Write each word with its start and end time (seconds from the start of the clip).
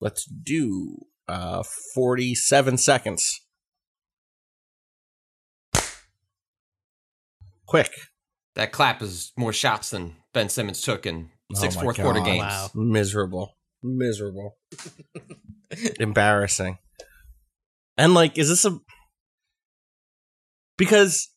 Let's 0.00 0.24
do 0.24 1.06
uh 1.28 1.62
47 1.94 2.78
seconds. 2.78 3.40
Quick. 7.66 7.90
That 8.54 8.72
clap 8.72 9.02
is 9.02 9.32
more 9.36 9.52
shots 9.52 9.90
than 9.90 10.16
Ben 10.32 10.48
Simmons 10.48 10.80
took 10.80 11.04
in 11.04 11.30
six 11.54 11.74
Oh 11.76 11.78
my 11.78 11.82
fourth 11.82 11.96
quarter 11.96 12.20
games. 12.20 12.42
Wow. 12.42 12.70
Miserable. 12.74 13.56
Miserable. 13.82 14.56
Embarrassing. 16.00 16.78
And 17.98 18.14
like, 18.14 18.38
is 18.38 18.48
this 18.48 18.64
a 18.64 18.78
because 20.76 21.28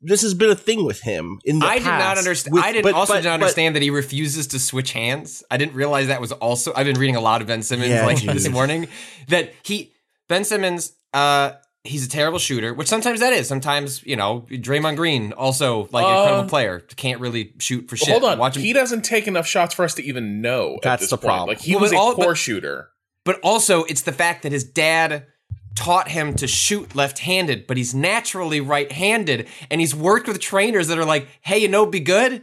this 0.00 0.22
has 0.22 0.34
been 0.34 0.50
a 0.50 0.54
thing 0.54 0.84
with 0.84 1.00
him 1.00 1.38
in 1.44 1.58
the 1.58 1.66
I 1.66 1.78
did 1.78 1.86
not 1.86 2.18
understand. 2.18 2.54
with- 2.54 2.64
I 2.64 2.72
didn't 2.72 2.84
but- 2.84 2.94
also 2.94 3.14
but- 3.14 3.20
did 3.22 3.28
not 3.28 3.40
but- 3.40 3.44
understand 3.44 3.74
that 3.76 3.82
he 3.82 3.90
refuses 3.90 4.46
to 4.48 4.58
switch 4.58 4.92
hands. 4.92 5.42
I 5.50 5.56
didn't 5.56 5.74
realize 5.74 6.06
that 6.06 6.20
was 6.20 6.32
also. 6.32 6.72
I've 6.76 6.86
been 6.86 6.98
reading 6.98 7.16
a 7.16 7.20
lot 7.20 7.40
of 7.40 7.46
Ben 7.48 7.62
Simmons 7.62 7.90
Yeah, 7.90 8.06
like 8.06 8.18
geez. 8.18 8.44
this 8.44 8.48
morning. 8.48 8.88
That 9.28 9.52
he 9.62 9.92
Ben 10.28 10.44
Simmons. 10.44 10.92
uh 11.12 11.52
He's 11.84 12.06
a 12.06 12.08
terrible 12.08 12.38
shooter, 12.38 12.72
which 12.72 12.86
sometimes 12.86 13.18
that 13.18 13.32
is. 13.32 13.48
Sometimes, 13.48 14.04
you 14.06 14.14
know, 14.14 14.46
Draymond 14.48 14.94
Green 14.94 15.32
also 15.32 15.88
like 15.90 16.04
an 16.06 16.12
Uh, 16.14 16.18
incredible 16.20 16.48
player, 16.48 16.78
can't 16.94 17.18
really 17.18 17.54
shoot 17.58 17.88
for 17.90 17.96
shit. 17.96 18.08
Hold 18.08 18.22
on, 18.22 18.38
Watch 18.38 18.54
him 18.56 18.62
he 18.62 18.72
doesn't 18.72 19.02
take 19.02 19.26
enough 19.26 19.48
shots 19.48 19.74
for 19.74 19.84
us 19.84 19.92
to 19.94 20.04
even 20.04 20.40
know. 20.40 20.74
at 20.76 20.82
That's 20.82 21.00
this 21.02 21.10
the 21.10 21.16
point. 21.16 21.24
problem. 21.26 21.48
Like 21.48 21.60
he 21.60 21.72
Well, 21.74 21.80
was 21.82 21.90
but 21.90 21.96
a 21.96 22.00
all- 22.00 22.14
poor 22.14 22.24
but- 22.26 22.34
shooter. 22.38 22.90
But 23.24 23.40
also, 23.42 23.82
it's 23.82 24.02
the 24.02 24.12
fact 24.12 24.44
that 24.44 24.52
his 24.52 24.62
dad 24.62 25.26
taught 25.74 26.08
him 26.08 26.34
to 26.34 26.46
shoot 26.46 26.94
left-handed, 26.94 27.66
but 27.66 27.76
he's 27.76 27.94
naturally 27.94 28.60
right-handed, 28.60 29.48
and 29.70 29.80
he's 29.80 29.94
worked 29.94 30.28
with 30.28 30.38
trainers 30.40 30.88
that 30.88 30.98
are 30.98 31.04
like, 31.04 31.26
"Hey, 31.42 31.58
you 31.58 31.68
know, 31.68 31.86
be 31.86 32.00
good." 32.00 32.42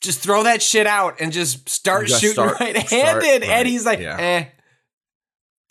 Just 0.00 0.20
throw 0.20 0.44
that 0.44 0.62
shit 0.62 0.86
out 0.86 1.20
and 1.20 1.32
just 1.32 1.68
start 1.68 2.06
Just 2.06 2.20
shooting 2.20 2.34
start- 2.34 2.60
right-handed. 2.60 2.86
start, 2.88 3.22
right, 3.24 3.42
And 3.42 3.66
he's 3.66 3.84
like, 3.84 3.98
yeah. 3.98 4.16
eh. 4.20 4.44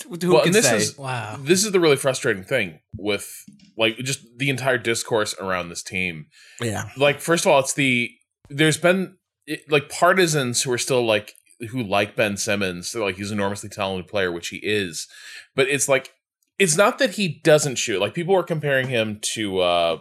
Who 0.03 0.09
well, 0.34 0.40
can 0.42 0.48
and 0.48 0.53
this 0.56 0.66
say? 0.66 0.78
is 0.78 0.98
Wow. 0.98 1.38
this 1.40 1.64
is 1.66 1.72
the 1.72 1.80
really 1.80 1.95
frustrating 1.95 2.44
thing 2.44 2.80
with 2.98 3.44
like 3.78 3.98
just 4.00 4.25
the 4.38 4.50
entire 4.50 4.78
discourse 4.78 5.34
around 5.40 5.70
this 5.70 5.81
team. 5.81 6.28
yeah. 6.62 6.90
Like, 6.98 7.20
first 7.20 7.45
of 7.45 7.52
all, 7.52 7.59
it's 7.59 7.73
the 7.73 8.12
there's 8.50 8.78
been 8.78 9.18
it, 9.48 9.62
like 9.72 9.90
partisans 9.90 10.62
who 10.62 10.72
are 10.72 10.78
still 10.78 11.03
like 11.06 11.34
who 11.70 11.81
like 11.81 12.16
Ben 12.16 12.38
Simmons. 12.38 12.92
They're 12.92 13.02
like 13.03 13.16
he's 13.16 13.31
an 13.31 13.38
enormously 13.40 13.70
talented 13.70 14.08
player, 14.09 14.31
which 14.31 14.50
he 14.50 14.58
is. 14.58 15.08
But 15.56 15.68
it's 15.68 15.90
like 15.90 16.12
it's 16.59 16.75
not 16.77 17.00
that 17.00 17.11
he 17.11 17.27
doesn't 17.44 17.75
shoot. 17.75 18.00
Like 18.00 18.13
people 18.13 18.33
were 18.33 18.44
comparing 18.44 18.88
him 18.88 19.19
to 19.33 19.59
uh 19.59 20.00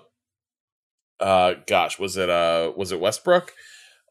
uh 1.20 1.54
gosh, 1.66 1.98
was 1.98 2.16
it 2.16 2.28
uh 2.30 2.72
was 2.76 2.92
it 2.92 3.00
Westbrook? 3.00 3.52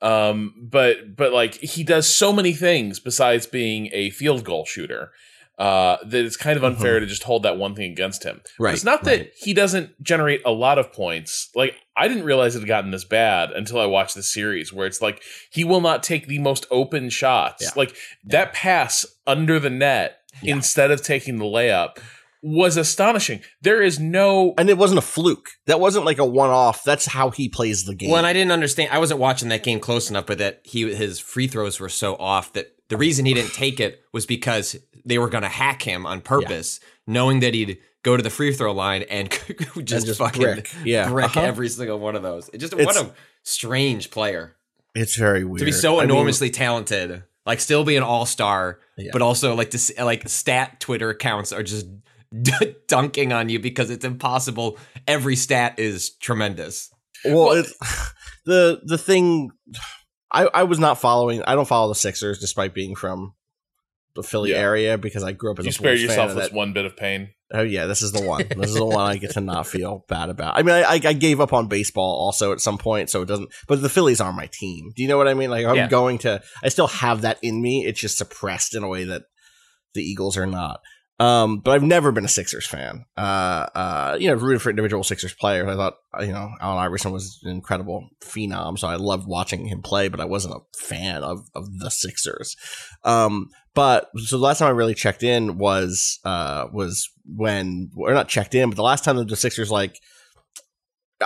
Um 0.01 0.53
but 0.61 1.16
but 1.16 1.31
like 1.33 1.55
he 1.55 1.83
does 1.83 2.07
so 2.07 2.33
many 2.33 2.53
things 2.53 2.99
besides 2.99 3.47
being 3.47 3.89
a 3.93 4.09
field 4.11 4.43
goal 4.43 4.66
shooter. 4.66 5.11
Uh, 5.57 5.95
that 6.05 6.25
it's 6.25 6.35
kind 6.35 6.57
of 6.57 6.66
unfair 6.66 6.99
to 6.99 7.05
just 7.05 7.23
hold 7.23 7.43
that 7.43 7.57
one 7.57 7.73
thing 7.75 7.89
against 7.89 8.25
him. 8.25 8.41
But 8.43 8.49
Mm-hmm. 8.51 8.63
Right, 8.66 8.73
it's 8.73 8.83
not 8.83 9.03
that 9.05 9.19
right. 9.19 9.31
he 9.39 9.53
doesn't 9.53 10.03
generate 10.03 10.41
a 10.44 10.51
lot 10.51 10.77
of 10.77 10.91
points. 10.91 11.50
Like 11.56 11.77
I 11.95 12.09
didn't 12.09 12.25
realize 12.25 12.57
it 12.57 12.59
had 12.59 12.67
gotten 12.67 12.91
this 12.91 13.06
bad 13.06 13.51
until 13.51 13.79
I 13.79 13.85
watched 13.85 14.16
the 14.16 14.23
series, 14.23 14.73
where 14.73 14.85
it's 14.85 15.01
like 15.01 15.23
he 15.50 15.63
will 15.63 15.79
not 15.79 16.03
take 16.03 16.27
the 16.27 16.39
most 16.39 16.66
open 16.72 17.09
shots. 17.09 17.63
Yeah. 17.63 17.69
Like 17.77 17.95
that 18.25 18.51
pass 18.51 19.06
under 19.25 19.57
the 19.57 19.69
net 19.69 20.17
Yeah. 20.41 20.56
instead 20.56 20.91
of 20.91 21.01
taking 21.01 21.38
the 21.38 21.45
layup 21.45 22.00
was 22.44 22.78
astonishing. 22.78 23.41
There 23.62 23.81
is 23.81 24.00
no 24.00 24.53
And 24.57 24.69
it 24.69 24.78
wasn't 24.78 25.00
a 25.00 25.01
fluke. 25.01 25.50
That 25.66 25.79
wasn't 25.79 26.06
like 26.06 26.18
a 26.19 26.25
one 26.25 26.50
off. 26.50 26.84
That's 26.84 27.06
how 27.07 27.29
he 27.31 27.50
plays 27.50 27.85
the 27.85 27.96
game. 27.96 28.09
Well, 28.09 28.18
and 28.18 28.28
I 28.28 28.34
didn't 28.34 28.51
understand. 28.51 28.90
I 28.91 29.00
wasn't 29.00 29.19
watching 29.19 29.50
that 29.50 29.63
game 29.63 29.79
close 29.79 30.09
enough, 30.09 30.25
but 30.25 30.38
that 30.38 30.62
he 30.63 30.94
his 30.94 31.19
free 31.19 31.47
throws 31.47 31.79
were 31.79 31.90
so 31.90 32.16
off 32.18 32.53
that 32.53 32.75
the 32.90 32.97
reason 32.97 33.25
he 33.25 33.34
didn't 33.34 33.53
take 33.53 33.79
it 33.79 34.01
was 34.13 34.25
because 34.28 34.75
they 35.06 35.18
were 35.18 35.29
going 35.29 35.41
to 35.44 35.50
hack 35.50 35.81
him 35.81 36.06
on 36.06 36.22
purpose, 36.22 36.79
knowing 37.07 37.40
that 37.40 37.53
he'd 37.56 37.79
go 38.03 38.16
to 38.16 38.22
the 38.22 38.29
free 38.29 38.53
throw 38.53 38.72
line 38.74 39.01
and 39.09 39.31
just, 39.84 40.06
just 40.06 40.19
fucking 40.19 40.41
brick. 40.41 40.72
Yeah. 40.84 41.09
brick 41.09 41.25
Uh-huh. 41.25 41.41
every 41.41 41.69
single 41.69 41.97
one 41.97 42.16
of 42.16 42.22
those. 42.22 42.50
It 42.53 42.59
just 42.59 42.74
It's- 42.74 42.85
what 42.85 42.95
a 42.95 43.12
strange 43.41 44.12
player 44.12 44.56
it's 44.94 45.16
very 45.18 45.44
weird. 45.44 45.59
to 45.59 45.66
be 45.66 45.72
so 45.72 45.97
I 46.00 46.01
mean, 46.01 46.12
enormously 46.12 46.50
talented, 46.51 47.24
like 47.45 47.59
still 47.59 47.84
be 47.84 47.95
an 47.97 48.03
all 48.03 48.25
star, 48.25 48.79
Yeah. 48.97 49.09
but 49.12 49.22
also 49.22 49.56
like 49.56 49.72
to 49.72 49.78
s- 49.78 49.91
like 50.00 50.28
stat 50.29 50.79
Twitter 50.79 51.09
accounts 51.09 51.51
are 51.51 51.63
just 51.63 51.85
dunking 52.88 53.34
on 53.34 53.50
you 53.50 53.59
because 53.59 53.90
it's 53.90 54.06
impossible. 54.06 54.78
Every 55.07 55.35
stat 55.35 55.79
is 55.79 56.16
tremendous. 56.18 56.90
well, 57.23 57.51
it's, 57.51 57.73
the 58.46 58.81
the 58.84 58.97
thing 58.97 59.51
I, 60.34 60.50
I 60.53 60.63
was 60.63 60.79
not 60.79 61.00
following. 61.00 61.44
I 61.44 61.56
don't 61.56 61.68
follow 61.68 61.88
the 61.90 61.95
Sixers 61.95 62.40
despite 62.40 62.74
being 62.74 62.95
from 62.95 63.34
the 64.16 64.24
Philly 64.24 64.51
Yeah. 64.51 64.57
area 64.57 64.97
because 64.97 65.24
I 65.24 65.31
grew 65.34 65.51
up 65.51 65.59
as 65.59 65.66
you 65.66 65.69
a 65.69 65.74
spare 65.74 65.91
Bulls 65.94 66.00
fan 66.01 66.09
yourself 66.09 66.35
this 66.35 66.50
that. 66.50 66.56
one 66.56 66.74
bit 66.74 66.85
of 66.85 66.97
pain. 66.97 67.29
Oh 67.53 67.62
yeah, 67.62 67.85
this 67.85 68.01
is 68.01 68.12
the 68.12 68.24
one. 68.24 68.44
This 68.57 68.69
is 68.72 68.75
the 68.75 68.85
one 68.85 69.06
I 69.12 69.18
get 69.18 69.31
to 69.31 69.41
not 69.41 69.68
feel 69.68 70.03
bad 70.09 70.29
about. 70.29 70.57
I 70.57 70.63
mean, 70.63 70.74
I, 70.74 70.81
I, 70.81 70.94
I 71.06 71.13
gave 71.13 71.40
up 71.40 71.53
on 71.53 71.68
baseball 71.68 72.16
also 72.16 72.51
at 72.51 72.59
some 72.59 72.78
point, 72.78 73.09
so 73.09 73.22
it 73.22 73.28
doesn't. 73.28 73.50
But 73.68 73.81
the 73.81 73.90
Phillies 73.90 74.19
are 74.19 74.34
my 74.34 74.50
team. 74.51 74.91
Do 74.95 75.03
you 75.03 75.07
know 75.07 75.18
what 75.18 75.28
I 75.28 75.35
mean? 75.35 75.50
Like 75.51 75.66
I'm 75.66 75.75
Yeah. 75.75 75.88
going 75.88 76.18
to. 76.19 76.41
I 76.63 76.69
still 76.69 76.88
have 76.88 77.22
that 77.22 77.38
in 77.44 77.62
me. 77.62 77.85
It's 77.85 78.00
just 78.01 78.18
suppressed 78.18 78.74
in 78.75 78.84
a 78.84 78.88
way 78.88 79.03
that 79.06 79.24
the 79.94 80.01
Eagles 80.01 80.38
are 80.38 80.47
not. 80.47 80.79
Um, 81.17 81.59
but 81.59 81.71
I've 81.71 81.83
never 81.83 82.11
been 82.11 82.25
a 82.25 82.29
Sixers 82.29 82.67
fan. 82.67 83.05
Uh, 83.15 83.67
uh, 83.73 84.17
you 84.19 84.27
know, 84.27 84.33
rooted 84.33 84.61
for 84.61 84.69
individual 84.69 85.03
Sixers 85.03 85.33
players. 85.33 85.67
I 85.67 85.75
thought, 85.75 85.95
you 86.19 86.33
know, 86.33 86.49
Allen 86.59 86.83
Iverson 86.83 87.13
was 87.13 87.39
an 87.43 87.51
incredible 87.51 88.09
phenom, 88.21 88.77
so 88.77 88.87
I 88.87 88.95
loved 88.95 89.25
watching 89.25 89.65
him 89.65 89.81
play. 89.81 90.09
But 90.09 90.19
I 90.19 90.25
wasn't 90.25 90.55
a 90.55 90.77
fan 90.77 91.23
of 91.23 91.47
of 91.55 91.79
the 91.79 91.89
Sixers. 91.89 92.57
Um, 93.03 93.49
but 93.73 94.09
so 94.17 94.37
the 94.37 94.43
last 94.43 94.59
time 94.59 94.67
I 94.67 94.71
really 94.71 94.93
checked 94.93 95.23
in 95.23 95.57
was 95.57 96.19
uh 96.25 96.67
was 96.73 97.09
when 97.25 97.91
or 97.95 98.13
not 98.13 98.27
checked 98.27 98.55
in, 98.55 98.69
but 98.69 98.75
the 98.75 98.83
last 98.83 99.05
time 99.05 99.15
that 99.15 99.29
the 99.29 99.37
Sixers 99.37 99.71
like 99.71 99.97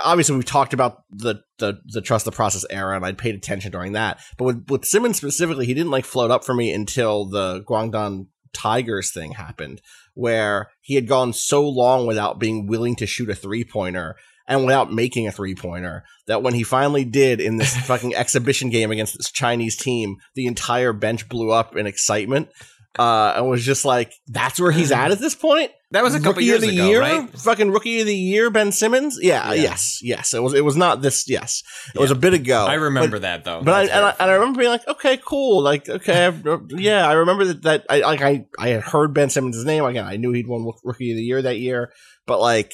obviously 0.04 0.36
we 0.36 0.42
talked 0.42 0.72
about 0.72 1.02
the 1.10 1.36
the 1.58 1.80
the 1.86 2.00
trust 2.00 2.24
the 2.24 2.32
process 2.32 2.64
era 2.70 2.94
and 2.94 3.04
I'd 3.04 3.18
paid 3.18 3.34
attention 3.34 3.72
during 3.72 3.92
that. 3.92 4.20
But 4.38 4.44
with 4.44 4.66
with 4.68 4.84
Simmons 4.84 5.16
specifically, 5.16 5.66
he 5.66 5.74
didn't 5.74 5.90
like 5.90 6.04
float 6.04 6.30
up 6.30 6.44
for 6.44 6.54
me 6.54 6.72
until 6.72 7.24
the 7.24 7.64
Guangdong 7.64 8.26
Tigers 8.52 9.12
thing 9.12 9.32
happened, 9.32 9.80
where 10.14 10.70
he 10.80 10.94
had 10.94 11.08
gone 11.08 11.32
so 11.32 11.66
long 11.68 12.06
without 12.06 12.38
being 12.38 12.66
willing 12.66 12.96
to 12.96 13.06
shoot 13.06 13.30
a 13.30 13.34
three 13.34 13.64
pointer 13.64 14.16
and 14.46 14.64
without 14.66 14.92
making 14.92 15.28
a 15.28 15.32
three 15.32 15.54
pointer 15.54 16.04
that 16.26 16.42
when 16.42 16.54
he 16.54 16.64
finally 16.64 17.04
did 17.04 17.40
in 17.40 17.56
this 17.56 17.76
fucking 17.86 18.14
exhibition 18.14 18.68
game 18.68 18.90
against 18.90 19.16
this 19.16 19.30
Chinese 19.30 19.76
team, 19.76 20.16
the 20.34 20.46
entire 20.46 20.92
bench 20.92 21.28
blew 21.28 21.50
up 21.52 21.76
in 21.76 21.86
excitement. 21.86 22.48
Uh, 22.98 23.34
and 23.36 23.48
was 23.48 23.64
just 23.64 23.84
like, 23.84 24.12
that's 24.26 24.58
where 24.58 24.72
he's 24.72 24.90
at 24.90 25.12
at 25.12 25.20
this 25.20 25.34
point. 25.34 25.70
That 25.92 26.04
was 26.04 26.14
a 26.14 26.18
couple 26.18 26.34
rookie 26.34 26.44
years 26.44 26.62
of 26.62 26.68
the 26.68 26.76
ago, 26.76 26.86
year, 26.88 27.00
right? 27.00 27.30
Fucking 27.30 27.70
rookie 27.70 28.00
of 28.00 28.06
the 28.06 28.14
year, 28.14 28.48
Ben 28.50 28.70
Simmons. 28.70 29.18
Yeah, 29.20 29.52
Yeah. 29.52 29.62
yes, 29.62 29.98
yes. 30.02 30.34
It 30.34 30.40
was. 30.40 30.54
It 30.54 30.64
was 30.64 30.76
not 30.76 31.02
this. 31.02 31.28
Yes, 31.28 31.62
it 31.94 32.00
was 32.00 32.12
a 32.12 32.16
bit 32.16 32.32
ago. 32.32 32.64
I 32.64 32.74
remember 32.74 33.16
but, 33.16 33.22
that 33.22 33.44
though. 33.44 33.62
But 33.62 33.74
I 33.74 33.82
and, 33.82 34.06
I 34.06 34.14
and 34.20 34.30
I 34.30 34.34
remember 34.34 34.58
being 34.58 34.70
like, 34.70 34.86
okay, 34.86 35.18
cool. 35.24 35.62
Like, 35.62 35.88
okay, 35.88 36.32
yeah, 36.70 37.08
I 37.08 37.14
remember 37.14 37.44
that. 37.46 37.62
That 37.62 37.86
I 37.90 38.00
like 38.00 38.22
I 38.22 38.46
I 38.58 38.68
had 38.68 38.82
heard 38.82 39.14
Ben 39.14 39.30
Simmons' 39.30 39.64
name 39.64 39.84
again. 39.84 40.04
I 40.04 40.16
knew 40.16 40.32
he'd 40.32 40.46
won 40.46 40.70
rookie 40.84 41.10
of 41.10 41.16
the 41.16 41.24
year 41.24 41.42
that 41.42 41.58
year, 41.58 41.92
but 42.26 42.40
like, 42.40 42.72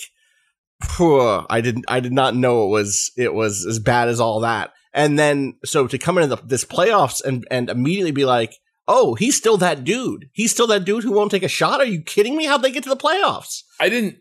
phew, 0.82 1.46
I 1.48 1.62
didn't. 1.62 1.86
I 1.88 2.00
did 2.00 2.12
not 2.12 2.34
know 2.34 2.64
it 2.66 2.70
was 2.70 3.12
it 3.16 3.32
was 3.32 3.64
as 3.66 3.78
bad 3.78 4.08
as 4.08 4.20
all 4.20 4.40
that. 4.40 4.72
And 4.92 5.18
then 5.18 5.56
so 5.64 5.86
to 5.86 5.98
come 5.98 6.18
into 6.18 6.36
the, 6.36 6.42
this 6.42 6.64
playoffs 6.64 7.24
and 7.24 7.46
and 7.50 7.68
immediately 7.68 8.12
be 8.12 8.24
like. 8.24 8.54
Oh, 8.88 9.14
he's 9.14 9.36
still 9.36 9.56
that 9.58 9.82
dude. 9.84 10.28
He's 10.32 10.52
still 10.52 10.66
that 10.68 10.84
dude 10.84 11.02
who 11.02 11.12
won't 11.12 11.30
take 11.32 11.42
a 11.42 11.48
shot. 11.48 11.80
Are 11.80 11.84
you 11.86 12.00
kidding 12.02 12.36
me? 12.36 12.44
How'd 12.46 12.62
they 12.62 12.70
get 12.70 12.84
to 12.84 12.88
the 12.88 12.96
playoffs? 12.96 13.62
I 13.80 13.88
didn't. 13.88 14.16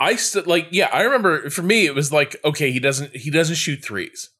I 0.00 0.14
st- 0.14 0.46
like 0.46 0.68
yeah. 0.70 0.88
I 0.92 1.02
remember 1.02 1.50
for 1.50 1.62
me 1.62 1.84
it 1.86 1.94
was 1.94 2.12
like 2.12 2.36
okay 2.44 2.70
he 2.70 2.78
doesn't 2.78 3.16
he 3.16 3.30
doesn't 3.30 3.56
shoot 3.56 3.84
threes, 3.84 4.30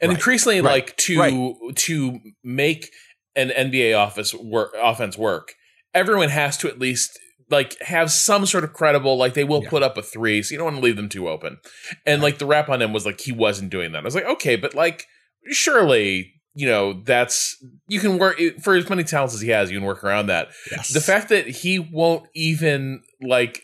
and 0.00 0.08
Right. 0.08 0.16
increasingly 0.16 0.60
Right. 0.62 0.70
like 0.86 0.96
to 0.98 1.18
Right. 1.18 1.76
to 1.76 2.20
make 2.42 2.88
an 3.36 3.50
NBA 3.50 3.94
office 3.98 4.32
work 4.34 4.74
offense 4.82 5.18
work, 5.18 5.52
everyone 5.92 6.30
has 6.30 6.56
to 6.58 6.68
at 6.68 6.78
least 6.78 7.18
like 7.50 7.78
have 7.82 8.10
some 8.10 8.46
sort 8.46 8.64
of 8.64 8.72
credible 8.72 9.18
like 9.18 9.34
they 9.34 9.44
will 9.44 9.62
Yeah. 9.62 9.68
put 9.68 9.82
up 9.82 9.98
a 9.98 10.02
three, 10.02 10.42
so 10.42 10.52
you 10.52 10.56
don't 10.58 10.64
want 10.64 10.76
to 10.76 10.82
leave 10.82 10.96
them 10.96 11.10
too 11.10 11.28
open. 11.28 11.58
And 12.06 12.22
like 12.22 12.38
the 12.38 12.46
rap 12.46 12.70
on 12.70 12.80
him 12.80 12.94
was 12.94 13.04
like 13.04 13.20
he 13.20 13.32
wasn't 13.32 13.68
doing 13.70 13.92
that. 13.92 13.98
I 13.98 14.04
was 14.04 14.14
like 14.14 14.24
okay, 14.24 14.56
but 14.56 14.72
like 14.74 15.06
surely 15.50 16.32
you 16.54 16.66
know, 16.66 16.92
that's 17.04 17.56
you 17.88 18.00
can 18.00 18.18
work 18.18 18.38
for 18.60 18.74
as 18.74 18.88
many 18.88 19.04
talents 19.04 19.34
as 19.34 19.40
he 19.40 19.48
has. 19.48 19.70
You 19.70 19.78
can 19.78 19.86
work 19.86 20.04
around 20.04 20.26
that. 20.26 20.48
Yes. 20.70 20.92
The 20.92 21.00
fact 21.00 21.28
that 21.30 21.46
he 21.46 21.78
won't 21.78 22.26
even 22.34 23.02
like 23.22 23.62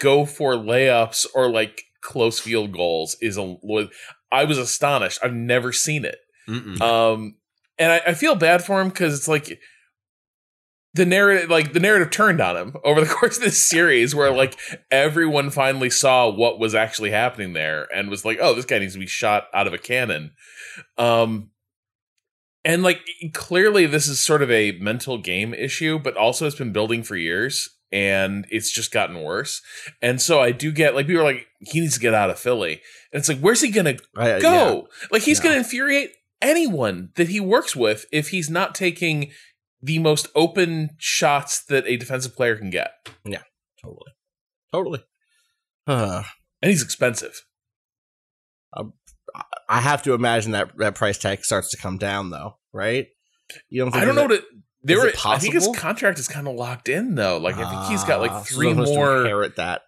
go 0.00 0.24
for 0.24 0.54
layups 0.54 1.26
or 1.34 1.50
like 1.50 1.82
close 2.00 2.38
field 2.38 2.72
goals 2.72 3.16
is 3.20 3.36
a. 3.36 3.56
I 4.32 4.44
was 4.44 4.58
astonished. 4.58 5.18
I've 5.22 5.34
never 5.34 5.72
seen 5.72 6.04
it. 6.04 6.18
Mm-mm. 6.48 6.80
Um, 6.80 7.36
and 7.78 7.92
I, 7.92 8.02
I 8.08 8.14
feel 8.14 8.34
bad 8.36 8.64
for 8.64 8.80
him 8.80 8.88
because 8.88 9.18
it's 9.18 9.28
like 9.28 9.58
the 10.94 11.06
narrative, 11.06 11.50
like 11.50 11.72
the 11.72 11.80
narrative 11.80 12.10
turned 12.10 12.40
on 12.40 12.56
him 12.56 12.76
over 12.84 13.00
the 13.00 13.06
course 13.06 13.36
of 13.36 13.42
this 13.42 13.62
series, 13.62 14.14
where 14.14 14.32
like 14.32 14.56
everyone 14.90 15.50
finally 15.50 15.90
saw 15.90 16.30
what 16.30 16.58
was 16.58 16.74
actually 16.74 17.10
happening 17.10 17.52
there 17.52 17.86
and 17.94 18.08
was 18.08 18.24
like, 18.24 18.38
"Oh, 18.40 18.54
this 18.54 18.64
guy 18.64 18.78
needs 18.78 18.94
to 18.94 18.98
be 18.98 19.06
shot 19.06 19.48
out 19.52 19.66
of 19.66 19.74
a 19.74 19.78
cannon." 19.78 20.32
Um, 20.96 21.50
and 22.64 22.82
like 22.82 23.00
clearly, 23.34 23.86
this 23.86 24.06
is 24.06 24.24
sort 24.24 24.42
of 24.42 24.50
a 24.50 24.72
mental 24.72 25.18
game 25.18 25.54
issue, 25.54 25.98
but 25.98 26.16
also 26.16 26.46
it's 26.46 26.56
been 26.56 26.72
building 26.72 27.02
for 27.02 27.16
years 27.16 27.68
and 27.92 28.46
it's 28.50 28.70
just 28.72 28.92
gotten 28.92 29.22
worse. 29.22 29.62
And 30.00 30.20
so 30.20 30.40
I 30.40 30.52
do 30.52 30.70
get 30.72 30.94
like 30.94 31.06
people 31.06 31.22
are 31.22 31.24
like, 31.24 31.46
he 31.60 31.80
needs 31.80 31.94
to 31.94 32.00
get 32.00 32.14
out 32.14 32.30
of 32.30 32.38
Philly. 32.38 32.80
And 33.12 33.18
it's 33.20 33.28
like, 33.28 33.40
where's 33.40 33.60
he 33.60 33.70
gonna 33.70 33.96
I- 34.16 34.28
yeah. 34.28 34.38
go? 34.40 34.88
Like 35.10 35.22
he's 35.22 35.38
Yeah. 35.38 35.44
going 35.44 35.54
to 35.54 35.58
infuriate 35.60 36.10
anyone 36.42 37.10
that 37.16 37.28
he 37.28 37.40
works 37.40 37.74
with 37.76 38.06
if 38.12 38.28
he's 38.28 38.48
not 38.50 38.74
taking 38.74 39.30
the 39.82 39.98
most 39.98 40.28
open 40.34 40.90
shots 40.98 41.64
that 41.64 41.86
a 41.86 41.96
defensive 41.96 42.36
player 42.36 42.56
can 42.56 42.70
get. 42.70 42.92
Yeah, 43.24 43.42
totally. 43.82 44.12
Totally. 44.72 45.00
Uh, 45.86 46.22
And 46.62 46.70
he's 46.70 46.82
expensive. 46.82 47.42
I 49.68 49.80
have 49.80 50.02
to 50.04 50.14
imagine 50.14 50.52
that 50.52 50.70
that 50.78 50.94
price 50.94 51.18
tag 51.18 51.44
starts 51.44 51.70
to 51.70 51.76
come 51.76 51.98
down, 51.98 52.30
though, 52.30 52.56
right? 52.72 53.06
You 53.68 53.82
don't. 53.82 53.92
Think 53.92 54.02
I 54.02 54.06
don't 54.06 54.14
know 54.14 54.28
that- 54.28 54.42
that 54.42 54.44
they 54.82 54.94
is 54.94 55.00
were. 55.02 55.08
it 55.08 55.26
I 55.26 55.38
think 55.38 55.54
his 55.54 55.68
contract 55.76 56.18
is 56.18 56.26
kind 56.28 56.48
of 56.48 56.54
locked 56.54 56.88
in 56.88 57.14
though. 57.16 57.38
Like 57.38 57.56
I 57.56 57.68
think 57.68 57.90
he's 57.90 58.02
got 58.04 58.18
Ah, 58.18 58.22
like 58.22 58.46
three 58.46 58.68
someone 58.68 58.86
has 58.86 58.90
to 58.90 58.96
more. 58.96 59.20
inherit 59.22 59.56
that. 59.56 59.82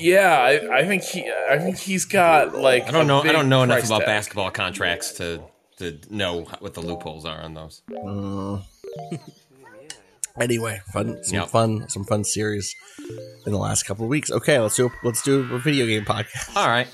Yeah, 0.00 0.38
I, 0.40 0.78
I 0.78 0.84
think 0.86 1.02
he. 1.02 1.30
I 1.50 1.58
think 1.58 1.76
he's 1.76 2.04
got 2.04 2.54
like. 2.54 2.86
I 2.88 2.90
don't 2.92 3.06
know. 3.06 3.20
I 3.22 3.32
don't 3.32 3.48
know 3.48 3.64
enough 3.64 3.84
about 3.84 3.98
tag. 3.98 4.06
basketball 4.06 4.50
contracts 4.50 5.12
to 5.14 5.42
to 5.78 5.98
know 6.08 6.42
what 6.60 6.74
the 6.74 6.80
loopholes 6.80 7.24
are 7.26 7.40
on 7.42 7.54
those. 7.54 7.82
Mm. 7.90 8.62
Anyway, 10.40 10.80
fun, 10.92 11.22
some 11.24 11.34
Yep. 11.34 11.48
fun, 11.48 11.88
some 11.88 12.04
fun 12.04 12.24
series 12.24 12.74
in 13.46 13.52
the 13.52 13.58
last 13.58 13.84
couple 13.84 14.04
of 14.04 14.08
weeks. 14.08 14.30
Okay, 14.30 14.58
let's 14.60 14.76
do 14.76 14.90
let's 15.02 15.22
do 15.22 15.40
a 15.54 15.58
video 15.58 15.86
game 15.86 16.04
podcast. 16.04 16.56
All 16.56 16.68
right. 16.68 16.86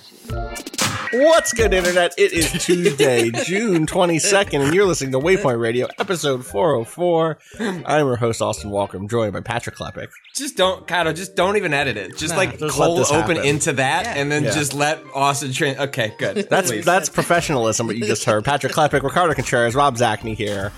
What's 1.12 1.52
good, 1.52 1.72
Internet? 1.72 2.14
It 2.18 2.32
is 2.32 2.50
Tuesday, 2.64 3.30
June 3.44 3.86
22nd, 3.86 4.64
and 4.64 4.74
you're 4.74 4.86
listening 4.86 5.12
to 5.12 5.20
Waypoint 5.20 5.60
Radio, 5.60 5.86
episode 6.00 6.44
404. 6.44 7.38
I'm 7.86 8.06
your 8.06 8.16
host, 8.16 8.42
Austin 8.42 8.70
Walker. 8.70 8.96
I'm 8.96 9.06
joined 9.06 9.32
by 9.32 9.40
Patrick 9.40 9.76
Klepek. 9.76 10.08
Just 10.34 10.56
don't, 10.56 10.88
Kyle. 10.88 11.12
Just 11.12 11.36
don't 11.36 11.56
even 11.56 11.72
edit 11.72 11.96
it. 11.96 12.16
Just 12.16 12.32
Nah, 12.32 12.38
like 12.38 12.58
just 12.58 12.74
cold 12.76 12.98
open 12.98 13.36
happen. 13.36 13.44
into 13.44 13.74
that, 13.74 14.16
and 14.16 14.32
then 14.32 14.42
Yeah. 14.44 14.50
just 14.54 14.74
let 14.74 15.00
Austin 15.14 15.52
train. 15.52 15.76
Okay, 15.78 16.14
good. 16.18 16.48
That's 16.50 16.70
Please. 16.72 16.84
that's 16.84 17.08
professionalism, 17.08 17.86
what 17.86 17.96
you 17.96 18.06
just 18.06 18.24
heard. 18.24 18.44
Patrick 18.44 18.72
Klepek, 18.72 19.02
Ricardo 19.04 19.34
Contreras, 19.34 19.76
Rob 19.76 19.96
Zacny 19.96 20.34
here. 20.34 20.72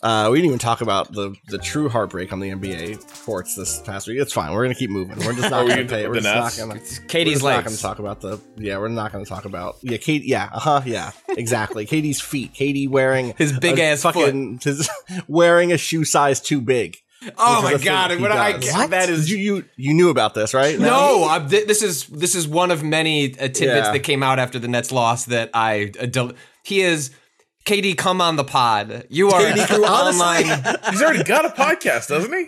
Uh, 0.00 0.28
we 0.30 0.38
didn't 0.38 0.46
even 0.46 0.58
talk 0.60 0.80
about 0.80 1.12
the 1.12 1.34
the 1.48 1.58
true 1.58 1.88
heartbreak 1.88 2.32
on 2.32 2.38
the 2.38 2.50
NBA 2.50 3.24
courts 3.24 3.56
this 3.56 3.80
past 3.80 4.06
week. 4.06 4.20
It's 4.20 4.32
fine. 4.32 4.52
We're 4.52 4.62
gonna 4.62 4.74
keep 4.76 4.90
moving. 4.90 5.16
We're 5.18 5.32
just 5.32 5.40
not 5.50 5.66
gonna 5.66 5.68
gonna- 5.84 5.88
pay. 5.88 6.06
We're 6.06 6.20
just 6.20 6.24
not 6.24 6.56
gonna. 6.56 6.80
KD's 6.80 7.10
we're 7.12 7.24
just 7.32 7.44
not 7.44 7.64
gonna 7.64 7.76
talk 7.76 7.98
about 7.98 8.20
the. 8.20 8.40
Yeah, 8.56 8.78
we're 8.78 8.88
not 8.88 9.10
gonna 9.12 9.24
talk 9.24 9.44
about. 9.44 9.76
Yeah, 9.82 9.96
Kate. 9.96 10.22
Yeah, 10.24 10.50
uh 10.52 10.60
huh. 10.60 10.82
Yeah, 10.86 11.10
exactly. 11.30 11.84
KD's 11.88 12.20
feet. 12.20 12.54
Katie 12.54 12.86
wearing 12.86 13.34
His 13.38 13.58
big 13.58 13.80
ass 13.80 14.02
fucking 14.02 14.60
his, 14.62 14.88
wearing 15.26 15.72
a 15.72 15.78
shoe 15.78 16.04
size 16.04 16.40
too 16.40 16.60
big. 16.60 16.96
Oh 17.36 17.62
my 17.62 17.70
is 17.70 17.74
a 17.74 17.78
thing 17.78 17.84
god! 17.86 18.20
What 18.20 18.30
I 18.30 18.52
what? 18.52 18.90
that 18.90 19.08
is 19.10 19.28
You 19.28 19.36
you 19.38 19.64
you 19.76 19.94
knew 19.94 20.10
about 20.10 20.34
this, 20.34 20.54
right? 20.54 20.78
no. 20.78 21.26
I'm, 21.28 21.48
th- 21.48 21.66
this 21.66 21.82
is 21.82 22.06
this 22.06 22.36
is 22.36 22.46
one 22.46 22.70
of 22.70 22.84
many 22.84 23.32
uh, 23.34 23.48
tidbits 23.48 23.60
Yeah. 23.60 23.92
that 23.92 24.04
came 24.04 24.22
out 24.22 24.38
after 24.38 24.60
the 24.60 24.68
Nets 24.68 24.92
loss 24.92 25.24
that 25.24 25.50
I. 25.54 25.90
Uh, 26.00 26.06
del- 26.06 26.32
he 26.62 26.82
is. 26.82 27.10
KD, 27.68 27.96
come 27.96 28.20
on 28.20 28.36
the 28.36 28.44
pod. 28.44 29.06
You 29.10 29.30
are 29.30 29.40
KD, 29.40 29.60
honestly- 29.60 29.84
online. 29.84 30.64
He's 30.90 31.02
already 31.02 31.22
got 31.24 31.44
a 31.44 31.50
podcast, 31.50 32.08
doesn't 32.08 32.32
he? 32.32 32.46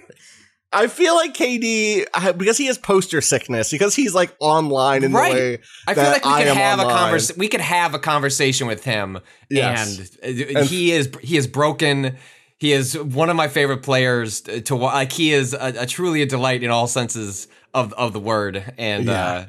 I 0.73 0.87
feel 0.87 1.17
like 1.17 1.35
KD 1.35 2.05
because 2.39 2.57
he 2.57 2.67
has 2.67 2.79
poster 2.79 3.21
sickness 3.21 3.71
because 3.73 3.95
he's 3.97 4.15
like 4.15 4.33
online 4.39 5.03
in 5.03 5.13
Right. 5.13 5.33
the 5.35 5.39
way 5.41 5.59
I 5.89 5.95
feel 5.95 6.05
that 6.05 6.13
like 6.13 6.25
we 6.25 6.31
could 6.45 6.49
am 6.49 6.57
have 6.57 6.79
a 6.79 6.83
online. 6.83 6.99
convers. 6.99 7.37
We 7.37 7.49
could 7.49 7.61
have 7.61 7.93
a 7.95 7.99
conversation 7.99 8.69
with 8.69 8.85
him, 8.85 9.19
Yes. 9.51 10.17
and, 10.23 10.57
uh, 10.57 10.63
he 10.63 10.93
is 10.93 11.11
he 11.23 11.37
is 11.37 11.49
broken. 11.49 12.17
He 12.59 12.71
is 12.73 12.97
one 12.97 13.31
of 13.31 13.37
my 13.37 13.49
favorite 13.49 13.83
players 13.83 14.43
to 14.43 14.61
to 14.61 14.77
wa- 14.77 14.93
like. 14.93 15.11
He 15.11 15.33
is 15.33 15.55
a, 15.55 15.75
a 15.79 15.87
truly 15.87 16.23
a 16.23 16.27
delight 16.27 16.63
in 16.63 16.71
all 16.71 16.87
senses 16.87 17.49
of 17.75 17.93
of 17.95 18.13
the 18.13 18.21
word. 18.21 18.63
And 18.79 19.07
Yeah. 19.07 19.25
uh, 19.25 19.45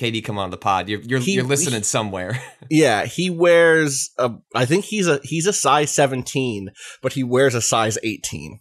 KD, 0.00 0.24
come 0.24 0.38
on 0.38 0.50
the 0.50 0.56
pod. 0.56 0.88
You're 0.88 1.00
you're, 1.02 1.20
He- 1.20 1.32
you're 1.34 1.44
listening 1.44 1.82
somewhere. 1.82 2.40
Yeah, 2.72 3.04
he 3.04 3.30
wears 3.30 4.10
a. 4.16 4.30
I 4.54 4.64
think 4.64 4.84
he's 4.84 5.08
a 5.08 5.18
he's 5.24 5.46
a 5.48 5.52
size 5.52 5.90
seventeen, 5.90 6.70
but 7.02 7.12
he 7.14 7.24
wears 7.24 7.54
a 7.56 7.60
size 7.60 7.98
eighteen, 8.04 8.60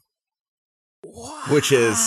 Why? 1.04 1.46
which 1.52 1.72
is 1.72 1.98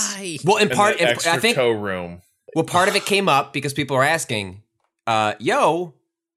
well, 0.44 0.56
in 0.58 0.70
In 0.70 0.76
part, 0.76 0.96
in- 1.00 1.06
extra 1.08 1.32
I 1.34 1.38
think 1.38 1.56
toe 1.56 1.70
room. 1.70 2.22
well, 2.56 2.64
part 2.64 2.88
of 2.88 2.96
it 2.96 3.04
came 3.06 3.28
up 3.28 3.52
because 3.52 3.72
people 3.72 3.96
are 3.96 4.02
asking, 4.02 4.62
uh, 5.06 5.34
"Yo, 5.38 5.94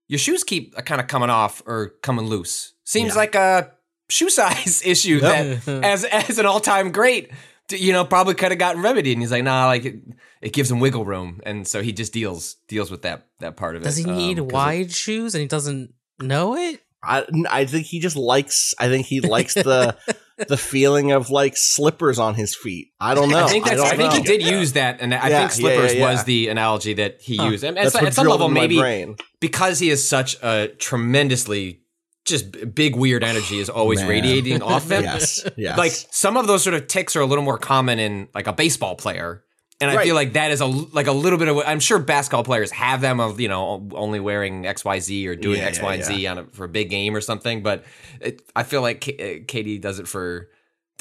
your 0.07 0.19
shoes 0.19 0.43
keep 0.43 0.75
kind 0.85 1.01
of 1.01 1.07
coming 1.07 1.29
off 1.29 1.63
or 1.65 1.93
coming 2.03 2.27
loose. 2.27 2.73
Seems 2.83 3.13
Yeah. 3.13 3.19
like 3.19 3.35
a 3.35 3.71
shoe 4.09 4.29
size 4.29 4.81
issue 4.85 5.19
Yep. 5.21 5.63
that, 5.65 5.83
as 5.83 6.03
as 6.05 6.37
an 6.37 6.45
all 6.45 6.59
time 6.59 6.91
great, 6.91 7.29
d- 7.31 7.35
you 7.71 7.91
know, 7.93 8.05
probably 8.05 8.33
could 8.35 8.51
have 8.51 8.59
gotten 8.59 8.81
remedied." 8.81 9.13
And 9.13 9.21
he's 9.21 9.31
like, 9.31 9.43
"Nah, 9.43 9.67
like 9.67 9.85
it, 9.85 9.95
it 10.41 10.53
gives 10.53 10.69
him 10.71 10.79
wiggle 10.79 11.05
room," 11.05 11.41
and 11.45 11.67
so 11.67 11.81
he 11.81 11.91
just 11.93 12.13
deals 12.13 12.55
deals 12.67 12.91
with 12.91 13.01
that 13.03 13.27
that 13.39 13.55
part 13.57 13.75
of 13.75 13.81
it. 13.81 13.85
Does 13.85 13.97
he 13.97 14.05
um, 14.05 14.15
need 14.17 14.37
'cause 14.37 14.45
it- 14.47 14.53
wide 14.53 14.91
shoes 14.91 15.35
and 15.35 15.41
he 15.41 15.47
doesn't 15.47 15.93
know 16.19 16.55
it? 16.55 16.81
I. 17.03 17.25
I 17.49 17.65
think 17.65 17.85
he 17.85 17.99
just 17.99 18.15
likes. 18.15 18.73
I 18.79 18.87
think 18.87 19.05
he 19.05 19.21
likes 19.21 19.53
the 19.53 19.95
the 20.47 20.57
feeling 20.57 21.11
of 21.11 21.29
like 21.29 21.53
slippers 21.55 22.17
on 22.17 22.33
his 22.33 22.55
feet. 22.55 22.87
I 22.99 23.13
don't 23.13 23.29
know. 23.29 23.45
I 23.45 23.47
think 23.47 23.65
that's. 23.65 23.77
don't 23.77 23.93
I, 23.93 23.95
think 23.95 24.13
he 24.13 24.21
did 24.23 24.41
use 24.41 24.73
that, 24.73 25.01
and 25.01 25.13
I 25.13 25.29
Yeah, 25.29 25.39
think 25.41 25.51
slippers 25.51 25.93
yeah, 25.93 25.99
yeah, 25.99 26.11
was 26.11 26.23
the 26.23 26.47
analogy 26.47 26.93
that 26.95 27.21
he 27.21 27.35
used. 27.41 27.63
And 27.63 27.77
at, 27.77 27.83
That's 27.83 27.93
some- 27.93 28.01
what 28.03 28.07
at 28.07 28.13
some 28.15 28.27
level, 28.27 28.47
in 28.47 28.53
my 28.53 28.61
maybe 28.61 28.79
brain. 28.79 29.15
because 29.39 29.77
he 29.79 29.89
is 29.91 30.07
such 30.07 30.35
a 30.41 30.69
tremendously 30.79 31.81
just 32.25 32.73
big 32.75 32.95
weird 32.95 33.23
energy 33.23 33.59
is 33.59 33.69
always 33.69 33.99
Man. 34.01 34.09
radiating 34.09 34.61
off 34.61 34.89
him. 34.91 35.03
Yes, 35.03 35.47
yes. 35.55 35.77
Like 35.77 35.91
some 35.91 36.37
of 36.37 36.47
those 36.47 36.63
sort 36.63 36.73
of 36.73 36.87
ticks 36.87 37.15
are 37.15 37.21
a 37.21 37.25
little 37.25 37.43
more 37.43 37.57
common 37.57 37.99
in 37.99 38.27
like 38.33 38.47
a 38.47 38.53
baseball 38.53 38.95
player. 38.95 39.43
And 39.81 39.91
I 39.91 39.95
Right. 39.95 40.05
feel 40.05 40.15
like 40.15 40.33
that 40.33 40.51
is 40.51 40.61
a 40.61 40.65
like 40.65 41.07
a 41.07 41.11
little 41.11 41.37
bit 41.37 41.49
of 41.49 41.57
I'm 41.65 41.81
sure 41.81 41.99
basketball 41.99 42.45
players 42.45 42.71
have 42.71 43.01
them 43.01 43.19
of 43.19 43.39
you 43.41 43.47
know 43.49 43.87
only 43.93 44.19
wearing 44.21 44.65
X 44.65 44.85
Y 44.85 44.99
Z 44.99 45.27
or 45.27 45.35
doing 45.35 45.59
Yeah, 45.59 45.65
X 45.65 45.81
Y 45.81 45.87
yeah, 45.89 45.95
and 45.95 46.03
Z 46.05 46.27
on 46.27 46.37
a, 46.39 46.45
for 46.45 46.63
a 46.63 46.69
big 46.69 46.89
game 46.89 47.13
or 47.15 47.19
something. 47.21 47.61
But 47.61 47.83
it, 48.21 48.41
I 48.55 48.63
feel 48.63 48.81
like 48.81 49.01
K- 49.01 49.41
uh, 49.41 49.43
KD 49.45 49.81
does 49.81 49.99
it 49.99 50.07
for 50.07 50.47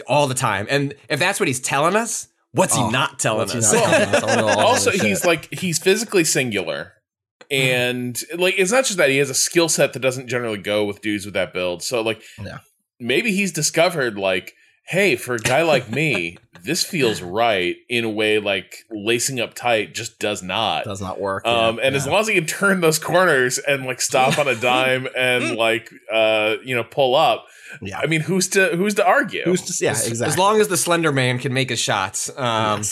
all 0.09 0.27
the 0.27 0.35
time. 0.35 0.67
And 0.69 0.93
if 1.09 1.21
that's 1.21 1.39
what 1.39 1.47
he's 1.47 1.61
telling 1.61 1.95
us, 1.95 2.27
what's 2.51 2.77
Oh, 2.77 2.87
he 2.87 2.93
not 2.93 3.21
telling 3.21 3.39
what's 3.39 3.53
he 3.53 3.59
us? 3.61 3.73
not 3.73 3.85
telling 3.85 4.09
us? 4.15 4.23
I 4.25 4.27
don't 4.27 4.37
know 4.39 4.49
all 4.53 4.67
also 4.67 4.91
he's 4.91 5.25
like 5.25 5.55
he's 5.55 5.79
physically 5.79 6.25
singular 6.25 6.93
and 7.63 8.21
like 8.37 8.55
it's 8.59 8.73
not 8.73 8.85
just 8.85 8.99
that 8.99 9.11
he 9.11 9.19
has 9.19 9.31
a 9.31 9.35
skill 9.35 9.69
set 9.69 9.93
that 9.93 10.01
doesn't 10.01 10.29
generally 10.29 10.59
go 10.59 10.85
with 10.85 11.01
dudes 11.01 11.25
with 11.25 11.35
that 11.35 11.53
build 11.53 11.83
so 11.83 12.01
like 12.03 12.23
Yeah. 12.43 12.59
maybe 13.01 13.33
he's 13.33 13.53
discovered 13.53 14.19
like 14.19 14.55
hey 14.89 15.17
for 15.17 15.35
a 15.35 15.39
guy 15.39 15.63
like 15.63 15.91
me 15.91 16.37
this 16.63 16.85
feels 16.85 17.23
right 17.23 17.77
in 17.89 18.05
a 18.05 18.11
way 18.11 18.39
like 18.39 18.85
lacing 18.91 19.41
up 19.41 19.55
tight 19.55 19.95
just 19.95 20.19
does 20.19 20.43
not 20.43 20.85
does 20.85 21.01
not 21.01 21.19
work. 21.21 21.47
um 21.47 21.77
yeah, 21.79 21.85
and 21.87 21.97
as 21.97 22.07
long 22.07 22.21
as 22.21 22.29
he 22.29 22.35
can 22.35 22.47
turn 22.47 22.81
those 22.81 22.99
corners 22.99 23.59
and 23.59 23.87
like 23.87 24.01
stop 24.01 24.39
on 24.39 24.47
a 24.49 24.55
dime 24.55 25.09
and 25.17 25.57
like 25.57 25.91
uh 26.13 26.57
you 26.65 26.75
know 26.75 26.85
pull 26.85 27.15
up 27.15 27.47
yeah, 27.83 27.99
i 27.99 28.07
mean 28.07 28.21
who's 28.21 28.49
to 28.49 28.77
who's 28.77 28.95
to 28.95 29.07
argue 29.07 29.43
who's 29.45 29.63
just 29.63 29.81
yeah 29.81 29.91
As- 29.91 30.07
exactly. 30.07 30.33
As 30.33 30.39
long 30.39 30.61
as 30.61 30.69
the 30.69 30.77
Slender 30.77 31.13
Man 31.13 31.39
can 31.39 31.53
make 31.53 31.71
his 31.71 31.79
shots. 31.79 32.31
Um, 32.37 32.83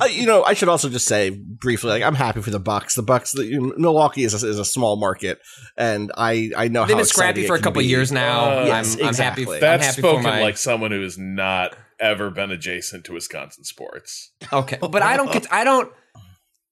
uh, 0.00 0.04
you 0.10 0.26
know, 0.26 0.42
I 0.44 0.54
should 0.54 0.68
also 0.68 0.88
just 0.88 1.06
say 1.06 1.30
briefly, 1.30 1.90
like 1.90 2.02
I'm 2.02 2.14
happy 2.14 2.40
for 2.42 2.50
the 2.50 2.60
Bucks. 2.60 2.94
The 2.94 3.02
Bucks, 3.02 3.32
the, 3.32 3.72
Milwaukee 3.76 4.24
is 4.24 4.42
a, 4.42 4.48
is 4.48 4.58
a 4.58 4.64
small 4.64 4.96
market, 4.96 5.38
and 5.76 6.12
I 6.16 6.50
I 6.56 6.68
know 6.68 6.86
They've 6.86 6.94
how 6.94 7.00
been 7.00 7.06
scrappy 7.06 7.44
it 7.44 7.46
for 7.46 7.54
a 7.54 7.60
couple 7.60 7.80
be. 7.82 7.88
years 7.88 8.10
now. 8.12 8.60
Uh, 8.60 8.64
yes, 8.66 8.96
I'm, 8.96 9.02
I'm 9.02 9.08
exactly. 9.08 9.44
happy. 9.44 9.54
I'm 9.54 9.60
that's 9.60 9.86
happy 9.86 10.00
spoken 10.00 10.22
for 10.22 10.28
my, 10.28 10.40
like 10.40 10.56
someone 10.56 10.90
who 10.90 11.02
has 11.02 11.18
not 11.18 11.76
ever 12.00 12.30
been 12.30 12.50
adjacent 12.50 13.04
to 13.04 13.12
wisconsin 13.12 13.64
sports 13.64 14.32
Okay, 14.52 14.78
but 14.80 15.02
I 15.02 15.16
don't 15.16 15.32
get. 15.32 15.52
I 15.52 15.64
don't 15.64 15.92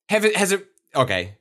have 0.09 0.25
it. 0.25 0.37
Has 0.37 0.53
it? 0.53 0.67
Okay. 0.95 1.37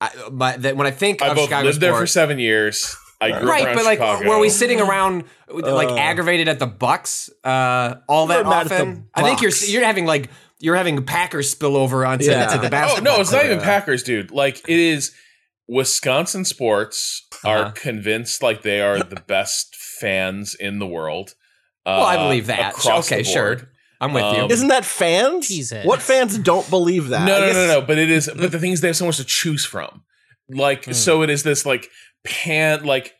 I, 0.00 0.10
but 0.30 0.62
that 0.62 0.76
when 0.76 0.86
I 0.86 0.90
think 0.90 1.22
I 1.22 1.28
of 1.28 1.36
both 1.36 1.48
Chicago 1.48 1.66
lived 1.66 1.80
there 1.80 1.94
for 1.94 2.06
seven 2.06 2.38
years. 2.38 2.96
I 3.20 3.38
grew 3.38 3.48
right? 3.48 3.64
around 3.64 3.74
But 3.76 3.84
like, 3.84 3.98
Chicago. 3.98 4.28
were 4.28 4.38
we 4.38 4.48
sitting 4.50 4.80
around 4.80 5.24
like 5.48 5.88
Uh, 5.88 5.96
aggravated 5.96 6.48
at 6.48 6.58
the 6.58 6.66
Bucks 6.66 7.30
uh, 7.44 7.94
all 8.08 8.26
that 8.26 8.44
We're 8.44 8.50
mad 8.50 8.62
at 8.66 8.68
the 8.68 8.74
often? 8.74 9.08
I 9.14 9.22
think 9.22 9.40
you're 9.40 9.52
you're 9.66 9.84
having 9.84 10.04
like 10.06 10.30
you're 10.58 10.76
having 10.76 11.04
Packers 11.04 11.50
spill 11.50 11.76
over 11.76 12.04
onto 12.06 12.24
Yeah. 12.26 12.46
to 12.46 12.58
the 12.58 12.66
Oh 12.96 13.00
no, 13.00 13.20
it's 13.20 13.32
not 13.32 13.44
even 13.44 13.60
Packers, 13.60 14.02
dude. 14.02 14.30
Like 14.30 14.58
it 14.68 14.78
is. 14.78 15.12
Wisconsin 15.66 16.44
sports 16.44 17.26
are 17.44 17.58
Uh-huh. 17.58 17.70
convinced 17.74 18.42
like 18.42 18.62
they 18.62 18.80
are 18.82 18.98
the 19.02 19.16
best 19.26 19.74
fans 19.74 20.54
in 20.54 20.78
the 20.78 20.86
world. 20.86 21.34
Uh, 21.86 21.96
Well, 21.98 22.04
I 22.06 22.16
believe 22.16 22.46
that. 22.48 22.72
across 22.74 23.06
okay, 23.10 23.22
the 23.22 23.34
board. 23.34 23.58
sure. 23.60 23.68
I'm 24.00 24.12
with 24.12 24.24
you. 24.36 24.42
Um, 24.44 24.50
Isn't 24.50 24.68
that 24.68 24.84
fans? 24.84 25.48
Jesus. 25.48 25.86
What 25.86 26.02
fans 26.02 26.36
don't 26.36 26.68
believe 26.68 27.08
that? 27.08 27.24
No, 27.26 27.36
I 27.36 27.40
no, 27.40 27.52
no, 27.52 27.66
no. 27.66 27.80
But 27.80 27.96
it 27.98 28.10
is. 28.10 28.28
But 28.28 28.50
the 28.52 28.58
thing 28.58 28.72
is, 28.72 28.80
they 28.82 28.88
have 28.88 28.96
so 28.96 29.06
much 29.06 29.16
to 29.16 29.24
choose 29.24 29.64
from. 29.64 30.02
Like, 30.50 30.84
Hmm. 30.84 30.92
so 30.92 31.22
it 31.22 31.30
is 31.30 31.42
this 31.44 31.64
like 31.64 31.88
pan 32.24 32.84
like 32.84 33.14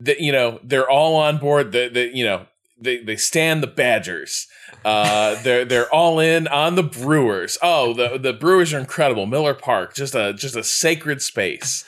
that. 0.00 0.20
You 0.20 0.32
know, 0.32 0.60
they're 0.62 0.88
all 0.88 1.16
on 1.16 1.38
board. 1.38 1.72
The 1.72 1.88
the 1.88 2.16
you 2.16 2.24
know 2.24 2.46
they 2.80 2.98
they 2.98 3.16
stand 3.16 3.62
the 3.62 3.66
Badgers. 3.66 4.46
Uh, 4.84 5.40
they're 5.42 5.64
they're 5.64 5.92
all 5.94 6.18
in 6.18 6.48
on 6.48 6.74
the 6.74 6.82
Brewers. 6.82 7.58
Oh, 7.62 7.92
the 7.94 8.18
the 8.18 8.32
Brewers 8.32 8.72
are 8.72 8.78
incredible. 8.78 9.26
Miller 9.26 9.54
Park, 9.54 9.94
just 9.94 10.14
a 10.14 10.32
just 10.34 10.56
a 10.56 10.64
sacred 10.64 11.22
space. 11.22 11.84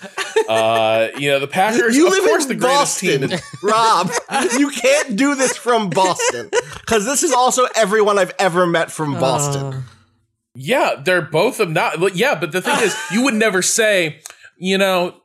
Uh, 0.49 1.09
you 1.19 1.31
know 1.31 1.39
the 1.41 1.47
Packers. 1.49 1.97
You 1.97 2.07
of 2.07 2.13
live 2.13 2.25
course, 2.25 2.47
in 2.47 2.59
the 2.59 2.65
Boston, 2.67 3.29
team. 3.29 3.39
Rob. 3.63 4.11
You 4.59 4.71
can't 4.71 5.17
do 5.17 5.35
this 5.35 5.57
from 5.57 5.91
Boston 5.91 6.51
because 6.81 7.05
this 7.05 7.23
is 7.23 7.33
also 7.33 7.67
everyone 7.75 8.19
I've 8.19 8.35
ever 8.39 8.67
met 8.67 8.91
from 8.93 9.15
Boston. 9.15 9.63
Uh, 9.75 9.83
Yeah, 10.55 11.01
they're 11.03 11.23
both 11.23 11.59
of 11.61 11.71
not. 11.71 12.15
Yeah, 12.15 12.39
but 12.39 12.53
the 12.53 12.61
thing 12.63 12.79
is, 12.81 12.95
you 13.11 13.23
would 13.25 13.35
never 13.35 13.63
say, 13.63 14.21
you 14.59 14.77
know, 14.79 15.17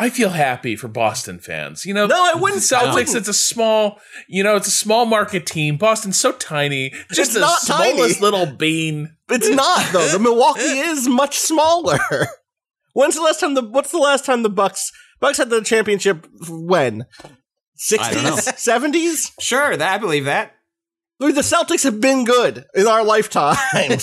I 0.00 0.10
feel 0.10 0.30
happy 0.30 0.76
for 0.76 0.86
Boston 0.86 1.40
fans. 1.40 1.84
You 1.84 1.92
know, 1.92 2.06
No, 2.06 2.14
I 2.24 2.34
wouldn't- 2.38 2.62
The 2.62 2.76
I 2.76 2.82
Celtics. 2.84 2.94
wouldn't. 2.94 3.16
It's 3.16 3.28
a 3.28 3.32
small, 3.34 3.98
you 4.28 4.44
know, 4.44 4.54
it's 4.56 4.68
a 4.68 4.72
small 4.72 5.06
market 5.06 5.44
team. 5.44 5.76
Boston's 5.76 6.18
so 6.20 6.32
tiny, 6.32 6.90
just 7.12 7.30
It's 7.30 7.34
the 7.34 7.40
not 7.40 7.60
tiny. 7.66 7.94
smallest 7.94 8.20
little 8.20 8.46
bean. 8.46 9.16
It's 9.28 9.48
not 9.48 9.92
though. 9.92 10.06
The 10.08 10.18
Milwaukee 10.20 10.60
is 10.62 11.08
much 11.08 11.36
smaller. 11.38 11.98
When's 12.94 13.16
the 13.16 13.22
last 13.22 13.40
time 13.40 13.54
the 13.54 13.62
What's 13.62 13.90
the 13.90 13.98
last 13.98 14.24
time 14.24 14.42
the 14.44 14.48
Bucks 14.50 14.92
Bucks 15.20 15.38
had 15.38 15.50
the 15.50 15.62
championship? 15.62 16.26
When 16.48 17.04
I 18.00 18.12
don't 18.12 18.22
know. 18.24 18.36
sixties, 18.36 18.62
seventies? 18.62 19.32
Sure, 19.40 19.76
that 19.76 19.94
I 19.94 19.98
believe 19.98 20.24
that. 20.26 20.54
The 21.18 21.28
Celtics 21.32 21.82
have 21.82 22.00
been 22.00 22.24
good 22.24 22.64
in 22.74 22.86
our 22.86 23.02
lifetime. 23.04 23.56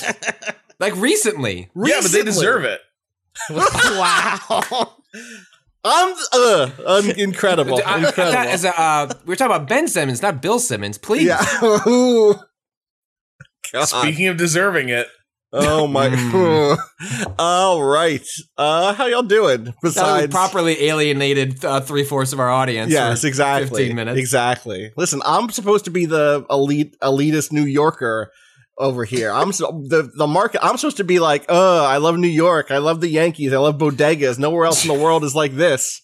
Like 0.77 0.93
recently. 0.97 1.69
Yeah, 1.73 2.01
but 2.01 2.11
they 2.11 2.21
deserve 2.21 2.65
it. 2.65 2.81
wow. 3.49 4.97
I'm 5.85 6.15
uh, 6.33 6.69
I'm 6.87 7.09
incredible. 7.11 7.79
I- 7.85 7.93
I- 7.93 7.97
incredible. 8.07 8.31
that 8.31 8.53
is 8.53 8.65
a, 8.65 8.79
uh, 8.79 9.13
we're 9.25 9.35
talking 9.35 9.55
about 9.55 9.69
Ben 9.69 9.87
Simmons, 9.87 10.21
not 10.21 10.41
Bill 10.41 10.59
Simmons. 10.59 10.97
Please. 10.97 11.27
yeah. 11.27 11.45
God. 13.73 13.85
Speaking 13.85 14.27
of 14.27 14.37
deserving 14.37 14.89
it, 14.89 15.07
Oh 15.57 15.87
my. 15.87 16.07
All 17.39 17.81
right. 17.81 18.25
Uh, 18.57 18.93
how 18.93 19.05
y'all 19.05 19.21
doing? 19.23 19.63
Now 19.65 19.71
that 19.71 19.75
we 19.83 19.89
Besides, 19.89 20.31
properly 20.33 20.83
alienated 20.85 21.63
uh, 21.63 21.79
three 21.79 22.03
fourths 22.03 22.33
of 22.33 22.39
our 22.41 22.49
audience. 22.49 22.91
yes, 22.91 23.23
exactly. 23.23 23.83
15 23.83 23.95
minutes. 23.95 24.19
Exactly. 24.19 24.91
Listen, 24.97 25.21
I'm 25.25 25.49
supposed 25.49 25.85
to 25.85 25.91
be 25.91 26.05
the 26.05 26.45
elite, 26.49 26.97
elitist 27.01 27.53
New 27.53 27.63
Yorker 27.63 28.31
over 28.77 29.05
here. 29.05 29.32
I'm 29.32 29.51
so, 29.51 29.84
the 29.88 30.12
the 30.15 30.27
market. 30.27 30.63
I'm 30.63 30.77
supposed 30.77 30.98
to 30.98 31.03
be 31.03 31.20
like, 31.20 31.46
uh, 31.50 31.84
I 31.86 31.98
love 31.98 32.17
New 32.17 32.27
York. 32.27 32.72
I 32.72 32.79
love 32.79 33.01
the 33.01 33.08
Yankees. 33.10 33.53
I 33.53 33.58
love 33.58 33.77
bodegas. 33.77 34.38
Nowhere 34.39 34.65
else 34.65 34.84
in 34.86 34.96
the 34.96 35.01
world 35.01 35.24
is 35.24 35.36
like 35.36 35.53
this. 35.53 36.01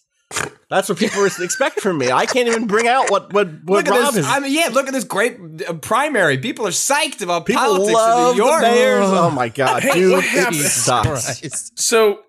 That's 0.70 0.88
what 0.88 0.96
people 0.98 1.24
expect 1.40 1.80
from 1.80 1.98
me. 1.98 2.10
I 2.10 2.24
can't 2.24 2.48
even 2.48 2.66
bring 2.66 2.88
out 2.88 3.10
what 3.10 3.32
what 3.32 3.48
what 3.64 3.84
Look 3.84 3.88
at 3.88 4.00
Rob 4.00 4.14
this. 4.14 4.24
is. 4.24 4.30
I 4.30 4.40
mean, 4.40 4.54
yeah, 4.54 4.68
look 4.72 4.86
at 4.86 4.92
this 4.94 5.04
great 5.04 5.36
uh, 5.68 5.74
primary. 5.74 6.38
People 6.38 6.66
are 6.66 6.70
psyched 6.70 7.20
about 7.22 7.44
People 7.44 7.62
politics 7.62 7.92
love 7.92 8.30
in 8.32 8.36
New 8.38 8.44
York. 8.44 8.60
the 8.62 8.66
Bears. 8.68 9.04
Oh 9.06 9.30
my 9.30 9.48
god, 9.50 9.82
dude, 9.92 10.12
what 10.12 10.24
it 10.24 10.28
happened? 10.30 10.56
sucks. 10.56 11.40
Christ. 11.40 11.78
so 11.78 12.20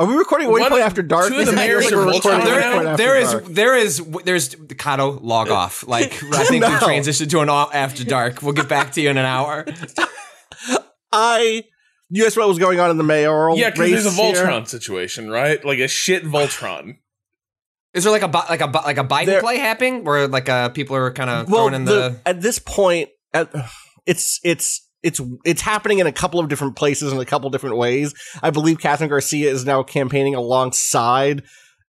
Are 0.00 0.06
we 0.06 0.14
recording 0.14 0.50
One- 0.50 0.62
Waypoint 0.62 0.80
After 0.80 1.02
Dark? 1.02 1.28
two 1.28 1.38
of 1.40 1.44
the 1.46 1.52
mayors 1.52 1.84
like 1.84 1.92
are 1.92 1.96
we're 1.98 2.04
both 2.06 2.14
recording 2.24 2.40
on 2.40 2.46
there, 2.46 2.62
Waypoint 2.62 2.86
After 2.92 2.96
there 2.96 3.18
is, 3.18 3.30
Dark? 3.32 3.44
there 3.44 3.76
is, 3.76 4.02
there's 4.24 4.54
Cado 4.54 5.18
log 5.22 5.50
off. 5.50 5.86
Like 5.86 6.22
I 6.32 6.44
think 6.44 6.62
No. 6.62 6.70
we 6.70 6.74
transitioned 6.76 7.28
to 7.30 7.40
an 7.40 7.50
all 7.50 7.70
after 7.72 8.02
dark. 8.02 8.40
We'll 8.40 8.54
get 8.54 8.66
back 8.68 8.92
to 8.92 9.02
you 9.02 9.10
in 9.10 9.18
an 9.18 9.26
hour. 9.26 9.66
I. 11.12 11.64
You 12.12 12.24
guys 12.24 12.36
what 12.36 12.48
was 12.48 12.58
going 12.58 12.80
on 12.80 12.90
in 12.90 12.96
the 12.96 13.04
mayoral 13.04 13.56
yeah, 13.56 13.70
because 13.70 13.90
there's 13.90 14.06
a 14.06 14.10
here? 14.10 14.34
Voltron 14.34 14.66
situation, 14.66 15.30
right? 15.30 15.64
Like 15.64 15.78
a 15.78 15.86
shit 15.86 16.24
Voltron. 16.24 16.96
Is 17.94 18.02
there 18.04 18.12
like 18.12 18.22
a 18.22 18.26
like 18.26 18.60
a 18.62 18.66
like 18.66 18.98
a 18.98 19.04
Biden 19.04 19.26
There- 19.26 19.40
play 19.42 19.58
happening 19.58 20.02
where 20.04 20.26
like 20.26 20.48
uh 20.48 20.70
people 20.70 20.96
are 20.96 21.12
kind 21.12 21.28
of 21.30 21.48
Well, 21.50 21.68
throwing 21.68 21.74
in 21.74 21.84
the, 21.84 22.20
at 22.24 22.40
this 22.40 22.58
point, 22.58 23.10
at, 23.34 23.52
it's 24.06 24.40
it's 24.42 24.88
it's 25.02 25.20
it's 25.44 25.62
happening 25.62 25.98
in 25.98 26.06
a 26.06 26.12
couple 26.12 26.40
of 26.40 26.48
different 26.48 26.76
places 26.76 27.12
in 27.12 27.18
a 27.18 27.24
couple 27.24 27.50
different 27.50 27.76
ways. 27.76 28.14
I 28.42 28.50
believe 28.50 28.78
Kathryn 28.78 29.08
Garcia 29.08 29.50
is 29.50 29.64
now 29.64 29.82
campaigning 29.82 30.34
alongside 30.34 31.42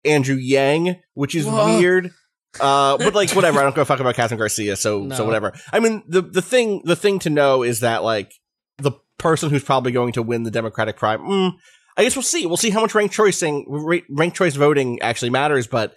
Andrew 0.05 0.37
Yang, 0.37 1.01
which 1.15 1.35
is 1.35 1.47
Whoa. 1.47 1.79
weird. 1.79 2.11
Uh, 2.59 2.97
but 2.99 3.15
like 3.15 3.31
whatever, 3.35 3.61
I 3.61 3.63
don't 3.63 3.75
give 3.75 3.83
a 3.83 3.85
fuck 3.85 4.01
about 4.01 4.15
Kathryn 4.17 4.39
Garcia, 4.39 4.77
so 4.77 5.09
so 5.11 5.25
whatever. 5.25 5.53
I 5.73 5.81
mean, 5.81 6.03
the 6.09 6.23
the 6.23 6.43
thing 6.43 6.83
the 6.85 6.97
thing 6.97 7.19
to 7.21 7.31
know 7.31 7.63
is 7.63 7.81
that 7.81 8.03
like 8.03 8.33
the 8.79 8.93
person 9.19 9.51
who's 9.51 9.65
probably 9.65 9.93
going 9.93 10.13
to 10.13 10.23
win 10.23 10.43
the 10.43 10.51
Democratic 10.51 10.97
prime. 10.97 11.21
Mm, 11.21 11.53
I 11.97 12.03
guess 12.03 12.17
we'll 12.17 12.23
see. 12.23 12.47
We'll 12.47 12.57
see 12.57 12.71
how 12.71 12.81
much 12.81 12.95
ranked 12.95 13.15
choicing, 13.15 13.67
ra- 13.69 13.99
ranked 14.11 14.37
choice 14.37 14.55
voting 14.55 15.01
actually 15.01 15.31
matters. 15.31 15.67
But 15.67 15.95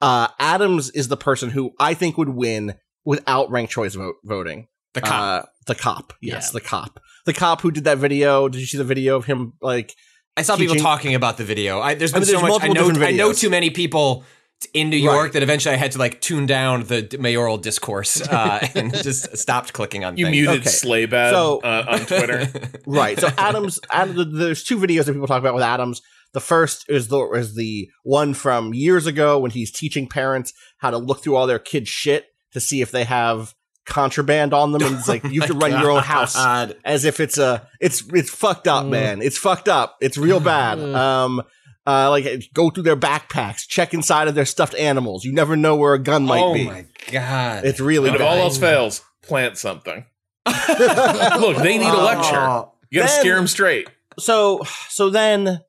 uh, 0.00 0.28
Adams 0.38 0.90
is 0.90 1.08
the 1.08 1.16
person 1.16 1.50
who 1.50 1.72
I 1.80 1.94
think 1.94 2.18
would 2.18 2.28
win 2.28 2.74
without 3.04 3.50
ranked 3.50 3.72
choice 3.72 3.94
vote 3.94 4.16
voting. 4.24 4.68
The 4.94 5.00
cop. 5.00 5.44
Uh, 5.44 5.46
the 5.66 5.74
cop, 5.74 6.12
yes, 6.20 6.50
Yeah. 6.52 6.58
the 6.58 6.60
cop, 6.60 7.00
the 7.26 7.32
cop 7.32 7.60
who 7.60 7.70
did 7.70 7.84
that 7.84 7.98
video. 7.98 8.48
Did 8.48 8.60
you 8.60 8.66
see 8.66 8.78
the 8.78 8.84
video 8.84 9.16
of 9.16 9.24
him? 9.26 9.52
Like, 9.60 9.94
I 10.36 10.42
saw 10.42 10.56
people 10.56 10.76
talking 10.76 11.14
about 11.14 11.36
the 11.36 11.44
video. 11.44 11.80
I, 11.80 11.94
there's 11.94 12.12
I 12.12 12.18
been 12.18 12.28
mean, 12.28 12.34
so 12.36 12.40
there's 12.40 12.52
much. 12.60 12.62
I 12.64 12.68
know. 12.68 12.90
I 13.06 13.12
know 13.12 13.32
too 13.32 13.48
many 13.50 13.70
people 13.70 14.24
in 14.72 14.88
New 14.88 14.96
York 14.96 15.22
Right. 15.24 15.32
that 15.34 15.42
eventually 15.42 15.74
I 15.74 15.78
had 15.78 15.92
to 15.92 15.98
like 15.98 16.20
tune 16.20 16.46
down 16.46 16.84
the 16.84 17.16
mayoral 17.20 17.58
discourse 17.58 18.20
uh, 18.26 18.66
and 18.74 18.94
just 18.94 19.36
stopped 19.36 19.72
clicking 19.74 20.04
on 20.04 20.16
You 20.16 20.26
things. 20.26 20.32
muted 20.36 20.60
Okay. 20.60 20.70
Slaybad 20.70 21.30
So- 21.30 21.60
uh, 21.60 21.84
on 21.88 21.98
Twitter. 22.06 22.48
right. 22.86 23.18
So 23.18 23.28
Adams, 23.36 23.78
Adam, 23.90 24.36
there's 24.38 24.62
two 24.64 24.78
videos 24.78 25.04
that 25.06 25.12
people 25.12 25.26
talk 25.26 25.40
about 25.40 25.54
with 25.54 25.64
Adams. 25.64 26.00
The 26.32 26.40
first 26.40 26.84
is 26.88 27.08
the 27.08 27.20
is 27.32 27.54
the 27.54 27.88
one 28.04 28.34
from 28.34 28.74
years 28.74 29.06
ago 29.06 29.38
when 29.38 29.50
he's 29.50 29.70
teaching 29.70 30.08
parents 30.08 30.52
how 30.78 30.90
to 30.90 30.98
look 30.98 31.22
through 31.22 31.36
all 31.36 31.46
their 31.46 31.58
kids' 31.60 31.88
shit 31.88 32.26
to 32.52 32.60
see 32.60 32.80
if 32.80 32.90
they 32.90 33.04
have 33.04 33.54
contraband 33.86 34.54
on 34.54 34.72
them, 34.72 34.82
and 34.82 34.96
it's 34.96 35.08
like 35.08 35.24
you 35.24 35.40
can 35.42 35.52
to 35.52 35.58
run 35.58 35.70
your 35.72 35.90
own 35.90 36.02
house 36.02 36.36
as 36.84 37.04
if 37.04 37.20
it's 37.20 37.38
a 37.38 37.68
it's 37.80 38.02
it's 38.12 38.30
fucked 38.30 38.68
up, 38.68 38.86
man. 38.86 39.22
It's 39.22 39.38
fucked 39.38 39.68
up. 39.68 39.96
It's 40.00 40.16
real 40.16 40.40
bad. 40.40 40.78
Um, 40.78 41.42
uh, 41.86 42.08
like 42.10 42.26
go 42.54 42.70
through 42.70 42.84
their 42.84 42.96
backpacks, 42.96 43.66
check 43.68 43.92
inside 43.92 44.26
of 44.28 44.34
their 44.34 44.46
stuffed 44.46 44.74
animals. 44.76 45.24
You 45.24 45.32
never 45.32 45.54
know 45.56 45.76
where 45.76 45.94
a 45.94 45.98
gun 45.98 46.24
might 46.24 46.40
oh 46.42 46.54
be. 46.54 46.66
Oh 46.66 46.72
my 46.72 46.86
god! 47.10 47.64
It's 47.64 47.80
really 47.80 48.08
and 48.08 48.16
if 48.16 48.22
all 48.22 48.36
else 48.36 48.56
fails, 48.58 49.02
plant 49.22 49.58
something. 49.58 50.06
Look, 50.46 51.56
they 51.58 51.78
need 51.78 51.88
a 51.88 52.02
lecture. 52.02 52.66
You 52.90 53.00
gotta 53.00 53.12
Then- 53.12 53.20
scare 53.20 53.36
them 53.36 53.46
straight. 53.46 53.88
so 54.18 54.62
so 54.88 55.10
then 55.10 55.60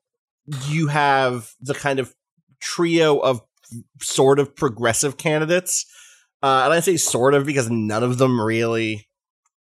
you 0.68 0.86
have 0.88 1.52
the 1.60 1.74
kind 1.74 1.98
of 1.98 2.14
trio 2.60 3.18
of 3.18 3.42
sort 4.00 4.38
of 4.38 4.54
progressive 4.56 5.16
candidates. 5.16 5.84
Uh, 6.46 6.64
and 6.64 6.72
I 6.72 6.80
say 6.80 6.96
sort 6.96 7.34
of 7.34 7.44
because 7.44 7.68
none 7.68 8.04
of 8.04 8.18
them 8.18 8.40
really, 8.40 9.08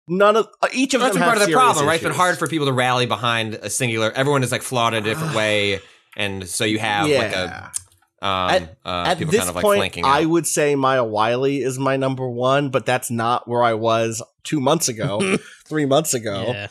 none 0.06 0.36
of 0.36 0.48
uh, 0.60 0.68
each 0.72 0.92
of 0.92 1.00
That's 1.00 1.14
them 1.14 1.22
part 1.22 1.38
have 1.38 1.42
of 1.42 1.48
the 1.48 1.52
serious 1.52 1.62
problem, 1.62 1.86
right? 1.86 1.94
It's 1.94 2.02
been 2.02 2.12
hard 2.12 2.38
for 2.38 2.46
people 2.46 2.66
to 2.66 2.72
rally 2.74 3.06
behind 3.06 3.54
a 3.54 3.70
singular. 3.70 4.12
Everyone 4.12 4.42
is 4.42 4.52
like 4.52 4.62
flawed 4.62 4.92
in 4.92 5.02
a 5.02 5.06
different 5.06 5.34
way, 5.34 5.80
and 6.14 6.46
so 6.46 6.64
you 6.64 6.78
have 6.78 7.08
like 7.08 7.32
a 7.32 7.72
um, 8.20 8.50
At- 8.50 8.76
uh, 8.84 9.04
At 9.06 9.18
people 9.18 9.32
this 9.32 9.40
kind 9.40 9.50
of 9.50 9.56
like 9.56 9.62
point, 9.62 9.78
flanking. 9.78 10.04
I 10.04 10.22
out. 10.22 10.28
would 10.28 10.46
say 10.46 10.74
Maya 10.74 11.04
Wiley 11.04 11.62
is 11.62 11.78
my 11.78 11.96
number 11.96 12.28
one, 12.28 12.70
but 12.70 12.84
that's 12.86 13.10
not 13.10 13.48
where 13.48 13.62
I 13.62 13.74
was 13.74 14.22
two 14.42 14.60
months 14.60 14.88
ago, 14.88 15.36
three 15.66 15.86
months 15.86 16.14
ago. 16.14 16.44
Yeah. 16.48 16.68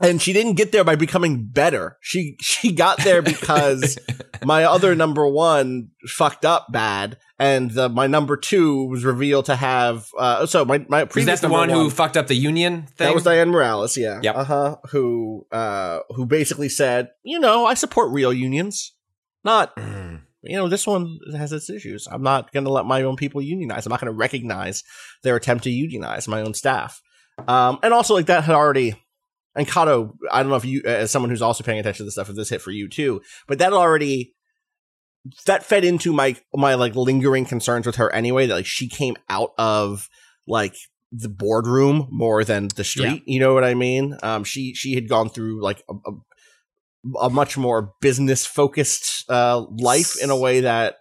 And 0.00 0.22
she 0.22 0.32
didn't 0.32 0.54
get 0.54 0.70
there 0.70 0.84
by 0.84 0.94
becoming 0.94 1.46
better. 1.46 1.98
She 2.00 2.36
she 2.40 2.70
got 2.72 2.98
there 3.02 3.20
because 3.20 3.98
my 4.44 4.62
other 4.64 4.94
number 4.94 5.26
one 5.26 5.88
fucked 6.06 6.44
up 6.44 6.66
bad, 6.70 7.16
and 7.38 7.72
the, 7.72 7.88
my 7.88 8.06
number 8.06 8.36
two 8.36 8.84
was 8.84 9.04
revealed 9.04 9.46
to 9.46 9.56
have. 9.56 10.06
Uh, 10.16 10.46
so 10.46 10.64
my 10.64 10.84
my 10.88 11.02
Is 11.02 11.08
previous 11.08 11.40
that 11.40 11.48
the 11.48 11.52
number 11.52 11.72
one 11.74 11.82
who 11.84 11.90
fucked 11.90 12.16
up 12.16 12.28
the 12.28 12.36
union 12.36 12.82
thing? 12.82 13.08
that 13.08 13.14
was 13.14 13.24
Dianne 13.24 13.50
Morales, 13.50 13.96
yeah, 13.96 14.20
Yep. 14.22 14.36
uh 14.36 14.44
huh. 14.44 14.76
Who 14.90 15.46
uh 15.50 16.00
who 16.10 16.26
basically 16.26 16.68
said, 16.68 17.08
you 17.24 17.40
know, 17.40 17.66
I 17.66 17.74
support 17.74 18.12
real 18.12 18.32
unions, 18.32 18.92
not. 19.42 19.74
Mm. 19.76 20.20
You 20.44 20.56
know, 20.56 20.68
this 20.68 20.86
one 20.86 21.18
has 21.36 21.52
its 21.52 21.68
issues. 21.68 22.06
I'm 22.08 22.22
not 22.22 22.52
going 22.52 22.62
to 22.64 22.70
let 22.70 22.86
my 22.86 23.02
own 23.02 23.16
people 23.16 23.42
unionize. 23.42 23.84
I'm 23.84 23.90
not 23.90 24.00
going 24.00 24.12
to 24.12 24.16
recognize 24.16 24.84
their 25.24 25.34
attempt 25.34 25.64
to 25.64 25.70
unionize 25.70 26.28
my 26.28 26.40
own 26.42 26.54
staff. 26.54 27.02
Um, 27.48 27.80
and 27.82 27.92
also, 27.92 28.14
like 28.14 28.26
that 28.26 28.44
had 28.44 28.54
already 28.54 28.94
and 29.58 29.66
Cado, 29.66 30.12
I 30.30 30.40
don't 30.40 30.50
know 30.50 30.56
if 30.56 30.64
you, 30.64 30.82
as 30.84 31.10
someone 31.10 31.30
who's 31.30 31.42
also 31.42 31.64
paying 31.64 31.80
attention 31.80 31.98
to 31.98 32.04
this 32.04 32.14
stuff, 32.14 32.30
if 32.30 32.36
this 32.36 32.48
hit 32.48 32.62
for 32.62 32.70
you 32.70 32.88
too, 32.88 33.20
but 33.48 33.58
that 33.58 33.72
already 33.72 34.34
that 35.46 35.64
fed 35.64 35.84
into 35.84 36.12
my 36.12 36.36
my 36.54 36.74
like 36.74 36.94
lingering 36.94 37.44
concerns 37.44 37.84
with 37.84 37.96
her 37.96 38.14
anyway. 38.14 38.46
That 38.46 38.54
like 38.54 38.66
she 38.66 38.88
came 38.88 39.16
out 39.28 39.50
of 39.58 40.08
like 40.46 40.76
the 41.10 41.28
boardroom 41.28 42.06
more 42.10 42.44
than 42.44 42.68
the 42.76 42.84
street. 42.84 43.24
You 43.26 43.40
know 43.40 43.52
what 43.52 43.64
I 43.64 43.74
mean? 43.74 44.16
Um, 44.22 44.44
she 44.44 44.74
she 44.74 44.94
had 44.94 45.08
gone 45.08 45.28
through 45.28 45.60
like 45.60 45.82
a, 45.90 45.94
a 46.06 46.12
a 47.20 47.30
much 47.30 47.58
more 47.58 47.94
business 48.00 48.46
focused 48.46 49.28
uh, 49.28 49.64
life 49.76 50.22
in 50.22 50.30
a 50.30 50.36
way 50.36 50.60
that 50.60 50.98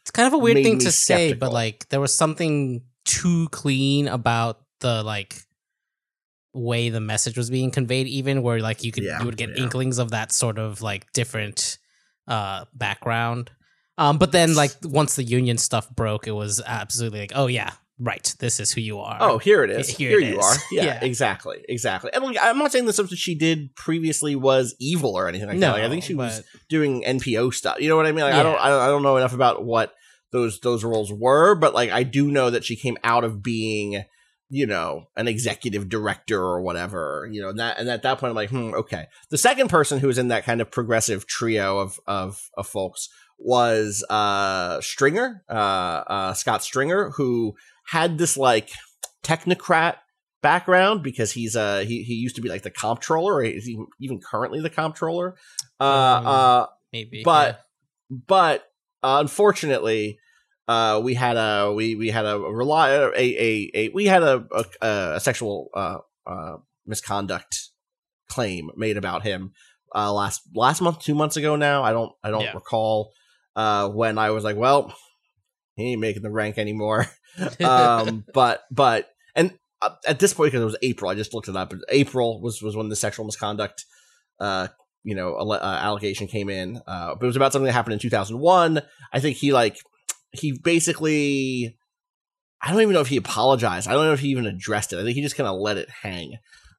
It's 0.00 0.10
kind 0.10 0.26
of 0.26 0.32
a 0.32 0.38
weird 0.38 0.62
thing 0.62 0.78
to 0.78 0.90
say, 0.90 1.34
but 1.34 1.52
like 1.52 1.90
there 1.90 2.00
was 2.00 2.14
something 2.14 2.84
too 3.04 3.48
clean 3.50 4.08
about 4.08 4.62
the 4.80 5.02
like 5.02 5.42
way 6.54 6.88
the 6.90 7.00
message 7.00 7.36
was 7.36 7.50
being 7.50 7.70
conveyed, 7.70 8.06
even 8.06 8.42
where 8.42 8.60
like 8.60 8.82
you 8.84 8.92
could 8.92 9.04
Yeah, 9.04 9.20
you 9.20 9.26
would 9.26 9.36
get 9.36 9.50
yeah. 9.56 9.62
inklings 9.64 9.98
of 9.98 10.10
that 10.10 10.32
sort 10.32 10.58
of 10.58 10.82
like 10.82 11.12
different 11.12 11.78
uh 12.26 12.64
background. 12.74 13.50
Um, 13.96 14.18
but 14.18 14.32
then 14.32 14.54
like 14.54 14.72
once 14.84 15.16
the 15.16 15.24
union 15.24 15.58
stuff 15.58 15.90
broke, 15.90 16.26
it 16.26 16.32
was 16.32 16.62
absolutely 16.64 17.20
like, 17.20 17.32
oh 17.34 17.48
yeah, 17.48 17.72
right, 17.98 18.32
this 18.38 18.60
is 18.60 18.70
who 18.72 18.80
you 18.80 19.00
are. 19.00 19.16
Oh, 19.20 19.38
here 19.38 19.64
it 19.64 19.70
is. 19.70 19.88
Here 19.96 20.10
Here, 20.10 20.20
it 20.20 20.26
you 20.34 20.38
is. 20.38 20.44
are. 20.44 20.54
Yeah, 20.72 20.84
Yeah. 20.84 21.00
exactly, 21.04 21.64
exactly. 21.68 22.10
And 22.14 22.22
like, 22.24 22.36
I'm 22.40 22.58
not 22.58 22.70
saying 22.70 22.84
the 22.86 22.92
stuff 22.92 23.10
that 23.10 23.18
she 23.18 23.34
did 23.34 23.74
previously 23.74 24.36
was 24.36 24.76
evil 24.78 25.16
or 25.18 25.26
anything 25.28 25.48
like 25.48 25.58
no, 25.58 25.68
that. 25.68 25.72
Like, 25.74 25.82
I 25.82 25.88
think 25.88 26.04
she 26.04 26.14
was 26.14 26.44
doing 26.68 27.02
NPO 27.02 27.52
stuff. 27.54 27.80
You 27.80 27.88
know 27.88 27.96
what 27.96 28.06
I 28.06 28.12
mean? 28.12 28.24
Like, 28.24 28.34
I 28.34 28.42
don't, 28.44 28.52
Yeah. 28.54 28.62
I 28.62 28.68
don't, 28.68 28.80
I 28.82 28.86
don't 28.86 29.02
know 29.02 29.16
enough 29.16 29.34
about 29.34 29.64
what 29.64 29.94
those 30.30 30.60
those 30.60 30.84
roles 30.84 31.12
were, 31.12 31.56
but 31.56 31.74
like, 31.74 31.90
I 31.90 32.04
do 32.04 32.30
know 32.30 32.50
that 32.50 32.64
she 32.64 32.76
came 32.76 32.98
out 33.02 33.24
of 33.24 33.42
being, 33.42 34.04
you 34.50 34.66
know, 34.66 35.04
an 35.16 35.28
executive 35.28 35.88
director 35.88 36.40
or 36.40 36.60
whatever. 36.60 37.28
You 37.30 37.42
know, 37.42 37.48
and 37.50 37.58
that 37.58 37.78
and 37.78 37.88
at 37.88 38.02
that 38.02 38.18
point, 38.18 38.30
I'm 38.30 38.36
like, 38.36 38.50
hmm, 38.50 38.74
okay. 38.74 39.06
The 39.30 39.38
second 39.38 39.68
person 39.68 39.98
who 39.98 40.06
was 40.06 40.18
in 40.18 40.28
that 40.28 40.44
kind 40.44 40.60
of 40.60 40.70
progressive 40.70 41.26
trio 41.26 41.78
of 41.78 42.00
of 42.06 42.50
of 42.56 42.66
folks 42.66 43.08
was 43.38 44.04
uh 44.10 44.80
Stringer, 44.80 45.44
uh, 45.48 45.52
uh 45.52 46.32
Scott 46.34 46.62
Stringer, 46.62 47.10
who 47.10 47.54
had 47.86 48.18
this 48.18 48.36
like 48.36 48.70
technocrat 49.22 49.96
background 50.40 51.02
because 51.02 51.32
he's 51.32 51.56
uh 51.56 51.80
he, 51.80 52.02
he 52.04 52.14
used 52.14 52.36
to 52.36 52.42
be 52.42 52.48
like 52.48 52.62
the 52.62 52.70
comptroller 52.70 53.34
or 53.34 53.42
is 53.42 53.64
he 53.64 53.76
even 54.00 54.20
currently 54.20 54.60
the 54.60 54.70
comptroller 54.70 55.34
uh 55.80 55.84
Um, 55.84 56.26
uh 56.26 56.66
maybe, 56.92 57.22
but 57.24 57.64
but 58.08 58.60
uh, 59.02 59.18
unfortunately 59.20 60.18
uh 60.68 61.00
we 61.02 61.14
had 61.14 61.36
a 61.36 61.72
we 61.72 61.94
we 61.96 62.10
had 62.10 62.24
a 62.26 62.38
rely 62.38 62.90
a 62.90 63.08
a, 63.16 63.70
a 63.74 63.88
we 63.90 64.04
had 64.06 64.22
a 64.22 64.44
a, 64.52 64.86
a 65.16 65.20
sexual 65.20 65.70
uh 65.74 65.98
uh 66.26 66.56
misconduct 66.86 67.70
claim 68.28 68.70
made 68.76 68.96
about 68.96 69.22
him 69.22 69.52
uh 69.94 70.12
last 70.12 70.42
last 70.54 70.80
month 70.80 71.00
two 71.00 71.14
months 71.14 71.36
ago 71.36 71.56
now 71.56 71.82
i 71.82 71.92
don't 71.92 72.12
i 72.22 72.30
don't 72.30 72.44
Yeah. 72.44 72.52
recall 72.54 73.12
uh 73.56 73.88
when 73.88 74.18
i 74.18 74.30
was 74.30 74.44
like 74.44 74.56
well 74.56 74.94
he 75.76 75.92
ain't 75.92 76.00
making 76.00 76.22
the 76.22 76.30
rank 76.30 76.58
anymore 76.58 77.06
um 77.64 78.24
but 78.34 78.64
but 78.70 79.08
and 79.34 79.56
uh, 79.80 79.90
at 80.06 80.18
this 80.18 80.34
point 80.34 80.48
because 80.52 80.60
it 80.62 80.66
was 80.66 80.76
april 80.82 81.10
i 81.10 81.14
just 81.14 81.32
looked 81.32 81.48
it 81.48 81.56
up 81.56 81.72
april 81.90 82.40
was 82.42 82.60
was 82.60 82.76
when 82.76 82.88
the 82.88 82.96
sexual 82.96 83.24
misconduct 83.24 83.84
uh 84.40 84.68
you 85.04 85.14
know 85.14 85.34
uh, 85.36 85.58
allegation 85.82 86.26
came 86.26 86.50
in 86.50 86.82
uh 86.86 87.14
but 87.14 87.22
it 87.24 87.26
was 87.26 87.36
about 87.36 87.52
something 87.52 87.66
that 87.66 87.72
happened 87.72 87.94
in 87.94 87.98
2001 88.00 88.82
i 89.12 89.20
think 89.20 89.36
he 89.36 89.52
like 89.52 89.78
he 90.38 90.52
basically 90.52 91.76
i 92.62 92.70
don't 92.72 92.80
even 92.82 92.94
know 92.94 93.00
if 93.00 93.08
he 93.08 93.16
apologized 93.16 93.88
i 93.88 93.92
don't 93.92 94.06
know 94.06 94.12
if 94.12 94.20
he 94.20 94.28
even 94.28 94.46
addressed 94.46 94.92
it 94.92 94.98
i 94.98 95.02
think 95.02 95.14
he 95.14 95.22
just 95.22 95.36
kind 95.36 95.48
of 95.48 95.58
let 95.60 95.76
it 95.76 95.88
hang 95.90 96.36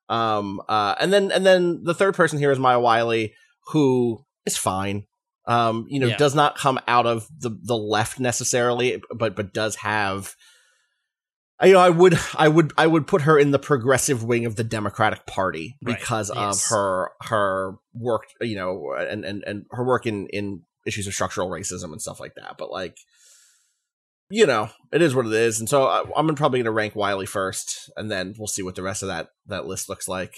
um 0.09 0.61
uh 0.67 0.95
and 0.99 1.13
then 1.13 1.31
and 1.31 1.45
then 1.45 1.83
the 1.83 1.93
third 1.93 2.15
person 2.15 2.39
here 2.39 2.51
is 2.51 2.59
maya 2.59 2.79
wiley 2.79 3.33
who 3.67 4.25
is 4.45 4.57
fine 4.57 5.05
um 5.45 5.85
you 5.89 5.99
know 5.99 6.07
Yeah. 6.07 6.17
does 6.17 6.35
not 6.35 6.57
come 6.57 6.79
out 6.87 7.05
of 7.05 7.27
the 7.39 7.51
the 7.63 7.77
left 7.77 8.19
necessarily 8.19 9.01
but 9.15 9.35
but 9.35 9.53
does 9.53 9.75
have 9.77 10.35
I- 11.59 11.67
you 11.67 11.73
know 11.73 11.79
i 11.79 11.89
would 11.89 12.17
i 12.37 12.47
would 12.47 12.71
i 12.77 12.87
would 12.87 13.05
put 13.07 13.21
her 13.23 13.37
in 13.37 13.51
the 13.51 13.59
progressive 13.59 14.23
wing 14.23 14.45
of 14.45 14.55
the 14.55 14.63
democratic 14.63 15.25
party 15.25 15.77
Right. 15.83 15.97
because 15.97 16.31
Yes. 16.33 16.65
of 16.65 16.69
her 16.75 17.11
her 17.21 17.75
work 17.93 18.23
you 18.41 18.55
know 18.55 18.93
and 18.97 19.25
and 19.25 19.43
and 19.45 19.65
her 19.71 19.83
work 19.85 20.05
in 20.05 20.27
in 20.27 20.61
issues 20.85 21.05
of 21.07 21.13
structural 21.13 21.49
racism 21.49 21.91
and 21.91 22.01
stuff 22.01 22.19
like 22.19 22.35
that 22.35 22.55
but 22.57 22.71
like 22.71 22.97
you 24.29 24.45
know 24.45 24.69
it 24.91 25.01
is 25.01 25.13
what 25.15 25.25
it 25.27 25.33
is. 25.33 25.59
And 25.59 25.69
so 25.69 25.85
I, 25.85 26.03
i'm 26.15 26.27
probably 26.35 26.59
going 26.59 26.65
to 26.65 26.71
rank 26.71 26.95
wiley 26.95 27.25
first 27.25 27.91
and 27.97 28.09
then 28.09 28.33
we'll 28.37 28.47
see 28.47 28.63
what 28.63 28.75
the 28.75 28.81
rest 28.83 29.03
of 29.03 29.07
that 29.09 29.29
that 29.47 29.65
list 29.65 29.89
looks 29.89 30.07
like. 30.07 30.33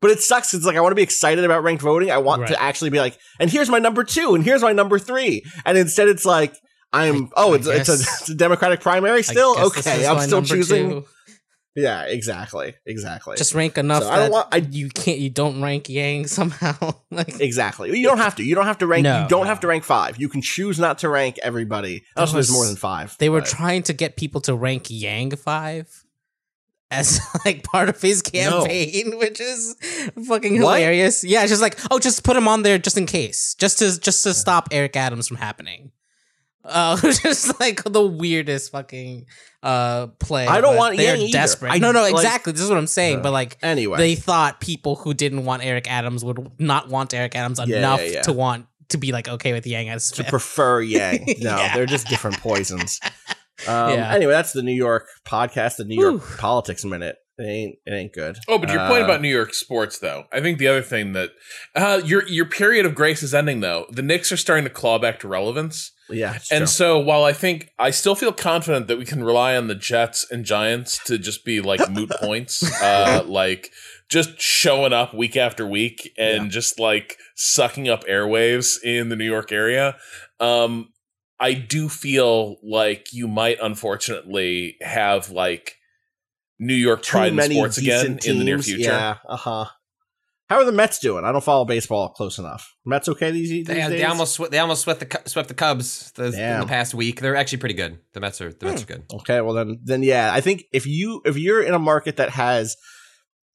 But 0.00 0.10
it 0.12 0.20
sucks 0.20 0.54
it's 0.54 0.64
like 0.64 0.76
i 0.76 0.80
want 0.80 0.92
to 0.92 0.96
be 0.96 1.02
excited 1.02 1.44
about 1.44 1.62
ranked 1.62 1.82
voting. 1.82 2.10
I 2.10 2.18
want 2.18 2.42
Right. 2.42 2.48
to 2.50 2.62
actually 2.62 2.90
be 2.90 2.98
like 2.98 3.18
and 3.40 3.50
here's 3.50 3.68
my 3.68 3.78
number 3.78 4.04
two 4.04 4.34
and 4.34 4.44
here's 4.44 4.62
my 4.62 4.72
number 4.72 4.98
three. 4.98 5.44
And 5.64 5.76
instead 5.78 6.08
it's 6.08 6.24
like 6.24 6.54
i'm 6.92 7.24
I- 7.24 7.28
oh 7.36 7.54
it's, 7.54 7.66
it's, 7.66 7.88
a, 7.88 7.92
it's 7.94 8.28
a 8.30 8.34
democratic 8.34 8.80
primary 8.80 9.22
still? 9.22 9.58
okay 9.66 10.06
i'm 10.06 10.20
still 10.20 10.42
choosing 10.42 10.90
two. 10.90 11.06
Yeah 11.78 12.02
exactly 12.04 12.74
exactly 12.86 13.36
Just 13.36 13.54
rank 13.54 13.78
enough 13.78 14.02
So 14.02 14.10
I 14.10 14.16
don't 14.16 14.30
want- 14.32 14.48
I- 14.52 14.56
you 14.70 14.88
can't 14.88 15.18
you 15.18 15.30
don't 15.30 15.62
rank 15.62 15.88
Yang 15.88 16.26
somehow. 16.26 16.94
like 17.10 17.40
Exactly. 17.40 17.96
You 17.98 18.06
don't 18.06 18.18
have 18.18 18.34
to. 18.36 18.42
You 18.42 18.54
don't 18.54 18.66
have 18.66 18.78
to 18.78 18.86
rank. 18.86 19.04
No, 19.04 19.22
you 19.22 19.28
don't 19.28 19.42
no. 19.44 19.48
have 19.48 19.60
to 19.60 19.66
rank 19.68 19.84
five. 19.84 20.18
You 20.18 20.28
can 20.28 20.42
choose 20.42 20.78
not 20.78 20.98
to 20.98 21.08
rank 21.08 21.38
everybody. 21.42 22.04
Also, 22.16 22.34
there's 22.34 22.50
more 22.50 22.66
than 22.66 22.76
five. 22.76 23.16
they 23.18 23.28
were 23.28 23.40
trying 23.40 23.82
to 23.84 23.92
get 23.92 24.16
people 24.16 24.40
to 24.42 24.54
rank 24.54 24.86
Yang 24.90 25.36
five 25.36 26.04
as 26.90 27.20
like 27.44 27.62
part 27.64 27.88
of 27.88 28.00
his 28.00 28.22
campaign, 28.22 29.18
which 29.18 29.40
is 29.40 29.76
fucking 30.26 30.60
What? 30.62 30.78
hilarious. 30.78 31.22
Yeah, 31.24 31.42
it's 31.42 31.50
just 31.50 31.62
like, 31.62 31.78
oh, 31.90 31.98
just 31.98 32.24
put 32.24 32.36
him 32.36 32.48
on 32.48 32.62
there 32.62 32.78
just 32.78 32.96
in 32.96 33.06
case, 33.06 33.54
just 33.58 33.78
to 33.80 34.00
just 34.00 34.22
to 34.24 34.34
stop 34.34 34.68
Eric 34.72 34.96
Adams 34.96 35.28
from 35.28 35.36
happening. 35.36 35.92
Uh, 36.68 36.96
just 37.22 37.58
like 37.60 37.82
the 37.84 38.04
weirdest 38.04 38.72
fucking 38.72 39.26
uh 39.62 40.06
play. 40.20 40.46
I 40.46 40.60
don't 40.60 40.76
want 40.76 40.96
they're 40.96 41.14
Yang 41.16 41.28
either. 41.28 41.32
desperate. 41.32 41.72
I- 41.72 41.78
no, 41.78 41.90
no, 41.92 42.02
like- 42.02 42.12
exactly. 42.14 42.52
This 42.52 42.62
is 42.62 42.68
what 42.68 42.78
I'm 42.78 42.86
saying. 42.86 43.18
Uh, 43.18 43.22
but 43.22 43.32
like, 43.32 43.58
anyway. 43.62 43.98
they 43.98 44.14
thought 44.14 44.60
people 44.60 44.96
who 44.96 45.14
didn't 45.14 45.44
want 45.44 45.64
Eric 45.64 45.90
Adams 45.90 46.24
would 46.24 46.50
not 46.60 46.88
want 46.88 47.12
Eric 47.14 47.34
Adams 47.34 47.60
Yeah, 47.66 47.78
enough 47.78 48.00
yeah, 48.00 48.06
yeah. 48.10 48.22
to 48.22 48.32
want 48.32 48.66
to 48.90 48.98
be 48.98 49.12
like 49.12 49.28
okay 49.28 49.52
with 49.52 49.66
Yang 49.66 49.88
as 49.90 50.10
to 50.12 50.24
prefer 50.24 50.80
Yang. 50.82 51.34
No, 51.40 51.56
they're 51.74 51.86
just 51.86 52.08
different 52.08 52.38
poisons. 52.40 53.00
Um, 53.66 53.94
Yeah. 53.94 54.12
Anyway, 54.14 54.30
that's 54.30 54.52
the 54.52 54.62
New 54.62 54.70
York 54.72 55.08
podcast, 55.26 55.78
the 55.78 55.84
New 55.84 56.00
York 56.00 56.22
politics 56.38 56.84
minute. 56.84 57.16
It 57.38 57.44
ain't. 57.44 57.76
It 57.86 57.92
ain't 57.92 58.12
good. 58.12 58.36
Oh, 58.48 58.58
but 58.58 58.68
your 58.70 58.86
point 58.88 59.02
Uh, 59.02 59.04
about 59.04 59.20
New 59.22 59.28
York 59.32 59.54
sports, 59.54 59.98
though, 60.00 60.24
I 60.32 60.40
think 60.40 60.58
the 60.58 60.66
other 60.66 60.82
thing 60.82 61.12
that 61.12 61.30
uh, 61.76 62.00
your 62.04 62.26
your 62.26 62.46
period 62.46 62.84
of 62.84 62.94
grace 62.96 63.22
is 63.22 63.32
ending, 63.32 63.60
though. 63.60 63.86
The 63.90 64.02
Knicks 64.02 64.32
are 64.32 64.36
starting 64.36 64.64
to 64.64 64.70
claw 64.70 64.98
back 64.98 65.20
to 65.20 65.28
relevance, 65.28 65.92
Yeah, 66.10 66.34
and 66.50 66.62
true. 66.62 66.66
so 66.66 66.98
while 66.98 67.22
I 67.24 67.32
think 67.32 67.70
I 67.78 67.90
still 67.90 68.16
feel 68.16 68.32
confident 68.32 68.88
that 68.88 68.98
we 68.98 69.04
can 69.04 69.22
rely 69.22 69.56
on 69.56 69.68
the 69.68 69.76
Jets 69.76 70.26
and 70.30 70.44
Giants 70.44 70.98
to 71.04 71.16
just 71.16 71.44
be 71.44 71.60
like 71.60 71.88
moot 71.90 72.10
points, 72.20 72.62
uh, 72.82 73.22
like 73.24 73.70
just 74.08 74.40
showing 74.40 74.92
up 74.92 75.14
week 75.14 75.36
after 75.36 75.64
week 75.66 76.12
and 76.18 76.50
just 76.50 76.80
like 76.80 77.18
sucking 77.36 77.88
up 77.88 78.04
airwaves 78.06 78.82
in 78.82 79.10
the 79.10 79.16
New 79.16 79.26
York 79.30 79.52
area. 79.52 79.96
Um, 80.40 80.88
I 81.38 81.52
do 81.54 81.88
feel 81.88 82.56
like 82.64 83.12
you 83.12 83.28
might 83.28 83.58
unfortunately 83.62 84.76
have 84.80 85.30
like 85.30 85.76
New 86.58 86.74
York 86.74 87.02
Too 87.02 87.12
pride 87.12 87.32
in 87.32 87.50
sports 87.52 87.78
again 87.78 88.16
decent 88.16 88.26
in 88.26 88.38
the 88.38 88.44
near 88.44 88.58
future. 88.58 88.90
Yeah. 88.90 89.16
Uh 89.26 89.36
huh. 89.36 89.64
How 90.48 90.56
are 90.56 90.64
the 90.64 90.72
Mets 90.72 90.98
doing? 90.98 91.24
I 91.26 91.32
don't 91.32 91.44
follow 91.44 91.66
baseball 91.66 92.08
close 92.08 92.38
enough. 92.38 92.74
Mets 92.86 93.06
okay 93.10 93.30
these, 93.30 93.50
these 93.50 93.66
They, 93.66 93.74
days? 93.74 93.90
they 93.90 94.04
almost 94.04 94.32
swe- 94.32 94.48
they 94.48 94.58
almost 94.58 94.80
swept 94.82 95.00
the 95.00 95.06
Cu- 95.06 95.28
swept 95.28 95.48
the 95.48 95.54
Cubs 95.54 96.10
the, 96.12 96.24
in 96.26 96.60
the 96.60 96.66
past 96.66 96.94
week. 96.94 97.20
They're 97.20 97.36
actually 97.36 97.58
pretty 97.58 97.74
good. 97.74 97.98
The 98.14 98.20
Mets 98.20 98.40
are 98.40 98.52
the 98.52 98.64
Mets 98.66 98.82
are 98.82 98.86
good. 98.86 99.04
Okay, 99.12 99.40
well 99.42 99.52
then 99.52 99.80
then 99.84 100.02
yeah, 100.02 100.32
I 100.32 100.40
think 100.40 100.64
if 100.72 100.86
you 100.86 101.20
if 101.26 101.36
you're 101.36 101.62
in 101.62 101.74
a 101.74 101.78
market 101.78 102.16
that 102.16 102.30
has 102.30 102.76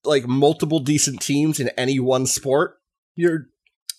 like 0.04 0.28
multiple 0.28 0.80
decent 0.80 1.20
teams 1.22 1.60
in 1.60 1.70
any 1.70 2.00
one 2.00 2.28
sport, 2.28 2.76
you're 3.16 3.48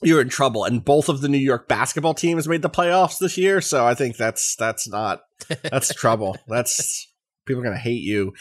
you're 0.00 0.20
in 0.20 0.28
trouble. 0.28 0.64
And 0.64 0.84
both 0.84 1.08
of 1.08 1.20
the 1.20 1.28
New 1.28 1.38
York 1.38 1.66
basketball 1.66 2.14
teams 2.14 2.46
made 2.46 2.62
the 2.62 2.70
playoffs 2.70 3.18
this 3.18 3.36
year, 3.36 3.60
so 3.60 3.84
I 3.84 3.94
think 3.94 4.16
that's 4.16 4.54
that's 4.54 4.86
not 4.88 5.22
that's 5.62 5.92
trouble. 5.94 6.36
That's 6.46 7.08
people 7.46 7.60
are 7.60 7.64
gonna 7.64 7.78
hate 7.78 8.02
you. 8.02 8.32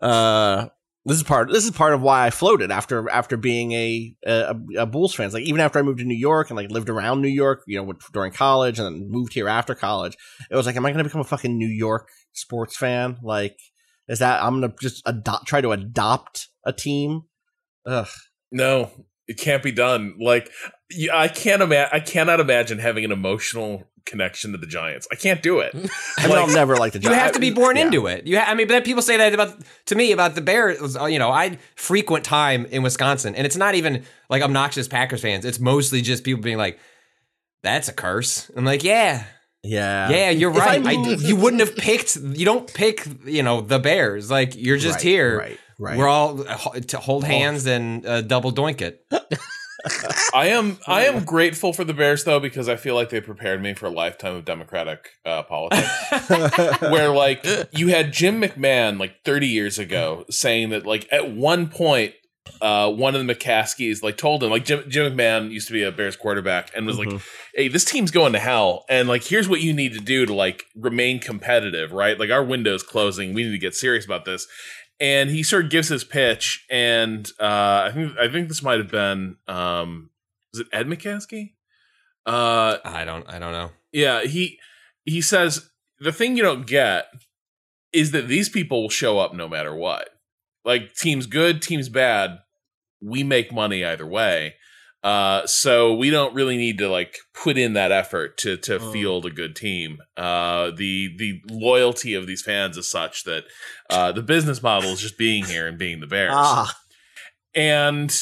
Uh 0.00 0.68
this 1.04 1.16
is 1.16 1.24
part. 1.24 1.50
This 1.50 1.64
is 1.64 1.72
part 1.72 1.94
of 1.94 2.00
why 2.00 2.26
I 2.26 2.30
floated 2.30 2.70
after 2.70 3.10
after 3.10 3.36
being 3.36 3.72
a, 3.72 4.14
a 4.24 4.54
a 4.78 4.86
Bulls 4.86 5.14
fan. 5.14 5.30
Like 5.30 5.42
even 5.42 5.60
after 5.60 5.78
I 5.80 5.82
moved 5.82 5.98
to 5.98 6.04
New 6.04 6.16
York 6.16 6.48
and 6.48 6.56
like 6.56 6.70
lived 6.70 6.88
around 6.88 7.20
New 7.20 7.28
York, 7.28 7.64
you 7.66 7.82
know, 7.82 7.92
during 8.12 8.32
college 8.32 8.78
and 8.78 8.86
then 8.86 9.10
moved 9.10 9.34
here 9.34 9.48
after 9.48 9.74
college, 9.74 10.16
it 10.48 10.54
was 10.54 10.64
like, 10.64 10.76
am 10.76 10.86
I 10.86 10.92
to 10.92 11.02
become 11.02 11.20
a 11.20 11.24
fucking 11.24 11.58
New 11.58 11.66
York 11.66 12.08
sports 12.32 12.76
fan? 12.76 13.18
Like, 13.20 13.58
is 14.06 14.20
that 14.20 14.42
I'm 14.42 14.60
to 14.60 14.72
just 14.80 15.02
adopt, 15.04 15.48
try 15.48 15.60
to 15.60 15.72
adopt 15.72 16.48
a 16.64 16.72
team? 16.72 17.22
Ugh. 17.84 18.08
No, 18.52 18.92
it 19.26 19.38
can't 19.38 19.62
be 19.62 19.72
done. 19.72 20.14
Like 20.20 20.50
I 21.12 21.26
can't 21.26 21.62
imagine. 21.62 21.90
I 21.92 21.98
cannot 21.98 22.38
imagine 22.38 22.78
having 22.78 23.04
an 23.04 23.12
emotional 23.12 23.90
connection 24.04 24.52
to 24.52 24.58
the 24.58 24.66
Giants. 24.66 25.06
I 25.10 25.14
can't 25.14 25.42
do 25.42 25.60
it. 25.60 25.74
I 26.18 26.26
mean, 26.28 26.36
I'll 26.36 26.46
never 26.48 26.76
like 26.76 26.92
the. 26.92 26.98
Giants. 26.98 27.16
You 27.16 27.22
have 27.22 27.32
to 27.32 27.40
be 27.40 27.50
born 27.50 27.76
yeah. 27.76 27.86
into 27.86 28.06
it. 28.06 28.26
You, 28.26 28.38
ha- 28.38 28.46
I 28.48 28.54
mean, 28.54 28.68
but 28.68 28.84
people 28.84 29.02
say 29.02 29.16
that 29.16 29.32
about 29.34 29.56
to 29.86 29.94
me 29.94 30.12
about 30.12 30.34
the 30.34 30.40
Bears. 30.40 30.96
uh, 30.96 31.06
You 31.06 31.18
know, 31.18 31.30
I 31.30 31.58
frequent 31.76 32.24
time 32.24 32.66
in 32.66 32.82
Wisconsin, 32.82 33.34
and 33.34 33.46
it's 33.46 33.56
not 33.56 33.74
even 33.74 34.04
like 34.28 34.42
obnoxious 34.42 34.88
Packers 34.88 35.22
fans. 35.22 35.44
It's 35.44 35.60
mostly 35.60 36.00
just 36.02 36.24
people 36.24 36.42
being 36.42 36.58
like, 36.58 36.78
"That's 37.62 37.88
a 37.88 37.92
curse." 37.92 38.50
I'm 38.56 38.64
like, 38.64 38.82
"Yeah, 38.84 39.24
Yeah, 39.64 40.10
yeah, 40.10 40.30
you're 40.30 40.50
If 40.50 40.56
I 40.62 40.78
right. 40.78 40.86
I 40.86 40.96
moved- 40.96 41.22
you 41.22 41.36
wouldn't 41.36 41.60
have 41.60 41.76
picked. 41.76 42.16
You 42.16 42.44
don't 42.44 42.72
pick. 42.72 43.06
You 43.24 43.42
know, 43.42 43.60
the 43.60 43.78
Bears. 43.78 44.30
Like 44.30 44.54
you're 44.56 44.76
just 44.78 44.96
Right, 44.96 45.02
here. 45.04 45.38
right, 45.38 45.58
right. 45.78 45.96
We're 45.98 46.08
all 46.08 46.40
uh, 46.48 46.80
to 46.88 46.98
hold 46.98 47.24
hands 47.24 47.66
and 47.66 48.04
uh, 48.04 48.22
double 48.22 48.52
doink 48.52 48.80
it. 48.80 49.04
I 50.34 50.48
am 50.48 50.78
I 50.86 51.04
am 51.06 51.24
grateful 51.24 51.72
for 51.72 51.84
the 51.84 51.94
Bears 51.94 52.24
though 52.24 52.40
because 52.40 52.68
I 52.68 52.76
feel 52.76 52.94
like 52.94 53.10
they 53.10 53.20
prepared 53.20 53.62
me 53.62 53.74
for 53.74 53.86
a 53.86 53.90
lifetime 53.90 54.36
of 54.36 54.44
Democratic 54.44 55.10
uh, 55.24 55.42
politics. 55.42 55.88
where 56.80 57.10
like 57.10 57.44
you 57.72 57.88
had 57.88 58.12
Jim 58.12 58.40
McMahon 58.40 58.98
like 58.98 59.24
30 59.24 59.46
years 59.46 59.78
ago 59.78 60.24
saying 60.30 60.70
that 60.70 60.86
like 60.86 61.08
at 61.12 61.32
one 61.32 61.68
point 61.68 62.14
uh, 62.60 62.90
one 62.90 63.14
of 63.14 63.24
the 63.24 63.34
McCaskeys 63.34 64.02
like 64.02 64.16
told 64.16 64.42
him 64.42 64.50
like 64.50 64.64
Jim, 64.64 64.84
Jim 64.88 65.12
McMahon 65.12 65.50
used 65.50 65.66
to 65.66 65.72
be 65.72 65.82
a 65.82 65.90
Bears 65.90 66.16
quarterback 66.16 66.70
and 66.76 66.86
was 66.86 66.98
like, 66.98 67.12
"Hey, 67.54 67.68
this 67.68 67.84
team's 67.84 68.10
going 68.10 68.32
to 68.34 68.38
hell, 68.38 68.84
and 68.88 69.08
like 69.08 69.24
here's 69.24 69.48
what 69.48 69.60
you 69.60 69.72
need 69.72 69.94
to 69.94 70.00
do 70.00 70.26
to 70.26 70.34
like 70.34 70.64
remain 70.76 71.18
competitive, 71.18 71.92
right? 71.92 72.18
Like 72.18 72.30
our 72.30 72.44
window's 72.44 72.82
closing, 72.82 73.34
we 73.34 73.44
need 73.44 73.50
to 73.50 73.58
get 73.58 73.74
serious 73.74 74.04
about 74.04 74.24
this." 74.24 74.46
And 75.02 75.30
he 75.30 75.42
sort 75.42 75.64
of 75.64 75.70
gives 75.70 75.88
his 75.88 76.04
pitch, 76.04 76.64
and 76.70 77.28
uh, 77.40 77.88
I 77.88 77.90
think 77.92 78.16
I 78.18 78.28
think 78.28 78.46
this 78.46 78.62
might 78.62 78.78
have 78.78 78.90
been 78.90 79.36
um, 79.48 80.10
was 80.52 80.60
it 80.60 80.68
Ed 80.72 80.86
McCaskey? 80.86 81.54
Uh, 82.24 82.76
I 82.84 83.04
don't. 83.04 83.28
I 83.28 83.40
don't 83.40 83.50
know. 83.50 83.70
yeah, 83.90 84.22
he 84.22 84.60
he 85.04 85.20
says 85.20 85.70
the 85.98 86.12
thing 86.12 86.36
you 86.36 86.42
don't 86.44 86.68
get 86.68 87.06
is 87.92 88.12
that 88.12 88.28
these 88.28 88.48
people 88.48 88.82
will 88.82 88.90
show 88.90 89.18
up 89.18 89.34
no 89.34 89.48
matter 89.48 89.74
what. 89.74 90.08
Like 90.64 90.94
teams 90.94 91.26
good, 91.26 91.60
teams 91.62 91.88
bad, 91.88 92.38
we 93.00 93.24
make 93.24 93.52
money 93.52 93.84
either 93.84 94.06
way. 94.06 94.54
Uh, 95.02 95.44
so 95.46 95.92
we 95.94 96.10
don't 96.10 96.32
really 96.34 96.56
need 96.56 96.78
to 96.78 96.88
like 96.88 97.16
put 97.34 97.58
in 97.58 97.72
that 97.72 97.90
effort 97.90 98.38
to 98.38 98.56
to 98.58 98.78
Mm. 98.78 98.92
field 98.92 99.26
a 99.26 99.30
good 99.30 99.56
team. 99.56 99.98
Uh, 100.16 100.70
the 100.70 101.14
the 101.16 101.40
loyalty 101.50 102.14
of 102.14 102.26
these 102.26 102.42
fans 102.42 102.76
is 102.76 102.88
such 102.88 103.24
that 103.24 103.44
uh, 103.90 104.12
the 104.12 104.22
business 104.22 104.62
model 104.62 104.90
is 104.90 105.00
just 105.00 105.18
being 105.18 105.44
here 105.44 105.66
and 105.66 105.76
being 105.78 105.98
the 106.00 106.06
Bears. 106.06 106.32
ah, 106.34 106.72
And 107.54 108.16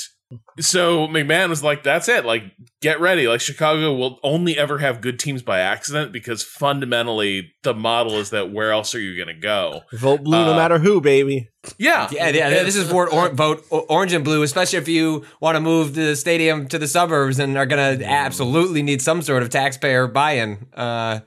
so 0.61 1.07
McMahon 1.09 1.49
was 1.49 1.62
like, 1.62 1.83
that's 1.83 2.09
it. 2.09 2.25
Like, 2.25 2.45
get 2.81 3.01
ready. 3.01 3.27
Like, 3.27 3.40
Chicago 3.40 3.95
will 3.95 4.19
only 4.23 4.57
ever 4.59 4.79
have 4.79 5.01
good 5.01 5.19
teams 5.19 5.43
by 5.43 5.61
accident 5.61 6.12
because 6.12 6.43
fundamentally 6.43 7.53
the 7.62 7.75
model 7.75 8.14
is 8.19 8.31
that 8.31 8.53
where 8.53 8.73
else 8.73 8.95
are 8.95 9.01
you 9.01 9.16
going 9.16 9.35
to 9.35 9.40
go? 9.40 9.83
vote 9.93 10.23
blue 10.23 10.45
no 10.45 10.53
Uh, 10.53 10.57
matter 10.57 10.79
who, 10.79 11.01
baby. 11.01 11.49
Yeah. 11.79 12.09
Yeah, 12.11 12.29
yeah. 12.29 12.51
This 12.51 12.77
is 12.77 12.88
for 12.90 13.12
or, 13.12 13.29
vote 13.31 13.64
orange 13.71 14.12
and 14.12 14.25
blue, 14.25 14.43
especially 14.43 14.79
if 14.79 14.88
you 14.88 15.25
want 15.40 15.57
to 15.57 15.61
move 15.61 15.95
the 15.95 16.14
stadium 16.16 16.69
to 16.69 16.79
the 16.79 16.87
suburbs 16.88 17.38
and 17.38 17.57
are 17.59 17.66
going 17.66 17.99
to 17.99 18.05
absolutely 18.05 18.83
need 18.83 19.03
some 19.03 19.23
sort 19.23 19.43
of 19.43 19.51
taxpayer 19.51 20.07
buy-in. 20.07 20.66
Uh, 20.75 21.21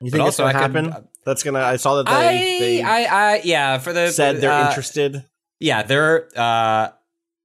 You 0.00 0.10
think 0.10 0.20
it's 0.26 0.38
also 0.40 0.44
gonna 0.44 0.58
I 0.58 0.66
could- 0.68 0.84
happen? 0.86 1.08
That's 1.24 1.42
gonna. 1.42 1.58
I 1.60 1.76
saw 1.76 1.96
that 2.02 2.06
they, 2.06 2.12
I, 2.12 2.32
they 2.58 2.82
I, 2.82 3.34
I, 3.34 3.40
yeah, 3.44 3.76
for 3.78 3.92
the 3.92 4.10
said 4.12 4.40
they're 4.40 4.50
uh, 4.50 4.68
interested. 4.68 5.24
Yeah, 5.60 5.82
there, 5.82 6.26
uh, 6.34 6.88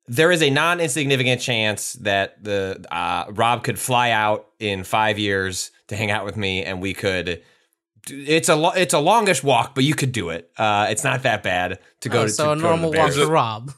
there 0.07 0.31
is 0.31 0.41
a 0.41 0.49
non 0.49 0.79
insignificant 0.79 1.41
chance 1.41 1.93
that 1.93 2.43
the 2.43 2.85
uh, 2.91 3.25
Rob 3.31 3.63
could 3.63 3.79
fly 3.79 4.11
out 4.11 4.47
in 4.59 4.83
five 4.83 5.17
years 5.19 5.71
to 5.87 5.95
hang 5.95 6.11
out 6.11 6.25
with 6.25 6.37
me, 6.37 6.63
and 6.63 6.81
we 6.81 6.93
could. 6.93 7.41
It's 8.09 8.49
a 8.49 8.55
lo- 8.55 8.73
it's 8.75 8.93
a 8.93 8.99
longish 8.99 9.43
walk, 9.43 9.75
but 9.75 9.83
you 9.85 9.95
could 9.95 10.11
do 10.11 10.29
it. 10.29 10.51
Uh, 10.57 10.87
it's 10.89 11.03
not 11.05 11.23
that 11.23 11.41
bad 11.43 11.79
to 12.01 12.09
go 12.09 12.21
Oh, 12.21 12.25
to 12.25 12.29
so 12.29 12.45
to 12.45 12.51
a 12.51 12.55
go 12.55 12.61
to 12.61 12.67
normal 12.67 12.89
walk 12.89 12.95
Bears. 12.95 13.15
to 13.15 13.27
Rob. 13.27 13.71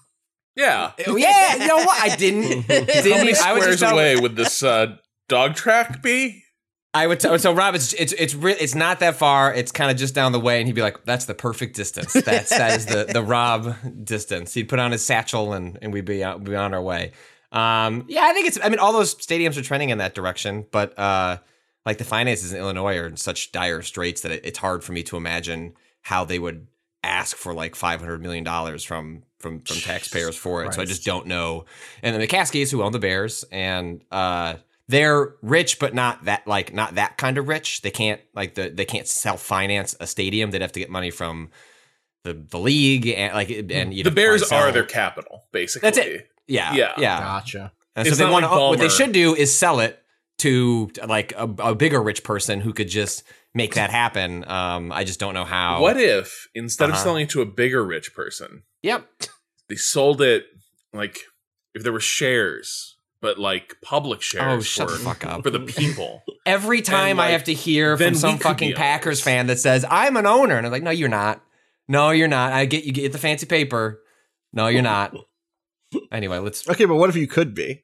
Yeah. 0.56 0.94
Oh, 1.08 1.16
yeah, 1.18 1.56
you 1.58 1.68
know 1.68 1.78
what? 1.78 2.02
I 2.02 2.16
didn't. 2.16 2.66
didn't 2.68 2.90
How 3.12 3.18
many 3.18 3.34
squares 3.36 3.66
just 3.66 3.80
tell- 3.82 3.94
away 3.94 4.16
would 4.16 4.36
this 4.36 4.64
uh, 4.64 4.96
dog 5.28 5.54
track 5.56 6.02
be? 6.02 6.45
I 6.96 7.08
would 7.08 7.20
tell 7.20 7.38
so 7.38 7.52
Rob. 7.52 7.76
It's 7.76 7.92
it's 7.94 8.14
it's 8.14 8.34
re- 8.34 8.56
it's 8.58 8.74
not 8.74 9.00
that 9.02 9.18
far. 9.18 9.54
It's 9.54 9.74
kind 9.74 9.92
of 9.92 9.98
just 9.98 10.16
down 10.16 10.32
the 10.32 10.40
way, 10.40 10.60
and 10.60 10.68
he'd 10.68 10.74
be 10.74 10.82
like, 10.82 11.04
"That's 11.04 11.26
the 11.26 11.34
perfect 11.34 11.76
distance. 11.76 12.14
That's 12.26 12.50
that 12.50 12.78
is 12.78 12.86
the 12.86 13.04
the 13.04 13.22
Rob 13.22 13.76
distance." 14.06 14.54
He'd 14.54 14.70
put 14.70 14.80
on 14.80 14.94
his 14.94 15.04
satchel, 15.04 15.52
and 15.52 15.78
and 15.82 15.92
we'd 15.92 16.06
be 16.06 16.24
out, 16.24 16.42
be 16.42 16.56
on 16.56 16.74
our 16.74 16.82
way. 16.82 17.12
Um, 17.52 18.06
yeah, 18.08 18.22
I 18.24 18.32
think 18.32 18.48
it's. 18.48 18.58
I 18.64 18.70
mean, 18.70 18.80
all 18.80 18.94
those 18.94 19.14
stadiums 19.16 19.58
are 19.58 19.62
trending 19.62 19.90
in 19.90 19.98
that 19.98 20.16
direction, 20.16 20.66
but 20.72 20.98
uh, 20.98 21.40
like 21.86 21.98
the 21.98 22.06
finances 22.06 22.54
in 22.54 22.60
Illinois 22.60 22.98
are 22.98 23.08
in 23.08 23.18
such 23.18 23.52
dire 23.52 23.82
straits 23.82 24.22
that 24.22 24.32
it, 24.32 24.46
it's 24.46 24.60
hard 24.60 24.82
for 24.82 24.94
me 24.94 25.04
to 25.04 25.18
imagine 25.18 25.74
how 26.02 26.24
they 26.24 26.40
would 26.40 26.66
ask 27.04 27.36
for 27.36 27.54
like 27.54 27.76
five 27.76 28.00
hundred 28.00 28.22
million 28.22 28.46
dollars 28.46 28.86
from 28.86 29.24
from 29.40 29.60
from 29.60 29.78
taxpayers 29.78 30.38
for 30.38 30.64
it. 30.64 30.74
So 30.74 30.82
I 30.82 30.86
just 30.86 31.04
don't 31.04 31.28
know. 31.28 31.66
And 32.02 32.14
then 32.14 32.22
the 32.22 32.28
McCaskeys, 32.28 32.72
who 32.72 32.82
own 32.84 32.94
the 32.94 33.00
Bears, 33.00 33.44
and 33.52 34.02
uh, 34.12 34.56
they're 34.88 35.36
rich, 35.42 35.80
but 35.80 35.94
not 35.94 36.26
that 36.26 36.46
like 36.48 36.74
not 36.74 36.96
that 36.96 37.18
kind 37.18 37.38
of 37.38 37.48
rich. 37.48 37.82
They 37.82 37.92
can't 37.92 38.22
like 38.34 38.56
the 38.56 38.70
they 38.70 38.86
can't 38.86 39.08
self 39.08 39.42
finance 39.42 39.96
a 40.00 40.08
stadium. 40.08 40.52
They'd 40.52 40.62
have 40.62 40.72
to 40.74 40.80
get 40.80 40.90
money 40.90 41.12
from 41.12 41.50
the 42.24 42.34
the 42.34 42.60
league 42.60 43.08
and 43.08 43.34
like 43.34 43.50
and 43.50 43.94
you 43.94 44.04
The 44.04 44.12
Bears 44.12 44.52
are 44.52 44.72
their 44.72 44.84
capital, 44.86 45.46
basically. 45.52 45.88
That's 45.88 45.98
it. 45.98 46.30
yeah 46.48 46.74
Yeah. 46.76 46.94
yeah. 46.98 47.20
Gotcha. 47.20 47.72
And 47.96 48.06
so 48.06 48.10
It's 48.10 48.18
they 48.20 48.26
want 48.30 48.44
to. 48.46 48.50
like 48.52 48.60
what 48.72 48.80
they 48.80 48.90
should 48.90 49.12
do 49.12 49.34
is 49.36 49.58
sell 49.58 49.80
it 49.80 50.02
to 50.40 50.92
like 51.08 51.32
a, 51.38 51.44
a 51.60 51.76
bigger 51.76 52.02
rich 52.02 52.24
person 52.24 52.60
who 52.60 52.74
could 52.74 52.90
just 52.90 53.24
make 53.54 53.76
that 53.76 53.90
happen. 53.90 54.44
Um, 54.50 54.92
I 54.92 55.06
just 55.06 55.18
don't 55.20 55.34
know 55.34 55.46
how. 55.46 55.82
What 55.82 55.96
if 55.98 56.48
instead 56.54 56.90
of 56.90 56.96
Uh-huh. 56.96 57.04
selling 57.04 57.24
it 57.24 57.30
to 57.30 57.42
a 57.42 57.46
bigger 57.46 57.84
rich 57.86 58.14
person, 58.14 58.64
Yep. 58.84 59.08
they 59.70 59.76
sold 59.78 60.22
it 60.22 60.46
like 60.94 61.20
if 61.74 61.84
there 61.84 61.94
were 61.94 62.02
shares, 62.02 62.95
but 63.22 63.38
like 63.40 63.78
public 63.82 64.22
shares 64.22 64.44
Oh, 64.46 64.62
shut 64.62 64.90
for, 64.90 64.98
the 64.98 65.04
fuck 65.04 65.26
up. 65.26 65.44
for 65.44 65.50
the 65.50 65.60
people. 65.60 66.24
Every 66.46 66.82
time 66.82 67.20
I 67.20 67.30
have 67.30 67.46
to 67.46 67.54
hear 67.54 67.98
from 67.98 68.16
some 68.16 68.38
fucking 68.38 68.74
Packers 68.76 69.22
fan 69.22 69.48
that 69.48 69.60
says 69.60 69.86
I'm 69.90 70.18
an 70.18 70.26
owner, 70.26 70.58
and 70.58 70.66
I'm 70.66 70.72
like, 70.72 70.84
no, 70.84 70.92
you're 70.92 71.10
not. 71.10 71.42
No, 71.88 72.10
you're 72.12 72.28
not. 72.28 72.52
I 72.54 72.66
get 72.66 72.84
you 72.86 72.92
get 72.92 73.12
the 73.12 73.18
fancy 73.18 73.46
paper. 73.46 74.02
No, 74.54 74.68
you're 74.68 74.82
not. 74.82 75.16
Anyway, 76.12 76.40
let's. 76.40 76.68
Okay, 76.68 76.84
but 76.84 76.96
what 76.96 77.10
if 77.10 77.16
you 77.16 77.26
could 77.28 77.54
be? 77.56 77.82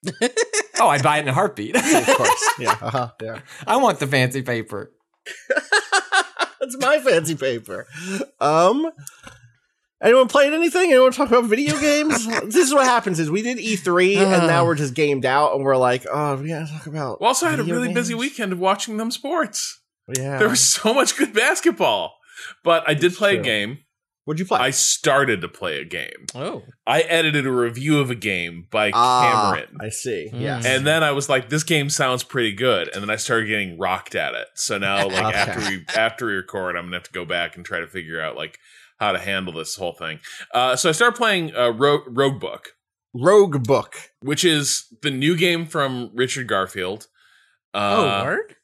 Oh, 0.82 0.88
I'd 0.90 1.02
buy 1.04 1.18
it 1.18 1.22
in 1.22 1.28
a 1.30 1.34
heartbeat. 1.34 1.76
Of 1.78 2.18
course. 2.18 2.50
Yeah. 2.60 2.78
Uh-huh. 2.82 3.12
Yeah. 3.22 3.40
I 3.66 3.78
want 3.78 4.00
the 4.00 4.08
fancy 4.08 4.42
paper. 4.42 4.92
That's 6.60 6.78
my 6.78 7.00
fancy 7.00 7.36
paper. 7.36 7.88
Um. 8.42 8.92
Anyone 10.02 10.28
playing 10.28 10.54
anything? 10.54 10.92
Anyone 10.92 11.12
talk 11.12 11.30
about 11.30 11.46
video 11.46 11.80
games? 11.80 12.26
this 12.46 12.56
is 12.68 12.74
what 12.74 12.86
happens: 12.86 13.20
is 13.20 13.30
we 13.30 13.42
did 13.42 13.58
E3 13.58 14.18
and 14.18 14.48
now 14.48 14.66
we're 14.66 14.76
just 14.76 14.94
gamed 14.96 15.26
out, 15.26 15.54
and 15.54 15.64
we're 15.64 15.78
like, 15.78 16.06
oh, 16.12 16.38
we 16.38 16.48
gotta 16.50 16.72
talk 16.72 16.88
about. 16.88 17.22
We 17.22 17.28
also 17.28 17.46
I 17.46 17.52
had 17.52 17.60
a 17.60 17.64
video 17.64 17.80
really 17.82 17.94
busy 17.94 18.14
weekend 18.16 18.52
of 18.54 18.60
watching 18.60 18.98
them 18.98 19.12
sports. 19.12 19.80
Yeah. 20.18 20.40
There 20.40 20.50
was 20.50 20.60
so 20.62 20.94
much 20.94 21.16
good 21.18 21.34
basketball. 21.34 22.16
But 22.64 22.84
I 22.88 22.96
did 22.96 23.06
It's 23.12 23.18
play 23.18 23.38
a 23.38 23.42
game. 23.42 23.80
What'd 24.26 24.40
you 24.40 24.46
play? 24.46 24.60
I 24.60 24.70
started 24.72 25.42
to 25.42 25.48
play 25.48 25.80
a 25.80 25.86
game. 25.86 26.26
Oh, 26.36 26.64
I 26.88 27.02
edited 27.02 27.46
a 27.46 27.52
review 27.52 28.00
of 28.00 28.10
a 28.10 28.16
game 28.16 28.68
by 28.72 28.92
Ah, 28.94 29.52
Cameron. 29.54 29.78
I 29.80 29.90
see. 29.90 30.30
Mm. 30.34 30.42
Yes. 30.42 30.66
And 30.66 30.86
then 30.86 31.04
I 31.04 31.12
was 31.12 31.28
like, 31.30 31.50
this 31.50 31.64
game 31.64 31.90
sounds 31.90 32.24
pretty 32.24 32.54
good. 32.54 32.90
And 32.94 33.02
then 33.04 33.10
I 33.10 33.16
started 33.16 33.48
getting 33.48 33.78
rocked 33.80 34.16
at 34.16 34.34
it. 34.34 34.48
So 34.56 34.78
now 34.78 35.08
like 35.08 35.24
Okay. 35.26 35.38
after 35.38 35.60
we 35.70 35.86
after 35.96 36.26
we 36.28 36.34
record, 36.34 36.76
I'm 36.76 36.86
gonna 36.86 36.98
have 36.98 37.04
to 37.04 37.12
go 37.12 37.26
back 37.26 37.56
and 37.56 37.66
try 37.66 37.80
to 37.80 37.88
figure 37.88 38.22
out 38.22 38.36
like 38.36 38.58
how 39.02 39.12
to 39.12 39.20
handle 39.20 39.52
this 39.52 39.76
whole 39.76 39.94
thing. 39.94 40.20
Uh, 40.54 40.76
so 40.78 40.88
I 40.88 40.92
started 40.94 41.18
playing 41.18 41.54
uh, 41.56 41.72
Rogue, 41.72 42.06
Roguebook, 42.08 42.68
Rogue 43.14 43.64
Book. 43.66 43.96
which 44.22 44.46
is 44.46 44.86
the 45.02 45.10
new 45.12 45.36
game 45.36 45.66
from 45.66 46.12
Richard 46.14 46.48
Garfield. 46.48 47.08
oh, 47.74 48.08
Uh, 48.08 48.24
word. 48.24 48.56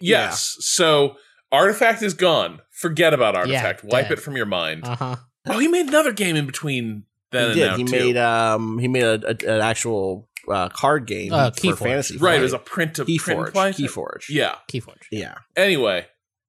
Yes. 0.00 0.56
So 0.60 1.16
Artifact 1.52 2.02
is 2.02 2.14
gone. 2.14 2.60
Forget 2.70 3.12
about 3.14 3.34
Yeah, 3.34 3.40
Artifact. 3.58 3.84
Wipe 3.84 4.04
dead. 4.08 4.12
it 4.18 4.20
from 4.22 4.36
your 4.36 4.46
mind. 4.46 4.84
Uh 4.86 4.96
huh. 4.96 5.16
oh, 5.46 5.58
he 5.58 5.68
made 5.68 5.86
another 5.86 6.12
game 6.12 6.34
in 6.34 6.46
between 6.46 7.04
then 7.30 7.54
he 7.54 7.62
and 7.62 7.70
did. 7.70 7.70
now 7.70 7.76
He 7.76 7.84
too. 7.84 7.90
made 8.06 8.16
um. 8.16 8.78
He 8.78 8.88
made 8.88 9.04
a, 9.04 9.20
a, 9.26 9.54
an 9.54 9.60
actual 9.60 10.28
uh, 10.50 10.70
card 10.70 11.06
game 11.06 11.32
Uh, 11.32 11.50
for 11.50 11.60
Keyforge. 11.60 11.78
fantasy. 11.78 12.16
right. 12.16 12.38
It 12.38 12.42
was 12.42 12.52
a 12.54 12.58
print 12.58 12.98
of 12.98 13.06
print 13.06 13.28
and 13.38 13.52
play. 13.52 13.70
Keyforge. 13.72 13.76
Keyforge. 13.86 14.24
Yeah. 14.30 14.56
Keyforge. 14.72 15.02
Yeah. 15.10 15.34
Anyway, 15.56 16.06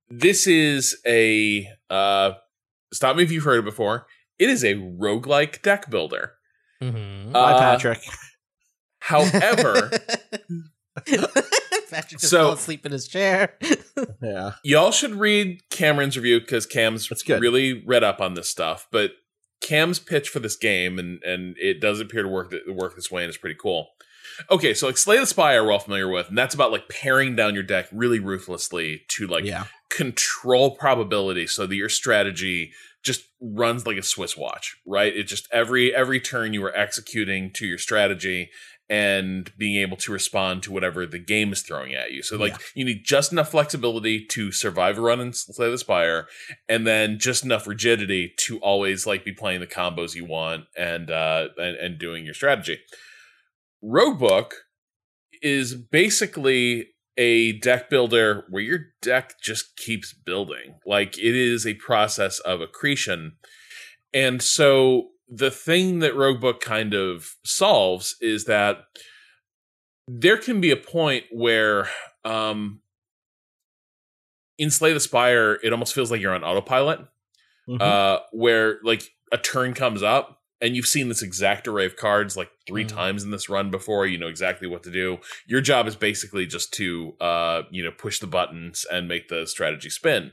this 0.09 0.47
is 0.47 0.97
a 1.05 1.67
uh 1.89 2.31
stop 2.93 3.15
me 3.15 3.23
if 3.23 3.31
you've 3.31 3.43
heard 3.43 3.59
it 3.59 3.65
before. 3.65 4.05
It 4.39 4.49
is 4.49 4.63
a 4.63 4.73
roguelike 4.75 5.61
deck 5.61 5.89
builder. 5.89 6.33
Mm-hmm. 6.81 7.35
Uh, 7.35 7.53
Hi, 7.53 7.59
Patrick. 7.59 7.99
However, 8.99 9.91
Patrick 11.05 12.19
just 12.19 12.29
So- 12.29 12.37
fell 12.37 12.51
asleep 12.53 12.85
in 12.85 12.91
his 12.91 13.07
chair. 13.07 13.57
Yeah. 14.21 14.53
y'all 14.63 14.91
should 14.91 15.15
read 15.15 15.59
Cameron's 15.69 16.15
review 16.17 16.39
because 16.39 16.65
Cam's 16.65 17.11
really 17.27 17.83
read 17.85 18.03
up 18.03 18.21
on 18.21 18.33
this 18.33 18.49
stuff. 18.49 18.87
But 18.91 19.11
Cam's 19.61 19.99
pitch 19.99 20.29
for 20.29 20.39
this 20.39 20.55
game, 20.55 20.97
and 20.97 21.21
and 21.23 21.55
it 21.59 21.79
does 21.81 21.99
appear 21.99 22.23
to 22.23 22.29
work 22.29 22.51
th- 22.51 22.63
work 22.67 22.95
this 22.95 23.11
way, 23.11 23.23
and 23.23 23.29
it's 23.29 23.37
pretty 23.37 23.57
cool. 23.61 23.89
Okay, 24.49 24.73
so 24.73 24.87
like 24.87 24.97
Slay 24.97 25.19
the 25.19 25.25
Spire, 25.27 25.63
we're 25.63 25.73
all 25.73 25.79
familiar 25.79 26.07
with, 26.09 26.29
and 26.29 26.37
that's 26.37 26.55
about 26.55 26.71
like 26.71 26.87
paring 26.89 27.35
down 27.35 27.53
your 27.53 27.63
deck 27.63 27.87
really 27.91 28.19
ruthlessly 28.19 29.01
to 29.09 29.27
like 29.27 29.43
yeah. 29.45 29.65
Control 29.93 30.71
probability 30.71 31.45
so 31.45 31.67
that 31.67 31.75
your 31.75 31.89
strategy 31.89 32.71
just 33.03 33.25
runs 33.39 33.85
like 33.85 33.97
a 33.97 34.03
Swiss 34.03 34.35
watch, 34.35 34.75
right? 34.87 35.15
It 35.15 35.25
just 35.25 35.47
every 35.51 35.93
every 35.93 36.19
turn 36.19 36.53
you 36.53 36.63
are 36.65 36.75
executing 36.75 37.51
to 37.53 37.67
your 37.67 37.77
strategy 37.77 38.49
and 38.89 39.51
being 39.57 39.81
able 39.81 39.97
to 39.97 40.11
respond 40.11 40.63
to 40.63 40.71
whatever 40.71 41.05
the 41.05 41.19
game 41.19 41.53
is 41.53 41.61
throwing 41.61 41.93
at 41.93 42.11
you. 42.11 42.23
So 42.23 42.37
like 42.37 42.55
you 42.75 42.83
need 42.83 43.03
just 43.03 43.31
enough 43.31 43.51
flexibility 43.51 44.25
to 44.25 44.51
survive 44.51 44.97
a 44.97 45.01
run 45.01 45.19
and 45.19 45.35
slay 45.35 45.69
the 45.69 45.77
spire, 45.77 46.27
and 46.67 46.87
then 46.87 47.19
just 47.19 47.43
enough 47.43 47.67
rigidity 47.67 48.33
to 48.45 48.59
always 48.59 49.05
like 49.05 49.23
be 49.23 49.33
playing 49.33 49.59
the 49.59 49.67
combos 49.67 50.15
you 50.15 50.25
want 50.25 50.65
and 50.75 51.11
uh 51.11 51.49
and, 51.57 51.75
and 51.77 51.99
doing 51.99 52.25
your 52.25 52.33
strategy. 52.33 52.79
Roguebook 53.83 54.53
is 55.41 55.75
basically 55.75 56.92
a 57.17 57.53
deck 57.59 57.89
builder 57.89 58.45
where 58.49 58.63
your 58.63 58.79
deck 59.01 59.35
just 59.41 59.75
keeps 59.77 60.13
building. 60.13 60.75
Like 60.85 61.17
it 61.17 61.35
is 61.35 61.65
a 61.67 61.75
process 61.75 62.39
of 62.39 62.61
accretion. 62.61 63.33
And 64.13 64.41
so 64.41 65.09
the 65.27 65.51
thing 65.51 65.99
that 65.99 66.13
Roguebook 66.13 66.59
kind 66.59 66.93
of 66.93 67.35
solves 67.45 68.15
is 68.21 68.45
that 68.45 68.83
there 70.07 70.37
can 70.37 70.59
be 70.61 70.71
a 70.71 70.75
point 70.77 71.25
where 71.31 71.87
um 72.25 72.81
in 74.59 74.69
Slay 74.69 74.93
the 74.93 74.99
Spire, 74.99 75.59
it 75.63 75.73
almost 75.73 75.95
feels 75.95 76.11
like 76.11 76.21
you're 76.21 76.33
on 76.35 76.43
autopilot. 76.43 76.99
Mhm. 77.67 77.81
Uh 77.81 78.19
where 78.31 78.79
like 78.83 79.03
a 79.31 79.37
turn 79.37 79.73
comes 79.73 80.03
up 80.03 80.39
and 80.63 80.75
you've 80.75 80.87
seen 80.87 81.09
this 81.09 81.21
exact 81.21 81.67
array 81.67 81.85
of 81.85 81.95
cards 81.95 82.35
like 82.35 82.49
3 82.67 82.85
Mhm. 82.85 82.87
times 82.87 83.23
in 83.23 83.29
this 83.31 83.49
run 83.49 83.69
before, 83.69 84.07
you 84.07 84.17
know 84.17 84.27
exactly 84.27 84.67
what 84.67 84.81
to 84.83 84.91
do. 84.91 85.19
Your 85.45 85.61
job 85.61 85.85
is 85.87 85.95
basically 85.95 86.45
just 86.47 86.73
to 86.75 87.15
uh, 87.21 87.63
you 87.69 87.83
know, 87.83 87.91
push 87.91 88.19
the 88.19 88.27
buttons 88.27 88.85
and 88.91 89.07
make 89.07 89.27
the 89.27 89.45
strategy 89.45 89.89
spin 89.89 90.31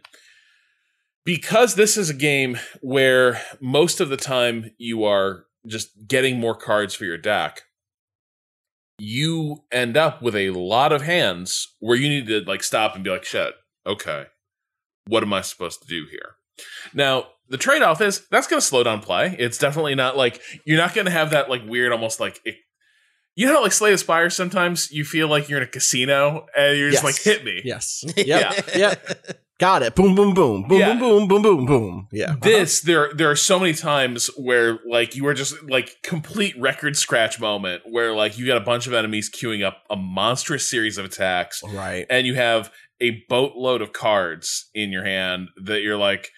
because 1.24 1.74
this 1.74 1.96
is 1.96 2.08
a 2.08 2.14
game 2.14 2.58
where 2.80 3.42
most 3.60 4.00
of 4.00 4.08
the 4.08 4.16
time 4.16 4.70
you 4.78 5.04
are 5.04 5.46
just 5.66 6.06
getting 6.08 6.40
more 6.40 6.54
cards 6.54 6.94
for 6.94 7.04
your 7.04 7.18
deck 7.18 7.62
you 8.98 9.64
end 9.72 9.96
up 9.96 10.22
with 10.22 10.36
a 10.36 10.50
lot 10.50 10.92
of 10.92 11.02
hands 11.02 11.74
where 11.80 11.96
you 11.96 12.08
need 12.08 12.26
to 12.26 12.40
like 12.40 12.62
stop 12.62 12.94
and 12.94 13.04
be 13.04 13.10
like 13.10 13.24
shit 13.24 13.54
okay 13.86 14.26
what 15.06 15.22
am 15.22 15.32
i 15.32 15.40
supposed 15.40 15.80
to 15.82 15.88
do 15.88 16.06
here 16.10 16.36
now 16.94 17.26
the 17.48 17.56
trade-off 17.56 18.00
is 18.00 18.26
that's 18.30 18.46
going 18.46 18.60
to 18.60 18.66
slow 18.66 18.82
down 18.82 19.00
play 19.00 19.34
it's 19.38 19.58
definitely 19.58 19.94
not 19.94 20.16
like 20.16 20.40
you're 20.64 20.78
not 20.78 20.94
going 20.94 21.04
to 21.06 21.10
have 21.10 21.30
that 21.30 21.48
like 21.50 21.62
weird 21.66 21.92
almost 21.92 22.20
like 22.20 22.40
it, 22.44 22.56
you 23.36 23.46
know 23.46 23.54
how 23.54 23.62
like 23.62 23.72
slay 23.72 23.90
the 23.90 23.98
spire 23.98 24.30
sometimes 24.30 24.90
you 24.92 25.04
feel 25.04 25.28
like 25.28 25.48
you're 25.48 25.58
in 25.58 25.64
a 25.64 25.70
casino 25.70 26.46
and 26.56 26.78
you're 26.78 26.90
just 26.90 27.02
Yes. 27.02 27.12
like 27.12 27.22
hit 27.22 27.44
me 27.44 27.60
Yes. 27.64 28.04
Yeah. 28.16 28.52
Yeah. 28.74 28.76
yeah. 28.76 28.94
Got 29.58 29.82
it. 29.82 29.94
Boom, 29.94 30.14
boom, 30.14 30.32
boom, 30.32 30.66
boom, 30.66 30.78
Yeah. 30.80 30.94
boom, 30.94 31.28
boom, 31.28 31.28
boom, 31.28 31.42
boom, 31.42 31.66
boom. 31.66 32.08
Yeah. 32.12 32.30
Uh-huh. 32.30 32.36
this 32.42 32.80
there 32.80 33.12
there 33.12 33.30
are 33.30 33.36
so 33.36 33.58
many 33.60 33.74
times 33.74 34.28
where 34.38 34.78
like 34.88 35.14
you 35.16 35.26
are 35.26 35.34
just 35.34 35.54
like 35.68 35.96
complete 36.02 36.58
record 36.58 36.96
scratch 36.96 37.38
moment 37.38 37.82
where 37.84 38.14
like 38.14 38.38
you 38.38 38.46
got 38.46 38.56
a 38.56 38.60
bunch 38.64 38.86
of 38.86 38.94
enemies 38.94 39.28
queuing 39.30 39.62
up 39.62 39.82
a 39.90 39.96
monstrous 39.96 40.68
series 40.70 40.96
of 40.96 41.04
attacks 41.04 41.62
Right. 41.62 42.06
and 42.08 42.26
you 42.26 42.36
have 42.36 42.72
a 43.02 43.22
boatload 43.28 43.82
of 43.82 43.92
cards 43.92 44.70
in 44.74 44.90
your 44.92 45.04
hand 45.04 45.48
that 45.62 45.82
you're 45.82 45.96
like 45.98 46.30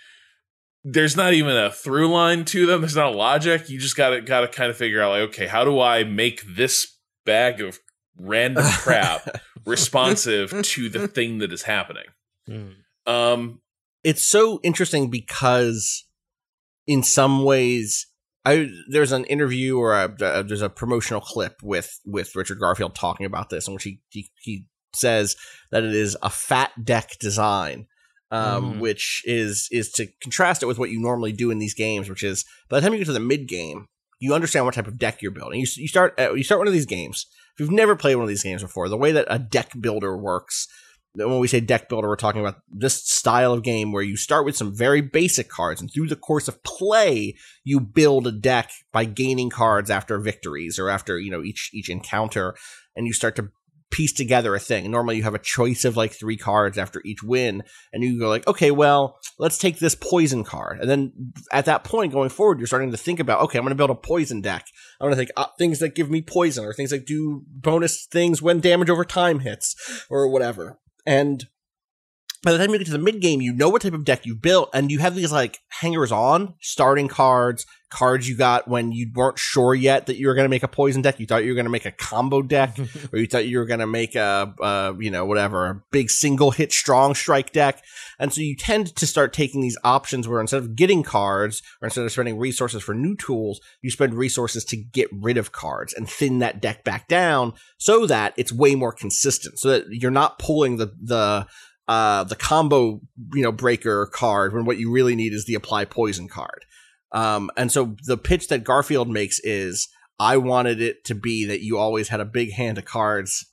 there's 0.85 1.17
not 1.17 1.33
even 1.33 1.57
a 1.57 1.71
through 1.71 2.09
line 2.09 2.45
to 2.47 2.67
them. 2.67 2.81
There's 2.81 2.97
not 2.97 3.13
a 3.15 3.17
logic. 3.17 3.69
You 3.71 3.79
just 3.79 3.97
gotta 3.97 4.21
gotta 4.21 4.49
kind 4.49 4.71
of 4.71 4.77
figure 4.77 5.01
out 5.03 5.11
like 5.11 5.29
okay 5.31 5.47
how 5.47 5.65
do 5.65 5.81
i 5.81 6.03
make 6.05 6.43
this 6.57 6.99
bag 7.25 7.61
of 7.61 7.79
random 8.19 8.65
crap 8.79 9.29
responsive 9.65 10.51
to 10.63 10.89
the 10.89 11.07
thing 11.09 11.39
that 11.39 11.53
is 11.53 11.63
happening? 11.63 12.05
Mm. 12.49 12.75
um 13.07 13.61
it's 14.03 14.25
so 14.29 14.59
interesting 14.65 15.09
because 15.11 16.05
in 16.89 17.05
some 17.05 17.45
ways 17.45 18.09
I 18.45 18.69
there's 18.91 19.13
an 19.13 19.25
interview 19.27 19.79
or 19.79 19.95
a, 19.95 20.13
a- 20.21 20.43
there's 20.43 20.63
a 20.63 20.69
promotional 20.69 21.21
clip 21.21 21.55
with 21.63 22.01
with 22.05 22.35
Richard 22.35 22.59
Garfield 22.59 22.97
talking 22.97 23.27
about 23.27 23.51
this 23.51 23.69
in 23.69 23.75
which 23.75 23.85
he 23.85 24.01
he, 24.11 24.29
he 24.41 24.67
says 24.93 25.37
that 25.71 25.85
it 25.85 25.95
is 25.95 26.17
a 26.23 26.29
fat 26.31 26.73
deck 26.85 27.11
design 27.21 27.87
um, 28.33 28.75
Mhm. 28.75 28.79
which 28.81 29.23
is 29.25 29.69
is 29.71 29.93
to 29.93 30.07
contrast 30.21 30.63
it 30.63 30.67
with 30.67 30.79
what 30.79 30.91
you 30.91 30.99
normally 31.01 31.33
do 31.33 31.51
in 31.53 31.59
these 31.59 31.75
games 31.75 32.09
which 32.09 32.25
is 32.25 32.45
by 32.69 32.81
the 32.81 32.85
time 32.85 32.93
you 32.93 32.99
get 32.99 33.05
to 33.05 33.13
the 33.13 33.21
mid 33.21 33.47
game 33.47 33.87
you 34.19 34.35
understand 34.35 34.65
what 34.65 34.75
type 34.75 34.87
of 34.89 34.99
deck 34.99 35.21
you're 35.23 35.31
building 35.31 35.61
you, 35.61 35.67
you 35.77 35.87
start 35.89 36.19
uh, 36.19 36.33
you 36.33 36.43
start 36.43 36.59
one 36.59 36.67
of 36.67 36.73
these 36.73 36.87
games 36.87 37.27
if 37.55 37.61
you've 37.61 37.71
never 37.71 37.95
played 37.95 38.15
one 38.17 38.25
of 38.25 38.29
these 38.29 38.43
games 38.43 38.63
before 38.63 38.89
the 38.89 38.97
way 38.97 39.13
that 39.13 39.27
a 39.29 39.39
deck 39.39 39.71
builder 39.81 40.17
works 40.17 40.67
when 41.15 41.41
we 41.41 41.47
say 41.47 41.61
deck 41.61 41.91
builder, 41.91 42.09
we're 42.09 42.17
talking 42.17 42.41
about 42.41 42.63
this 42.71 42.95
style 42.95 43.53
of 43.53 43.63
game 43.63 43.93
where 43.93 44.03
you 44.03 44.17
start 44.17 44.47
with 44.47 44.57
some 44.57 44.75
very 44.75 45.03
basic 45.03 45.51
cards, 45.51 45.79
and 45.79 45.93
through 45.93 46.09
the 46.09 46.17
course 46.17 46.49
of 46.49 46.63
play, 46.63 47.37
you 47.65 47.81
build 47.81 48.27
a 48.27 48.33
deck 48.33 48.71
by 48.93 49.05
gaining 49.05 49.51
cards 49.51 49.91
after 49.91 50.19
victories 50.19 50.79
or 50.79 50.89
after 50.89 51.19
you 51.19 51.31
know 51.31 51.43
each 51.43 51.69
each 51.75 51.91
encounter, 51.91 52.55
and 52.97 53.07
you 53.07 53.13
start 53.13 53.37
to 53.37 53.51
piece 53.93 54.13
together 54.13 54.55
a 54.55 54.59
thing. 54.59 54.91
Normally, 54.91 55.17
you 55.17 55.23
have 55.23 55.35
a 55.35 55.39
choice 55.39 55.85
of 55.85 55.97
like 55.97 56.13
three 56.13 56.37
cards 56.37 56.79
after 56.79 57.01
each 57.05 57.23
win, 57.23 57.63
and 57.93 58.03
you 58.03 58.19
go 58.19 58.29
like, 58.29 58.47
okay, 58.49 58.73
well, 58.73 59.19
let's 59.39 59.59
take 59.59 59.79
this 59.79 59.95
poison 59.95 60.43
card, 60.43 60.81
and 60.81 60.91
then 60.91 61.33
at 61.53 61.67
that 61.67 61.85
point 61.85 62.13
going 62.13 62.31
forward, 62.31 62.59
you're 62.59 62.67
starting 62.67 62.91
to 62.91 62.97
think 62.97 63.21
about, 63.21 63.43
okay, 63.43 63.59
I'm 63.59 63.65
going 63.65 63.71
to 63.71 63.77
build 63.77 63.91
a 63.91 63.95
poison 63.95 64.41
deck. 64.41 64.67
I'm 65.01 65.05
going 65.05 65.13
to 65.13 65.17
think 65.17 65.31
uh, 65.37 65.47
things 65.59 65.79
that 65.79 65.95
give 65.95 66.11
me 66.11 66.23
poison 66.23 66.65
or 66.65 66.73
things 66.73 66.91
that 66.91 67.07
do 67.07 67.45
bonus 67.47 68.07
things 68.11 68.43
when 68.43 68.61
damage 68.61 68.91
over 68.91 69.05
time 69.05 69.41
hits 69.41 70.07
or 70.11 70.29
whatever. 70.29 70.81
And 71.07 71.47
by 72.43 72.53
the 72.53 72.59
time 72.59 72.71
you 72.71 72.79
get 72.79 72.87
to 72.87 72.93
the 72.93 72.99
mid 72.99 73.21
game, 73.21 73.41
you 73.41 73.53
know 73.53 73.69
what 73.69 73.83
type 73.83 73.93
of 73.93 74.05
deck 74.05 74.27
you 74.27 74.35
built, 74.35 74.71
and 74.75 74.91
you 74.91 74.99
have 74.99 75.15
these 75.15 75.33
like 75.33 75.59
hangers 75.69 76.11
on, 76.11 76.55
starting 76.61 77.09
cards, 77.09 77.67
cards 77.93 78.29
you 78.29 78.37
got 78.37 78.67
when 78.67 78.91
you 78.91 79.11
weren't 79.15 79.39
sure 79.39 79.75
yet 79.75 80.07
that 80.07 80.17
you 80.17 80.27
were 80.27 80.35
going 80.35 80.47
to 80.47 80.51
make 80.51 80.63
a 80.63 80.69
poison 80.69 81.03
deck. 81.03 81.21
You 81.21 81.27
thought 81.27 81.45
you 81.45 81.51
were 81.51 81.55
going 81.55 81.67
to 81.67 81.71
make 81.71 81.85
a 81.85 81.93
combo 81.93 82.43
deck, 82.43 82.79
or 83.13 83.19
you 83.19 83.27
thought 83.27 83.47
you 83.47 83.59
were 83.59 83.67
going 83.67 83.81
to 83.81 83.87
make 83.87 84.15
a, 84.15 84.55
uh, 84.61 84.95
you 84.99 85.11
know, 85.11 85.27
whatever, 85.27 85.67
a 85.67 85.83
big 85.91 86.11
single 86.11 86.51
hit 86.51 86.73
strong 86.73 87.15
strike 87.15 87.53
deck. 87.53 87.85
And 88.19 88.33
so 88.33 88.41
you 88.41 88.57
tend 88.57 88.97
to 88.97 89.07
start 89.07 89.33
taking 89.33 89.61
these 89.61 89.77
options 89.85 90.27
where 90.27 90.41
instead 90.41 90.63
of 90.63 90.75
getting 90.75 91.03
cards, 91.03 91.63
or 91.81 91.87
instead 91.87 92.05
of 92.05 92.13
spending 92.13 92.39
resources 92.39 92.83
for 92.83 92.95
new 92.95 93.15
tools, 93.15 93.61
you 93.83 93.91
spend 93.91 94.15
resources 94.15 94.65
to 94.67 94.77
get 94.77 95.09
rid 95.13 95.37
of 95.37 95.53
cards 95.53 95.93
and 95.93 96.09
thin 96.09 96.39
that 96.39 96.61
deck 96.61 96.85
back 96.85 97.09
down 97.09 97.53
so 97.79 98.07
that 98.07 98.33
it's 98.37 98.53
way 98.53 98.75
more 98.75 98.93
consistent, 98.93 99.59
so 99.59 99.69
that 99.69 99.87
you're 99.91 100.11
not 100.11 100.39
pulling 100.39 100.79
the 100.79 100.93
the 101.01 101.47
uh, 101.89 102.25
the 102.25 102.37
combo 102.37 103.01
you 103.35 103.43
know 103.43 103.53
breaker 103.53 104.07
card 104.07 104.55
when 104.55 104.65
what 104.65 104.79
you 104.79 104.91
really 104.91 105.17
need 105.17 105.33
is 105.33 105.45
the 105.45 105.55
apply 105.55 105.85
poison 105.85 106.29
card. 106.29 106.65
Um, 107.13 107.51
and 107.57 107.71
so 107.71 107.97
the 108.05 108.17
pitch 108.17 108.49
that 108.49 108.65
Garfield 108.65 109.09
makes 109.09 109.39
is 109.41 109.89
I 110.19 110.37
wanted 110.39 110.81
it 110.81 111.05
to 111.05 111.15
be 111.15 111.45
that 111.47 111.61
you 111.63 111.79
always 111.79 112.09
had 112.09 112.21
a 112.21 112.25
big 112.25 112.53
hand 112.53 112.79
of 112.79 112.85
cards 112.85 113.47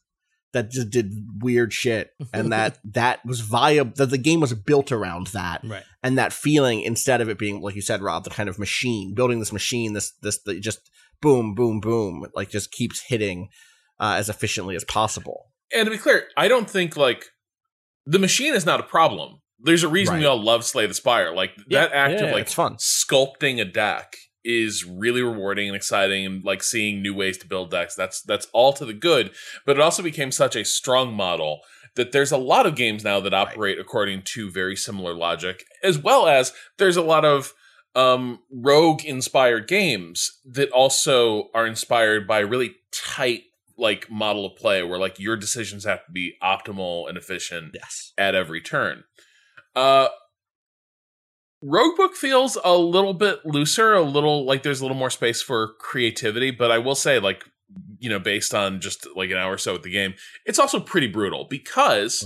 that 0.54 0.72
just 0.72 0.90
did 0.90 1.14
weird 1.42 1.72
shit 1.74 2.12
and 2.34 2.52
that 2.52 2.80
that 2.94 3.24
was 3.26 3.42
viable 3.42 3.92
that 3.98 4.10
the 4.10 4.18
game 4.18 4.40
was 4.40 4.54
built 4.54 4.92
around 4.92 5.28
that 5.28 5.62
Right. 5.64 5.84
and 6.02 6.18
that 6.18 6.34
feeling 6.34 6.82
instead 6.82 7.22
of 7.22 7.30
it 7.30 7.38
being 7.38 7.62
like 7.62 7.76
you 7.76 7.84
said 7.84 8.02
rob 8.02 8.24
the 8.24 8.32
kind 8.32 8.50
of 8.50 8.58
machine 8.58 9.14
building 9.14 9.38
this 9.40 9.54
machine 9.54 9.94
this 9.94 10.12
this 10.24 10.42
that 10.44 10.60
just 10.62 10.90
boom 11.22 11.54
boom 11.54 11.80
boom 11.80 12.26
like 12.34 12.50
just 12.50 12.72
keeps 12.72 13.02
hitting 13.02 13.50
uh, 14.00 14.16
as 14.18 14.28
efficiently 14.28 14.76
as 14.76 14.84
possible 14.84 15.52
and 15.72 15.86
to 15.86 15.92
be 15.92 15.98
clear, 16.00 16.24
I 16.36 16.48
don't 16.48 16.68
think 16.68 16.98
like 16.98 17.26
the 18.08 18.18
machine 18.18 18.56
is 18.56 18.66
not 18.66 18.80
a 18.80 18.84
problem. 18.84 19.39
There's 19.62 19.84
a 19.84 19.90
reason 19.90 20.20
we 20.20 20.26
all 20.26 20.42
love 20.42 20.64
Slay 20.64 20.86
the 20.86 20.94
Spire. 20.94 21.34
Like 21.34 21.52
that 21.70 21.92
act 21.92 22.20
yeah, 22.20 22.28
of 22.28 22.32
like 22.32 22.44
it's 22.44 22.54
fun. 22.54 22.76
sculpting 22.76 23.60
a 23.60 23.66
deck 23.66 24.16
is 24.44 24.86
really 24.86 25.22
rewarding 25.22 25.68
and 25.68 25.76
exciting 25.76 26.26
and 26.26 26.44
like 26.44 26.64
seeing 26.64 27.02
new 27.02 27.14
ways 27.14 27.38
to 27.40 27.48
build 27.48 27.72
decks. 27.72 27.96
That's 27.96 28.22
that's 28.22 28.48
all 28.54 28.74
to 28.74 28.86
the 28.86 28.94
good. 28.94 29.32
But 29.66 29.78
it 29.78 29.82
also 29.82 30.02
became 30.02 30.32
such 30.32 30.56
a 30.56 30.66
strong 30.66 31.14
model 31.14 31.60
that 31.96 32.12
there's 32.12 32.32
a 32.32 32.38
lot 32.38 32.66
of 32.66 32.76
games 32.76 33.04
now 33.04 33.20
that 33.20 33.34
operate 33.34 33.80
according 33.80 34.22
to 34.24 34.50
very 34.50 34.76
similar 34.76 35.14
logic, 35.14 35.66
as 35.84 35.98
well 35.98 36.28
as 36.28 36.54
there's 36.78 36.98
a 36.98 37.02
lot 37.02 37.26
of 37.26 37.54
um 37.96 38.40
rogue 38.52 39.04
inspired 39.04 39.68
games 39.68 40.40
that 40.46 40.70
also 40.72 41.50
are 41.56 41.66
inspired 41.66 42.28
by 42.28 42.40
really 42.40 42.76
tight 42.92 43.42
like 43.78 44.10
model 44.12 44.46
of 44.46 44.56
play 44.56 44.84
where 44.84 45.00
like 45.00 45.20
your 45.20 45.36
decisions 45.36 45.86
have 45.86 46.06
to 46.06 46.12
be 46.12 46.36
optimal 46.44 47.10
and 47.10 47.18
efficient 47.18 47.72
yes 47.74 48.14
at 48.18 48.36
every 48.36 48.62
turn. 48.62 49.04
Uh 49.80 50.08
Roguebook 51.64 52.14
feels 52.14 52.58
a 52.64 52.78
little 52.78 53.14
bit 53.14 53.46
looser, 53.46 53.94
a 53.94 54.02
little 54.02 54.46
like 54.46 54.64
there's 54.64 54.80
a 54.80 54.84
little 54.84 54.96
more 54.98 55.10
space 55.10 55.42
for 55.42 55.74
creativity, 55.80 56.52
but 56.52 56.72
I 56.72 56.78
will 56.78 56.96
say 56.96 57.20
like 57.20 57.44
you 58.00 58.10
know 58.10 58.20
based 58.20 58.54
on 58.54 58.80
just 58.80 59.06
like 59.16 59.30
an 59.30 59.38
hour 59.38 59.54
or 59.54 59.58
so 59.58 59.74
with 59.74 59.84
the 59.84 59.92
game, 59.92 60.14
it's 60.46 60.60
also 60.60 60.80
pretty 60.80 61.08
brutal 61.08 61.46
because 61.50 62.26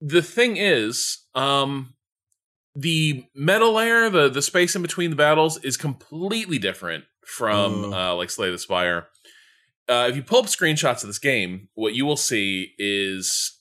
the 0.00 0.20
thing 0.22 0.56
is 0.58 1.24
um 1.34 1.94
the 2.74 3.24
meta 3.34 3.68
layer, 3.68 4.10
the 4.10 4.28
the 4.28 4.42
space 4.42 4.76
in 4.76 4.82
between 4.82 5.10
the 5.10 5.16
battles 5.16 5.56
is 5.64 5.76
completely 5.78 6.58
different 6.58 7.04
from 7.26 7.84
Mm. 7.84 7.94
uh 7.94 8.14
like 8.16 8.28
Slay 8.30 8.50
the 8.50 8.58
Spire. 8.58 9.08
Uh, 9.88 10.06
if 10.08 10.14
you 10.16 10.22
pull 10.22 10.38
up 10.40 10.46
screenshots 10.46 11.02
of 11.02 11.08
this 11.08 11.18
game, 11.18 11.68
what 11.74 11.94
you 11.94 12.06
will 12.06 12.16
see 12.16 12.72
is 12.78 13.58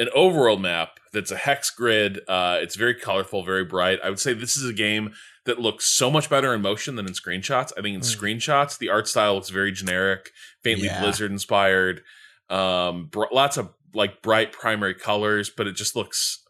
an 0.00 0.08
overworld 0.16 0.60
map 0.60 0.98
that's 1.12 1.30
a 1.30 1.36
hex 1.36 1.70
grid. 1.70 2.20
Uh, 2.28 2.58
it's 2.60 2.74
very 2.74 2.94
colorful, 2.94 3.44
very 3.44 3.64
bright. 3.64 3.98
I 4.02 4.08
would 4.08 4.18
say 4.18 4.32
this 4.32 4.56
is 4.56 4.68
a 4.68 4.72
game 4.72 5.12
that 5.46 5.58
looks 5.60 5.86
so 5.86 6.10
much 6.10 6.28
better 6.28 6.52
in 6.54 6.62
motion 6.62 6.96
than 6.96 7.06
in 7.06 7.12
screenshots. 7.12 7.72
I 7.78 7.82
think 7.82 7.94
in 7.94 8.00
Mm. 8.00 8.16
screenshots, 8.16 8.78
the 8.78 8.88
art 8.88 9.06
style 9.08 9.34
looks 9.34 9.48
very 9.50 9.72
generic, 9.72 10.30
faintly 10.62 10.86
Yeah. 10.86 11.00
Blizzard 11.00 11.30
inspired. 11.30 12.02
Um, 12.48 13.06
br- 13.06 13.24
lots 13.32 13.56
of 13.56 13.70
like 13.94 14.22
bright 14.22 14.52
primary 14.52 14.94
colors, 14.94 15.50
but 15.50 15.66
it 15.66 15.76
just 15.76 15.94
looks 15.96 16.42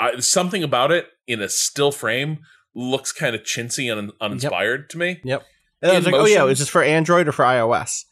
I, 0.00 0.20
something 0.20 0.62
about 0.62 0.92
it 0.92 1.08
in 1.26 1.40
a 1.42 1.48
still 1.48 1.90
frame 1.92 2.38
looks 2.74 3.10
kind 3.12 3.34
of 3.34 3.42
chintzy 3.42 3.90
and 3.90 3.98
un- 4.10 4.12
uninspired 4.20 4.88
to 4.90 4.98
me. 4.98 5.20
Yep. 5.24 5.42
And 5.82 5.90
I 5.92 5.96
was 5.96 6.04
like, 6.06 6.14
oh 6.14 6.24
yeah, 6.26 6.38
motion- 6.38 6.52
is 6.52 6.58
this 6.60 6.68
for 6.68 6.82
Android 6.82 7.26
or 7.28 7.32
for 7.32 7.44
iOS? 7.44 8.04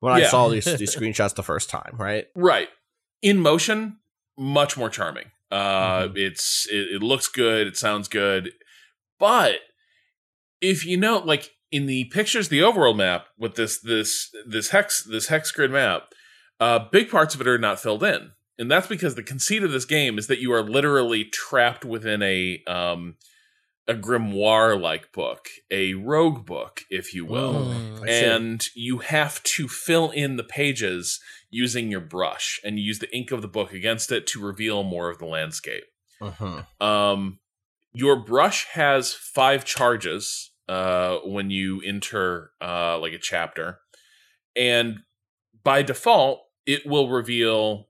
when 0.00 0.12
I 0.12 0.24
saw 0.24 0.48
these 0.48 0.64
these 0.78 0.94
screenshots 0.94 1.34
the 1.34 1.42
first 1.42 1.70
time, 1.70 1.94
right? 1.98 2.26
Right. 2.34 2.68
In 3.22 3.40
motion, 3.40 3.98
much 4.38 4.76
more 4.76 4.90
charming. 4.90 5.30
Uh 5.50 6.08
Mhm. 6.08 6.16
it's 6.16 6.66
it, 6.70 6.96
it 6.96 7.02
looks 7.02 7.28
good, 7.28 7.66
it 7.66 7.76
sounds 7.76 8.08
good. 8.08 8.52
But 9.18 9.60
if 10.60 10.84
you 10.86 10.96
know 10.96 11.18
like 11.18 11.50
in 11.70 11.86
the 11.86 12.04
pictures 12.06 12.48
the 12.48 12.60
overworld 12.60 12.96
map 12.96 13.26
with 13.38 13.54
this 13.54 13.80
this 13.80 14.30
this 14.46 14.70
hex 14.70 15.02
this 15.04 15.28
hex 15.28 15.50
grid 15.50 15.70
map, 15.70 16.12
uh 16.60 16.78
big 16.90 17.10
parts 17.10 17.34
of 17.34 17.40
it 17.40 17.48
are 17.48 17.58
not 17.58 17.80
filled 17.80 18.02
in. 18.04 18.32
And 18.58 18.70
that's 18.70 18.86
because 18.86 19.16
the 19.16 19.22
conceit 19.22 19.64
of 19.64 19.72
this 19.72 19.84
game 19.84 20.16
is 20.18 20.28
that 20.28 20.38
you 20.38 20.52
are 20.52 20.62
literally 20.62 21.24
trapped 21.24 21.84
within 21.84 22.22
a 22.22 22.62
um 22.66 23.16
a 23.86 23.94
grimoire 23.94 24.80
like 24.80 25.12
book, 25.12 25.48
a 25.70 25.92
rogue 25.94 26.46
book, 26.46 26.82
if 26.88 27.12
you 27.12 27.26
will 27.26 27.70
see. 28.06 28.10
and 28.24 28.66
you 28.74 28.98
have 28.98 29.42
to 29.42 29.68
fill 29.68 30.10
in 30.10 30.36
the 30.36 30.44
pages 30.44 31.20
using 31.54 31.90
your 31.90 32.00
brush 32.00 32.60
and 32.64 32.78
you 32.78 32.84
use 32.84 32.98
the 32.98 33.14
ink 33.16 33.30
of 33.30 33.40
the 33.42 33.48
book 33.48 33.72
against 33.72 34.10
it 34.12 34.26
to 34.26 34.40
reveal 34.44 34.82
more 34.82 35.08
of 35.10 35.18
the 35.18 35.26
landscape 35.26 35.84
Mhm. 36.20 36.66
um 36.80 37.38
your 37.92 38.16
brush 38.16 38.66
has 38.72 39.14
five 39.14 39.64
charges 39.64 40.50
uh 40.68 41.18
when 41.24 41.50
you 41.50 41.80
enter 41.82 42.50
uh 42.60 42.98
like 42.98 43.12
a 43.12 43.18
chapter 43.18 43.78
and 44.56 44.98
by 45.62 45.82
default 45.82 46.40
it 46.66 46.86
will 46.86 47.08
reveal 47.08 47.88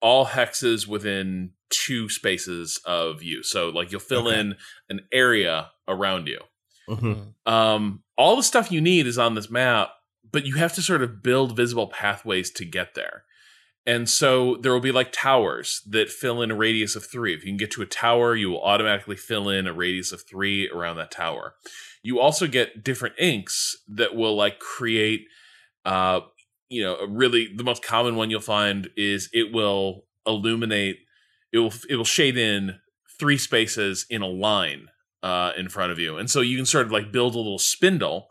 all 0.00 0.26
hexes 0.26 0.86
within 0.86 1.52
two 1.70 2.08
spaces 2.08 2.80
of 2.84 3.22
you 3.22 3.42
so 3.42 3.70
like 3.70 3.90
you'll 3.90 4.00
fill 4.00 4.28
Okay. 4.28 4.40
in 4.40 4.56
an 4.90 5.00
area 5.12 5.70
around 5.88 6.26
you 6.28 6.40
Mhm. 6.88 7.32
um, 7.46 8.02
all 8.18 8.36
the 8.36 8.42
stuff 8.42 8.70
you 8.70 8.80
need 8.82 9.06
is 9.06 9.16
on 9.18 9.34
this 9.34 9.48
map, 9.48 9.90
but 10.34 10.44
you 10.44 10.56
have 10.56 10.74
to 10.74 10.82
sort 10.82 11.00
of 11.00 11.22
build 11.22 11.56
visible 11.56 11.86
pathways 11.86 12.50
to 12.50 12.64
get 12.64 12.94
there. 12.94 13.22
And 13.86 14.10
so 14.10 14.56
there 14.56 14.72
will 14.72 14.80
be 14.80 14.90
like 14.90 15.12
towers 15.12 15.80
that 15.86 16.08
fill 16.08 16.42
in 16.42 16.50
a 16.50 16.56
radius 16.56 16.96
of 16.96 17.06
three. 17.06 17.34
If 17.34 17.44
you 17.44 17.52
can 17.52 17.56
get 17.56 17.70
to 17.72 17.82
a 17.82 17.86
tower, 17.86 18.34
you 18.34 18.50
will 18.50 18.62
automatically 18.62 19.14
fill 19.14 19.48
in 19.48 19.68
a 19.68 19.72
radius 19.72 20.10
of 20.10 20.22
three 20.28 20.68
around 20.68 20.96
that 20.96 21.12
tower. 21.12 21.54
You 22.02 22.18
also 22.18 22.48
get 22.48 22.82
different 22.82 23.14
inks 23.16 23.76
that 23.86 24.16
will 24.16 24.34
like 24.34 24.58
create, 24.58 25.26
uh, 25.84 26.22
you 26.68 26.82
know, 26.82 27.06
really 27.06 27.48
the 27.54 27.62
most 27.62 27.84
common 27.84 28.16
one 28.16 28.28
you'll 28.28 28.40
find 28.40 28.90
is 28.96 29.28
it 29.32 29.52
will 29.52 30.06
illuminate, 30.26 30.96
it 31.52 31.58
will 31.58 31.74
it 31.88 31.94
will 31.94 32.04
shade 32.04 32.36
in 32.36 32.80
three 33.20 33.38
spaces 33.38 34.04
in 34.10 34.20
a 34.20 34.26
line 34.26 34.88
uh, 35.22 35.52
in 35.56 35.68
front 35.68 35.92
of 35.92 36.00
you. 36.00 36.18
And 36.18 36.28
so 36.28 36.40
you 36.40 36.56
can 36.56 36.66
sort 36.66 36.86
of 36.86 36.92
like 36.92 37.12
build 37.12 37.36
a 37.36 37.38
little 37.38 37.60
spindle 37.60 38.26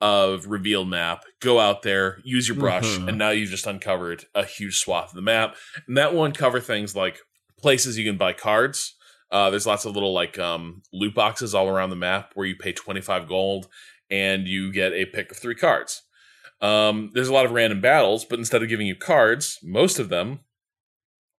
of 0.00 0.46
revealed 0.46 0.88
map, 0.88 1.24
go 1.40 1.58
out 1.58 1.82
there, 1.82 2.20
use 2.24 2.48
your 2.48 2.56
brush, 2.56 2.84
Mhm. 2.84 3.08
and 3.08 3.18
now 3.18 3.30
you've 3.30 3.50
just 3.50 3.66
uncovered 3.66 4.26
a 4.34 4.44
huge 4.44 4.78
swath 4.78 5.08
of 5.10 5.14
the 5.14 5.22
map. 5.22 5.56
And 5.86 5.96
that 5.96 6.12
will 6.12 6.24
uncover 6.24 6.60
things 6.60 6.94
like 6.94 7.20
places 7.58 7.96
you 7.96 8.04
can 8.04 8.18
buy 8.18 8.32
cards. 8.34 8.94
Uh, 9.30 9.50
there's 9.50 9.66
lots 9.66 9.84
of 9.84 9.94
little 9.94 10.12
like 10.12 10.38
um, 10.38 10.82
loot 10.92 11.14
boxes 11.14 11.54
all 11.54 11.68
around 11.68 11.90
the 11.90 11.96
map 11.96 12.32
where 12.34 12.46
you 12.46 12.54
pay 12.56 12.72
25 12.72 13.26
gold 13.26 13.68
and 14.10 14.46
you 14.46 14.70
get 14.72 14.92
a 14.92 15.04
pick 15.06 15.30
of 15.30 15.36
three 15.38 15.54
cards. 15.54 16.02
Um, 16.60 17.10
there's 17.14 17.28
a 17.28 17.32
lot 17.32 17.44
of 17.46 17.52
random 17.52 17.80
battles, 17.80 18.24
but 18.24 18.38
instead 18.38 18.62
of 18.62 18.68
giving 18.68 18.86
you 18.86 18.94
cards, 18.94 19.58
most 19.62 19.98
of 19.98 20.08
them 20.10 20.40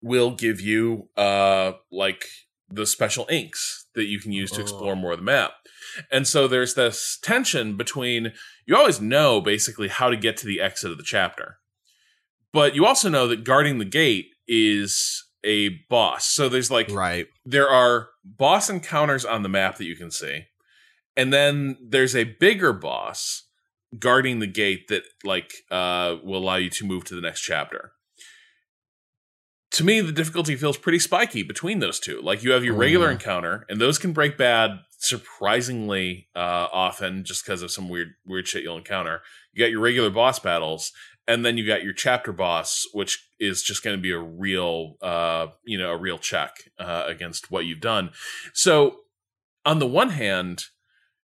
will 0.02 0.30
give 0.30 0.60
you 0.60 1.08
uh, 1.16 1.72
like 1.90 2.26
the 2.68 2.86
special 2.86 3.26
inks 3.30 3.85
that 3.96 4.04
you 4.06 4.20
can 4.20 4.30
use 4.30 4.52
to 4.52 4.60
explore 4.60 4.94
more 4.94 5.12
of 5.12 5.18
the 5.18 5.24
map. 5.24 5.52
And 6.12 6.26
so 6.28 6.46
there's 6.46 6.74
this 6.74 7.18
tension 7.22 7.76
between 7.76 8.32
you 8.66 8.76
always 8.76 9.00
know 9.00 9.40
basically 9.40 9.88
how 9.88 10.08
to 10.10 10.16
get 10.16 10.36
to 10.38 10.46
the 10.46 10.60
exit 10.60 10.90
of 10.92 10.98
the 10.98 11.02
chapter. 11.04 11.56
But 12.52 12.74
you 12.74 12.86
also 12.86 13.08
know 13.08 13.26
that 13.26 13.44
guarding 13.44 13.78
the 13.78 13.84
gate 13.84 14.26
is 14.46 15.24
a 15.44 15.70
boss. 15.90 16.26
So 16.26 16.48
there's 16.48 16.70
like 16.70 16.90
Right. 16.90 17.26
there 17.44 17.68
are 17.68 18.10
boss 18.24 18.70
encounters 18.70 19.24
on 19.24 19.42
the 19.42 19.48
map 19.48 19.76
that 19.78 19.84
you 19.84 19.96
can 19.96 20.10
see. 20.10 20.44
And 21.16 21.32
then 21.32 21.76
there's 21.82 22.14
a 22.14 22.24
bigger 22.24 22.72
boss 22.72 23.44
guarding 23.98 24.40
the 24.40 24.46
gate 24.46 24.88
that 24.88 25.04
like 25.24 25.52
uh 25.70 26.16
will 26.22 26.42
allow 26.42 26.56
you 26.56 26.70
to 26.70 26.84
move 26.86 27.04
to 27.04 27.14
the 27.14 27.20
next 27.20 27.40
chapter. 27.40 27.92
To 29.72 29.84
me, 29.84 30.00
the 30.00 30.12
difficulty 30.12 30.56
feels 30.56 30.76
pretty 30.78 30.98
spiky 30.98 31.42
between 31.42 31.80
those 31.80 32.00
two. 32.00 32.20
Like 32.22 32.42
you 32.42 32.52
have 32.52 32.64
your 32.64 32.74
regular 32.74 33.08
Mhm. 33.08 33.12
encounter, 33.12 33.66
and 33.68 33.80
those 33.80 33.98
can 33.98 34.12
break 34.12 34.36
bad 34.38 34.78
surprisingly 34.98 36.28
uh, 36.34 36.68
often 36.72 37.24
just 37.24 37.44
because 37.44 37.62
of 37.62 37.70
some 37.70 37.88
weird 37.88 38.14
weird 38.24 38.48
shit 38.48 38.62
you'll 38.62 38.78
encounter. 38.78 39.22
You 39.52 39.64
got 39.64 39.70
your 39.70 39.80
regular 39.80 40.08
boss 40.10 40.38
battles, 40.38 40.92
and 41.26 41.44
then 41.44 41.58
you 41.58 41.66
got 41.66 41.82
your 41.82 41.92
chapter 41.92 42.32
boss, 42.32 42.86
which 42.92 43.28
is 43.38 43.62
just 43.62 43.82
going 43.82 43.96
to 43.96 44.00
be 44.00 44.12
a 44.12 44.18
real, 44.18 44.96
uh, 45.02 45.48
you 45.64 45.76
know, 45.76 45.90
a 45.90 45.96
real 45.96 46.18
check 46.18 46.70
uh, 46.78 47.04
against 47.06 47.50
what 47.50 47.66
you've 47.66 47.80
done. 47.80 48.10
So, 48.54 49.00
on 49.64 49.78
the 49.78 49.86
one 49.86 50.10
hand, 50.10 50.66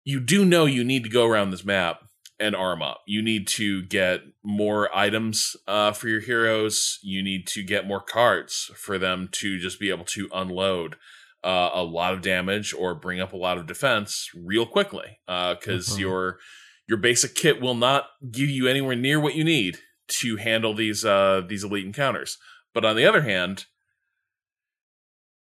you 0.06 0.20
do 0.20 0.46
know 0.46 0.66
you 0.66 0.84
need 0.84 1.04
to 1.04 1.10
go 1.10 1.26
around 1.26 1.52
this 1.52 1.66
map 1.66 2.02
and 2.40 2.56
arm 2.56 2.82
up. 2.82 3.02
You 3.06 3.22
need 3.22 3.48
to 3.50 3.82
get 3.84 4.22
more 4.44 4.90
items 4.96 5.56
uh, 5.68 5.92
for 5.92 6.08
your 6.08 6.22
heroes. 6.22 6.98
You 7.04 7.22
need 7.22 7.48
to 7.48 7.64
get 7.64 7.88
more 7.88 8.02
cards 8.02 8.72
for 8.78 8.98
them 8.98 9.30
to 9.34 9.60
just 9.60 9.80
be 9.80 9.90
able 9.90 10.06
to 10.06 10.30
unload 10.34 10.96
uh, 11.44 11.70
a 11.74 11.84
lot 11.84 12.14
of 12.14 12.22
damage 12.22 12.74
or 12.74 12.94
bring 12.96 13.20
up 13.22 13.32
a 13.34 13.38
lot 13.38 13.58
of 13.58 13.66
defense 13.68 14.30
real 14.36 14.66
quickly. 14.66 15.20
Because 15.28 15.90
Mhm. 15.96 16.00
your 16.00 16.40
your 16.88 16.98
basic 16.98 17.36
kit 17.36 17.62
will 17.62 17.76
not 17.76 18.08
give 18.32 18.50
you 18.50 18.68
anywhere 18.68 18.96
near 18.96 19.20
what 19.20 19.36
you 19.36 19.44
need 19.44 19.78
to 20.08 20.38
handle 20.38 20.74
these 20.74 21.06
uh, 21.06 21.42
these 21.48 21.64
elite 21.64 21.86
encounters. 21.86 22.38
But 22.74 22.84
on 22.86 22.96
the 22.96 23.06
other 23.06 23.22
hand, 23.22 23.66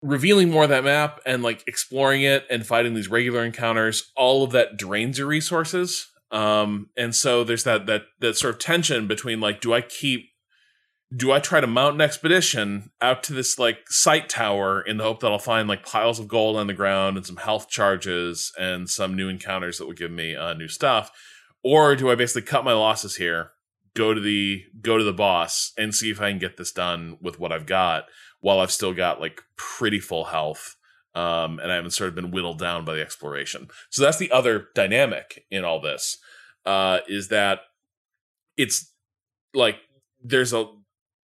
revealing 0.02 0.50
more 0.50 0.64
of 0.64 0.68
that 0.70 0.84
map 0.84 1.20
and 1.24 1.42
like 1.42 1.62
exploring 1.66 2.22
it 2.22 2.46
and 2.50 2.66
fighting 2.66 2.94
these 2.94 3.08
regular 3.08 3.44
encounters, 3.44 4.10
all 4.16 4.44
of 4.44 4.52
that 4.52 4.76
drains 4.76 5.18
your 5.18 5.26
resources. 5.26 6.08
Um, 6.34 6.90
and 6.96 7.14
so 7.14 7.44
there's 7.44 7.62
that 7.62 7.86
that 7.86 8.02
that 8.18 8.36
sort 8.36 8.54
of 8.54 8.60
tension 8.60 9.06
between 9.06 9.40
like, 9.40 9.60
do 9.60 9.72
I 9.72 9.80
keep 9.80 10.30
do 11.16 11.30
I 11.30 11.38
try 11.38 11.60
to 11.60 11.66
mount 11.68 11.94
an 11.94 12.00
expedition 12.00 12.90
out 13.00 13.22
to 13.24 13.32
this 13.32 13.56
like 13.56 13.78
sight 13.88 14.28
tower 14.28 14.82
in 14.82 14.96
the 14.96 15.04
hope 15.04 15.20
that 15.20 15.30
I'll 15.30 15.38
find 15.38 15.68
like 15.68 15.86
piles 15.86 16.18
of 16.18 16.26
gold 16.26 16.56
on 16.56 16.66
the 16.66 16.72
ground 16.74 17.16
and 17.16 17.24
some 17.24 17.36
health 17.36 17.68
charges 17.68 18.50
and 18.58 18.90
some 18.90 19.14
new 19.14 19.28
encounters 19.28 19.78
that 19.78 19.86
will 19.86 19.92
give 19.92 20.10
me 20.10 20.34
uh, 20.34 20.54
new 20.54 20.66
stuff, 20.66 21.12
or 21.62 21.94
do 21.94 22.10
I 22.10 22.16
basically 22.16 22.42
cut 22.42 22.64
my 22.64 22.72
losses 22.72 23.14
here, 23.14 23.52
go 23.94 24.12
to 24.12 24.20
the 24.20 24.64
go 24.80 24.98
to 24.98 25.04
the 25.04 25.12
boss 25.12 25.72
and 25.78 25.94
see 25.94 26.10
if 26.10 26.20
I 26.20 26.30
can 26.30 26.40
get 26.40 26.56
this 26.56 26.72
done 26.72 27.16
with 27.20 27.38
what 27.38 27.52
I've 27.52 27.66
got 27.66 28.06
while 28.40 28.58
I've 28.58 28.72
still 28.72 28.92
got 28.92 29.20
like 29.20 29.40
pretty 29.56 30.00
full 30.00 30.24
health 30.24 30.74
um, 31.14 31.58
and 31.60 31.70
I 31.70 31.76
haven't 31.76 31.92
sort 31.92 32.08
of 32.08 32.14
been 32.14 32.30
whittled 32.30 32.58
down 32.58 32.84
by 32.84 32.94
the 32.94 33.02
exploration. 33.02 33.68
So 33.90 34.02
that's 34.02 34.18
the 34.18 34.30
other 34.30 34.68
dynamic 34.74 35.44
in 35.50 35.64
all 35.64 35.80
this 35.80 36.18
uh, 36.66 37.00
is 37.08 37.28
that 37.28 37.60
it's 38.56 38.92
like 39.52 39.76
there's 40.22 40.52
a 40.52 40.66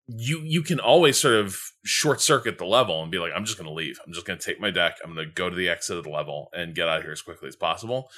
you 0.07 0.41
you 0.45 0.63
can 0.63 0.79
always 0.79 1.19
sort 1.19 1.35
of 1.35 1.59
short 1.85 2.21
circuit 2.21 2.59
the 2.59 2.67
level 2.67 3.03
and 3.03 3.11
be 3.11 3.19
like 3.19 3.33
I'm 3.35 3.45
just 3.45 3.59
going 3.59 3.69
to 3.69 3.75
leave. 3.75 3.99
I'm 4.07 4.13
just 4.13 4.27
going 4.27 4.39
to 4.39 4.45
take 4.45 4.61
my 4.61 4.71
deck. 4.71 4.99
I'm 5.03 5.15
going 5.15 5.27
to 5.27 5.33
go 5.33 5.49
to 5.49 5.57
the 5.57 5.69
exit 5.69 5.97
of 5.97 6.05
the 6.05 6.11
level 6.11 6.51
and 6.53 6.75
get 6.75 6.89
out 6.89 6.99
of 6.99 7.03
here 7.05 7.13
as 7.13 7.23
quickly 7.23 7.49
as 7.49 7.57
possible. 7.57 8.11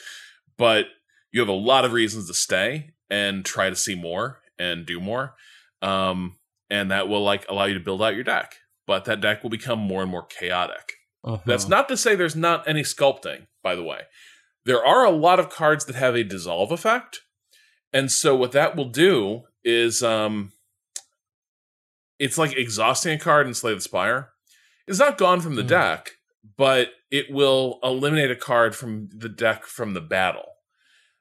But 0.59 0.87
you 1.33 1.41
have 1.41 1.49
a 1.49 1.53
lot 1.53 1.85
of 1.85 1.93
reasons 1.93 2.27
to 2.29 2.35
stay 2.35 2.91
and 3.09 3.45
try 3.45 3.71
to 3.71 3.77
see 3.77 3.95
more 3.95 4.41
and 4.59 4.85
do 4.85 5.01
more. 5.01 5.35
Um, 5.83 6.37
and 6.71 6.91
that 6.91 7.09
will 7.09 7.23
like 7.23 7.47
allow 7.49 7.65
you 7.65 7.75
to 7.75 7.81
build 7.81 8.03
out 8.03 8.15
your 8.15 8.25
deck. 8.25 8.57
But 8.87 9.05
that 9.05 9.21
deck 9.21 9.43
will 9.43 9.51
become 9.51 9.79
more 9.79 10.03
and 10.03 10.11
more 10.11 10.25
chaotic. 10.25 10.95
Mhm. 11.25 11.45
That's 11.45 11.69
not 11.69 11.89
to 11.89 11.97
say 11.97 12.15
there's 12.15 12.37
not 12.37 12.67
any 12.69 12.83
sculpting, 12.83 13.47
by 13.63 13.75
the 13.75 13.83
way. 13.83 14.03
There 14.65 14.85
are 14.85 15.05
a 15.05 15.11
lot 15.11 15.39
of 15.41 15.49
cards 15.51 15.85
that 15.87 15.97
have 15.97 16.15
a 16.15 16.25
dissolve 16.25 16.73
effect. 16.73 17.21
And 17.93 18.11
so 18.11 18.35
what 18.37 18.53
that 18.53 18.77
will 18.77 18.89
do 18.91 19.45
is 19.65 20.03
um 20.03 20.53
it's 22.19 22.39
like 22.39 22.57
exhausting 22.57 23.13
a 23.15 23.19
card 23.19 23.47
in 23.47 23.55
Slay 23.55 23.75
the 23.75 23.81
Spire. 23.81 24.31
It's 24.87 24.99
not 24.99 25.19
gone 25.19 25.41
from 25.41 25.55
the 25.57 25.63
Hmm. 25.63 25.69
deck, 25.69 26.13
but 26.57 26.93
it 27.11 27.31
will 27.31 27.79
eliminate 27.83 28.31
a 28.31 28.37
card 28.37 28.75
from 28.75 29.09
the 29.13 29.29
deck 29.29 29.65
from 29.65 29.95
the 29.95 30.01
battle. 30.01 30.56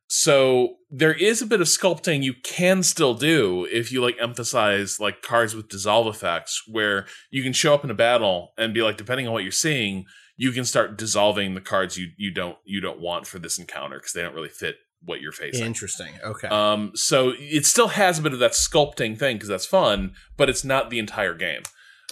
So 0.08 0.76
there 0.92 1.14
is 1.14 1.42
a 1.42 1.48
bit 1.48 1.62
of 1.62 1.68
sculpting 1.68 2.24
you 2.24 2.36
can 2.44 2.84
still 2.84 3.16
do 3.16 3.68
if 3.72 3.92
you 3.92 4.02
like 4.02 4.16
emphasize 4.22 5.00
like 5.00 5.22
cards 5.22 5.56
with 5.56 5.68
dissolve 5.68 6.08
effects 6.08 6.62
where 6.68 7.06
you 7.32 7.42
can 7.42 7.54
show 7.54 7.74
up 7.74 7.84
in 7.84 7.90
a 7.90 7.96
battle 7.96 8.54
and 8.58 8.74
be 8.74 8.84
like 8.84 8.98
depending 8.98 9.28
on 9.28 9.34
what 9.34 9.44
you're 9.44 9.52
seeing 9.52 10.06
you 10.38 10.52
can 10.52 10.66
start 10.66 10.98
dissolving 10.98 11.56
the 11.56 11.62
cards 11.62 11.98
you 11.98 12.10
you 12.18 12.32
don't 12.32 12.58
you 12.66 12.82
don't 12.82 13.00
want 13.00 13.26
for 13.26 13.40
this 13.40 13.58
encounter 13.58 13.98
because 13.98 14.14
they 14.14 14.22
don't 14.22 14.36
really 14.36 14.50
fit 14.50 14.76
what 15.06 15.22
you're 15.22 15.32
facing. 15.32 15.66
Interesting. 15.66 16.14
Okay. 16.24 16.48
Um, 16.48 16.92
so 16.96 17.34
it 17.38 17.66
still 17.66 17.90
has 17.90 18.20
a 18.20 18.22
bit 18.22 18.34
of 18.34 18.40
that 18.40 18.52
sculpting 18.52 19.18
thing 19.18 19.36
because 19.36 19.50
that's 19.50 19.66
fun, 19.66 20.14
but 20.36 20.50
it's 20.50 20.64
not 20.64 20.90
the 20.90 21.00
entire 21.00 21.36
game. 21.36 21.62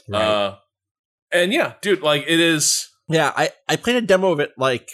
Right. 0.07 0.21
Uh, 0.21 0.55
and 1.31 1.51
yeah, 1.51 1.73
dude, 1.81 2.01
like 2.01 2.23
it 2.27 2.39
is. 2.39 2.89
yeah, 3.09 3.33
I, 3.35 3.49
I 3.67 3.75
played 3.75 3.95
a 3.95 4.01
demo 4.01 4.31
of 4.31 4.39
it 4.39 4.51
like 4.57 4.89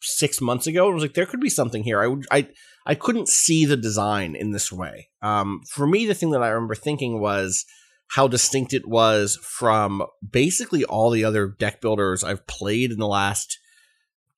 six 0.00 0.40
months 0.40 0.66
ago 0.66 0.86
and 0.86 0.94
was 0.94 1.04
like, 1.04 1.14
there 1.14 1.26
could 1.26 1.40
be 1.40 1.50
something 1.50 1.82
here. 1.82 2.00
I 2.00 2.06
would 2.06 2.26
I 2.30 2.48
I 2.86 2.94
couldn't 2.94 3.28
see 3.28 3.64
the 3.64 3.76
design 3.76 4.34
in 4.34 4.52
this 4.52 4.72
way. 4.72 5.08
Um, 5.22 5.62
for 5.70 5.86
me, 5.86 6.06
the 6.06 6.14
thing 6.14 6.30
that 6.30 6.42
I 6.42 6.48
remember 6.48 6.74
thinking 6.74 7.20
was 7.20 7.64
how 8.12 8.26
distinct 8.26 8.72
it 8.72 8.88
was 8.88 9.38
from 9.42 10.02
basically 10.28 10.84
all 10.84 11.10
the 11.10 11.24
other 11.24 11.48
deck 11.48 11.80
builders 11.80 12.24
I've 12.24 12.46
played 12.46 12.90
in 12.90 12.98
the 12.98 13.06
last 13.06 13.58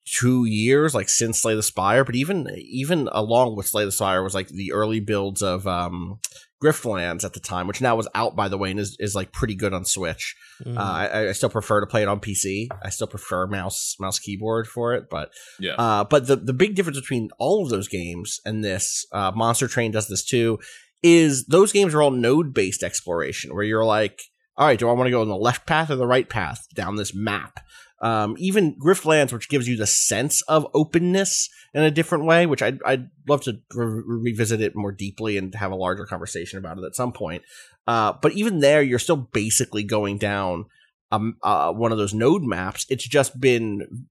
two 0.04 0.44
years, 0.44 0.94
like 0.94 1.08
since 1.08 1.40
Slay 1.40 1.54
the 1.54 1.62
Spire. 1.62 2.04
But 2.04 2.16
even 2.16 2.48
even 2.58 3.08
along 3.12 3.56
with 3.56 3.66
Slay 3.66 3.84
the 3.84 3.92
Spire 3.92 4.22
was 4.22 4.34
like 4.34 4.48
the 4.48 4.72
early 4.72 5.00
builds 5.00 5.42
of 5.42 5.66
um, 5.66 6.18
Griftlands 6.62 7.24
at 7.24 7.32
the 7.32 7.40
time, 7.40 7.66
which 7.66 7.80
now 7.80 7.96
was 7.96 8.08
out 8.14 8.36
by 8.36 8.48
the 8.48 8.58
way 8.58 8.70
and 8.70 8.78
is, 8.80 8.96
is 9.00 9.14
like 9.14 9.32
pretty 9.32 9.54
good 9.54 9.72
on 9.72 9.84
Switch. 9.84 10.34
Mm. 10.64 10.76
Uh, 10.76 10.80
I, 10.80 11.28
I 11.28 11.32
still 11.32 11.48
prefer 11.48 11.80
to 11.80 11.86
play 11.86 12.02
it 12.02 12.08
on 12.08 12.20
PC. 12.20 12.68
I 12.82 12.90
still 12.90 13.06
prefer 13.06 13.46
mouse 13.46 13.96
mouse 13.98 14.18
keyboard 14.18 14.66
for 14.68 14.94
it, 14.94 15.04
but 15.10 15.30
Yeah. 15.58 15.74
uh, 15.74 16.04
but 16.04 16.26
the 16.26 16.36
the 16.36 16.52
big 16.52 16.74
difference 16.74 17.00
between 17.00 17.30
all 17.38 17.62
of 17.64 17.70
those 17.70 17.88
games 17.88 18.40
and 18.44 18.62
this, 18.62 19.06
uh, 19.12 19.32
Monster 19.34 19.68
Train 19.68 19.90
does 19.90 20.08
this 20.08 20.24
too, 20.24 20.58
is 21.02 21.46
those 21.46 21.72
games 21.72 21.94
are 21.94 22.02
all 22.02 22.10
node 22.10 22.52
based 22.52 22.82
exploration 22.82 23.54
where 23.54 23.64
you're 23.64 23.84
like, 23.84 24.20
all 24.56 24.66
right, 24.66 24.78
do 24.78 24.88
I 24.88 24.92
want 24.92 25.06
to 25.06 25.10
go 25.12 25.22
in 25.22 25.28
the 25.28 25.36
left 25.36 25.66
path 25.66 25.88
or 25.90 25.96
the 25.96 26.06
right 26.06 26.28
path 26.28 26.66
down 26.74 26.96
this 26.96 27.14
map? 27.14 27.60
Um, 28.02 28.34
even 28.38 28.76
Griftlands, 28.78 29.32
which 29.32 29.48
gives 29.48 29.68
you 29.68 29.76
the 29.76 29.86
sense 29.86 30.40
of 30.42 30.66
openness 30.72 31.50
in 31.74 31.82
a 31.82 31.90
different 31.90 32.24
way, 32.24 32.46
which 32.46 32.62
I'd, 32.62 32.78
I'd 32.84 33.10
love 33.28 33.42
to 33.42 33.60
re- 33.74 34.02
revisit 34.06 34.60
it 34.60 34.74
more 34.74 34.92
deeply 34.92 35.36
and 35.36 35.54
have 35.54 35.70
a 35.70 35.76
larger 35.76 36.06
conversation 36.06 36.58
about 36.58 36.78
it 36.78 36.84
at 36.84 36.96
some 36.96 37.12
point. 37.12 37.42
Uh, 37.86 38.14
but 38.20 38.32
even 38.32 38.60
there, 38.60 38.82
you're 38.82 38.98
still 38.98 39.16
basically 39.16 39.84
going 39.84 40.16
down 40.16 40.64
um, 41.12 41.36
uh, 41.42 41.72
one 41.72 41.92
of 41.92 41.98
those 41.98 42.14
node 42.14 42.42
maps. 42.42 42.86
It's 42.88 43.06
just 43.06 43.38
been 43.38 44.06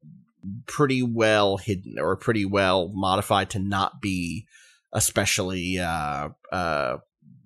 pretty 0.65 1.03
well 1.03 1.57
hidden 1.57 1.97
or 1.99 2.15
pretty 2.15 2.45
well 2.45 2.89
modified 2.93 3.49
to 3.51 3.59
not 3.59 4.01
be 4.01 4.45
especially 4.93 5.77
uh 5.79 6.29
uh 6.51 6.97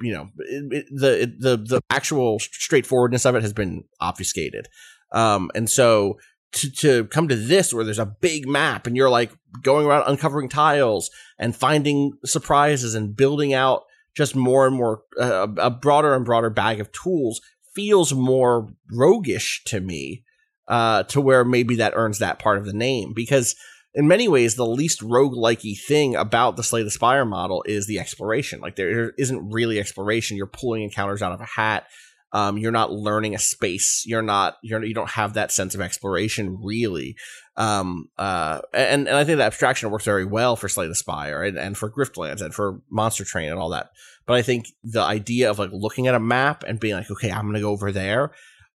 you 0.01 0.13
know 0.13 0.29
it, 0.37 0.73
it, 0.73 0.85
the 0.91 1.33
the 1.39 1.57
the 1.57 1.81
actual 1.89 2.39
straightforwardness 2.39 3.25
of 3.25 3.35
it 3.35 3.41
has 3.41 3.53
been 3.53 3.83
obfuscated 3.99 4.67
um 5.11 5.51
and 5.55 5.69
so 5.69 6.17
to 6.53 6.71
to 6.71 7.05
come 7.05 7.27
to 7.27 7.35
this 7.35 7.73
where 7.73 7.83
there's 7.83 7.99
a 7.99 8.05
big 8.05 8.47
map 8.47 8.87
and 8.87 8.95
you're 8.95 9.09
like 9.09 9.31
going 9.61 9.85
around 9.85 10.03
uncovering 10.07 10.49
tiles 10.49 11.09
and 11.37 11.55
finding 11.55 12.13
surprises 12.25 12.95
and 12.95 13.15
building 13.15 13.53
out 13.53 13.83
just 14.15 14.35
more 14.35 14.65
and 14.67 14.75
more 14.75 15.01
uh, 15.19 15.47
a 15.57 15.69
broader 15.69 16.13
and 16.13 16.25
broader 16.25 16.49
bag 16.49 16.79
of 16.79 16.91
tools 16.91 17.41
feels 17.75 18.13
more 18.13 18.73
roguish 18.91 19.63
to 19.65 19.79
me 19.79 20.23
uh 20.67 21.03
to 21.03 21.19
where 21.19 21.43
maybe 21.43 21.75
that 21.75 21.93
earns 21.95 22.19
that 22.19 22.39
part 22.39 22.57
of 22.57 22.65
the 22.65 22.73
name 22.73 23.13
because 23.13 23.55
in 23.95 24.07
many 24.07 24.27
ways, 24.27 24.55
the 24.55 24.65
least 24.65 25.01
roguelikey 25.01 25.79
thing 25.79 26.15
about 26.15 26.55
the 26.55 26.63
Slay 26.63 26.83
the 26.83 26.89
Spire 26.89 27.25
model 27.25 27.63
is 27.67 27.85
the 27.85 27.99
exploration. 27.99 28.59
Like 28.59 28.75
there 28.75 29.11
isn't 29.11 29.51
really 29.51 29.79
exploration. 29.79 30.35
You're 30.35 30.47
pulling 30.47 30.83
encounters 30.83 31.21
out 31.21 31.31
of 31.31 31.41
a 31.41 31.45
hat. 31.45 31.85
Um, 32.33 32.57
you're 32.57 32.71
not 32.71 32.91
learning 32.91 33.35
a 33.35 33.39
space. 33.39 34.03
You're 34.05 34.23
not. 34.23 34.57
You're. 34.63 34.83
You 34.83 34.93
don't 34.93 35.11
have 35.11 35.35
that 35.35 35.51
sense 35.51 35.75
of 35.75 35.81
exploration 35.81 36.57
really. 36.61 37.15
Um, 37.55 38.09
uh, 38.17 38.61
and 38.73 39.07
and 39.07 39.15
I 39.15 39.23
think 39.23 39.37
the 39.37 39.43
abstraction 39.43 39.91
works 39.91 40.05
very 40.05 40.25
well 40.25 40.55
for 40.55 40.67
Slay 40.67 40.87
the 40.87 40.95
Spire 40.95 41.43
and, 41.43 41.57
and 41.57 41.77
for 41.77 41.91
Griftlands 41.91 42.41
and 42.41 42.53
for 42.53 42.81
Monster 42.89 43.23
Train 43.23 43.51
and 43.51 43.59
all 43.59 43.69
that. 43.69 43.89
But 44.25 44.35
I 44.35 44.41
think 44.41 44.65
the 44.83 45.01
idea 45.01 45.51
of 45.51 45.59
like 45.59 45.69
looking 45.71 46.07
at 46.07 46.15
a 46.15 46.19
map 46.19 46.63
and 46.63 46.79
being 46.79 46.95
like, 46.95 47.11
okay, 47.11 47.31
I'm 47.31 47.45
gonna 47.45 47.61
go 47.61 47.69
over 47.69 47.91
there 47.91 48.31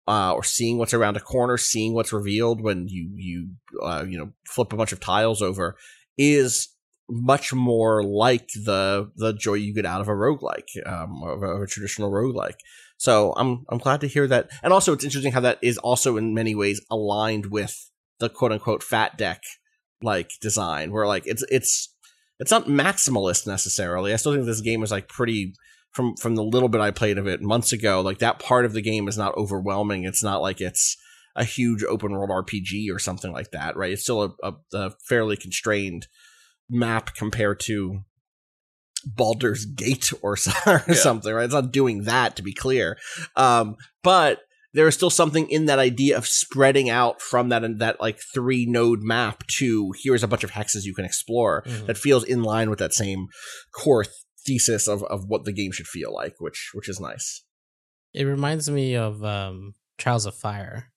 uh, 0.06 0.32
or 0.32 0.42
seeing 0.42 0.78
what's 0.78 0.94
around 0.94 1.16
a 1.16 1.20
corner, 1.20 1.58
seeing 1.58 1.92
what's 1.92 2.12
revealed 2.12 2.62
when 2.62 2.88
you 2.88 3.10
you 3.14 3.48
uh, 3.82 4.04
you 4.08 4.18
know 4.18 4.32
flip 4.46 4.72
a 4.72 4.76
bunch 4.76 4.92
of 4.92 5.00
tiles 5.00 5.42
over 5.42 5.76
is 6.16 6.68
much 7.10 7.52
more 7.52 8.02
like 8.02 8.48
the 8.48 9.10
the 9.16 9.32
joy 9.32 9.54
you 9.54 9.74
get 9.74 9.86
out 9.86 10.00
of 10.00 10.08
a 10.08 10.12
roguelike, 10.12 10.68
um, 10.86 11.22
of 11.22 11.42
a, 11.42 11.46
of 11.46 11.62
a 11.62 11.66
traditional 11.66 12.10
roguelike. 12.10 12.58
So 12.96 13.32
I'm 13.36 13.64
I'm 13.68 13.78
glad 13.78 14.00
to 14.02 14.08
hear 14.08 14.26
that, 14.26 14.50
and 14.62 14.72
also 14.72 14.92
it's 14.92 15.04
interesting 15.04 15.32
how 15.32 15.40
that 15.40 15.58
is 15.62 15.78
also 15.78 16.16
in 16.16 16.34
many 16.34 16.54
ways 16.54 16.84
aligned 16.90 17.46
with 17.46 17.90
the 18.18 18.28
quote 18.28 18.52
unquote 18.52 18.82
fat 18.82 19.16
deck 19.16 19.42
like 20.02 20.32
design, 20.40 20.92
where 20.92 21.06
like 21.06 21.26
it's 21.26 21.44
it's 21.50 21.94
it's 22.38 22.50
not 22.50 22.66
maximalist 22.66 23.46
necessarily. 23.46 24.12
I 24.12 24.16
still 24.16 24.32
think 24.32 24.44
this 24.44 24.60
game 24.60 24.82
is 24.82 24.90
like 24.90 25.08
pretty 25.08 25.54
from 25.92 26.16
from 26.16 26.34
the 26.34 26.44
little 26.44 26.68
bit 26.68 26.80
I 26.80 26.90
played 26.90 27.18
of 27.18 27.26
it 27.26 27.40
months 27.40 27.72
ago, 27.72 28.00
like 28.00 28.18
that 28.18 28.38
part 28.38 28.64
of 28.64 28.72
the 28.72 28.82
game 28.82 29.08
is 29.08 29.16
not 29.16 29.36
overwhelming. 29.36 30.04
It's 30.04 30.22
not 30.22 30.42
like 30.42 30.60
it's 30.60 30.96
a 31.34 31.44
huge 31.44 31.84
open 31.84 32.12
world 32.12 32.30
RPG 32.30 32.92
or 32.92 32.98
something 32.98 33.32
like 33.32 33.52
that, 33.52 33.76
right? 33.76 33.92
It's 33.92 34.02
still 34.02 34.22
a, 34.22 34.30
a, 34.42 34.54
a 34.74 34.90
fairly 35.08 35.36
constrained 35.36 36.08
map 36.70 37.14
compared 37.14 37.60
to 37.60 38.00
Baldur's 39.04 39.64
Gate 39.64 40.12
or, 40.22 40.36
or 40.66 40.84
Yeah. 40.88 40.94
something, 40.94 41.32
right? 41.32 41.44
It's 41.44 41.54
not 41.54 41.72
doing 41.72 42.04
that 42.04 42.36
to 42.36 42.42
be 42.42 42.52
clear, 42.52 42.98
um, 43.36 43.76
but 44.02 44.40
there 44.74 44.86
is 44.86 44.94
still 44.94 45.10
something 45.10 45.48
in 45.50 45.64
that 45.66 45.78
idea 45.78 46.16
of 46.16 46.26
spreading 46.26 46.90
out 46.90 47.22
from 47.22 47.48
that 47.48 47.62
that 47.78 48.00
like 48.00 48.20
three 48.34 48.66
node 48.66 49.00
map 49.02 49.46
to 49.46 49.92
here's 50.02 50.22
a 50.22 50.28
bunch 50.28 50.44
of 50.44 50.50
hexes 50.50 50.84
you 50.84 50.94
can 50.94 51.06
explore 51.06 51.62
Mhm. 51.66 51.86
that 51.86 51.96
feels 51.96 52.22
in 52.24 52.42
line 52.42 52.68
with 52.68 52.78
that 52.80 52.92
same 52.92 53.28
core 53.72 54.04
thesis 54.46 54.86
of, 54.86 55.02
of 55.04 55.24
what 55.26 55.44
the 55.44 55.52
game 55.52 55.72
should 55.72 55.86
feel 55.86 56.12
like, 56.12 56.34
which 56.38 56.70
which 56.74 56.88
is 56.88 57.00
nice. 57.00 57.44
It 58.12 58.24
reminds 58.24 58.68
me 58.70 58.94
of 58.94 59.24
um, 59.24 59.74
Trials 59.96 60.26
of 60.26 60.34
Fire. 60.34 60.90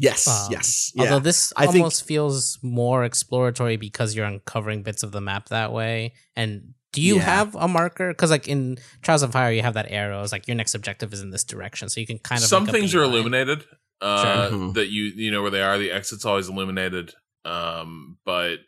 Yes, 0.00 0.26
Um, 0.26 0.48
yes, 0.50 0.92
Although 0.98 1.18
this 1.18 1.52
I 1.56 1.66
think- 1.66 1.76
almost 1.82 2.06
feels 2.06 2.58
more 2.62 3.04
exploratory 3.04 3.76
because 3.76 4.14
you're 4.16 4.24
uncovering 4.24 4.82
bits 4.82 5.02
of 5.02 5.12
the 5.12 5.20
map 5.20 5.50
that 5.50 5.72
way. 5.72 6.14
And 6.34 6.72
do 6.92 7.02
you 7.02 7.16
Yeah. 7.16 7.22
have 7.22 7.54
a 7.54 7.68
marker? 7.68 8.08
Because 8.08 8.30
like 8.30 8.48
in 8.48 8.78
Trials 9.02 9.22
of 9.22 9.30
Fire, 9.32 9.52
you 9.52 9.60
have 9.62 9.74
that 9.74 9.86
arrow. 9.90 10.22
It's 10.22 10.32
like 10.32 10.48
your 10.48 10.56
next 10.56 10.74
objective 10.74 11.12
is 11.12 11.20
in 11.20 11.30
this 11.30 11.44
direction, 11.44 11.88
so 11.90 12.00
you 12.00 12.06
can 12.06 12.18
kind 12.18 12.42
of 12.42 12.48
Some 12.48 12.64
make 12.64 12.74
a 12.74 12.78
things 12.78 12.94
are 12.94 13.02
illuminated. 13.02 13.64
Uh, 14.00 14.48
Sure. 14.48 14.58
Mhm. 14.58 14.74
That 14.74 14.88
you 14.88 15.04
you 15.04 15.30
know 15.30 15.42
where 15.42 15.50
they 15.50 15.60
are. 15.62 15.76
The 15.78 15.90
exit's 15.92 16.24
always 16.24 16.48
illuminated. 16.48 17.12
Um, 17.44 18.16
but 18.24 18.60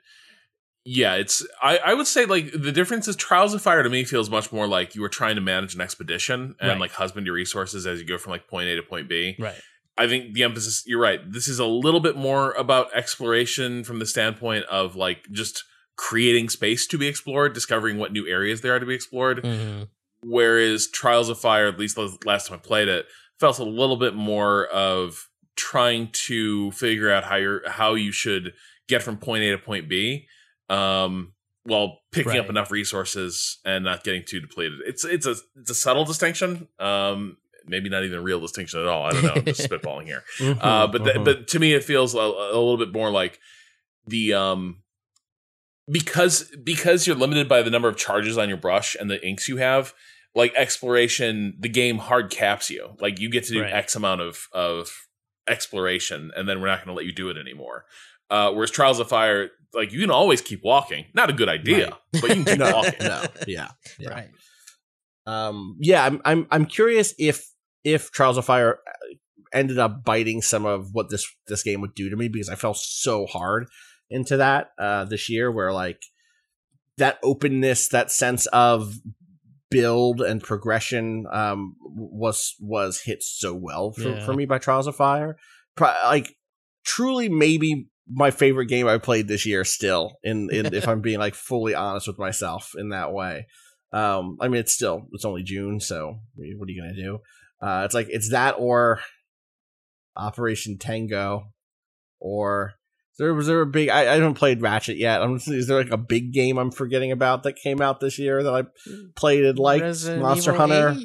yeah, 0.84 1.14
it's 1.14 1.46
I 1.62 1.78
I 1.78 1.94
would 1.94 2.06
say 2.06 2.26
like 2.26 2.52
the 2.52 2.72
difference 2.72 3.08
is 3.08 3.16
Trials 3.16 3.54
of 3.54 3.62
Fire 3.62 3.82
to 3.82 3.88
me 3.88 4.04
feels 4.04 4.28
much 4.28 4.52
more 4.52 4.66
like 4.66 4.94
you 4.94 5.00
were 5.00 5.08
trying 5.08 5.36
to 5.36 5.40
manage 5.40 5.74
an 5.74 5.80
expedition 5.80 6.54
and 6.60 6.68
Right. 6.72 6.78
like 6.80 6.92
husband 6.92 7.24
your 7.26 7.34
resources 7.34 7.86
as 7.86 7.98
you 8.00 8.04
go 8.06 8.18
from 8.18 8.32
like 8.32 8.46
point 8.48 8.68
A 8.68 8.76
to 8.76 8.82
point 8.82 9.08
B. 9.08 9.34
Right. 9.38 9.54
I 9.98 10.08
think 10.08 10.34
the 10.34 10.42
emphasis, 10.42 10.84
you're 10.86 11.00
right. 11.00 11.20
This 11.30 11.48
is 11.48 11.58
a 11.58 11.66
little 11.66 12.00
bit 12.00 12.16
more 12.16 12.52
about 12.52 12.94
exploration 12.94 13.84
from 13.84 13.98
the 13.98 14.06
standpoint 14.06 14.64
of 14.66 14.96
like 14.96 15.26
just 15.30 15.64
creating 15.96 16.48
space 16.48 16.86
to 16.88 16.98
be 16.98 17.06
explored, 17.06 17.52
discovering 17.52 17.98
what 17.98 18.12
new 18.12 18.26
areas 18.26 18.60
there 18.60 18.74
are 18.74 18.80
to 18.80 18.86
be 18.86 18.94
explored. 18.94 19.44
hmm 19.44 19.82
Whereas 20.24 20.86
Trials 20.86 21.28
of 21.28 21.40
Fire, 21.40 21.66
at 21.66 21.80
least 21.80 21.96
the 21.96 22.16
last 22.24 22.46
time 22.46 22.56
I 22.56 22.60
played 22.60 22.86
it, 22.86 23.06
felt 23.40 23.58
a 23.58 23.64
little 23.64 23.96
bit 23.96 24.14
more 24.14 24.66
of 24.66 25.28
trying 25.56 26.10
to 26.12 26.70
figure 26.70 27.10
out 27.10 27.24
how 27.24 27.36
you're 27.36 27.68
how 27.68 27.94
you 27.94 28.12
should 28.12 28.52
get 28.88 29.02
from 29.02 29.16
point 29.16 29.42
A 29.42 29.50
to 29.50 29.58
point 29.58 29.88
B, 29.88 30.26
um, 30.68 31.32
while 31.64 31.98
picking 32.12 32.32
up 32.38 32.48
enough 32.48 32.70
resources 32.70 33.58
and 33.64 33.84
not 33.84 34.04
getting 34.04 34.22
too 34.24 34.40
depleted. 34.40 34.78
It's 34.86 35.04
it's 35.04 35.26
a 35.26 35.34
it's 35.56 35.70
a 35.70 35.74
subtle 35.74 36.04
distinction. 36.04 36.68
Um, 36.78 37.36
maybe 37.66 37.88
not 37.88 38.04
even 38.04 38.18
a 38.18 38.22
real 38.22 38.40
distinction 38.40 38.80
at 38.80 38.86
all. 38.86 39.04
I 39.04 39.10
don't 39.12 39.22
know. 39.24 39.32
I'm 39.36 39.44
just 39.44 39.60
spitballing 39.70 40.04
here. 40.06 40.24
Uh, 40.40 40.86
but 40.86 41.04
th- 41.04 41.16
Mhm. 41.16 41.24
but 41.24 41.48
to 41.48 41.58
me, 41.58 41.72
it 41.74 41.84
feels 41.84 42.14
a, 42.14 42.18
a 42.18 42.58
little 42.58 42.76
bit 42.78 42.92
more 42.92 43.10
like 43.10 43.38
the 44.06 44.34
um 44.34 44.82
because 45.90 46.50
because 46.62 47.06
you're 47.06 47.16
limited 47.16 47.48
by 47.48 47.62
the 47.62 47.70
number 47.70 47.88
of 47.88 47.96
charges 47.96 48.38
on 48.38 48.48
your 48.48 48.58
brush 48.58 48.96
and 48.98 49.10
the 49.10 49.24
inks 49.26 49.48
you 49.48 49.56
have. 49.58 49.94
Like 50.34 50.54
exploration, 50.54 51.56
the 51.58 51.68
game 51.68 51.98
hard 51.98 52.30
caps 52.30 52.70
you. 52.70 52.96
Like 53.00 53.20
you 53.20 53.28
get 53.28 53.44
to 53.44 53.52
do 53.52 53.60
Right. 53.62 53.72
X 53.72 53.94
amount 53.96 54.22
of 54.22 54.48
of 54.52 54.90
exploration, 55.46 56.30
and 56.34 56.48
then 56.48 56.60
we're 56.60 56.68
not 56.68 56.78
going 56.78 56.88
to 56.88 56.94
let 56.94 57.04
you 57.04 57.12
do 57.12 57.28
it 57.28 57.36
anymore. 57.36 57.84
Uh, 58.30 58.50
whereas 58.52 58.70
Trials 58.70 58.98
of 58.98 59.08
Fire, 59.10 59.50
like 59.74 59.92
you 59.92 60.00
can 60.00 60.10
always 60.10 60.40
keep 60.40 60.62
walking. 60.64 61.04
Not 61.12 61.28
a 61.28 61.34
good 61.34 61.50
idea, 61.50 61.98
Right. 62.14 62.22
but 62.22 62.28
you 62.30 62.34
can 62.36 62.44
keep 62.46 62.58
no, 62.60 62.72
walking. 62.76 62.94
no, 63.00 63.24
yeah, 63.46 63.68
yeah. 63.98 64.08
Right. 64.08 64.30
Um, 65.26 65.76
yeah, 65.80 66.02
I'm, 66.04 66.20
I'm, 66.24 66.46
I'm 66.50 66.64
curious 66.66 67.14
if, 67.18 67.46
if 67.84 68.10
Trials 68.10 68.38
of 68.38 68.44
Fire 68.44 68.78
uh, 68.86 69.14
ended 69.52 69.78
up 69.78 70.04
biting 70.04 70.42
some 70.42 70.64
of 70.66 70.88
what 70.92 71.10
this, 71.10 71.26
this 71.48 71.62
game 71.62 71.80
would 71.80 71.94
do 71.94 72.10
to 72.10 72.16
me 72.16 72.28
because 72.28 72.48
I 72.48 72.54
fell 72.54 72.74
so 72.74 73.26
hard 73.26 73.66
into 74.10 74.36
that, 74.38 74.70
uh, 74.78 75.04
this 75.04 75.28
year 75.28 75.50
where 75.50 75.72
like 75.72 76.02
that 76.98 77.18
openness, 77.22 77.88
that 77.88 78.10
sense 78.10 78.46
of 78.46 78.94
build 79.70 80.20
and 80.20 80.42
progression, 80.42 81.24
um, 81.32 81.76
was, 81.80 82.54
was 82.60 83.02
hit 83.04 83.22
so 83.22 83.54
well 83.54 83.92
for, 83.92 84.10
Yeah. 84.10 84.24
for 84.24 84.34
me 84.34 84.44
by 84.46 84.58
Trials 84.58 84.86
of 84.86 84.96
Fire. 84.96 85.36
Pro- 85.76 85.94
like 86.04 86.36
truly 86.84 87.28
maybe 87.28 87.88
my 88.10 88.30
favorite 88.30 88.66
game 88.66 88.86
I 88.86 88.98
played 88.98 89.28
this 89.28 89.46
year 89.46 89.64
still 89.64 90.18
in, 90.22 90.50
in 90.52 90.74
if 90.74 90.86
I'm 90.86 91.00
being 91.00 91.18
like 91.18 91.34
fully 91.34 91.74
honest 91.74 92.06
with 92.08 92.18
myself 92.18 92.72
in 92.76 92.90
that 92.90 93.12
way. 93.12 93.46
Um, 93.92 94.36
I 94.40 94.48
mean, 94.48 94.60
it's 94.60 94.72
still 94.72 95.06
it's 95.12 95.24
only 95.24 95.42
June, 95.42 95.78
so 95.80 96.18
what 96.34 96.44
are 96.68 96.72
you 96.72 96.82
gonna 96.82 96.94
do? 96.94 97.18
Uh, 97.62 97.82
it's 97.84 97.94
like 97.94 98.08
it's 98.10 98.30
that 98.30 98.56
or 98.58 99.00
Operation 100.16 100.78
Tango, 100.78 101.44
or 102.20 102.74
There 103.18 103.32
was 103.34 103.46
there 103.46 103.60
a 103.60 103.66
big? 103.66 103.88
I, 103.88 104.00
I 104.00 104.14
haven't 104.16 104.34
played 104.34 104.60
Ratchet 104.60 104.96
yet. 104.96 105.22
I'm, 105.22 105.36
is 105.36 105.66
there 105.68 105.78
like 105.82 105.92
a 105.92 105.96
big 105.96 106.32
game 106.32 106.58
I'm 106.58 106.70
forgetting 106.70 107.12
about 107.12 107.44
that 107.44 107.56
came 107.56 107.80
out 107.80 108.00
this 108.00 108.18
year 108.18 108.42
that 108.42 108.52
I 108.52 108.64
played 109.16 109.44
and 109.44 109.58
liked? 109.58 109.82
Resident 109.82 110.22
Monster 110.22 110.52
Evil 110.54 110.60
Hunter. 110.66 110.96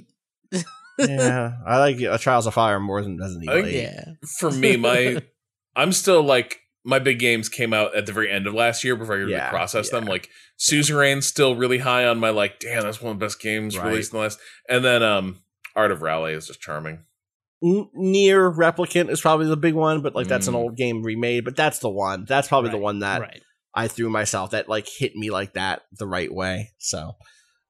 yeah, 0.99 1.51
I 1.65 1.77
like 1.79 2.01
uh, 2.01 2.17
Trials 2.17 2.47
of 2.47 2.53
Fire 2.55 2.79
more 2.79 3.01
than 3.01 3.17
Resident 3.19 3.43
Evil. 3.43 3.55
I 3.57 3.61
think- 3.61 3.75
8. 3.75 3.81
yeah. 3.83 4.03
For 4.39 4.51
me, 4.51 4.77
my 4.77 5.21
I'm 5.75 5.93
still 5.93 6.23
like 6.23 6.59
my 6.83 6.99
big 6.99 7.19
games 7.19 7.49
came 7.49 7.73
out 7.73 7.95
at 7.95 8.05
the 8.07 8.13
very 8.13 8.31
end 8.31 8.47
of 8.47 8.53
last 8.53 8.83
year 8.83 8.95
before 8.95 9.15
I 9.15 9.19
could 9.19 9.29
Yeah, 9.29 9.45
really 9.45 9.49
process 9.51 9.89
them. 9.89 10.05
Like 10.05 10.29
Suzerain's 10.57 11.27
still 11.27 11.55
really 11.55 11.77
high 11.79 12.05
on 12.05 12.17
my 12.19 12.29
like, 12.31 12.59
damn, 12.59 12.81
that's 12.83 13.01
one 13.01 13.11
of 13.13 13.19
the 13.19 13.25
best 13.25 13.39
games 13.41 13.77
Right. 13.77 13.89
released 13.89 14.11
in 14.13 14.17
the 14.17 14.23
last. 14.23 14.39
And 14.69 14.83
then 14.83 15.03
um 15.03 15.41
Art 15.77 15.91
of 15.91 16.01
Rally 16.01 16.33
is 16.33 16.47
just 16.47 16.59
charming. 16.59 17.05
N- 17.63 17.89
NieR 17.97 18.53
Replicant 18.53 19.09
is 19.09 19.21
probably 19.21 19.47
the 19.47 19.55
big 19.57 19.73
one, 19.73 20.01
but 20.01 20.13
like 20.15 20.27
that's 20.27 20.47
an 20.47 20.53
Mm. 20.53 20.57
old 20.57 20.75
game 20.75 21.03
remade. 21.03 21.45
But 21.45 21.55
that's 21.55 21.79
the 21.79 21.89
one. 21.89 22.25
That's 22.25 22.47
probably 22.49 22.71
the 22.71 22.77
one 22.77 22.99
that 22.99 23.21
right. 23.21 23.41
I 23.73 23.87
threw 23.87 24.09
myself 24.09 24.51
that 24.51 24.67
like 24.67 24.87
hit 24.87 25.15
me 25.15 25.29
like 25.31 25.53
that 25.53 25.83
the 25.97 26.07
right 26.07 26.31
way. 26.33 26.71
So, 26.79 27.13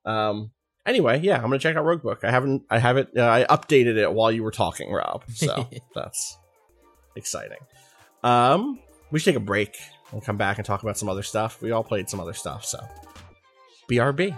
um, 0.05 0.51
anyway, 0.85 1.19
yeah, 1.21 1.35
I'm 1.35 1.43
gonna 1.43 1.59
check 1.59 1.75
out 1.75 1.85
Roguebook. 1.85 2.23
I 2.23 2.31
haven't, 2.31 2.63
I 2.69 2.79
haven't, 2.79 3.09
uh, 3.17 3.23
I 3.27 3.45
updated 3.49 3.97
it 3.97 4.11
while 4.13 4.31
you 4.31 4.43
were 4.43 4.51
talking, 4.51 4.91
Rob. 4.91 5.23
So 5.33 5.69
that's 5.95 6.37
exciting. 7.15 7.59
Um, 8.23 8.79
we 9.11 9.19
should 9.19 9.31
take 9.33 9.41
a 9.41 9.45
break 9.45 9.75
and 10.11 10.21
come 10.23 10.37
back 10.37 10.57
and 10.57 10.65
talk 10.65 10.81
about 10.83 10.97
some 10.97 11.09
other 11.09 11.23
stuff. 11.23 11.61
We 11.61 11.71
all 11.71 11.83
played 11.83 12.09
some 12.09 12.19
other 12.19 12.33
stuff, 12.33 12.65
so 12.65 12.79
BRB. 13.89 14.37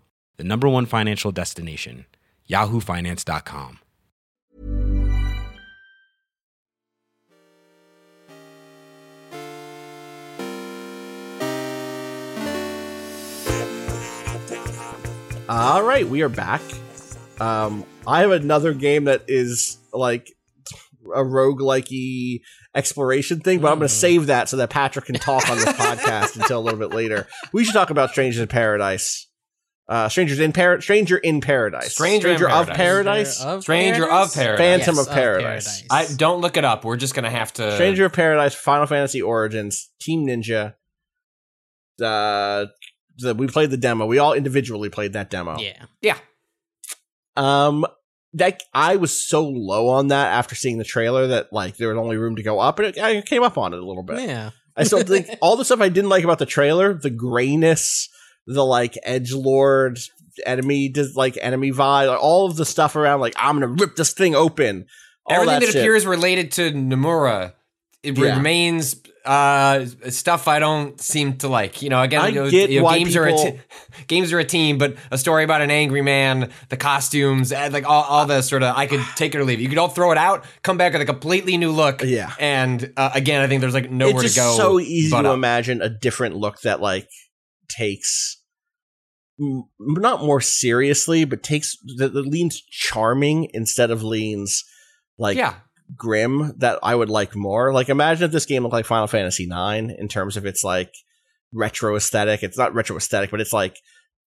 the 0.41 0.47
number 0.47 0.67
one 0.67 0.87
financial 0.87 1.31
destination, 1.31 2.07
yahoofinance.com. 2.49 3.77
All 15.47 15.83
right, 15.83 16.07
we 16.07 16.23
are 16.23 16.29
back. 16.29 16.61
Um, 17.39 17.85
I 18.07 18.21
have 18.21 18.31
another 18.31 18.73
game 18.73 19.03
that 19.03 19.25
is 19.27 19.77
like 19.93 20.31
a 21.13 21.23
roguelikey 21.23 22.41
exploration 22.73 23.41
thing, 23.41 23.59
but 23.59 23.71
I'm 23.71 23.77
going 23.77 23.87
to 23.87 23.93
save 23.93 24.25
that 24.25 24.49
so 24.49 24.57
that 24.57 24.71
Patrick 24.71 25.05
can 25.05 25.15
talk 25.15 25.47
on 25.51 25.57
this 25.57 25.65
podcast 25.73 26.35
until 26.41 26.59
a 26.59 26.63
little 26.63 26.79
bit 26.79 26.95
later. 26.95 27.27
We 27.53 27.63
should 27.63 27.73
talk 27.73 27.91
about 27.91 28.09
Strangers 28.09 28.41
in 28.41 28.47
Paradise. 28.47 29.27
Uh, 29.91 30.07
Strangers 30.07 30.39
in 30.39 30.53
Par- 30.53 30.79
Stranger 30.79 31.17
in 31.17 31.41
Paradise. 31.41 31.91
Stranger 31.91 32.29
in 32.29 32.35
of 32.35 32.67
Paradise. 32.67 33.43
Paradise. 33.43 33.63
Stranger 33.63 34.09
of 34.09 34.33
Paradise. 34.33 34.57
Phantom 34.57 34.95
Yes, 34.95 35.07
of 35.07 35.13
Paradise. 35.13 35.83
I 35.91 36.07
don't 36.15 36.39
look 36.39 36.55
it 36.55 36.63
up. 36.63 36.85
We're 36.85 36.95
just 36.95 37.13
gonna 37.13 37.29
have 37.29 37.51
to. 37.55 37.73
Stranger 37.73 38.05
of 38.05 38.13
Paradise, 38.13 38.55
Final 38.55 38.85
Fantasy 38.87 39.21
Origins, 39.21 39.89
Team 39.99 40.25
Ninja. 40.25 40.75
Uh, 42.01 42.67
the, 43.17 43.35
we 43.35 43.47
played 43.47 43.69
the 43.69 43.75
demo. 43.75 44.05
We 44.05 44.17
all 44.17 44.31
individually 44.31 44.87
played 44.87 45.11
that 45.11 45.29
demo. 45.29 45.59
Yeah. 45.59 45.83
Yeah. 46.01 46.17
Um, 47.35 47.85
that 48.35 48.63
I 48.73 48.95
was 48.95 49.27
so 49.27 49.45
low 49.45 49.89
on 49.89 50.07
that 50.07 50.31
after 50.31 50.55
seeing 50.55 50.77
the 50.77 50.85
trailer 50.85 51.27
that 51.27 51.51
like 51.51 51.75
there 51.75 51.89
was 51.89 51.97
only 51.97 52.15
room 52.15 52.37
to 52.37 52.43
go 52.43 52.61
up, 52.61 52.79
and 52.79 52.87
it, 52.87 52.97
I 52.97 53.19
came 53.23 53.43
up 53.43 53.57
on 53.57 53.73
it 53.73 53.79
a 53.79 53.85
little 53.85 54.03
bit. 54.03 54.21
Yeah. 54.21 54.51
I 54.77 54.85
still 54.85 55.03
think 55.03 55.27
all 55.41 55.57
the 55.57 55.65
stuff 55.65 55.81
I 55.81 55.89
didn't 55.89 56.09
like 56.09 56.23
about 56.23 56.39
the 56.39 56.45
trailer, 56.45 56.93
the 56.93 57.09
grayness, 57.09 58.07
the 58.47 58.65
like 58.65 58.97
edge 59.03 59.33
lord 59.33 59.99
enemy, 60.45 60.89
does 60.89 61.15
like 61.15 61.37
enemy 61.41 61.71
vibe, 61.71 62.07
like, 62.07 62.21
all 62.21 62.45
of 62.47 62.55
the 62.55 62.65
stuff 62.65 62.95
around 62.95 63.19
like 63.19 63.33
I'm 63.37 63.55
gonna 63.59 63.67
rip 63.67 63.95
this 63.95 64.13
thing 64.13 64.35
open. 64.35 64.85
Everything 65.29 65.59
that, 65.59 65.65
shit. 65.67 65.75
appears 65.75 66.05
related 66.05 66.51
to 66.53 66.71
Nomura, 66.71 67.53
it 68.03 68.17
Yeah. 68.17 68.35
remains 68.37 68.95
uh, 69.23 69.85
stuff 70.09 70.47
I 70.47 70.57
don't 70.57 70.99
seem 70.99 71.37
to 71.37 71.47
like. 71.47 71.83
You 71.83 71.89
know, 71.89 72.01
again, 72.01 72.21
I 72.21 72.27
you 72.29 72.35
know, 72.35 72.49
get 72.49 72.71
you 72.71 72.79
know, 72.79 72.85
why 72.85 72.97
games 72.97 73.15
are 73.15 73.27
a 73.27 73.35
people- 73.35 73.59
games 74.07 74.33
are 74.33 74.39
a 74.39 74.43
team, 74.43 74.79
but 74.79 74.95
a 75.11 75.17
story 75.19 75.43
about 75.43 75.61
an 75.61 75.69
angry 75.69 76.01
man, 76.01 76.49
the 76.69 76.77
costumes, 76.77 77.51
and 77.51 77.71
like 77.71 77.87
all, 77.87 78.01
all 78.03 78.25
the 78.25 78.41
sort 78.41 78.63
of 78.63 78.75
I 78.75 78.87
could 78.87 79.01
take 79.15 79.35
it 79.35 79.37
or 79.37 79.43
leave. 79.43 79.59
it. 79.59 79.61
You 79.61 79.69
could 79.69 79.77
all 79.77 79.89
throw 79.89 80.11
it 80.11 80.17
out, 80.17 80.43
come 80.63 80.77
back 80.77 80.93
with 80.93 81.03
a 81.03 81.05
completely 81.05 81.55
new 81.57 81.71
look. 81.71 82.01
Yeah. 82.03 82.31
and 82.39 82.91
uh, 82.97 83.11
again, 83.13 83.41
I 83.41 83.47
think 83.47 83.61
there's 83.61 83.75
like 83.75 83.91
nowhere 83.91 84.23
to 84.23 84.35
go. 84.35 84.57
so 84.57 84.79
easy 84.79 85.11
to 85.11 85.17
up. 85.17 85.25
imagine 85.35 85.83
a 85.83 85.89
different 85.89 86.35
look 86.37 86.61
that 86.61 86.81
like 86.81 87.07
takes 87.71 88.41
m- 89.39 89.63
not 89.79 90.23
more 90.23 90.41
seriously, 90.41 91.25
but 91.25 91.43
takes 91.43 91.77
that, 91.97 92.13
that 92.13 92.27
leans 92.27 92.61
charming 92.61 93.49
instead 93.53 93.91
of 93.91 94.03
leans 94.03 94.63
like 95.17 95.37
yeah, 95.37 95.55
grim 95.95 96.53
that 96.57 96.79
I 96.83 96.95
would 96.95 97.09
like 97.09 97.35
more. 97.35 97.73
Like 97.73 97.89
imagine 97.89 98.25
if 98.25 98.31
this 98.31 98.45
game 98.45 98.63
looked 98.63 98.73
like 98.73 98.85
Final 98.85 99.07
Fantasy 99.07 99.45
IX 99.45 99.93
in 99.97 100.07
terms 100.07 100.37
of 100.37 100.45
its 100.45 100.63
like 100.63 100.93
retro 101.53 101.95
aesthetic. 101.95 102.43
It's 102.43 102.57
not 102.57 102.73
retro 102.73 102.97
aesthetic, 102.97 103.31
but 103.31 103.41
it's 103.41 103.53
like 103.53 103.77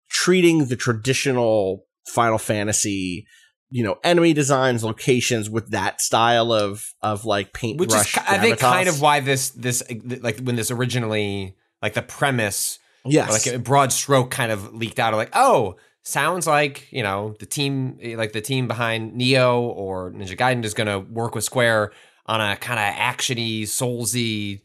treating 0.10 0.66
the 0.66 0.76
traditional 0.76 1.86
Final 2.08 2.38
Fantasy, 2.38 3.26
you 3.70 3.84
know, 3.84 3.98
enemy 4.04 4.34
designs, 4.34 4.84
locations 4.84 5.50
with 5.50 5.72
that 5.72 6.02
style 6.02 6.52
of 6.52 6.86
of 7.02 7.26
like 7.26 7.54
paint 7.54 7.80
which 7.80 7.94
is 7.94 8.12
ki- 8.12 8.22
I 8.28 8.38
think 8.38 8.60
kind 8.60 8.90
of 8.90 9.02
why 9.02 9.20
this 9.20 9.50
this 9.52 9.84
like 10.22 10.40
when 10.40 10.56
this 10.56 10.72
originally 10.72 11.56
like 11.82 11.94
the 11.94 12.02
premise 12.02 12.80
yes, 13.06 13.30
like 13.30 13.56
a 13.56 13.60
broad 13.60 13.92
stroke 13.92 14.32
kind 14.32 14.52
of 14.52 14.74
leaked 14.74 15.00
out 15.00 15.14
of 15.14 15.18
like 15.18 15.32
oh 15.34 15.76
sounds 16.04 16.46
like 16.46 16.92
you 16.92 17.02
know 17.04 17.36
the 17.40 17.46
team 17.46 17.98
like 18.18 18.34
the 18.34 18.42
team 18.42 18.68
behind 18.68 19.14
Nioh 19.20 19.60
or 19.62 20.12
ninja 20.12 20.38
gaiden 20.38 20.64
is 20.66 20.74
going 20.74 20.88
to 20.88 21.00
work 21.00 21.34
with 21.36 21.44
square 21.44 21.92
on 22.26 22.42
a 22.42 22.56
kind 22.58 22.80
of 22.80 22.94
actiony 22.96 23.64
soulsy 23.64 24.62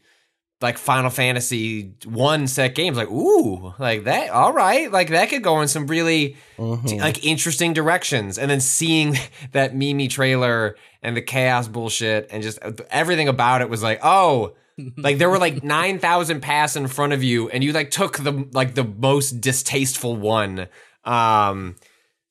like 0.61 0.77
final 0.77 1.09
fantasy 1.09 1.93
one 2.03 2.45
set 2.45 2.75
games. 2.75 2.97
Like 2.97 3.09
ooh 3.09 3.73
like 3.79 4.03
that 4.03 4.29
all 4.31 4.51
right 4.51 4.91
like 4.91 5.07
that 5.09 5.29
could 5.29 5.41
go 5.43 5.61
in 5.61 5.69
some 5.69 5.87
really 5.87 6.35
Mhm. 6.57 6.99
like 6.99 7.23
interesting 7.25 7.71
directions. 7.73 8.37
And 8.37 8.51
then 8.51 8.59
seeing 8.59 9.15
that 9.53 9.73
mimi 9.73 10.09
trailer 10.09 10.75
and 11.01 11.15
the 11.15 11.21
chaos 11.21 11.69
bullshit 11.69 12.27
and 12.31 12.43
just 12.43 12.59
everything 12.91 13.29
about 13.29 13.61
it 13.61 13.69
was 13.69 13.81
like 13.81 13.99
oh 14.03 14.53
like 14.97 15.17
there 15.17 15.29
were 15.29 15.39
like 15.39 15.63
9000 15.63 16.41
paths 16.41 16.75
in 16.75 16.87
front 16.87 17.13
of 17.13 17.23
you 17.23 17.49
and 17.49 17.63
you 17.63 17.71
like 17.73 17.91
took 17.91 18.17
the 18.17 18.47
like 18.51 18.75
the 18.75 18.83
most 18.83 19.41
distasteful 19.41 20.15
one. 20.15 20.67
Um 21.05 21.75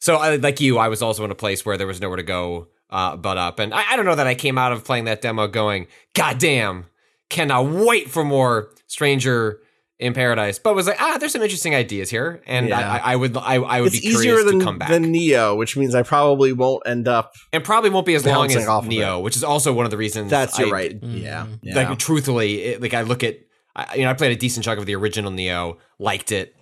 so 0.01 0.17
I, 0.17 0.37
like 0.37 0.61
you 0.61 0.79
i 0.79 0.89
was 0.89 1.03
also 1.03 1.25
in 1.25 1.31
a 1.31 1.35
place 1.35 1.67
where 1.67 1.77
there 1.77 1.87
was 1.87 2.01
nowhere 2.01 2.17
to 2.17 2.23
go 2.23 2.69
uh 2.91 3.17
but 3.17 3.37
up. 3.37 3.59
And 3.59 3.75
I, 3.75 3.93
I 3.93 3.97
don't 3.97 4.05
know 4.05 4.15
that 4.15 4.27
i 4.27 4.35
came 4.35 4.59
out 4.59 4.73
of 4.73 4.85
playing 4.85 5.05
that 5.05 5.21
demo 5.21 5.47
going 5.47 5.87
god 6.15 6.39
damn 6.39 6.87
cannot 7.29 7.67
wait 7.67 8.11
for 8.11 8.25
more 8.25 8.71
stranger 8.87 9.61
in 10.01 10.15
paradise 10.15 10.61
but 10.61 10.77
was 10.77 10.87
like 10.87 10.97
ah 11.01 11.17
there's 11.19 11.33
some 11.33 11.43
interesting 11.43 11.75
ideas 11.75 12.09
here 12.09 12.41
and 12.47 12.69
Yeah. 12.69 12.79
I, 12.79 12.99
I, 12.99 13.13
I 13.13 13.17
would 13.17 13.37
I, 13.37 13.55
I 13.57 13.81
would 13.81 13.89
it's 13.93 13.97
be 13.97 14.01
curious 14.03 14.21
easier 14.21 14.45
than, 14.45 14.61
to 14.61 14.65
come 14.65 14.79
back 14.79 14.91
than 14.91 15.07
Nioh, 15.13 15.57
which 15.57 15.77
means 15.77 15.95
I 15.95 16.03
probably 16.03 16.53
won't 16.53 16.85
end 16.87 17.09
up. 17.09 17.35
and 17.53 17.65
probably 17.65 17.91
won't 17.91 18.07
be 18.07 18.15
as 18.15 18.25
long 18.25 18.51
as 18.53 18.67
off 18.69 18.85
of 18.85 18.91
Nioh 18.91 19.21
which 19.23 19.37
is 19.37 19.43
also 19.43 19.73
one 19.73 19.85
of 19.87 19.91
the 19.91 19.97
reasons 19.97 20.31
That's 20.31 20.57
you're 20.59 20.69
I- 20.69 20.71
right. 20.73 21.01
Mhm. 21.01 21.21
Yeah, 21.23 21.47
yeah. 21.63 21.75
like 21.89 21.99
truthfully 21.99 22.63
it, 22.63 22.81
like 22.83 22.95
i 22.95 23.03
look 23.03 23.25
at 23.25 23.39
I, 23.75 23.97
you 23.97 24.03
know 24.05 24.11
i 24.11 24.15
played 24.15 24.33
a 24.33 24.37
decent 24.37 24.65
chunk 24.65 24.79
of 24.79 24.87
the 24.87 24.95
original 24.95 25.33
Nioh 25.33 25.79
liked 25.99 26.31
it 26.31 26.55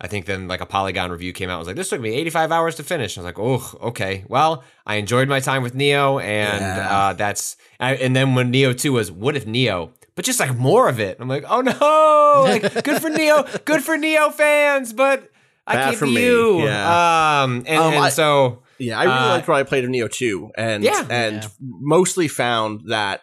i 0.00 0.06
think 0.06 0.26
then 0.26 0.46
like 0.48 0.60
a 0.60 0.66
polygon 0.66 1.10
review 1.10 1.32
came 1.32 1.48
out 1.48 1.54
I 1.54 1.58
was 1.58 1.66
like 1.66 1.76
this 1.76 1.88
took 1.88 2.00
me 2.02 2.10
85 2.12 2.52
hours 2.52 2.74
to 2.76 2.82
finish 2.82 3.16
i 3.16 3.20
was 3.22 3.24
like 3.24 3.38
oh 3.38 3.78
okay 3.88 4.24
well 4.28 4.62
i 4.84 4.96
enjoyed 4.96 5.28
my 5.28 5.40
time 5.40 5.62
with 5.62 5.74
Nioh 5.74 6.22
and 6.22 6.60
Yeah. 6.60 6.98
uh 6.98 7.12
that's 7.14 7.56
I, 7.80 7.94
and 7.94 8.14
then 8.14 8.34
when 8.34 8.52
Nioh 8.52 8.78
2 8.78 8.92
was 8.92 9.10
what 9.10 9.36
if 9.36 9.46
Nioh 9.46 9.90
but 10.16 10.24
just 10.24 10.40
like 10.40 10.56
more 10.56 10.88
of 10.88 11.00
it 11.00 11.16
i'm 11.20 11.28
like 11.28 11.44
oh 11.48 11.60
no 11.60 12.42
like 12.48 12.62
good 12.84 13.00
for 13.02 13.10
Nioh 13.10 13.64
good 13.64 13.82
for 13.82 13.96
Nioh 13.96 14.32
fans 14.32 14.92
but 14.92 15.30
i 15.66 15.74
Bad 15.74 15.84
can't 15.84 15.96
for 15.96 16.06
be 16.06 16.14
me. 16.14 16.24
you 16.26 16.64
Yeah. 16.64 17.42
um 17.42 17.64
and, 17.66 17.78
Um, 17.78 17.92
and 17.94 18.04
I- 18.04 18.08
so 18.10 18.62
Yeah, 18.78 18.98
I 18.98 19.04
really 19.04 19.16
Uh, 19.16 19.28
liked 19.28 19.48
what 19.48 19.56
I 19.56 19.62
played 19.62 19.84
of 19.84 19.90
Nioh 19.90 20.10
2 20.10 20.50
and 20.56 20.82
Yeah. 20.84 21.06
and 21.08 21.42
Yeah. 21.42 21.48
mostly 21.60 22.28
found 22.28 22.82
that 22.88 23.22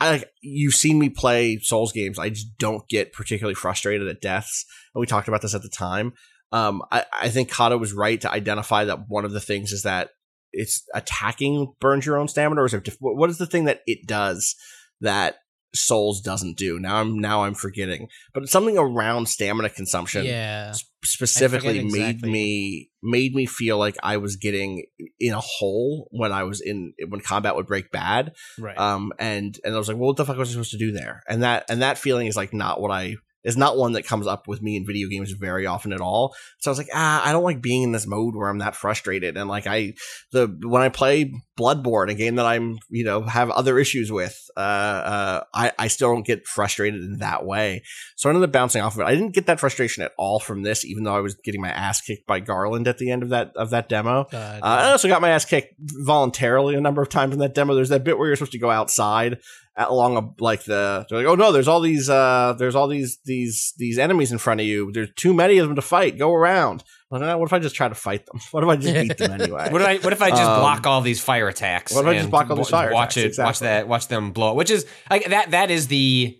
I 0.00 0.10
like 0.10 0.30
you've 0.42 0.74
seen 0.74 0.98
me 0.98 1.08
play 1.10 1.58
Souls 1.62 1.92
games. 1.92 2.18
I 2.18 2.28
just 2.30 2.58
don't 2.58 2.86
get 2.88 3.12
particularly 3.12 3.54
frustrated 3.54 4.06
at 4.08 4.20
deaths, 4.20 4.64
and 4.94 5.00
we 5.00 5.06
talked 5.06 5.26
about 5.28 5.40
this 5.42 5.54
at 5.54 5.62
the 5.62 5.70
time. 5.70 6.12
Um, 6.52 6.82
I, 6.92 7.04
I 7.18 7.28
think 7.30 7.50
Cado 7.50 7.80
was 7.80 7.92
right 7.94 8.20
to 8.20 8.30
identify 8.30 8.84
that 8.84 9.08
one 9.08 9.24
of 9.24 9.32
the 9.32 9.40
things 9.40 9.72
is 9.72 9.82
that 9.84 10.10
it's 10.52 10.82
attacking 10.94 11.72
burns 11.80 12.04
your 12.04 12.18
own 12.18 12.28
stamina, 12.28 12.60
or 12.60 12.66
is 12.66 12.74
it 12.74 12.86
what 13.00 13.30
is 13.30 13.38
the 13.38 13.46
thing 13.46 13.64
that 13.64 13.80
it 13.86 14.06
does 14.06 14.54
that 15.00 15.36
Souls 15.76 16.20
doesn't 16.20 16.56
do? 16.56 16.78
Now 16.78 16.96
I'm 16.96 17.18
now 17.20 17.44
I'm 17.44 17.54
forgetting, 17.54 18.08
but 18.34 18.48
something 18.48 18.78
around 18.78 19.26
stamina 19.28 19.70
consumption 19.70 20.24
Yeah. 20.24 20.72
specifically 21.04 21.82
made 21.84 22.08
exactly. 22.10 22.30
me 22.30 22.90
made 23.02 23.34
me 23.34 23.46
feel 23.46 23.78
like 23.78 23.96
I 24.02 24.16
was 24.16 24.36
getting 24.36 24.84
in 25.20 25.32
a 25.32 25.40
hole 25.40 26.08
when 26.10 26.32
I 26.32 26.42
was 26.42 26.60
in 26.60 26.92
when 27.08 27.20
combat 27.20 27.54
would 27.56 27.66
break 27.66 27.90
bad. 27.92 28.32
Right. 28.58 28.76
Um 28.76 29.12
and 29.18 29.56
and 29.64 29.74
I 29.74 29.78
was 29.78 29.88
like, 29.88 29.96
well, 29.96 30.08
what 30.08 30.16
the 30.16 30.24
fuck 30.24 30.36
was 30.36 30.48
I 30.48 30.52
supposed 30.52 30.72
to 30.72 30.78
do 30.78 30.92
there? 30.92 31.22
And 31.28 31.42
that 31.42 31.66
and 31.68 31.82
that 31.82 31.98
feeling 31.98 32.26
is 32.26 32.36
like 32.36 32.52
not 32.52 32.80
what 32.80 32.90
I 32.90 33.16
is 33.46 33.56
not 33.56 33.78
one 33.78 33.92
that 33.92 34.04
comes 34.04 34.26
up 34.26 34.48
with 34.48 34.60
me 34.60 34.76
in 34.76 34.84
video 34.84 35.08
games 35.08 35.30
very 35.30 35.66
often 35.66 35.92
at 35.92 36.00
all. 36.00 36.34
So 36.58 36.68
I 36.68 36.72
was 36.72 36.78
like, 36.78 36.88
ah, 36.92 37.22
I 37.24 37.30
don't 37.30 37.44
like 37.44 37.62
being 37.62 37.84
in 37.84 37.92
this 37.92 38.06
mode 38.06 38.34
where 38.34 38.48
I'm 38.48 38.58
that 38.58 38.74
frustrated. 38.74 39.36
And 39.36 39.48
like 39.48 39.68
I 39.68 39.94
the 40.32 40.48
when 40.62 40.82
I 40.82 40.88
play 40.88 41.32
Bloodborne, 41.56 42.10
a 42.10 42.14
game 42.14 42.34
that 42.34 42.44
I'm 42.44 42.78
you 42.90 43.04
know 43.04 43.22
have 43.22 43.50
other 43.50 43.78
issues 43.78 44.10
with, 44.10 44.36
uh, 44.56 44.60
uh, 44.60 45.44
I 45.54 45.72
I 45.78 45.86
still 45.86 46.12
don't 46.12 46.26
get 46.26 46.46
frustrated 46.46 47.02
in 47.02 47.18
that 47.18 47.46
way. 47.46 47.84
So 48.16 48.28
I 48.28 48.32
ended 48.32 48.48
up 48.48 48.52
bouncing 48.52 48.82
off 48.82 48.94
of 48.94 49.00
it. 49.00 49.04
I 49.04 49.14
didn't 49.14 49.34
get 49.34 49.46
that 49.46 49.60
frustration 49.60 50.02
at 50.02 50.12
all 50.18 50.40
from 50.40 50.64
this, 50.64 50.84
even 50.84 51.04
though 51.04 51.16
I 51.16 51.20
was 51.20 51.36
getting 51.36 51.60
my 51.60 51.70
ass 51.70 52.00
kicked 52.00 52.26
by 52.26 52.40
Garland 52.40 52.88
at 52.88 52.98
the 52.98 53.12
end 53.12 53.22
of 53.22 53.28
that 53.28 53.52
of 53.54 53.70
that 53.70 53.88
demo. 53.88 54.26
Uh, 54.32 54.58
I 54.60 54.90
also 54.90 55.06
got 55.06 55.22
my 55.22 55.30
ass 55.30 55.44
kicked 55.44 55.74
voluntarily 55.78 56.74
a 56.74 56.80
number 56.80 57.00
of 57.00 57.08
times 57.08 57.32
in 57.32 57.38
that 57.38 57.54
demo. 57.54 57.76
There's 57.76 57.90
that 57.90 58.02
bit 58.02 58.18
where 58.18 58.26
you're 58.26 58.36
supposed 58.36 58.52
to 58.52 58.58
go 58.58 58.70
outside 58.70 59.38
along 59.76 60.16
a, 60.16 60.42
like 60.42 60.64
the 60.64 61.06
they're 61.08 61.18
like, 61.18 61.26
oh 61.28 61.34
no, 61.34 61.52
there's 61.52 61.68
all 61.68 61.80
these 61.80 62.08
uh 62.08 62.54
there's 62.58 62.74
all 62.74 62.88
these 62.88 63.18
these 63.24 63.74
these 63.76 63.98
enemies 63.98 64.32
in 64.32 64.38
front 64.38 64.60
of 64.60 64.66
you. 64.66 64.90
There's 64.92 65.10
too 65.16 65.34
many 65.34 65.58
of 65.58 65.66
them 65.68 65.76
to 65.76 65.82
fight. 65.82 66.18
Go 66.18 66.32
around. 66.34 66.82
Like, 67.10 67.22
"Ah, 67.22 67.36
what 67.36 67.46
if 67.46 67.52
I 67.52 67.58
just 67.60 67.76
try 67.76 67.88
to 67.88 67.94
fight 67.94 68.26
them? 68.26 68.40
What 68.50 68.64
if 68.64 68.68
I 68.70 68.76
just 68.76 68.94
beat 68.94 69.16
them 69.18 69.32
anyway? 69.40 69.70
What 69.70 69.80
if 69.82 69.86
I 69.88 69.96
what 69.98 70.12
if 70.12 70.22
I 70.22 70.30
just 70.30 70.42
Um, 70.42 70.60
block 70.60 70.86
all 70.86 71.00
these 71.02 71.20
fire 71.20 71.48
attacks? 71.48 71.92
what 71.94 72.00
if 72.04 72.08
I 72.08 72.14
just 72.18 72.30
block 72.30 72.50
all 72.50 72.56
these 72.56 72.68
fire 72.68 72.92
watch 72.92 73.16
attacks? 73.16 73.38
it, 73.38 73.42
watch 73.42 73.58
that, 73.60 73.86
watch 73.88 74.08
them 74.08 74.32
blow. 74.32 74.54
Which 74.54 74.70
is 74.70 74.86
like 75.10 75.26
that. 75.26 75.50
That 75.52 75.70
is 75.70 75.88
the 75.88 76.38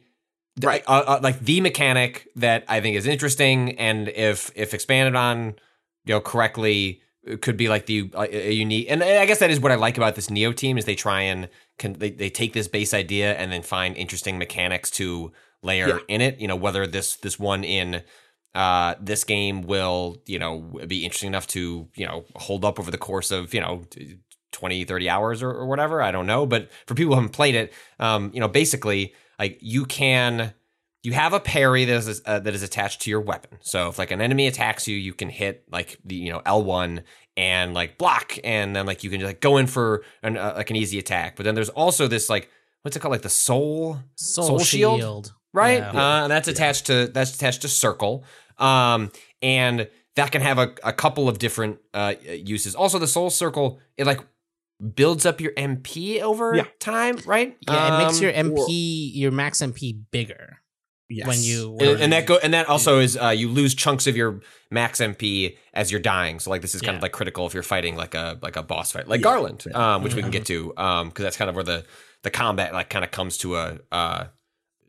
Right. 0.62 0.82
uh, 0.86 1.02
uh, 1.06 1.20
like 1.22 1.38
the 1.40 1.60
mechanic 1.60 2.28
that 2.36 2.64
I 2.68 2.80
think 2.80 2.96
is 2.96 3.06
interesting, 3.06 3.78
and 3.78 4.08
if 4.08 4.50
if 4.54 4.72
expanded 4.72 5.14
on, 5.14 5.56
you 6.06 6.14
know, 6.14 6.20
correctly, 6.20 7.02
could 7.40 7.56
be 7.56 7.68
like 7.68 7.86
the 7.86 8.10
uh, 8.14 8.26
a 8.30 8.52
unique. 8.52 8.86
And 8.90 9.02
I 9.02 9.26
guess 9.26 9.38
that 9.40 9.50
is 9.50 9.60
what 9.60 9.72
I 9.72 9.74
like 9.76 9.96
about 9.96 10.14
this 10.14 10.28
Nioh 10.28 10.54
team 10.54 10.78
is 10.78 10.84
they 10.84 10.94
try 10.94 11.22
and 11.22 11.48
can 11.78 11.94
they, 11.94 12.10
they 12.10 12.30
take 12.30 12.52
this 12.52 12.68
base 12.68 12.94
idea 12.94 13.34
and 13.34 13.50
then 13.52 13.62
find 13.62 13.96
interesting 13.96 14.38
mechanics 14.38 14.90
to 14.92 15.32
layer 15.62 15.88
Yeah. 15.88 15.98
in 16.08 16.20
it. 16.20 16.38
You 16.38 16.48
know, 16.48 16.56
whether 16.56 16.86
this 16.86 17.16
this 17.16 17.38
one 17.38 17.64
in 17.64 18.02
uh, 18.54 18.94
this 19.00 19.24
game 19.24 19.62
will, 19.62 20.22
you 20.26 20.38
know, 20.38 20.60
be 20.86 21.04
interesting 21.04 21.26
enough 21.28 21.46
to, 21.48 21.88
you 21.94 22.06
know, 22.06 22.24
hold 22.36 22.64
up 22.64 22.80
over 22.80 22.90
the 22.90 22.96
course 22.96 23.30
of, 23.30 23.52
you 23.52 23.60
know, 23.60 23.84
20, 24.52 24.84
30 24.84 25.10
hours 25.10 25.42
or, 25.42 25.50
or 25.50 25.66
whatever. 25.66 26.00
I 26.00 26.10
don't 26.10 26.26
know. 26.26 26.46
But 26.46 26.70
for 26.86 26.94
people 26.94 27.12
who 27.14 27.20
haven't 27.20 27.34
played 27.34 27.54
it, 27.54 27.72
um, 27.98 28.30
you 28.32 28.40
know, 28.40 28.48
basically, 28.48 29.12
like 29.38 29.58
you 29.60 29.84
can, 29.84 30.54
you 31.06 31.12
have 31.12 31.32
a 31.32 31.38
parry 31.40 31.84
that 31.84 31.96
is 32.08 32.20
uh, 32.26 32.40
that 32.40 32.54
is 32.54 32.62
attached 32.62 33.02
to 33.02 33.10
your 33.10 33.20
weapon. 33.20 33.58
So 33.62 33.88
if 33.90 33.98
like 33.98 34.10
an 34.10 34.20
enemy 34.20 34.46
attacks 34.48 34.88
you, 34.88 34.96
you 34.96 35.14
can 35.14 35.28
hit 35.30 35.64
like 35.70 35.98
the 36.04 36.16
you 36.16 36.32
know 36.32 36.42
L 36.44 36.64
one 36.64 37.02
and 37.36 37.74
like 37.74 37.96
block, 37.96 38.36
and 38.42 38.74
then 38.74 38.86
like 38.86 39.04
you 39.04 39.10
can 39.10 39.20
just 39.20 39.28
like 39.28 39.40
go 39.40 39.56
in 39.58 39.66
for 39.68 40.02
an 40.22 40.36
uh, 40.36 40.54
like 40.56 40.70
an 40.70 40.76
easy 40.76 40.98
attack. 40.98 41.36
But 41.36 41.44
then 41.44 41.54
there's 41.54 41.68
also 41.68 42.08
this 42.08 42.28
like 42.28 42.50
what's 42.82 42.96
it 42.96 43.00
called 43.00 43.12
like 43.12 43.22
the 43.22 43.28
soul 43.28 43.98
Soul, 44.16 44.46
Soul 44.46 44.58
Shield? 44.60 44.98
Shield. 45.00 45.32
right? 45.52 45.78
Yeah. 45.78 45.90
Uh, 45.90 46.22
and 46.24 46.30
that's 46.30 46.48
attached 46.48 46.86
to 46.86 47.06
that's 47.06 47.34
attached 47.36 47.62
to 47.62 47.68
circle, 47.68 48.24
um, 48.58 49.12
and 49.42 49.88
that 50.16 50.32
can 50.32 50.42
have 50.42 50.58
a, 50.58 50.74
a 50.82 50.92
couple 50.92 51.28
of 51.28 51.38
different 51.38 51.78
uh, 51.94 52.14
uses. 52.26 52.74
Also, 52.74 52.98
the 52.98 53.06
soul 53.06 53.30
circle 53.30 53.78
it 53.96 54.06
like 54.06 54.20
builds 54.94 55.24
up 55.24 55.40
your 55.40 55.52
MP 55.52 56.20
over 56.20 56.54
Yeah. 56.54 56.64
time, 56.80 57.16
right? 57.26 57.56
Yeah, 57.60 57.94
it 57.94 57.98
makes 58.04 58.18
Um, 58.18 58.22
your 58.24 58.32
MP, 58.32 59.10
your 59.14 59.30
max 59.30 59.60
MP 59.62 59.92
bigger 60.10 60.58
Yes. 61.08 61.26
when 61.28 61.40
you. 61.40 61.76
and, 61.78 62.00
and 62.02 62.12
that 62.12 62.26
go 62.26 62.38
and 62.42 62.52
that 62.54 62.68
also 62.68 62.98
is 62.98 63.16
uh, 63.16 63.28
you 63.28 63.48
lose 63.48 63.74
chunks 63.74 64.06
of 64.06 64.16
your 64.16 64.40
max 64.70 65.00
MP 65.00 65.56
as 65.72 65.90
you're 65.92 66.00
dying. 66.00 66.40
So 66.40 66.50
like 66.50 66.62
this 66.62 66.74
is 66.74 66.82
kind 66.82 66.96
of 66.96 67.02
like 67.02 67.12
critical 67.12 67.46
if 67.46 67.54
you're 67.54 67.62
fighting 67.62 67.96
like 67.96 68.14
a 68.14 68.38
like 68.42 68.56
a 68.56 68.62
boss 68.62 68.92
fight, 68.92 69.06
like 69.08 69.20
Yeah. 69.20 69.24
Garland, 69.24 69.64
Yeah. 69.70 69.94
um, 69.94 70.02
which 70.02 70.14
we 70.14 70.22
can 70.22 70.30
get 70.32 70.46
to, 70.46 70.72
um, 70.76 71.08
because 71.08 71.22
that's 71.22 71.36
kind 71.36 71.48
of 71.48 71.54
where 71.54 71.64
the 71.64 71.84
the 72.22 72.30
combat 72.30 72.72
like 72.72 72.90
kind 72.90 73.04
of 73.04 73.10
comes 73.12 73.38
to 73.38 73.56
a 73.56 73.78
uh 73.92 74.24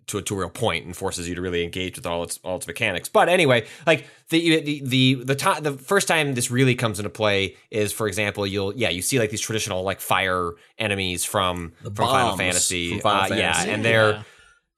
to 0.08 0.18
a, 0.20 0.22
to 0.22 0.36
a 0.36 0.38
real 0.40 0.50
point 0.50 0.86
and 0.86 0.96
forces 0.96 1.28
you 1.28 1.36
to 1.36 1.42
really 1.42 1.64
engage 1.66 1.98
with 1.98 2.06
all 2.08 2.24
its 2.24 2.40
all 2.44 2.56
its 2.56 2.66
mechanics. 2.66 3.10
But 3.10 3.28
anyway, 3.30 3.68
like 3.86 4.08
the 4.30 4.62
the 4.62 4.82
the 4.86 5.14
the 5.24 5.36
time 5.36 5.62
the 5.64 5.74
first 5.74 6.08
time 6.08 6.34
this 6.34 6.50
really 6.50 6.76
comes 6.76 6.98
into 6.98 7.10
play 7.10 7.58
is, 7.72 7.92
for 7.92 8.08
example, 8.08 8.48
you'll 8.48 8.74
yeah 8.76 8.90
you 8.90 9.02
see 9.02 9.20
like 9.20 9.30
these 9.32 9.42
traditional 9.42 9.84
like 9.84 10.00
fire 10.00 10.54
enemies 10.80 11.26
from 11.26 11.74
The 11.84 11.92
from 11.92 12.08
Final 12.08 12.38
Fantasy, 12.38 12.92
from 12.94 13.02
Final 13.02 13.34
Uh, 13.34 13.36
yeah, 13.38 13.64
and 13.66 13.84
they're 13.86 14.12
Yeah. 14.12 14.24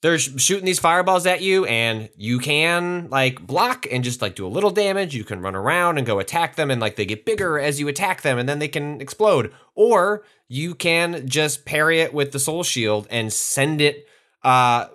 They're 0.02 0.18
sh- 0.18 0.30
shooting 0.38 0.66
these 0.66 0.80
fireballs 0.80 1.26
at 1.26 1.42
you 1.42 1.66
and 1.66 2.10
you 2.16 2.40
can 2.40 3.10
like 3.10 3.46
block 3.46 3.86
and 3.92 4.04
just 4.04 4.22
like 4.22 4.36
do 4.36 4.46
a 4.46 4.50
little 4.50 4.72
damage 4.72 5.14
you 5.16 5.24
can 5.24 5.42
run 5.42 5.56
around 5.56 5.98
and 5.98 6.08
go 6.08 6.20
attack 6.20 6.56
them 6.56 6.72
and 6.72 6.80
like 6.82 6.96
they 6.96 7.06
get 7.06 7.26
bigger 7.26 7.60
as 7.60 7.80
you 7.80 7.88
attack 7.88 8.22
them 8.22 8.38
and 8.38 8.48
then 8.48 8.60
they 8.60 8.68
can 8.68 9.02
explode 9.02 9.52
or 9.76 10.24
you 10.48 10.74
can 10.76 11.28
just 11.28 11.66
parry 11.66 12.00
it 12.00 12.14
with 12.14 12.32
the 12.32 12.40
soul 12.40 12.64
shield 12.64 13.08
and 13.10 13.32
send 13.34 13.82
it 13.82 14.06
uh 14.44 14.86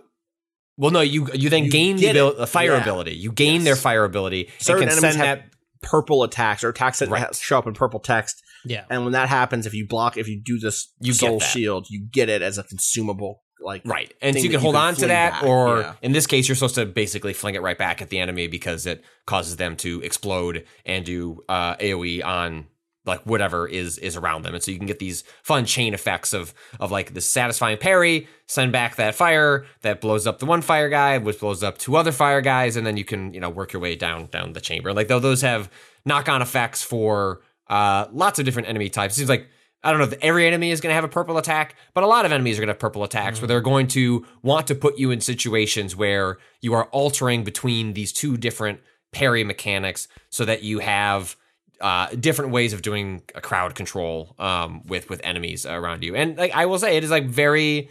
well 0.77 0.91
no 0.91 1.01
you 1.01 1.29
you 1.35 1.51
then 1.51 1.65
You 1.65 1.71
gain 1.71 1.97
the, 1.97 2.03
get 2.03 2.17
abil- 2.17 2.31
it. 2.31 2.39
the 2.39 2.47
fire 2.47 2.73
Yeah. 2.73 2.81
ability 2.83 3.15
you 3.15 3.31
gain 3.33 3.57
Yes. 3.57 3.65
their 3.65 3.77
fire 3.77 4.05
ability 4.05 4.51
Certain 4.59 4.85
and 4.85 4.91
can 4.91 4.99
enemies 4.99 5.17
send 5.17 5.27
have 5.29 5.39
that 5.41 5.51
purple 5.83 6.23
attacks 6.23 6.65
or 6.65 6.71
attacks 6.71 7.01
that 7.01 7.11
Right. 7.11 7.35
show 7.35 7.59
up 7.59 7.67
in 7.67 7.75
purple 7.75 8.01
text. 8.01 8.43
Yeah. 8.65 8.87
And 8.89 9.03
when 9.05 9.13
that 9.13 9.29
happens, 9.29 9.67
if 9.67 9.75
you 9.75 9.87
block, 9.87 10.17
if 10.17 10.27
you 10.27 10.41
do 10.43 10.59
this 10.59 10.91
You 10.99 11.13
soul 11.13 11.41
shield, 11.41 11.89
you 11.91 12.09
get 12.11 12.31
it 12.31 12.41
as 12.41 12.57
a 12.57 12.63
consumable. 12.65 13.43
Like 13.61 13.83
Right. 13.85 14.13
And 14.21 14.37
so 14.37 14.43
you 14.43 14.51
can 14.51 14.61
hold 14.61 14.77
on 14.77 14.95
to 14.97 15.07
that, 15.07 15.33
back. 15.33 15.43
or 15.45 15.81
Yeah. 15.81 15.95
in 16.03 16.13
this 16.13 16.27
case, 16.27 16.49
you're 16.49 16.57
supposed 16.57 16.75
to 16.75 16.85
basically 16.87 17.33
fling 17.33 17.55
it 17.55 17.63
right 17.63 17.79
back 17.79 18.03
at 18.03 18.11
the 18.11 18.19
enemy 18.19 18.47
because 18.47 18.85
it 18.87 19.03
causes 19.27 19.57
them 19.57 19.77
to 19.77 20.01
explode 20.03 20.65
and 20.85 21.05
do 21.05 21.43
uh, 21.49 21.77
AoE 21.77 22.23
on 22.25 22.67
like 23.07 23.21
whatever 23.25 23.67
is 23.69 23.99
is 23.99 24.17
around 24.17 24.43
them. 24.43 24.55
And 24.55 24.63
so 24.63 24.71
you 24.71 24.79
can 24.79 24.87
get 24.87 24.99
these 24.99 25.25
fun 25.43 25.67
chain 25.67 25.93
effects 25.95 26.33
of 26.33 26.55
of 26.81 26.91
like 26.91 27.13
the 27.15 27.21
satisfying 27.21 27.77
parry, 27.79 28.27
send 28.49 28.73
back 28.73 28.97
that 28.97 29.15
fire 29.15 29.67
that 29.83 30.01
blows 30.01 30.27
up 30.27 30.39
the 30.39 30.47
one 30.47 30.63
fire 30.63 30.89
guy, 30.89 31.19
which 31.19 31.39
blows 31.41 31.63
up 31.63 31.77
two 31.79 31.97
other 31.97 32.13
fire 32.13 32.41
guys, 32.41 32.77
and 32.77 32.87
then 32.87 32.97
you 32.97 33.05
can, 33.05 33.33
you 33.35 33.41
know, 33.41 33.51
work 33.51 33.73
your 33.75 33.81
way 33.83 33.95
down 33.95 34.27
down 34.27 34.53
the 34.55 34.61
chamber. 34.61 34.93
Like 34.95 35.09
though 35.09 35.21
those 35.21 35.43
have 35.43 35.71
knock-on 36.07 36.41
effects 36.43 36.83
for 36.83 37.41
uh 37.69 38.07
lots 38.13 38.39
of 38.39 38.45
different 38.47 38.69
enemy 38.69 38.89
types. 38.89 39.15
It 39.15 39.17
seems 39.19 39.29
like 39.31 39.49
I 39.85 39.91
don't 39.91 39.99
know 39.99 40.07
if 40.07 40.15
every 40.23 40.47
enemy 40.47 40.71
is 40.71 40.81
going 40.81 40.91
to 40.91 40.95
have 40.95 41.05
a 41.05 41.09
purple 41.09 41.37
attack, 41.37 41.77
but 41.93 42.03
a 42.03 42.07
lot 42.07 42.25
of 42.25 42.33
enemies 42.33 42.59
are 42.59 42.63
going 42.63 42.69
to 42.69 42.73
have 42.73 42.81
purple 42.81 43.05
attacks 43.05 43.41
where 43.41 43.47
they're 43.49 43.61
going 43.61 43.87
to 43.89 44.27
want 44.43 44.67
to 44.69 44.75
put 44.75 44.99
you 44.99 45.11
in 45.11 45.21
situations 45.21 45.95
where 45.95 46.39
you 46.61 46.73
are 46.73 46.85
altering 46.87 47.45
between 47.45 47.93
these 47.93 48.13
two 48.13 48.37
different 48.37 48.81
parry 49.13 49.45
mechanics 49.45 50.09
so 50.31 50.45
that 50.45 50.63
you 50.63 50.79
have 50.81 51.37
uh, 51.81 52.09
different 52.19 52.51
ways 52.51 52.73
of 52.73 52.83
doing 52.83 53.23
a 53.35 53.41
crowd 53.41 53.75
control 53.75 54.35
um, 54.39 54.83
with 54.87 55.11
with 55.11 55.21
enemies 55.23 55.67
around 55.67 56.03
you. 56.03 56.15
And 56.15 56.37
like 56.37 56.53
I 56.53 56.67
will 56.67 56.79
say, 56.79 56.97
it 56.97 57.05
is 57.05 57.11
like 57.11 57.27
very 57.27 57.91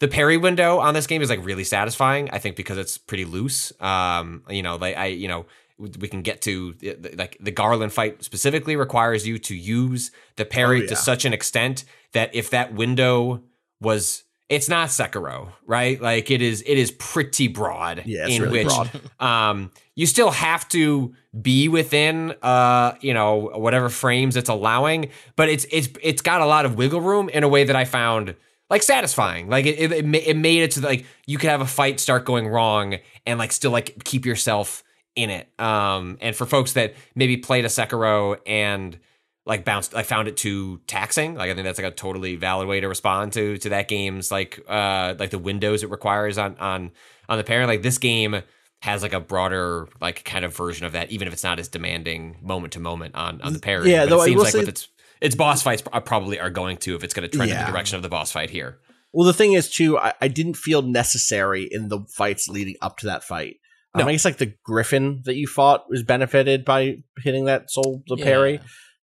the 0.00 0.08
parry 0.08 0.36
window 0.36 0.78
on 0.78 0.94
this 0.94 1.06
game 1.06 1.22
is 1.22 1.30
like 1.30 1.44
really 1.44 1.64
satisfying. 1.64 2.30
I 2.30 2.38
think 2.38 2.56
because 2.56 2.78
it's 2.78 2.98
pretty 2.98 3.24
loose. 3.24 3.72
Um, 3.80 4.42
you 4.48 4.62
know, 4.62 4.76
like 4.76 4.96
I, 4.96 5.06
you 5.06 5.28
know, 5.28 5.46
we 5.78 6.08
can 6.08 6.22
get 6.22 6.40
to 6.42 6.74
like 7.16 7.36
the 7.40 7.50
Garland 7.50 7.92
fight 7.92 8.22
specifically 8.22 8.76
requires 8.76 9.26
you 9.26 9.38
to 9.40 9.54
use 9.56 10.10
the 10.36 10.44
parry 10.44 10.78
Oh, 10.78 10.82
yeah. 10.82 10.88
to 10.88 10.96
such 10.96 11.24
an 11.24 11.32
extent 11.32 11.84
that 12.12 12.34
if 12.34 12.50
that 12.50 12.74
window 12.74 13.42
was 13.80 14.22
it's 14.50 14.68
not 14.68 14.90
Sekiro, 14.90 15.48
right? 15.66 16.00
Like 16.00 16.30
it 16.30 16.40
is 16.42 16.62
it 16.66 16.78
is 16.78 16.90
pretty 16.92 17.48
broad 17.48 18.02
Yeah, 18.06 18.26
it's 18.26 18.36
in 18.36 18.42
really 18.42 18.64
which 18.64 18.68
broad. 18.68 18.90
um 19.20 19.72
you 19.96 20.06
still 20.06 20.30
have 20.30 20.68
to 20.68 21.14
be 21.42 21.68
within 21.68 22.34
uh 22.42 22.92
you 23.00 23.12
know 23.14 23.50
whatever 23.54 23.88
frames 23.88 24.36
it's 24.36 24.48
allowing, 24.48 25.10
but 25.34 25.48
it's 25.48 25.66
it's 25.72 25.88
it's 26.02 26.22
got 26.22 26.40
a 26.40 26.46
lot 26.46 26.66
of 26.66 26.76
wiggle 26.76 27.00
room 27.00 27.28
in 27.30 27.42
a 27.42 27.48
way 27.48 27.64
that 27.64 27.74
I 27.74 27.84
found 27.84 28.36
like 28.70 28.82
satisfying. 28.84 29.48
Like 29.48 29.66
it 29.66 29.76
it, 29.80 29.90
it, 29.92 30.14
it 30.14 30.36
made 30.36 30.62
it 30.62 30.70
to 30.72 30.80
like 30.82 31.04
you 31.26 31.36
could 31.36 31.50
have 31.50 31.60
a 31.60 31.66
fight 31.66 31.98
start 31.98 32.24
going 32.24 32.46
wrong 32.46 32.98
and 33.26 33.40
like 33.40 33.50
still 33.50 33.72
like 33.72 34.04
keep 34.04 34.24
yourself 34.24 34.83
in 35.16 35.30
it. 35.30 35.48
Um 35.58 36.18
and 36.20 36.34
for 36.34 36.46
folks 36.46 36.72
that 36.72 36.94
maybe 37.14 37.36
played 37.36 37.64
a 37.64 37.68
Sekiro 37.68 38.38
and 38.46 38.98
like 39.46 39.64
bounced 39.64 39.94
I 39.94 40.02
found 40.02 40.28
it 40.28 40.36
too 40.36 40.80
taxing. 40.86 41.34
Like 41.34 41.50
I 41.50 41.54
think 41.54 41.64
that's 41.64 41.78
like 41.78 41.92
a 41.92 41.94
totally 41.94 42.36
valid 42.36 42.66
way 42.68 42.80
to 42.80 42.88
respond 42.88 43.32
to 43.34 43.56
to 43.58 43.68
that 43.70 43.88
game's 43.88 44.30
like 44.30 44.60
uh 44.68 45.14
like 45.18 45.30
the 45.30 45.38
windows 45.38 45.82
it 45.82 45.90
requires 45.90 46.38
on 46.38 46.56
on 46.58 46.90
on 47.28 47.38
the 47.38 47.44
parent. 47.44 47.68
Like 47.68 47.82
this 47.82 47.98
game 47.98 48.42
has 48.82 49.02
like 49.02 49.12
a 49.14 49.20
broader 49.20 49.88
like 50.00 50.24
kind 50.24 50.44
of 50.44 50.54
version 50.56 50.84
of 50.84 50.92
that, 50.92 51.10
even 51.10 51.26
if 51.28 51.32
it's 51.34 51.44
not 51.44 51.58
as 51.58 51.68
demanding 51.68 52.36
moment 52.42 52.72
to 52.74 52.80
moment 52.80 53.14
on 53.14 53.40
on 53.42 53.52
the 53.52 53.58
parry. 53.58 53.90
Yeah, 53.90 54.04
But 54.04 54.10
though 54.10 54.18
it 54.20 54.22
I 54.22 54.24
seems 54.26 54.36
will 54.36 54.44
like 54.44 54.52
say- 54.52 54.58
with 54.60 54.68
its 54.68 54.88
its 55.20 55.34
boss 55.34 55.62
fights 55.62 55.82
probably 56.04 56.38
are 56.38 56.50
going 56.50 56.76
to 56.78 56.94
if 56.96 57.02
it's 57.04 57.14
going 57.14 57.28
to 57.28 57.34
trend 57.34 57.50
in 57.50 57.56
the 57.58 57.70
direction 57.70 57.96
of 57.96 58.02
the 58.02 58.10
boss 58.10 58.30
fight 58.32 58.50
here. 58.50 58.78
Well, 59.12 59.26
the 59.26 59.32
thing 59.32 59.52
is, 59.52 59.70
too, 59.70 59.96
I, 59.96 60.12
I 60.20 60.26
didn't 60.28 60.54
feel 60.56 60.82
necessary 60.82 61.68
in 61.70 61.88
the 61.88 62.00
fights 62.16 62.48
leading 62.48 62.74
up 62.82 62.98
to 62.98 63.06
that 63.06 63.22
fight. 63.22 63.56
Um, 64.02 64.08
I 64.08 64.12
guess 64.12 64.24
like 64.24 64.38
the 64.38 64.54
Griffin 64.64 65.22
that 65.24 65.36
you 65.36 65.46
fought 65.46 65.88
was 65.88 66.02
benefited 66.02 66.64
by 66.64 66.98
hitting 67.18 67.44
that 67.44 67.70
soul 67.70 68.02
the 68.08 68.16
Yeah. 68.16 68.24
parry, 68.24 68.60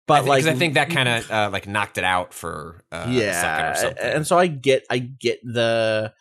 but 0.07 0.13
I 0.15 0.19
like 0.21 0.43
think, 0.43 0.55
I 0.55 0.59
think 0.59 0.73
that 0.73 0.89
kind 0.89 1.07
of 1.09 1.31
uh, 1.31 1.49
like 1.51 1.67
knocked 1.67 1.97
it 1.97 2.03
out 2.03 2.33
for 2.33 2.83
uh, 2.91 3.05
yeah, 3.09 3.71
or 3.71 3.75
something. 3.75 3.97
and 4.03 4.25
so 4.27 4.37
I 4.37 4.47
get 4.47 4.85
I 4.89 4.97
get 4.99 5.39
the 5.43 6.13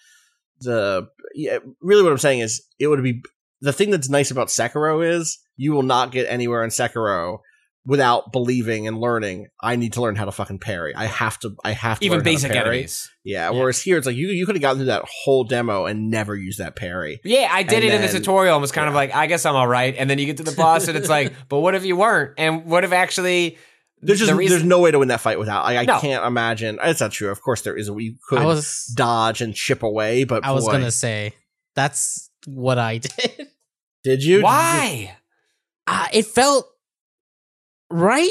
the 0.61 1.09
yeah. 1.35 1.59
Really, 1.81 2.03
what 2.03 2.13
I'm 2.13 2.19
saying 2.19 2.41
is 2.41 2.63
it 2.79 2.89
would 2.89 3.03
be 3.03 3.23
the 3.61 3.73
thing 3.73 3.91
that's 3.91 4.09
nice 4.09 4.31
about 4.31 4.49
Sekiro 4.49 5.05
is 5.07 5.39
you 5.57 5.73
will 5.73 5.83
not 5.83 6.13
get 6.13 6.27
anywhere 6.29 6.63
in 6.63 6.71
Sekiro 6.71 7.39
without 7.89 8.31
believing 8.33 8.87
and 8.87 9.01
learning. 9.01 9.49
I 9.63 9.75
need 9.77 9.95
to 9.95 10.03
learn 10.03 10.15
how 10.15 10.27
to 10.27 10.31
fucking 10.33 10.59
parry. 10.59 10.95
I 10.95 11.07
have 11.07 11.39
to. 11.41 11.57
I 11.65 11.73
have 11.73 11.99
to 12.01 12.05
Even 12.05 12.19
learn 12.19 12.25
how 12.27 12.31
to 12.31 12.35
basic 12.37 12.53
parry. 12.53 12.69
enemies. 12.69 13.11
Yeah, 13.25 13.49
Whereas 13.51 13.81
here, 13.83 13.97
it's 13.97 14.07
like 14.07 14.15
you 14.17 14.29
you 14.29 14.45
could 14.47 14.55
have 14.57 14.63
gotten 14.63 14.79
through 14.79 14.87
that 14.87 15.05
whole 15.25 15.45
demo 15.45 15.87
and 15.87 16.11
never 16.11 16.37
used 16.37 16.59
that 16.61 16.77
parry. 16.77 17.19
Yeah, 17.25 17.49
I 17.51 17.63
did 17.63 17.83
And 17.83 17.85
it 17.85 17.95
in 17.95 18.03
the 18.03 18.09
tutorial 18.09 18.55
and 18.57 18.61
was 18.63 18.73
kind 18.73 18.89
of 18.89 18.95
like, 18.95 19.15
I 19.15 19.27
guess 19.27 19.45
I'm 19.47 19.57
all 19.57 19.67
right. 19.67 19.95
And 19.99 20.09
then 20.09 20.19
you 20.19 20.27
get 20.27 20.37
to 20.37 20.43
the 20.45 20.53
boss 20.53 20.87
and 20.87 20.97
it's 20.97 21.09
like, 21.09 21.33
but 21.49 21.61
what 21.61 21.75
if 21.75 21.85
you 21.85 21.97
weren't? 21.97 22.35
And 22.39 22.67
what 22.67 22.85
if 22.85 22.93
actually 22.93 23.57
There's 24.03 24.19
just 24.19 24.31
the 24.31 24.37
reason- 24.37 24.59
there's 24.59 24.65
no 24.69 24.81
way 24.81 24.91
to 24.91 24.99
win 24.99 25.09
that 25.09 25.21
fight 25.21 25.39
without. 25.39 25.65
Like, 25.65 25.79
I 25.79 25.85
No. 25.85 25.99
can't 25.99 26.25
imagine. 26.25 26.79
It's 26.83 27.01
not 27.01 27.11
true. 27.13 27.31
Of 27.31 27.41
course, 27.43 27.63
there 27.63 27.77
is. 27.77 27.89
You 27.89 28.15
could 28.29 28.45
was 28.45 28.85
dodge 28.95 29.41
and 29.41 29.55
chip 29.55 29.83
away, 29.83 30.25
but 30.25 30.45
I 30.45 30.53
was 30.53 30.67
gonna 30.67 30.91
say 30.91 31.33
that's 31.75 32.31
what 32.47 32.79
I 32.79 32.99
did. 32.99 33.49
did 34.05 34.23
you? 34.23 34.43
why? 34.43 35.17
Uh, 35.87 36.07
it 36.13 36.27
felt 36.27 36.67
right. 37.91 38.29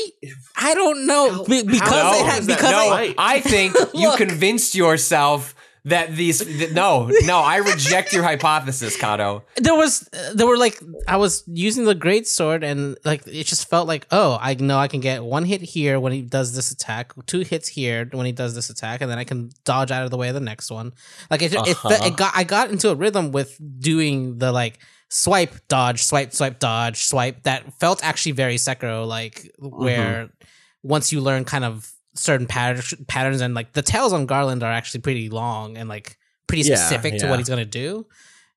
I 0.55 0.73
don't 0.73 1.05
know 1.05 1.43
Be- 1.45 1.63
because 1.63 1.89
how 1.89 2.13
it 2.13 2.25
is 2.27 2.33
had 2.33 2.43
that 2.43 2.47
because 2.57 2.71
no, 2.71 2.89
I. 2.91 3.15
I 3.17 3.39
think 3.41 3.75
you 3.93 4.09
Look. 4.09 4.17
convinced 4.17 4.75
yourself 4.75 5.53
that 5.85 6.15
these. 6.15 6.39
That, 6.39 6.73
no, 6.73 7.09
no, 7.23 7.37
I 7.39 7.57
reject 7.57 8.11
your 8.11 8.23
hypothesis, 8.23 8.97
Cado. 8.97 9.43
there 9.55 9.73
was 9.75 10.01
there 10.33 10.45
were 10.45 10.57
like 10.57 10.79
I 11.07 11.15
was 11.17 11.43
using 11.47 11.85
the 11.85 11.95
great 11.95 12.27
sword 12.27 12.63
and 12.63 12.97
like 13.05 13.25
it 13.25 13.45
just 13.45 13.69
felt 13.69 13.87
like 13.87 14.05
oh 14.11 14.37
I 14.41 14.53
know 14.55 14.77
I 14.77 14.89
can 14.89 14.99
get 14.99 15.23
one 15.23 15.45
hit 15.45 15.61
here 15.61 15.97
when 15.99 16.11
he 16.11 16.21
does 16.21 16.53
this 16.55 16.71
attack, 16.71 17.13
two 17.25 17.39
hits 17.41 17.69
here 17.69 18.09
when 18.11 18.25
he 18.25 18.33
does 18.33 18.53
this 18.53 18.69
attack, 18.69 18.99
and 19.01 19.09
then 19.09 19.17
I 19.17 19.23
can 19.23 19.49
dodge 19.63 19.91
out 19.91 20.03
of 20.03 20.11
the 20.11 20.17
way 20.17 20.27
of 20.27 20.33
the 20.33 20.41
next 20.41 20.69
one. 20.69 20.91
Like 21.31 21.41
it, 21.41 21.53
it, 21.53 21.57
Uh-huh. 21.59 21.89
fe- 21.89 22.07
it 22.07 22.17
got 22.17 22.33
I 22.35 22.43
got 22.43 22.69
into 22.69 22.89
a 22.89 22.95
rhythm 22.95 23.31
with 23.31 23.57
doing 23.79 24.39
the 24.39 24.51
like 24.51 24.79
swipe 25.09 25.55
dodge 25.67 26.03
swipe 26.03 26.33
swipe 26.33 26.59
dodge 26.59 27.05
swipe 27.05 27.43
that 27.43 27.73
felt 27.79 28.03
actually 28.03 28.33
very 28.33 28.55
Sekiro 28.55 29.07
like 29.07 29.49
where 29.59 30.29
once 30.83 31.11
you 31.11 31.21
learn 31.21 31.45
kind 31.45 31.63
of 31.63 31.91
certain 32.13 32.47
patterns 32.47 32.93
patterns 33.07 33.41
and 33.41 33.53
like 33.53 33.73
the 33.73 33.81
tails 33.81 34.11
on 34.13 34.25
Garland 34.25 34.63
are 34.63 34.71
actually 34.71 35.01
pretty 35.01 35.29
long 35.29 35.77
and 35.77 35.87
like 35.87 36.17
pretty 36.47 36.63
Yeah, 36.67 36.75
specific 36.75 37.19
to 37.19 37.27
what 37.27 37.39
he's 37.39 37.49
gonna 37.49 37.65
do, 37.65 38.05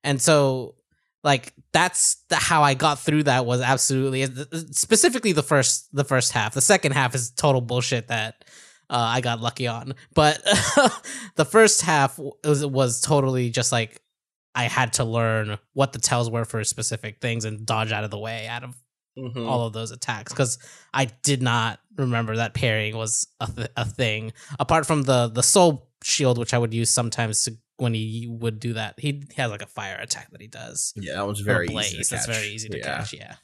and 0.03 0.21
so 0.21 0.75
like 1.23 1.53
that's 1.71 2.17
the, 2.29 2.35
how 2.35 2.63
I 2.63 2.73
got 2.73 2.99
through 2.99 3.23
that 3.23 3.45
was 3.45 3.61
absolutely 3.61 4.25
specifically 4.71 5.31
the 5.33 5.43
first 5.43 5.87
the 5.95 6.03
first 6.03 6.31
half. 6.31 6.53
The 6.53 6.61
second 6.61 6.93
half 6.93 7.13
is 7.15 7.31
total 7.31 7.61
bullshit 7.61 8.07
that 8.07 8.43
uh, 8.89 8.97
I 8.97 9.21
got 9.21 9.39
lucky 9.39 9.67
on, 9.67 9.93
but 10.13 10.41
the 11.35 11.45
first 11.45 11.81
half 11.81 12.19
was 12.43 12.65
was 12.65 12.99
totally 13.01 13.49
just 13.49 13.71
like 13.71 14.00
I 14.55 14.63
had 14.63 14.93
to 14.93 15.03
learn 15.03 15.57
what 15.73 15.93
the 15.93 15.99
tells 15.99 16.29
were 16.29 16.45
for 16.45 16.63
specific 16.63 17.21
things 17.21 17.45
and 17.45 17.65
dodge 17.65 17.91
out 17.91 18.03
of 18.03 18.11
the 18.11 18.17
way 18.19 18.47
out 18.47 18.63
of 18.63 18.75
Mhm. 19.17 19.45
all 19.45 19.67
of 19.67 19.73
those 19.73 19.91
attacks 19.91 20.31
because 20.31 20.57
I 20.93 21.05
did 21.05 21.41
not 21.41 21.79
remember 21.97 22.37
that 22.37 22.53
parrying 22.53 22.95
was 22.95 23.27
a, 23.41 23.47
th- 23.47 23.67
a 23.75 23.83
thing 23.83 24.31
apart 24.57 24.85
from 24.85 25.03
the 25.03 25.27
the 25.27 25.43
soul 25.43 25.89
shield 26.01 26.37
which 26.37 26.53
I 26.53 26.57
would 26.57 26.73
use 26.73 26.89
sometimes 26.89 27.43
to, 27.43 27.57
when 27.75 27.93
he 27.93 28.25
would 28.29 28.59
do 28.61 28.71
that 28.73 28.95
he 28.97 29.23
has 29.35 29.51
like 29.51 29.61
a 29.61 29.67
fire 29.67 29.97
attack 29.99 30.31
that 30.31 30.39
he 30.39 30.47
does 30.47 30.93
Yeah, 30.95 31.15
that 31.15 31.25
one's 31.25 31.41
very 31.41 31.67
easy. 31.67 32.01
To 32.01 32.09
that's 32.09 32.25
very 32.25 32.47
easy 32.47 32.69
to 32.69 32.77
Yeah. 32.77 32.83
catch 32.99 33.13
yeah 33.13 33.35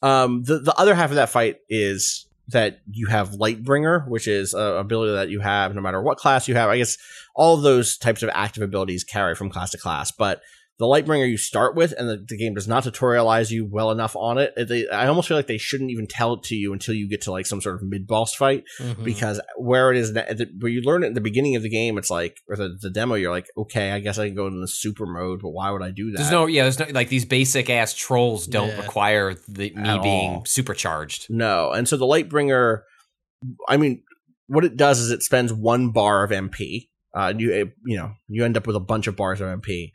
Um, 0.00 0.44
the 0.44 0.60
the 0.60 0.74
other 0.78 0.94
half 0.94 1.10
of 1.10 1.16
that 1.16 1.30
fight 1.30 1.56
is 1.68 2.26
that 2.48 2.78
you 2.88 3.08
have 3.08 3.30
Lightbringer, 3.30 4.06
which 4.08 4.28
is 4.28 4.54
a 4.54 4.60
ability 4.78 5.12
that 5.14 5.28
you 5.28 5.40
have 5.40 5.74
no 5.74 5.80
matter 5.80 6.00
what 6.00 6.16
class 6.18 6.46
you 6.46 6.54
have. 6.54 6.70
I 6.70 6.76
guess 6.78 6.96
all 7.34 7.56
those 7.56 7.98
types 7.98 8.22
of 8.22 8.30
active 8.32 8.62
abilities 8.62 9.02
carry 9.02 9.34
from 9.34 9.50
class 9.50 9.70
to 9.72 9.78
class, 9.78 10.12
but 10.12 10.40
the 10.78 10.84
Lightbringer 10.84 11.26
you 11.26 11.38
start 11.38 11.74
with, 11.74 11.94
and 11.96 12.06
the, 12.06 12.22
the 12.28 12.36
game 12.36 12.52
does 12.52 12.68
not 12.68 12.84
tutorialize 12.84 13.50
you 13.50 13.66
well 13.66 13.90
enough 13.90 14.14
on 14.14 14.36
it. 14.36 14.52
They, 14.68 14.86
I 14.88 15.06
almost 15.06 15.26
feel 15.26 15.36
like 15.38 15.46
they 15.46 15.56
shouldn't 15.56 15.90
even 15.90 16.06
tell 16.06 16.34
it 16.34 16.42
to 16.44 16.54
you 16.54 16.74
until 16.74 16.92
you 16.94 17.08
get 17.08 17.22
to 17.22 17.30
like 17.32 17.46
some 17.46 17.62
sort 17.62 17.76
of 17.76 17.82
mid 17.82 18.06
boss 18.06 18.34
fight, 18.34 18.64
Mhm. 18.78 19.02
because 19.02 19.40
where 19.56 19.90
it 19.90 19.96
is, 19.96 20.12
where 20.58 20.70
you 20.70 20.82
learn 20.82 21.02
it 21.02 21.06
at 21.08 21.14
the 21.14 21.22
beginning 21.22 21.56
of 21.56 21.62
the 21.62 21.70
game, 21.70 21.96
it's 21.96 22.10
like, 22.10 22.36
or 22.46 22.56
the, 22.56 22.76
the 22.80 22.90
demo, 22.90 23.14
you're 23.14 23.30
like, 23.30 23.46
okay, 23.56 23.92
I 23.92 24.00
guess 24.00 24.18
I 24.18 24.26
can 24.26 24.34
go 24.36 24.46
into 24.48 24.60
the 24.60 24.68
super 24.68 25.06
mode, 25.06 25.40
but 25.40 25.48
why 25.50 25.70
would 25.70 25.82
I 25.82 25.90
do 25.92 26.10
that? 26.10 26.18
There's 26.18 26.30
no, 26.30 26.44
yeah, 26.44 26.64
there's 26.64 26.78
no 26.78 26.86
like 26.90 27.08
these 27.08 27.24
basic 27.24 27.70
ass 27.70 27.94
trolls 27.94 28.46
don't 28.46 28.68
Yeah. 28.68 28.80
require 28.82 29.34
the, 29.48 29.70
me 29.74 29.88
At 29.88 30.02
being 30.02 30.30
all. 30.34 30.44
supercharged. 30.44 31.28
No. 31.30 31.70
And 31.72 31.88
so 31.88 31.96
the 31.96 32.04
Lightbringer, 32.04 32.82
I 33.68 33.78
mean, 33.78 34.02
what 34.48 34.64
it 34.64 34.76
does 34.76 34.98
is 35.00 35.10
it 35.10 35.22
spends 35.22 35.52
one 35.52 35.90
bar 35.90 36.22
of 36.22 36.30
MP. 36.32 36.88
Uh, 37.16 37.28
and 37.30 37.40
you, 37.40 37.50
it- 37.50 37.72
you 37.86 37.96
know, 37.96 38.12
you 38.28 38.44
end 38.44 38.58
up 38.58 38.66
with 38.66 38.76
a 38.76 38.80
bunch 38.80 39.06
of 39.06 39.16
bars 39.16 39.40
of 39.40 39.46
MP, 39.48 39.92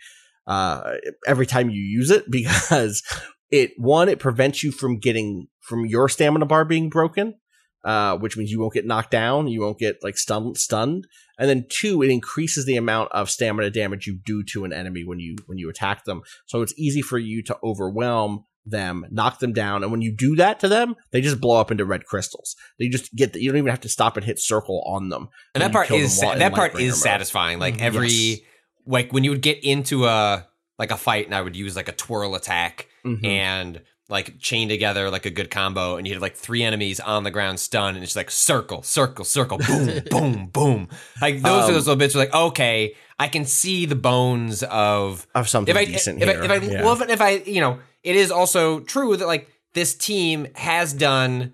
uh, 0.48 0.96
every 1.28 1.46
time 1.46 1.70
you 1.70 1.82
use 1.82 2.12
it 2.12 2.30
because 2.30 3.04
it, 3.50 3.72
one, 3.78 4.10
it 4.10 4.20
prevents 4.20 4.64
you 4.64 4.72
from 4.72 5.00
getting, 5.00 5.48
from 5.62 5.86
your 5.86 6.10
stamina 6.10 6.46
bar 6.46 6.66
being 6.66 6.90
broken, 6.90 7.36
uh, 7.84 8.18
which 8.18 8.38
means 8.38 8.52
you 8.52 8.60
won't 8.60 8.74
get 8.74 8.86
knocked 8.86 9.12
down. 9.12 9.48
You 9.48 9.62
won't 9.62 9.80
get 9.80 9.98
like 10.04 10.18
stunned, 10.18 10.58
stunned. 10.58 11.06
And 11.38 11.50
then 11.50 11.66
two, 11.70 12.02
it 12.04 12.10
increases 12.10 12.66
the 12.66 12.78
amount 12.78 13.12
of 13.12 13.30
stamina 13.30 13.70
damage 13.72 14.06
you 14.08 14.20
do 14.24 14.44
to 14.52 14.64
an 14.66 14.74
enemy 14.74 15.04
when 15.04 15.20
you, 15.20 15.36
when 15.48 15.58
you 15.58 15.70
attack 15.70 16.06
them. 16.06 16.22
So 16.46 16.62
it's 16.62 16.74
easy 16.78 17.02
for 17.02 17.18
you 17.18 17.42
to 17.44 17.58
overwhelm 17.64 18.46
them, 18.64 19.06
knock 19.10 19.40
them 19.40 19.54
down, 19.54 19.82
and 19.82 19.92
when 19.92 20.04
you 20.04 20.16
do 20.16 20.36
that 20.36 20.60
to 20.60 20.68
them, 20.68 20.96
they 21.12 21.20
just 21.20 21.42
blow 21.42 21.60
up 21.60 21.72
into 21.72 21.84
red 21.84 22.06
crystals. 22.06 22.56
They 22.78 22.90
just 22.90 23.12
get 23.16 23.34
the, 23.34 23.42
you 23.42 23.50
don't 23.50 23.58
even 23.58 23.72
have 23.72 23.82
to 23.82 23.90
stop 23.90 24.18
and 24.18 24.24
hit 24.24 24.38
circle 24.40 24.84
on 24.86 25.10
them. 25.10 25.30
And 25.56 25.64
that 25.64 25.72
part 25.72 25.90
is 25.90 26.20
that 26.20 26.54
part 26.54 26.80
is 26.80 26.92
mode. 26.92 26.98
satisfying. 27.00 27.58
Like 27.58 27.78
Mhm. 27.78 27.82
every 27.82 28.10
Yes. 28.10 28.40
Like 28.86 29.12
when 29.14 29.24
you 29.24 29.30
would 29.32 29.42
get 29.42 29.64
into 29.64 30.06
a 30.06 30.48
like 30.80 30.92
a 30.92 30.98
fight 30.98 31.26
and 31.26 31.36
I 31.36 31.42
would 31.42 31.56
use 31.56 31.76
like 31.76 31.88
a 31.90 31.94
twirl 31.94 32.36
attack 32.36 32.88
Mhm. 33.06 33.26
and 33.26 33.82
like 34.10 34.40
chain 34.40 34.68
together 34.68 35.10
like 35.10 35.26
a 35.26 35.30
good 35.30 35.50
combo 35.50 35.96
and 35.96 36.06
you 36.06 36.14
had 36.14 36.22
like 36.22 36.36
three 36.36 36.64
enemies 36.64 37.00
on 37.00 37.24
the 37.24 37.32
ground 37.32 37.60
stunned 37.60 37.96
and 37.96 38.04
it's 38.04 38.16
like 38.16 38.30
circle, 38.30 38.84
circle, 38.84 39.24
circle, 39.24 39.58
boom, 39.68 40.02
boom, 40.10 40.48
boom. 40.48 40.88
Like 41.22 41.42
those 41.42 41.64
are 41.64 41.68
Um, 41.68 41.74
those 41.74 41.88
little 41.88 41.96
bits 41.98 42.16
are 42.16 42.20
like, 42.20 42.34
okay, 42.34 42.96
I 43.18 43.28
can 43.30 43.46
see 43.46 43.86
the 43.86 43.96
bones 43.96 44.64
of 44.64 45.26
of 45.34 45.48
something 45.48 45.74
if 45.76 45.80
I, 45.80 45.86
decent 45.86 46.22
if 46.22 46.28
here. 46.30 46.42
I, 46.42 46.46
if 46.46 46.52
I, 46.52 46.56
yeah. 46.66 46.84
well, 46.84 47.02
if, 47.02 47.10
if 47.10 47.22
I, 47.22 47.30
you 47.46 47.62
know, 47.62 47.80
it 48.04 48.16
is 48.16 48.32
also 48.32 48.80
true 48.82 49.16
that 49.16 49.28
like 49.28 49.48
this 49.74 49.94
team 49.96 50.48
has 50.56 50.92
done 50.94 51.54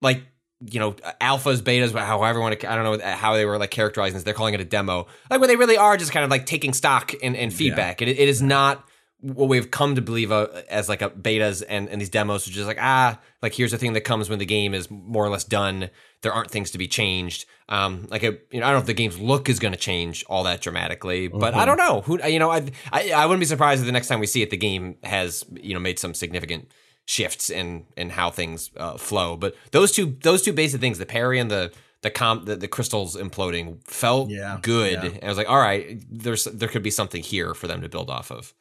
like, 0.00 0.22
you 0.60 0.80
know, 0.80 0.92
alphas, 1.20 1.60
betas, 1.60 1.92
however 1.96 2.40
want 2.40 2.58
to, 2.58 2.70
I 2.70 2.74
don't 2.74 2.84
know 2.84 3.06
how 3.06 3.34
they 3.34 3.44
were 3.44 3.58
like 3.58 3.70
characterizing 3.70 4.14
this. 4.14 4.24
They're 4.24 4.34
calling 4.34 4.54
it 4.54 4.60
a 4.60 4.64
demo, 4.64 5.06
like 5.30 5.40
where 5.40 5.46
they 5.46 5.56
really 5.56 5.76
are 5.76 5.96
just 5.96 6.10
kind 6.10 6.24
of 6.24 6.30
like 6.30 6.46
taking 6.46 6.72
stock 6.72 7.12
and, 7.22 7.36
and 7.36 7.52
feedback. 7.52 8.02
It, 8.02 8.08
it 8.08 8.28
is 8.28 8.42
not 8.42 8.84
what 9.20 9.48
we've 9.48 9.70
come 9.70 9.96
to 9.96 10.02
believe 10.02 10.30
uh, 10.30 10.46
as 10.68 10.88
like 10.88 11.02
a 11.02 11.10
betas 11.10 11.62
and, 11.68 11.88
and 11.88 12.00
these 12.00 12.08
demos, 12.08 12.46
which 12.46 12.56
is 12.56 12.66
like, 12.66 12.78
ah, 12.80 13.18
like 13.42 13.52
here's 13.54 13.72
the 13.72 13.78
thing 13.78 13.92
that 13.92 14.02
comes 14.02 14.28
when 14.30 14.38
the 14.38 14.46
game 14.46 14.74
is 14.74 14.90
more 14.90 15.24
or 15.24 15.28
less 15.28 15.44
done. 15.44 15.90
There 16.22 16.32
aren't 16.32 16.50
things 16.50 16.72
to 16.72 16.78
be 16.78 16.88
changed. 16.88 17.44
Um, 17.68 18.06
like 18.10 18.22
a, 18.22 18.38
you 18.50 18.60
know, 18.60 18.66
I 18.66 18.70
don't 18.70 18.74
know 18.74 18.80
if 18.80 18.86
the 18.86 18.94
game's 18.94 19.18
look 19.18 19.48
is 19.48 19.58
going 19.58 19.72
to 19.72 19.78
change 19.78 20.24
all 20.28 20.44
that 20.44 20.60
dramatically, 20.60 21.28
but 21.28 21.54
I 21.54 21.64
don't 21.64 21.76
know 21.76 22.00
who, 22.00 22.24
you 22.26 22.38
know, 22.38 22.50
I, 22.50 22.70
I, 22.92 23.10
I 23.10 23.26
wouldn't 23.26 23.40
be 23.40 23.46
surprised 23.46 23.80
if 23.80 23.86
the 23.86 23.92
next 23.92 24.08
time 24.08 24.18
we 24.18 24.26
see 24.26 24.42
it, 24.42 24.50
the 24.50 24.56
game 24.56 24.96
has, 25.04 25.44
you 25.52 25.74
know, 25.74 25.80
made 25.80 25.98
some 25.98 26.14
significant 26.14 26.72
shifts 27.08 27.48
in, 27.48 27.86
in 27.96 28.10
how 28.10 28.30
things 28.30 28.70
uh, 28.76 28.98
flow. 28.98 29.34
But 29.34 29.54
those 29.72 29.92
two, 29.92 30.16
those 30.22 30.42
two 30.42 30.52
basic 30.52 30.78
things, 30.82 30.98
the 30.98 31.06
parry 31.06 31.38
and 31.38 31.50
the, 31.50 31.72
the 32.02 32.10
comp, 32.10 32.44
the, 32.44 32.54
the 32.54 32.68
crystals 32.68 33.16
imploding 33.16 33.82
felt 33.88 34.28
Yeah, 34.28 34.58
good. 34.60 34.92
yeah. 34.92 35.04
And 35.06 35.24
I 35.24 35.28
was 35.28 35.38
like, 35.38 35.48
all 35.48 35.58
right, 35.58 35.98
there's, 36.10 36.44
there 36.44 36.68
could 36.68 36.82
be 36.82 36.90
something 36.90 37.22
here 37.22 37.54
for 37.54 37.66
them 37.66 37.80
to 37.80 37.88
build 37.88 38.10
off 38.10 38.30
of. 38.30 38.52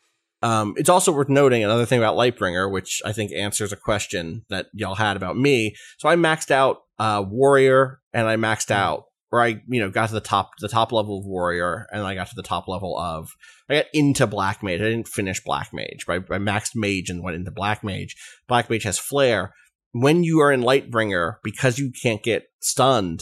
Um, 0.41 0.75
it's 0.77 0.87
also 0.87 1.11
worth 1.11 1.27
noting 1.29 1.61
another 1.63 1.85
thing 1.85 1.99
about 1.99 2.15
Lightbringer, 2.15 2.71
which 2.71 3.01
I 3.03 3.11
think 3.11 3.33
answers 3.33 3.73
a 3.73 3.75
question 3.75 4.45
that 4.49 4.67
y'all 4.71 4.95
had 4.95 5.17
about 5.17 5.35
me. 5.35 5.75
So 5.97 6.07
I 6.07 6.15
maxed 6.15 6.49
out 6.49 6.83
uh, 6.99 7.23
Warrior, 7.27 7.99
and 8.13 8.27
I 8.27 8.37
maxed 8.37 8.71
out, 8.71 9.06
or 9.31 9.41
I 9.41 9.61
you 9.67 9.79
know 9.81 9.89
got 9.89 10.07
to 10.07 10.13
the 10.13 10.21
top 10.21 10.51
the 10.59 10.67
top 10.69 10.91
level 10.91 11.19
of 11.19 11.25
Warrior, 11.25 11.87
and 11.91 12.03
I 12.03 12.15
got 12.15 12.27
to 12.27 12.35
the 12.35 12.43
top 12.43 12.67
level 12.67 12.97
of 12.97 13.29
I 13.69 13.75
got 13.75 13.85
into 13.93 14.27
Black 14.27 14.63
Mage. 14.63 14.81
I 14.81 14.85
didn't 14.85 15.07
finish 15.07 15.43
Black 15.43 15.69
Mage, 15.73 16.05
but 16.07 16.13
I, 16.31 16.35
I 16.35 16.39
maxed 16.39 16.71
Mage 16.75 17.09
and 17.09 17.23
went 17.23 17.35
into 17.35 17.51
Black 17.51 17.83
Mage. 17.83 18.15
Black 18.47 18.69
Mage 18.69 18.83
has 18.83 18.99
Flare. 18.99 19.53
When 19.93 20.23
you 20.23 20.39
are 20.41 20.51
in 20.51 20.61
Lightbringer, 20.61 21.35
because 21.43 21.79
you 21.79 21.91
can't 22.03 22.21
get 22.21 22.43
stunned, 22.61 23.21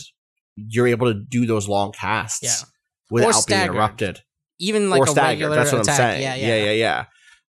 you're 0.56 0.88
able 0.88 1.14
to 1.14 1.20
do 1.20 1.45
those 1.45 1.68
long 1.70 1.91
casts 1.91 2.43
Yeah. 2.43 2.68
without 3.10 3.47
being 3.47 3.62
interrupted 3.62 4.22
even 4.60 4.89
like 4.89 5.01
or 5.01 5.03
a 5.03 5.08
staggered. 5.08 5.49
regular 5.49 5.56
That's 5.58 5.72
what 5.74 5.82
attack. 5.82 5.99
I'm 5.99 6.12
saying. 6.12 6.22
Yeah, 6.24 6.36
Yeah, 6.36 6.64
yeah, 6.66 6.72
yeah, 6.72 7.06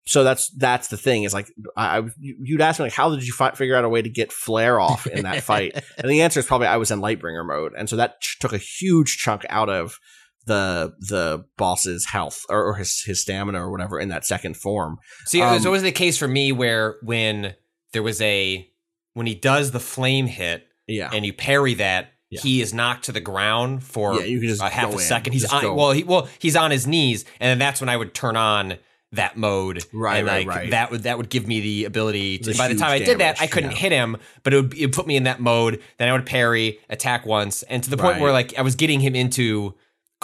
So 0.07 0.23
that's 0.23 0.51
that's 0.59 0.89
the 0.89 0.97
thing. 0.99 1.23
Is 1.25 1.33
like 1.33 1.51
I, 1.77 1.99
I 1.99 2.03
you- 2.19 2.37
you'd 2.43 2.61
ask 2.61 2.79
me 2.79 2.85
like, 2.85 2.93
how 2.93 3.15
did 3.15 3.27
you 3.27 3.33
fi- 3.33 3.53
figure 3.53 3.75
out 3.75 3.85
a 3.85 3.89
way 3.89 4.03
to 4.03 4.09
get 4.11 4.33
flare 4.33 4.79
off 4.79 5.07
in 5.07 5.23
that 5.25 5.43
fight? 5.43 5.75
and 5.99 6.11
the 6.11 6.21
answer 6.23 6.41
is 6.41 6.47
probably 6.47 6.67
I 6.67 6.77
was 6.77 6.91
in 6.91 7.01
Lightbringer 7.01 7.47
mode, 7.47 7.73
and 7.77 7.89
so 7.89 7.97
that 7.97 8.21
ch- 8.21 8.39
took 8.39 8.53
a 8.53 8.59
huge 8.59 9.17
chunk 9.17 9.45
out 9.49 9.69
of 9.71 9.99
the 10.47 10.93
the 11.01 11.45
boss's 11.57 12.05
health 12.07 12.43
or, 12.51 12.63
or 12.65 12.75
his 12.75 13.03
his 13.07 13.23
stamina 13.23 13.59
or 13.65 13.71
whatever 13.71 13.99
in 13.99 14.11
that 14.11 14.27
second 14.27 14.57
form. 14.59 14.99
See, 15.25 15.41
it 15.41 15.45
was 15.45 15.63
Um, 15.63 15.69
always 15.69 15.83
the 15.83 15.91
case 15.93 16.19
for 16.19 16.29
me 16.29 16.53
where 16.53 16.97
when 17.03 17.55
there 17.95 18.03
was 18.03 18.21
a 18.21 18.69
when 19.15 19.27
he 19.27 19.35
does 19.35 19.71
the 19.71 19.81
flame 19.81 20.27
hit 20.27 20.67
Yeah. 20.87 21.09
and 21.15 21.25
you 21.25 21.33
parry 21.33 21.73
that, 21.75 22.13
Yeah. 22.29 22.41
he 22.43 22.61
is 22.61 22.75
knocked 22.75 23.05
to 23.07 23.13
the 23.13 23.21
ground 23.21 23.85
for 23.85 24.17
Yeah, 24.21 24.27
you 24.27 24.41
can 24.41 24.49
just 24.51 24.61
a 24.61 24.69
half 24.69 24.91
a 24.91 24.93
in. 24.93 24.99
second. 24.99 25.33
He's 25.33 25.47
on 25.51 25.63
go. 25.63 25.75
well, 25.75 25.93
he 25.93 26.03
well 26.05 26.29
he's 26.39 26.57
on 26.57 26.71
his 26.73 26.87
knees, 26.87 27.25
and 27.41 27.49
then 27.49 27.59
that's 27.59 27.81
when 27.81 27.89
I 27.89 27.97
would 27.97 28.13
turn 28.13 28.37
on 28.37 28.77
that 29.17 29.37
mode. 29.37 29.85
Right, 29.93 30.19
and 30.19 30.27
right, 30.27 30.47
like 30.47 30.57
right. 30.57 30.71
that 30.71 30.91
would 30.91 31.05
that 31.05 31.19
would 31.19 31.29
give 31.29 31.47
me 31.47 31.61
the 31.61 31.85
ability 31.85 32.39
to. 32.39 32.53
The 32.53 32.59
by 32.59 32.69
the 32.69 32.77
time 32.77 32.91
I 32.91 32.99
did 32.99 33.19
that, 33.19 33.41
I 33.41 33.47
couldn't 33.47 33.73
yeah. 33.73 33.77
hit 33.79 33.93
him, 33.93 34.17
but 34.43 34.55
it 34.55 34.57
would 34.57 34.75
it 34.75 34.87
would 34.87 34.95
put 34.95 35.07
me 35.07 35.17
in 35.17 35.25
that 35.25 35.41
mode. 35.41 35.83
Then 35.99 36.09
I 36.09 36.13
would 36.13 36.27
parry, 36.27 36.79
attack 36.89 37.27
once, 37.27 37.63
and 37.65 37.83
to 37.83 37.91
the 37.91 37.97
point 37.97 38.15
Right. 38.15 38.23
where 38.23 38.33
like 38.33 38.59
I 38.59 38.63
was 38.63 38.75
getting 38.75 39.01
him 39.01 39.15
into. 39.15 39.75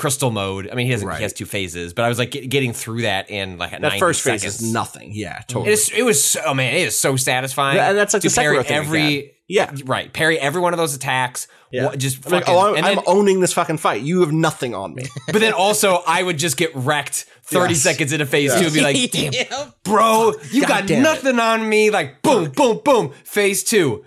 Crystal 0.00 0.30
mode. 0.30 0.68
I 0.70 0.74
mean, 0.74 0.86
he 0.86 0.92
has 0.92 1.04
Right. 1.04 1.18
he 1.18 1.22
has 1.22 1.32
two 1.34 1.44
phases, 1.44 1.92
but 1.92 2.04
I 2.04 2.08
was 2.08 2.18
like 2.18 2.30
get, 2.30 2.48
getting 2.48 2.72
through 2.72 3.02
that 3.02 3.30
in 3.30 3.58
like 3.58 3.70
that 3.72 3.82
90 3.82 3.98
first 4.00 4.22
phase 4.22 4.40
seconds. 4.40 4.62
is 4.62 4.72
nothing. 4.72 5.10
Yeah, 5.12 5.34
mm-hmm. 5.34 5.42
totally. 5.46 5.68
It, 5.68 5.72
is, 5.74 5.90
it 5.90 6.02
was 6.02 6.24
so 6.24 6.40
oh 6.46 6.54
man, 6.54 6.74
it 6.74 6.80
is 6.88 6.98
so 6.98 7.16
satisfying. 7.16 7.76
Yeah, 7.76 7.90
and 7.90 7.98
that's 7.98 8.14
like 8.14 8.22
to 8.22 8.28
the 8.30 8.34
parry 8.34 8.62
thing 8.62 8.76
every 8.76 9.16
again. 9.18 9.30
Yeah. 9.46 9.74
right 9.84 10.12
parry 10.12 10.38
every 10.38 10.60
one 10.60 10.72
of 10.72 10.78
those 10.78 10.94
attacks. 10.94 11.48
Yeah. 11.70 11.86
Wha- 11.86 11.96
just 11.96 12.24
I'm 12.26 12.32
like, 12.32 12.44
fucking, 12.46 12.54
oh, 12.58 12.68
I'm, 12.70 12.76
and 12.76 12.86
I'm 12.86 13.00
owning 13.06 13.40
this 13.40 13.52
fucking 13.52 13.76
fight. 13.78 14.02
You 14.02 14.20
have 14.20 14.32
nothing 14.32 14.74
on 14.74 14.94
me. 14.94 15.04
but 15.26 15.40
then 15.40 15.52
also 15.52 16.02
I 16.06 16.22
would 16.22 16.38
just 16.38 16.56
get 16.56 16.74
wrecked 16.74 17.26
thirty 17.42 17.74
Yes. 17.74 17.82
seconds 17.82 18.12
into 18.12 18.26
phase 18.26 18.54
two 18.54 18.64
and 18.66 18.72
be 18.74 18.80
like, 18.80 19.10
damn, 19.12 19.32
Yep. 19.32 19.74
bro, 19.84 20.32
you 20.50 20.62
God 20.62 20.68
got 20.68 20.86
damn 20.86 21.00
it. 21.00 21.02
nothing 21.02 21.38
on 21.38 21.68
me. 21.68 21.90
Like 21.90 22.22
boom, 22.22 22.50
boom, 22.50 22.80
boom. 22.84 23.12
Phase 23.24 23.62
two. 23.64 24.04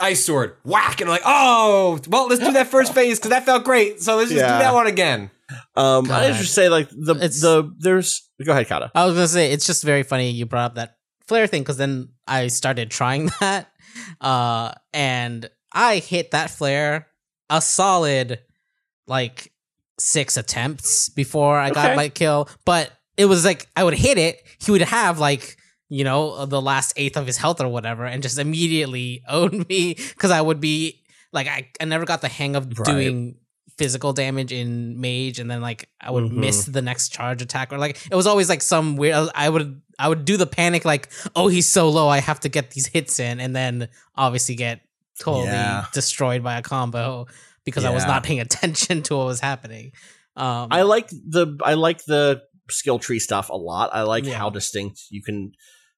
Ice 0.00 0.24
sword, 0.24 0.56
whack, 0.64 1.00
and 1.00 1.08
I'm 1.08 1.14
like, 1.14 1.22
oh, 1.24 2.00
well, 2.08 2.26
let's 2.26 2.40
do 2.42 2.50
that 2.54 2.66
first 2.66 2.92
phase 2.92 3.16
because 3.20 3.30
that 3.30 3.44
felt 3.46 3.62
great. 3.62 4.02
So 4.02 4.16
let's 4.16 4.28
just 4.28 4.40
Yeah. 4.40 4.58
do 4.58 4.64
that 4.64 4.74
one 4.74 4.88
again. 4.88 5.30
Um, 5.76 6.10
I 6.10 6.28
just 6.32 6.54
say 6.54 6.68
like 6.68 6.88
the 6.90 7.14
It's- 7.16 7.40
the 7.40 7.70
there's 7.78 8.28
go 8.44 8.52
ahead, 8.52 8.66
Cado. 8.68 8.90
I 8.94 9.04
was 9.06 9.14
gonna 9.14 9.28
say 9.28 9.52
it's 9.52 9.66
just 9.66 9.82
very 9.84 10.02
funny 10.02 10.30
you 10.30 10.46
brought 10.46 10.70
up 10.70 10.74
that 10.76 10.96
flare 11.26 11.46
thing 11.46 11.62
because 11.62 11.76
then 11.76 12.08
I 12.26 12.48
started 12.48 12.90
trying 12.90 13.30
that, 13.40 13.70
uh, 14.20 14.72
and 14.92 15.48
I 15.72 15.96
hit 15.98 16.30
that 16.32 16.50
flare 16.50 17.08
a 17.50 17.60
solid 17.60 18.40
like 19.06 19.52
six 19.98 20.36
attempts 20.36 21.08
before 21.10 21.58
I 21.58 21.70
got 21.70 21.86
Okay. 21.86 21.96
my 21.96 22.08
kill. 22.08 22.48
But 22.64 22.90
it 23.16 23.26
was 23.26 23.44
like 23.44 23.68
I 23.76 23.84
would 23.84 23.94
hit 23.94 24.18
it, 24.18 24.40
he 24.64 24.70
would 24.70 24.82
have 24.82 25.18
like 25.18 25.56
you 25.90 26.02
know 26.04 26.46
the 26.46 26.60
last 26.62 26.94
eighth 26.96 27.16
of 27.16 27.26
his 27.26 27.36
health 27.36 27.60
or 27.60 27.68
whatever, 27.68 28.04
and 28.06 28.22
just 28.22 28.38
immediately 28.38 29.22
own 29.28 29.66
me 29.68 29.94
because 29.94 30.30
I 30.30 30.40
would 30.40 30.60
be 30.60 31.02
like 31.32 31.46
I, 31.48 31.68
I 31.80 31.84
never 31.84 32.04
got 32.06 32.22
the 32.22 32.28
hang 32.28 32.56
of 32.56 32.66
Right. 32.78 32.86
doing 32.86 33.36
physical 33.76 34.12
damage 34.12 34.52
in 34.52 35.00
mage 35.00 35.38
and 35.40 35.50
then 35.50 35.60
like 35.60 35.88
I 36.00 36.10
would 36.10 36.24
Mhm. 36.24 36.32
miss 36.34 36.64
the 36.66 36.82
next 36.82 37.08
charge 37.12 37.42
attack 37.42 37.72
or 37.72 37.78
like 37.78 37.98
it 38.10 38.14
was 38.14 38.26
always 38.26 38.48
like 38.48 38.62
some 38.62 38.96
weird 38.96 39.28
I 39.34 39.48
would 39.48 39.80
I 39.98 40.08
would 40.08 40.24
do 40.24 40.36
the 40.36 40.46
panic 40.46 40.84
like 40.84 41.08
oh 41.34 41.48
he's 41.48 41.66
so 41.68 41.88
low 41.88 42.08
I 42.08 42.18
have 42.20 42.40
to 42.40 42.48
get 42.48 42.70
these 42.70 42.86
hits 42.86 43.18
in 43.18 43.40
and 43.40 43.54
then 43.54 43.88
obviously 44.16 44.54
get 44.54 44.80
totally 45.18 45.46
Yeah. 45.46 45.86
destroyed 45.92 46.42
by 46.44 46.56
a 46.58 46.62
combo 46.62 47.26
because 47.64 47.84
I 47.84 47.90
was 47.90 48.04
not 48.06 48.22
paying 48.22 48.40
attention 48.48 49.02
to 49.04 49.16
what 49.16 49.26
was 49.26 49.40
happening. 49.40 49.92
Um 50.36 50.68
I 50.70 50.82
like 50.82 51.08
the 51.10 51.56
I 51.64 51.74
like 51.74 52.04
the 52.04 52.42
skill 52.70 52.98
tree 52.98 53.18
stuff 53.18 53.50
a 53.50 53.56
lot. 53.56 53.90
I 53.92 54.02
like 54.02 54.24
Yeah. 54.24 54.38
how 54.38 54.50
distinct 54.50 55.02
you 55.10 55.22
can 55.22 55.52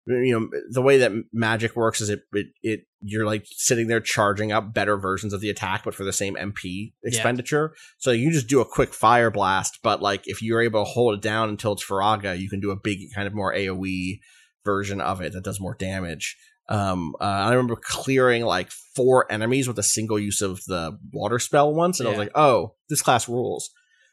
you 0.07 0.39
know 0.39 0.49
the 0.71 0.83
way 0.83 0.99
that 0.99 1.13
magic 1.33 1.75
works 1.75 2.01
is 2.01 2.09
it, 2.09 2.21
it 2.33 2.47
it 2.63 2.81
you're 3.01 3.27
like 3.27 3.45
sitting 3.51 3.89
there 3.89 4.01
charging 4.01 4.53
up 4.53 4.73
better 4.73 4.97
versions 4.97 5.33
of 5.33 5.41
the 5.41 5.51
attack 5.51 5.83
but 5.85 5.95
for 5.95 6.05
the 6.05 6.13
same 6.13 6.37
MP 6.37 6.93
expenditure. 7.05 7.75
So 7.99 8.11
you 8.13 8.31
just 8.31 8.49
do 8.49 8.61
a 8.61 8.65
quick 8.65 8.95
fire 8.95 9.31
blast, 9.31 9.81
but 9.83 10.01
like 10.01 10.23
if 10.27 10.43
you're 10.43 10.63
able 10.63 10.85
to 10.85 10.91
hold 10.91 11.15
it 11.15 11.23
down 11.23 11.49
until 11.49 11.73
it's 11.73 11.85
Firaga, 11.85 12.39
you 12.39 12.49
can 12.49 12.61
do 12.61 12.71
a 12.71 12.77
big 12.77 12.99
kind 13.15 13.27
of 13.27 13.35
more 13.35 13.53
AoE 13.53 14.21
version 14.65 15.01
of 15.01 15.21
it 15.21 15.33
that 15.33 15.45
does 15.45 15.61
more 15.61 15.77
damage. 15.79 16.37
Um, 16.69 17.15
uh, 17.21 17.25
I 17.25 17.51
remember 17.51 17.77
clearing 17.81 18.45
like 18.45 18.71
four 18.97 19.31
enemies 19.31 19.69
with 19.69 19.79
a 19.79 19.85
single 19.85 20.19
use 20.19 20.41
of 20.41 20.61
the 20.67 20.99
water 21.13 21.39
spell 21.39 21.73
once, 21.73 22.01
and 22.01 22.09
I 22.09 22.11
was 22.11 22.19
like, 22.19 22.33
"Oh, 22.35 22.75
this 22.89 23.03
class 23.03 23.29
rules." 23.29 23.71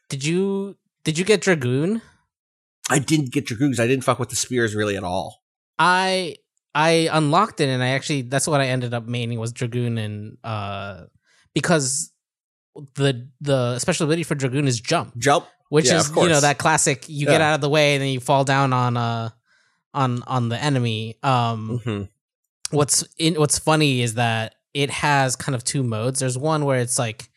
did 0.08 0.24
you 0.24 0.76
did 1.02 1.18
you 1.18 1.24
get 1.24 1.40
dragoon? 1.40 2.02
I 2.90 2.98
didn't 2.98 3.32
get 3.32 3.46
Dragoons. 3.46 3.80
I 3.80 3.86
didn't 3.86 4.04
fuck 4.04 4.18
with 4.18 4.28
the 4.28 4.36
spears 4.36 4.74
really 4.74 4.96
at 4.96 5.04
all. 5.04 5.42
I 5.78 6.36
I 6.74 7.08
unlocked 7.12 7.60
it 7.60 7.68
and 7.68 7.82
I 7.82 7.88
actually 7.88 8.22
that's 8.22 8.46
what 8.46 8.60
I 8.60 8.66
ended 8.68 8.94
up 8.94 9.06
maining 9.06 9.38
was 9.38 9.52
Dragoon 9.52 9.98
and 9.98 10.38
uh 10.44 11.04
because 11.54 12.12
the 12.96 13.28
the 13.40 13.78
special 13.78 14.04
ability 14.04 14.24
for 14.24 14.34
Dragoon 14.34 14.66
is 14.66 14.80
jump, 14.80 15.16
Jump. 15.18 15.46
which 15.68 15.86
Yeah, 15.86 15.98
is 16.00 16.10
you 16.16 16.28
know 16.28 16.40
that 16.40 16.58
classic 16.58 17.08
you 17.08 17.26
get 17.26 17.40
out 17.40 17.54
of 17.54 17.60
the 17.60 17.68
way 17.68 17.94
and 17.94 18.02
then 18.02 18.10
you 18.10 18.20
fall 18.20 18.44
down 18.44 18.72
on 18.72 18.96
uh 18.96 19.30
on 19.92 20.22
on 20.26 20.48
the 20.48 20.62
enemy. 20.62 21.16
Um 21.22 21.80
hmm 21.84 22.02
what's 22.70 23.04
in 23.18 23.34
what's 23.34 23.58
funny 23.58 24.02
is 24.02 24.14
that 24.14 24.56
it 24.72 24.90
has 24.90 25.36
kind 25.36 25.54
of 25.54 25.62
two 25.62 25.82
modes. 25.84 26.18
There's 26.18 26.36
one 26.36 26.64
where 26.64 26.80
it's 26.80 26.98
like 26.98 27.28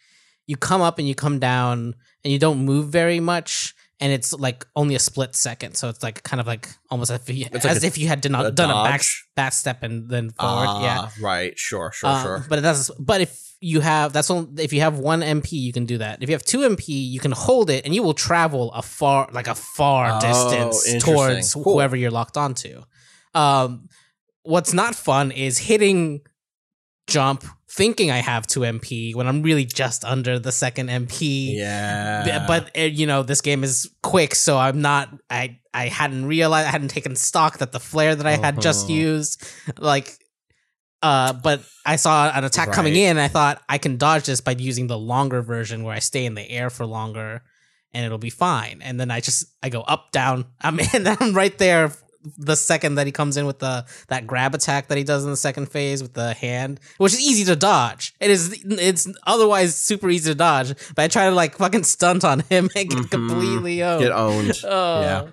you 0.47 0.57
come 0.57 0.81
up 0.81 0.97
and 0.97 1.07
you 1.07 1.13
come 1.13 1.37
down 1.37 1.93
and 2.23 2.33
you 2.33 2.39
don't 2.39 2.65
move 2.65 2.87
very 2.87 3.19
much 3.19 3.75
and 3.99 4.11
it's 4.13 4.31
like 4.33 4.65
only 4.75 4.95
a 4.95 4.99
split 4.99 5.35
second. 5.35 5.75
So 5.75 5.89
it's 5.89 6.03
like 6.03 6.21
kind 6.23 6.39
of 6.39 6.47
like 6.47 6.69
almost 6.91 7.11
as 7.11 7.21
if 7.27 7.35
you, 7.35 7.45
like 7.51 7.65
as 7.65 7.83
a- 7.83 7.87
if 7.87 7.97
you 7.97 8.07
had 8.07 8.21
done 8.21 8.35
a 8.35 8.51
done 8.51 8.69
a 8.69 8.83
back 8.83 9.01
back 9.35 9.53
step 9.53 9.83
and 9.83 10.09
then 10.09 10.29
forward. 10.31 10.81
yeah. 10.83 10.97
Ah, 11.01 11.13
right. 11.21 11.57
Sure. 11.57 11.91
Sure. 11.91 12.09
Um, 12.09 12.21
sure. 12.23 12.45
But 12.49 12.59
it 12.59 12.61
does. 12.61 12.91
But 12.99 13.21
if 13.21 13.43
you 13.59 13.79
have 13.79 14.13
that's 14.13 14.29
only 14.29 14.63
if 14.63 14.71
you 14.71 14.81
have 14.81 14.99
one 14.99 15.21
MP, 15.21 15.53
you 15.53 15.73
can 15.73 15.85
do 15.85 15.97
that. 15.97 16.21
If 16.21 16.29
you 16.29 16.35
have 16.35 16.43
two 16.43 16.59
MP, 16.59 16.89
you 16.89 17.19
can 17.19 17.31
hold 17.31 17.69
it, 17.71 17.85
and 17.85 17.95
you 17.95 18.03
will 18.03 18.13
travel 18.13 18.71
a 18.73 18.83
far 18.83 19.27
like 19.33 19.47
a 19.47 19.55
far 19.55 20.11
Oh, 20.13 20.19
distance 20.21 21.03
towards 21.03 21.53
Cool. 21.55 21.63
whoever 21.63 21.95
you're 21.95 22.11
locked 22.11 22.37
onto. 22.37 22.83
Um, 23.33 23.89
what's 24.43 24.73
not 24.73 24.93
fun 24.93 25.31
is 25.31 25.57
hitting 25.57 26.21
jump, 27.07 27.45
thinking 27.77 28.11
I 28.11 28.17
have 28.17 28.45
two 28.47 28.61
MP 28.61 29.15
when 29.15 29.27
I'm 29.27 29.41
really 29.43 29.63
just 29.65 30.03
under 30.03 30.39
the 30.39 30.51
second 30.51 30.89
MP. 30.89 31.55
yeah. 32.25 32.45
But 32.47 32.75
uh, 32.77 32.81
you 32.81 33.05
know, 33.07 33.23
this 33.23 33.39
game 33.41 33.63
is 33.63 33.89
quick, 34.03 34.35
so 34.35 34.57
I'm 34.57 34.81
not. 34.81 35.09
I 35.29 35.59
I 35.73 35.87
hadn't 35.87 36.25
realized. 36.25 36.67
I 36.67 36.71
hadn't 36.71 36.89
taken 36.89 37.15
stock 37.15 37.59
that 37.59 37.71
the 37.71 37.79
flare 37.79 38.15
that 38.15 38.25
I 38.27 38.35
had 38.35 38.59
just 38.61 38.85
Uh-huh. 38.89 38.93
used, 38.95 39.45
like, 39.77 40.17
uh, 41.03 41.33
but 41.33 41.61
I 41.85 41.95
saw 41.97 42.29
an 42.35 42.43
attack 42.43 42.71
coming 42.73 42.95
in. 42.95 43.11
And 43.11 43.19
I 43.19 43.27
thought 43.29 43.61
I 43.69 43.77
can 43.77 43.97
dodge 43.97 44.25
this 44.25 44.41
by 44.41 44.55
using 44.57 44.87
the 44.87 44.97
longer 44.97 45.41
version 45.43 45.83
where 45.83 45.95
I 45.95 45.99
stay 45.99 46.25
in 46.25 46.33
the 46.33 46.49
air 46.49 46.69
for 46.71 46.85
longer, 46.85 47.43
and 47.93 48.03
it'll 48.05 48.17
be 48.17 48.31
fine. 48.31 48.81
And 48.81 48.99
then 48.99 49.11
I 49.11 49.21
just 49.21 49.45
I 49.61 49.69
go 49.69 49.81
up 49.81 50.11
down. 50.11 50.45
I'm 50.61 50.79
in. 50.93 51.05
I'm 51.07 51.33
right 51.33 51.55
there. 51.57 51.91
The 52.37 52.55
second 52.55 52.95
that 52.95 53.05
he 53.05 53.11
comes 53.11 53.37
in 53.37 53.45
with 53.45 53.59
the 53.59 53.85
that 54.09 54.25
grab 54.27 54.55
attack 54.55 54.87
that 54.87 54.97
he 54.97 55.03
does 55.03 55.23
in 55.23 55.29
the 55.31 55.37
second 55.37 55.67
phase 55.71 56.01
with 56.01 56.13
the 56.13 56.33
hand, 56.33 56.79
which 56.97 57.13
is 57.13 57.19
easy 57.21 57.43
to 57.45 57.55
dodge. 57.55 58.13
It 58.19 58.29
is 58.31 58.63
it's 58.65 59.07
otherwise 59.25 59.75
super 59.75 60.09
easy 60.09 60.31
to 60.31 60.35
dodge, 60.35 60.73
but 60.95 61.03
I 61.03 61.07
try 61.07 61.25
to 61.29 61.35
like 61.35 61.57
fucking 61.57 61.83
stunt 61.83 62.23
on 62.25 62.41
him 62.41 62.69
and 62.75 62.89
get 62.89 62.97
Mhm. 62.99 63.11
completely 63.11 63.83
owned. 63.83 64.01
Get 64.03 64.11
owned. 64.11 64.53
Oh. 64.63 65.01
Yeah. 65.01 65.27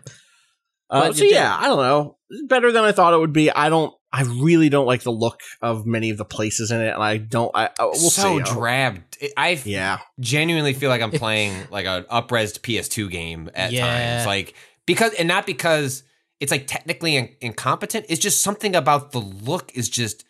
Uh, 0.91 1.13
so 1.13 1.25
you 1.25 1.31
yeah, 1.31 1.57
I 1.59 1.67
don't 1.67 1.79
know. 1.79 2.19
Better 2.47 2.71
than 2.71 2.85
I 2.85 2.93
thought 2.93 3.15
it 3.15 3.19
would 3.19 3.33
be. 3.33 3.51
I 3.51 3.69
don't. 3.69 3.93
I 4.13 4.23
really 4.23 4.69
don't 4.69 4.87
like 4.87 5.03
the 5.03 5.11
look 5.11 5.41
of 5.61 5.87
many 5.87 6.11
of 6.11 6.19
the 6.19 6.25
places 6.25 6.71
in 6.71 6.81
it, 6.81 6.95
and 6.95 7.03
I 7.03 7.17
don't. 7.17 7.51
I, 7.55 7.67
I 7.81 7.85
we'll 7.87 7.95
so 8.11 8.39
see. 8.39 8.45
drab. 8.45 9.03
I 9.37 9.61
Yeah. 9.65 9.99
genuinely 10.21 10.73
feel 10.73 10.91
like 10.91 11.03
I'm 11.03 11.11
playing 11.11 11.53
like 11.71 11.87
an 11.87 12.05
upresed 12.05 12.61
PS2 12.61 13.11
game 13.11 13.51
at 13.55 13.73
Yeah. 13.73 13.87
times. 13.87 14.27
Like 14.27 14.55
because 14.87 15.15
and 15.15 15.27
not 15.27 15.47
because 15.47 16.05
it's 16.41 16.51
like 16.53 16.67
technically 16.67 17.17
in- 17.17 17.31
incompetent. 17.41 18.07
It's 18.09 18.21
just 18.21 18.43
something 18.43 18.75
about 18.77 19.13
the 19.13 19.21
look 19.21 19.73
is 19.75 19.89
just 19.89 20.25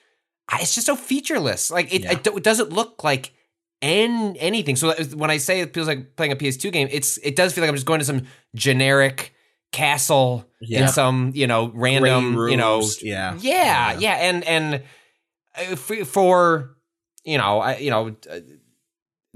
it's 0.61 0.75
just 0.75 0.87
so 0.87 0.97
featureless. 0.97 1.71
Like 1.71 1.93
it, 1.93 2.03
Yeah. 2.03 2.13
it, 2.13 2.27
it 2.27 2.43
doesn't 2.43 2.71
look 2.71 3.03
like 3.03 3.33
an 3.83 4.37
anything. 4.37 4.77
So 4.77 4.93
when 5.15 5.31
I 5.31 5.39
say 5.39 5.61
it 5.61 5.75
feels 5.75 5.87
like 5.89 6.17
playing 6.17 6.33
a 6.33 6.37
PS2 6.37 6.71
game, 6.73 6.89
it's 6.91 7.19
it 7.19 7.37
does 7.37 7.53
feel 7.53 7.63
like 7.63 7.69
I'm 7.71 7.75
just 7.77 7.87
going 7.87 8.01
to 8.01 8.05
some 8.07 8.27
generic 8.55 9.33
castle 9.73 10.49
Yeah. 10.61 10.83
in 10.83 10.89
some 10.89 11.33
you 11.35 11.47
know 11.49 11.73
random 11.75 12.37
you 12.49 12.57
know 12.57 12.83
yeah. 13.03 13.35
yeah, 13.41 13.93
Yeah. 13.93 13.99
yeah, 13.99 14.15
and 14.15 14.45
and 14.45 14.83
uh, 15.57 15.77
for, 15.77 16.05
for 16.05 16.77
you 17.25 17.39
know, 17.39 17.59
I 17.61 17.77
you 17.79 17.91
know, 17.91 18.15
uh, 18.31 18.41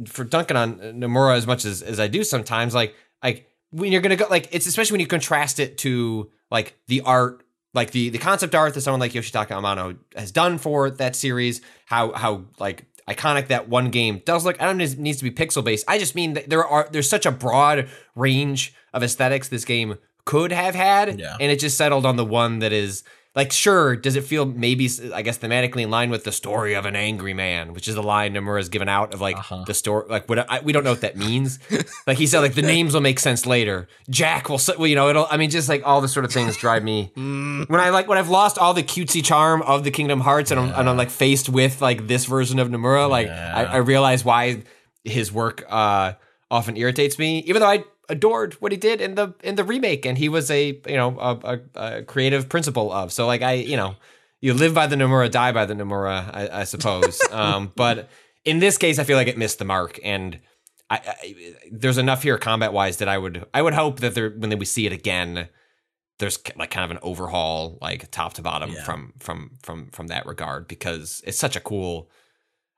for 0.06 0.24
Duncan 0.24 0.56
on 0.56 0.74
Nomura 1.00 1.36
as 1.36 1.46
much 1.46 1.64
as 1.64 1.82
as 1.82 1.98
I 1.98 2.06
do 2.08 2.22
sometimes, 2.22 2.74
like 2.74 2.94
like 3.22 3.48
when 3.70 3.90
you're 3.92 4.00
gonna 4.02 4.16
go, 4.16 4.26
like 4.30 4.48
it's 4.52 4.66
especially 4.66 4.94
when 4.94 5.00
you 5.00 5.06
contrast 5.06 5.58
it 5.58 5.78
to 5.78 6.30
like 6.50 6.78
the 6.86 7.00
art, 7.02 7.42
like 7.74 7.90
the 7.92 8.08
the 8.10 8.18
concept 8.18 8.54
art 8.54 8.74
that 8.74 8.80
someone 8.80 9.00
like 9.00 9.12
Yoshitaka 9.12 9.48
Amano 9.48 9.96
has 10.16 10.30
done 10.32 10.58
for 10.58 10.90
that 10.90 11.14
series, 11.16 11.60
how 11.86 12.12
how 12.12 12.44
like 12.58 12.84
iconic 13.08 13.48
that 13.48 13.68
one 13.68 13.90
game 13.90 14.20
does 14.24 14.44
look. 14.44 14.60
I 14.60 14.64
don't 14.66 14.80
it 14.80 14.98
needs 14.98 15.18
to 15.18 15.24
be 15.24 15.30
pixel 15.30 15.64
based. 15.64 15.84
I 15.88 15.98
just 15.98 16.14
mean 16.14 16.34
that 16.34 16.48
there 16.50 16.64
are 16.64 16.88
there's 16.90 17.08
such 17.08 17.26
a 17.26 17.30
broad 17.30 17.88
range 18.14 18.74
of 18.92 19.02
aesthetics 19.02 19.48
this 19.48 19.64
game 19.64 19.96
could 20.24 20.52
have 20.52 20.74
had, 20.74 21.18
Yeah. 21.18 21.36
and 21.40 21.50
it 21.50 21.58
just 21.58 21.78
settled 21.78 22.04
on 22.04 22.16
the 22.16 22.24
one 22.24 22.58
that 22.58 22.72
is 22.72 23.02
like 23.38 23.52
sure 23.52 23.94
does 24.06 24.16
it 24.16 24.24
feel 24.24 24.44
maybe 24.44 24.86
i 25.14 25.22
guess 25.22 25.38
thematically 25.38 25.82
in 25.86 25.90
line 25.98 26.10
with 26.14 26.24
the 26.24 26.32
story 26.32 26.72
of 26.74 26.84
an 26.90 26.96
angry 26.96 27.34
man 27.44 27.72
which 27.74 27.86
is 27.90 27.94
the 27.94 28.02
line 28.02 28.34
nomura's 28.34 28.68
given 28.68 28.88
out 28.88 29.14
of 29.14 29.20
like 29.20 29.36
Uh-huh. 29.38 29.64
the 29.70 29.74
story 29.82 30.04
like 30.14 30.28
what 30.28 30.38
I, 30.50 30.60
we 30.66 30.72
don't 30.74 30.84
know 30.84 30.90
what 30.96 31.02
that 31.08 31.16
means 31.16 31.58
like 32.08 32.18
he 32.18 32.26
said 32.26 32.40
like 32.46 32.54
the 32.54 32.62
names 32.74 32.90
will 32.94 33.06
make 33.10 33.18
sense 33.28 33.46
later 33.46 33.86
jack 34.10 34.48
will 34.50 34.60
well, 34.78 34.86
you 34.92 34.96
know 35.00 35.08
it'll 35.08 35.28
i 35.30 35.36
mean 35.36 35.50
just 35.50 35.68
like 35.68 35.82
all 35.88 36.00
the 36.00 36.08
sort 36.16 36.24
of 36.26 36.32
things 36.32 36.56
drive 36.56 36.82
me 36.82 36.98
Mm. 37.16 37.68
when 37.70 37.80
i 37.80 37.90
like 37.90 38.08
when 38.08 38.18
i've 38.18 38.28
lost 38.40 38.58
all 38.58 38.74
the 38.74 38.82
cutesy 38.82 39.22
charm 39.24 39.62
of 39.62 39.84
the 39.84 39.90
kingdom 39.98 40.20
hearts 40.20 40.50
and, 40.50 40.58
I'm, 40.60 40.70
and 40.78 40.88
I'm 40.90 40.96
like 40.96 41.10
faced 41.10 41.48
with 41.48 41.80
like 41.80 42.06
this 42.08 42.24
version 42.26 42.58
of 42.58 42.68
nomura 42.68 43.08
like 43.08 43.28
I, 43.28 43.64
I 43.64 43.76
realize 43.78 44.24
why 44.24 44.62
his 45.04 45.32
work 45.32 45.64
uh 45.68 46.12
often 46.50 46.76
irritates 46.76 47.18
me 47.18 47.30
even 47.46 47.60
though 47.60 47.68
i 47.76 47.84
adored 48.08 48.54
what 48.54 48.72
he 48.72 48.78
did 48.78 49.00
in 49.00 49.14
the 49.14 49.34
in 49.42 49.54
the 49.56 49.64
remake 49.64 50.06
and 50.06 50.16
he 50.18 50.28
was 50.28 50.50
a 50.50 50.80
you 50.86 50.96
know 50.96 51.18
a, 51.18 51.38
a, 51.44 51.60
a 51.98 52.02
creative 52.04 52.48
principal 52.48 52.90
of 52.92 53.12
so 53.12 53.26
like 53.26 53.42
i 53.42 53.52
you 53.52 53.76
know 53.76 53.94
you 54.40 54.54
live 54.54 54.72
by 54.74 54.86
the 54.86 54.96
nomura 54.96 55.30
die 55.30 55.52
by 55.52 55.64
the 55.66 55.74
nomura 55.74 56.30
i, 56.34 56.60
I 56.60 56.64
suppose 56.64 57.20
um 57.30 57.72
but 57.76 58.08
in 58.44 58.60
this 58.60 58.78
case 58.78 58.98
i 58.98 59.04
feel 59.04 59.16
like 59.16 59.28
it 59.28 59.36
missed 59.38 59.58
the 59.58 59.64
mark 59.64 60.00
and 60.02 60.38
I, 60.90 60.96
I 61.04 61.34
there's 61.70 61.98
enough 61.98 62.22
here 62.22 62.38
combat 62.38 62.72
wise 62.72 62.96
that 62.98 63.08
i 63.08 63.18
would 63.18 63.44
i 63.52 63.60
would 63.60 63.74
hope 63.74 64.00
that 64.00 64.14
there 64.14 64.30
when 64.30 64.56
we 64.58 64.64
see 64.64 64.86
it 64.86 64.92
again 64.92 65.48
there's 66.18 66.38
like 66.56 66.70
kind 66.70 66.84
of 66.84 66.90
an 66.90 66.98
overhaul 67.02 67.78
like 67.82 68.10
top 68.10 68.32
to 68.34 68.42
bottom 68.42 68.72
Yeah. 68.72 68.82
from 68.84 69.12
from 69.18 69.58
from 69.62 69.90
from 69.90 70.06
that 70.08 70.24
regard 70.26 70.66
because 70.66 71.22
it's 71.26 71.38
such 71.38 71.56
a 71.56 71.60
cool 71.60 72.10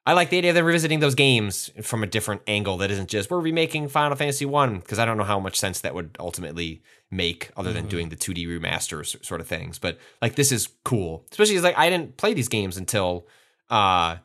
I 0.06 0.14
like 0.14 0.30
the 0.30 0.38
idea 0.38 0.50
of 0.50 0.54
them 0.54 0.64
revisiting 0.64 1.00
those 1.00 1.14
games 1.14 1.70
from 1.82 2.02
a 2.02 2.06
different 2.06 2.42
angle 2.46 2.78
that 2.78 2.90
isn't 2.90 3.08
just 3.10 3.30
we're 3.30 3.40
remaking 3.40 3.88
Final 3.88 4.16
Fantasy 4.16 4.46
One 4.46 4.78
because 4.78 4.98
I 4.98 5.04
don't 5.04 5.18
know 5.18 5.24
how 5.24 5.38
much 5.38 5.58
sense 5.58 5.80
that 5.82 5.94
would 5.94 6.16
ultimately 6.18 6.82
make 7.10 7.50
other 7.56 7.72
than 7.72 7.86
doing 7.86 8.08
the 8.08 8.16
2D 8.16 8.46
remasters 8.46 9.22
sort 9.24 9.40
of 9.40 9.46
things. 9.46 9.78
But 9.78 9.98
like 10.22 10.36
this 10.36 10.52
is 10.52 10.68
cool, 10.84 11.26
especially 11.30 11.56
as 11.56 11.62
like 11.62 11.76
I 11.78 11.90
didn't 11.90 12.16
play 12.16 12.34
these 12.34 12.48
games 12.48 12.76
until 12.76 13.26
uh 13.68 14.16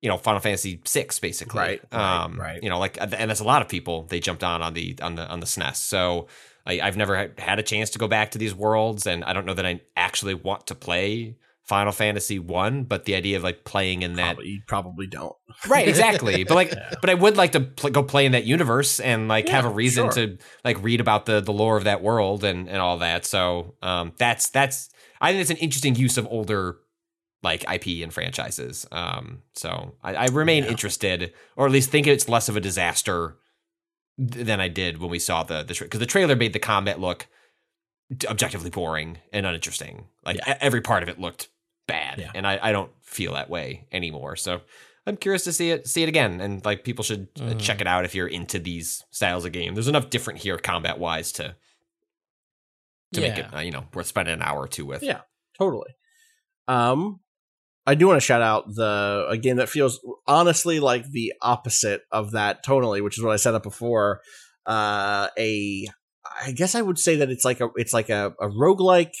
you 0.00 0.08
know 0.08 0.16
Final 0.16 0.40
Fantasy 0.40 0.80
Six 0.84 1.18
basically, 1.18 1.60
Right, 1.60 1.82
right, 1.92 2.22
Um, 2.24 2.40
right. 2.40 2.62
You 2.62 2.70
know, 2.70 2.78
like 2.78 2.98
and 3.00 3.30
that's 3.30 3.40
a 3.40 3.44
lot 3.44 3.62
of 3.62 3.68
people 3.68 4.04
they 4.04 4.18
jumped 4.18 4.42
on 4.42 4.62
on 4.62 4.72
the 4.72 4.96
on 5.02 5.14
the 5.16 5.28
on 5.28 5.40
the 5.40 5.46
SNES. 5.46 5.76
So 5.76 6.28
I, 6.66 6.80
I've 6.80 6.96
never 6.96 7.32
had 7.38 7.58
a 7.58 7.62
chance 7.62 7.90
to 7.90 7.98
go 7.98 8.08
back 8.08 8.30
to 8.32 8.38
these 8.38 8.54
worlds, 8.54 9.06
and 9.06 9.24
I 9.24 9.32
don't 9.32 9.44
know 9.46 9.54
that 9.54 9.66
I 9.66 9.80
actually 9.96 10.34
want 10.34 10.68
to 10.68 10.74
play 10.74 11.36
Final 11.64 11.92
Fantasy 11.92 12.38
One. 12.38 12.84
But 12.84 13.04
the 13.04 13.14
idea 13.14 13.36
of 13.36 13.42
like 13.42 13.64
playing 13.64 14.02
in 14.02 14.14
that 14.14 14.34
Probably, 14.34 14.48
you 14.48 14.60
probably 14.66 15.06
don't. 15.06 15.34
right 15.68 15.86
exactly 15.86 16.44
but 16.44 16.54
like 16.54 16.74
but 17.00 17.10
i 17.10 17.14
would 17.14 17.36
like 17.36 17.52
to 17.52 17.60
pl- 17.60 17.90
go 17.90 18.02
play 18.02 18.24
in 18.26 18.32
that 18.32 18.44
universe 18.44 18.98
and 19.00 19.28
like 19.28 19.48
have 19.48 19.64
a 19.66 19.68
reason 19.68 20.04
sure. 20.04 20.12
to 20.12 20.38
like 20.64 20.82
read 20.82 20.98
about 21.00 21.26
the 21.26 21.40
the 21.40 21.52
lore 21.52 21.76
of 21.76 21.84
that 21.84 22.02
world 22.02 22.42
and 22.42 22.68
and 22.68 22.78
all 22.78 22.98
that 22.98 23.26
so 23.26 23.74
um 23.82 24.12
that's 24.18 24.48
that's 24.48 24.88
i 25.20 25.30
think 25.30 25.42
it's 25.42 25.50
an 25.50 25.56
interesting 25.58 25.94
use 25.94 26.16
of 26.16 26.26
older 26.30 26.78
like 27.42 27.64
ip 27.70 27.86
and 28.02 28.14
franchises 28.14 28.86
um 28.92 29.42
so 29.54 29.94
i, 30.02 30.14
I 30.14 30.26
remain 30.28 30.64
interested 30.64 31.32
or 31.56 31.66
at 31.66 31.72
least 31.72 31.90
think 31.90 32.06
it's 32.06 32.28
less 32.28 32.48
of 32.48 32.56
a 32.56 32.60
disaster 32.60 33.36
th- 34.18 34.46
than 34.46 34.58
i 34.60 34.68
did 34.68 34.98
when 34.98 35.10
we 35.10 35.18
saw 35.18 35.42
the 35.42 35.62
the 35.62 35.76
because 35.78 36.00
the 36.00 36.06
trailer 36.06 36.34
made 36.34 36.54
the 36.54 36.58
combat 36.58 36.98
look 36.98 37.26
objectively 38.28 38.70
boring 38.70 39.18
and 39.32 39.46
uninteresting 39.46 40.06
like 40.24 40.36
Yeah. 40.36 40.58
every 40.60 40.80
part 40.80 41.02
of 41.02 41.08
it 41.08 41.18
looked 41.18 41.48
bad 41.86 42.18
Yeah. 42.18 42.30
and 42.34 42.46
I, 42.46 42.58
I 42.62 42.72
don't 42.72 42.90
feel 43.02 43.34
that 43.34 43.48
way 43.50 43.86
anymore 43.92 44.36
so 44.36 44.60
i'm 45.06 45.16
curious 45.16 45.44
to 45.44 45.52
see 45.52 45.70
it 45.70 45.86
see 45.88 46.02
it 46.02 46.08
again 46.08 46.40
and 46.40 46.64
like 46.64 46.84
people 46.84 47.02
should 47.04 47.28
uh, 47.40 47.54
check 47.54 47.80
it 47.80 47.86
out 47.86 48.04
if 48.04 48.14
you're 48.14 48.28
into 48.28 48.58
these 48.58 49.04
styles 49.10 49.44
of 49.44 49.52
game 49.52 49.74
there's 49.74 49.88
enough 49.88 50.10
different 50.10 50.40
here 50.40 50.56
combat 50.58 50.98
wise 50.98 51.32
to 51.32 51.54
to 53.14 53.20
make 53.20 53.36
it 53.38 53.46
uh, 53.54 53.58
you 53.60 53.70
know 53.70 53.84
worth 53.94 54.06
spending 54.06 54.34
an 54.34 54.42
hour 54.42 54.60
or 54.60 54.68
two 54.68 54.86
with 54.86 55.02
Yeah, 55.02 55.20
totally. 55.58 55.90
Um, 56.68 57.20
I 57.86 57.94
do 57.94 58.06
want 58.06 58.16
to 58.16 58.24
shout 58.24 58.40
out 58.42 58.64
the 58.74 59.26
a 59.28 59.36
game 59.36 59.56
that 59.56 59.68
feels 59.68 60.00
honestly 60.26 60.80
like 60.80 61.10
the 61.10 61.34
opposite 61.42 62.02
of 62.10 62.30
that 62.30 62.64
tonally, 62.64 63.02
which 63.02 63.18
is 63.18 63.24
what 63.24 63.32
I 63.32 63.36
said 63.36 63.54
up 63.54 63.64
before. 63.64 64.20
Uh, 64.64 65.28
a 65.36 65.88
I 66.44 66.52
guess 66.52 66.74
I 66.74 66.82
would 66.82 66.98
say 66.98 67.16
that 67.16 67.30
it's 67.30 67.44
like 67.44 67.60
a 67.60 67.68
it's 67.76 67.92
like 67.92 68.08
a, 68.08 68.34
a 68.40 68.48
roguelike. 68.48 69.14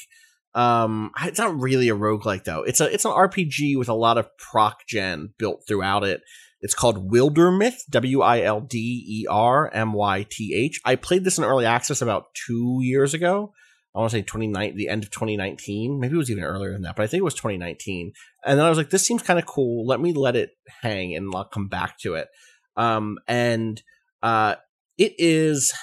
Um, 0.54 1.12
it's 1.22 1.38
not 1.38 1.58
really 1.58 1.88
a 1.88 1.96
roguelike 1.96 2.44
though. 2.44 2.62
It's 2.62 2.80
a 2.80 2.92
it's 2.92 3.04
an 3.04 3.12
RPG 3.12 3.78
with 3.78 3.88
a 3.88 3.94
lot 3.94 4.18
of 4.18 4.28
proc 4.38 4.86
gen 4.86 5.34
built 5.38 5.64
throughout 5.66 6.04
it. 6.04 6.22
It's 6.60 6.74
called 6.74 7.10
Wildermyth, 7.10 7.78
W 7.90 8.22
I 8.22 8.42
L 8.42 8.60
D 8.60 9.04
E 9.08 9.26
R 9.28 9.70
M 9.72 9.92
Y 9.92 10.26
T 10.30 10.54
H. 10.54 10.80
I 10.84 10.94
played 10.94 11.24
this 11.24 11.38
in 11.38 11.44
early 11.44 11.66
access 11.66 12.00
about 12.00 12.34
two 12.34 12.78
years 12.82 13.14
ago. 13.14 13.52
I 13.94 13.98
want 13.98 14.10
to 14.12 14.18
say 14.18 14.22
29, 14.22 14.76
the 14.76 14.88
end 14.88 15.02
of 15.02 15.10
2019. 15.10 16.00
Maybe 16.00 16.14
it 16.14 16.16
was 16.16 16.30
even 16.30 16.44
earlier 16.44 16.72
than 16.72 16.82
that, 16.82 16.96
but 16.96 17.02
I 17.02 17.06
think 17.06 17.20
it 17.20 17.24
was 17.24 17.34
2019. 17.34 18.12
And 18.46 18.58
then 18.58 18.64
I 18.64 18.68
was 18.70 18.78
like, 18.78 18.88
this 18.88 19.06
seems 19.06 19.22
kind 19.22 19.38
of 19.38 19.44
cool. 19.44 19.86
Let 19.86 20.00
me 20.00 20.14
let 20.14 20.34
it 20.34 20.52
hang 20.80 21.14
and 21.14 21.30
I'll 21.34 21.44
come 21.44 21.68
back 21.68 21.98
to 21.98 22.14
it. 22.14 22.28
Um, 22.74 23.18
and 23.28 23.82
uh, 24.22 24.54
it 24.96 25.14
is 25.18 25.74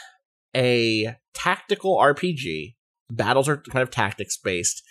a 0.56 1.16
tactical 1.34 1.98
RPG. 1.98 2.76
Battles 3.12 3.50
are 3.50 3.58
kind 3.58 3.82
of 3.84 3.90
tactics 3.90 4.38
based, 4.38 4.84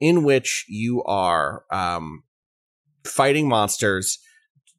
in 0.00 0.24
which 0.24 0.64
you 0.68 1.02
are 1.04 1.64
um, 1.70 2.22
fighting 3.04 3.48
monsters, 3.48 4.18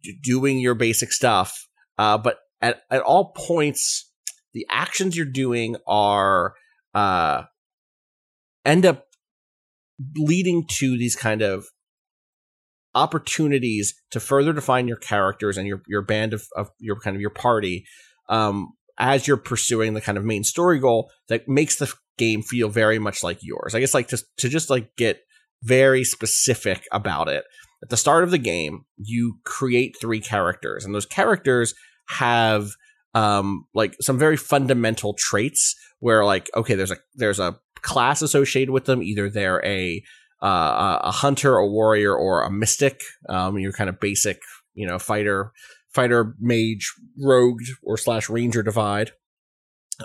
d- 0.04 0.18
doing 0.24 0.60
your 0.60 0.76
basic 0.76 1.12
stuff. 1.12 1.68
Uh, 1.98 2.18
but 2.18 2.40
at, 2.62 2.82
at 2.90 3.02
all 3.02 3.34
points, 3.36 4.12
the 4.54 4.66
actions 4.70 5.16
you're 5.16 5.26
doing 5.26 5.76
are 5.86 6.54
uh, 6.96 7.44
end 8.66 8.86
up 8.86 9.06
leading 10.16 10.66
to 10.68 10.98
these 10.98 11.16
kind 11.16 11.42
of 11.42 11.66
opportunities 12.96 13.94
to 14.12 14.20
further 14.20 14.54
define 14.54 14.88
your 14.88 14.98
characters 14.98 15.58
and 15.58 15.68
your 15.68 15.82
your 15.88 16.02
band 16.02 16.34
of, 16.34 16.48
of 16.56 16.72
your 16.80 17.00
kind 17.00 17.16
of 17.16 17.22
your 17.22 17.30
party 17.30 17.86
um 18.30 18.74
as 18.98 19.28
you're 19.28 19.38
pursuing 19.38 19.94
the 19.94 20.02
kind 20.02 20.18
of 20.18 20.26
main 20.26 20.44
story 20.44 20.80
goal 20.80 21.12
that 21.30 21.48
makes 21.48 21.76
the 21.78 21.92
game 22.18 22.42
feel 22.42 22.70
very 22.70 23.00
much 23.00 23.24
like 23.24 23.40
yours. 23.42 23.76
I 23.76 23.80
guess 23.80 23.94
like 23.94 24.08
to, 24.10 24.24
to 24.38 24.50
just 24.50 24.70
like 24.70 24.96
get 24.96 25.22
very 25.64 26.04
specific 26.04 26.84
about 26.92 27.30
it. 27.30 27.46
At 27.84 27.90
the 27.90 27.98
start 27.98 28.24
of 28.24 28.32
the 28.32 28.38
game 28.38 28.86
you 28.98 29.40
create 29.44 29.96
three 30.00 30.20
characters 30.20 30.84
and 30.84 30.96
those 30.96 31.06
characters 31.06 31.76
have 32.10 32.70
um 33.14 33.66
like 33.74 33.96
some 34.02 34.18
very 34.18 34.38
fundamental 34.38 35.14
traits 35.14 35.76
where 36.00 36.26
like 36.26 36.50
okay 36.56 36.76
there's 36.76 36.92
a 36.92 36.98
there's 37.16 37.40
a 37.40 37.58
class 37.82 38.22
associated 38.22 38.72
with 38.72 38.86
them. 38.86 39.04
Either 39.04 39.30
they're 39.30 39.64
a 39.64 40.02
uh, 40.42 41.00
a 41.02 41.12
hunter 41.12 41.56
a 41.58 41.68
warrior 41.68 42.16
or 42.16 42.44
a 42.44 42.52
mystic. 42.52 43.02
Um 43.30 43.60
your 43.60 43.74
kind 43.74 43.90
of 43.90 44.00
basic 44.00 44.42
you 44.74 44.88
know 44.88 44.98
fighter 45.00 45.52
fighter 45.98 46.36
mage 46.40 46.94
rogue 47.20 47.62
or 47.82 47.98
slash 47.98 48.30
ranger 48.30 48.62
divide. 48.62 49.12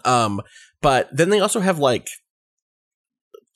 Um 0.06 0.40
but 0.80 1.08
then 1.12 1.28
they 1.28 1.38
also 1.38 1.60
have 1.60 1.78
like 1.78 2.08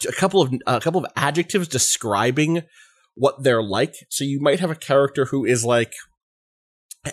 a 0.06 0.12
couple 0.12 0.42
of 0.42 0.52
a 0.66 0.80
couple 0.80 1.02
of 1.02 1.10
adjectives 1.16 1.66
describing 1.66 2.62
what 3.14 3.42
they're 3.42 3.62
like. 3.62 3.94
So 4.10 4.24
you 4.24 4.38
might 4.40 4.60
have 4.60 4.70
a 4.70 4.76
character 4.76 5.24
who 5.24 5.46
is 5.46 5.64
like 5.64 5.94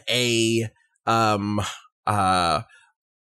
a 0.09 0.67
um 1.05 1.61
uh 2.05 2.63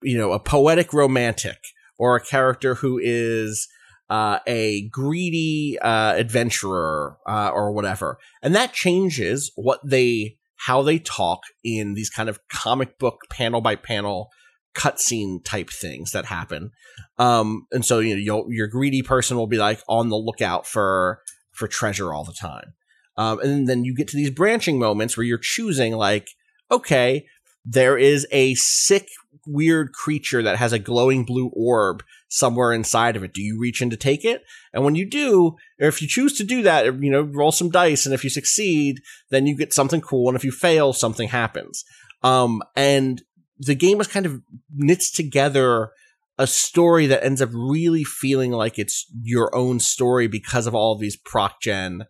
you 0.03 0.19
know 0.19 0.33
a 0.33 0.39
poetic 0.39 0.93
romantic 0.93 1.59
or 1.99 2.15
a 2.17 2.21
character 2.21 2.75
who 2.75 3.01
is 3.03 3.69
uh, 4.09 4.39
a 4.47 4.89
greedy 4.89 5.79
uh, 5.81 6.15
adventurer 6.15 7.17
uh, 7.27 7.51
or 7.53 7.73
whatever, 7.73 8.19
and 8.43 8.55
that 8.55 8.73
changes 8.73 9.51
what 9.57 9.81
they 9.85 10.37
how 10.57 10.83
they 10.83 10.99
talk 10.99 11.41
in 11.63 11.95
these 11.95 12.11
kind 12.11 12.29
of 12.29 12.41
comic 12.49 12.99
book 12.99 13.21
panel 13.31 13.61
by 13.61 13.77
panel 13.77 14.31
cutscene 14.75 15.43
type 15.45 15.71
things 15.71 16.13
that 16.13 16.27
happen. 16.27 16.71
Um, 17.19 17.67
and 17.73 17.85
so 17.85 17.99
you 17.99 18.17
know 18.25 18.47
your 18.49 18.69
greedy 18.69 19.03
person 19.03 19.37
will 19.37 19.47
be 19.47 19.57
like 19.57 19.81
on 19.89 20.09
the 20.09 20.17
lookout 20.17 20.67
for 20.67 21.21
for 21.53 21.67
treasure 21.67 22.13
all 22.13 22.25
the 22.25 22.37
time. 22.39 22.75
Um, 23.17 23.41
and 23.41 23.67
then 23.67 23.85
you 23.85 23.95
get 23.95 24.09
to 24.09 24.17
these 24.17 24.31
branching 24.31 24.79
moments 24.79 25.17
where 25.17 25.25
you're 25.25 25.39
choosing 25.39 25.95
like, 25.95 26.29
okay, 26.71 27.25
there 27.65 27.97
is 27.97 28.27
a 28.31 28.55
sick, 28.55 29.09
weird 29.47 29.93
creature 29.93 30.43
that 30.43 30.57
has 30.57 30.73
a 30.73 30.79
glowing 30.79 31.25
blue 31.25 31.51
orb 31.55 32.03
somewhere 32.29 32.73
inside 32.73 33.17
of 33.17 33.23
it. 33.23 33.33
Do 33.33 33.43
you 33.43 33.59
reach 33.59 33.81
in 33.81 33.91
to 33.91 33.97
take 33.97 34.25
it? 34.25 34.43
And 34.73 34.85
when 34.85 34.95
you 34.95 35.09
do, 35.09 35.57
or 35.81 35.89
if 35.89 36.03
you 36.03 36.09
choose 36.09 36.37
to 36.39 36.45
do 36.45 36.63
that, 36.63 36.85
you 37.01 37.11
know, 37.11 37.23
roll 37.23 37.53
some 37.53 37.71
dice, 37.71 38.07
and 38.07 38.15
if 38.15 38.25
you 38.25 38.31
succeed, 38.31 39.01
then 39.31 39.47
you 39.47 39.57
get 39.57 39.73
something 39.73 40.01
cool, 40.01 40.29
and 40.29 40.37
if 40.37 40.45
you 40.45 40.53
fail, 40.53 40.93
something 40.93 41.29
happens. 41.29 41.85
Um, 42.23 42.63
and 42.75 43.23
the 43.59 43.75
game 43.75 44.01
is 44.01 44.07
kind 44.07 44.27
of 44.27 44.43
knits 44.75 45.11
together 45.11 45.91
a 46.39 46.47
story 46.47 47.07
that 47.07 47.25
ends 47.25 47.41
up 47.41 47.49
really 47.53 48.05
feeling 48.05 48.53
like 48.53 48.79
it's 48.79 49.07
your 49.23 49.55
own 49.55 49.81
story 49.81 50.27
because 50.27 50.67
of 50.67 50.75
all 50.75 50.93
of 50.93 51.01
these 51.01 51.17
proc 51.17 51.61
gen 51.63 52.05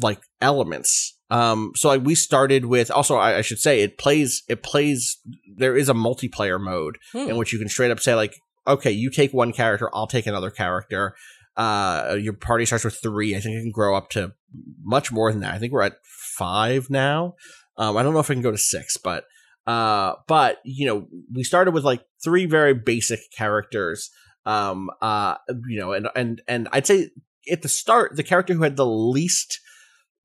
like 0.00 0.20
elements. 0.40 1.18
Um, 1.30 1.72
so 1.76 1.88
like 1.88 2.04
we 2.04 2.14
started 2.14 2.64
with 2.66 2.90
also 2.90 3.16
I, 3.16 3.38
I 3.38 3.40
should 3.42 3.58
say 3.58 3.82
it 3.82 3.98
plays 3.98 4.42
it 4.48 4.62
plays 4.62 5.18
there 5.56 5.76
is 5.76 5.88
a 5.88 5.94
multiplayer 5.94 6.58
mode 6.60 6.96
Hmm. 7.12 7.28
in 7.30 7.36
which 7.36 7.52
you 7.52 7.58
can 7.58 7.68
straight 7.68 7.90
up 7.90 8.00
say 8.00 8.14
like 8.14 8.34
okay 8.66 8.90
you 8.90 9.10
take 9.10 9.32
one 9.34 9.52
character 9.52 9.90
I'll 9.92 10.06
take 10.06 10.26
another 10.26 10.50
character 10.50 11.14
Uh, 11.56 12.16
your 12.20 12.34
party 12.34 12.64
starts 12.64 12.84
with 12.84 12.94
three. 13.02 13.34
I 13.36 13.40
think 13.40 13.56
it 13.56 13.62
can 13.62 13.72
grow 13.72 13.96
up 13.96 14.10
to 14.10 14.32
much 14.84 15.10
more 15.10 15.32
than 15.32 15.40
that. 15.42 15.54
I 15.54 15.58
think 15.58 15.72
we're 15.72 15.82
at 15.82 15.96
five 16.38 16.88
now. 16.88 17.34
Um, 17.76 17.96
I 17.96 18.02
don't 18.04 18.14
know 18.14 18.20
if 18.20 18.30
I 18.30 18.34
can 18.34 18.42
go 18.44 18.52
to 18.52 18.58
six, 18.74 18.96
but 18.96 19.24
uh, 19.66 20.14
but 20.28 20.58
you 20.64 20.86
know, 20.86 21.08
we 21.34 21.42
started 21.44 21.74
with 21.74 21.84
like 21.84 22.02
three 22.24 22.46
very 22.46 22.74
basic 22.74 23.20
characters. 23.36 24.08
Um, 24.46 24.88
uh, 25.02 25.34
you 25.68 25.78
know, 25.80 25.92
and 25.92 26.08
and 26.14 26.40
and 26.46 26.68
I'd 26.72 26.86
say 26.86 27.10
at 27.50 27.62
the 27.62 27.68
start, 27.68 28.14
the 28.16 28.22
character 28.22 28.54
who 28.54 28.62
had 28.62 28.76
the 28.76 28.86
least 28.86 29.60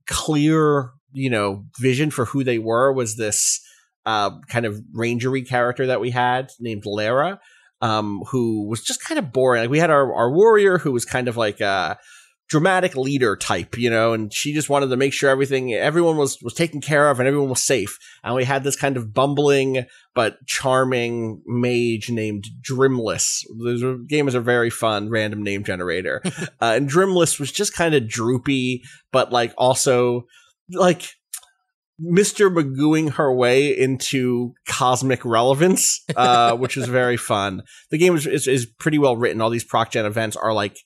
clear, 0.08 0.91
you 1.12 1.30
know, 1.30 1.66
vision 1.80 2.12
for 2.12 2.26
who 2.26 2.43
they 2.43 2.60
were 2.60 2.91
was 2.91 3.16
this 3.16 3.62
uh, 4.06 4.32
kind 4.49 4.66
of 4.66 4.82
rangery 4.95 5.47
character 5.47 5.88
that 5.88 6.01
we 6.01 6.12
had 6.12 6.51
named 6.60 6.84
Lara, 6.86 7.39
um, 7.82 8.22
who 8.30 8.68
was 8.68 8.82
just 8.82 9.04
kind 9.04 9.20
of 9.20 9.32
boring. 9.32 9.62
Like 9.62 9.70
we 9.70 9.80
had 9.80 9.89
our, 9.89 10.14
our 10.14 10.32
warrior 10.32 10.78
who 10.78 10.91
was 10.91 11.06
kind 11.06 11.28
of 11.28 11.38
like 11.38 11.62
a 11.62 11.97
dramatic 12.54 12.95
leader 12.95 13.36
type, 13.36 13.80
you 13.80 13.89
know, 13.89 14.14
and 14.14 14.32
she 14.32 14.54
just 14.54 14.70
wanted 14.70 14.86
to 14.86 14.95
make 14.95 15.12
sure 15.12 15.28
everything, 15.28 15.74
everyone 15.74 16.18
was, 16.18 16.39
was 16.43 16.54
taken 16.54 16.80
care 16.80 17.10
of 17.10 17.20
and 17.20 17.28
everyone 17.28 17.49
was 17.49 17.64
safe. 17.64 17.97
And 18.24 18.36
we 18.36 18.43
had 18.43 18.64
this 18.64 18.76
kind 18.76 18.95
of 18.95 19.12
bumbling 19.12 19.88
but 20.14 20.38
charming 20.45 21.41
mage 21.47 22.12
named 22.12 22.45
Drimless. 22.62 23.43
The 23.58 24.06
game 24.08 24.28
is 24.28 24.36
a 24.36 24.39
very 24.39 24.70
fun 24.70 25.10
random 25.10 25.41
name 25.41 25.64
generator. 25.64 26.22
uh, 26.26 26.38
and 26.62 26.88
Drimless 26.88 27.39
was 27.39 27.51
just 27.51 27.74
kind 27.74 27.95
of 27.95 28.08
droopy, 28.08 28.84
but 29.12 29.32
like 29.32 29.51
also 29.58 30.28
like 30.70 31.10
Mr. 31.99 32.54
Magooing 32.54 33.14
her 33.14 33.34
way 33.34 33.76
into 33.76 34.54
cosmic 34.68 35.26
relevance, 35.26 36.06
uh, 36.16 36.56
which 36.56 36.78
is 36.78 36.88
very 36.88 37.18
fun. 37.18 37.64
The 37.89 37.97
game 37.97 38.16
is, 38.16 38.28
is, 38.28 38.47
is 38.47 38.68
pretty 38.68 38.99
well 38.99 39.18
written. 39.18 39.41
All 39.41 39.49
these 39.49 39.64
proc 39.64 39.89
gen 39.89 40.06
events 40.06 40.36
are 40.36 40.54
like 40.54 40.78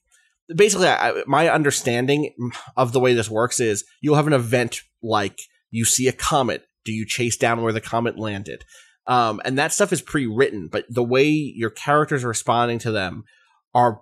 basically 0.56 0.88
I, 0.88 1.24
my 1.28 1.50
understanding 1.50 2.34
of 2.76 2.94
the 2.94 3.00
way 3.00 3.14
this 3.14 3.30
works 3.30 3.60
is 3.60 3.84
you'll 4.02 4.16
have 4.16 4.28
an 4.28 4.34
event 4.34 4.82
like 5.02 5.40
you 5.70 5.86
see 5.86 6.08
a 6.08 6.14
comet. 6.14 6.64
Do 6.86 6.94
you 6.94 7.06
chase 7.06 7.38
down 7.38 7.62
where 7.62 7.74
the 7.74 7.82
comet 7.82 8.18
landed? 8.18 8.64
Um, 9.08 9.42
and 9.46 9.58
that 9.58 9.74
stuff 9.74 9.94
is 9.94 10.02
pre-written, 10.02 10.68
but 10.68 10.86
the 10.90 11.04
way 11.04 11.26
your 11.26 11.70
characters 11.70 12.24
are 12.24 12.30
responding 12.30 12.80
to 12.80 12.92
them 12.92 13.24
are 13.74 14.02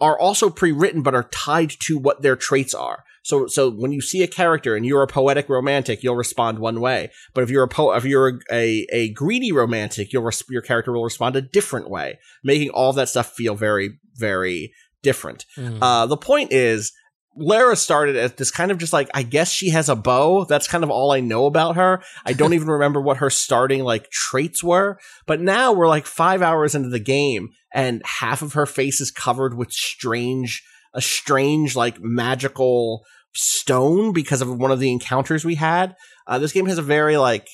are 0.00 0.18
also 0.18 0.48
pre-written, 0.48 1.02
but 1.02 1.14
are 1.14 1.28
tied 1.30 1.70
to 1.80 1.98
what 1.98 2.22
their 2.22 2.34
traits 2.34 2.72
are. 2.74 3.04
So, 3.22 3.46
so 3.46 3.70
when 3.70 3.92
you 3.92 4.00
see 4.00 4.22
a 4.22 4.28
character 4.28 4.76
and 4.76 4.86
you're 4.86 5.02
a 5.02 5.08
poetic 5.08 5.48
romantic, 5.48 6.02
you'll 6.02 6.14
respond 6.14 6.60
one 6.60 6.80
way. 6.80 7.10
But 7.34 7.42
if 7.42 7.50
you're 7.50 7.64
a 7.64 7.68
po- 7.68 7.92
if 7.92 8.04
you're 8.04 8.40
a, 8.52 8.86
a, 8.90 9.12
greedy 9.12 9.50
romantic, 9.50 10.12
you'll 10.12 10.22
res- 10.22 10.44
your 10.48 10.62
character 10.62 10.92
will 10.92 11.02
respond 11.02 11.34
a 11.34 11.42
different 11.42 11.90
way, 11.90 12.20
making 12.44 12.70
all 12.70 12.92
that 12.92 13.08
stuff 13.08 13.32
feel 13.32 13.56
very, 13.56 13.98
very 14.14 14.72
different. 15.06 15.46
Mm. 15.56 15.78
Uh, 15.80 16.06
the 16.06 16.16
point 16.16 16.52
is, 16.52 16.92
Lara 17.36 17.76
started 17.76 18.16
as 18.16 18.32
this 18.32 18.50
kind 18.50 18.72
of 18.72 18.78
just 18.78 18.92
like, 18.92 19.08
I 19.14 19.22
guess 19.22 19.52
she 19.52 19.70
has 19.70 19.88
a 19.88 19.94
bow. 19.94 20.44
That's 20.44 20.66
kind 20.66 20.82
of 20.82 20.90
all 20.90 21.12
I 21.12 21.20
know 21.20 21.46
about 21.46 21.76
her. 21.76 22.02
I 22.24 22.32
don't 22.32 22.54
even 22.58 22.68
remember 22.68 23.00
what 23.00 23.18
her 23.18 23.30
starting 23.30 23.84
like 23.84 24.10
traits 24.10 24.64
were. 24.64 24.98
But 25.26 25.40
now 25.40 25.72
we're 25.72 25.86
like 25.86 26.06
five 26.06 26.42
hours 26.42 26.74
into 26.74 26.88
the 26.88 26.98
game 26.98 27.50
and 27.72 28.02
half 28.04 28.42
of 28.42 28.54
her 28.54 28.66
face 28.66 29.00
is 29.00 29.12
covered 29.12 29.56
with 29.56 29.70
strange, 29.70 30.64
a 30.92 31.00
strange 31.00 31.76
like 31.76 32.00
magical 32.00 33.04
stone 33.32 34.12
because 34.12 34.42
of 34.42 34.58
one 34.58 34.72
of 34.72 34.80
the 34.80 34.90
encounters 34.90 35.44
we 35.44 35.54
had. 35.54 35.94
Uh, 36.26 36.40
this 36.40 36.52
game 36.52 36.66
has 36.66 36.78
a 36.78 36.82
very 36.82 37.16
like, 37.16 37.46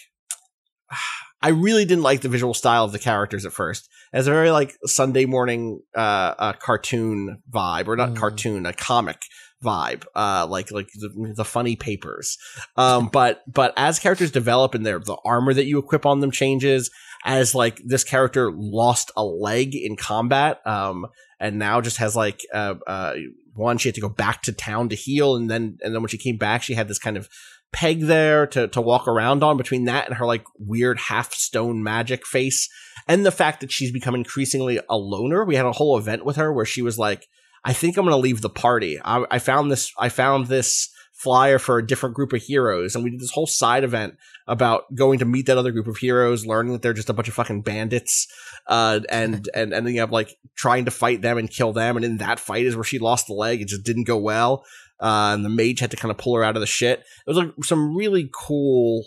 I 1.44 1.48
really 1.48 1.84
didn't 1.84 2.04
like 2.04 2.20
the 2.22 2.28
visual 2.28 2.54
style 2.54 2.84
of 2.84 2.92
the 2.92 3.00
characters 3.00 3.44
at 3.44 3.52
first. 3.52 3.88
Has 4.12 4.26
a 4.26 4.30
very 4.30 4.50
like 4.50 4.76
Sunday 4.84 5.24
morning 5.24 5.80
uh, 5.96 6.34
uh 6.38 6.52
cartoon 6.54 7.42
vibe, 7.50 7.88
or 7.88 7.96
not 7.96 8.10
mm. 8.10 8.16
cartoon, 8.16 8.66
a 8.66 8.72
comic 8.72 9.22
vibe, 9.62 10.04
uh, 10.14 10.46
like 10.48 10.70
like 10.70 10.88
the, 10.94 11.34
the 11.36 11.44
funny 11.44 11.76
papers. 11.76 12.36
Um, 12.76 13.08
but 13.08 13.42
but 13.50 13.72
as 13.76 13.98
characters 13.98 14.30
develop 14.30 14.74
and 14.74 14.84
their 14.84 14.98
the 14.98 15.16
armor 15.24 15.54
that 15.54 15.64
you 15.64 15.78
equip 15.78 16.04
on 16.04 16.20
them 16.20 16.30
changes, 16.30 16.90
as 17.24 17.54
like 17.54 17.80
this 17.84 18.04
character 18.04 18.50
lost 18.52 19.10
a 19.16 19.24
leg 19.24 19.74
in 19.74 19.96
combat, 19.96 20.60
um, 20.66 21.06
and 21.40 21.58
now 21.58 21.80
just 21.80 21.98
has 21.98 22.16
like 22.16 22.40
uh, 22.52 22.74
uh, 22.86 23.14
one 23.54 23.78
she 23.78 23.88
had 23.88 23.94
to 23.94 24.00
go 24.00 24.08
back 24.08 24.42
to 24.42 24.52
town 24.52 24.88
to 24.88 24.96
heal, 24.96 25.36
and 25.36 25.50
then 25.50 25.78
and 25.82 25.94
then 25.94 26.02
when 26.02 26.08
she 26.08 26.18
came 26.18 26.36
back, 26.36 26.62
she 26.62 26.74
had 26.74 26.88
this 26.88 26.98
kind 26.98 27.16
of 27.16 27.28
peg 27.72 28.00
there 28.02 28.46
to 28.46 28.68
to 28.68 28.80
walk 28.80 29.08
around 29.08 29.42
on 29.42 29.56
between 29.56 29.84
that 29.84 30.06
and 30.06 30.18
her 30.18 30.26
like 30.26 30.44
weird 30.58 30.98
half 30.98 31.32
stone 31.32 31.82
magic 31.82 32.26
face 32.26 32.68
and 33.08 33.24
the 33.24 33.30
fact 33.30 33.60
that 33.60 33.72
she's 33.72 33.92
become 33.92 34.14
increasingly 34.14 34.80
a 34.88 34.96
loner. 34.96 35.44
We 35.44 35.56
had 35.56 35.66
a 35.66 35.72
whole 35.72 35.98
event 35.98 36.24
with 36.24 36.36
her 36.36 36.52
where 36.52 36.66
she 36.66 36.82
was 36.82 36.98
like 36.98 37.28
i 37.64 37.72
think 37.72 37.96
i'm 37.96 38.04
gonna 38.04 38.16
leave 38.16 38.40
the 38.40 38.50
party. 38.50 38.98
I, 39.04 39.24
I 39.30 39.38
found 39.38 39.70
this 39.70 39.92
i 39.98 40.08
found 40.08 40.46
this 40.46 40.90
flyer 41.22 41.58
for 41.60 41.78
a 41.78 41.86
different 41.86 42.16
group 42.16 42.32
of 42.32 42.42
heroes. 42.42 42.94
And 42.94 43.04
we 43.04 43.10
did 43.10 43.20
this 43.20 43.30
whole 43.30 43.46
side 43.46 43.84
event 43.84 44.16
about 44.48 44.92
going 44.92 45.20
to 45.20 45.24
meet 45.24 45.46
that 45.46 45.56
other 45.56 45.70
group 45.70 45.86
of 45.86 45.96
heroes 45.96 46.44
learning 46.44 46.72
that 46.72 46.82
they're 46.82 46.92
just 46.92 47.10
a 47.10 47.12
bunch 47.12 47.28
of 47.28 47.34
fucking 47.34 47.62
bandits 47.62 48.26
uh, 48.66 49.00
and 49.08 49.48
and 49.54 49.72
ending 49.72 50.00
up 50.00 50.10
like 50.10 50.36
trying 50.56 50.84
to 50.86 50.90
fight 50.90 51.22
them 51.22 51.38
and 51.38 51.50
kill 51.50 51.72
them. 51.72 51.96
And 51.96 52.04
in 52.04 52.16
that 52.18 52.40
fight 52.40 52.66
is 52.66 52.74
where 52.74 52.84
she 52.84 52.98
lost 52.98 53.28
the 53.28 53.34
leg. 53.34 53.60
It 53.60 53.68
just 53.68 53.84
didn't 53.84 54.04
go 54.04 54.16
well. 54.16 54.64
Uh, 55.00 55.32
and 55.34 55.44
the 55.44 55.48
mage 55.48 55.80
had 55.80 55.90
to 55.92 55.96
kind 55.96 56.10
of 56.10 56.18
pull 56.18 56.34
her 56.34 56.44
out 56.44 56.56
of 56.56 56.60
the 56.60 56.66
shit. 56.66 57.00
It 57.00 57.06
was 57.26 57.36
like 57.36 57.52
some 57.62 57.96
really 57.96 58.28
cool 58.32 59.04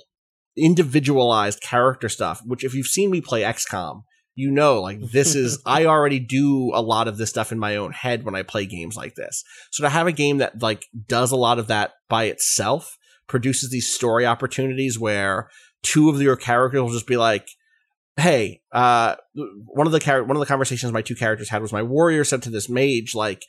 individualized 0.57 1.61
character 1.61 2.09
stuff, 2.09 2.41
which 2.45 2.63
if 2.63 2.73
you've 2.73 2.87
seen 2.87 3.11
me 3.11 3.21
play 3.21 3.41
XCOM, 3.41 4.03
you 4.35 4.51
know, 4.51 4.81
like 4.81 4.99
this 5.11 5.35
is, 5.35 5.61
I 5.65 5.85
already 5.85 6.19
do 6.19 6.71
a 6.73 6.81
lot 6.81 7.07
of 7.07 7.17
this 7.17 7.29
stuff 7.29 7.51
in 7.51 7.59
my 7.59 7.75
own 7.75 7.91
head 7.91 8.23
when 8.23 8.35
I 8.35 8.43
play 8.43 8.65
games 8.65 8.95
like 8.95 9.15
this. 9.15 9.43
So 9.71 9.83
to 9.83 9.89
have 9.89 10.07
a 10.07 10.11
game 10.11 10.37
that 10.39 10.61
like 10.61 10.85
does 11.07 11.31
a 11.31 11.37
lot 11.37 11.59
of 11.59 11.67
that 11.67 11.93
by 12.09 12.25
itself 12.25 12.97
produces 13.27 13.69
these 13.69 13.91
story 13.91 14.25
opportunities 14.25 14.99
where 14.99 15.49
two 15.81 16.09
of 16.09 16.21
your 16.21 16.35
characters 16.35 16.81
will 16.81 16.89
just 16.89 17.07
be 17.07 17.17
like, 17.17 17.47
Hey, 18.17 18.61
uh, 18.71 19.15
one 19.33 19.87
of 19.87 19.91
the 19.91 19.99
char- 19.99 20.23
one 20.23 20.37
of 20.37 20.39
the 20.39 20.45
conversations 20.45 20.93
my 20.93 21.01
two 21.01 21.15
characters 21.15 21.49
had 21.49 21.61
was 21.61 21.73
my 21.73 21.83
warrior 21.83 22.23
said 22.23 22.41
to 22.43 22.49
this 22.49 22.69
mage, 22.69 23.13
like, 23.13 23.41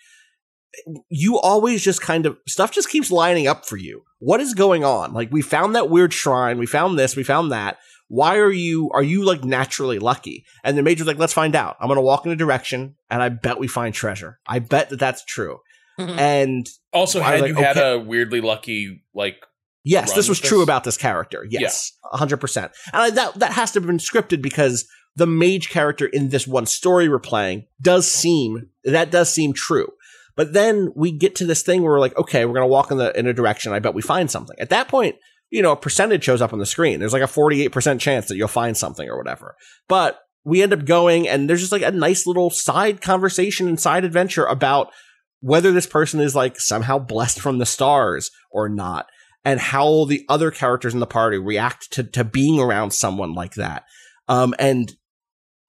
you 1.09 1.39
always 1.39 1.83
just 1.83 2.01
kind 2.01 2.27
of 2.27 2.37
stuff 2.47 2.73
just 2.73 2.91
keeps 2.91 3.11
lining 3.11 3.47
up 3.47 3.67
for 3.67 3.77
you. 3.77 4.03
What 4.19 4.41
is 4.41 4.55
going 4.55 4.85
on? 4.85 5.13
Like 5.13 5.31
we 5.31 5.43
found 5.43 5.75
that 5.75 5.91
weird 5.91 6.13
shrine, 6.13 6.59
we 6.59 6.67
found 6.67 6.99
this, 6.99 7.17
we 7.17 7.23
found 7.23 7.53
that. 7.53 7.79
Why 8.09 8.37
are 8.39 8.53
you 8.53 8.91
are 8.93 9.03
you 9.03 9.25
like 9.25 9.45
naturally 9.45 9.99
lucky? 9.99 10.45
And 10.63 10.79
the 10.79 10.83
major's 10.83 11.07
like, 11.07 11.19
let's 11.19 11.33
find 11.33 11.57
out. 11.57 11.77
I'm 11.81 11.89
gonna 11.89 12.01
walk 12.01 12.25
in 12.25 12.33
a 12.33 12.37
direction, 12.37 12.95
and 13.11 13.23
I 13.23 13.31
bet 13.31 13.59
we 13.59 13.67
find 13.67 13.93
treasure. 13.95 14.39
I 14.47 14.61
bet 14.61 14.91
that 14.91 14.99
that's 14.99 15.25
true. 15.25 15.59
Mm-hmm. 15.99 16.19
and 16.19 16.67
also, 16.93 17.23
had 17.23 17.41
like, 17.41 17.49
you 17.49 17.55
had 17.55 17.79
a 17.79 17.99
weirdly 17.99 18.43
lucky 18.43 19.03
like 19.15 19.39
Yes, 19.83 20.15
this 20.15 20.29
was 20.29 20.41
true 20.41 20.63
about 20.63 20.83
this 20.83 20.97
character. 20.97 21.47
Yes, 21.49 21.93
hundred 22.03 22.39
yeah. 22.39 22.41
percent. 22.41 22.73
And 22.93 23.17
that 23.17 23.35
that 23.37 23.53
has 23.53 23.71
to 23.73 23.81
have 23.81 23.87
been 23.87 23.99
scripted 23.99 24.43
because 24.43 24.85
the 25.15 25.29
mage 25.29 25.71
character 25.71 26.07
in 26.07 26.31
this 26.31 26.45
one 26.45 26.67
story 26.67 27.09
we're 27.09 27.21
playing 27.21 27.67
does 27.81 28.11
seem 28.11 28.69
that 28.83 29.13
does 29.13 29.33
seem 29.33 29.53
true. 29.53 29.89
But 30.37 30.53
then 30.53 30.93
we 30.95 31.13
get 31.13 31.35
to 31.37 31.47
this 31.47 31.63
thing 31.63 31.83
where 31.83 31.93
we're 31.93 32.01
like, 32.01 32.17
okay, 32.17 32.45
we're 32.45 32.55
going 32.55 32.63
to 32.63 32.73
walk 32.73 32.91
in 32.91 32.99
the 32.99 33.19
in 33.19 33.27
a 33.27 33.33
direction. 33.33 33.73
I 33.73 33.79
bet 33.79 33.95
we 33.95 34.03
find 34.03 34.31
something. 34.31 34.57
At 34.59 34.71
that 34.71 34.89
point, 34.89 35.17
you 35.51 35.63
know, 35.63 35.73
a 35.73 35.77
percentage 35.77 36.25
shows 36.25 36.43
up 36.43 36.53
on 36.53 36.59
the 36.59 36.67
screen. 36.67 37.01
There's 37.01 37.13
like 37.13 37.23
a 37.23 37.27
48% 37.27 38.01
chance 38.01 38.27
that 38.27 38.37
you'll 38.37 38.49
find 38.49 38.77
something 38.77 39.09
or 39.09 39.17
whatever. 39.17 39.57
But 39.89 40.21
we 40.45 40.63
end 40.63 40.73
up 40.73 40.85
going 40.85 41.29
and 41.29 41.49
there's 41.49 41.61
just 41.61 41.73
like 41.73 41.83
a 41.83 41.91
nice 41.91 42.27
little 42.27 42.51
side 42.51 43.01
conversation 43.01 43.67
and 43.67 43.81
side 43.81 44.05
adventure 44.05 44.45
about 44.45 44.93
whether 45.41 45.73
this 45.73 45.87
person 45.87 46.21
is 46.21 46.35
like 46.35 46.61
somehow 46.61 46.99
blessed 46.99 47.41
from 47.41 47.59
the 47.59 47.67
stars 47.67 48.31
or 48.51 48.69
not 48.69 49.07
and 49.45 49.61
how 49.61 50.05
the 50.05 50.25
other 50.29 50.51
characters 50.51 50.95
in 50.95 51.01
the 51.01 51.07
party 51.07 51.39
react 51.39 51.93
to, 51.93 52.03
to 52.03 52.25
being 52.25 52.61
around 52.61 52.93
someone 52.93 53.35
like 53.35 53.55
that. 53.55 53.85
Um, 54.29 54.55
and 54.59 54.93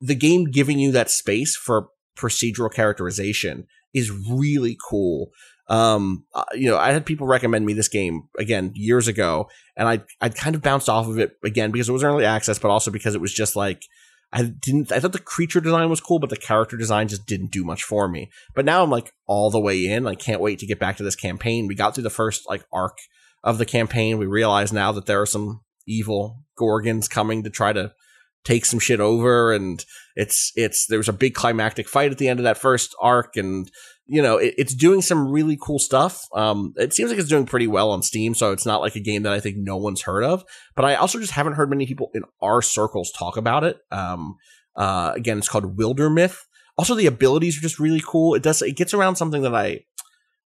the 0.02 0.15
game 0.15 0.45
giving 0.45 0.80
you 0.80 0.91
that 0.91 1.10
space 1.10 1.56
for 1.56 1.89
procedural 2.18 2.73
characterization 2.73 3.68
is 3.93 4.11
really 4.11 4.77
cool. 4.89 5.31
Um, 5.69 6.26
uh, 6.34 6.45
you 6.53 6.69
know, 6.69 6.77
I 6.77 6.91
had 6.91 7.05
people 7.05 7.27
recommend 7.27 7.65
me 7.65 7.73
this 7.73 7.89
game 7.89 8.30
again 8.39 8.72
years 8.76 9.07
ago, 9.07 9.49
and 9.76 9.88
I 9.88 10.01
I 10.22 10.30
kind 10.30 10.55
of 10.55 10.61
bounced 10.61 10.89
off 10.89 11.07
of 11.07 11.19
it 11.19 11.38
again 11.43 11.72
because 11.72 11.89
it 11.89 11.93
was 11.93 12.03
early 12.03 12.26
access, 12.26 12.59
but 12.59 12.72
also 12.72 12.91
because 12.91 13.15
it 13.15 13.22
was 13.22 13.34
just 13.34 13.55
like 13.55 13.84
I 14.31 14.43
didn't. 14.43 14.91
I 14.91 14.99
thought 14.99 15.14
the 15.14 15.19
creature 15.19 15.61
design 15.61 15.89
was 15.89 16.01
cool, 16.01 16.19
but 16.19 16.30
the 16.30 16.38
character 16.38 16.76
design 16.76 17.07
just 17.07 17.26
didn't 17.26 17.51
do 17.51 17.64
much 17.64 17.84
for 17.84 18.07
me. 18.07 18.30
But 18.53 18.65
now 18.65 18.84
I'm 18.84 18.89
like 18.89 19.14
all 19.26 19.49
the 19.49 19.59
way 19.59 19.85
in. 19.85 20.07
I 20.07 20.15
can't 20.15 20.41
wait 20.41 20.59
to 20.59 20.65
get 20.65 20.80
back 20.80 20.97
to 20.97 21.03
this 21.03 21.15
campaign. 21.15 21.68
We 21.68 21.76
got 21.76 21.95
through 21.95 22.03
the 22.03 22.09
first 22.09 22.47
like 22.47 22.65
arc 22.73 22.97
of 23.43 23.57
the 23.57 23.65
campaign. 23.65 24.18
We 24.18 24.26
realize 24.26 24.73
now 24.73 24.91
that 24.93 25.05
there 25.05 25.22
are 25.22 25.27
some 25.27 25.61
evil 25.88 26.43
gorgons 26.57 27.07
coming 27.07 27.43
to 27.43 27.49
try 27.49 27.72
to 27.72 27.93
take 28.48 28.65
some 28.65 28.80
shit 28.80 28.99
over 28.99 29.52
and 29.52 29.86
it's 30.15 30.52
it's 30.56 30.88
there's 30.88 31.10
a 31.10 31.14
big 31.24 31.34
climactic 31.34 31.88
fight 31.90 32.11
at 32.11 32.18
the 32.18 32.30
end 32.30 32.40
of 32.40 32.45
that 32.45 32.57
first 32.57 32.95
arc 33.02 33.36
and 33.36 33.69
you 34.06 34.22
know 34.22 34.38
it, 34.38 34.53
it's 34.57 34.74
doing 34.74 35.02
some 35.02 35.32
really 35.38 35.57
cool 35.61 35.80
stuff. 35.80 36.14
Um 36.34 36.74
it 36.78 36.94
seems 36.94 37.10
like 37.10 37.19
it's 37.19 37.30
doing 37.30 37.45
pretty 37.45 37.68
well 37.68 37.91
on 37.91 38.02
steam 38.02 38.34
so 38.34 38.52
it's 38.53 38.65
not 38.65 38.82
like 38.82 38.95
a 38.95 39.07
game 39.10 39.24
that 39.24 39.34
i 39.34 39.41
think 39.41 39.57
no 39.57 39.78
one's 39.78 40.03
heard 40.03 40.24
of 40.24 40.44
but 40.76 40.86
i 40.86 40.95
also 40.95 41.19
just 41.19 41.34
haven't 41.34 41.57
heard 41.57 41.69
many 41.69 41.86
people 41.86 42.10
in 42.14 42.24
our 42.41 42.61
circles 42.61 43.11
talk 43.11 43.36
about 43.38 43.64
it. 43.64 43.78
Um 43.91 44.36
uh 44.76 45.11
again 45.15 45.38
it's 45.38 45.49
called 45.49 45.78
wildermyth 45.78 46.38
Also, 46.78 46.95
the 46.95 47.07
abilities 47.07 47.57
are 47.57 47.61
just 47.68 47.80
really 47.80 48.02
cool. 48.06 48.36
It 48.38 48.44
does 48.44 48.61
it 48.61 48.78
gets 48.78 48.94
around 48.94 49.15
something 49.18 49.41
that 49.41 49.56
I 49.56 49.82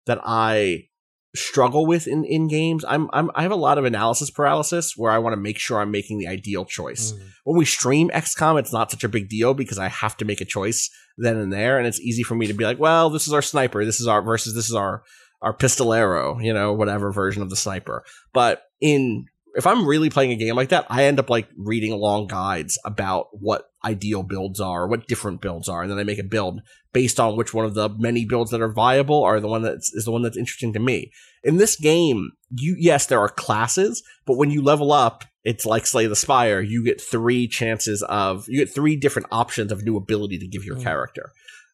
that 0.08 0.20
I 0.24 0.88
struggle 1.36 1.86
with 1.86 2.08
in, 2.08 2.24
in 2.26 2.48
games. 2.48 2.84
I'm, 2.88 3.10
I'm 3.14 3.30
I 3.36 3.44
have 3.44 3.52
a 3.52 3.56
lot 3.56 3.78
of 3.78 3.86
analysis 3.86 4.30
paralysis 4.30 4.94
where 4.96 5.12
I 5.12 5.20
want 5.20 5.34
to 5.34 5.42
make 5.42 5.60
sure 5.60 5.80
I'm 5.80 5.92
making 5.92 6.20
the 6.20 6.28
ideal 6.28 6.66
choice. 6.66 7.12
Mm. 7.12 7.20
When 7.44 7.58
we 7.58 7.66
stream 7.66 8.10
XCOM, 8.14 8.60
it's 8.60 8.74
not 8.74 8.92
such 8.92 9.04
a 9.04 9.10
big 9.10 9.30
deal 9.30 9.54
because 9.54 9.78
I 9.78 9.88
have 9.88 10.18
to 10.18 10.26
make 10.26 10.42
a 10.42 10.46
choice 10.46 10.90
then 11.18 11.38
and 11.38 11.52
there, 11.52 11.78
and 11.78 11.88
it's 11.88 12.00
easy 12.00 12.24
for 12.24 12.36
me 12.36 12.48
to 12.48 12.54
be 12.54 12.64
like, 12.64 12.80
well, 12.80 13.10
this 13.10 13.28
is 13.28 13.34
our 13.34 13.42
sniper, 13.42 13.86
this 13.86 14.00
is 14.00 14.08
our 14.08 14.22
versus 14.22 14.56
this 14.56 14.70
is 14.70 14.76
our 14.76 15.04
our 15.42 15.54
pistolero, 15.54 16.44
you 16.44 16.54
know, 16.54 16.74
whatever 16.74 17.12
version 17.12 17.42
of 17.42 17.50
the 17.50 17.56
sniper. 17.56 18.04
But 18.34 18.64
in 18.82 19.28
if 19.58 19.66
I'm 19.66 19.88
really 19.88 20.12
playing 20.12 20.32
a 20.32 20.36
game 20.36 20.56
like 20.56 20.70
that, 20.70 20.86
I 20.88 21.06
end 21.06 21.20
up 21.20 21.32
like 21.32 21.50
reading 21.58 21.92
long 21.98 22.28
guides 22.28 22.78
about 22.86 23.28
what 23.32 23.72
ideal 23.84 24.22
builds 24.22 24.60
are, 24.60 24.88
what 24.88 25.08
different 25.08 25.42
builds 25.42 25.68
are, 25.68 25.82
and 25.82 25.92
then 25.92 25.98
I 25.98 26.04
make 26.04 26.20
a 26.20 26.24
build 26.24 26.62
based 26.94 27.20
on 27.20 27.36
which 27.36 27.56
one 27.56 27.66
of 27.66 27.74
the 27.74 27.90
many 27.98 28.24
builds 28.24 28.52
that 28.52 28.62
are 28.62 28.72
viable 28.72 29.24
are 29.24 29.40
the 29.40 29.48
one 29.48 29.64
that 29.64 29.78
is 29.78 30.04
the 30.06 30.12
one 30.12 30.22
that's 30.22 30.38
interesting 30.38 30.74
to 30.74 30.80
me. 30.80 31.12
In 31.44 31.58
this 31.58 31.76
game, 31.76 32.32
you 32.52 32.76
yes, 32.78 33.08
there 33.08 33.20
are 33.20 33.30
classes, 33.30 34.04
but 34.28 34.38
when 34.38 34.52
you 34.52 34.62
level 34.62 34.92
up, 34.92 35.26
it's 35.44 35.66
like 35.66 35.88
Slay 35.88 36.06
the 36.06 36.16
Spire. 36.16 36.62
You 36.62 36.84
get 36.86 37.02
three 37.02 37.48
chances 37.48 38.04
of 38.04 38.46
you 38.48 38.60
get 38.64 38.74
three 38.74 38.96
different 38.96 39.28
options 39.32 39.72
of 39.72 39.84
new 39.84 39.98
ability 39.98 40.38
to 40.38 40.48
give 40.48 40.64
your 40.66 40.76
Mm. 40.78 40.84
character, 40.84 41.32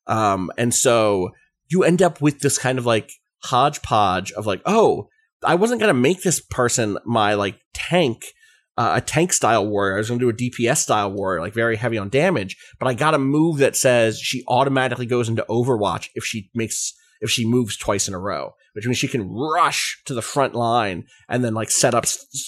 um, 0.08 0.52
and 0.58 0.74
so 0.74 1.32
you 1.70 1.84
end 1.84 2.02
up 2.02 2.22
with 2.22 2.40
this 2.40 2.58
kind 2.58 2.80
of 2.80 2.86
like 2.86 3.12
hodgepodge 3.44 4.32
of 4.32 4.46
like, 4.46 4.62
oh, 4.66 5.10
I 5.46 5.56
wasn't 5.56 5.82
gonna 5.82 5.94
make 5.94 6.24
this 6.24 6.40
person 6.40 6.98
my 7.06 7.34
like 7.34 7.60
tank, 7.74 8.26
uh, 8.78 8.94
a 8.98 9.02
tank 9.02 9.34
style 9.34 9.68
warrior. 9.68 9.96
I 9.96 9.98
was 9.98 10.10
gonna 10.10 10.20
do 10.20 10.30
a 10.30 10.34
DPS 10.34 10.78
style 10.78 11.12
warrior, 11.12 11.42
like 11.42 11.54
very 11.54 11.76
heavy 11.76 11.98
on 11.98 12.10
damage. 12.10 12.58
But 12.80 12.88
I 12.88 12.94
got 12.94 13.14
a 13.14 13.20
move 13.20 13.58
that 13.58 13.76
says 13.76 14.20
she 14.20 14.44
automatically 14.48 15.06
goes 15.06 15.30
into 15.30 15.46
Overwatch 15.50 16.10
if 16.16 16.24
she 16.24 16.50
makes 16.54 16.94
if 17.24 17.32
she 17.32 17.46
moves 17.46 17.78
twice 17.78 18.10
in 18.10 18.14
a 18.14 18.20
row, 18.20 18.54
which 18.74 18.86
means 18.86 18.98
she 18.98 19.08
can 19.08 19.32
rush 19.32 20.02
to 20.06 20.14
the 20.14 20.22
front 20.22 20.54
line 20.54 21.06
and 21.30 21.44
then 21.44 21.54
like 21.54 21.72
set 21.72 21.96
up 21.96 22.06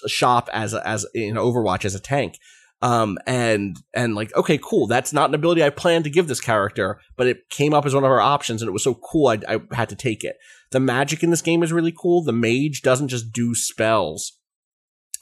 shop 0.08 0.50
as 0.52 0.74
a, 0.74 0.86
as 0.86 1.06
in 1.16 1.36
Overwatch 1.36 1.86
as 1.86 1.96
a 1.96 2.00
tank. 2.00 2.38
Um, 2.82 3.18
and, 3.26 3.78
and 3.96 4.16
like, 4.16 4.36
okay, 4.36 4.60
cool. 4.62 4.86
That's 4.86 5.14
not 5.14 5.30
an 5.30 5.36
ability 5.36 5.64
I 5.64 5.70
planned 5.70 6.04
to 6.04 6.10
give 6.10 6.28
this 6.28 6.42
character, 6.42 7.00
but 7.16 7.26
it 7.26 7.50
came 7.50 7.74
up 7.74 7.86
as 7.86 7.96
one 7.96 8.04
of 8.04 8.12
our 8.12 8.20
options 8.20 8.62
and 8.62 8.68
it 8.68 8.74
was 8.74 8.84
so 8.84 8.96
cool. 8.96 9.30
I, 9.30 9.40
I 9.48 9.60
had 9.76 9.90
to 9.90 9.96
take 9.96 10.26
it. 10.26 10.36
The 10.72 10.80
magic 10.80 11.24
in 11.24 11.30
this 11.30 11.42
game 11.42 11.64
is 11.64 11.74
really 11.74 11.94
cool. 11.96 12.24
The 12.24 12.34
mage 12.34 12.82
doesn't 12.82 13.10
just 13.10 13.32
do 13.32 13.56
spells. 13.56 14.38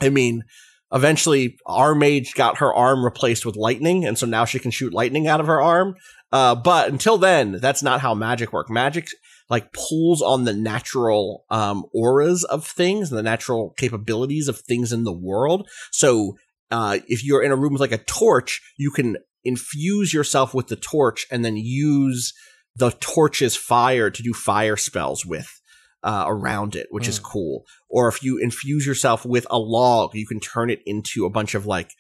I 0.01 0.09
mean, 0.09 0.43
eventually 0.91 1.57
our 1.65 1.95
mage 1.95 2.33
got 2.35 2.57
her 2.57 2.73
arm 2.73 3.03
replaced 3.03 3.45
with 3.45 3.55
lightning. 3.55 4.05
And 4.05 4.17
so 4.17 4.25
now 4.25 4.45
she 4.45 4.59
can 4.59 4.71
shoot 4.71 4.93
lightning 4.93 5.27
out 5.27 5.39
of 5.39 5.47
her 5.47 5.61
arm. 5.61 5.95
Uh, 6.31 6.55
but 6.55 6.89
until 6.89 7.17
then, 7.17 7.53
that's 7.53 7.83
not 7.83 8.01
how 8.01 8.13
magic 8.13 8.53
works. 8.53 8.71
Magic 8.71 9.07
like 9.49 9.73
pulls 9.73 10.21
on 10.21 10.45
the 10.45 10.53
natural, 10.53 11.45
um, 11.49 11.85
auras 11.93 12.43
of 12.45 12.65
things 12.65 13.11
and 13.11 13.19
the 13.19 13.23
natural 13.23 13.71
capabilities 13.77 14.47
of 14.47 14.59
things 14.59 14.91
in 14.91 15.03
the 15.03 15.13
world. 15.13 15.69
So, 15.91 16.37
uh, 16.71 16.99
if 17.07 17.23
you're 17.23 17.43
in 17.43 17.51
a 17.51 17.55
room 17.55 17.73
with 17.73 17.81
like 17.81 17.91
a 17.91 18.03
torch, 18.03 18.61
you 18.77 18.89
can 18.89 19.17
infuse 19.43 20.13
yourself 20.13 20.53
with 20.55 20.67
the 20.67 20.75
torch 20.75 21.27
and 21.29 21.43
then 21.45 21.55
use 21.55 22.33
the 22.75 22.91
torch's 22.99 23.55
fire 23.55 24.09
to 24.09 24.23
do 24.23 24.33
fire 24.33 24.77
spells 24.77 25.25
with 25.25 25.61
uh, 26.03 26.25
around 26.27 26.75
it, 26.75 26.87
which 26.89 27.07
is 27.07 27.19
cool. 27.19 27.63
Or 27.89 28.07
if 28.07 28.23
you 28.23 28.37
infuse 28.37 28.85
yourself 28.85 29.25
with 29.25 29.47
a 29.49 29.57
log, 29.57 30.15
you 30.15 30.27
can 30.27 30.39
turn 30.39 30.69
it 30.69 30.81
into 30.85 31.25
a 31.25 31.29
bunch 31.29 31.55
of 31.55 31.65
like 31.65 31.91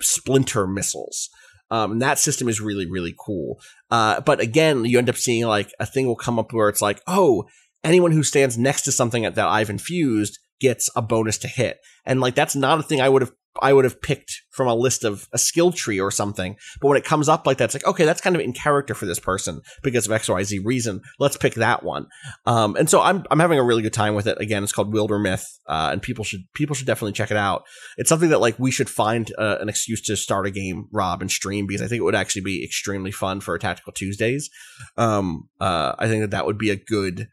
splinter 0.00 0.66
missiles. 0.66 1.28
Um, 1.70 1.92
and 1.92 2.02
that 2.02 2.18
system 2.18 2.48
is 2.48 2.60
really, 2.60 2.90
really 2.90 3.14
cool. 3.18 3.60
Uh, 3.90 4.20
but 4.20 4.40
again, 4.40 4.84
you 4.84 4.98
end 4.98 5.08
up 5.08 5.16
seeing 5.16 5.44
like 5.46 5.72
a 5.78 5.86
thing 5.86 6.06
will 6.06 6.16
come 6.16 6.38
up 6.38 6.52
where 6.52 6.68
it's 6.68 6.82
like, 6.82 7.00
oh, 7.06 7.44
anyone 7.82 8.12
who 8.12 8.22
stands 8.22 8.58
next 8.58 8.82
to 8.82 8.92
something 8.92 9.22
that 9.22 9.38
I've 9.38 9.70
infused 9.70 10.38
gets 10.60 10.88
a 10.96 11.02
bonus 11.02 11.38
to 11.38 11.48
hit. 11.48 11.78
And 12.04 12.20
like, 12.20 12.34
that's 12.34 12.56
not 12.56 12.78
a 12.78 12.82
thing 12.82 13.00
I 13.00 13.08
would 13.08 13.22
have 13.22 13.32
I 13.62 13.72
would 13.72 13.84
have 13.84 14.00
picked 14.02 14.42
from 14.50 14.66
a 14.66 14.74
list 14.74 15.04
of 15.04 15.28
a 15.32 15.38
skill 15.38 15.72
tree 15.72 16.00
or 16.00 16.10
something. 16.10 16.56
But 16.80 16.88
when 16.88 16.96
it 16.96 17.04
comes 17.04 17.28
up 17.28 17.46
like 17.46 17.58
that, 17.58 17.66
it's 17.66 17.74
like, 17.74 17.86
okay, 17.86 18.04
that's 18.04 18.20
kind 18.20 18.34
of 18.34 18.42
in 18.42 18.52
character 18.52 18.94
for 18.94 19.06
this 19.06 19.18
person 19.18 19.60
because 19.82 20.06
of 20.06 20.12
XYZ 20.12 20.64
reason. 20.64 21.02
Let's 21.18 21.36
pick 21.36 21.54
that 21.54 21.82
one. 21.82 22.06
Um, 22.46 22.76
and 22.76 22.90
so 22.90 23.00
I'm, 23.00 23.24
I'm 23.30 23.38
having 23.38 23.58
a 23.58 23.64
really 23.64 23.82
good 23.82 23.92
time 23.92 24.14
with 24.14 24.26
it. 24.26 24.40
Again, 24.40 24.62
it's 24.62 24.72
called 24.72 24.92
Wildermyth. 24.92 25.44
Uh, 25.66 25.90
and 25.92 26.02
people 26.02 26.24
should, 26.24 26.42
people 26.54 26.74
should 26.74 26.86
definitely 26.86 27.12
check 27.12 27.30
it 27.30 27.36
out. 27.36 27.64
It's 27.96 28.08
something 28.08 28.30
that 28.30 28.40
like 28.40 28.58
we 28.58 28.70
should 28.70 28.90
find 28.90 29.30
uh, 29.38 29.58
an 29.60 29.68
excuse 29.68 30.02
to 30.02 30.16
start 30.16 30.46
a 30.46 30.50
game, 30.50 30.88
Rob, 30.92 31.20
and 31.20 31.30
stream 31.30 31.66
because 31.66 31.82
I 31.82 31.86
think 31.86 32.00
it 32.00 32.04
would 32.04 32.14
actually 32.14 32.42
be 32.42 32.64
extremely 32.64 33.12
fun 33.12 33.40
for 33.40 33.56
Tactical 33.58 33.92
Tuesdays. 33.92 34.50
Um, 34.96 35.48
uh, 35.60 35.94
I 35.98 36.08
think 36.08 36.22
that 36.22 36.30
that 36.32 36.46
would 36.46 36.58
be 36.58 36.70
a 36.70 36.76
good, 36.76 37.28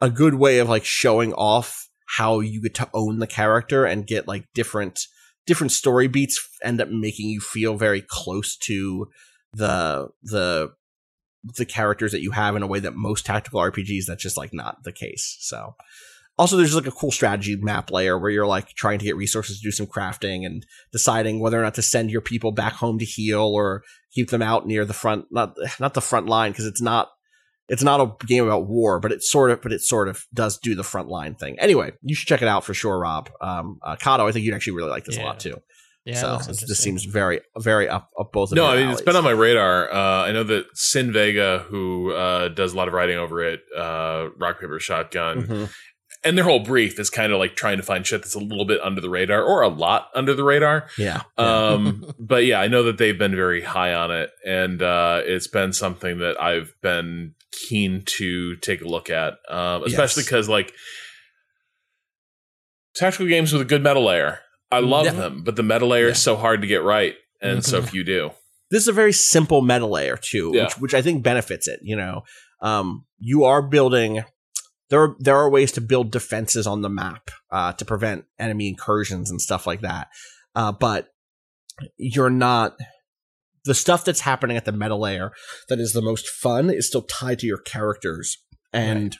a 0.00 0.10
good 0.10 0.34
way 0.34 0.58
of 0.58 0.68
like 0.68 0.84
showing 0.84 1.32
off 1.34 1.88
how 2.16 2.40
you 2.40 2.62
get 2.62 2.74
to 2.74 2.88
own 2.94 3.18
the 3.18 3.26
character 3.26 3.84
and 3.84 4.06
get 4.06 4.26
like 4.26 4.46
different, 4.54 5.00
different 5.48 5.72
story 5.72 6.06
beats 6.06 6.38
end 6.62 6.80
up 6.80 6.90
making 6.90 7.30
you 7.30 7.40
feel 7.40 7.76
very 7.76 8.04
close 8.06 8.56
to 8.58 9.08
the 9.54 10.08
the 10.22 10.70
the 11.56 11.64
characters 11.64 12.12
that 12.12 12.20
you 12.20 12.32
have 12.32 12.54
in 12.54 12.62
a 12.62 12.66
way 12.66 12.78
that 12.78 12.94
most 12.94 13.24
tactical 13.24 13.60
RPGs 13.60 14.04
that's 14.06 14.22
just 14.22 14.36
like 14.36 14.52
not 14.52 14.84
the 14.84 14.92
case. 14.92 15.38
So 15.40 15.74
also 16.36 16.56
there's 16.56 16.74
like 16.74 16.86
a 16.86 16.92
cool 16.92 17.10
strategy 17.10 17.56
map 17.56 17.90
layer 17.90 18.18
where 18.18 18.30
you're 18.30 18.46
like 18.46 18.68
trying 18.74 18.98
to 18.98 19.06
get 19.06 19.16
resources 19.16 19.58
to 19.58 19.62
do 19.62 19.72
some 19.72 19.86
crafting 19.86 20.44
and 20.44 20.66
deciding 20.92 21.40
whether 21.40 21.58
or 21.58 21.62
not 21.62 21.74
to 21.74 21.82
send 21.82 22.10
your 22.10 22.20
people 22.20 22.52
back 22.52 22.74
home 22.74 22.98
to 22.98 23.06
heal 23.06 23.40
or 23.40 23.82
keep 24.12 24.28
them 24.28 24.42
out 24.42 24.66
near 24.66 24.84
the 24.84 24.92
front 24.92 25.24
not 25.30 25.56
not 25.80 25.94
the 25.94 26.02
front 26.02 26.26
line 26.26 26.52
because 26.52 26.66
it's 26.66 26.82
not 26.82 27.08
it's 27.68 27.82
not 27.82 28.00
a 28.00 28.26
game 28.26 28.44
about 28.44 28.66
war, 28.66 28.98
but 29.00 29.12
it 29.12 29.22
sort 29.22 29.50
of, 29.50 29.60
but 29.62 29.72
it 29.72 29.82
sort 29.82 30.08
of 30.08 30.24
does 30.32 30.58
do 30.58 30.74
the 30.74 30.84
front 30.84 31.08
line 31.08 31.34
thing. 31.34 31.58
Anyway, 31.60 31.92
you 32.02 32.14
should 32.14 32.28
check 32.28 32.42
it 32.42 32.48
out 32.48 32.64
for 32.64 32.74
sure, 32.74 32.98
Rob. 32.98 33.30
Um, 33.40 33.78
uh, 33.82 33.96
Cado, 33.96 34.28
I 34.28 34.32
think 34.32 34.44
you'd 34.44 34.54
actually 34.54 34.74
really 34.76 34.90
like 34.90 35.04
this 35.04 35.18
a 35.18 35.22
lot 35.22 35.40
too. 35.40 35.56
Yeah, 36.04 36.14
so 36.14 36.38
that 36.38 36.46
this, 36.46 36.60
this 36.66 36.78
seems 36.78 37.04
very, 37.04 37.40
very 37.58 37.86
up, 37.86 38.08
up 38.18 38.32
both 38.32 38.50
of 38.50 38.56
No, 38.56 38.72
your 38.72 38.72
I 38.72 38.76
mean 38.82 38.88
it's 38.92 39.02
been 39.02 39.16
on 39.16 39.24
my 39.24 39.30
radar. 39.32 39.92
Uh, 39.92 40.24
I 40.24 40.32
know 40.32 40.42
that 40.44 40.64
Sin 40.72 41.12
Vega, 41.12 41.66
who 41.68 42.12
uh, 42.12 42.48
does 42.48 42.72
a 42.72 42.76
lot 42.76 42.88
of 42.88 42.94
writing 42.94 43.18
over 43.18 43.44
it, 43.44 43.60
uh, 43.76 44.28
Rock 44.38 44.58
Paper 44.60 44.80
Shotgun, 44.80 45.42
Mhm. 45.46 45.68
and 46.24 46.38
their 46.38 46.44
whole 46.46 46.60
brief 46.60 46.98
is 46.98 47.10
kind 47.10 47.30
of 47.30 47.38
like 47.38 47.56
trying 47.56 47.76
to 47.76 47.82
find 47.82 48.06
shit 48.06 48.22
that's 48.22 48.34
a 48.34 48.38
little 48.38 48.64
bit 48.64 48.80
under 48.80 49.02
the 49.02 49.10
radar 49.10 49.42
or 49.42 49.60
a 49.60 49.68
lot 49.68 50.08
under 50.14 50.32
the 50.32 50.44
radar. 50.44 50.88
Yeah. 50.96 51.22
Um, 51.36 52.10
but 52.18 52.46
yeah, 52.46 52.58
I 52.60 52.68
know 52.68 52.84
that 52.84 52.96
they've 52.96 53.18
been 53.18 53.36
very 53.36 53.60
high 53.60 53.92
on 53.92 54.10
it, 54.10 54.30
and 54.46 54.80
uh, 54.80 55.20
it's 55.26 55.48
been 55.48 55.74
something 55.74 56.20
that 56.20 56.40
I've 56.40 56.72
been 56.80 57.34
keen 57.52 58.02
to 58.18 58.56
take 58.56 58.80
a 58.82 58.88
look 58.88 59.10
at, 59.10 59.34
um, 59.48 59.84
especially 59.84 60.20
Yes. 60.22 60.26
because 60.28 60.48
like 60.48 60.72
tactical 62.94 63.26
games 63.26 63.52
with 63.52 63.62
a 63.62 63.64
good 63.64 63.82
meta 63.82 64.00
layer. 64.00 64.40
I 64.70 64.80
love 64.80 65.06
Yeah. 65.06 65.12
them, 65.12 65.42
but 65.44 65.56
the 65.56 65.62
meta 65.62 65.86
layer 65.86 66.06
Yeah. 66.06 66.12
is 66.12 66.22
so 66.22 66.36
hard 66.36 66.60
to 66.60 66.66
get 66.66 66.82
right, 66.82 67.16
and 67.40 67.64
so 67.64 67.80
Mhm. 67.82 67.88
few 67.90 68.04
do. 68.04 68.30
this 68.70 68.82
is 68.82 68.88
a 68.88 68.92
very 68.92 69.14
simple 69.14 69.62
meta 69.62 69.86
layer 69.86 70.16
too, 70.18 70.52
Yeah. 70.54 70.64
which, 70.64 70.74
which 70.78 70.94
I 70.94 71.00
think 71.00 71.22
benefits 71.22 71.66
it. 71.66 71.80
You 71.82 71.96
know, 71.96 72.24
um, 72.60 73.06
you 73.18 73.44
are 73.44 73.62
building. 73.62 74.24
There 74.90 75.02
are 75.02 75.16
there 75.20 75.36
are 75.36 75.48
ways 75.50 75.72
to 75.72 75.80
build 75.80 76.10
defenses 76.10 76.66
on 76.66 76.82
the 76.82 76.90
map 76.90 77.30
uh, 77.50 77.72
to 77.74 77.84
prevent 77.86 78.26
enemy 78.38 78.68
incursions 78.68 79.30
and 79.30 79.40
stuff 79.40 79.66
like 79.66 79.80
that, 79.80 80.08
uh, 80.54 80.72
but 80.72 81.08
you're 81.96 82.28
not. 82.30 82.76
The 83.64 83.74
stuff 83.74 84.04
that's 84.04 84.20
happening 84.20 84.56
at 84.56 84.64
the 84.64 84.72
meta 84.72 84.96
layer 84.96 85.32
that 85.68 85.78
is 85.78 85.92
the 85.92 86.02
most 86.02 86.28
fun 86.28 86.70
is 86.70 86.86
still 86.86 87.02
tied 87.02 87.38
to 87.40 87.46
your 87.46 87.58
characters, 87.58 88.38
and 88.72 89.16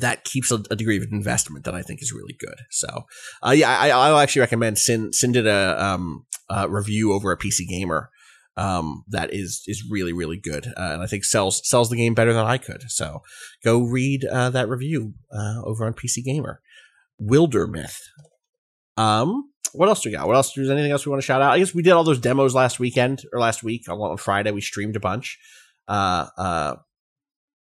that 0.00 0.24
keeps 0.24 0.50
a, 0.50 0.62
a 0.70 0.76
degree 0.76 0.96
of 0.98 1.04
investment 1.10 1.64
that 1.64 1.74
I 1.74 1.82
think 1.82 2.02
is 2.02 2.12
really 2.12 2.36
good. 2.38 2.60
So, 2.70 3.04
uh, 3.44 3.50
yeah, 3.50 3.76
I, 3.78 3.90
I'll 3.90 4.18
actually 4.18 4.40
recommend. 4.40 4.78
Sin 4.78 5.12
Sin 5.12 5.32
did 5.32 5.46
a 5.46 5.82
um, 5.82 6.26
uh, 6.48 6.68
review 6.68 7.12
over 7.12 7.32
at 7.32 7.38
PC 7.38 7.66
Gamer 7.68 8.10
um, 8.56 9.04
that 9.08 9.32
is 9.32 9.62
is 9.66 9.84
really 9.90 10.12
really 10.12 10.38
good, 10.38 10.66
uh, 10.68 10.92
and 10.92 11.02
I 11.02 11.06
think 11.06 11.24
sells 11.24 11.66
sells 11.68 11.90
the 11.90 11.96
game 11.96 12.14
better 12.14 12.32
than 12.32 12.46
I 12.46 12.58
could. 12.58 12.84
So 12.88 13.22
go 13.64 13.82
read 13.82 14.24
uh, 14.24 14.50
that 14.50 14.68
review 14.68 15.14
uh, 15.32 15.62
over 15.64 15.86
on 15.86 15.94
PC 15.94 16.24
Gamer. 16.24 16.60
Wildermyth. 17.20 17.98
Um, 18.96 19.50
what 19.76 19.88
else 19.88 20.00
do 20.02 20.08
we 20.08 20.16
got? 20.16 20.26
What 20.26 20.36
else? 20.36 20.52
There's 20.54 20.70
anything 20.70 20.90
else 20.92 21.06
we 21.06 21.10
want 21.10 21.22
to 21.22 21.26
shout 21.26 21.42
out? 21.42 21.52
I 21.52 21.58
guess 21.58 21.74
we 21.74 21.82
did 21.82 21.92
all 21.92 22.04
those 22.04 22.18
demos 22.18 22.54
last 22.54 22.78
weekend 22.80 23.22
or 23.32 23.40
last 23.40 23.62
week 23.62 23.88
on, 23.88 24.16
Friday. 24.16 24.50
We 24.50 24.60
streamed 24.60 24.96
a 24.96 25.00
bunch. 25.00 25.38
Uh, 25.88 26.26
uh, 26.36 26.76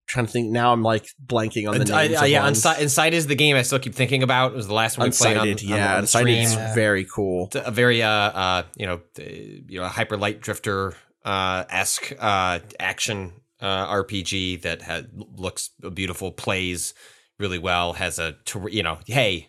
trying 0.09 0.27
to 0.27 0.33
think 0.33 0.51
now. 0.51 0.73
I'm 0.73 0.83
like 0.83 1.07
blanking 1.25 1.69
on 1.69 1.79
the 1.79 1.85
names. 1.85 2.21
Of 2.21 2.29
yeah, 2.29 2.49
Inside 2.49 3.15
is 3.15 3.27
the 3.27 3.35
game 3.35 3.57
I 3.57 3.63
still 3.63 3.79
keep 3.79 3.95
thinking 3.95 4.23
about. 4.23 4.53
It 4.53 4.57
was 4.57 4.67
the 4.67 4.75
last 4.75 4.99
one 4.99 5.09
we 5.09 5.13
played 5.13 5.37
on, 5.37 5.47
yeah, 5.59 5.97
on 5.97 6.01
the 6.03 6.07
Unsighted 6.07 6.43
is 6.43 6.53
stream. 6.53 6.75
very 6.75 7.05
cool. 7.05 7.47
It's 7.47 7.57
a 7.57 7.71
very 7.71 8.03
uh 8.03 8.11
uh 8.11 8.63
you 8.77 8.87
know 8.87 9.01
uh, 9.19 9.23
you 9.23 9.79
know 9.81 9.85
a 9.85 9.89
hyper 9.89 10.17
light 10.17 10.41
drifter 10.41 10.95
uh 11.25 11.65
esque 11.69 12.13
uh 12.19 12.61
action 12.81 13.33
uh 13.61 13.87
RPG 13.93 14.63
that 14.63 14.83
had 14.83 15.11
looks 15.15 15.71
beautiful, 15.95 16.33
plays 16.33 16.95
really 17.39 17.59
well, 17.59 17.93
has 17.93 18.19
a 18.19 18.33
ter- 18.45 18.69
you 18.69 18.83
know 18.83 18.99
hey 19.07 19.49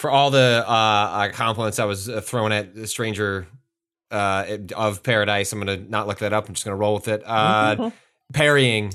for 0.00 0.10
all 0.10 0.30
the 0.30 0.64
uh, 0.66 0.70
uh 0.70 1.28
compliments 1.32 1.78
I 1.78 1.84
was 1.84 2.08
uh, 2.08 2.20
throwing 2.20 2.52
at 2.52 2.74
the 2.74 2.86
Stranger 2.86 3.46
uh, 4.10 4.56
of 4.74 5.02
Paradise. 5.02 5.52
I'm 5.52 5.58
gonna 5.60 5.76
not 5.76 6.06
look 6.08 6.18
that 6.18 6.32
up. 6.32 6.48
I'm 6.48 6.54
just 6.54 6.64
gonna 6.64 6.76
roll 6.76 6.94
with 6.94 7.08
it. 7.08 7.22
Uh, 7.24 7.90
parrying, 8.32 8.92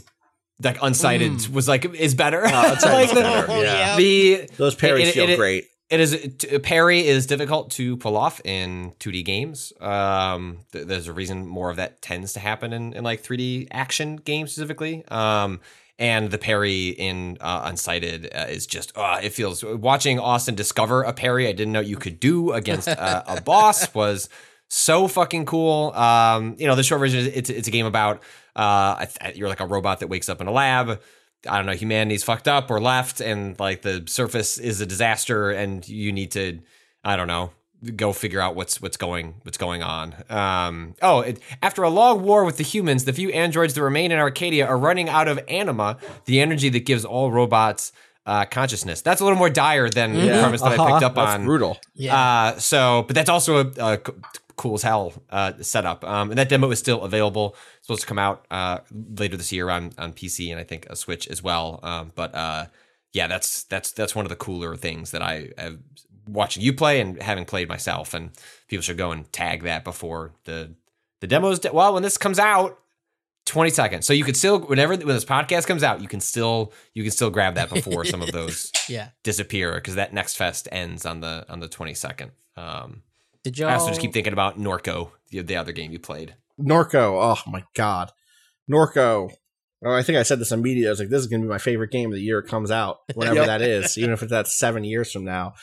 like 0.61 0.77
unsighted, 0.79 1.49
was 1.49 1.67
like 1.67 1.85
is 1.95 2.15
better. 2.15 2.41
Unsighted's 2.41 2.83
Like 2.85 3.09
the- 3.09 3.15
better, 3.21 3.63
yeah. 3.63 3.95
The 3.97 4.49
Those 4.57 4.75
parries 4.75 5.09
it- 5.09 5.13
feel 5.13 5.29
it- 5.29 5.37
great. 5.37 5.65
It 5.87 5.99
is 5.99 6.33
t- 6.39 6.57
parry 6.57 7.05
is 7.05 7.27
difficult 7.27 7.69
to 7.73 7.95
pull 7.97 8.17
off 8.17 8.41
in 8.43 8.93
2D 8.99 9.23
games. 9.23 9.71
Um, 9.79 10.61
th- 10.71 10.87
there's 10.87 11.07
a 11.07 11.13
reason 11.13 11.45
more 11.45 11.69
of 11.69 11.75
that 11.75 12.01
tends 12.01 12.33
to 12.33 12.39
happen 12.39 12.73
in, 12.73 12.93
in 12.93 13.03
like 13.03 13.21
3D 13.21 13.67
action 13.69 14.15
games 14.15 14.51
specifically. 14.51 15.05
Um, 15.09 15.59
and 15.97 16.29
the 16.29 16.37
parry 16.37 16.89
in 16.89 17.37
uh, 17.39 17.69
Unsighted 17.69 18.29
uh, 18.35 18.47
is 18.49 18.67
just 18.67 18.95
uh, 18.97 19.19
it 19.21 19.29
feels 19.29 19.63
watching 19.63 20.19
Austin 20.19 20.55
discover 20.55 21.03
a 21.03 21.13
parry 21.13 21.47
I 21.47 21.53
didn't 21.53 21.73
know 21.73 21.79
you 21.79 21.97
could 21.97 22.19
do 22.19 22.51
against 22.51 22.87
uh, 22.87 23.23
a 23.27 23.41
boss 23.45 23.93
was 23.93 24.29
so 24.67 25.07
fucking 25.07 25.45
cool. 25.45 25.91
Um, 25.93 26.55
you 26.57 26.67
know, 26.67 26.75
the 26.75 26.83
short 26.83 26.99
version 26.99 27.19
is 27.21 27.27
it's 27.27 27.49
it's 27.49 27.67
a 27.67 27.71
game 27.71 27.85
about 27.85 28.23
uh, 28.55 29.05
you're 29.35 29.49
like 29.49 29.59
a 29.59 29.67
robot 29.67 29.99
that 29.99 30.07
wakes 30.07 30.29
up 30.29 30.41
in 30.41 30.47
a 30.47 30.51
lab. 30.51 31.01
I 31.47 31.57
don't 31.57 31.67
know, 31.67 31.73
humanity's 31.73 32.23
fucked 32.23 32.47
up 32.47 32.71
or 32.71 32.81
left, 32.81 33.21
and 33.21 33.59
like 33.59 33.83
the 33.83 34.03
surface 34.07 34.57
is 34.57 34.81
a 34.81 34.85
disaster, 34.85 35.51
and 35.51 35.87
you 35.87 36.11
need 36.11 36.31
to, 36.31 36.59
I 37.03 37.15
don't 37.15 37.27
know, 37.27 37.51
go 37.95 38.13
figure 38.13 38.39
out 38.39 38.55
what's 38.55 38.81
what's 38.81 38.97
going 38.97 39.35
what's 39.43 39.57
going 39.57 39.83
on. 39.83 40.15
Um, 40.29 40.95
oh, 41.01 41.19
it, 41.21 41.39
after 41.61 41.83
a 41.83 41.89
long 41.89 42.23
war 42.23 42.43
with 42.45 42.57
the 42.57 42.63
humans, 42.63 43.05
the 43.05 43.13
few 43.13 43.29
androids 43.29 43.73
that 43.75 43.81
remain 43.83 44.11
in 44.11 44.19
Arcadia 44.19 44.65
are 44.65 44.77
running 44.77 45.09
out 45.09 45.27
of 45.27 45.39
anima, 45.47 45.97
the 46.25 46.39
energy 46.39 46.69
that 46.69 46.85
gives 46.85 47.05
all 47.05 47.31
robots 47.31 47.91
uh, 48.25 48.45
consciousness. 48.45 49.01
That's 49.01 49.21
a 49.21 49.23
little 49.23 49.37
more 49.37 49.49
dire 49.51 49.89
than 49.89 50.13
the 50.13 50.27
premise 50.39 50.61
that 50.61 50.71
I 50.71 50.75
Uh-huh. 50.75 50.93
picked 50.93 51.03
up 51.03 51.15
That's 51.15 51.35
on. 51.35 51.45
brutal. 51.45 51.77
Yeah. 51.93 52.17
Uh, 52.19 52.57
so, 52.59 53.03
but 53.07 53.13
that's 53.15 53.29
also 53.29 53.57
a, 53.57 53.67
a 53.93 53.97
c- 54.03 54.13
cool 54.55 54.73
as 54.75 54.81
hell 54.81 55.13
uh, 55.29 55.53
setup. 55.61 56.03
Um, 56.03 56.31
and 56.31 56.37
that 56.39 56.49
demo 56.49 56.71
is 56.71 56.79
still 56.79 57.03
available. 57.03 57.55
It's 57.77 57.85
supposed 57.87 58.01
to 58.01 58.07
come 58.07 58.17
out 58.17 58.45
uh, 58.49 58.79
later 58.91 59.37
this 59.37 59.51
year 59.51 59.69
on 59.69 59.91
on 59.99 60.13
PC 60.13 60.49
and 60.49 60.59
I 60.59 60.63
think 60.63 60.87
a 60.89 60.95
Switch 60.95 61.27
as 61.27 61.43
well. 61.43 61.79
Um, 61.83 62.13
but 62.15 62.33
uh, 62.33 62.65
yeah, 63.13 63.27
that's 63.27 63.63
that's 63.65 63.91
that's 63.91 64.15
one 64.15 64.25
of 64.25 64.29
the 64.29 64.35
cooler 64.35 64.75
things 64.75 65.11
that 65.11 65.21
I 65.21 65.49
have 65.57 65.77
watching 66.27 66.63
you 66.63 66.73
play 66.73 66.99
and 66.99 67.21
having 67.21 67.45
played 67.45 67.67
myself. 67.67 68.13
And 68.13 68.31
people 68.67 68.81
should 68.81 68.97
go 68.97 69.11
and 69.11 69.31
tag 69.31 69.63
that 69.63 69.83
before 69.83 70.33
the 70.45 70.75
the 71.21 71.27
demos. 71.27 71.59
De- 71.59 71.73
well, 71.73 71.93
when 71.93 72.03
this 72.03 72.17
comes 72.17 72.39
out. 72.39 72.79
20 73.47 73.69
seconds. 73.69 74.07
So 74.07 74.13
you 74.13 74.23
could 74.23 74.35
still 74.35 74.59
whenever 74.59 74.95
when 74.95 75.05
this 75.05 75.23
podcast 75.23 75.67
comes 75.67 75.83
out, 75.83 76.01
you 76.01 76.07
can 76.07 76.19
still 76.19 76.73
you 76.95 77.03
can 77.03 77.11
still 77.11 77.29
grab 77.29 77.53
that 77.53 77.69
before 77.69 78.03
some 78.03 78.23
of 78.23 78.31
those 78.31 78.71
yeah. 78.89 79.09
disappear 79.21 79.75
because 79.75 79.93
that 79.95 80.13
next 80.13 80.35
fest 80.35 80.67
ends 80.71 81.05
on 81.05 81.21
the 81.21 81.45
on 81.47 81.59
the 81.59 81.67
22nd. 81.67 82.31
Um, 82.57 83.03
Did 83.43 83.59
y'all 83.59 83.69
I 83.69 83.73
also 83.75 83.89
just 83.89 84.01
keep 84.01 84.13
thinking 84.13 84.33
about 84.33 84.59
Norco, 84.59 85.11
the, 85.29 85.41
the 85.41 85.57
other 85.57 85.73
game 85.73 85.91
you 85.91 85.99
played. 85.99 86.35
Norco. 86.59 87.19
Oh 87.21 87.49
my 87.49 87.63
god, 87.75 88.11
Norco. 88.69 89.31
Oh, 89.83 89.91
I 89.93 90.03
think 90.03 90.17
I 90.17 90.23
said 90.23 90.39
this 90.39 90.51
immediately. 90.51 90.87
I 90.87 90.91
was 90.91 90.99
like, 90.99 91.09
"This 91.09 91.21
is 91.21 91.27
going 91.27 91.41
to 91.41 91.45
be 91.45 91.49
my 91.49 91.57
favorite 91.57 91.91
game 91.91 92.09
of 92.09 92.15
the 92.15 92.21
year 92.21 92.39
it 92.39 92.47
comes 92.47 92.71
out, 92.71 92.99
whenever 93.13 93.45
that 93.45 93.61
is, 93.61 93.97
even 93.97 94.13
if 94.13 94.23
it's 94.23 94.31
that 94.31 94.47
seven 94.47 94.83
years 94.83 95.11
from 95.11 95.25
now." 95.25 95.53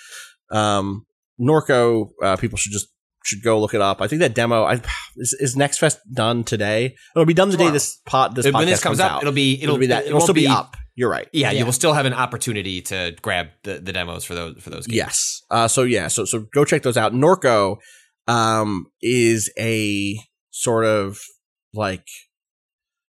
Um, 0.51 1.07
Norco. 1.41 2.11
Uh, 2.23 2.37
people 2.37 2.59
should 2.59 2.73
just 2.73 2.89
should 3.25 3.43
go 3.43 3.61
look 3.61 3.75
it 3.75 3.81
up. 3.81 4.01
I 4.01 4.09
think 4.09 4.21
that 4.21 4.35
demo 4.35 4.65
I, 4.65 4.81
is, 5.17 5.33
is 5.39 5.57
Next 5.57 5.79
Fest 5.79 5.99
done 6.13 6.45
today. 6.45 6.97
It'll 7.15 7.25
be 7.27 7.35
done 7.35 7.51
the 7.51 7.57
day 7.57 7.71
this 7.71 7.99
pot 8.07 8.35
this 8.35 8.45
when 8.45 8.55
podcast 8.55 8.67
this 8.67 8.81
comes, 8.81 9.01
up, 9.01 9.13
out. 9.13 9.23
it'll 9.23 9.33
be 9.33 9.63
it'll, 9.63 9.79
be 9.79 9.87
that. 9.87 10.05
it 10.05 10.07
It'll 10.07 10.19
won't 10.19 10.25
still 10.25 10.35
be, 10.35 10.47
up. 10.47 10.77
You're 10.95 11.11
right. 11.11 11.29
Yeah, 11.33 11.51
Yeah. 11.51 11.61
you 11.61 11.65
will 11.65 11.73
still 11.73 11.95
have 11.95 12.05
an 12.05 12.13
opportunity 12.13 12.83
to 12.83 13.17
grab 13.23 13.49
the, 13.63 13.79
the 13.79 13.93
demos 13.93 14.25
for 14.25 14.35
those 14.35 14.61
for 14.63 14.71
those 14.71 14.87
games. 14.87 14.97
Yes. 14.97 15.43
Uh, 15.51 15.69
so 15.69 15.85
yeah, 15.85 16.09
so 16.09 16.25
so 16.25 16.47
go 16.53 16.65
check 16.65 16.83
those 16.83 16.97
out. 16.97 17.13
Norco 17.13 17.77
um, 18.29 18.87
is 19.01 19.51
a 19.59 20.19
sort 20.51 20.85
of 20.85 21.19
like 21.73 22.07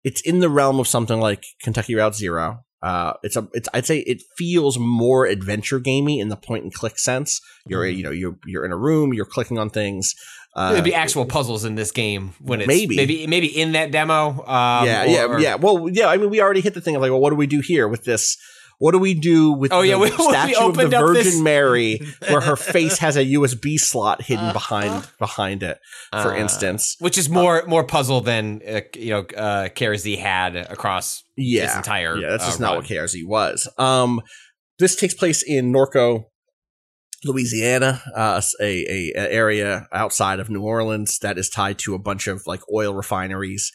it's 0.05 0.21
in 0.23 0.39
the 0.39 0.49
realm 0.49 0.79
of 0.81 0.87
something 0.89 1.21
like 1.21 1.45
Kentucky 1.63 1.95
Route 1.95 2.15
Zero. 2.15 2.61
Uh, 2.87 3.13
it's 3.27 3.37
a 3.37 3.43
it's 3.53 3.69
I'd 3.75 3.87
say 3.87 3.99
it 4.13 4.23
feels 4.37 4.79
more 4.79 5.27
adventure 5.27 5.81
gamey 5.81 6.21
in 6.21 6.29
the 6.29 6.37
point 6.37 6.63
and 6.65 6.73
click 6.81 6.99
sense. 6.99 7.41
You're 7.67 7.85
Mm-hmm. 7.85 7.99
you 7.99 8.05
know 8.05 8.11
you're 8.21 8.37
you're 8.51 8.65
in 8.65 8.73
a 8.73 8.77
room, 8.89 9.13
you're 9.17 9.25
clicking 9.37 9.59
on 9.59 9.71
things. 9.71 10.15
Uh, 10.55 10.69
There'll 10.71 10.85
be 10.85 10.95
actual 10.95 11.27
puzzles 11.27 11.65
in 11.65 11.75
this 11.75 11.91
game 11.93 12.33
when 12.41 12.61
it's 12.61 12.69
Maybe. 12.69 12.97
maybe 12.97 13.27
maybe 13.27 13.47
in 13.63 13.73
that 13.73 13.91
demo. 13.91 14.29
Um, 14.47 14.87
yeah, 14.87 15.05
yeah, 15.05 15.25
or- 15.27 15.39
yeah. 15.41 15.55
Well, 15.57 15.89
yeah. 15.99 16.07
I 16.13 16.17
mean, 16.17 16.31
we 16.31 16.41
already 16.41 16.63
hit 16.63 16.75
the 16.75 16.81
thing 16.81 16.95
of 16.97 17.03
like, 17.03 17.11
well, 17.11 17.21
what 17.21 17.31
do 17.31 17.37
we 17.37 17.47
do 17.47 17.61
here 17.61 17.87
with 17.89 18.05
this? 18.05 18.37
What 18.79 18.93
do 18.93 18.99
we 18.99 19.15
do 19.15 19.53
with 19.53 19.73
Oh, 19.73 19.81
the 19.81 19.89
yeah, 19.89 19.97
we- 19.97 20.11
we 20.11 20.17
statue 20.17 20.55
of 20.69 20.77
the 20.77 20.89
Virgin 20.89 21.25
this- 21.25 21.41
Mary, 21.41 22.01
where 22.29 22.41
her 22.43 22.57
face 22.57 22.99
has 22.99 23.17
a 23.17 23.25
USB 23.25 23.79
slot 23.79 24.23
hidden 24.23 24.53
behind 24.53 25.09
behind 25.19 25.63
it, 25.63 25.79
for 26.13 26.35
Uh, 26.35 26.37
instance? 26.37 26.97
which 26.99 27.17
is 27.17 27.29
more 27.31 27.65
more 27.67 27.85
puzzle 27.85 28.21
than 28.21 28.61
uh, 28.69 28.81
you 28.95 29.11
know 29.11 29.21
uh, 29.37 29.69
KRZ 29.71 30.19
had 30.19 30.57
across 30.57 31.23
Yeah, 31.37 31.65
its 31.65 31.77
entire. 31.77 32.17
yeah. 32.19 32.31
That's 32.31 32.45
uh, 32.45 32.47
just 32.49 32.61
not 32.61 32.69
run. 32.73 32.77
what 32.79 32.87
KRZ 32.87 33.27
was. 33.27 33.69
Um, 33.79 34.21
this 34.79 34.95
takes 34.95 35.15
place 35.15 35.43
in 35.43 35.73
Norco, 35.73 36.25
Louisiana, 37.25 38.03
uh, 38.15 38.41
a, 38.61 38.65
a, 38.65 39.13
a 39.17 39.33
area 39.33 39.89
outside 39.93 40.39
of 40.39 40.51
New 40.51 40.61
Orleans 40.63 41.19
that 41.21 41.39
is 41.39 41.49
tied 41.49 41.79
to 41.81 41.95
a 41.95 41.99
bunch 41.99 42.27
of 42.27 42.43
like 42.47 42.61
oil 42.73 42.95
refineries, 42.95 43.73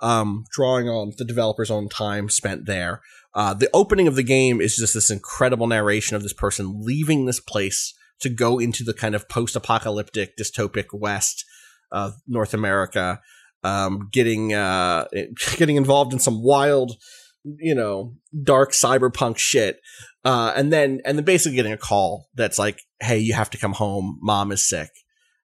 um, 0.00 0.44
drawing 0.52 0.88
on 0.88 1.12
the 1.18 1.24
developer's 1.24 1.70
own 1.72 1.88
time 1.88 2.28
spent 2.28 2.66
there. 2.66 3.00
Uh, 3.34 3.52
the 3.54 3.68
opening 3.74 4.06
of 4.06 4.14
the 4.14 4.22
game 4.22 4.60
is 4.60 4.76
just 4.76 4.94
this 4.94 5.10
incredible 5.10 5.66
narration 5.66 6.16
of 6.16 6.22
this 6.22 6.32
person 6.32 6.82
leaving 6.84 7.26
this 7.26 7.40
place 7.40 7.94
to 8.20 8.28
go 8.28 8.58
into 8.58 8.84
the 8.84 8.94
kind 8.94 9.14
of 9.14 9.28
post-apocalyptic 9.28 10.36
dystopic 10.36 10.86
West 10.92 11.44
of 11.90 12.14
North 12.28 12.54
America, 12.54 13.20
um, 13.64 14.08
getting 14.12 14.54
uh, 14.54 15.06
getting 15.56 15.76
involved 15.76 16.12
in 16.12 16.18
some 16.20 16.42
wild, 16.42 16.96
you 17.44 17.74
know, 17.74 18.14
dark 18.42 18.72
cyberpunk 18.72 19.36
shit, 19.36 19.80
uh, 20.24 20.52
and 20.54 20.72
then 20.72 21.00
and 21.04 21.18
then 21.18 21.24
basically 21.24 21.56
getting 21.56 21.72
a 21.72 21.78
call 21.78 22.28
that's 22.34 22.58
like, 22.58 22.82
"Hey, 23.00 23.18
you 23.18 23.34
have 23.34 23.50
to 23.50 23.58
come 23.58 23.72
home. 23.72 24.18
Mom 24.22 24.52
is 24.52 24.68
sick." 24.68 24.90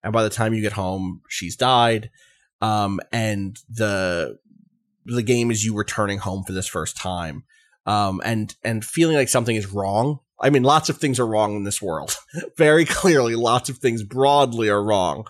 And 0.02 0.12
by 0.12 0.22
the 0.22 0.30
time 0.30 0.54
you 0.54 0.62
get 0.62 0.72
home, 0.72 1.22
she's 1.28 1.56
died. 1.56 2.10
Um, 2.62 3.00
and 3.12 3.58
the 3.68 4.38
the 5.06 5.22
game 5.22 5.50
is 5.50 5.64
you 5.64 5.74
returning 5.74 6.18
home 6.18 6.44
for 6.44 6.52
this 6.52 6.68
first 6.68 6.96
time, 6.96 7.44
um, 7.86 8.20
and 8.24 8.54
and 8.62 8.84
feeling 8.84 9.16
like 9.16 9.28
something 9.28 9.56
is 9.56 9.72
wrong. 9.72 10.20
I 10.40 10.50
mean, 10.50 10.62
lots 10.62 10.88
of 10.88 10.98
things 10.98 11.20
are 11.20 11.26
wrong 11.26 11.56
in 11.56 11.64
this 11.64 11.82
world. 11.82 12.16
Very 12.56 12.84
clearly, 12.84 13.34
lots 13.34 13.68
of 13.68 13.78
things 13.78 14.02
broadly 14.02 14.68
are 14.68 14.82
wrong. 14.82 15.26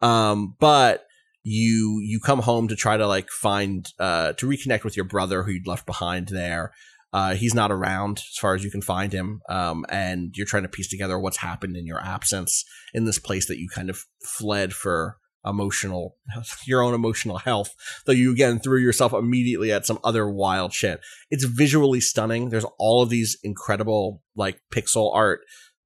Um, 0.00 0.56
but 0.58 1.06
you 1.44 2.00
you 2.04 2.20
come 2.20 2.40
home 2.40 2.68
to 2.68 2.76
try 2.76 2.96
to 2.96 3.06
like 3.06 3.28
find 3.28 3.88
uh 3.98 4.32
to 4.34 4.46
reconnect 4.46 4.84
with 4.84 4.94
your 4.96 5.04
brother 5.04 5.42
who 5.42 5.50
you'd 5.50 5.66
left 5.66 5.86
behind 5.86 6.28
there. 6.28 6.72
Uh, 7.12 7.34
he's 7.34 7.54
not 7.54 7.70
around 7.70 8.18
as 8.18 8.38
far 8.38 8.54
as 8.54 8.64
you 8.64 8.70
can 8.70 8.80
find 8.80 9.12
him. 9.12 9.42
Um, 9.48 9.84
and 9.90 10.34
you're 10.34 10.46
trying 10.46 10.62
to 10.62 10.68
piece 10.68 10.88
together 10.88 11.18
what's 11.18 11.36
happened 11.36 11.76
in 11.76 11.86
your 11.86 12.00
absence 12.00 12.64
in 12.94 13.04
this 13.04 13.18
place 13.18 13.48
that 13.48 13.58
you 13.58 13.68
kind 13.68 13.90
of 13.90 14.06
fled 14.24 14.72
for 14.72 15.18
emotional, 15.44 16.16
your 16.66 16.82
own 16.82 16.94
emotional 16.94 17.38
health. 17.38 17.74
Though 18.06 18.12
you 18.12 18.32
again 18.32 18.58
threw 18.58 18.78
yourself 18.78 19.12
immediately 19.12 19.72
at 19.72 19.86
some 19.86 19.98
other 20.04 20.28
wild 20.28 20.72
shit. 20.72 21.00
It's 21.30 21.44
visually 21.44 22.00
stunning. 22.00 22.48
There's 22.48 22.66
all 22.78 23.02
of 23.02 23.10
these 23.10 23.36
incredible 23.42 24.22
like 24.36 24.60
pixel 24.72 25.14
art 25.14 25.40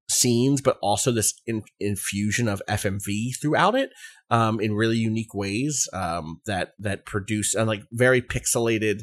scenes, 0.09 0.61
but 0.61 0.77
also 0.81 1.11
this 1.11 1.33
in- 1.45 1.63
infusion 1.79 2.47
of 2.47 2.61
FMV 2.69 3.39
throughout 3.41 3.75
it, 3.75 3.91
um, 4.29 4.59
in 4.59 4.73
really 4.73 4.97
unique 4.97 5.33
ways, 5.33 5.87
um, 5.93 6.41
that, 6.45 6.73
that 6.79 7.05
produce 7.05 7.53
and 7.53 7.67
like 7.67 7.83
very 7.91 8.21
pixelated 8.21 9.01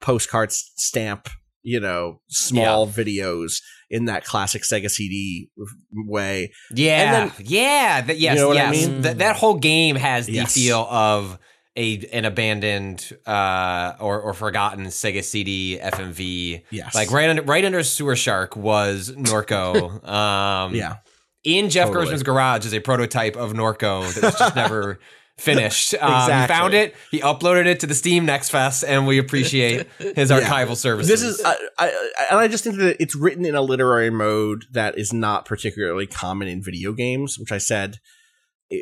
postcards 0.00 0.72
stamp, 0.76 1.28
you 1.66 1.80
know, 1.80 2.20
small 2.28 2.86
videos 2.86 3.60
in 3.90 4.04
that 4.04 4.24
classic 4.24 4.62
Sega 4.62 4.88
CD 4.88 5.48
way. 5.92 6.52
Yeah, 6.72 7.22
And 7.24 7.32
yeah, 7.48 8.02
that, 8.02 8.18
yes, 8.18 8.36
You 8.36 8.42
know 8.42 8.48
what 8.48 8.56
I 8.56 8.72
yes. 8.72 8.86
mean? 8.86 9.00
That 9.02 9.18
that 9.18 9.36
whole 9.36 9.56
game 9.58 9.96
has 9.96 10.26
the 10.26 10.32
Yes. 10.34 10.54
feel 10.54 10.86
of 10.88 11.38
a 11.76 12.06
an 12.12 12.24
abandoned 12.24 13.04
uh, 13.26 13.94
or 14.00 14.20
or 14.20 14.32
forgotten 14.32 14.86
Sega 14.86 15.24
CD 15.24 15.78
FMV. 15.82 16.62
Yes. 16.70 16.94
like 16.94 17.10
right 17.10 17.28
under 17.28 17.42
right 17.42 17.64
under 17.64 17.82
Sewer 17.82 18.14
Shark 18.16 18.56
was 18.56 19.10
Norco. 19.10 20.06
um, 20.08 20.74
Yeah. 20.74 20.96
in 21.42 21.68
Jeff 21.68 21.88
Totally. 21.88 22.04
Gerstmann's 22.06 22.22
garage 22.22 22.64
is 22.64 22.74
a 22.74 22.80
prototype 22.80 23.36
of 23.36 23.52
Norco 23.54 24.12
that 24.14 24.22
was 24.22 24.38
just 24.38 24.56
never 24.62 24.98
finished. 25.38 25.94
Um, 26.00 26.30
He 26.40 26.46
found 26.46 26.74
it, 26.74 26.94
he 27.10 27.20
uploaded 27.20 27.66
it 27.66 27.80
to 27.80 27.86
the 27.86 27.94
Steam 27.94 28.24
Next 28.26 28.50
Fest, 28.50 28.84
and 28.86 29.06
we 29.06 29.18
appreciate 29.18 29.86
his 29.98 30.30
archival 30.32 30.76
services. 30.76 31.08
This 31.08 31.22
is, 31.22 31.42
I, 31.44 31.52
I, 31.78 31.88
I- 31.88 32.26
and 32.30 32.38
I 32.38 32.48
just 32.48 32.64
think 32.64 32.76
that 32.76 32.96
it's 33.00 33.14
written 33.16 33.44
in 33.44 33.54
a 33.54 33.62
literary 33.62 34.10
mode 34.10 34.64
that 34.72 34.98
is 34.98 35.12
not 35.12 35.44
particularly 35.44 36.06
common 36.06 36.48
in 36.48 36.62
video 36.62 36.92
games, 36.92 37.38
which 37.38 37.52
I 37.52 37.58
said, 37.58 37.96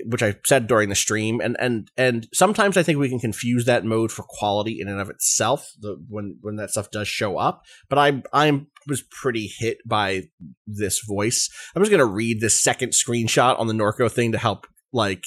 which 0.07 0.23
I 0.23 0.37
said 0.47 0.67
during 0.67 0.89
the 0.89 0.95
stream, 0.95 1.41
and 1.41 1.57
and 1.61 1.91
and 1.99 2.27
sometimes 2.33 2.77
I 2.79 2.83
think 2.83 2.99
we 2.99 3.09
can 3.11 3.19
confuse 3.21 3.67
that 3.67 3.85
mode 3.85 4.11
for 4.11 4.25
quality 4.27 4.81
in 4.81 4.89
and 4.89 4.99
of 5.01 5.11
itself. 5.11 5.71
The 5.79 5.97
when 6.09 6.39
when 6.41 6.57
that 6.57 6.71
stuff 6.71 6.91
does 6.91 7.07
show 7.07 7.37
up, 7.37 7.63
but 7.91 7.99
I 7.99 8.23
I'm 8.33 8.69
was 8.87 9.03
pretty 9.03 9.51
hit 9.59 9.79
by 9.87 10.23
this 10.67 11.01
voice. 11.01 11.51
I'm 11.77 11.83
just 11.83 11.91
gonna 11.91 12.07
read 12.07 12.41
this 12.41 12.59
second 12.59 12.91
screenshot 12.93 13.59
on 13.61 13.67
the 13.67 13.75
Norco 13.75 14.11
thing 14.11 14.33
to 14.33 14.39
help 14.39 14.67
like 14.93 15.25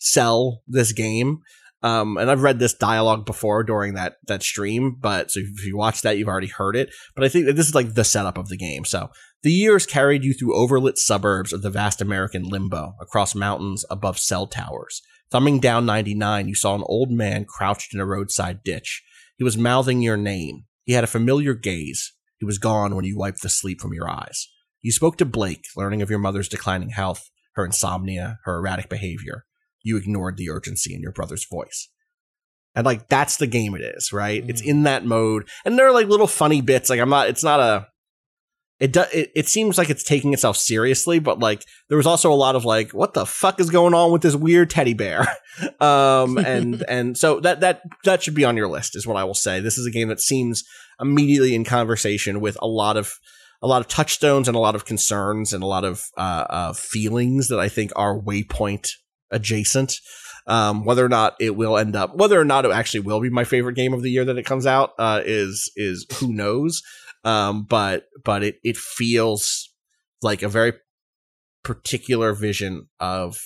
sell 0.00 0.62
this 0.66 0.92
game. 0.92 1.38
Um, 1.82 2.18
and 2.18 2.30
I've 2.30 2.42
read 2.42 2.58
this 2.58 2.74
dialogue 2.74 3.24
before 3.24 3.62
during 3.62 3.94
that 3.94 4.16
that 4.26 4.42
stream, 4.42 4.96
but 5.00 5.30
so 5.30 5.40
if 5.40 5.64
you 5.64 5.78
watch 5.78 6.02
that, 6.02 6.18
you've 6.18 6.28
already 6.28 6.48
heard 6.48 6.76
it. 6.76 6.90
But 7.14 7.24
I 7.24 7.28
think 7.28 7.46
that 7.46 7.56
this 7.56 7.68
is 7.68 7.74
like 7.74 7.94
the 7.94 8.04
setup 8.04 8.36
of 8.36 8.48
the 8.48 8.58
game. 8.58 8.84
So 8.84 9.08
the 9.42 9.52
years 9.52 9.86
carried 9.86 10.22
you 10.22 10.34
through 10.34 10.54
overlit 10.54 10.98
suburbs 10.98 11.54
of 11.54 11.62
the 11.62 11.70
vast 11.70 12.02
American 12.02 12.42
limbo, 12.42 12.96
across 13.00 13.34
mountains 13.34 13.86
above 13.90 14.18
cell 14.18 14.46
towers. 14.46 15.00
Thumbing 15.30 15.60
down 15.60 15.86
99, 15.86 16.48
you 16.48 16.54
saw 16.54 16.74
an 16.74 16.82
old 16.84 17.10
man 17.10 17.46
crouched 17.46 17.94
in 17.94 18.00
a 18.00 18.04
roadside 18.04 18.62
ditch. 18.62 19.02
He 19.38 19.44
was 19.44 19.56
mouthing 19.56 20.02
your 20.02 20.18
name. 20.18 20.64
He 20.84 20.92
had 20.92 21.04
a 21.04 21.06
familiar 21.06 21.54
gaze. 21.54 22.12
He 22.38 22.44
was 22.44 22.58
gone 22.58 22.94
when 22.94 23.04
you 23.06 23.16
wiped 23.16 23.40
the 23.40 23.48
sleep 23.48 23.80
from 23.80 23.94
your 23.94 24.10
eyes. 24.10 24.48
You 24.82 24.92
spoke 24.92 25.16
to 25.18 25.24
Blake, 25.24 25.64
learning 25.76 26.02
of 26.02 26.10
your 26.10 26.18
mother's 26.18 26.48
declining 26.48 26.90
health, 26.90 27.30
her 27.54 27.64
insomnia, 27.64 28.38
her 28.44 28.56
erratic 28.56 28.88
behavior. 28.88 29.44
You 29.82 29.96
ignored 29.96 30.36
the 30.36 30.50
urgency 30.50 30.94
in 30.94 31.00
your 31.00 31.12
brother's 31.12 31.46
voice. 31.50 31.88
And 32.74 32.84
like 32.86 33.08
that's 33.08 33.36
the 33.36 33.46
game 33.46 33.74
it 33.74 33.82
is, 33.82 34.12
right? 34.12 34.44
It's 34.48 34.60
in 34.60 34.84
that 34.84 35.04
mode. 35.04 35.48
And 35.64 35.78
there 35.78 35.88
are 35.88 35.92
like 35.92 36.06
little 36.06 36.26
funny 36.26 36.60
bits. 36.60 36.88
Like 36.88 37.00
I'm 37.00 37.10
not 37.10 37.28
it's 37.28 37.42
not 37.42 37.60
a 37.60 37.88
it 38.78 38.92
does 38.92 39.08
it, 39.12 39.30
it 39.34 39.48
seems 39.48 39.76
like 39.76 39.90
it's 39.90 40.02
taking 40.02 40.32
itself 40.32 40.56
seriously, 40.56 41.18
but 41.18 41.38
like 41.38 41.64
there 41.88 41.98
was 41.98 42.06
also 42.06 42.32
a 42.32 42.34
lot 42.34 42.56
of 42.56 42.64
like, 42.64 42.92
what 42.92 43.12
the 43.12 43.26
fuck 43.26 43.60
is 43.60 43.70
going 43.70 43.92
on 43.92 44.10
with 44.10 44.22
this 44.22 44.34
weird 44.34 44.70
teddy 44.70 44.94
bear? 44.94 45.26
um 45.80 46.38
and 46.38 46.82
and 46.88 47.18
so 47.18 47.40
that 47.40 47.60
that 47.60 47.82
that 48.04 48.22
should 48.22 48.34
be 48.34 48.44
on 48.44 48.56
your 48.56 48.68
list, 48.68 48.96
is 48.96 49.06
what 49.06 49.16
I 49.16 49.24
will 49.24 49.34
say. 49.34 49.60
This 49.60 49.76
is 49.76 49.86
a 49.86 49.90
game 49.90 50.08
that 50.08 50.20
seems 50.20 50.64
immediately 51.00 51.54
in 51.54 51.64
conversation 51.64 52.40
with 52.40 52.56
a 52.62 52.66
lot 52.66 52.96
of 52.96 53.12
a 53.62 53.66
lot 53.66 53.82
of 53.82 53.88
touchstones 53.88 54.48
and 54.48 54.56
a 54.56 54.60
lot 54.60 54.74
of 54.74 54.86
concerns 54.86 55.52
and 55.52 55.62
a 55.62 55.66
lot 55.66 55.84
of 55.84 56.06
uh, 56.16 56.46
uh 56.48 56.72
feelings 56.72 57.48
that 57.48 57.60
I 57.60 57.68
think 57.68 57.92
are 57.96 58.18
waypoint 58.18 58.88
adjacent. 59.30 59.96
Um, 60.46 60.84
whether 60.84 61.04
or 61.04 61.08
not 61.08 61.36
it 61.38 61.54
will 61.54 61.76
end 61.76 61.94
up, 61.94 62.16
whether 62.16 62.40
or 62.40 62.44
not 62.44 62.64
it 62.64 62.72
actually 62.72 63.00
will 63.00 63.20
be 63.20 63.30
my 63.30 63.44
favorite 63.44 63.76
game 63.76 63.92
of 63.92 64.02
the 64.02 64.10
year 64.10 64.24
that 64.24 64.38
it 64.38 64.46
comes 64.46 64.66
out, 64.66 64.92
uh, 64.98 65.20
is 65.24 65.70
is 65.76 66.06
who 66.14 66.32
knows. 66.32 66.82
Um, 67.24 67.66
but 67.68 68.06
but 68.24 68.42
it 68.42 68.56
it 68.64 68.76
feels 68.76 69.70
like 70.22 70.42
a 70.42 70.48
very 70.48 70.72
particular 71.62 72.32
vision 72.32 72.88
of 72.98 73.38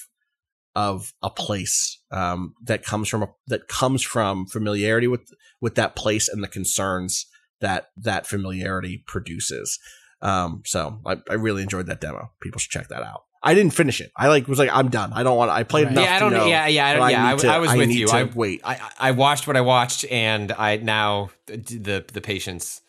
of 0.75 1.13
a 1.23 1.31
place 1.31 2.01
um, 2.11 2.55
that 2.63 2.85
comes 2.85 3.09
from 3.09 3.25
a, 3.25 3.29
that 3.47 3.69
comes 3.69 4.03
from 4.03 4.47
familiarity 4.47 5.07
with 5.07 5.33
with 5.61 5.75
that 5.75 5.97
place 5.97 6.29
and 6.29 6.43
the 6.43 6.49
concerns 6.49 7.27
that 7.61 7.89
that 7.97 8.27
familiarity 8.27 9.03
produces. 9.07 9.79
Um, 10.21 10.63
so 10.65 11.01
I, 11.07 11.17
I 11.29 11.35
really 11.35 11.63
enjoyed 11.63 11.87
that 11.87 12.01
demo. 12.01 12.31
People 12.41 12.59
should 12.59 12.71
check 12.71 12.89
that 12.89 13.03
out. 13.03 13.23
I 13.47 13.53
didn't 13.55 13.75
finish 13.75 14.01
it. 14.01 14.11
I 14.17 14.29
like 14.29 14.49
was 14.49 14.59
like 14.59 14.71
I'm 14.73 14.89
done. 14.89 15.13
I 15.13 15.23
don't 15.23 15.37
want. 15.37 15.51
I 15.51 15.63
played 15.65 15.85
Right. 15.85 15.93
enough. 15.93 16.05
yeah, 16.07 16.17
I 16.17 16.19
don't. 16.19 16.33
know 16.33 16.47
yeah, 16.47 16.67
yeah, 16.67 16.87
I 16.89 16.95
don't, 16.95 17.11
yeah. 17.11 17.29
I, 17.29 17.37
to- 17.37 17.49
I 17.49 17.59
was 17.59 17.75
with 17.75 17.91
you. 17.91 18.07
to 18.07 18.17
I 18.17 18.23
wait. 18.25 18.63
I, 18.65 18.81
I 18.99 19.11
watched 19.11 19.47
what 19.47 19.57
I 19.57 19.61
watched, 19.61 20.07
and 20.11 20.51
I 20.53 20.79
now 20.79 21.31
the 21.47 22.03
the 22.13 22.21
patience. 22.23 22.81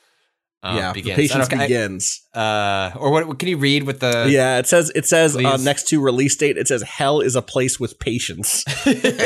Uh, 0.65 0.75
yeah, 0.77 0.93
begins. 0.93 1.15
the 1.15 1.21
patience 1.21 1.45
I 1.47 1.49
don't- 1.51 1.59
I- 1.61 1.67
begins. 1.67 2.21
uh, 2.33 2.91
or 2.95 3.11
what? 3.11 3.27
what- 3.27 3.37
Can 3.39 3.49
you 3.49 3.57
read 3.57 3.83
with 3.83 3.99
the? 3.99 4.25
yeah, 4.29 4.57
it 4.57 4.65
says 4.67 4.91
it 4.95 5.05
says 5.05 5.35
uh, 5.37 5.57
next 5.57 5.87
to 5.89 6.01
release 6.01 6.35
date. 6.35 6.57
It 6.57 6.67
says 6.67 6.81
hell 6.81 7.21
is 7.21 7.35
a 7.35 7.41
place 7.41 7.79
with 7.79 7.99
patience. 7.99 8.63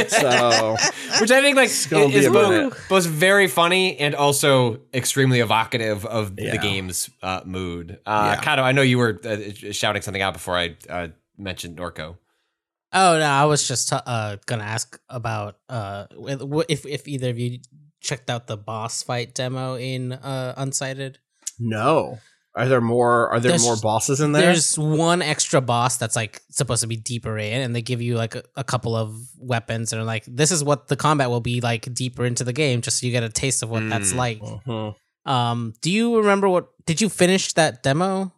so 0.07 0.75
which 1.21 1.31
I 1.31 1.41
think 1.41 1.55
like 1.55 1.71
gonna 1.89 2.07
is 2.07 2.25
a 2.25 2.31
minute. 2.31 2.69
both, 2.71 2.89
both 2.89 3.05
very 3.05 3.47
funny 3.47 3.97
and 3.97 4.15
also 4.15 4.79
extremely 4.93 5.39
evocative 5.39 6.05
of 6.05 6.33
Yeah. 6.37 6.51
the 6.51 6.57
game's 6.57 7.09
uh, 7.23 7.41
mood. 7.45 7.99
Uh, 8.05 8.35
Yeah. 8.35 8.41
Cado, 8.43 8.59
I 8.63 8.71
know 8.71 8.81
you 8.81 8.97
were 8.97 9.19
uh, 9.23 9.37
shouting 9.71 10.01
something 10.01 10.21
out 10.21 10.33
before 10.33 10.57
I 10.57 10.75
uh, 10.89 11.07
mentioned 11.37 11.77
Norco. 11.77 12.17
Oh 12.91 13.19
no, 13.19 13.25
I 13.25 13.45
was 13.45 13.67
just 13.67 13.93
uh 13.93 14.37
gonna 14.47 14.63
ask 14.63 14.99
about 15.09 15.57
uh 15.69 16.05
if 16.67 16.85
if 16.85 17.07
either 17.07 17.29
of 17.29 17.37
you 17.39 17.59
checked 18.01 18.29
out 18.31 18.47
the 18.47 18.57
boss 18.57 19.03
fight 19.03 19.35
demo 19.35 19.75
in 19.75 20.13
uh 20.13 20.55
Unsighted. 20.57 21.17
No, 21.59 22.19
are 22.55 22.67
there 22.67 22.81
more? 22.81 23.29
Are 23.29 23.39
there 23.39 23.51
There's- 23.51 23.63
more 23.63 23.77
bosses 23.77 24.19
in 24.21 24.31
there? 24.31 24.41
There's 24.41 24.77
one 24.77 25.21
extra 25.21 25.61
boss 25.61 25.97
that's 25.97 26.15
like 26.15 26.41
supposed 26.49 26.81
to 26.81 26.87
be 26.87 26.95
deeper 26.97 27.37
in, 27.37 27.61
and 27.61 27.75
they 27.75 27.81
give 27.81 28.01
you 28.01 28.15
like 28.15 28.35
a, 28.35 28.43
a 28.55 28.63
couple 28.63 28.95
of 28.95 29.15
weapons, 29.37 29.93
and 29.93 30.01
are 30.01 30.05
like, 30.05 30.23
this 30.27 30.51
is 30.51 30.63
what 30.63 30.87
the 30.87 30.95
combat 30.95 31.29
will 31.29 31.41
be 31.41 31.61
like 31.61 31.93
deeper 31.93 32.25
into 32.25 32.43
the 32.43 32.53
game, 32.53 32.81
just 32.81 32.99
so 32.99 33.05
you 33.05 33.11
get 33.11 33.23
a 33.23 33.29
taste 33.29 33.61
of 33.63 33.69
what 33.69 33.87
that's 33.89 34.13
Mm. 34.13 34.17
like. 34.17 34.41
Mhm. 34.41 34.95
Um, 35.25 35.73
do 35.81 35.91
you 35.91 36.17
remember 36.17 36.49
what? 36.49 36.69
Did 36.85 37.01
you 37.01 37.09
finish 37.09 37.53
that 37.53 37.83
demo? 37.83 38.33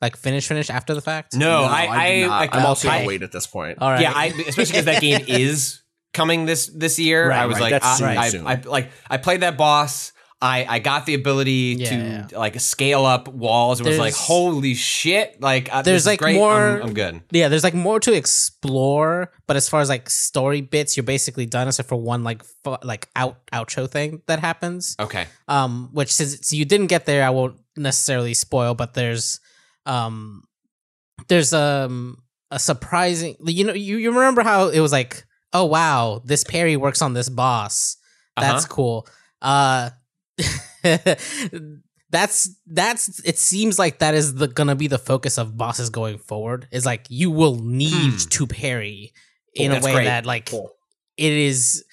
Like 0.00 0.16
finish, 0.16 0.46
finish 0.46 0.68
after 0.70 0.94
the 0.94 1.00
fact? 1.00 1.34
No, 1.34 1.62
No, 1.62 1.64
I, 1.64 1.86
I, 1.88 2.10
did 2.12 2.26
not. 2.28 2.54
I, 2.54 2.58
I'm 2.58 2.66
also 2.66 2.88
I- 2.88 2.96
gonna 2.98 3.08
wait 3.08 3.22
at 3.22 3.32
this 3.32 3.46
point. 3.46 3.78
All 3.80 3.90
right. 3.90 4.02
Yeah, 4.02 4.12
I, 4.14 4.26
especially 4.26 4.64
because 4.72 4.84
that 4.84 5.00
game 5.00 5.24
is 5.28 5.82
coming 6.12 6.44
this 6.46 6.66
this 6.66 6.98
year. 6.98 7.30
Right, 7.30 7.40
I 7.40 7.46
was 7.46 7.54
right, 7.56 7.62
like, 7.72 7.82
that's 7.82 8.00
I, 8.02 8.28
soon, 8.28 8.46
I. 8.46 8.52
I, 8.52 8.60
like 8.64 8.90
I 9.10 9.16
played 9.16 9.40
that 9.40 9.56
boss. 9.56 10.12
I, 10.42 10.66
I 10.68 10.78
got 10.80 11.06
the 11.06 11.14
ability 11.14 11.76
Yeah, 11.78 12.26
to 12.26 12.38
like 12.38 12.60
scale 12.60 13.06
up 13.06 13.26
walls. 13.26 13.80
It 13.80 13.86
was 13.86 13.98
like, 13.98 14.12
holy 14.14 14.74
shit! 14.74 15.40
Like 15.40 15.72
uh, 15.74 15.80
There's, 15.80 16.04
like, 16.04 16.18
great. 16.18 16.34
more- 16.36 16.76
I'm, 16.76 16.88
I'm 16.88 16.94
good. 16.94 17.22
Yeah, 17.30 17.48
there's 17.48 17.64
like 17.64 17.72
more 17.72 17.98
to 18.00 18.12
explore, 18.12 19.32
but 19.46 19.56
as 19.56 19.68
far 19.68 19.80
as 19.80 19.88
like 19.88 20.10
story 20.10 20.60
bits, 20.60 20.96
you're 20.96 21.04
basically 21.04 21.46
done 21.46 21.68
except 21.68 21.88
for 21.88 21.96
one 21.96 22.22
like 22.22 22.44
fu- 22.64 22.76
like 22.82 23.08
out 23.16 23.46
outro 23.50 23.90
thing 23.90 24.20
that 24.26 24.40
happens. 24.40 24.94
Okay. 25.00 25.26
Um, 25.48 25.88
which 25.92 26.12
since 26.12 26.52
you 26.52 26.64
didn't 26.66 26.88
get 26.88 27.06
there, 27.06 27.24
I 27.24 27.30
won't 27.30 27.56
necessarily 27.76 28.34
spoil, 28.34 28.74
but 28.74 28.92
there's 28.94 29.40
um 29.86 30.42
there's 31.28 31.52
um 31.54 32.18
a 32.50 32.58
surprising 32.58 33.36
you 33.46 33.64
know 33.64 33.72
you, 33.72 33.96
you 33.96 34.10
remember 34.12 34.42
how 34.42 34.68
it 34.68 34.80
was 34.80 34.92
like 34.92 35.24
oh 35.52 35.64
wow 35.64 36.20
this 36.24 36.44
parry 36.44 36.76
works 36.76 37.00
on 37.02 37.14
this 37.14 37.28
boss 37.28 37.96
that's 38.38 38.64
Uh-huh. 38.64 38.74
cool 38.74 39.08
uh 39.42 39.90
that's 42.10 42.48
that's 42.66 43.20
it 43.24 43.38
seems 43.38 43.78
like 43.78 43.98
that 43.98 44.14
is 44.14 44.34
the 44.34 44.46
gonna 44.48 44.76
be 44.76 44.86
the 44.86 44.98
focus 44.98 45.38
of 45.38 45.56
bosses 45.56 45.90
going 45.90 46.18
forward 46.18 46.68
is 46.70 46.86
like 46.86 47.06
you 47.08 47.30
will 47.30 47.56
need 47.56 48.12
Hmm. 48.12 48.28
to 48.30 48.46
parry 48.46 49.12
Oh, 49.58 49.62
in 49.62 49.72
a 49.72 49.80
way 49.80 49.92
great. 49.94 50.04
that 50.04 50.26
like 50.26 50.50
Cool. 50.50 50.70
it 51.16 51.32
is 51.32 51.84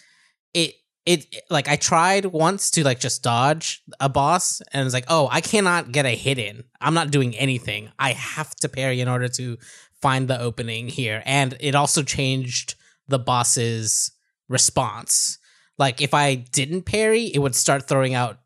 it 0.53 0.75
it 1.05 1.25
like 1.49 1.67
I 1.69 1.75
tried 1.77 2.25
once 2.25 2.69
to 2.71 2.83
like 2.83 2.99
just 2.99 3.23
dodge 3.23 3.81
a 3.99 4.07
boss 4.09 4.61
and 4.71 4.85
it's 4.85 4.93
like, 4.93 5.05
oh, 5.09 5.27
I 5.31 5.41
cannot 5.41 5.91
get 5.91 6.05
a 6.05 6.11
hit 6.15 6.37
in. 6.37 6.63
I'm 6.79 6.93
not 6.93 7.11
doing 7.11 7.35
anything. 7.35 7.89
I 7.99 8.11
have 8.13 8.55
to 8.57 8.69
parry 8.69 9.01
in 9.01 9.09
order 9.09 9.27
to 9.29 9.57
find 10.01 10.27
the 10.29 10.39
opening 10.39 10.87
here. 10.87 11.21
And 11.25 11.57
it 11.59 11.75
also 11.75 12.03
changed 12.03 12.75
the 13.09 13.19
boss's 13.19 14.11
response. 14.47 15.39
Like 15.77 16.01
if 16.01 16.13
I 16.13 16.35
didn't 16.35 16.83
parry, 16.83 17.25
it 17.25 17.39
would 17.39 17.55
start 17.55 17.87
throwing 17.87 18.13
out 18.13 18.37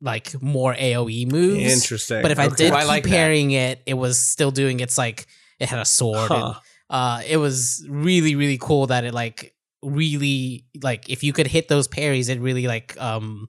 like 0.00 0.40
more 0.42 0.74
AoE 0.74 1.30
moves. 1.30 1.58
Interesting. 1.60 2.22
But 2.22 2.30
if 2.30 2.38
I 2.38 2.46
Okay. 2.46 2.56
did 2.56 2.72
I 2.72 2.80
keep 2.80 2.88
like 2.88 3.02
that. 3.04 3.10
parrying 3.10 3.50
it, 3.50 3.82
it 3.86 3.94
was 3.94 4.18
still 4.18 4.50
doing 4.50 4.80
its 4.80 4.96
like 4.96 5.26
it 5.58 5.68
had 5.68 5.78
a 5.78 5.84
sword 5.84 6.30
and 6.32 6.54
uh 6.88 7.22
it 7.28 7.36
was 7.36 7.86
really 7.88 8.34
really 8.34 8.56
cool 8.58 8.86
that 8.88 9.04
it 9.04 9.12
like 9.14 9.54
really 9.82 10.64
like 10.82 11.08
if 11.10 11.22
you 11.22 11.32
could 11.32 11.46
hit 11.46 11.68
those 11.68 11.86
parries 11.86 12.28
it 12.30 12.40
really 12.40 12.66
like 12.66 12.98
um 13.00 13.48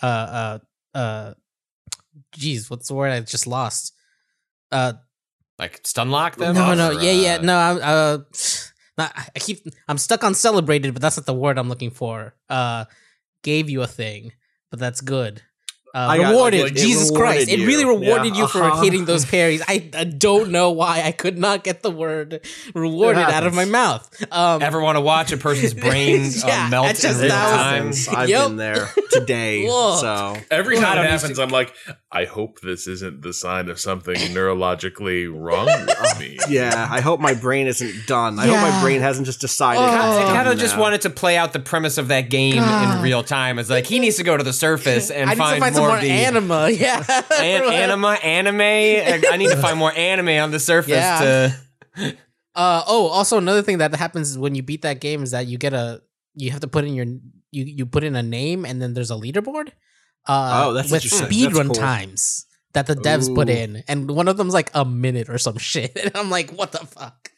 uh 0.00 0.06
uh 0.06 0.58
uh 0.98 1.34
geez 2.32 2.70
what's 2.70 2.88
the 2.88 2.94
word 2.94 3.10
i 3.12 3.20
just 3.20 3.46
lost 3.46 3.92
uh 4.72 4.92
Like 5.58 5.80
stun 5.84 6.10
lock 6.10 6.36
them? 6.36 6.54
no 6.54 6.74
no 6.74 6.90
yeah 6.90 7.10
yeah 7.12 7.34
uh, 7.34 7.42
no 7.42 7.58
i'm 7.58 7.76
uh 7.76 8.16
not, 8.16 8.72
i 8.98 9.38
keep 9.38 9.66
i'm 9.88 9.98
stuck 9.98 10.24
on 10.24 10.34
celebrated 10.34 10.92
but 10.94 11.00
that's 11.02 11.16
not 11.16 11.26
the 11.26 11.34
word 11.34 11.58
i'm 11.58 11.68
looking 11.68 11.90
for 11.90 12.34
uh 12.48 12.84
gave 13.42 13.70
you 13.70 13.82
a 13.82 13.86
thing 13.86 14.32
but 14.70 14.78
that's 14.80 15.00
good 15.00 15.42
uh, 15.94 16.00
I 16.00 16.18
got, 16.18 16.30
rewarded 16.32 16.62
like, 16.64 16.72
it 16.72 16.76
Jesus 16.76 17.10
rewarded 17.10 17.46
Christ! 17.46 17.48
It 17.50 17.66
really 17.66 17.86
rewarded 17.86 18.34
Yeah, 18.36 18.42
you 18.42 18.46
for 18.48 18.62
uh-huh. 18.62 18.82
hitting 18.82 19.06
those 19.06 19.24
parries. 19.34 19.62
I, 19.66 19.88
I 19.96 20.04
don't 20.04 20.50
know 20.50 20.70
why 20.72 21.00
I 21.02 21.12
could 21.12 21.38
not 21.38 21.64
get 21.64 21.82
the 21.82 21.90
word 21.90 22.46
rewarded 22.74 23.22
out 23.22 23.46
of 23.46 23.54
my 23.54 23.64
mouth. 23.64 24.06
Um, 24.30 24.60
Ever 24.60 24.82
want 24.82 24.96
to 24.96 25.00
watch 25.00 25.32
a 25.32 25.38
person's 25.38 25.72
brain 25.86 26.30
Yeah, 26.46 26.66
uh, 26.66 26.68
melt 26.68 26.86
I 26.86 26.90
in 26.90 26.96
just- 26.96 27.20
real 27.20 27.28
that 27.30 27.42
was- 27.52 27.56
time? 27.56 27.74
happens. 27.76 28.08
I've 28.08 28.28
Yep. 28.28 28.46
been 28.48 28.56
there 28.56 28.88
today. 29.12 29.66
So 29.98 30.36
Every 30.50 30.76
time 30.76 30.98
it 30.98 31.10
happens, 31.10 31.38
I'm 31.38 31.48
like, 31.48 31.74
I 32.10 32.24
hope 32.24 32.60
this 32.60 32.86
isn't 32.86 33.20
the 33.20 33.34
sign 33.34 33.68
of 33.68 33.78
something 33.78 34.14
neurologically 34.16 35.30
wrong 35.30 35.66
with 35.66 36.18
me. 36.18 36.38
yeah, 36.48 36.88
I 36.90 37.00
hope 37.00 37.20
my 37.20 37.34
brain 37.34 37.66
isn't 37.66 38.06
done. 38.06 38.38
I 38.38 38.46
hope 38.46 38.56
my 38.56 38.80
brain 38.82 39.02
hasn't 39.02 39.26
just 39.26 39.40
decided. 39.40 39.80
Oh. 39.82 40.18
it's 40.20 40.30
I 40.30 40.32
kind 40.34 40.48
of 40.48 40.58
just 40.58 40.78
wanted 40.78 41.02
to 41.02 41.10
play 41.10 41.36
out 41.36 41.52
the 41.52 41.60
premise 41.60 41.98
of 41.98 42.08
that 42.08 42.30
game 42.30 42.62
in 42.62 43.02
real 43.02 43.22
time. 43.22 43.58
It's 43.58 43.68
like 43.68 43.86
he 43.86 43.98
needs 43.98 44.16
to 44.16 44.22
go 44.24 44.36
to 44.38 44.42
the 44.42 44.54
surface 44.54 45.10
and 45.10 45.28
I 45.28 45.34
need 45.34 45.38
find, 45.38 45.54
to 45.56 45.60
find 45.60 45.74
more, 45.76 45.88
some 45.88 45.94
more 45.96 46.00
the 46.00 46.10
anima. 46.10 46.70
Yeah, 46.78 47.04
an- 47.40 47.72
anima, 47.72 48.12
anime. 48.22 48.60
I 48.62 49.36
need 49.36 49.50
to 49.50 49.56
find 49.56 49.78
more 49.78 49.92
anime 49.94 50.28
on 50.42 50.50
the 50.50 50.60
surface. 50.60 50.92
Yeah. 50.92 51.52
To 51.96 52.16
Uh 52.54 52.82
oh, 52.86 53.08
also 53.08 53.36
another 53.38 53.62
thing 53.62 53.78
that 53.78 53.94
happens 53.94 54.38
when 54.38 54.54
you 54.54 54.62
beat 54.62 54.82
that 54.82 55.00
game 55.00 55.22
is 55.22 55.32
that 55.32 55.46
you 55.46 55.58
get 55.58 55.74
a 55.74 56.00
you 56.34 56.50
have 56.52 56.60
to 56.60 56.68
put 56.68 56.84
in 56.84 56.94
your 56.94 57.04
you 57.50 57.64
you 57.64 57.84
put 57.86 58.02
in 58.02 58.16
a 58.16 58.22
name 58.22 58.64
and 58.64 58.80
then 58.80 58.94
there's 58.94 59.10
a 59.10 59.14
leaderboard. 59.14 59.72
Uh, 60.28 60.64
Oh, 60.66 60.72
that's 60.74 60.90
with 60.90 61.04
interesting. 61.04 61.26
speed 61.26 61.46
That's 61.46 61.56
run 61.58 61.66
cool. 61.68 61.74
times 61.76 62.46
that 62.74 62.86
the 62.86 62.94
devs 62.94 63.34
put 63.34 63.48
in, 63.48 63.82
and 63.88 64.10
one 64.10 64.28
of 64.28 64.36
them's 64.36 64.52
like 64.54 64.70
a 64.74 64.84
minute 64.84 65.28
or 65.30 65.38
some 65.38 65.56
shit. 65.70 65.96
And 65.96 66.12
I'm 66.14 66.30
like, 66.30 66.50
what 66.50 66.72
the 66.72 66.78
fuck? 66.86 67.30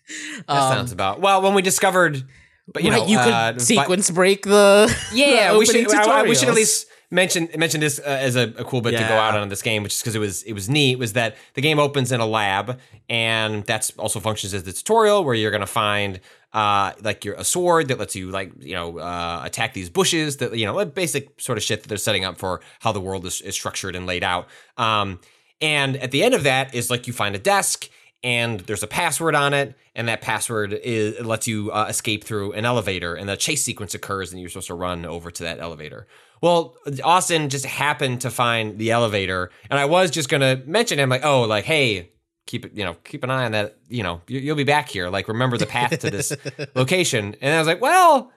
that 0.48 0.56
Um, 0.56 0.72
sounds 0.76 0.92
about 0.92 1.20
well. 1.20 1.40
When 1.42 1.54
we 1.54 1.62
discovered 1.62 2.24
but 2.72 2.82
you 2.84 2.90
right, 2.90 3.00
know, 3.02 3.06
you 3.06 3.18
could 3.18 3.32
uh, 3.32 3.52
but- 3.52 3.60
sequence 3.62 4.10
break 4.10 4.44
the 4.44 4.94
yeah, 5.12 5.52
the 5.52 5.58
we 5.58 5.66
should. 5.66 5.88
I- 5.94 6.20
I- 6.20 6.22
we 6.24 6.34
should 6.34 6.48
at 6.48 6.54
least 6.54 6.86
mention 7.12 7.48
mention 7.56 7.80
this 7.80 7.98
uh, 7.98 8.02
as 8.06 8.36
a, 8.36 8.52
a 8.58 8.64
cool 8.64 8.80
bit 8.80 8.92
to 8.92 8.98
go 8.98 9.14
out 9.14 9.36
on 9.36 9.48
this 9.48 9.62
game, 9.62 9.82
which 9.84 9.94
is 9.94 10.00
because 10.00 10.14
it 10.14 10.20
was 10.20 10.42
it 10.44 10.52
was 10.52 10.68
neat. 10.68 10.96
Was 10.96 11.12
that 11.14 11.36
the 11.54 11.60
game 11.60 11.78
opens 11.78 12.10
in 12.12 12.20
a 12.20 12.26
lab, 12.26 12.78
and 13.08 13.64
that's 13.66 13.90
also 13.98 14.20
functions 14.20 14.52
as 14.54 14.62
the 14.64 14.72
tutorial 14.72 15.24
where 15.24 15.34
you're 15.34 15.50
gonna 15.50 15.66
find 15.66 16.20
uh 16.52 16.92
like 17.02 17.24
your 17.24 17.34
a 17.34 17.44
sword 17.44 17.88
that 17.88 17.98
lets 17.98 18.16
you 18.16 18.30
like 18.30 18.52
you 18.58 18.74
know 18.74 18.98
uh, 18.98 19.42
attack 19.44 19.72
these 19.72 19.88
bushes 19.88 20.38
that 20.38 20.56
you 20.56 20.66
know 20.66 20.84
basic 20.84 21.40
sort 21.40 21.56
of 21.56 21.64
shit 21.64 21.82
that 21.82 21.88
they're 21.88 21.98
setting 21.98 22.24
up 22.24 22.38
for 22.38 22.60
how 22.80 22.90
the 22.92 23.00
world 23.00 23.24
is, 23.24 23.40
is 23.40 23.54
structured 23.54 23.94
and 23.94 24.06
laid 24.06 24.24
out. 24.24 24.48
Um, 24.76 25.20
and 25.60 25.96
at 25.96 26.10
the 26.10 26.22
end 26.22 26.34
of 26.34 26.44
that 26.44 26.74
is 26.74 26.90
like 26.90 27.06
you 27.06 27.12
find 27.12 27.34
a 27.34 27.38
desk 27.38 27.88
and 28.22 28.60
there's 28.60 28.82
a 28.82 28.86
password 28.86 29.34
on 29.34 29.54
it, 29.54 29.74
and 29.94 30.08
that 30.08 30.20
password 30.20 30.74
is 30.74 31.18
lets 31.24 31.48
you 31.48 31.70
uh, 31.72 31.86
escape 31.88 32.24
through 32.24 32.52
an 32.52 32.64
elevator, 32.64 33.14
and 33.14 33.28
the 33.28 33.36
chase 33.36 33.64
sequence 33.64 33.94
occurs, 33.94 34.30
and 34.30 34.40
you're 34.40 34.50
supposed 34.50 34.66
to 34.66 34.74
run 34.74 35.06
over 35.06 35.30
to 35.30 35.42
that 35.44 35.58
elevator. 35.58 36.06
Well, 36.42 36.76
Austin 37.02 37.48
just 37.48 37.64
happened 37.66 38.20
to 38.22 38.30
find 38.30 38.78
the 38.78 38.90
elevator, 38.90 39.50
and 39.70 39.78
I 39.78 39.86
was 39.86 40.10
just 40.10 40.28
gonna 40.28 40.62
mention 40.66 40.98
him 40.98 41.08
like, 41.08 41.24
oh, 41.24 41.42
like, 41.42 41.64
hey, 41.64 42.10
keep 42.50 42.64
it, 42.64 42.72
you 42.74 42.84
know, 42.84 42.94
keep 43.04 43.22
an 43.22 43.30
eye 43.30 43.44
on 43.44 43.52
that, 43.52 43.76
you 43.88 44.02
know, 44.02 44.22
you, 44.26 44.40
you'll 44.40 44.56
be 44.56 44.64
back 44.64 44.88
here. 44.88 45.08
Like, 45.08 45.28
remember 45.28 45.56
the 45.56 45.66
path 45.66 45.96
to 46.00 46.10
this 46.10 46.36
location. 46.74 47.36
And 47.40 47.54
I 47.54 47.58
was 47.58 47.68
like, 47.68 47.80
well, 47.80 48.32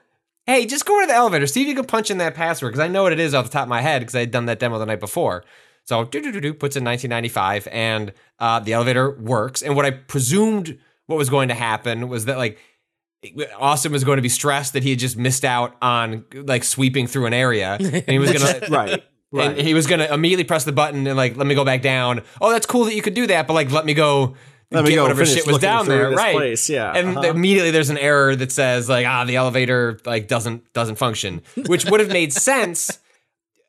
hey, 0.46 0.66
just 0.66 0.86
go 0.86 1.00
to 1.00 1.06
the 1.08 1.14
elevator, 1.14 1.48
see 1.48 1.62
if 1.62 1.66
you 1.66 1.74
can 1.74 1.84
punch 1.84 2.12
in 2.12 2.18
that 2.18 2.36
password 2.36 2.72
because 2.72 2.84
I 2.84 2.86
know 2.86 3.02
what 3.02 3.12
it 3.12 3.18
is 3.18 3.34
off 3.34 3.46
the 3.46 3.50
top 3.50 3.64
of 3.64 3.68
my 3.68 3.80
head 3.80 4.00
because 4.00 4.14
I 4.14 4.20
had 4.20 4.30
done 4.30 4.46
that 4.46 4.60
demo 4.60 4.78
the 4.78 4.86
night 4.86 5.00
before. 5.00 5.42
So 5.82 6.04
do 6.04 6.22
do 6.22 6.30
do 6.30 6.40
do 6.40 6.54
puts 6.54 6.76
in 6.76 6.84
1995, 6.84 7.68
and 7.70 8.12
uh, 8.38 8.60
the 8.60 8.72
elevator 8.72 9.10
works. 9.10 9.62
And 9.62 9.76
what 9.76 9.84
I 9.84 9.90
presumed 9.90 10.78
what 11.06 11.16
was 11.16 11.28
going 11.28 11.48
to 11.48 11.54
happen 11.54 12.08
was 12.08 12.24
that 12.24 12.38
like 12.38 12.58
Austin 13.58 13.92
was 13.92 14.02
going 14.02 14.16
to 14.16 14.22
be 14.22 14.30
stressed 14.30 14.72
that 14.74 14.82
he 14.82 14.90
had 14.90 14.98
just 14.98 15.18
missed 15.18 15.44
out 15.44 15.76
on 15.82 16.24
like 16.32 16.64
sweeping 16.64 17.06
through 17.06 17.26
an 17.26 17.34
area, 17.34 17.76
and 17.78 18.08
he 18.08 18.18
was 18.18 18.32
gonna 18.32 18.60
right. 18.70 19.04
And 19.42 19.58
he 19.58 19.74
was 19.74 19.86
gonna 19.86 20.06
immediately 20.06 20.44
press 20.44 20.64
the 20.64 20.72
button 20.72 21.06
and 21.06 21.16
like 21.16 21.36
let 21.36 21.46
me 21.46 21.54
go 21.54 21.64
back 21.64 21.82
down. 21.82 22.22
Oh, 22.40 22.50
that's 22.50 22.66
cool 22.66 22.84
that 22.84 22.94
you 22.94 23.02
could 23.02 23.14
do 23.14 23.26
that, 23.26 23.46
but 23.46 23.54
like 23.54 23.70
let 23.70 23.84
me 23.84 23.94
go. 23.94 24.34
Let 24.70 24.84
me 24.84 24.90
get 24.90 24.96
go 24.96 25.02
whatever 25.02 25.24
shit 25.24 25.46
was 25.46 25.58
down 25.58 25.86
there, 25.86 26.10
right? 26.10 26.34
place, 26.34 26.68
yeah, 26.68 26.92
and 26.96 27.16
uh-huh. 27.16 27.28
immediately 27.28 27.70
there's 27.70 27.90
an 27.90 27.98
error 27.98 28.34
that 28.34 28.50
says 28.50 28.88
like 28.88 29.06
ah 29.06 29.24
the 29.24 29.36
elevator 29.36 30.00
like 30.04 30.26
doesn't 30.26 30.72
doesn't 30.72 30.96
function, 30.96 31.42
which 31.66 31.84
would 31.84 32.00
have 32.00 32.08
made 32.08 32.32
sense 32.32 32.98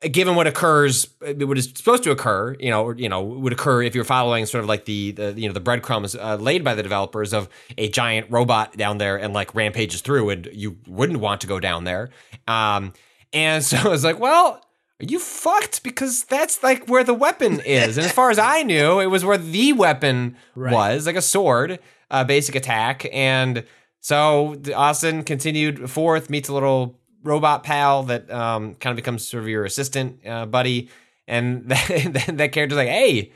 given 0.00 0.34
what 0.34 0.46
occurs, 0.46 1.08
what 1.20 1.56
is 1.56 1.72
supposed 1.74 2.02
to 2.04 2.10
occur, 2.10 2.54
you 2.60 2.70
know, 2.70 2.84
or, 2.84 2.94
you 2.94 3.08
know, 3.08 3.22
would 3.22 3.52
occur 3.52 3.82
if 3.82 3.94
you're 3.94 4.04
following 4.04 4.46
sort 4.46 4.62
of 4.62 4.68
like 4.68 4.84
the, 4.84 5.12
the 5.12 5.32
you 5.32 5.48
know, 5.48 5.54
the 5.54 5.60
breadcrumbs 5.60 6.14
uh, 6.14 6.36
laid 6.36 6.62
by 6.62 6.74
the 6.74 6.82
developers 6.82 7.32
of 7.32 7.48
a 7.78 7.88
giant 7.88 8.30
robot 8.30 8.76
down 8.76 8.98
there 8.98 9.16
and 9.16 9.32
like 9.32 9.54
rampages 9.54 10.00
through, 10.02 10.30
and 10.30 10.48
you 10.52 10.76
wouldn't 10.86 11.20
want 11.20 11.40
to 11.40 11.46
go 11.46 11.60
down 11.60 11.84
there. 11.84 12.10
Um, 12.46 12.92
and 13.32 13.64
so 13.64 13.76
I 13.76 13.88
was 13.88 14.04
like, 14.04 14.18
well, 14.18 14.62
you 15.00 15.18
fucked? 15.18 15.82
Because 15.82 16.24
that's 16.24 16.62
like 16.62 16.88
where 16.88 17.04
the 17.04 17.14
weapon 17.14 17.60
is. 17.66 17.96
And 17.98 18.06
as 18.06 18.12
far 18.12 18.30
as 18.30 18.38
I 18.38 18.62
knew, 18.62 19.00
it 19.00 19.06
was 19.06 19.24
where 19.24 19.38
the 19.38 19.72
weapon 19.72 20.36
was, 20.72 21.06
like 21.06 21.16
a 21.16 21.22
sword, 21.22 21.78
uh, 22.10 22.24
basic 22.24 22.54
attack. 22.54 23.06
And 23.12 23.64
so 24.00 24.56
Austin 24.74 25.24
continued 25.24 25.90
forth, 25.90 26.30
meets 26.30 26.48
a 26.48 26.54
little 26.54 26.98
robot 27.22 27.64
pal 27.64 28.04
that 28.04 28.30
um, 28.30 28.74
kind 28.76 28.92
of 28.92 28.96
becomes 28.96 29.26
sort 29.26 29.42
of 29.42 29.48
your 29.48 29.64
assistant 29.64 30.26
uh, 30.26 30.46
buddy. 30.46 30.88
And 31.26 31.64
that, 31.68 32.24
that 32.34 32.52
character's 32.52 32.76
like, 32.76 32.88
hey, 32.88 33.32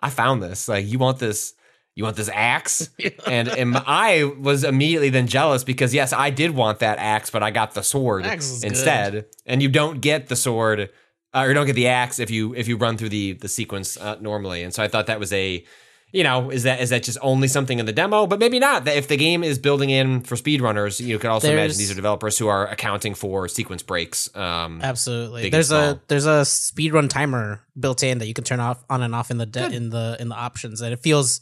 I 0.00 0.10
found 0.10 0.42
this. 0.42 0.68
Like, 0.68 0.86
you 0.86 0.98
want 0.98 1.18
this? 1.18 1.54
You 1.94 2.04
want 2.04 2.16
this 2.16 2.30
axe? 2.32 2.88
and, 3.26 3.48
and 3.48 3.76
I 3.76 4.24
was 4.24 4.64
immediately 4.64 5.10
then 5.10 5.26
jealous 5.26 5.62
because 5.62 5.92
yes, 5.92 6.12
I 6.12 6.30
did 6.30 6.52
want 6.52 6.78
that 6.78 6.98
axe, 6.98 7.28
but 7.30 7.42
I 7.42 7.50
got 7.50 7.74
the 7.74 7.82
sword 7.82 8.24
instead. 8.64 9.26
And 9.44 9.62
you 9.62 9.68
don't 9.68 10.00
get 10.00 10.28
the 10.28 10.36
sword, 10.36 10.90
uh, 11.34 11.40
or 11.40 11.48
you 11.48 11.54
don't 11.54 11.66
get 11.66 11.74
the 11.76 11.88
axe 11.88 12.18
if 12.18 12.30
you 12.30 12.54
if 12.54 12.66
you 12.68 12.76
run 12.76 12.96
through 12.96 13.10
the 13.10 13.32
the 13.34 13.48
sequence 13.48 13.96
uh, 13.98 14.16
normally. 14.20 14.62
And 14.62 14.72
so 14.72 14.82
I 14.82 14.88
thought 14.88 15.06
that 15.06 15.18
was 15.20 15.32
a, 15.32 15.64
you 16.12 16.22
know, 16.22 16.50
is 16.50 16.62
that 16.64 16.80
is 16.80 16.90
that 16.90 17.02
just 17.02 17.18
only 17.22 17.48
something 17.48 17.78
in 17.78 17.86
the 17.86 17.92
demo? 17.92 18.26
But 18.26 18.38
maybe 18.38 18.58
not. 18.58 18.84
That 18.84 18.96
if 18.96 19.08
the 19.08 19.16
game 19.16 19.42
is 19.42 19.58
building 19.58 19.88
in 19.90 20.20
for 20.22 20.36
speedrunners, 20.36 21.00
you 21.00 21.18
could 21.18 21.30
also 21.30 21.50
imagine 21.50 21.78
these 21.78 21.90
are 21.90 21.94
developers 21.94 22.36
who 22.38 22.48
are 22.48 22.66
accounting 22.68 23.14
for 23.14 23.48
sequence 23.48 23.82
breaks. 23.82 24.34
Um, 24.36 24.80
Absolutely. 24.82 25.48
There's 25.50 25.72
a 25.72 26.00
there's 26.08 26.26
a 26.26 26.42
speedrun 26.42 27.08
timer 27.08 27.60
built 27.78 28.02
in 28.02 28.18
that 28.18 28.26
you 28.26 28.34
can 28.34 28.44
turn 28.44 28.60
off 28.60 28.84
on 28.90 29.02
and 29.02 29.14
off 29.14 29.30
in 29.30 29.38
the 29.38 29.46
de- 29.46 29.72
in 29.72 29.88
the 29.88 30.16
in 30.20 30.28
the 30.28 30.34
options, 30.34 30.82
and 30.82 30.92
it 30.92 31.00
feels, 31.00 31.40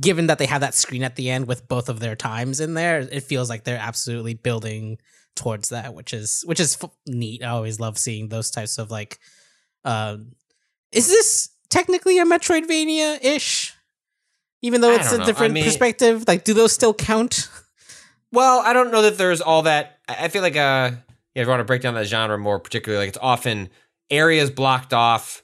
given 0.00 0.26
that 0.26 0.38
they 0.38 0.46
have 0.46 0.60
that 0.60 0.74
screen 0.74 1.02
at 1.02 1.16
the 1.16 1.30
end 1.30 1.46
with 1.46 1.68
both 1.68 1.88
of 1.88 2.00
their 2.00 2.16
times 2.16 2.60
in 2.60 2.74
there, 2.74 3.00
it 3.00 3.22
feels 3.22 3.48
like 3.48 3.64
they're 3.64 3.78
absolutely 3.78 4.34
building 4.34 4.98
towards 5.36 5.70
that, 5.70 5.94
which 5.94 6.12
is 6.12 6.42
which 6.46 6.60
is 6.60 6.76
f- 6.82 6.90
neat. 7.06 7.42
I 7.42 7.48
always 7.48 7.80
love 7.80 7.98
seeing 7.98 8.28
those 8.28 8.50
types 8.50 8.78
of 8.78 8.90
like, 8.90 9.18
um, 9.84 10.32
is 10.92 11.08
this 11.08 11.50
technically 11.70 12.18
a 12.18 12.24
Metroidvania 12.24 13.22
ish? 13.24 13.74
Even 14.62 14.80
though 14.80 14.92
it's 14.92 15.12
a 15.12 15.18
know. 15.18 15.24
I 15.24 15.26
different 15.26 15.54
mean- 15.54 15.64
perspective, 15.64 16.24
like 16.26 16.44
do 16.44 16.54
those 16.54 16.72
still 16.72 16.94
count? 16.94 17.48
Well, 18.32 18.60
I 18.60 18.72
don't 18.72 18.90
know 18.90 19.02
that 19.02 19.16
there's 19.16 19.40
all 19.40 19.62
that. 19.62 20.00
I 20.08 20.24
I 20.24 20.28
feel 20.28 20.42
like 20.42 20.56
uh, 20.56 20.90
yeah, 21.34 21.42
if 21.42 21.46
you 21.46 21.48
want 21.48 21.60
to 21.60 21.64
break 21.64 21.82
down 21.82 21.94
that 21.94 22.06
genre 22.06 22.36
more, 22.36 22.58
particularly, 22.58 23.04
like 23.04 23.08
it's 23.10 23.18
often 23.22 23.68
areas 24.10 24.50
blocked 24.50 24.92
off 24.92 25.42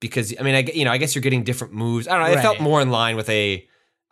because 0.00 0.34
I 0.38 0.42
mean, 0.42 0.54
I 0.54 0.60
you 0.74 0.84
know, 0.84 0.90
I 0.90 0.98
guess 0.98 1.14
you're 1.14 1.22
getting 1.22 1.44
different 1.44 1.72
moves. 1.72 2.06
I 2.08 2.18
don't 2.18 2.26
know. 2.30 2.38
It 2.38 2.42
felt 2.42 2.60
more 2.60 2.82
in 2.82 2.90
line 2.90 3.16
with 3.16 3.28
a 3.30 3.66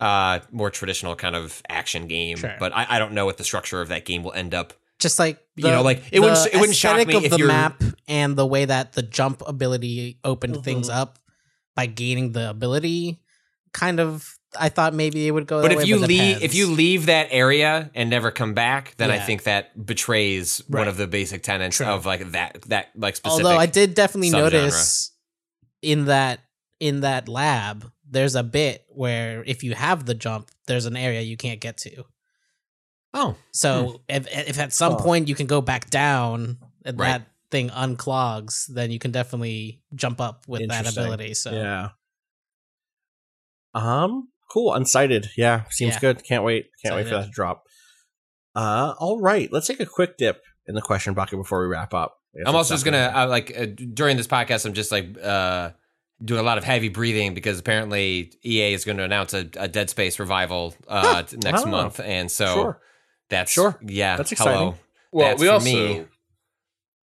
uh 0.05 0.41
more 0.53 0.71
traditional 0.71 1.15
kind 1.17 1.35
of 1.37 1.63
action 1.69 2.07
game, 2.07 2.37
Sure. 2.37 2.55
but 2.59 2.71
I, 2.75 2.87
I 2.91 2.99
don't 2.99 3.13
know 3.13 3.25
what 3.27 3.37
the 3.39 3.45
structure 3.45 3.81
of 3.81 3.89
that 3.89 4.05
game 4.05 4.23
will 4.25 4.33
end 4.35 4.53
up. 4.55 4.73
just 5.01 5.19
like 5.19 5.37
You 5.57 5.71
know, 5.71 5.83
like, 5.83 6.03
it 6.13 6.21
wouldn't- 6.21 6.47
it 6.55 6.59
wouldn't 6.61 6.77
shock 6.77 6.97
aesthetic 6.99 7.09
me 7.09 7.17
of 7.17 7.25
if 7.25 7.31
the 7.33 7.39
you're- 7.39 7.53
map 7.53 7.83
and 8.09 8.37
the 8.37 8.47
way 8.47 8.65
that 8.67 8.93
the 8.93 9.03
jump 9.03 9.43
ability 9.47 10.19
opened 10.23 10.63
things 10.65 10.89
Mm-hmm. 10.89 11.01
up 11.03 11.19
by 11.77 11.87
gaining 11.87 12.33
the 12.33 12.51
ability. 12.51 13.21
Kind 13.73 13.99
of, 13.99 14.39
I 14.59 14.69
thought 14.69 14.95
maybe 14.95 15.27
it 15.27 15.33
would 15.33 15.47
go. 15.49 15.61
But 15.63 15.69
that 15.71 15.73
if 15.73 15.79
way, 15.79 15.85
you 15.91 15.97
it 16.05 16.09
leave, 16.09 16.43
if 16.43 16.55
you 16.55 16.67
leave 16.69 17.07
that 17.07 17.27
area 17.31 17.91
and 17.95 18.09
never 18.11 18.31
come 18.31 18.55
back, 18.55 18.95
then 18.99 19.11
I 19.11 19.19
think 19.19 19.43
that 19.45 19.85
betrays 19.85 20.63
one 20.69 20.87
of 20.87 20.97
the 20.97 21.07
basic 21.09 21.43
tenets 21.43 21.77
True. 21.79 21.87
of 21.87 22.07
like 22.07 22.31
that 22.33 22.63
that 22.69 22.91
like 22.95 23.17
specific. 23.17 23.45
although 23.47 23.59
I 23.59 23.67
did 23.67 23.95
definitely 23.95 24.31
subgenre. 24.31 24.53
notice 24.53 25.11
in 25.83 26.05
that 26.07 26.39
in 26.79 27.01
that 27.01 27.29
lab, 27.29 27.91
there's 28.09 28.35
a 28.35 28.43
bit 28.43 28.85
where 28.89 29.43
if 29.45 29.63
you 29.63 29.75
have 29.75 30.07
the 30.07 30.15
jump, 30.15 30.51
there's 30.67 30.87
an 30.87 30.97
area 30.97 31.21
you 31.23 31.37
can't 31.37 31.61
get 31.61 31.77
to. 31.79 32.05
Oh, 33.13 33.37
So 33.53 34.03
if 34.09 34.27
if 34.49 34.59
at 34.59 34.73
some 34.73 34.95
Huh. 34.95 34.99
point 34.99 35.29
you 35.29 35.35
can 35.35 35.47
go 35.47 35.61
back 35.61 35.89
down 35.91 36.59
and 36.85 36.99
Right. 36.99 37.19
that 37.19 37.29
thing 37.51 37.71
unclogs, 37.71 38.67
then 38.67 38.91
you 38.91 38.99
can 38.99 39.13
definitely 39.13 39.81
jump 39.95 40.21
up 40.21 40.47
with 40.49 40.69
that 40.69 40.91
ability. 40.91 41.35
So 41.35 41.53
Yeah. 41.53 41.91
Um. 43.75 44.29
Cool. 44.51 44.73
Unsighted. 44.73 45.27
Yeah. 45.37 45.65
Seems 45.71 45.95
Yeah. 45.95 46.01
good. 46.01 46.25
Can't 46.25 46.45
wait. 46.45 46.71
Can't 46.83 46.95
wait 46.95 47.05
for 47.09 47.15
that 47.17 47.25
to 47.27 47.31
drop. 47.31 47.65
Uh. 48.55 48.95
All 48.99 49.21
right. 49.21 49.53
Let's 49.53 49.67
take 49.67 49.81
a 49.81 49.87
quick 49.87 50.17
dip 50.17 50.43
in 50.67 50.75
the 50.75 50.83
question 50.83 51.15
bucket 51.15 51.39
before 51.39 51.61
we 51.61 51.67
wrap 51.67 51.93
up. 51.95 52.17
I'm 52.47 52.57
also 52.57 52.75
just 52.75 52.85
gonna 52.85 52.97
in 52.99 53.03
there. 53.15 53.17
uh, 53.17 53.27
like 53.29 53.57
uh, 53.57 53.67
during 53.67 54.17
this 54.17 54.27
podcast. 54.27 54.67
I'm 54.67 54.75
just 54.75 54.91
like 54.91 55.17
uh, 55.23 55.71
doing 56.23 56.41
a 56.41 56.45
lot 56.45 56.59
of 56.59 56.65
heavy 56.65 56.89
breathing 56.89 57.35
because 57.35 57.59
apparently 57.59 58.32
EA 58.45 58.73
is 58.74 58.85
going 58.85 58.99
to 58.99 59.05
announce 59.05 59.35
a, 59.35 59.49
a 59.57 59.69
Dead 59.69 59.91
Space 59.91 60.19
revival 60.19 60.74
uh, 60.89 61.23
t- 61.23 61.36
next 61.43 61.62
Oh. 61.65 61.70
month, 61.70 62.01
and 62.01 62.31
so 62.31 62.55
Sure. 62.55 62.81
that's 63.31 63.51
Sure. 63.53 63.78
yeah, 63.82 64.16
That's 64.16 64.31
hello. 64.31 64.51
exciting. 64.51 64.78
Well, 65.12 65.28
That's 65.28 65.41
we 65.41 65.49
also 65.49 65.65
me. 65.65 66.05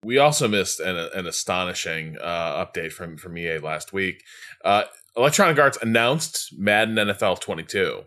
we 0.05 0.19
also 0.19 0.47
missed 0.49 0.81
an, 0.81 0.97
an 0.97 1.27
astonishing 1.27 2.17
uh, 2.21 2.65
update 2.65 2.93
from 2.93 3.17
from 3.17 3.37
EA 3.37 3.59
last 3.59 3.93
week. 3.93 4.23
Uh, 4.65 4.85
Electronic 5.17 5.59
Arts 5.59 5.79
announced 5.83 6.55
Madden 6.57 6.95
NFL 6.95 7.41
22, 7.41 8.05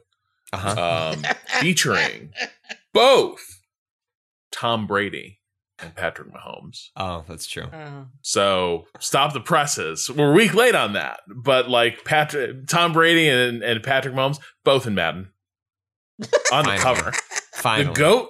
Uh-huh. 0.54 1.12
um, 1.14 1.24
featuring 1.60 2.32
both 2.94 3.42
Tom 4.52 4.88
Brady 4.88 5.40
and 5.82 5.96
Patrick 5.96 6.30
Mahomes. 6.34 6.90
Oh, 6.96 7.24
that's 7.28 7.48
true. 7.48 7.68
Oh. 7.74 8.08
So 8.22 8.86
stop 9.00 9.34
the 9.34 9.40
presses. 9.42 10.10
We're 10.10 10.32
a 10.32 10.36
week 10.36 10.54
late 10.54 10.76
on 10.76 10.94
that, 10.94 11.22
but 11.28 11.70
like 11.70 12.04
Patrick, 12.06 12.68
Tom 12.68 12.94
Brady 12.94 13.28
and, 13.30 13.64
and 13.64 13.82
Patrick 13.84 14.14
Mahomes 14.16 14.40
both 14.64 14.86
in 14.88 14.96
Madden 14.96 15.30
on 16.52 16.66
the 16.66 16.72
Finally. 16.72 16.78
cover. 16.78 17.12
Finally, 17.54 17.88
The 17.88 17.94
goat 18.00 18.30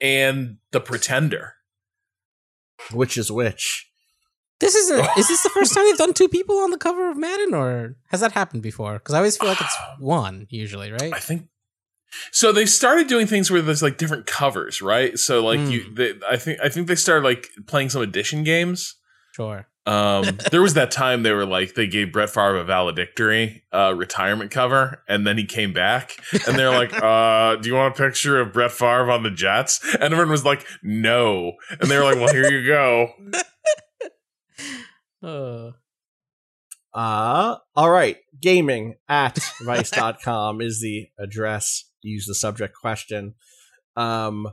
and 0.00 0.56
the 0.72 0.80
pretender. 0.80 1.54
which 2.92 3.16
is 3.16 3.30
which. 3.30 3.88
This 4.60 4.74
isn't. 4.76 5.04
is 5.18 5.28
this 5.28 5.42
the 5.42 5.48
first 5.50 5.74
time 5.74 5.84
they've 5.84 5.96
done 5.98 6.14
two 6.14 6.28
people 6.28 6.58
on 6.58 6.70
the 6.70 6.76
cover 6.78 7.10
of 7.10 7.16
Madden, 7.16 7.52
or 7.54 7.96
has 8.10 8.20
that 8.20 8.32
happened 8.32 8.62
before? 8.62 8.94
Because 8.94 9.14
I 9.14 9.18
always 9.18 9.36
feel 9.36 9.48
like 9.48 9.60
it's 9.60 9.76
one 9.98 10.46
usually, 10.50 10.92
right? 10.92 11.12
I 11.12 11.18
think 11.18 11.48
so. 12.30 12.52
They 12.52 12.66
started 12.66 13.06
doing 13.06 13.26
things 13.26 13.50
where 13.50 13.62
there's 13.62 13.82
like 13.82 13.98
different 13.98 14.26
covers, 14.26 14.80
right? 14.82 15.18
So 15.18 15.44
like 15.44 15.60
you, 15.60 15.82
Hmm. 15.82 15.94
they, 15.94 16.12
I 16.28 16.36
think 16.36 16.58
I 16.62 16.68
think 16.68 16.86
they 16.88 16.94
started 16.94 17.24
like 17.24 17.48
playing 17.66 17.90
some 17.90 18.02
edition 18.02 18.44
games 18.44 18.96
Sure. 19.34 19.66
Um, 19.84 20.38
there 20.52 20.62
was 20.62 20.74
that 20.74 20.90
time 20.92 21.22
they 21.24 21.32
were 21.32 21.46
like 21.46 21.74
they 21.74 21.86
gave 21.88 22.12
Brett 22.12 22.30
Favre 22.30 22.56
a 22.58 22.64
valedictory 22.64 23.64
uh, 23.72 23.92
retirement 23.96 24.50
cover, 24.52 25.02
and 25.08 25.26
then 25.26 25.36
he 25.38 25.44
came 25.44 25.72
back, 25.72 26.16
and 26.46 26.56
they're 26.58 26.70
like, 26.70 26.92
uh, 27.02 27.56
"Do 27.56 27.68
you 27.68 27.74
want 27.74 27.94
a 27.94 27.96
picture 27.98 28.38
of 28.40 28.52
Brett 28.52 28.70
Favre 28.70 29.10
on 29.10 29.22
the 29.24 29.30
Jets?" 29.30 29.80
And 29.94 30.04
everyone 30.04 30.30
was 30.30 30.44
like, 30.44 30.64
"No," 30.84 31.54
and 31.80 31.90
they 31.90 31.96
were 31.98 32.04
like, 32.04 32.16
"Well, 32.16 32.32
here 32.32 32.48
you 32.48 32.64
go." 32.66 33.08
Uh, 35.22 35.70
Uh, 36.94 37.56
all 37.76 37.90
right. 37.90 38.16
Gaming 38.40 38.96
at 39.08 39.38
vice.com 39.62 40.60
is 40.60 40.80
the 40.80 41.06
address. 41.18 41.84
Use 42.02 42.26
the 42.26 42.34
subject 42.34 42.74
question. 42.74 43.34
Um, 43.96 44.48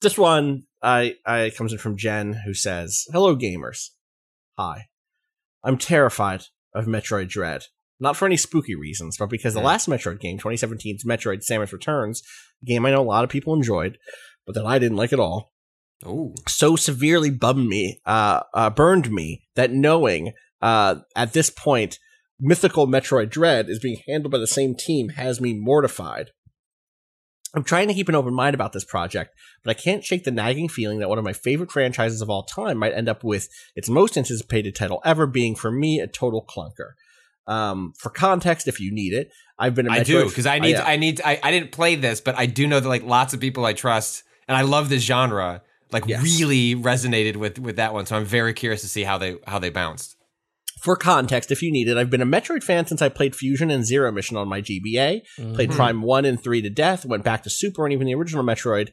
this 0.00 0.18
one 0.18 0.64
I, 0.82 1.16
I 1.24 1.50
comes 1.56 1.72
in 1.72 1.78
from 1.78 1.96
Jen 1.96 2.42
who 2.44 2.54
says, 2.54 3.04
Hello, 3.12 3.36
gamers. 3.36 3.90
Hi. 4.58 4.86
I'm 5.64 5.78
terrified 5.78 6.44
of 6.74 6.86
Metroid 6.86 7.28
Dread. 7.28 7.64
Not 7.98 8.16
for 8.16 8.26
any 8.26 8.36
spooky 8.36 8.74
reasons, 8.74 9.16
but 9.16 9.30
because 9.30 9.54
the 9.54 9.60
last 9.60 9.88
Metroid 9.88 10.20
game, 10.20 10.38
2017's 10.38 11.04
Metroid 11.04 11.42
Samus 11.48 11.72
Returns, 11.72 12.22
a 12.62 12.66
game 12.66 12.84
I 12.84 12.90
know 12.90 13.00
a 13.00 13.02
lot 13.02 13.24
of 13.24 13.30
people 13.30 13.54
enjoyed, 13.54 13.96
but 14.44 14.54
that 14.54 14.66
I 14.66 14.78
didn't 14.78 14.98
like 14.98 15.14
at 15.14 15.20
all, 15.20 15.54
Oh, 16.04 16.34
so 16.46 16.76
severely 16.76 17.30
bummed 17.30 17.68
me, 17.68 18.00
uh, 18.04 18.42
uh, 18.52 18.70
burned 18.70 19.10
me 19.10 19.44
that 19.54 19.72
knowing 19.72 20.34
uh, 20.60 20.96
at 21.14 21.32
this 21.32 21.48
point 21.48 21.98
mythical 22.38 22.86
Metroid 22.86 23.30
Dread 23.30 23.70
is 23.70 23.78
being 23.78 24.02
handled 24.06 24.32
by 24.32 24.38
the 24.38 24.46
same 24.46 24.74
team 24.74 25.10
has 25.10 25.40
me 25.40 25.54
mortified. 25.54 26.32
I'm 27.56 27.64
trying 27.64 27.88
to 27.88 27.94
keep 27.94 28.08
an 28.10 28.14
open 28.14 28.34
mind 28.34 28.54
about 28.54 28.74
this 28.74 28.84
project, 28.84 29.34
but 29.64 29.70
I 29.70 29.74
can't 29.74 30.04
shake 30.04 30.24
the 30.24 30.30
nagging 30.30 30.68
feeling 30.68 30.98
that 30.98 31.08
one 31.08 31.16
of 31.18 31.24
my 31.24 31.32
favorite 31.32 31.72
franchises 31.72 32.20
of 32.20 32.28
all 32.28 32.42
time 32.42 32.76
might 32.76 32.92
end 32.92 33.08
up 33.08 33.24
with 33.24 33.48
its 33.74 33.88
most 33.88 34.18
anticipated 34.18 34.74
title 34.74 35.00
ever 35.06 35.26
being, 35.26 35.54
for 35.54 35.70
me, 35.70 35.98
a 35.98 36.06
total 36.06 36.44
clunker. 36.44 36.92
Um, 37.46 37.94
for 37.96 38.10
context, 38.10 38.68
if 38.68 38.78
you 38.78 38.92
need 38.92 39.14
it, 39.14 39.30
I've 39.58 39.74
been 39.74 39.88
a 39.88 39.92
I 39.92 40.02
do 40.02 40.28
because 40.28 40.46
I 40.46 40.58
need 40.58 40.72
yeah. 40.72 40.84
I 40.84 40.96
need 40.96 41.22
I, 41.24 41.40
I 41.42 41.50
didn't 41.50 41.72
play 41.72 41.94
this, 41.94 42.20
but 42.20 42.36
I 42.36 42.44
do 42.46 42.66
know 42.66 42.78
that 42.78 42.88
like 42.88 43.04
lots 43.04 43.32
of 43.32 43.40
people 43.40 43.64
I 43.64 43.72
trust 43.72 44.24
and 44.48 44.56
I 44.56 44.62
love 44.62 44.88
this 44.88 45.02
genre 45.02 45.62
like 45.92 46.04
Yes. 46.06 46.22
really 46.22 46.74
resonated 46.74 47.36
with 47.36 47.58
with 47.58 47.76
that 47.76 47.94
one. 47.94 48.04
So 48.04 48.16
I'm 48.16 48.24
very 48.24 48.52
curious 48.52 48.82
to 48.82 48.88
see 48.88 49.04
how 49.04 49.16
they 49.16 49.38
how 49.46 49.58
they 49.58 49.70
bounced. 49.70 50.15
For 50.80 50.94
context, 50.96 51.50
if 51.50 51.62
you 51.62 51.72
need 51.72 51.88
it, 51.88 51.96
I've 51.96 52.10
been 52.10 52.20
a 52.20 52.26
Metroid 52.26 52.62
fan 52.62 52.86
since 52.86 53.00
I 53.00 53.08
played 53.08 53.34
Fusion 53.34 53.70
and 53.70 53.84
Zero 53.84 54.12
Mission 54.12 54.36
on 54.36 54.48
my 54.48 54.60
GBA. 54.60 55.22
Played 55.54 55.70
Prime 55.70 56.02
1 56.02 56.24
and 56.26 56.42
3 56.42 56.62
to 56.62 56.70
death, 56.70 57.06
went 57.06 57.24
back 57.24 57.42
to 57.44 57.50
Super 57.50 57.84
and 57.86 57.92
even 57.92 58.06
the 58.06 58.14
original 58.14 58.44
Metroid, 58.44 58.90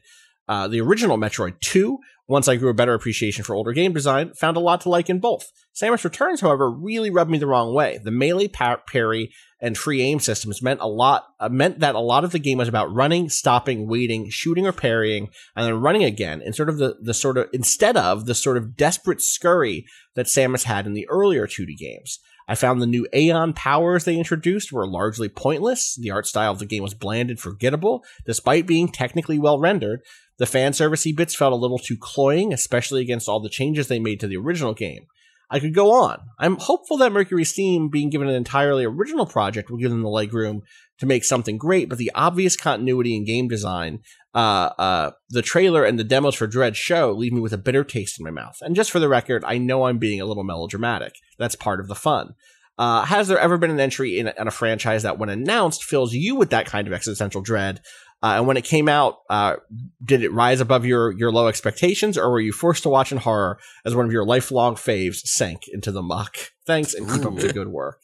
uh, 0.48 0.66
the 0.66 0.80
original 0.80 1.18
Metroid 1.18 1.60
2. 1.60 1.98
Once 2.26 2.48
I 2.48 2.56
grew 2.56 2.70
a 2.70 2.74
better 2.74 2.94
appreciation 2.94 3.44
for 3.44 3.54
older 3.54 3.72
game 3.72 3.92
design, 3.92 4.32
found 4.32 4.56
a 4.56 4.60
lot 4.60 4.80
to 4.82 4.88
like 4.88 5.10
in 5.10 5.20
both. 5.20 5.46
Samus 5.74 6.04
Returns, 6.04 6.40
however, 6.40 6.70
really 6.70 7.10
rubbed 7.10 7.30
me 7.30 7.36
the 7.36 7.46
wrong 7.46 7.74
way. 7.74 7.98
The 8.02 8.10
melee 8.10 8.48
par- 8.48 8.80
parry 8.88 9.30
and 9.64 9.78
free 9.78 10.02
aim 10.02 10.20
systems 10.20 10.60
meant 10.60 10.80
a 10.82 10.86
lot, 10.86 11.24
uh, 11.40 11.48
meant 11.48 11.78
that 11.78 11.94
a 11.94 12.00
lot 12.00 12.22
of 12.22 12.32
the 12.32 12.38
game 12.38 12.58
was 12.58 12.68
about 12.68 12.92
running, 12.92 13.30
stopping, 13.30 13.88
waiting, 13.88 14.28
shooting 14.28 14.66
or 14.66 14.72
parrying, 14.72 15.30
and 15.56 15.66
then 15.66 15.80
running 15.80 16.04
again, 16.04 16.42
and 16.44 16.54
sort 16.54 16.68
of 16.68 16.76
the, 16.76 16.96
the 17.00 17.14
sort 17.14 17.38
of, 17.38 17.48
instead 17.54 17.96
of 17.96 18.26
the 18.26 18.34
sort 18.34 18.58
of 18.58 18.76
desperate 18.76 19.22
scurry 19.22 19.86
that 20.16 20.26
Samus 20.26 20.64
had 20.64 20.86
in 20.86 20.92
the 20.92 21.08
earlier 21.08 21.46
2D 21.46 21.78
games. 21.78 22.20
I 22.46 22.56
found 22.56 22.82
the 22.82 22.86
new 22.86 23.08
Aeion 23.14 23.56
powers 23.56 24.04
they 24.04 24.18
introduced 24.18 24.70
were 24.70 24.86
largely 24.86 25.30
pointless. 25.30 25.98
The 25.98 26.10
art 26.10 26.26
style 26.26 26.52
of 26.52 26.58
the 26.58 26.66
game 26.66 26.82
was 26.82 26.92
bland 26.92 27.30
and 27.30 27.40
forgettable, 27.40 28.04
despite 28.26 28.66
being 28.66 28.88
technically 28.88 29.38
well 29.38 29.58
rendered. 29.58 30.00
The 30.36 30.44
fan 30.44 30.72
servicey 30.72 31.16
bits 31.16 31.34
felt 31.34 31.54
a 31.54 31.56
little 31.56 31.78
too 31.78 31.96
cloying, 31.98 32.52
especially 32.52 33.00
against 33.00 33.30
all 33.30 33.40
the 33.40 33.48
changes 33.48 33.88
they 33.88 33.98
made 33.98 34.20
to 34.20 34.26
the 34.26 34.36
original 34.36 34.74
game. 34.74 35.06
I 35.54 35.60
could 35.60 35.72
go 35.72 35.92
on. 35.92 36.18
I'm 36.36 36.56
hopeful 36.56 36.96
that 36.96 37.12
MercurySteam, 37.12 37.88
being 37.88 38.10
given 38.10 38.26
an 38.26 38.34
entirely 38.34 38.84
original 38.84 39.24
project, 39.24 39.70
will 39.70 39.78
give 39.78 39.92
them 39.92 40.02
the 40.02 40.08
legroom 40.08 40.62
to 40.98 41.06
make 41.06 41.22
something 41.22 41.58
great, 41.58 41.88
but 41.88 41.96
the 41.96 42.10
obvious 42.12 42.56
continuity 42.56 43.14
in 43.14 43.24
game 43.24 43.46
design, 43.46 44.00
uh, 44.34 44.70
uh, 44.78 45.10
the 45.30 45.42
trailer 45.42 45.84
and 45.84 45.96
the 45.96 46.02
demos 46.02 46.34
for 46.34 46.48
Dread 46.48 46.76
show 46.76 47.12
leave 47.12 47.32
me 47.32 47.38
with 47.40 47.52
a 47.52 47.58
bitter 47.58 47.84
taste 47.84 48.18
in 48.18 48.24
my 48.24 48.32
mouth. 48.32 48.58
And 48.62 48.74
just 48.74 48.90
for 48.90 48.98
the 48.98 49.08
record, 49.08 49.44
I 49.46 49.58
know 49.58 49.86
I'm 49.86 49.98
being 49.98 50.20
a 50.20 50.26
little 50.26 50.42
melodramatic. 50.42 51.14
That's 51.38 51.54
part 51.54 51.78
of 51.78 51.86
the 51.86 51.94
fun. 51.94 52.34
Uh, 52.76 53.04
has 53.04 53.28
there 53.28 53.38
ever 53.38 53.56
been 53.56 53.70
an 53.70 53.78
entry 53.78 54.18
in 54.18 54.26
a, 54.26 54.34
in 54.36 54.48
a 54.48 54.50
franchise 54.50 55.04
that, 55.04 55.18
when 55.18 55.28
announced, 55.28 55.84
fills 55.84 56.12
you 56.12 56.34
with 56.34 56.50
that 56.50 56.66
kind 56.66 56.88
of 56.88 56.92
existential 56.92 57.40
dread? 57.40 57.80
Uh, 58.24 58.36
and 58.38 58.46
when 58.46 58.56
it 58.56 58.64
came 58.64 58.88
out, 58.88 59.18
uh, 59.28 59.56
did 60.02 60.22
it 60.22 60.32
rise 60.32 60.58
above 60.60 60.86
your 60.86 61.12
your 61.12 61.30
low 61.30 61.46
expectations, 61.46 62.16
or 62.16 62.30
were 62.30 62.40
you 62.40 62.52
forced 62.52 62.82
to 62.84 62.88
watch 62.88 63.12
in 63.12 63.18
horror 63.18 63.58
as 63.84 63.94
one 63.94 64.06
of 64.06 64.12
your 64.12 64.24
lifelong 64.24 64.76
faves 64.76 65.16
sank 65.26 65.60
into 65.68 65.92
the 65.92 66.00
muck? 66.02 66.34
Thanks, 66.66 66.94
and 66.94 67.06
keep 67.06 67.22
up 67.26 67.36
the 67.36 67.52
good 67.52 67.68
work. 67.68 67.98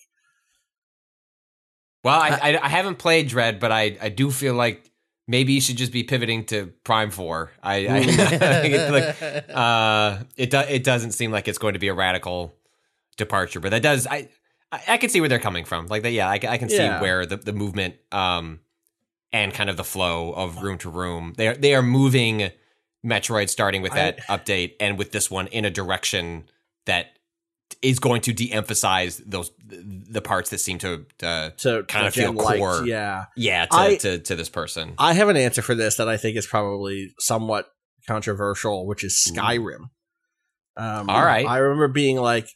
Well, 2.04 2.20
I, 2.20 2.28
I 2.42 2.64
I 2.64 2.68
haven't 2.68 2.96
played 2.98 3.28
Dread, 3.28 3.60
but 3.60 3.72
I 3.72 3.96
I 4.00 4.10
do 4.10 4.30
feel 4.30 4.52
like 4.54 4.90
maybe 5.26 5.54
you 5.54 5.60
should 5.62 5.76
just 5.78 5.92
be 5.92 6.02
pivoting 6.04 6.44
to 6.46 6.66
Prime 6.84 7.10
Four. 7.10 7.52
I, 7.62 7.86
I, 7.86 7.96
I 7.96 8.88
like, 8.90 9.44
uh, 9.54 10.18
it 10.36 10.50
do, 10.50 10.58
it 10.60 10.84
doesn't 10.84 11.12
seem 11.12 11.30
like 11.30 11.48
it's 11.48 11.58
going 11.58 11.72
to 11.74 11.80
be 11.80 11.88
a 11.88 11.94
radical 11.94 12.54
departure, 13.16 13.60
but 13.60 13.70
that 13.70 13.82
does 13.82 14.06
I 14.06 14.28
I, 14.72 14.82
I 14.88 14.96
can 14.98 15.08
see 15.08 15.20
where 15.20 15.28
they're 15.30 15.38
coming 15.38 15.64
from. 15.64 15.86
Like 15.86 16.02
that, 16.02 16.12
yeah, 16.12 16.28
I, 16.28 16.38
can- 16.38 16.50
I 16.50 16.58
can 16.58 16.68
see 16.68 16.76
Yeah. 16.76 17.00
where 17.00 17.24
the 17.26 17.36
the 17.36 17.52
movement 17.54 17.94
um 18.12 18.60
and 19.32 19.54
kind 19.54 19.70
of 19.70 19.76
the 19.76 19.84
flow 19.84 20.32
of 20.32 20.62
room 20.62 20.78
to 20.78 20.88
room 20.90 21.34
they 21.36 21.48
are 21.48 21.54
they 21.54 21.74
are 21.74 21.82
moving 21.82 22.50
Metroid 23.04 23.48
starting 23.48 23.80
with 23.80 23.92
that 23.94 24.20
update 24.28 24.74
and 24.78 24.98
with 24.98 25.12
this 25.12 25.30
one 25.30 25.46
in 25.48 25.64
a 25.64 25.70
direction 25.70 26.44
that 26.86 27.06
is 27.82 27.98
going 27.98 28.20
to 28.20 28.32
de-emphasize 28.32 29.18
those 29.24 29.50
the 29.64 30.20
parts 30.20 30.50
that 30.50 30.58
seem 30.58 30.76
to 30.78 31.06
uh, 31.22 31.50
So 31.56 31.82
kind 31.84 32.06
of 32.06 32.12
feel 32.12 32.32
liked, 32.32 32.58
core 32.58 32.84
yeah. 32.84 33.26
yeah 33.36 33.66
to, 33.66 33.76
I- 33.76 33.96
to 33.96 34.18
to 34.18 34.34
this 34.36 34.48
person 34.50 34.94
I 34.98 35.14
have 35.14 35.28
an 35.28 35.36
answer 35.36 35.62
for 35.62 35.74
this 35.74 35.96
that 35.96 36.08
I 36.08 36.16
think 36.16 36.36
is 36.36 36.46
probably 36.46 37.14
somewhat 37.18 37.70
controversial, 38.06 38.86
which 38.86 39.04
is 39.04 39.14
Skyrim. 39.30 39.90
Um, 40.76 41.10
All 41.10 41.22
right. 41.24 41.46
I 41.46 41.58
remember 41.58 41.88
being 41.88 42.16
like, 42.16 42.48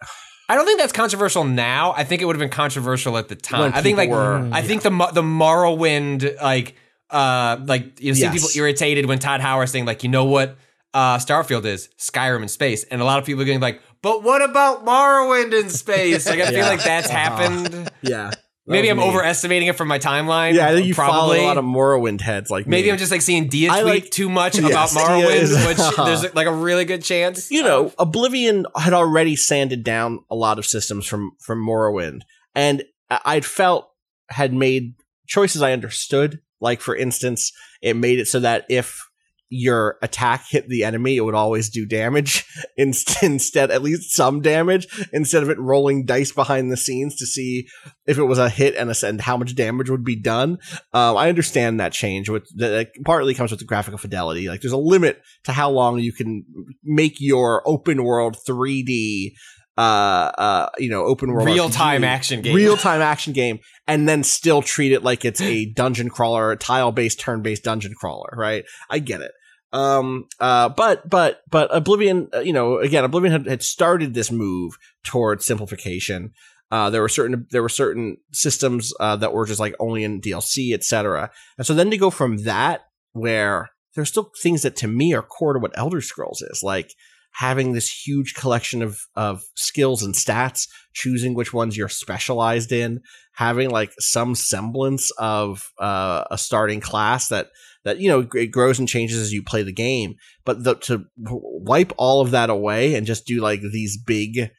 I 0.48 0.54
don't 0.56 0.66
think 0.66 0.78
that's 0.78 0.92
controversial 0.92 1.44
now. 1.44 1.92
I 1.96 2.04
think 2.04 2.20
it 2.20 2.26
would 2.26 2.36
have 2.36 2.40
been 2.40 2.50
controversial 2.50 3.16
at 3.16 3.28
the 3.28 3.34
time. 3.36 3.72
I 3.74 3.80
think 3.82 3.96
like 3.96 4.10
were- 4.10 4.48
I 4.52 4.62
think 4.62 4.82
the 4.82 4.90
the 5.12 5.22
Morrowind 5.22 6.40
like 6.42 6.76
uh 7.10 7.58
like 7.64 8.00
you 8.00 8.08
know 8.12 8.14
see 8.14 8.22
Yes. 8.22 8.32
people 8.34 8.48
irritated 8.54 9.06
when 9.06 9.18
Todd 9.18 9.40
Howard 9.40 9.68
saying 9.68 9.84
like 9.86 10.02
you 10.02 10.08
know 10.08 10.24
what 10.24 10.56
uh 10.92 11.16
Starfield 11.18 11.64
is 11.64 11.88
Skyrim 11.98 12.42
in 12.42 12.48
space 12.48 12.84
and 12.84 13.00
a 13.00 13.04
lot 13.04 13.18
of 13.18 13.24
people 13.26 13.42
are 13.42 13.44
getting 13.44 13.60
like 13.60 13.80
but 14.02 14.22
what 14.22 14.42
about 14.42 14.84
Morrowind 14.84 15.58
in 15.58 15.70
space? 15.70 16.26
Like 16.26 16.40
I 16.40 16.50
feel 16.50 16.66
like 16.66 16.82
that's 16.84 17.08
Uh-huh. 17.08 17.16
happened. 17.18 17.90
yeah. 18.02 18.30
Maybe 18.66 18.88
I'm 18.88 18.96
me. 18.96 19.04
overestimating 19.04 19.68
it 19.68 19.76
from 19.76 19.88
my 19.88 19.98
timeline. 19.98 20.54
Yeah, 20.54 20.68
I 20.68 20.72
think 20.72 20.86
you 20.86 20.94
follow 20.94 21.10
probably. 21.12 21.40
a 21.40 21.42
lot 21.42 21.58
of 21.58 21.64
Morrowind 21.64 22.20
heads 22.22 22.50
like 22.50 22.66
Maybe 22.66 22.86
me. 22.86 22.92
I'm 22.92 22.98
just 22.98 23.10
like 23.12 23.20
seeing 23.20 23.48
Dia 23.48 23.68
tweet 23.70 23.84
like- 23.84 24.10
too 24.10 24.28
much 24.30 24.58
Yes, 24.58 24.70
about 24.70 24.88
Morrowind, 25.08 25.34
is- 25.34 25.66
which 25.66 25.76
there's 25.96 26.34
like 26.34 26.46
a 26.46 26.54
really 26.54 26.84
good 26.86 27.02
chance. 27.04 27.50
you 27.50 27.62
know, 27.62 27.92
Oblivion 27.98 28.64
had 28.76 28.94
already 28.94 29.36
sanded 29.36 29.84
down 29.84 30.20
a 30.30 30.34
lot 30.34 30.58
of 30.58 30.64
systems 30.66 31.06
from 31.06 31.32
from 31.40 31.64
Morrowind, 31.64 32.20
and 32.54 32.82
I- 33.10 33.20
I'd 33.26 33.44
felt 33.44 33.90
had 34.30 34.54
made 34.54 34.94
choices 35.26 35.60
I 35.62 35.72
understood. 35.72 36.40
Like 36.60 36.80
for 36.80 36.96
instance, 36.96 37.52
it 37.82 37.94
made 37.96 38.18
it 38.18 38.28
so 38.28 38.40
that 38.40 38.64
if 38.70 39.06
your 39.48 39.98
attack 40.02 40.46
hit 40.48 40.68
the 40.68 40.84
enemy, 40.84 41.16
it 41.16 41.20
would 41.20 41.34
always 41.34 41.68
do 41.68 41.86
damage 41.86 42.44
instead, 42.76 43.70
at 43.70 43.82
least 43.82 44.14
some 44.14 44.40
damage, 44.40 44.86
instead 45.12 45.42
of 45.42 45.50
it 45.50 45.58
rolling 45.58 46.04
dice 46.04 46.32
behind 46.32 46.70
the 46.72 46.76
scenes 46.76 47.16
to 47.16 47.26
see 47.26 47.68
if 48.06 48.18
it 48.18 48.24
was 48.24 48.38
a 48.38 48.48
hit 48.48 48.74
and, 48.74 48.90
a, 48.90 49.06
and 49.06 49.20
how 49.20 49.36
much 49.36 49.54
damage 49.54 49.90
would 49.90 50.04
be 50.04 50.16
done. 50.16 50.58
Um, 50.92 51.16
I 51.16 51.28
understand 51.28 51.78
that 51.80 51.92
change, 51.92 52.28
which 52.28 52.44
that 52.56 52.90
partly 53.04 53.34
comes 53.34 53.50
with 53.50 53.60
the 53.60 53.66
graphical 53.66 53.98
fidelity. 53.98 54.48
Like 54.48 54.60
there's 54.60 54.72
a 54.72 54.78
limit 54.78 55.20
to 55.44 55.52
how 55.52 55.70
long 55.70 55.98
you 55.98 56.12
can 56.12 56.44
make 56.82 57.20
your 57.20 57.62
open 57.66 58.02
world 58.04 58.36
3D, 58.46 59.32
uh, 59.76 59.80
uh, 59.80 60.68
you 60.78 60.88
know, 60.88 61.04
open 61.04 61.32
world 61.32 61.46
Real 61.46 61.68
time 61.68 62.04
action 62.04 62.42
game. 62.42 62.54
real 62.54 62.76
time 62.76 63.00
action 63.00 63.32
game, 63.32 63.58
and 63.86 64.08
then 64.08 64.22
still 64.22 64.62
treat 64.62 64.92
it 64.92 65.02
like 65.02 65.24
it's 65.24 65.40
a 65.40 65.66
dungeon 65.74 66.10
crawler, 66.10 66.52
a 66.52 66.56
tile 66.56 66.92
based, 66.92 67.20
turn 67.20 67.42
based 67.42 67.64
dungeon 67.64 67.94
crawler, 67.94 68.30
right? 68.36 68.64
I 68.88 68.98
get 69.00 69.20
it. 69.20 69.32
Um, 69.72 70.26
uh, 70.38 70.68
but, 70.68 71.08
but, 71.10 71.40
but 71.50 71.74
Oblivion, 71.74 72.28
uh, 72.32 72.38
you 72.40 72.52
know, 72.52 72.78
again, 72.78 73.02
Oblivion 73.02 73.32
had, 73.32 73.46
had 73.46 73.62
started 73.64 74.14
this 74.14 74.30
move 74.30 74.78
towards 75.02 75.44
simplification. 75.44 76.30
Uh, 76.70 76.90
there 76.90 77.02
were 77.02 77.08
certain, 77.08 77.46
there 77.50 77.62
were 77.62 77.68
certain 77.68 78.18
systems, 78.32 78.92
uh, 79.00 79.16
that 79.16 79.32
were 79.32 79.46
just 79.46 79.58
like 79.58 79.74
only 79.80 80.04
in 80.04 80.20
DLC, 80.20 80.72
etc. 80.72 81.30
And 81.58 81.66
so 81.66 81.74
then 81.74 81.90
to 81.90 81.98
go 81.98 82.10
from 82.10 82.44
that, 82.44 82.82
where 83.12 83.70
there's 83.94 84.08
still 84.08 84.30
things 84.40 84.62
that 84.62 84.76
to 84.76 84.88
me 84.88 85.12
are 85.12 85.22
core 85.22 85.54
to 85.54 85.58
what 85.58 85.76
Elder 85.76 86.00
Scrolls 86.00 86.42
is, 86.42 86.62
like 86.62 86.94
having 87.34 87.72
this 87.72 87.90
huge 87.90 88.34
collection 88.34 88.82
of, 88.82 89.00
of 89.16 89.42
skills 89.54 90.02
and 90.02 90.14
stats, 90.14 90.68
choosing 90.92 91.34
which 91.34 91.52
ones 91.52 91.76
you're 91.76 91.88
specialized 91.88 92.72
in, 92.72 93.00
having 93.32 93.70
like 93.70 93.92
some 93.98 94.34
semblance 94.34 95.10
of, 95.18 95.72
uh, 95.78 96.24
a 96.30 96.38
starting 96.38 96.80
class 96.80 97.28
that 97.28 97.48
that 97.84 97.98
you 97.98 98.08
know 98.08 98.26
it 98.34 98.46
grows 98.46 98.78
and 98.78 98.88
changes 98.88 99.20
as 99.20 99.32
you 99.32 99.42
play 99.42 99.62
the 99.62 99.72
game. 99.72 100.16
But 100.44 100.64
the, 100.64 100.74
to 100.76 101.04
wipe 101.18 101.92
all 101.98 102.20
of 102.20 102.30
that 102.32 102.50
away 102.50 102.94
and 102.94 103.06
just 103.06 103.26
do 103.26 103.40
like 103.40 103.60
these 103.60 103.96
big 103.96 104.50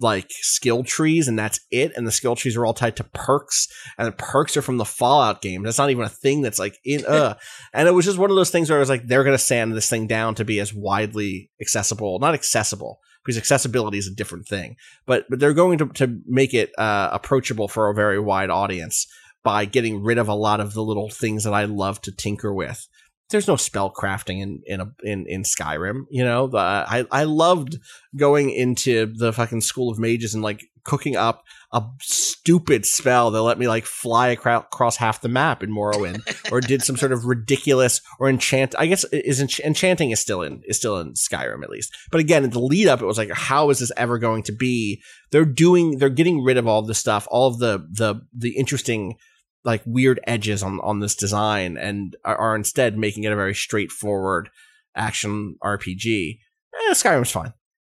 like 0.00 0.26
skill 0.30 0.82
trees 0.82 1.28
and 1.28 1.38
that's 1.38 1.60
it 1.70 1.92
and 1.96 2.06
the 2.06 2.12
skill 2.12 2.36
trees 2.36 2.56
are 2.56 2.66
all 2.66 2.74
tied 2.74 2.96
to 2.96 3.04
perks 3.04 3.68
and 3.96 4.06
the 4.06 4.12
perks 4.12 4.56
are 4.56 4.62
from 4.62 4.76
the 4.76 4.84
fallout 4.84 5.40
game. 5.40 5.62
That's 5.62 5.78
not 5.78 5.90
even 5.90 6.04
a 6.04 6.08
thing 6.08 6.42
that's 6.42 6.58
like 6.58 6.78
in 6.84 7.04
uh 7.08 7.34
and 7.72 7.88
it 7.88 7.92
was 7.92 8.04
just 8.04 8.18
one 8.18 8.30
of 8.30 8.36
those 8.36 8.50
things 8.50 8.70
where 8.70 8.78
i 8.78 8.80
was 8.80 8.88
like 8.88 9.06
they're 9.06 9.24
gonna 9.24 9.38
sand 9.38 9.74
this 9.74 9.88
thing 9.88 10.06
down 10.06 10.34
to 10.34 10.44
be 10.44 10.60
as 10.60 10.72
widely 10.72 11.50
accessible 11.60 12.18
not 12.18 12.34
accessible 12.34 13.00
because 13.24 13.38
accessibility 13.38 13.98
is 13.98 14.06
a 14.06 14.14
different 14.14 14.46
thing 14.46 14.76
but 15.06 15.24
but 15.28 15.38
they're 15.38 15.54
going 15.54 15.78
to, 15.78 15.86
to 15.88 16.20
make 16.26 16.54
it 16.54 16.70
uh, 16.78 17.08
approachable 17.12 17.68
for 17.68 17.88
a 17.88 17.94
very 17.94 18.18
wide 18.18 18.50
audience 18.50 19.06
by 19.42 19.64
getting 19.64 20.02
rid 20.02 20.18
of 20.18 20.28
a 20.28 20.34
lot 20.34 20.60
of 20.60 20.74
the 20.74 20.82
little 20.82 21.10
things 21.10 21.44
that 21.44 21.54
i 21.54 21.64
love 21.64 22.00
to 22.00 22.12
tinker 22.12 22.52
with 22.52 22.86
there's 23.30 23.48
no 23.48 23.56
spell 23.56 23.92
crafting 23.92 24.40
in 24.40 24.62
in 24.66 24.80
a, 24.80 24.92
in 25.02 25.26
in 25.26 25.42
Skyrim. 25.42 26.04
You 26.10 26.24
know, 26.24 26.46
the, 26.46 26.58
I 26.58 27.06
I 27.10 27.24
loved 27.24 27.78
going 28.16 28.50
into 28.50 29.06
the 29.06 29.32
fucking 29.32 29.62
School 29.62 29.90
of 29.90 29.98
Mages 29.98 30.34
and 30.34 30.42
like 30.42 30.68
cooking 30.84 31.16
up 31.16 31.44
a 31.72 31.82
stupid 32.00 32.84
spell 32.84 33.30
that 33.30 33.42
let 33.42 33.58
me 33.58 33.66
like 33.66 33.86
fly 33.86 34.28
across 34.28 34.96
half 34.96 35.22
the 35.22 35.28
map 35.28 35.62
in 35.62 35.70
Morrowind, 35.70 36.20
or 36.52 36.60
did 36.60 36.82
some 36.82 36.96
sort 36.96 37.12
of 37.12 37.24
ridiculous 37.24 38.00
or 38.20 38.28
enchant. 38.28 38.74
I 38.78 38.86
guess 38.86 39.04
is 39.04 39.40
ench- 39.42 39.64
enchanting 39.64 40.10
is 40.10 40.20
still 40.20 40.42
in 40.42 40.62
is 40.66 40.76
still 40.76 40.98
in 41.00 41.14
Skyrim 41.14 41.64
at 41.64 41.70
least. 41.70 41.96
But 42.12 42.20
again, 42.20 42.44
in 42.44 42.50
the 42.50 42.60
lead 42.60 42.88
up, 42.88 43.02
it 43.02 43.06
was 43.06 43.18
like, 43.18 43.30
how 43.32 43.70
is 43.70 43.80
this 43.80 43.92
ever 43.96 44.18
going 44.18 44.42
to 44.44 44.52
be? 44.52 45.02
They're 45.30 45.44
doing, 45.44 45.98
they're 45.98 46.10
getting 46.10 46.44
rid 46.44 46.58
of 46.58 46.68
all 46.68 46.82
the 46.82 46.94
stuff, 46.94 47.26
all 47.30 47.48
of 47.48 47.58
the 47.58 47.88
the 47.90 48.20
the 48.32 48.56
interesting 48.56 49.16
like 49.64 49.82
weird 49.86 50.20
edges 50.26 50.62
on 50.62 50.80
on 50.80 51.00
this 51.00 51.14
design 51.14 51.76
and 51.76 52.16
are, 52.24 52.36
are 52.36 52.56
instead 52.56 52.98
making 52.98 53.24
it 53.24 53.32
a 53.32 53.36
very 53.36 53.54
straightforward 53.54 54.50
action 54.94 55.56
RPG. 55.62 56.38
Eh, 56.74 56.92
Skyrim's 56.92 57.30
fine. 57.30 57.52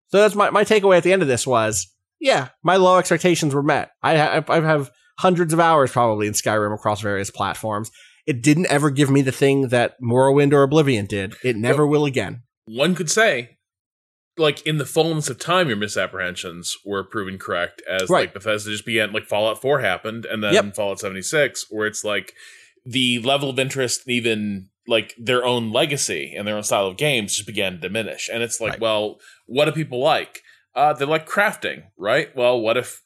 So 0.07 0.19
that's 0.19 0.35
my, 0.35 0.49
my 0.49 0.63
takeaway 0.63 0.97
at 0.97 1.03
the 1.03 1.13
end 1.13 1.21
of 1.21 1.27
this 1.27 1.45
was, 1.45 1.87
yeah, 2.19 2.49
my 2.63 2.77
low 2.77 2.97
expectations 2.97 3.53
were 3.53 3.63
met. 3.63 3.91
I 4.01 4.13
have, 4.13 4.49
I 4.49 4.59
have 4.61 4.89
hundreds 5.19 5.53
of 5.53 5.59
hours 5.59 5.91
probably 5.91 6.27
in 6.27 6.33
Skyrim 6.33 6.73
across 6.73 7.01
various 7.01 7.29
platforms. 7.29 7.91
It 8.25 8.41
didn't 8.41 8.67
ever 8.67 8.89
give 8.89 9.09
me 9.09 9.21
the 9.21 9.31
thing 9.31 9.69
that 9.69 9.95
Morrowind 10.01 10.53
or 10.53 10.63
Oblivion 10.63 11.05
did. 11.05 11.35
It 11.43 11.55
never 11.55 11.85
will 11.85 12.05
again. 12.05 12.43
One 12.65 12.95
could 12.95 13.09
say 13.09 13.57
like 14.39 14.65
in 14.65 14.77
the 14.77 14.85
fullness 14.85 15.29
of 15.29 15.37
time, 15.39 15.67
your 15.67 15.77
misapprehensions 15.77 16.75
were 16.85 17.03
proven 17.03 17.37
correct. 17.37 17.81
As 17.87 18.09
Right. 18.09 18.21
like 18.21 18.33
Bethesda 18.33 18.71
just 18.71 18.85
began, 18.85 19.11
like 19.11 19.25
Fallout 19.25 19.61
Four 19.61 19.79
happened, 19.81 20.25
and 20.25 20.43
then 20.43 20.53
Yep. 20.53 20.75
Fallout 20.75 20.99
seventy 20.99 21.21
six, 21.21 21.65
where 21.69 21.85
it's 21.85 22.03
like 22.03 22.33
the 22.85 23.19
level 23.19 23.49
of 23.49 23.59
interest, 23.59 24.07
even 24.07 24.69
like 24.87 25.13
their 25.19 25.45
own 25.45 25.71
legacy 25.71 26.33
and 26.35 26.47
their 26.47 26.55
own 26.55 26.63
style 26.63 26.87
of 26.87 26.97
games, 26.97 27.35
just 27.35 27.45
began 27.45 27.73
to 27.73 27.77
diminish. 27.77 28.27
And 28.31 28.41
it's 28.41 28.59
like, 28.59 28.71
Right. 28.73 28.79
well, 28.79 29.19
what 29.45 29.65
do 29.65 29.71
people 29.71 29.99
like? 29.99 30.41
Uh, 30.73 30.93
they 30.93 31.05
like 31.05 31.27
crafting, 31.29 31.83
right? 31.97 32.35
Well, 32.35 32.59
what 32.59 32.77
if 32.77 33.01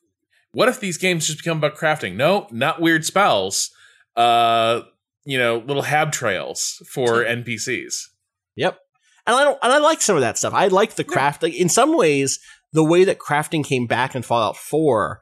what 0.53 0.69
if 0.69 0.79
these 0.79 0.97
games 0.97 1.25
just 1.27 1.39
become 1.39 1.57
about 1.57 1.75
crafting? 1.75 2.15
No, 2.15 2.47
not 2.51 2.79
weird 2.79 3.03
spells. 3.05 3.71
Uh, 4.15 4.81
you 5.25 5.37
know, 5.39 5.57
little 5.57 5.81
hab 5.83 6.11
trails 6.11 6.81
for 6.87 7.23
NPCs. 7.25 8.09
Yep. 8.55 8.77
And 9.25 9.35
I 9.35 9.43
don't, 9.43 9.59
and 9.63 9.71
I 9.71 9.77
like 9.77 10.01
some 10.01 10.15
of 10.15 10.21
that 10.21 10.37
stuff. 10.37 10.53
I 10.53 10.67
like 10.67 10.95
the 10.95 11.03
craft. 11.03 11.43
Like 11.43 11.55
in 11.55 11.69
some 11.69 11.95
ways, 11.95 12.39
the 12.73 12.83
way 12.83 13.03
that 13.05 13.19
crafting 13.19 13.63
came 13.63 13.87
back 13.87 14.15
in 14.15 14.21
Fallout 14.21 14.57
4 14.57 15.19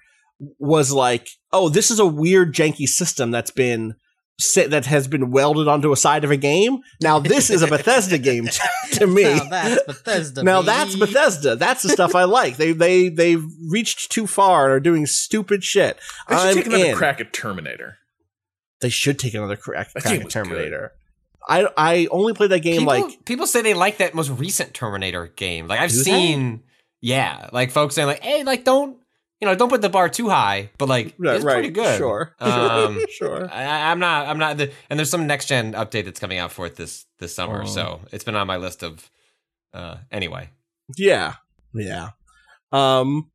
was 0.60 0.92
like, 0.92 1.28
oh, 1.52 1.70
this 1.70 1.92
is 1.92 2.00
a 2.00 2.06
weird 2.06 2.54
janky 2.54 2.88
system 2.88 3.30
that's 3.30 3.52
been 3.52 3.94
sit, 4.40 4.72
that 4.72 4.86
has 4.88 5.08
been 5.08 5.30
welded 5.30 5.68
onto 5.68 5.92
a 5.92 5.98
side 5.98 6.24
of 6.24 6.32
a 6.32 6.38
game. 6.38 6.80
Now 7.02 7.20
this 7.20 7.50
is 7.50 7.62
a 7.62 7.68
Bethesda 7.68 8.18
game 8.18 8.48
to, 8.48 8.62
to 8.94 9.08
me. 9.08 9.24
Now 9.24 9.44
that's 9.44 9.84
Bethesda. 9.84 10.44
Now 10.44 10.62
that's. 10.64 10.96
Bethesda. 10.96 11.56
That's 11.56 11.84
the 11.84 11.90
stuff 11.90 12.16
I 12.16 12.24
like. 12.24 12.58
They 12.58 12.72
they 12.72 13.10
they've 13.10 13.44
reached 13.70 14.12
too 14.12 14.28
far 14.28 14.66
and 14.66 14.74
are 14.74 14.80
doing 14.80 15.06
stupid 15.06 15.64
shit. 15.64 16.00
They 16.28 16.36
should 16.36 16.48
I'm 16.48 16.56
take 16.56 16.66
another 16.66 16.86
in. 16.86 16.96
crack 16.96 17.22
at 17.22 17.34
Terminator. 17.34 17.98
They 18.82 18.90
should 18.90 19.20
take 19.20 19.36
another 19.36 19.56
crack, 19.58 19.94
That 19.94 20.02
crack 20.02 20.16
at 20.16 20.24
was 20.24 20.34
good. 20.34 20.44
Terminator. 20.44 20.94
I 21.48 21.68
I 21.78 22.08
only 22.12 22.34
played 22.34 22.52
that 22.52 22.60
game 22.60 22.80
people, 22.82 22.94
like 22.94 23.26
people 23.26 23.48
say 23.48 23.62
they 23.62 23.74
like 23.74 23.98
that 23.98 24.14
most 24.14 24.30
recent 24.30 24.74
Terminator 24.74 25.28
game. 25.28 25.68
Like 25.68 25.80
I've 25.80 25.92
they? 25.92 25.98
seen, 25.98 26.64
yeah, 27.02 27.50
like 27.52 27.72
folks 27.72 27.96
saying 27.96 28.08
like, 28.08 28.22
hey, 28.22 28.44
like 28.44 28.64
don't 28.64 28.98
you 29.40 29.48
know, 29.48 29.56
don't 29.56 29.70
put 29.70 29.82
the 29.82 29.90
bar 29.90 30.08
too 30.08 30.30
high, 30.30 30.70
but 30.78 30.88
like 30.88 31.16
Right, 31.18 31.36
it's 31.38 31.44
right, 31.44 31.54
pretty 31.56 31.70
good. 31.70 31.98
sure. 31.98 32.36
um, 32.40 33.04
sure. 33.10 33.50
I, 33.52 33.90
I'm 33.90 33.98
not, 33.98 34.28
I'm 34.28 34.38
not. 34.38 34.58
The, 34.58 34.72
and 34.88 35.00
there's 35.00 35.10
some 35.10 35.26
next 35.26 35.48
gen 35.48 35.74
update 35.74 36.06
that's 36.06 36.20
coming 36.20 36.38
out 36.38 36.52
for 36.52 36.68
it 36.68 36.76
this 36.76 37.06
this 37.18 37.34
summer, 37.34 37.64
Oh. 37.64 37.66
so 37.66 38.02
it's 38.12 38.24
been 38.24 38.36
on 38.36 38.46
my 38.46 38.58
list 38.58 38.84
of. 38.84 39.10
Uh, 39.74 39.98
anyway, 40.12 40.50
Yeah. 40.96 41.36
Yeah. 41.74 42.10
Um 42.72 43.31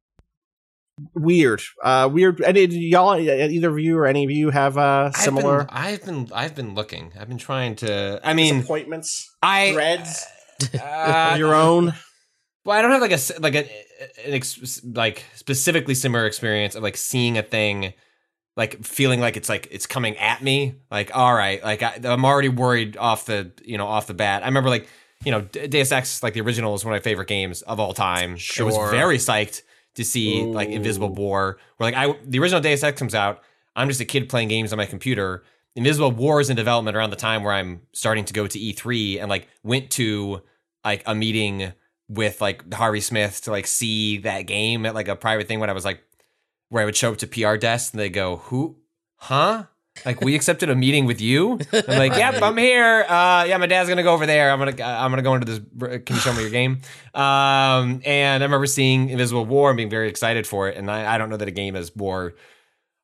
weird. 1.14 1.62
Uh 1.82 2.08
weird 2.12 2.40
any 2.40 2.64
y'all 2.66 3.16
either 3.18 3.70
of 3.70 3.78
you 3.78 3.98
or 3.98 4.06
any 4.06 4.24
of 4.24 4.30
you 4.30 4.50
have 4.50 4.78
uh 4.78 5.10
similar 5.12 5.66
I've 5.68 6.04
been, 6.04 6.14
I've 6.14 6.26
been, 6.26 6.32
I've 6.34 6.54
been 6.54 6.74
looking. 6.74 7.12
I've 7.18 7.28
been 7.28 7.38
trying 7.38 7.76
to. 7.76 8.20
I 8.24 8.34
mean, 8.34 8.60
appointments? 8.60 9.28
I 9.42 9.72
Threads? 9.72 10.24
uh, 10.82 11.36
your 11.38 11.54
own? 11.54 11.94
Well, 12.64 12.76
I 12.76 12.82
don't 12.82 12.90
have 12.90 13.00
like 13.00 13.12
a 13.12 13.40
like 13.40 13.54
a 13.54 13.70
an 14.24 14.34
ex, 14.34 14.80
like 14.84 15.24
specifically 15.34 15.94
similar 15.94 16.26
experience 16.26 16.74
of 16.74 16.82
like 16.82 16.96
seeing 16.96 17.38
a 17.38 17.42
thing, 17.42 17.92
like 18.56 18.84
feeling 18.84 19.20
like 19.20 19.36
it's 19.36 19.48
like 19.48 19.68
it's 19.70 19.86
coming 19.86 20.16
at 20.16 20.42
me. 20.42 20.74
Like, 20.90 21.14
all 21.14 21.34
right, 21.34 21.62
like 21.62 21.82
I, 21.82 22.00
I'm 22.04 22.24
already 22.24 22.48
worried 22.48 22.96
off 22.96 23.26
the 23.26 23.52
you 23.64 23.78
know 23.78 23.86
off 23.86 24.06
the 24.06 24.14
bat. 24.14 24.42
I 24.42 24.46
remember 24.46 24.70
like 24.70 24.88
you 25.24 25.30
know 25.30 25.42
Deus 25.42 25.92
Ex, 25.92 26.22
like 26.22 26.34
the 26.34 26.40
original, 26.40 26.74
is 26.74 26.84
one 26.84 26.92
of 26.92 27.00
my 27.00 27.04
favorite 27.04 27.28
games 27.28 27.62
of 27.62 27.78
all 27.78 27.94
time. 27.94 28.36
Sure. 28.36 28.66
was 28.66 28.90
very 28.90 29.18
psyched 29.18 29.62
to 29.96 30.04
see 30.04 30.44
like 30.44 30.68
Invisible 30.68 31.08
War. 31.08 31.58
Where 31.76 31.90
like 31.90 31.94
I 31.94 32.18
the 32.24 32.38
original 32.38 32.60
Deus 32.60 32.82
Ex 32.82 32.98
comes 32.98 33.14
out, 33.14 33.42
I'm 33.74 33.88
just 33.88 34.00
a 34.00 34.04
kid 34.04 34.28
playing 34.28 34.48
games 34.48 34.72
on 34.72 34.76
my 34.76 34.86
computer. 34.86 35.42
Invisible 35.74 36.12
War 36.12 36.40
is 36.40 36.48
in 36.48 36.56
development 36.56 36.96
around 36.96 37.10
the 37.10 37.16
time 37.16 37.42
where 37.42 37.52
I'm 37.52 37.82
starting 37.92 38.24
to 38.26 38.32
go 38.32 38.46
to 38.46 38.58
E3 38.58 39.20
and 39.20 39.28
like 39.28 39.48
went 39.62 39.90
to 39.92 40.42
like 40.84 41.02
a 41.04 41.14
meeting 41.14 41.72
with 42.08 42.40
like 42.40 42.72
Harvey 42.72 43.00
Smith 43.00 43.42
to 43.42 43.50
like 43.50 43.66
see 43.66 44.18
that 44.18 44.42
game 44.42 44.86
at 44.86 44.94
like 44.94 45.08
a 45.08 45.16
private 45.16 45.48
thing 45.48 45.60
when 45.60 45.68
I 45.68 45.74
was 45.74 45.84
like 45.84 46.02
where 46.68 46.82
I 46.82 46.86
would 46.86 46.96
show 46.96 47.12
up 47.12 47.18
to 47.18 47.26
PR 47.26 47.56
desk 47.56 47.92
and 47.92 48.00
they 48.00 48.08
go, 48.08 48.36
"Who? 48.36 48.76
Huh? 49.16 49.64
Like 50.04 50.20
we 50.20 50.34
accepted 50.34 50.70
a 50.70 50.74
meeting 50.74 51.06
with 51.06 51.20
you?" 51.20 51.58
I'm 51.72 51.98
like, 51.98 52.12
"Yep, 52.16 52.42
I'm 52.42 52.56
here. 52.56 53.04
Uh, 53.08 53.44
yeah, 53.48 53.56
my 53.56 53.66
dad's 53.66 53.88
gonna 53.88 54.02
go 54.02 54.12
over 54.12 54.26
there. 54.26 54.50
I'm 54.50 54.58
gonna 54.58 54.82
I'm 54.82 55.10
gonna 55.10 55.22
go 55.22 55.34
into 55.34 55.46
this. 55.46 55.60
Can 56.04 56.16
you 56.16 56.20
show 56.20 56.32
me 56.32 56.42
your 56.42 56.50
game?" 56.50 56.80
Um, 57.14 58.02
and 58.04 58.42
I 58.42 58.46
remember 58.46 58.66
seeing 58.66 59.08
Invisible 59.08 59.46
War 59.46 59.70
and 59.70 59.76
being 59.76 59.90
very 59.90 60.08
excited 60.08 60.46
for 60.46 60.68
it. 60.68 60.76
And 60.76 60.90
I, 60.90 61.14
I 61.14 61.18
don't 61.18 61.30
know 61.30 61.36
that 61.36 61.48
a 61.48 61.52
game 61.52 61.76
is 61.76 61.94
more 61.96 62.34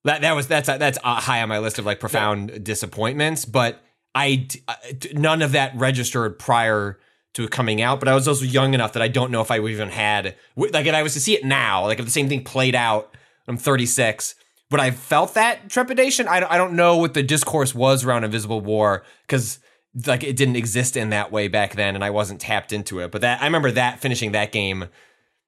that 0.04 0.22
that 0.22 0.34
was 0.34 0.46
that's 0.48 0.66
that's 0.66 0.98
uh, 1.02 1.20
high 1.20 1.42
on 1.42 1.48
my 1.48 1.58
list 1.58 1.78
of 1.78 1.86
like 1.86 2.00
profound 2.00 2.64
disappointments, 2.64 3.44
but 3.44 3.82
I 4.14 4.48
uh, 4.68 4.74
none 5.14 5.42
of 5.42 5.52
that 5.52 5.76
registered 5.76 6.38
prior 6.38 6.98
to 7.34 7.48
coming 7.48 7.80
out. 7.80 8.00
But 8.00 8.08
I 8.08 8.14
was 8.14 8.26
also 8.26 8.44
young 8.44 8.74
enough 8.74 8.94
that 8.94 9.02
I 9.02 9.08
don't 9.08 9.30
know 9.30 9.40
if 9.40 9.50
I 9.50 9.58
even 9.60 9.88
had 9.88 10.36
like 10.56 10.86
if 10.86 10.94
I 10.94 11.02
was 11.02 11.14
to 11.14 11.20
see 11.20 11.34
it 11.34 11.44
now, 11.44 11.84
like 11.86 11.98
if 11.98 12.04
the 12.04 12.10
same 12.10 12.28
thing 12.28 12.44
played 12.44 12.74
out. 12.74 13.16
I'm 13.48 13.56
36. 13.56 14.36
Would 14.72 14.80
I 14.80 14.90
felt 14.90 15.34
that 15.34 15.68
trepidation? 15.68 16.26
I 16.26 16.40
don't, 16.40 16.50
I 16.50 16.56
don't 16.56 16.74
know 16.74 16.96
what 16.96 17.14
the 17.14 17.22
discourse 17.22 17.74
was 17.74 18.04
around 18.04 18.24
Invisible 18.24 18.60
War 18.60 19.04
because 19.26 19.58
like 20.06 20.24
it 20.24 20.36
didn't 20.36 20.56
exist 20.56 20.96
in 20.96 21.10
that 21.10 21.30
way 21.30 21.48
back 21.48 21.76
then, 21.76 21.94
and 21.94 22.02
I 22.02 22.10
wasn't 22.10 22.40
tapped 22.40 22.72
into 22.72 23.00
it. 23.00 23.10
But 23.10 23.20
that 23.20 23.42
I 23.42 23.44
remember 23.44 23.70
that 23.72 24.00
finishing 24.00 24.32
that 24.32 24.50
game 24.50 24.88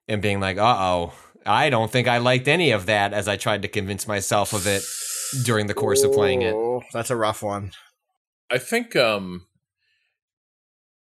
and 0.06 0.20
being 0.20 0.40
like, 0.40 0.59
uh 0.59 0.76
oh, 0.78 1.14
I 1.46 1.70
don't 1.70 1.90
think 1.90 2.06
I 2.06 2.18
liked 2.18 2.48
any 2.48 2.70
of 2.70 2.86
that 2.86 3.12
as 3.12 3.26
I 3.26 3.36
tried 3.36 3.62
to 3.62 3.68
convince 3.68 4.06
myself 4.06 4.52
of 4.52 4.66
it 4.66 4.84
during 5.44 5.66
the 5.66 5.74
course 5.74 6.02
of 6.02 6.12
playing 6.12 6.42
it. 6.42 6.55
That's 6.92 7.10
a 7.10 7.16
rough 7.16 7.42
one. 7.42 7.72
I 8.51 8.59
think 8.59 8.94
um 8.94 9.46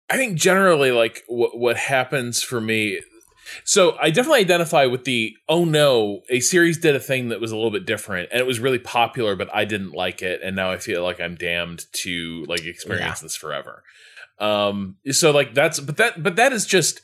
I 0.09 0.17
think 0.17 0.37
generally 0.37 0.91
like 0.91 1.23
what 1.27 1.57
what 1.57 1.77
happens 1.77 2.43
for 2.43 2.59
me 2.59 2.99
so 3.63 3.97
I 4.01 4.09
definitely 4.09 4.39
identify 4.41 4.85
with 4.85 5.03
the 5.05 5.35
oh 5.49 5.65
no, 5.65 6.21
a 6.29 6.39
series 6.39 6.77
did 6.77 6.95
a 6.95 6.99
thing 6.99 7.29
that 7.29 7.39
was 7.41 7.51
a 7.51 7.55
little 7.55 7.71
bit 7.71 7.85
different 7.85 8.29
and 8.31 8.39
it 8.39 8.45
was 8.45 8.59
really 8.59 8.79
popular 8.79 9.35
but 9.35 9.49
I 9.53 9.65
didn't 9.65 9.91
like 9.91 10.21
it 10.21 10.41
and 10.43 10.55
now 10.55 10.71
I 10.71 10.77
feel 10.77 11.03
like 11.03 11.19
I'm 11.19 11.35
damned 11.35 11.85
to 12.03 12.45
like 12.47 12.65
experience 12.65 13.19
this 13.21 13.35
forever. 13.35 13.83
Um 14.39 14.97
so 15.11 15.31
like 15.31 15.53
that's 15.53 15.79
but 15.79 15.97
that 15.97 16.21
but 16.23 16.35
that 16.37 16.53
is 16.53 16.65
just 16.65 17.01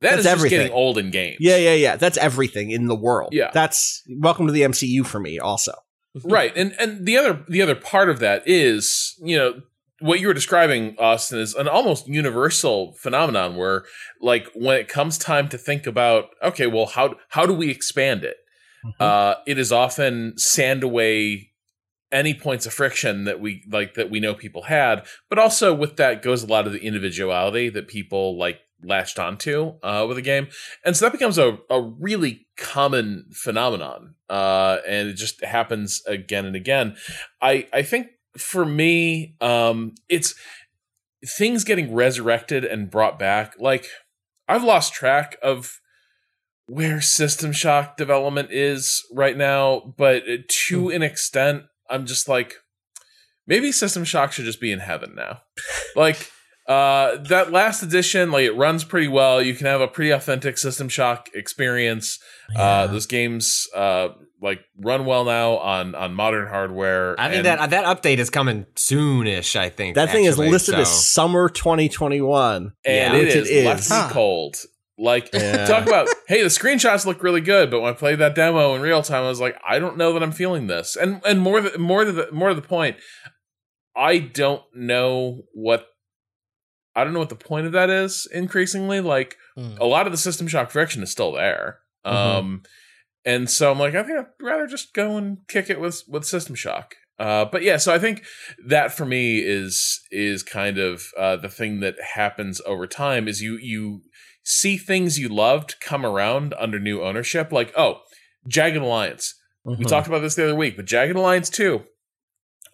that 0.00 0.10
That's 0.10 0.18
is 0.20 0.24
just 0.26 0.36
everything. 0.36 0.58
getting 0.60 0.72
old 0.72 0.96
in 0.96 1.10
games. 1.10 1.38
Yeah, 1.40 1.56
yeah, 1.56 1.74
yeah. 1.74 1.96
That's 1.96 2.16
everything 2.18 2.70
in 2.70 2.86
the 2.86 2.94
world. 2.94 3.30
Yeah. 3.32 3.50
That's 3.52 4.04
welcome 4.08 4.46
to 4.46 4.52
the 4.52 4.62
MCU 4.62 5.04
for 5.04 5.18
me 5.18 5.38
also. 5.40 5.72
right 6.24 6.52
and 6.56 6.74
and 6.80 7.04
the 7.06 7.16
other 7.16 7.44
the 7.48 7.60
other 7.62 7.74
part 7.74 8.08
of 8.08 8.18
that 8.20 8.42
is 8.46 9.14
you 9.22 9.36
know 9.36 9.60
what 10.00 10.20
you 10.20 10.28
were 10.28 10.34
describing 10.34 10.96
austin 10.98 11.38
is 11.38 11.54
an 11.54 11.68
almost 11.68 12.06
universal 12.06 12.92
phenomenon 12.94 13.56
where 13.56 13.84
like 14.20 14.48
when 14.54 14.76
it 14.76 14.88
comes 14.88 15.18
time 15.18 15.48
to 15.48 15.58
think 15.58 15.86
about 15.86 16.26
okay 16.42 16.66
well 16.66 16.86
how 16.86 17.16
how 17.30 17.46
do 17.46 17.52
we 17.52 17.70
expand 17.70 18.24
it? 18.24 18.36
Uh 19.00 19.34
it 19.46 19.58
is 19.58 19.72
often 19.72 20.34
sand 20.38 20.82
away 20.82 21.48
any 22.10 22.34
points 22.34 22.66
of 22.66 22.72
friction 22.72 23.24
that 23.24 23.40
we 23.40 23.62
like 23.70 23.94
that 23.94 24.10
we 24.10 24.20
know 24.20 24.34
people 24.34 24.62
had, 24.62 25.06
but 25.28 25.38
also 25.38 25.74
with 25.74 25.96
that 25.96 26.22
goes 26.22 26.42
a 26.42 26.46
lot 26.46 26.66
of 26.66 26.72
the 26.72 26.80
individuality 26.80 27.68
that 27.68 27.88
people 27.88 28.38
like 28.38 28.60
latched 28.82 29.18
onto 29.18 29.74
uh, 29.82 30.04
with 30.06 30.16
the 30.16 30.22
game, 30.22 30.48
and 30.84 30.96
so 30.96 31.04
that 31.04 31.12
becomes 31.12 31.38
a, 31.38 31.58
a 31.68 31.80
really 31.80 32.46
common 32.56 33.26
phenomenon, 33.32 34.14
uh, 34.30 34.78
and 34.86 35.08
it 35.08 35.14
just 35.14 35.44
happens 35.44 36.02
again 36.06 36.46
and 36.46 36.56
again. 36.56 36.96
I 37.42 37.66
I 37.72 37.82
think 37.82 38.08
for 38.38 38.64
me, 38.64 39.36
um, 39.40 39.94
it's 40.08 40.34
things 41.26 41.64
getting 41.64 41.94
resurrected 41.94 42.64
and 42.64 42.90
brought 42.90 43.18
back. 43.18 43.54
Like 43.58 43.86
I've 44.48 44.64
lost 44.64 44.92
track 44.92 45.36
of 45.42 45.80
where 46.66 47.00
System 47.00 47.52
Shock 47.52 47.96
development 47.96 48.50
is 48.52 49.02
right 49.12 49.36
now, 49.36 49.94
but 49.96 50.22
to 50.66 50.90
an 50.90 51.02
extent, 51.02 51.64
I'm 51.90 52.06
just 52.06 52.28
like, 52.28 52.56
maybe 53.46 53.72
System 53.72 54.04
Shock 54.04 54.32
should 54.32 54.44
just 54.44 54.60
be 54.60 54.70
in 54.70 54.80
heaven 54.80 55.14
now. 55.16 55.40
like, 55.96 56.30
uh, 56.68 57.16
that 57.28 57.50
last 57.50 57.82
edition, 57.82 58.30
like 58.30 58.44
it 58.44 58.52
runs 58.52 58.84
pretty 58.84 59.08
well. 59.08 59.40
You 59.40 59.54
can 59.54 59.66
have 59.66 59.80
a 59.80 59.88
pretty 59.88 60.10
authentic 60.10 60.58
System 60.58 60.90
Shock 60.90 61.30
experience. 61.34 62.18
Uh, 62.54 62.86
those 62.86 63.06
games, 63.06 63.66
uh, 63.74 64.08
like 64.40 64.60
run 64.78 65.04
well 65.04 65.24
now 65.24 65.56
on 65.58 65.94
on 65.94 66.14
modern 66.14 66.46
hardware. 66.48 67.14
I 67.18 67.26
think 67.28 67.44
and- 67.44 67.46
that 67.46 67.70
that 67.70 67.84
update 67.84 68.18
is 68.18 68.30
coming 68.30 68.66
soonish. 68.76 69.56
I 69.56 69.68
think 69.68 69.94
That 69.96 70.10
thing 70.10 70.24
is 70.24 70.34
actually, 70.34 70.50
listed 70.50 70.74
as 70.76 70.88
summer 71.10 71.48
2021. 71.48 72.72
and 72.84 72.94
Yeah. 72.94 73.12
it 73.14 73.24
Which 73.24 73.34
is, 73.34 73.50
it 73.50 73.54
is. 73.56 73.64
left 73.66 73.90
me 73.90 73.96
Huh. 73.96 74.08
cold. 74.12 74.56
Like 75.00 75.30
Yeah. 75.34 75.64
talk 75.66 75.86
about, 75.86 76.08
hey, 76.26 76.42
the 76.42 76.48
screenshots 76.48 77.06
look 77.06 77.22
really 77.22 77.40
good, 77.40 77.70
but 77.70 77.80
when 77.80 77.90
I 77.92 77.96
played 77.96 78.18
that 78.18 78.34
demo 78.34 78.74
in 78.74 78.82
real 78.82 79.02
time, 79.02 79.22
I 79.24 79.28
was 79.28 79.40
like, 79.40 79.56
I 79.66 79.78
don't 79.78 79.96
know 79.96 80.12
that 80.12 80.22
I'm 80.22 80.32
feeling 80.32 80.66
this. 80.66 80.96
And 80.96 81.20
and 81.24 81.40
more 81.40 81.60
th- 81.60 81.78
more 81.78 82.04
to 82.04 82.12
the 82.12 82.32
more 82.32 82.48
to 82.48 82.54
the 82.54 82.62
point, 82.62 82.96
I 83.96 84.18
don't 84.18 84.62
know 84.74 85.42
what 85.52 85.86
I 86.96 87.04
don't 87.04 87.12
know 87.12 87.20
what 87.20 87.28
the 87.28 87.36
point 87.36 87.66
of 87.66 87.72
that 87.72 87.90
is. 87.90 88.26
Increasingly, 88.32 89.00
like 89.00 89.36
Hmm. 89.56 89.74
a 89.80 89.84
lot 89.86 90.06
of 90.06 90.12
the 90.12 90.18
system 90.18 90.48
shock 90.48 90.70
friction 90.70 91.02
is 91.02 91.10
still 91.12 91.32
there. 91.32 91.78
Mhm. 92.06 92.12
Um, 92.12 92.62
and 93.28 93.50
so 93.50 93.70
I'm 93.70 93.78
like, 93.78 93.94
I 93.94 94.02
think 94.02 94.18
I'd 94.18 94.26
rather 94.44 94.66
just 94.66 94.94
go 94.94 95.16
and 95.16 95.38
kick 95.48 95.68
it 95.70 95.80
with 95.80 96.02
with 96.08 96.24
system 96.24 96.54
shock. 96.54 96.94
Uh, 97.18 97.44
but 97.44 97.62
yeah, 97.62 97.76
so 97.76 97.92
I 97.92 97.98
think 97.98 98.22
that 98.66 98.92
for 98.92 99.04
me 99.04 99.40
is 99.40 100.00
is 100.10 100.42
kind 100.42 100.78
of 100.78 101.04
uh, 101.18 101.36
the 101.36 101.48
thing 101.48 101.80
that 101.80 101.96
happens 102.14 102.60
over 102.64 102.86
time 102.86 103.28
is 103.28 103.42
you 103.42 103.58
you 103.60 104.02
see 104.44 104.76
things 104.78 105.18
you 105.18 105.28
loved 105.28 105.76
come 105.80 106.06
around 106.06 106.54
under 106.58 106.78
new 106.78 107.02
ownership. 107.02 107.52
Like 107.52 107.72
oh, 107.76 108.00
Jagged 108.46 108.76
Alliance. 108.78 109.34
We 109.64 109.76
Mhm. 109.76 109.88
talked 109.88 110.06
about 110.06 110.20
this 110.20 110.34
the 110.36 110.44
other 110.44 110.54
week, 110.54 110.76
but 110.76 110.86
Jagged 110.86 111.14
Alliance 111.16 111.50
2, 111.50 111.82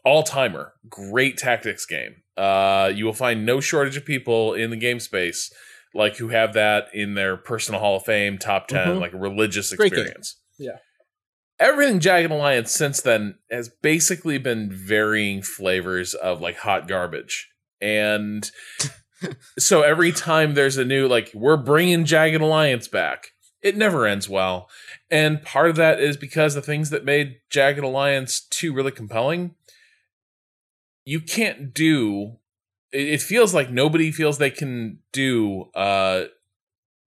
all 0.04 0.22
timer, 0.22 0.74
great 0.88 1.36
tactics 1.36 1.84
game. 1.86 2.16
Uh, 2.36 2.92
you 2.94 3.04
will 3.04 3.12
find 3.14 3.44
no 3.44 3.60
shortage 3.60 3.96
of 3.96 4.04
people 4.04 4.54
in 4.54 4.70
the 4.70 4.76
game 4.76 5.00
space 5.00 5.52
like 5.94 6.16
who 6.16 6.28
have 6.28 6.52
that 6.54 6.86
in 6.92 7.14
their 7.14 7.36
personal 7.36 7.80
Hall 7.80 7.96
of 7.96 8.04
Fame, 8.04 8.36
top 8.36 8.66
10, 8.68 8.88
Mhm. 8.96 9.00
like 9.00 9.12
a 9.12 9.16
religious 9.16 9.72
Great 9.72 9.92
experience. 9.92 10.40
Yeah. 10.58 10.78
Everything 11.58 12.00
Jagged 12.00 12.30
Alliance 12.30 12.72
since 12.72 13.00
then 13.00 13.36
has 13.50 13.68
basically 13.68 14.38
been 14.38 14.70
varying 14.72 15.42
flavors 15.42 16.14
of 16.14 16.40
like 16.40 16.58
hot 16.58 16.88
garbage. 16.88 17.50
And 17.80 18.50
so 19.58 19.82
every 19.82 20.12
time 20.12 20.54
there's 20.54 20.76
a 20.76 20.84
new, 20.84 21.06
like, 21.06 21.30
we're 21.34 21.56
bringing 21.56 22.04
Jagged 22.04 22.40
Alliance 22.40 22.88
back, 22.88 23.28
it 23.62 23.76
never 23.76 24.06
ends 24.06 24.28
well. 24.28 24.68
And 25.10 25.42
part 25.42 25.70
of 25.70 25.76
that 25.76 26.00
is 26.00 26.16
because 26.16 26.54
the 26.54 26.62
things 26.62 26.90
that 26.90 27.04
made 27.04 27.36
Jagged 27.50 27.84
Alliance 27.84 28.40
2 28.50 28.72
really 28.74 28.90
compelling, 28.90 29.54
you 31.04 31.20
can't 31.20 31.72
do. 31.72 32.38
It 32.92 33.08
it 33.08 33.22
feels 33.22 33.54
like 33.54 33.70
nobody 33.70 34.10
feels 34.10 34.38
they 34.38 34.50
can 34.50 34.98
do. 35.12 35.70
Uh, 35.74 36.24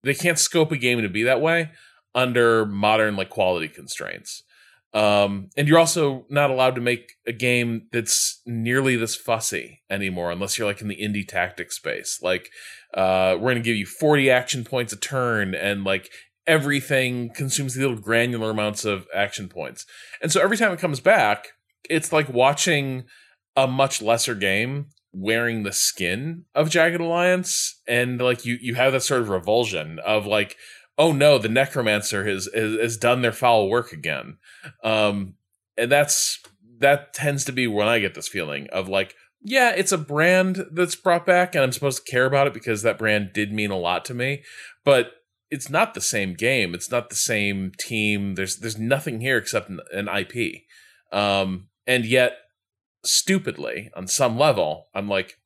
they 0.04 0.14
can't 0.14 0.40
scope 0.40 0.72
a 0.72 0.78
game 0.78 1.02
to 1.02 1.10
be 1.10 1.24
that 1.24 1.42
way 1.42 1.72
under 2.18 2.66
modern 2.66 3.16
like 3.16 3.30
quality 3.30 3.70
constraints. 3.70 4.44
Um, 4.94 5.50
and 5.56 5.68
you're 5.68 5.78
also 5.78 6.26
not 6.30 6.50
allowed 6.50 6.74
to 6.76 6.82
make 6.82 7.14
a 7.28 7.32
game 7.32 7.88
that's 7.92 8.42
nearly 8.48 8.96
this 8.96 9.16
fussy 9.16 9.84
anymore, 9.90 10.32
unless 10.32 10.58
you're 10.58 10.68
like 10.68 10.82
in 10.82 10.88
the 10.88 10.96
indie 10.96 11.28
tactics 11.28 11.76
space. 11.76 12.20
Like, 12.24 12.50
uh, 12.96 13.36
we're 13.36 13.52
going 13.52 13.58
to 13.58 13.62
give 13.62 13.76
you 13.76 13.86
40 13.86 14.32
action 14.32 14.64
points 14.64 14.92
a 14.94 14.96
turn, 14.96 15.54
and 15.54 15.84
like 15.84 16.10
everything 16.48 17.30
consumes 17.30 17.76
the 17.76 17.82
little 17.82 17.98
granular 18.02 18.50
amounts 18.50 18.86
of 18.86 19.06
action 19.14 19.50
points. 19.50 19.86
And 20.22 20.32
so 20.32 20.42
every 20.42 20.58
time 20.58 20.72
it 20.72 20.80
comes 20.80 21.00
back, 21.00 21.50
it's 21.88 22.12
like 22.12 22.30
watching 22.30 23.04
a 23.56 23.68
much 23.68 24.02
lesser 24.02 24.34
game 24.34 24.88
wearing 25.14 25.64
the 25.64 25.74
skin 25.74 26.46
of 26.56 26.70
Jagged 26.70 27.02
Alliance, 27.02 27.82
and 27.88 28.20
like 28.20 28.46
you 28.46 28.58
you 28.60 28.74
have 28.76 28.94
that 28.94 29.04
sort 29.04 29.22
of 29.22 29.30
revulsion 29.30 30.00
of 30.00 30.26
like, 30.26 30.56
oh 30.98 31.12
no, 31.12 31.38
the 31.38 31.50
Necromancer 31.50 32.26
has 32.26 32.50
has, 32.54 32.80
has 32.80 32.98
done 32.98 33.22
their 33.22 33.32
foul 33.32 33.70
work 33.70 33.92
again, 33.92 34.38
um, 34.84 35.36
and 35.78 35.92
that's 35.92 36.40
that 36.80 37.14
tends 37.14 37.44
to 37.46 37.52
be 37.52 37.68
when 37.68 37.88
I 37.88 38.00
get 38.00 38.14
this 38.14 38.28
feeling 38.28 38.68
of 38.72 38.88
like, 38.88 39.16
yeah, 39.42 39.72
it's 39.76 39.92
a 39.92 39.98
brand 39.98 40.66
that's 40.72 40.96
brought 40.96 41.26
back, 41.26 41.56
and 41.56 41.64
I'm 41.64 41.72
supposed 41.72 42.06
to 42.06 42.12
care 42.12 42.26
about 42.26 42.48
it 42.48 42.54
because 42.54 42.82
that 42.82 43.00
brand 43.00 43.32
did 43.34 43.52
mean 43.52 43.72
a 43.72 43.78
lot 43.78 44.06
to 44.06 44.14
me, 44.14 44.44
but 44.84 45.14
it's 45.50 45.70
not 45.70 45.94
the 45.94 46.02
same 46.02 46.34
game. 46.34 46.74
It's 46.74 46.92
not 46.92 47.10
the 47.10 47.16
same 47.16 47.72
team. 47.80 48.36
There's 48.36 48.58
there's 48.58 48.78
nothing 48.78 49.22
here 49.22 49.38
except 49.38 49.70
an, 49.70 49.80
an 49.94 50.08
IP, 50.08 50.64
um, 51.12 51.70
and 51.86 52.06
yet 52.06 52.38
stupidly 53.06 53.90
on 53.96 54.08
some 54.08 54.38
level, 54.38 54.88
I'm 54.94 55.08
like, 55.08 55.40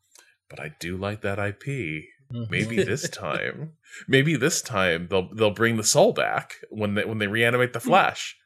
but 0.49 0.59
I 0.59 0.75
do 0.79 0.97
like 0.97 1.21
that 1.21 1.39
IP. 1.39 2.05
Maybe 2.49 2.77
this 2.83 3.09
time, 3.11 3.73
maybe 4.07 4.35
this 4.35 4.61
time 4.61 5.07
they'll 5.09 5.33
they'll 5.33 5.51
bring 5.51 5.77
the 5.77 5.83
soul 5.83 6.13
back 6.13 6.55
when 6.69 6.95
they 6.95 7.05
when 7.05 7.19
they 7.19 7.27
reanimate 7.27 7.73
the 7.73 7.79
Flash. 7.79 8.37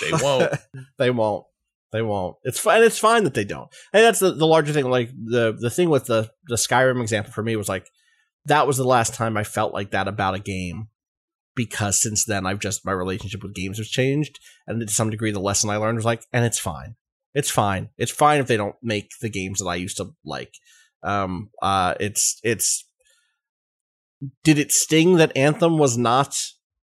They 0.00 0.12
won't. 0.12 0.52
they 0.98 1.10
won't. 1.10 1.46
They 1.92 2.02
won't. 2.02 2.36
It's 2.44 2.58
fine. 2.58 2.82
It's 2.82 2.98
fine 2.98 3.24
that 3.24 3.34
they 3.34 3.44
don't. 3.44 3.68
And 3.92 4.04
that's 4.04 4.20
the, 4.20 4.32
the 4.32 4.46
larger 4.46 4.72
thing. 4.72 4.88
Like 4.88 5.10
the 5.10 5.56
the 5.58 5.70
thing 5.70 5.90
with 5.90 6.06
the 6.06 6.30
the 6.46 6.56
Skyrim 6.56 7.02
example 7.02 7.32
for 7.32 7.42
me 7.42 7.56
was 7.56 7.68
like 7.68 7.90
that 8.46 8.66
was 8.66 8.76
the 8.76 8.84
last 8.84 9.14
time 9.14 9.36
I 9.36 9.44
felt 9.44 9.74
like 9.74 9.90
that 9.90 10.08
about 10.08 10.34
a 10.34 10.40
game. 10.40 10.88
Because 11.56 12.00
since 12.00 12.24
then, 12.24 12.46
I've 12.46 12.60
just 12.60 12.86
my 12.86 12.92
relationship 12.92 13.42
with 13.42 13.54
games 13.54 13.78
has 13.78 13.88
changed, 13.88 14.38
and 14.66 14.80
to 14.80 14.94
some 14.94 15.10
degree, 15.10 15.32
the 15.32 15.40
lesson 15.40 15.68
I 15.68 15.76
learned 15.76 15.96
was 15.96 16.04
like, 16.04 16.24
and 16.32 16.44
it's 16.44 16.60
fine. 16.60 16.94
It's 17.34 17.50
fine. 17.50 17.90
It's 17.98 18.10
fine 18.10 18.40
if 18.40 18.46
they 18.46 18.56
don't 18.56 18.76
make 18.82 19.10
the 19.20 19.28
games 19.28 19.58
that 19.58 19.66
I 19.66 19.74
used 19.74 19.96
to 19.98 20.14
like. 20.24 20.54
Um, 21.02 21.50
uh, 21.60 21.94
it's 22.00 22.40
it's. 22.44 22.86
Did 24.44 24.58
it 24.58 24.70
sting 24.72 25.16
that 25.16 25.36
Anthem 25.36 25.78
was 25.78 25.96
not 25.96 26.36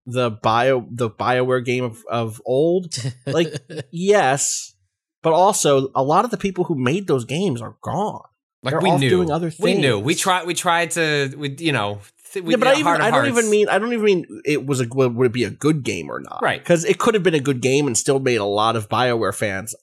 the 0.06 0.30
bio 0.30 0.86
the 0.90 1.10
Bioware 1.10 1.64
game 1.64 1.84
of, 1.84 2.04
of 2.10 2.40
old? 2.44 2.94
Like, 3.26 3.54
yes, 3.90 4.74
but 5.22 5.32
also 5.32 5.90
a 5.94 6.02
lot 6.02 6.24
of 6.24 6.30
the 6.30 6.36
people 6.36 6.64
who 6.64 6.74
made 6.76 7.06
those 7.06 7.24
games 7.24 7.60
are 7.60 7.76
gone. 7.82 8.20
Like 8.62 8.72
They're 8.72 8.80
we 8.80 8.96
knew, 8.96 9.10
doing 9.10 9.30
other 9.30 9.50
things. 9.50 9.60
we 9.62 9.74
knew. 9.74 9.98
We 9.98 10.14
tried. 10.14 10.46
We 10.46 10.54
tried 10.54 10.92
to. 10.92 11.34
We, 11.36 11.54
you 11.58 11.72
know. 11.72 12.00
Th- 12.32 12.44
we, 12.44 12.52
yeah, 12.52 12.56
but 12.56 12.68
I, 12.68 12.74
even, 12.78 13.00
I 13.00 13.10
don't 13.10 13.26
even 13.26 13.50
mean 13.50 13.68
I 13.68 13.78
don't 13.78 13.92
even 13.92 14.04
mean 14.04 14.26
it 14.44 14.64
was 14.66 14.80
a 14.80 14.86
would 14.90 15.26
it 15.26 15.32
be 15.32 15.44
a 15.44 15.50
good 15.50 15.82
game 15.84 16.08
or 16.10 16.20
not? 16.20 16.40
Right. 16.42 16.60
Because 16.60 16.84
it 16.84 16.98
could 16.98 17.14
have 17.14 17.22
been 17.22 17.34
a 17.34 17.40
good 17.40 17.60
game 17.60 17.86
and 17.86 17.96
still 17.96 18.18
made 18.20 18.36
a 18.36 18.44
lot 18.44 18.74
of 18.74 18.88
Bioware 18.88 19.34
fans 19.34 19.74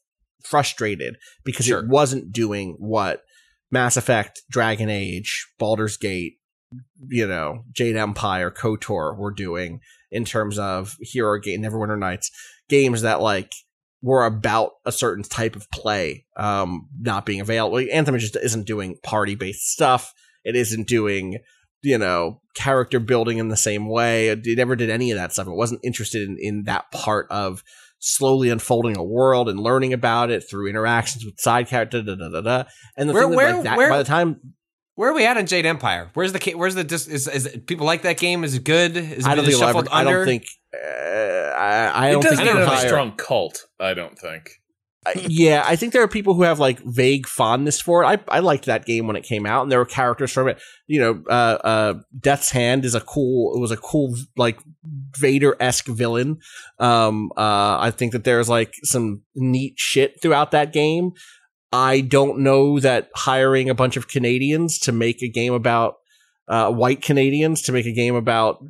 frustrated 0.43 1.17
because 1.43 1.65
Sure. 1.67 1.79
it 1.79 1.87
wasn't 1.87 2.31
doing 2.33 2.75
what 2.79 3.21
Mass 3.71 3.95
Effect, 3.97 4.41
Dragon 4.49 4.89
Age, 4.89 5.47
Baldur's 5.59 5.95
Gate, 5.97 6.39
you 7.07 7.27
know, 7.27 7.63
Jade 7.71 7.95
Empire, 7.95 8.51
KOTOR 8.51 9.17
were 9.17 9.31
doing 9.31 9.81
in 10.11 10.25
terms 10.25 10.57
of 10.59 10.95
Hero 10.99 11.39
Game, 11.39 11.61
Neverwinter 11.61 11.97
Nights, 11.99 12.31
games 12.69 13.01
that 13.01 13.21
like 13.21 13.51
were 14.01 14.25
about 14.25 14.71
a 14.85 14.91
certain 14.91 15.23
type 15.23 15.55
of 15.55 15.69
play 15.71 16.25
um 16.37 16.87
not 16.99 17.25
being 17.25 17.39
available. 17.41 17.79
Anthem 17.91 18.17
just 18.17 18.35
isn't 18.35 18.65
doing 18.65 18.97
party 19.03 19.35
based 19.35 19.71
stuff. 19.71 20.13
It 20.43 20.55
isn't 20.55 20.87
doing 20.87 21.39
you 21.83 21.97
know 21.97 22.41
character 22.55 22.99
building 22.99 23.37
in 23.37 23.49
the 23.49 23.57
same 23.57 23.87
way. 23.89 24.29
It 24.29 24.45
never 24.57 24.75
did 24.75 24.89
any 24.89 25.11
of 25.11 25.17
that 25.17 25.33
stuff. 25.33 25.47
It 25.47 25.51
wasn't 25.51 25.81
interested 25.83 26.27
in, 26.27 26.37
in 26.39 26.63
that 26.63 26.91
part 26.91 27.27
of 27.29 27.63
slowly 27.99 28.49
unfolding 28.49 28.97
a 28.97 29.03
world 29.03 29.47
and 29.47 29.59
learning 29.59 29.93
about 29.93 30.31
it 30.31 30.41
through 30.49 30.67
interactions 30.67 31.23
with 31.23 31.39
side 31.39 31.67
character. 31.67 32.01
Da, 32.01 32.15
da, 32.15 32.29
da, 32.29 32.41
da. 32.41 32.63
And 32.97 33.07
the 33.07 33.13
Where- 33.13 33.23
thing 33.27 33.31
that, 33.31 33.37
where- 33.37 33.53
like 33.53 33.63
that, 33.63 33.77
where- 33.77 33.89
by 33.89 33.97
the 33.99 34.03
time 34.03 34.39
Where 35.01 35.09
are 35.09 35.15
we 35.15 35.25
at 35.25 35.35
in 35.35 35.47
Jade 35.47 35.65
Empire? 35.65 36.11
Where's 36.13 36.31
the 36.31 36.53
where's 36.55 36.75
the 36.75 36.83
dis- 36.83 37.07
is 37.07 37.27
is 37.27 37.57
people 37.65 37.87
like 37.87 38.03
that 38.03 38.19
game? 38.19 38.43
Is 38.43 38.53
it 38.53 38.63
good? 38.63 38.95
Is 38.95 39.25
I 39.25 39.33
it 39.33 39.35
don't 39.37 39.45
think 39.45 39.57
shuffled 39.57 39.87
ever, 39.87 39.95
I 39.95 40.03
don't 40.03 40.25
think 40.27 40.45
uh, 40.75 40.77
I, 40.77 42.09
I 42.09 42.11
don't 42.11 42.21
doesn't 42.21 42.45
think 42.45 42.55
have 42.55 42.71
a 42.71 42.77
strong 42.77 43.15
cult. 43.15 43.65
I 43.79 43.95
don't 43.95 44.15
think. 44.15 44.51
I- 45.03 45.25
yeah, 45.27 45.63
I 45.65 45.75
think 45.75 45.93
there 45.93 46.03
are 46.03 46.07
people 46.07 46.35
who 46.35 46.43
have 46.43 46.59
like 46.59 46.81
vague 46.85 47.25
fondness 47.25 47.81
for 47.81 48.03
it. 48.03 48.05
I, 48.05 48.19
I 48.27 48.39
liked 48.41 48.65
that 48.65 48.85
game 48.85 49.07
when 49.07 49.15
it 49.15 49.23
came 49.23 49.47
out, 49.47 49.63
and 49.63 49.71
there 49.71 49.79
were 49.79 49.85
characters 49.85 50.31
from 50.31 50.47
it. 50.49 50.61
You 50.85 50.99
know, 50.99 51.23
uh, 51.27 51.57
uh, 51.63 51.93
Death's 52.19 52.51
Hand 52.51 52.85
is 52.85 52.93
a 52.93 53.01
cool. 53.01 53.55
It 53.55 53.59
was 53.59 53.71
a 53.71 53.77
cool 53.77 54.15
like 54.37 54.59
Vader 55.17 55.55
esque 55.59 55.87
villain. 55.87 56.37
Um, 56.77 57.31
uh, 57.35 57.79
I 57.79 57.89
think 57.89 58.11
that 58.11 58.23
there's 58.23 58.49
like 58.49 58.75
some 58.83 59.23
neat 59.33 59.73
shit 59.77 60.21
throughout 60.21 60.51
that 60.51 60.73
game. 60.73 61.13
I 61.71 62.01
don't 62.01 62.39
know 62.39 62.79
that 62.79 63.09
hiring 63.15 63.69
a 63.69 63.73
bunch 63.75 63.97
of 63.97 64.07
Canadians 64.07 64.79
to 64.79 64.91
make 64.91 65.21
a 65.21 65.29
game 65.29 65.53
about 65.53 65.95
uh, 66.47 66.71
white 66.71 67.01
Canadians 67.01 67.61
to 67.63 67.71
make 67.71 67.85
a 67.85 67.93
game 67.93 68.15
about 68.15 68.63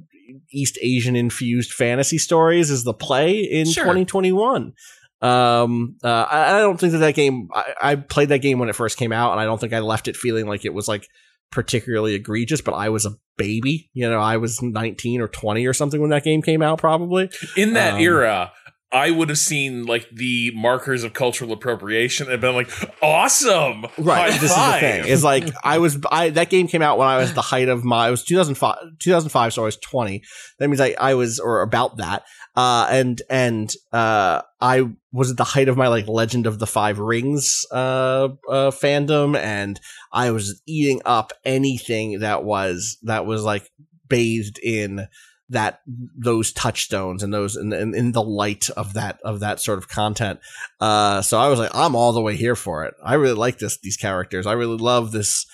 East 0.51 0.77
Asian 0.81 1.15
infused 1.15 1.71
fantasy 1.73 2.17
stories 2.17 2.69
is 2.69 2.83
the 2.83 2.93
play 2.93 3.39
in 3.39 3.65
Sure. 3.65 3.83
2021. 3.85 4.73
Um, 5.21 5.95
uh, 6.03 6.07
I, 6.29 6.55
I 6.55 6.59
don't 6.59 6.79
think 6.79 6.93
that 6.93 6.99
that 6.99 7.15
game. 7.15 7.49
I, 7.53 7.73
I 7.81 7.95
played 7.95 8.29
that 8.29 8.39
game 8.39 8.59
when 8.59 8.69
it 8.69 8.75
first 8.75 8.97
came 8.97 9.11
out, 9.11 9.31
and 9.31 9.39
I 9.41 9.45
don't 9.45 9.59
think 9.61 9.73
I 9.73 9.79
left 9.79 10.07
it 10.07 10.15
feeling 10.15 10.47
like 10.47 10.65
it 10.65 10.73
was 10.73 10.87
like 10.87 11.07
particularly 11.51 12.15
egregious. 12.15 12.61
But 12.61 12.73
I 12.73 12.89
was 12.89 13.05
a 13.05 13.11
baby, 13.37 13.89
you 13.93 14.09
know, 14.09 14.19
I 14.19 14.37
was 14.37 14.61
19 14.61 15.21
or 15.21 15.27
20 15.27 15.65
or 15.67 15.73
something 15.73 16.01
when 16.01 16.09
that 16.11 16.23
game 16.23 16.41
came 16.41 16.61
out, 16.61 16.79
probably. 16.79 17.29
In 17.55 17.73
that 17.73 17.95
Um, 17.95 17.99
era, 17.99 18.51
I 18.93 19.09
would 19.09 19.29
have 19.29 19.37
seen 19.37 19.85
like 19.85 20.09
the 20.11 20.51
markers 20.53 21.03
of 21.03 21.13
cultural 21.13 21.53
appropriation 21.53 22.29
and 22.29 22.41
been 22.41 22.55
like, 22.55 22.69
awesome. 23.01 23.85
Right. 23.97 24.31
High 24.31 24.37
this 24.37 24.53
five. 24.53 24.75
is 24.75 24.81
the 24.81 24.87
thing. 25.03 25.11
Is 25.11 25.23
like 25.23 25.49
I 25.63 25.77
was 25.77 25.97
I 26.11 26.29
that 26.31 26.49
game 26.49 26.67
came 26.67 26.81
out 26.81 26.97
when 26.97 27.07
I 27.07 27.17
was 27.17 27.33
the 27.33 27.41
height 27.41 27.69
of 27.69 27.85
my 27.85 28.09
it 28.09 28.11
was 28.11 28.23
2005 28.23 28.99
2005 28.99 29.53
so 29.53 29.61
I 29.61 29.65
was 29.65 29.77
20. 29.77 30.21
That 30.59 30.67
means 30.67 30.81
I 30.81 30.95
I 30.99 31.13
was 31.13 31.39
or 31.39 31.61
about 31.61 31.97
that. 31.97 32.23
Uh 32.55 32.87
and 32.89 33.21
and 33.29 33.73
uh 33.93 34.41
I 34.59 34.89
was 35.13 35.31
at 35.31 35.37
the 35.37 35.45
height 35.45 35.69
of 35.69 35.77
my 35.77 35.87
like 35.87 36.07
Legend 36.07 36.45
of 36.45 36.59
the 36.59 36.67
Five 36.67 36.99
Rings 36.99 37.65
uh 37.71 38.29
uh 38.49 38.71
fandom 38.71 39.37
and 39.37 39.79
I 40.11 40.31
was 40.31 40.61
eating 40.65 41.01
up 41.05 41.31
anything 41.45 42.19
that 42.19 42.43
was 42.43 42.97
that 43.03 43.25
was 43.25 43.43
like 43.43 43.71
bathed 44.09 44.59
in 44.61 45.07
that 45.51 45.81
those 45.87 46.51
touchstones 46.51 47.23
and 47.23 47.33
those 47.33 47.55
in, 47.55 47.71
in, 47.71 47.93
in 47.93 48.11
the 48.11 48.23
light 48.23 48.69
of 48.75 48.93
that 48.93 49.19
of 49.23 49.39
that 49.39 49.59
sort 49.59 49.77
of 49.77 49.87
content 49.87 50.39
uh, 50.81 51.21
so 51.21 51.39
I 51.39 51.47
was 51.47 51.59
like, 51.59 51.73
I'm 51.75 51.95
all 51.95 52.11
the 52.11 52.21
way 52.21 52.35
here 52.35 52.55
for 52.55 52.85
it. 52.85 52.95
I 53.03 53.13
really 53.13 53.35
like 53.35 53.59
this 53.59 53.77
these 53.79 53.97
characters. 53.97 54.47
I 54.47 54.53
really 54.53 54.77
love 54.77 55.11
this 55.11 55.45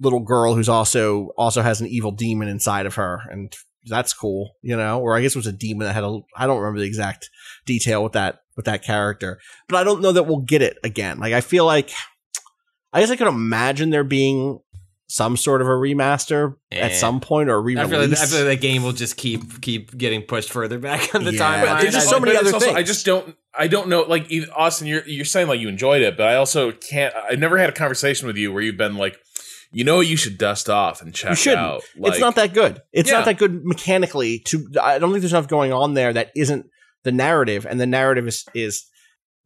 little 0.00 0.20
girl 0.20 0.54
who's 0.54 0.68
also 0.68 1.30
also 1.36 1.60
has 1.62 1.80
an 1.80 1.88
evil 1.88 2.12
demon 2.12 2.48
inside 2.48 2.86
of 2.86 2.94
her, 2.94 3.20
and 3.30 3.52
that's 3.84 4.12
cool, 4.12 4.52
you 4.62 4.76
know. 4.76 5.00
Or 5.00 5.16
I 5.16 5.22
guess 5.22 5.34
it 5.34 5.38
was 5.38 5.48
a 5.48 5.52
demon 5.52 5.86
that 5.86 5.94
had 5.94 6.04
a 6.04 6.20
I 6.36 6.46
don't 6.46 6.60
remember 6.60 6.80
the 6.80 6.86
exact 6.86 7.28
detail 7.64 8.02
with 8.02 8.12
that 8.12 8.40
with 8.56 8.66
that 8.66 8.84
character, 8.84 9.40
but 9.68 9.76
I 9.76 9.84
don't 9.84 10.02
know 10.02 10.12
that 10.12 10.24
we'll 10.24 10.40
get 10.40 10.62
it 10.62 10.78
again. 10.84 11.18
Like 11.18 11.32
I 11.32 11.40
feel 11.40 11.66
like 11.66 11.90
I 12.92 13.00
guess 13.00 13.10
I 13.10 13.16
could 13.16 13.26
imagine 13.26 13.90
there 13.90 14.04
being 14.04 14.60
some 15.08 15.36
sort 15.36 15.60
of 15.60 15.68
a 15.68 15.70
remaster 15.70 16.56
Eh. 16.72 16.78
at 16.80 16.92
some 16.94 17.20
point 17.20 17.48
or 17.48 17.54
a 17.54 17.60
I 17.60 17.62
re-release. 17.62 17.88
feel, 17.90 18.00
like, 18.00 18.18
I 18.18 18.26
feel 18.26 18.38
like 18.40 18.48
that 18.48 18.60
game 18.60 18.82
will 18.82 18.92
just 18.92 19.16
keep 19.16 19.60
keep 19.62 19.96
getting 19.96 20.22
pushed 20.22 20.50
further 20.50 20.78
back 20.78 21.14
on 21.14 21.24
the 21.24 21.32
Yeah, 21.32 21.40
timeline. 21.64 21.80
there's 21.80 21.94
just 21.94 22.08
so 22.10 22.18
many 22.18 22.32
But 22.34 22.46
it's 22.46 22.54
other 22.54 22.66
also- 22.66 22.76
I 22.76 22.82
just 22.82 23.06
don't. 23.06 23.36
I 23.58 23.68
don't 23.68 23.88
know. 23.88 24.02
Like 24.02 24.30
Austin, 24.54 24.86
you're 24.86 25.06
you're 25.06 25.24
saying 25.24 25.48
like 25.48 25.60
you 25.60 25.68
enjoyed 25.68 26.02
it, 26.02 26.16
but 26.16 26.26
I 26.26 26.34
also 26.36 26.72
can't. 26.72 27.14
I've 27.14 27.38
never 27.38 27.56
had 27.56 27.70
a 27.70 27.72
conversation 27.72 28.26
with 28.26 28.36
you 28.36 28.52
where 28.52 28.62
you've 28.62 28.76
been 28.76 28.96
like, 28.96 29.16
you 29.72 29.82
know, 29.84 30.00
you 30.00 30.16
should 30.16 30.36
dust 30.38 30.68
off 30.68 31.00
and 31.00 31.14
check 31.14 31.30
You 31.30 31.36
shouldn't. 31.36 31.60
out. 31.62 31.82
it's 31.96 32.18
not 32.18 32.34
that 32.34 32.52
good. 32.52 32.82
It's 32.92 33.08
Yeah. 33.10 33.16
not 33.18 33.24
that 33.26 33.38
good 33.38 33.64
mechanically. 33.64 34.40
To 34.46 34.66
I 34.82 34.98
don't 34.98 35.10
think 35.12 35.22
there's 35.22 35.32
enough 35.32 35.48
going 35.48 35.72
on 35.72 35.94
there 35.94 36.12
that 36.12 36.32
isn't 36.36 36.66
the 37.04 37.12
narrative, 37.12 37.64
and 37.64 37.80
the 37.80 37.86
narrative 37.86 38.26
is 38.26 38.44
is 38.54 38.84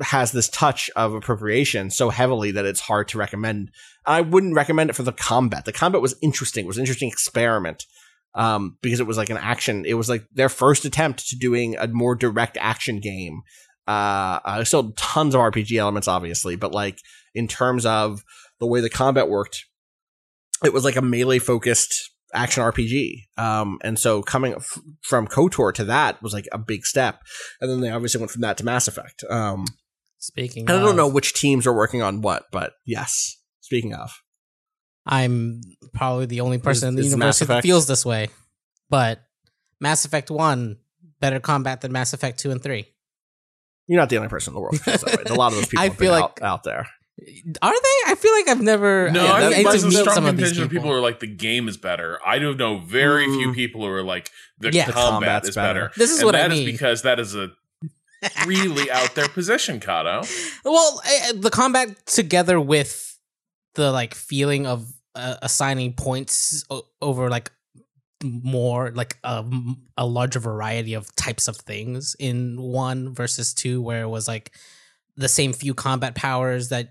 has 0.02 0.32
this 0.32 0.48
touch 0.48 0.90
of 0.96 1.14
appropriation 1.14 1.90
so 1.90 2.10
heavily 2.10 2.50
that 2.52 2.64
it's 2.64 2.80
hard 2.80 3.08
to 3.08 3.18
recommend. 3.18 3.70
I 4.06 4.20
wouldn't 4.20 4.54
recommend 4.54 4.90
it 4.90 4.96
for 4.96 5.02
the 5.02 5.12
combat. 5.12 5.64
The 5.64 5.72
combat 5.72 6.00
was 6.00 6.14
interesting. 6.22 6.64
It 6.64 6.68
was 6.68 6.78
an 6.78 6.82
interesting 6.82 7.08
experiment. 7.08 7.84
Um, 8.32 8.78
because 8.80 9.00
it 9.00 9.08
was 9.08 9.16
like 9.16 9.30
an 9.30 9.38
action. 9.38 9.84
It 9.84 9.94
was 9.94 10.08
like 10.08 10.24
their 10.32 10.48
first 10.48 10.84
attempt 10.84 11.26
to 11.30 11.36
doing 11.36 11.76
a 11.76 11.88
more 11.88 12.14
direct 12.14 12.56
action 12.60 13.00
game. 13.00 13.40
Uh, 13.88 14.62
still 14.62 14.92
tons 14.92 15.34
of 15.34 15.40
RPG 15.40 15.76
elements, 15.76 16.06
obviously, 16.06 16.54
but 16.54 16.70
like 16.70 17.00
in 17.34 17.48
terms 17.48 17.84
of 17.84 18.22
the 18.60 18.68
way 18.68 18.80
the 18.80 18.88
combat 18.88 19.28
worked, 19.28 19.64
it 20.64 20.72
was 20.72 20.84
like 20.84 20.94
a 20.94 21.02
melee 21.02 21.40
focused 21.40 22.10
action 22.32 22.62
RPG. 22.62 23.24
Um, 23.36 23.78
and 23.82 23.98
so 23.98 24.22
coming 24.22 24.54
f- 24.54 24.78
from 25.02 25.26
KOTOR 25.26 25.74
to 25.74 25.84
that 25.84 26.22
was 26.22 26.32
like 26.32 26.48
a 26.52 26.58
big 26.58 26.86
step. 26.86 27.22
And 27.60 27.70
then 27.70 27.80
they 27.80 27.90
obviously 27.90 28.20
went 28.20 28.30
from 28.30 28.42
that 28.42 28.56
to 28.58 28.64
Mass 28.64 28.88
Effect. 28.88 29.24
Um, 29.28 29.64
Speaking, 30.22 30.68
and 30.68 30.70
I 30.76 30.80
don't 30.80 30.90
of, 30.90 30.96
know 30.96 31.08
which 31.08 31.32
teams 31.34 31.66
are 31.66 31.72
working 31.72 32.02
on 32.02 32.20
what, 32.20 32.44
but 32.52 32.74
yes. 32.86 33.36
Speaking 33.60 33.94
of, 33.94 34.12
I'm 35.06 35.62
probably 35.94 36.26
the 36.26 36.40
only 36.42 36.58
person 36.58 36.88
in 36.90 36.94
the 36.94 37.02
universe 37.04 37.38
who 37.38 37.60
feels 37.62 37.86
this 37.86 38.04
way, 38.04 38.28
but 38.90 39.20
Mass 39.80 40.04
Effect 40.04 40.30
One 40.30 40.76
better 41.20 41.40
combat 41.40 41.80
than 41.80 41.90
Mass 41.92 42.12
Effect 42.12 42.38
Two 42.38 42.50
and 42.50 42.62
Three. 42.62 42.86
you're 43.86 43.98
not 44.00 44.08
the 44.10 44.16
only 44.18 44.28
person 44.28 44.50
in 44.52 44.54
the 44.56 44.60
world 44.60 44.74
who 44.74 44.78
feels 44.78 45.00
that 45.02 45.16
way. 45.18 45.24
A 45.26 45.34
lot 45.34 45.52
of 45.52 45.58
those 45.58 45.66
people 45.68 45.84
I 45.84 45.88
feel 45.90 46.12
like- 46.12 46.22
out, 46.22 46.42
out 46.42 46.62
there. 46.64 46.86
Are 47.60 47.72
they? 47.74 48.10
I 48.12 48.14
feel 48.14 48.32
like 48.32 48.48
I've 48.48 48.62
never. 48.62 49.10
No, 49.10 49.22
yeah, 49.24 49.32
I 49.32 49.48
need 49.48 49.54
think 49.56 49.66
to 49.66 49.70
there's 49.72 49.84
a 49.84 49.88
meet 49.88 49.96
strong 49.98 50.14
some 50.14 50.24
of 50.26 50.36
these 50.38 50.44
contingent 50.46 50.64
of 50.64 50.70
people 50.70 50.82
people. 50.84 50.90
who 50.92 50.96
are 50.96 51.02
like 51.02 51.20
the 51.20 51.26
game 51.26 51.68
is 51.68 51.76
better. 51.76 52.18
I 52.24 52.38
do 52.38 52.54
know 52.54 52.78
very 52.78 53.26
few 53.26 53.48
Mm. 53.48 53.54
people 53.54 53.82
who 53.82 53.88
are 53.88 54.02
like 54.02 54.30
the 54.58 54.70
Yeah. 54.72 54.86
The 54.86 54.92
combat 54.92 55.10
combat's 55.12 55.48
is 55.50 55.54
better. 55.54 55.80
better. 55.88 55.92
This 55.98 56.10
is 56.10 56.20
And 56.20 56.26
what 56.26 56.34
I 56.34 56.38
that 56.48 56.52
is 56.52 56.58
mean. 56.60 56.66
because 56.66 57.02
that 57.02 57.20
is 57.20 57.34
a 57.34 57.50
really 58.46 58.90
out 58.90 59.14
there 59.14 59.28
position, 59.28 59.80
Cado. 59.80 60.26
Well, 60.64 61.00
eh, 61.04 61.32
the 61.36 61.50
combat 61.50 62.06
together 62.06 62.60
with 62.60 63.18
the 63.74 63.92
like 63.92 64.14
feeling 64.14 64.66
of 64.66 64.92
uh, 65.14 65.36
assigning 65.42 65.94
points 65.94 66.64
o- 66.70 66.86
over 67.00 67.30
like 67.30 67.50
more 68.22 68.90
like 68.90 69.16
a, 69.24 69.44
a 69.96 70.06
larger 70.06 70.38
variety 70.38 70.94
of 70.94 71.14
types 71.16 71.48
of 71.48 71.56
things 71.56 72.14
in 72.18 72.60
one 72.60 73.14
versus 73.14 73.54
two, 73.54 73.80
where 73.80 74.02
it 74.02 74.08
was 74.08 74.28
like 74.28 74.52
the 75.16 75.28
same 75.28 75.52
few 75.52 75.74
combat 75.74 76.14
powers 76.14 76.68
that 76.68 76.90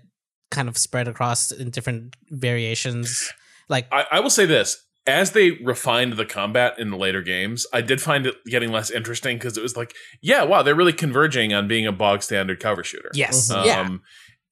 kind 0.50 0.68
of 0.68 0.76
spread 0.76 1.08
across 1.08 1.52
in 1.52 1.70
different 1.70 2.16
variations. 2.30 3.32
Like, 3.68 3.86
I, 3.92 4.06
I 4.10 4.20
will 4.20 4.30
say 4.30 4.46
this. 4.46 4.84
As 5.10 5.32
they 5.32 5.50
refined 5.50 6.14
the 6.14 6.24
combat 6.24 6.78
in 6.78 6.90
the 6.90 6.96
later 6.96 7.22
games, 7.22 7.66
I 7.72 7.80
did 7.80 8.00
find 8.00 8.26
it 8.26 8.36
getting 8.46 8.70
less 8.72 8.90
interesting 8.90 9.36
because 9.36 9.56
it 9.56 9.62
was 9.62 9.76
like, 9.76 9.94
yeah, 10.22 10.42
wow, 10.44 10.62
they're 10.62 10.74
really 10.74 10.92
converging 10.92 11.52
on 11.52 11.68
being 11.68 11.86
a 11.86 11.92
bog 11.92 12.22
standard 12.22 12.60
cover 12.60 12.82
shooter. 12.84 13.10
yes, 13.14 13.50
Um, 13.50 13.66
yeah, 13.66 13.88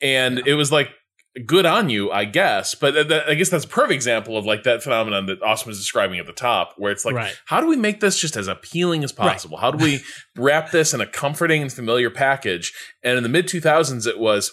And 0.02 0.46
it 0.46 0.54
was 0.54 0.70
like, 0.72 0.88
good 1.46 1.66
on 1.66 1.88
you, 1.88 2.10
I 2.10 2.24
guess. 2.24 2.74
But 2.74 2.92
th- 2.92 3.06
th- 3.08 3.22
I 3.28 3.34
guess 3.34 3.48
that's 3.48 3.64
a 3.64 3.68
perfect 3.68 3.92
example 3.94 4.36
of 4.36 4.44
like 4.44 4.64
that 4.64 4.82
phenomenon 4.82 5.26
that 5.26 5.40
Austin 5.42 5.68
was 5.70 5.78
describing 5.78 6.18
at 6.18 6.26
the 6.26 6.32
top, 6.32 6.74
where 6.78 6.90
it's 6.90 7.04
like, 7.04 7.14
Right. 7.14 7.38
how 7.46 7.60
do 7.60 7.68
we 7.68 7.76
make 7.76 8.00
this 8.00 8.18
just 8.18 8.36
as 8.36 8.48
appealing 8.48 9.04
as 9.04 9.12
possible? 9.12 9.58
How 9.58 9.70
do 9.70 9.82
we 9.84 10.00
wrap 10.36 10.72
this 10.72 10.92
in 10.92 11.00
a 11.00 11.06
comforting 11.06 11.62
and 11.62 11.72
familiar 11.72 12.10
package? 12.10 12.72
And 13.04 13.16
in 13.16 13.22
the 13.22 13.28
mid 13.28 13.46
2000s, 13.46 14.06
it 14.06 14.18
was, 14.18 14.50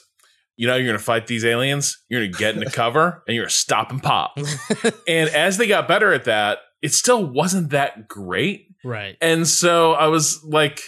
you 0.58 0.68
know, 0.68 0.76
you're 0.76 0.86
going 0.86 0.98
to 0.98 1.04
fight 1.04 1.28
these 1.28 1.44
aliens, 1.46 1.98
you're 2.10 2.22
going 2.22 2.32
to 2.32 2.38
get 2.38 2.56
into 2.56 2.70
cover, 2.72 3.24
and 3.28 3.36
you're 3.36 3.46
to 3.46 3.52
stop 3.52 3.92
and 3.92 4.02
pop. 4.02 4.38
and 5.08 5.30
as 5.30 5.58
they 5.58 5.68
got 5.68 5.88
better 5.88 6.14
at 6.14 6.24
that, 6.26 6.60
it 6.82 6.94
still 6.94 7.26
wasn't 7.26 7.72
that 7.72 8.08
great. 8.08 8.68
right. 8.84 9.18
And 9.22 9.48
so 9.48 9.94
I 9.94 10.08
was 10.08 10.44
like, 10.44 10.82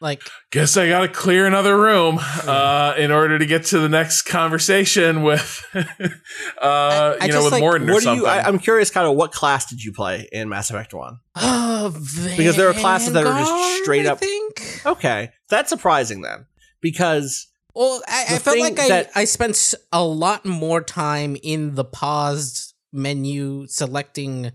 Like, 0.00 0.22
guess 0.50 0.76
I 0.76 0.88
got 0.88 1.00
to 1.00 1.08
clear 1.08 1.46
another 1.46 1.76
room 1.76 2.18
uh, 2.20 2.94
in 2.96 3.10
order 3.10 3.38
to 3.38 3.46
get 3.46 3.64
to 3.66 3.78
the 3.80 3.88
next 3.88 4.22
conversation 4.22 5.22
with, 5.22 5.64
uh, 5.74 7.16
I 7.20 7.26
you 7.26 7.32
know, 7.32 7.44
with 7.44 7.52
like, 7.52 7.62
Mordin 7.62 7.88
or 7.92 8.00
something. 8.00 8.24
you? 8.24 8.26
I, 8.26 8.42
I'm 8.46 8.58
curious, 8.58 8.90
kind 8.90 9.06
of, 9.06 9.14
what 9.16 9.32
class 9.32 9.66
did 9.66 9.82
you 9.82 9.92
play 9.92 10.28
in 10.32 10.48
Mass 10.48 10.70
Effect 10.70 10.94
One? 10.94 11.18
because 11.34 12.36
Because 12.36 12.56
there 12.56 12.68
are 12.68 12.74
classes 12.74 13.12
that 13.14 13.26
are 13.26 13.38
just 13.38 13.82
straight 13.82 14.06
I 14.06 14.10
up- 14.12 14.18
think. 14.20 14.80
Okay, 14.86 15.30
that's 15.48 15.68
surprising 15.68 16.22
then, 16.22 16.46
because 16.80 17.48
Well, 17.74 18.02
I, 18.06 18.26
I 18.30 18.38
felt 18.38 18.58
like 18.58 18.78
I, 18.78 18.88
that- 18.88 19.10
I 19.14 19.24
spent 19.24 19.74
a 19.92 20.02
lot 20.04 20.44
more 20.44 20.82
time 20.82 21.36
in 21.42 21.74
the 21.74 21.84
paused 21.84 22.74
menu 22.92 23.66
selecting 23.66 24.46
uh, 24.46 24.50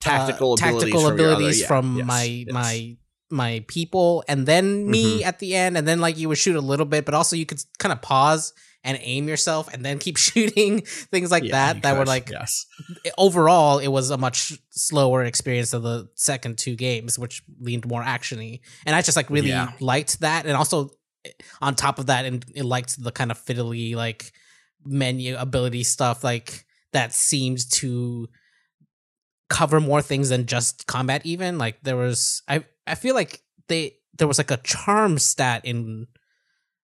tactical 0.00 0.54
abilities 0.54 0.80
tactical 0.82 1.00
from 1.08 1.18
your 1.18 1.26
other- 1.28 1.34
abilities 1.36 1.60
yeah, 1.62 1.66
from 1.66 1.96
yes, 1.98 2.06
my 2.06 2.22
yes. 2.24 2.52
my 2.52 2.96
my 3.30 3.64
people, 3.66 4.22
and 4.28 4.46
then 4.46 4.88
me 4.88 5.18
Mm-hmm. 5.20 5.28
at 5.28 5.38
the 5.40 5.56
end, 5.56 5.76
and 5.76 5.88
then 5.88 6.00
like 6.00 6.16
you 6.18 6.28
would 6.28 6.38
shoot 6.38 6.56
a 6.56 6.60
little 6.60 6.86
bit, 6.86 7.04
but 7.04 7.14
also 7.14 7.34
you 7.36 7.46
could 7.46 7.60
kind 7.78 7.92
of 7.92 8.00
pause 8.02 8.52
and 8.84 8.98
aim 9.00 9.26
yourself, 9.28 9.72
and 9.72 9.84
then 9.84 9.98
keep 9.98 10.16
shooting 10.28 10.82
things 10.82 11.30
like 11.30 11.42
Yeah, 11.42 11.46
you 11.46 11.52
that. 11.52 11.82
That 11.82 11.98
were 11.98 12.04
like 12.04 12.30
yes. 12.30 12.66
overall, 13.18 13.78
it 13.78 13.88
was 13.88 14.10
a 14.10 14.18
much 14.18 14.52
slower 14.70 15.24
experience 15.24 15.72
of 15.72 15.82
the 15.82 16.08
second 16.14 16.58
two 16.58 16.76
games, 16.76 17.18
which 17.18 17.42
leaned 17.60 17.86
more 17.88 18.02
actiony, 18.02 18.60
and 18.86 18.94
I 18.94 19.02
just 19.02 19.16
like 19.16 19.30
really 19.30 19.48
Yeah. 19.48 19.72
liked 19.80 20.20
that, 20.20 20.46
and 20.46 20.54
also 20.56 20.90
on 21.60 21.74
top 21.74 21.98
of 21.98 22.06
that, 22.06 22.24
and 22.24 22.44
it 22.54 22.64
liked 22.64 23.02
the 23.02 23.12
kind 23.12 23.30
of 23.30 23.38
fiddly 23.38 23.94
like 23.94 24.32
menu 24.84 25.36
ability 25.36 25.84
stuff, 25.84 26.22
like 26.24 26.64
that 26.92 27.12
seemed 27.12 27.70
to 27.72 28.28
cover 29.48 29.80
more 29.80 30.02
things 30.02 30.28
than 30.28 30.46
just 30.46 30.86
combat. 30.86 31.22
Even 31.24 31.58
like 31.58 31.82
there 31.82 31.96
was, 31.96 32.42
I 32.48 32.64
I 32.86 32.94
feel 32.94 33.14
like 33.14 33.42
they 33.68 33.96
there 34.16 34.28
was 34.28 34.38
like 34.38 34.50
a 34.50 34.58
charm 34.58 35.18
stat 35.18 35.64
in 35.64 36.06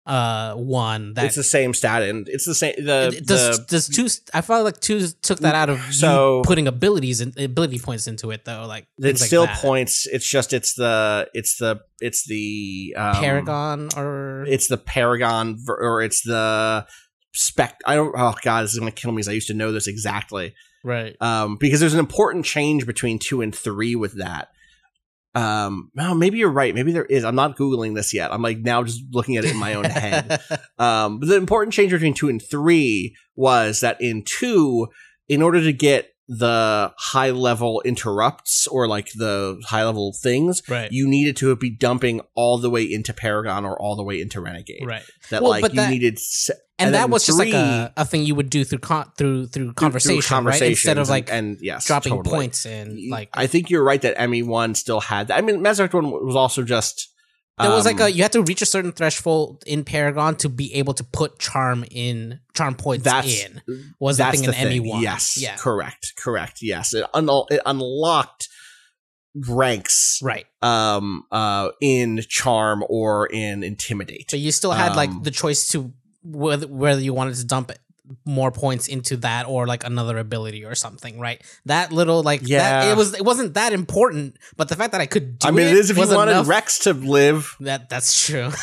uh 0.06 0.54
one 0.54 1.14
that 1.14 1.24
it's 1.24 1.34
the 1.34 1.42
same 1.42 1.74
stat, 1.74 2.02
and 2.02 2.28
it's 2.28 2.46
the 2.46 2.54
same. 2.54 2.74
The, 2.78 3.20
does 3.24 3.58
the 3.58 3.64
does 3.64 3.88
two 3.88 4.06
I 4.32 4.40
felt 4.40 4.64
like 4.64 4.80
two 4.80 5.06
took 5.22 5.40
that 5.40 5.54
out 5.54 5.68
of 5.68 5.80
So- 5.92 6.38
you 6.38 6.42
putting 6.44 6.68
abilities 6.68 7.20
and 7.20 7.36
ability 7.38 7.78
points 7.80 8.06
into 8.06 8.30
it 8.30 8.44
though 8.44 8.66
like 8.66 8.86
it's 8.98 9.20
like 9.20 9.26
still 9.26 9.46
that. 9.46 9.58
points. 9.58 10.06
It's 10.06 10.28
just 10.28 10.52
it's 10.52 10.74
the 10.74 11.28
it's 11.34 11.56
the 11.58 11.80
it's 12.00 12.26
the 12.26 12.94
um, 12.96 13.14
Paragon 13.16 13.88
or 13.96 14.44
It's 14.48 14.68
the 14.68 14.76
Paragon 14.76 15.58
or 15.66 16.02
it's 16.02 16.22
the 16.22 16.86
spec. 17.34 17.78
I 17.84 17.96
don't. 17.96 18.14
Oh 18.16 18.34
god, 18.42 18.62
this 18.62 18.72
is 18.72 18.78
gonna 18.78 18.92
kill 18.92 19.10
me. 19.10 19.16
Because 19.16 19.28
I 19.28 19.32
used 19.32 19.48
to 19.48 19.54
know 19.54 19.72
this 19.72 19.88
exactly. 19.88 20.54
right 20.84 21.16
um, 21.20 21.56
because 21.56 21.80
there's 21.80 21.94
an 21.94 21.98
important 22.00 22.44
change 22.44 22.86
between 22.86 23.18
two 23.18 23.40
and 23.42 23.54
three 23.54 23.96
with 23.96 24.18
that. 24.18 24.50
Um, 25.36 25.90
well, 25.94 26.14
maybe 26.14 26.38
you're 26.38 26.50
right. 26.50 26.74
Maybe 26.74 26.92
there 26.92 27.04
is. 27.04 27.22
I'm 27.22 27.34
not 27.34 27.58
googling 27.58 27.94
this 27.94 28.14
yet. 28.14 28.32
I'm 28.32 28.40
like 28.40 28.58
now 28.58 28.82
just 28.82 29.02
looking 29.12 29.36
at 29.36 29.44
it 29.44 29.50
in 29.50 29.58
my 29.58 29.74
own 29.74 29.84
head. 29.84 30.40
Um, 30.78 31.20
but 31.20 31.28
the 31.28 31.36
important 31.36 31.72
change 31.72 31.90
between 31.90 32.12
two 32.12 32.28
and 32.28 32.40
three 32.40 33.16
was 33.34 33.80
that 33.80 33.98
in 33.98 34.22
two, 34.24 34.88
in 35.26 35.40
order 35.40 35.62
to 35.62 35.72
get 35.72 36.10
the 36.28 36.92
high 36.98 37.30
level 37.30 37.80
interrupts 37.84 38.66
or 38.66 38.88
like 38.88 39.10
the 39.12 39.60
high 39.66 39.84
level 39.84 40.12
things, 40.20 40.62
right 40.68 40.90
you 40.90 41.06
needed 41.08 41.36
to 41.36 41.54
be 41.56 41.70
dumping 41.70 42.20
all 42.34 42.58
the 42.58 42.68
way 42.70 42.82
into 42.82 43.12
Paragon 43.12 43.64
or 43.64 43.80
all 43.80 43.94
the 43.96 44.02
way 44.02 44.20
into 44.20 44.40
Renegade. 44.40 44.84
right 44.84 45.04
That 45.30 45.42
Well, 45.42 45.50
like 45.52 45.72
you 45.72 45.76
that- 45.76 45.90
needed, 45.90 46.18
se- 46.18 46.54
and, 46.78 46.86
then 46.92 47.00
that 47.00 47.10
was 47.10 47.24
just 47.24 47.38
like 47.38 47.54
a, 47.54 47.92
a 47.96 48.04
thing 48.04 48.24
you 48.24 48.34
would 48.34 48.50
do 48.50 48.64
through 48.64 48.80
con- 48.80 49.10
through 49.16 49.46
through 49.46 49.66
through- 49.66 49.72
conversation, 49.74 50.20
through 50.36 50.46
right 50.50 50.62
instead 50.62 50.98
of 50.98 51.08
like 51.08 51.30
and, 51.30 51.56
and 51.56 51.58
yes, 51.62 51.86
dropping 51.86 52.12
totally. 52.16 52.34
points 52.36 52.66
and 52.66 52.98
like 53.08 53.30
I 53.32 53.46
think 53.46 53.70
you're 53.70 53.84
right 53.84 54.02
that 54.02 54.28
ME 54.28 54.42
one 54.42 54.74
still 54.74 55.00
had 55.00 55.28
that. 55.28 55.38
I 55.38 55.40
mean, 55.40 55.62
Mass 55.62 55.78
Effect 55.78 55.94
one 55.94 56.10
was 56.10 56.36
also 56.36 56.62
just 56.64 57.08
there 57.58 57.70
was 57.70 57.84
like 57.86 58.00
um, 58.00 58.06
a 58.06 58.08
you 58.10 58.22
had 58.22 58.32
to 58.32 58.42
reach 58.42 58.60
a 58.62 58.66
certain 58.66 58.92
threshold 58.92 59.64
in 59.66 59.82
Paragon 59.84 60.36
to 60.36 60.48
be 60.48 60.74
able 60.74 60.92
to 60.94 61.04
put 61.04 61.38
charm 61.38 61.84
in 61.90 62.40
charm 62.54 62.74
points 62.74 63.04
that's 63.04 63.44
in 63.44 63.62
was 63.98 64.18
that 64.18 64.34
thing 64.34 64.44
in 64.44 64.52
thing. 64.52 64.82
ME1 64.84 65.00
Yes, 65.02 65.38
yeah 65.40 65.56
correct, 65.56 66.12
correct. 66.18 66.58
Yes, 66.62 66.92
it, 66.94 67.06
un- 67.14 67.28
it 67.50 67.60
unlocked 67.64 68.48
ranks 69.46 70.18
right 70.22 70.46
um 70.62 71.24
uh 71.30 71.68
in 71.82 72.20
charm 72.28 72.82
or 72.88 73.26
in 73.26 73.62
intimidate. 73.62 74.28
but 74.30 74.40
you 74.40 74.50
still 74.50 74.72
had 74.72 74.90
Um, 74.92 74.96
like 74.96 75.22
the 75.22 75.30
choice 75.30 75.68
to 75.68 75.92
whether 76.22 76.66
whether 76.66 77.00
you 77.00 77.12
wanted 77.12 77.34
to 77.36 77.44
dump 77.44 77.70
more 78.24 78.50
points 78.52 78.86
into 78.88 79.16
that 79.18 79.46
or 79.46 79.66
like 79.66 79.84
another 79.84 80.18
ability 80.18 80.64
or 80.64 80.74
something 80.74 81.18
right 81.18 81.42
that 81.64 81.90
little 81.92 82.22
like 82.22 82.40
that, 82.42 82.48
Yeah. 82.48 82.92
it 82.92 82.96
was 82.96 83.14
it 83.14 83.24
wasn't 83.24 83.54
that 83.54 83.72
important 83.72 84.36
but 84.56 84.68
the 84.68 84.76
fact 84.76 84.92
that 84.92 85.00
i 85.00 85.06
could 85.06 85.38
do 85.38 85.48
I 85.48 85.50
mean, 85.50 85.66
it 85.66 85.76
is 85.76 85.90
if 85.90 85.96
you 85.98 86.06
wanted 86.08 86.32
enough- 86.32 86.48
Wrex 86.48 86.78
to 86.80 86.92
live. 86.92 87.56
that 87.60 87.88
that's 87.88 88.26
true 88.26 88.50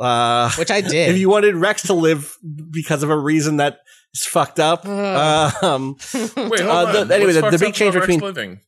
Uh, 0.00 0.50
which 0.52 0.70
i 0.70 0.80
did 0.80 1.10
if 1.10 1.18
you 1.18 1.28
wanted 1.28 1.54
Wrex 1.56 1.82
to 1.82 1.92
live 1.94 2.36
because 2.70 3.02
of 3.02 3.10
a 3.10 3.16
reason 3.18 3.56
that 3.58 3.80
is 4.14 4.24
fucked 4.24 4.58
up. 4.58 4.84
Uh. 4.86 5.50
um, 5.62 5.96
Wait, 6.14 6.34
hold 6.36 6.60
Uh, 6.60 6.92
the- 6.92 7.00
on. 7.02 7.12
anyway, 7.12 7.32
the- 7.32 7.50
the 7.50 7.58
big 7.58 7.74
change 7.74 7.94
between- 7.94 8.20
living. 8.20 8.60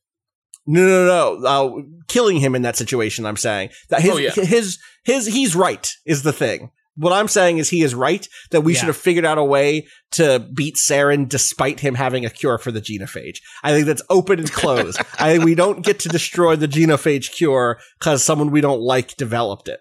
No, 0.65 0.85
no, 0.85 1.05
no. 1.39 1.45
Uh, 1.45 1.81
killing 2.07 2.37
him 2.39 2.55
in 2.55 2.61
that 2.61 2.77
situation. 2.77 3.25
I'm 3.25 3.35
saying 3.35 3.69
that 3.89 4.01
his, 4.01 4.11
Oh, 4.13 4.17
yeah. 4.17 4.31
his, 4.31 4.77
his, 5.03 5.25
he's 5.27 5.55
right 5.55 5.89
is 6.05 6.23
the 6.23 6.31
thing. 6.31 6.71
What 6.95 7.11
I'm 7.11 7.27
saying 7.27 7.57
is 7.57 7.69
he 7.69 7.81
is 7.81 7.95
right 7.95 8.27
that 8.51 8.61
we 8.61 8.73
Yeah. 8.73 8.79
should 8.79 8.87
have 8.87 8.97
figured 8.97 9.25
out 9.25 9.37
a 9.39 9.43
way 9.43 9.87
to 10.11 10.39
beat 10.53 10.75
Saren 10.75 11.27
despite 11.27 11.79
him 11.79 11.95
having 11.95 12.23
a 12.23 12.29
cure 12.29 12.59
for 12.59 12.71
the 12.71 12.81
genophage. 12.81 13.37
I 13.63 13.71
think 13.71 13.87
that's 13.87 14.03
open 14.11 14.37
and 14.39 14.51
closed. 14.51 14.99
I 15.19 15.31
think 15.33 15.43
we 15.43 15.55
don't 15.55 15.83
get 15.83 15.99
to 16.01 16.09
destroy 16.09 16.55
the 16.55 16.67
genophage 16.67 17.31
cure 17.31 17.79
because 17.99 18.23
someone 18.23 18.51
we 18.51 18.61
don't 18.61 18.81
like 18.81 19.15
developed 19.17 19.67
it. 19.69 19.79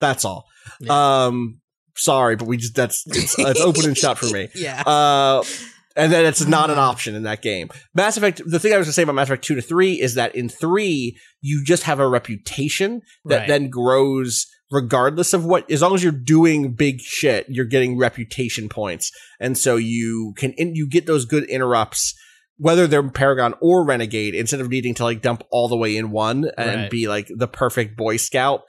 That's 0.00 0.24
all. 0.24 0.46
Um, 0.88 1.60
sorry, 1.96 2.36
but 2.36 2.46
we 2.48 2.56
just 2.56 2.74
that's 2.74 3.04
it's, 3.06 3.38
it's 3.38 3.60
open 3.60 3.84
and 3.86 3.96
shut 3.96 4.18
for 4.18 4.26
me. 4.26 4.48
yeah 4.54 4.82
Uh, 4.82 5.42
and 5.96 6.12
then 6.12 6.24
it's 6.26 6.46
not 6.46 6.70
an 6.70 6.78
option 6.78 7.14
in 7.16 7.24
that 7.24 7.42
game. 7.42 7.70
Mass 7.94 8.16
Effect. 8.16 8.40
The 8.46 8.58
thing 8.60 8.72
I 8.72 8.76
was 8.78 8.86
going 8.86 8.90
to 8.90 8.92
say 8.92 9.02
about 9.02 9.14
Mass 9.16 9.26
Effect 9.28 9.44
two 9.44 9.54
to 9.56 9.62
three 9.62 10.00
is 10.00 10.14
that 10.14 10.34
in 10.36 10.48
three 10.48 11.18
you 11.40 11.64
just 11.64 11.84
have 11.84 11.98
a 11.98 12.08
reputation 12.08 13.00
that 13.24 13.38
Right. 13.40 13.48
then 13.48 13.70
grows 13.70 14.46
regardless 14.70 15.32
of 15.32 15.44
what. 15.44 15.70
As 15.70 15.82
long 15.82 15.94
as 15.94 16.02
you're 16.02 16.12
doing 16.12 16.72
big 16.72 17.00
shit, 17.00 17.46
you're 17.48 17.64
getting 17.64 17.98
reputation 17.98 18.68
points, 18.68 19.10
and 19.40 19.56
so 19.56 19.76
you 19.76 20.34
can 20.36 20.54
and 20.58 20.76
you 20.76 20.88
get 20.88 21.06
those 21.06 21.24
good 21.24 21.44
interrupts. 21.44 22.14
Whether 22.60 22.88
they're 22.88 23.08
Paragon 23.08 23.54
or 23.60 23.84
Renegade, 23.84 24.34
instead 24.34 24.60
of 24.60 24.68
needing 24.68 24.92
to 24.94 25.04
like 25.04 25.22
dump 25.22 25.44
all 25.50 25.68
the 25.68 25.76
way 25.76 25.96
in 25.96 26.10
one 26.10 26.50
and 26.58 26.80
Right. 26.82 26.90
be 26.90 27.06
like 27.06 27.28
the 27.30 27.46
perfect 27.46 27.96
Boy 27.96 28.16
Scout, 28.16 28.62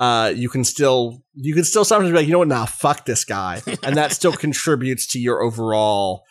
uh, 0.00 0.32
you 0.34 0.48
can 0.48 0.64
still 0.64 1.22
you 1.34 1.54
can 1.54 1.62
still 1.64 1.84
sometimes 1.84 2.10
be 2.10 2.16
like, 2.16 2.26
you 2.26 2.32
know 2.32 2.40
what, 2.40 2.48
nah, 2.48 2.66
fuck 2.66 3.04
this 3.04 3.24
guy, 3.24 3.62
and 3.84 3.96
that 3.96 4.10
still 4.12 4.32
contributes 4.46 5.06
to 5.12 5.20
your 5.20 5.42
overall, 5.42 6.24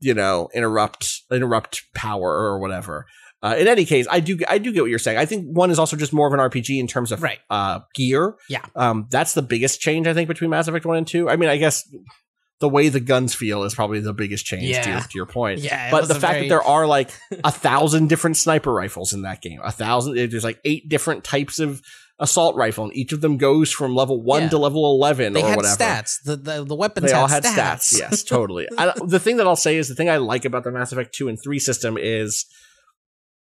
you 0.00 0.12
know, 0.12 0.50
interrupt 0.54 1.22
interrupt 1.32 1.84
power 1.94 2.30
or 2.30 2.58
whatever. 2.58 3.06
Uh, 3.42 3.54
in 3.58 3.68
any 3.68 3.84
case, 3.84 4.06
I 4.10 4.20
do 4.20 4.38
I 4.48 4.58
do 4.58 4.72
get 4.72 4.80
what 4.80 4.90
you're 4.90 4.98
saying. 4.98 5.16
I 5.18 5.24
think 5.24 5.46
one 5.46 5.70
is 5.70 5.78
also 5.78 5.96
just 5.96 6.12
more 6.12 6.26
of 6.26 6.32
an 6.32 6.40
RPG 6.40 6.78
in 6.80 6.86
terms 6.88 7.12
of 7.12 7.22
Right. 7.22 7.38
uh, 7.48 7.80
gear. 7.94 8.34
Yeah. 8.48 8.64
um, 8.74 9.06
that's 9.10 9.34
the 9.34 9.42
biggest 9.42 9.80
change 9.80 10.06
I 10.08 10.14
think 10.14 10.26
between 10.28 10.50
Mass 10.50 10.66
Effect 10.66 10.84
one 10.84 10.96
and 10.96 11.06
two. 11.06 11.28
I 11.30 11.36
mean, 11.36 11.48
I 11.48 11.56
guess 11.56 11.88
the 12.60 12.68
way 12.68 12.88
the 12.88 12.98
guns 12.98 13.36
feel 13.36 13.62
is 13.62 13.74
probably 13.76 14.00
the 14.00 14.12
biggest 14.12 14.44
change 14.44 14.62
to, 14.82 14.90
your, 14.90 15.00
to 15.00 15.10
your 15.14 15.26
point. 15.26 15.60
Yeah, 15.60 15.92
but 15.92 16.08
the 16.08 16.14
fact 16.16 16.34
very- 16.34 16.40
that 16.42 16.48
there 16.48 16.62
are 16.62 16.88
like 16.88 17.10
a 17.44 17.52
thousand 17.52 18.08
different 18.08 18.36
sniper 18.36 18.72
rifles 18.72 19.12
in 19.12 19.22
that 19.22 19.40
game, 19.40 19.60
a 19.62 19.70
thousand, 19.70 20.16
there's 20.16 20.42
like 20.42 20.58
eight 20.64 20.88
different 20.88 21.22
types 21.22 21.60
of 21.60 21.80
assault 22.18 22.56
rifle, 22.56 22.82
and 22.86 22.96
each 22.96 23.12
of 23.12 23.20
them 23.20 23.36
goes 23.36 23.70
from 23.70 23.94
level 23.94 24.20
one 24.20 24.42
Yeah. 24.42 24.48
to 24.48 24.58
level 24.58 24.84
eleven 24.90 25.32
they 25.34 25.42
or 25.44 25.48
had 25.50 25.56
whatever. 25.56 25.76
stats 25.76 26.20
the, 26.24 26.34
the 26.34 26.64
the 26.64 26.74
weapons 26.74 27.06
They 27.06 27.12
had 27.12 27.20
all 27.20 27.28
had 27.28 27.44
stats, 27.44 27.54
stats. 27.94 27.96
Yes, 28.00 28.24
totally. 28.24 28.66
I, 28.76 28.92
the 29.06 29.20
thing 29.20 29.36
that 29.36 29.46
I'll 29.46 29.54
say 29.54 29.76
is 29.76 29.86
the 29.88 29.94
thing 29.94 30.10
I 30.10 30.16
like 30.16 30.44
about 30.44 30.64
the 30.64 30.72
Mass 30.72 30.90
Effect 30.90 31.14
two 31.14 31.28
and 31.28 31.38
three 31.40 31.60
system 31.60 31.96
is 31.96 32.44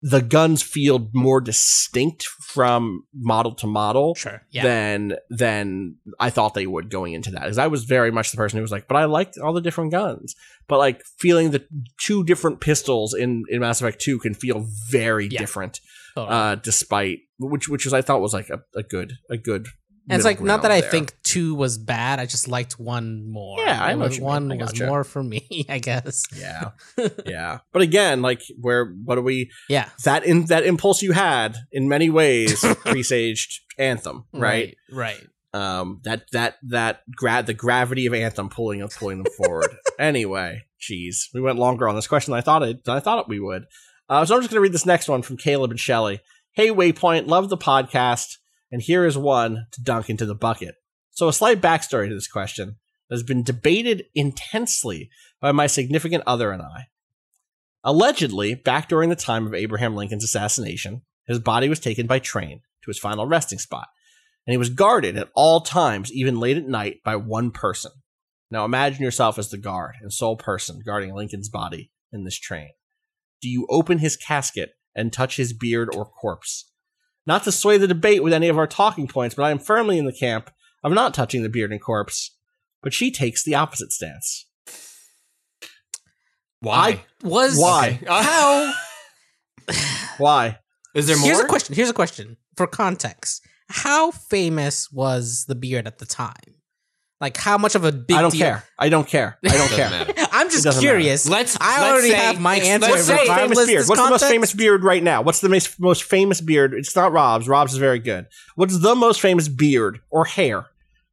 the 0.05 0.20
guns 0.20 0.62
feel 0.62 1.09
more 1.15 1.41
distinct 1.41 2.24
from 2.24 3.05
model 3.15 3.55
to 3.55 3.66
model 3.69 4.15
sure 4.16 4.43
yeah 4.51 4.65
than 4.65 5.15
than 5.31 5.97
I 6.19 6.29
thought 6.31 6.55
they 6.55 6.66
would 6.66 6.91
going 6.91 7.12
into 7.15 7.31
that. 7.31 7.43
Because 7.43 7.59
I 7.59 7.69
was 7.69 7.85
very 7.85 8.11
much 8.11 8.31
the 8.33 8.37
person 8.37 8.57
who 8.57 8.62
was 8.62 8.73
like, 8.73 8.89
but 8.89 8.97
I 8.97 9.05
liked 9.05 9.39
all 9.39 9.53
the 9.53 9.61
different 9.61 9.93
guns. 9.93 10.35
But 10.66 10.79
like 10.79 11.03
feeling 11.20 11.53
the 11.53 11.65
two 12.01 12.24
different 12.24 12.61
pistols 12.61 13.15
in 13.15 13.45
in 13.49 13.61
Mass 13.61 13.81
Effect 13.81 14.01
Two 14.01 14.19
can 14.19 14.35
feel 14.35 14.66
very 14.91 15.29
Yeah. 15.29 15.39
different. 15.39 15.81
totally. 16.16 16.37
Uh, 16.37 16.55
despite 16.57 17.19
which 17.39 17.69
which 17.69 17.87
is 17.87 17.93
I 17.93 18.03
thought 18.03 18.20
was 18.20 18.35
like 18.35 18.51
a, 18.51 18.61
a 18.77 18.83
good 18.83 19.15
a 19.31 19.37
good. 19.37 19.69
And 20.09 20.16
it's 20.19 20.24
like 20.24 20.41
not 20.41 20.62
that 20.62 20.69
ground 20.69 20.85
I 20.85 20.89
think 20.89 21.15
two 21.23 21.55
was 21.55 21.79
bad. 21.79 22.19
I 22.19 22.27
just 22.27 22.49
liked 22.49 22.79
one 22.79 23.31
more. 23.31 23.61
Yeah, 23.61 23.83
I 23.83 23.95
know 23.95 24.07
you 24.07 24.11
mean. 24.11 24.23
one 24.23 24.53
I 24.53 24.57
was 24.57 24.73
gotcha. 24.73 24.87
more 24.87 25.05
for 25.05 25.23
me, 25.35 25.65
I 25.69 25.79
guess. 25.79 26.24
Yeah, 26.37 26.70
yeah. 27.27 27.59
But 27.73 27.83
again, 27.83 28.20
like 28.20 28.43
where 28.61 28.87
what 29.05 29.15
do 29.15 29.23
we 29.23 29.51
Yeah, 29.69 29.89
that 30.05 30.24
in 30.24 30.47
that 30.47 30.65
impulse 30.65 31.03
you 31.03 31.12
had 31.12 31.57
in 31.70 31.89
many 31.89 32.11
ways 32.11 32.61
presaged 32.85 33.61
Anthem, 33.79 34.24
right? 34.33 34.77
right, 34.91 35.20
um 35.55 36.01
that 36.05 36.24
that 36.33 36.57
that 36.62 37.03
gra- 37.15 37.43
the 37.43 37.55
gravity 37.55 38.07
of 38.07 38.15
anthem 38.15 38.49
pulling 38.49 38.87
pulling 38.89 39.23
them 39.23 39.33
forward 39.37 39.77
anyway 39.99 40.62
jeez 40.81 41.27
we 41.35 41.41
went 41.41 41.59
longer 41.59 41.89
on 41.89 41.95
this 41.95 42.07
question 42.07 42.33
than 42.33 42.39
i 42.39 42.41
thought 42.43 42.62
it 42.62 42.85
than 42.85 42.97
i 42.97 43.01
thought 43.01 43.29
we 43.29 43.39
would 43.39 43.65
uh, 44.09 44.24
so 44.24 44.35
i'm 44.35 44.41
just 44.41 44.51
going 44.51 44.57
to 44.57 44.62
read 44.62 44.73
this 44.73 44.87
next 44.87 45.09
one 45.09 45.20
from 45.23 45.37
caleb 45.37 45.70
and 45.70 45.81
Shelley. 45.81 46.20
hey 46.53 46.69
waypoint 46.69 47.27
love 47.27 47.51
the 47.51 47.59
podcast 47.59 48.39
and 48.73 48.82
here 48.82 49.05
is 49.05 49.16
one 49.16 49.66
to 49.70 49.82
dunk 49.82 50.11
into 50.11 50.27
the 50.27 50.35
bucket 50.35 50.74
so 51.11 51.28
a 51.28 51.32
slight 51.32 51.61
backstory 51.61 52.09
to 52.09 52.15
this 52.15 52.27
question 52.27 52.77
has 53.11 53.23
been 53.23 53.44
debated 53.44 54.07
intensely 54.15 55.11
by 55.40 55.53
my 55.53 55.69
significant 55.69 56.24
other 56.27 56.51
and 56.51 56.62
i 56.62 56.86
allegedly 57.85 58.55
back 58.55 58.89
during 58.89 59.11
the 59.11 59.16
time 59.16 59.47
of 59.47 59.55
abraham 59.55 59.94
lincoln's 59.94 60.24
assassination 60.24 61.03
his 61.27 61.39
body 61.39 61.69
was 61.69 61.78
taken 61.78 62.07
by 62.07 62.19
train 62.19 62.61
to 62.82 62.90
his 62.90 62.99
final 62.99 63.27
resting 63.27 63.59
spot 63.59 63.89
and 64.47 64.53
he 64.53 64.59
was 64.59 64.70
guarded 64.70 65.16
at 65.16 65.31
all 65.35 65.61
times, 65.61 66.12
even 66.12 66.40
late 66.40 66.57
at 66.57 66.66
night, 66.66 67.01
by 67.05 67.16
one 67.16 67.51
person. 67.51 67.93
Now 68.51 68.65
imagine 68.65 69.03
yourself 69.03 69.39
as 69.39 69.51
the 69.51 69.59
guard 69.59 69.94
and 70.01 70.12
sole 70.12 70.36
person 70.36 70.82
guarding 70.85 71.15
Lincoln's 71.15 71.49
body 71.49 71.90
in 72.12 72.24
this 72.24 72.39
train. 72.39 72.70
Do 73.40 73.49
you 73.49 73.66
open 73.70 73.99
his 73.99 74.16
casket 74.16 74.74
and 74.94 75.12
touch 75.12 75.36
his 75.36 75.53
beard 75.53 75.94
or 75.94 76.05
corpse? 76.05 76.70
Not 77.27 77.44
to 77.44 77.53
sway 77.53 77.78
the 77.78 77.86
debate 77.86 78.23
with 78.23 78.32
any 78.32 78.49
of 78.49 78.59
our 78.59 78.66
talking 78.66 79.07
points, 79.07 79.35
but 79.35 79.44
I 79.44 79.51
am 79.51 79.59
firmly 79.59 79.99
in 79.99 80.07
the 80.07 80.12
camp 80.12 80.51
of 80.82 80.93
not 80.93 81.15
touching 81.15 81.43
the 81.43 81.49
beard 81.49 81.70
and 81.70 81.81
corpse. 81.81 82.36
But 82.82 82.93
she 82.93 83.11
takes 83.11 83.44
the 83.44 83.55
opposite 83.55 83.93
stance. 83.93 84.47
Why? 86.61 87.05
Was 87.23 87.59
Why? 87.59 88.01
Uh, 88.07 88.23
how? 88.23 88.74
Why? 90.19 90.59
Is 90.94 91.07
there 91.07 91.16
more? 91.16 91.27
Here's 91.27 91.40
a 91.40 91.47
question. 91.47 91.74
Here's 91.74 91.90
a 91.90 91.94
question 91.94 92.36
for 92.57 92.66
context. 92.66 93.44
How 93.69 94.11
famous 94.11 94.90
was 94.93 95.47
the 95.47 95.55
beard 95.55 95.86
at 95.86 95.99
the 95.99 96.07
time? 96.07 96.61
Like, 97.23 97.36
how 97.39 97.57
much 97.57 97.74
of 97.77 97.85
a 97.85 97.93
big 97.93 98.16
I 98.16 98.20
don't 98.20 98.32
deal? 98.32 98.40
care. 98.40 98.65
I 98.78 98.89
don't 98.89 99.07
care. 99.07 99.39
I 99.49 99.57
don't 99.57 99.70
care. 99.70 99.89
matter. 99.90 100.12
I'm 100.32 100.49
just 100.49 100.61
It 100.61 100.65
doesn't 100.65 100.82
curious. 100.82 101.28
Let's- 101.28 101.57
I 101.61 101.81
let's 101.81 101.93
already 101.93 102.11
say- 102.11 102.16
have 102.16 102.40
my 102.40 102.57
let's 102.57 102.66
answer. 102.69 102.99
say 102.99 103.27
famous 103.27 103.65
beard. 103.66 103.81
this 103.82 103.89
What's 103.89 104.03
the 104.03 104.11
most 104.11 104.24
famous 104.28 104.53
beard 104.53 104.82
right 104.82 105.03
now? 105.03 105.23
What's 105.23 105.40
the 105.40 105.49
most, 105.49 105.78
most 105.81 106.03
famous 106.03 106.40
beard? 106.40 106.74
It's 106.74 106.94
not 106.97 107.12
Rob's. 107.12 107.47
Rob's 107.49 107.73
is 107.74 107.78
very 107.78 108.01
good. 108.01 108.27
What's 108.57 108.78
the 108.81 108.94
most 108.97 109.20
famous 109.20 109.47
beard 109.49 110.01
or 110.11 110.24
hair 110.24 110.66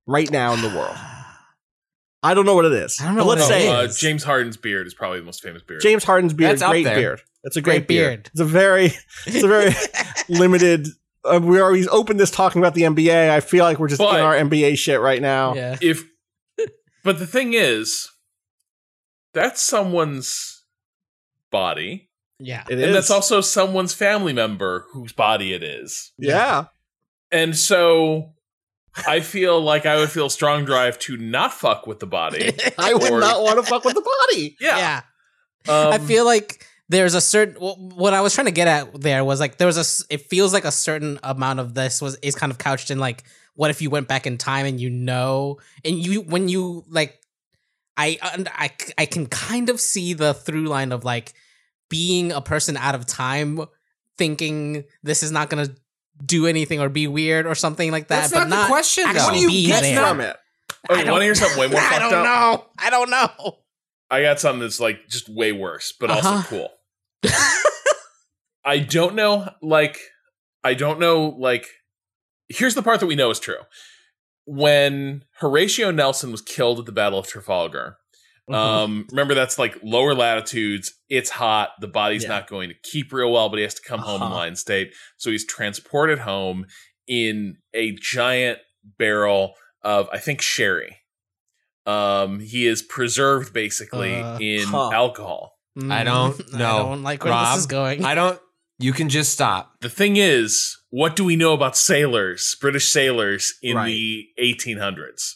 right 0.08 0.30
now 0.32 0.54
in 0.56 0.62
the 0.64 0.70
world? 0.70 0.98
I 2.22 2.34
don't 2.34 2.46
know 2.46 2.56
what 2.56 2.66
it 2.66 2.74
is. 2.74 3.00
I 3.00 3.06
don't 3.06 3.16
know 3.16 3.24
But 3.24 3.38
let's 3.38 3.42
what 3.50 3.52
it 3.58 3.62
say 3.62 3.70
uh. 3.70 3.88
James 3.88 4.24
Harden's 4.24 4.58
beard 4.58 4.88
is 4.88 4.94
probably 4.94 5.20
the 5.20 5.26
most 5.26 5.42
famous 5.42 5.62
beard. 5.62 5.82
James 5.82 6.04
Harden's 6.04 6.34
beard, 6.34 6.52
That's 6.52 6.62
up 6.64 6.72
great 6.72 6.84
there. 6.84 6.96
beard. 6.96 7.22
It's 7.44 7.56
a 7.56 7.62
great, 7.62 7.86
Great 7.86 7.88
beard. 7.88 8.08
beard. 8.24 8.30
It's 8.34 8.42
a 8.42 8.46
very, 8.46 8.86
it's 9.28 9.44
a 9.44 9.48
very 9.48 9.74
limited. 10.28 10.88
Uh, 11.26 11.40
we 11.44 11.60
already 11.60 11.88
opened 11.90 12.20
this 12.20 12.32
talking 12.32 12.62
about 12.62 12.74
the 12.76 12.84
NBA. 12.84 13.30
I 13.30 13.40
feel 13.42 13.66
like 13.66 13.78
we're 13.80 13.90
just 13.90 14.00
But- 14.00 14.16
in 14.16 14.22
our 14.22 14.34
NBA 14.36 14.78
shit 14.78 15.00
right 15.02 15.22
now. 15.22 15.54
Yeah. 15.54 15.78
if 15.82 16.04
but 17.04 17.18
the 17.20 17.28
thing 17.28 17.54
is 17.54 18.10
that's 19.34 19.62
someone's 19.62 20.64
body 21.52 22.10
Yeah. 22.40 22.64
It 22.70 22.74
and 22.74 22.82
is. 22.82 22.94
that's 22.94 23.10
also 23.12 23.42
someone's 23.42 23.94
family 23.94 24.34
member 24.34 24.86
whose 24.92 25.12
body 25.14 25.54
it 25.54 25.64
is 25.64 26.12
yeah. 26.18 26.66
and 27.32 27.56
so 27.58 28.34
i 29.08 29.20
feel 29.20 29.62
like 29.62 29.86
i 29.86 29.96
would 29.98 30.10
feel 30.10 30.30
strong 30.30 30.66
drive 30.66 31.00
to 31.00 31.16
not 31.18 31.54
fuck 31.54 31.88
with 31.88 32.00
the 32.00 32.06
body 32.08 32.52
I 32.78 32.94
would 32.94 33.12
Or- 33.12 33.20
not 33.20 33.42
want 33.44 33.58
to 33.58 33.64
fuck 33.64 33.86
with 33.86 33.96
the 33.96 34.02
body. 34.32 34.56
yeah, 34.60 34.78
yeah. 34.78 35.02
Um, 35.74 35.94
I 35.94 35.98
feel 36.00 36.26
like 36.26 36.66
there's 36.90 37.14
a 37.14 37.22
certain 37.22 37.56
what 37.56 38.14
I 38.14 38.22
was 38.22 38.34
trying 38.34 38.46
to 38.46 38.52
get 38.52 38.68
at 38.68 39.00
there 39.02 39.24
was 39.24 39.40
like 39.40 39.58
there 39.58 39.68
was 39.68 39.78
a 39.78 39.82
s- 39.82 40.04
it 40.10 40.30
feels 40.30 40.54
like 40.54 40.66
a 40.66 40.72
certain 40.72 41.20
amount 41.24 41.60
of 41.60 41.74
this 41.76 42.02
was 42.02 42.16
is 42.22 42.36
kind 42.36 42.52
of 42.52 42.58
couched 42.58 42.90
in 42.92 43.00
like 43.00 43.24
what 43.56 43.70
if 43.70 43.82
you 43.82 43.90
went 43.90 44.08
back 44.08 44.26
in 44.28 44.38
time 44.38 44.66
and 44.66 44.80
you 44.80 44.90
know 44.90 45.58
and 45.86 45.96
you 45.98 46.22
when 46.22 46.50
you 46.50 46.84
like 46.90 47.20
I 47.98 48.18
I 48.22 48.46
I 48.56 48.68
c- 48.80 48.94
I 48.98 49.06
can 49.06 49.28
kind 49.28 49.70
of 49.70 49.80
see 49.80 50.14
the 50.14 50.34
through 50.34 50.66
line 50.68 50.92
of 50.92 51.04
like 51.06 51.34
being 51.90 52.32
a 52.32 52.42
person 52.42 52.76
out 52.78 52.96
of 52.96 53.06
time 53.06 53.62
thinking 54.18 54.84
this 55.04 55.24
is 55.24 55.32
not 55.32 55.50
going 55.50 55.66
to 55.68 55.76
do 56.26 56.48
anything 56.48 56.80
or 56.82 56.90
be 56.90 57.08
weird 57.08 57.46
or 57.48 57.56
something 57.56 57.92
like 57.92 58.08
that 58.10 58.22
That's 58.30 58.34
but 58.34 58.48
not 58.48 58.64
the 58.64 58.68
question, 58.68 59.06
though. 59.14 59.24
What 59.26 59.34
do 59.34 59.40
you 59.40 59.68
get 59.68 59.82
there. 59.82 59.98
from 60.00 60.20
it? 60.22 60.36
oh, 60.90 60.96
you 60.96 61.06
want 61.12 61.22
to 61.22 61.24
hear 61.26 61.36
something 61.36 61.58
way 61.60 61.68
more 61.68 61.80
I 61.84 61.90
fucked 61.90 62.02
don't 62.12 62.14
up 62.14 62.24
know. 62.26 62.66
I 62.78 62.90
don't 62.90 63.10
know. 63.10 63.58
i 64.12 64.22
got 64.22 64.40
something 64.40 64.60
that's 64.62 64.80
like 64.80 65.08
just 65.08 65.30
way 65.30 65.52
worse 65.52 65.94
but 66.00 66.10
Uh-huh. 66.12 66.30
also 66.30 66.48
cool 66.50 66.70
I 68.66 68.80
don't 68.80 69.16
know, 69.16 69.50
like, 69.62 69.98
I 70.64 70.74
don't 70.74 71.00
know, 71.00 71.28
like, 71.38 71.66
here's 72.50 72.76
the 72.76 72.84
part 72.84 73.00
that 73.00 73.08
we 73.08 73.16
know 73.16 73.30
is 73.30 73.40
true. 73.40 73.62
When 74.46 75.24
Horatio 75.40 75.92
Nelson 75.92 76.32
was 76.32 76.42
killed 76.42 76.80
at 76.80 76.86
the 76.86 76.92
Battle 76.92 77.20
of 77.20 77.28
Trafalgar, 77.28 77.98
Mm-hmm. 78.50 78.56
um, 78.60 79.08
remember 79.12 79.36
that's 79.36 79.60
like 79.60 79.78
lower 79.84 80.16
latitudes, 80.16 80.96
it's 81.08 81.30
hot, 81.30 81.70
the 81.82 81.88
body's 81.88 82.24
Yeah. 82.24 82.30
not 82.30 82.48
going 82.48 82.70
to 82.70 82.76
keep 82.82 83.14
real 83.14 83.32
well, 83.32 83.48
but 83.48 83.58
he 83.58 83.62
has 83.64 83.76
to 83.76 83.82
come 83.88 84.00
home 84.00 84.24
in 84.24 84.28
Uh-huh. 84.28 84.34
lion 84.38 84.56
state. 84.56 84.92
So 85.18 85.30
he's 85.30 85.46
transported 85.46 86.18
home 86.18 86.66
in 87.08 87.58
a 87.76 87.92
giant 87.92 88.58
barrel 88.98 89.54
of, 89.84 90.10
I 90.12 90.18
think, 90.18 90.42
sherry. 90.42 90.98
Um, 91.86 92.40
he 92.40 92.66
is 92.66 92.82
preserved 92.82 93.54
basically 93.54 94.16
Uh, 94.24 94.40
in 94.40 94.68
huh. 94.70 94.90
alcohol. 94.94 95.59
I 95.90 96.04
don't 96.04 96.38
Mm, 96.38 96.58
know. 96.58 96.66
I 96.76 96.78
don't 96.80 97.04
like 97.04 97.24
where 97.24 97.34
Rob, 97.34 97.54
this 97.56 97.60
is 97.62 97.66
going. 97.68 98.04
I 98.06 98.16
don't. 98.16 98.40
You 98.80 98.94
can 98.94 99.10
just 99.10 99.34
stop. 99.34 99.74
The 99.82 99.90
thing 99.90 100.16
is, 100.16 100.78
what 100.90 101.16
do 101.16 101.24
we 101.26 101.36
know 101.36 101.54
about 101.54 101.76
sailors, 101.76 102.56
British 102.62 102.92
sailors 102.92 103.54
in 103.62 103.76
Right. 103.76 103.88
the 103.88 104.28
1800s? 104.42 105.36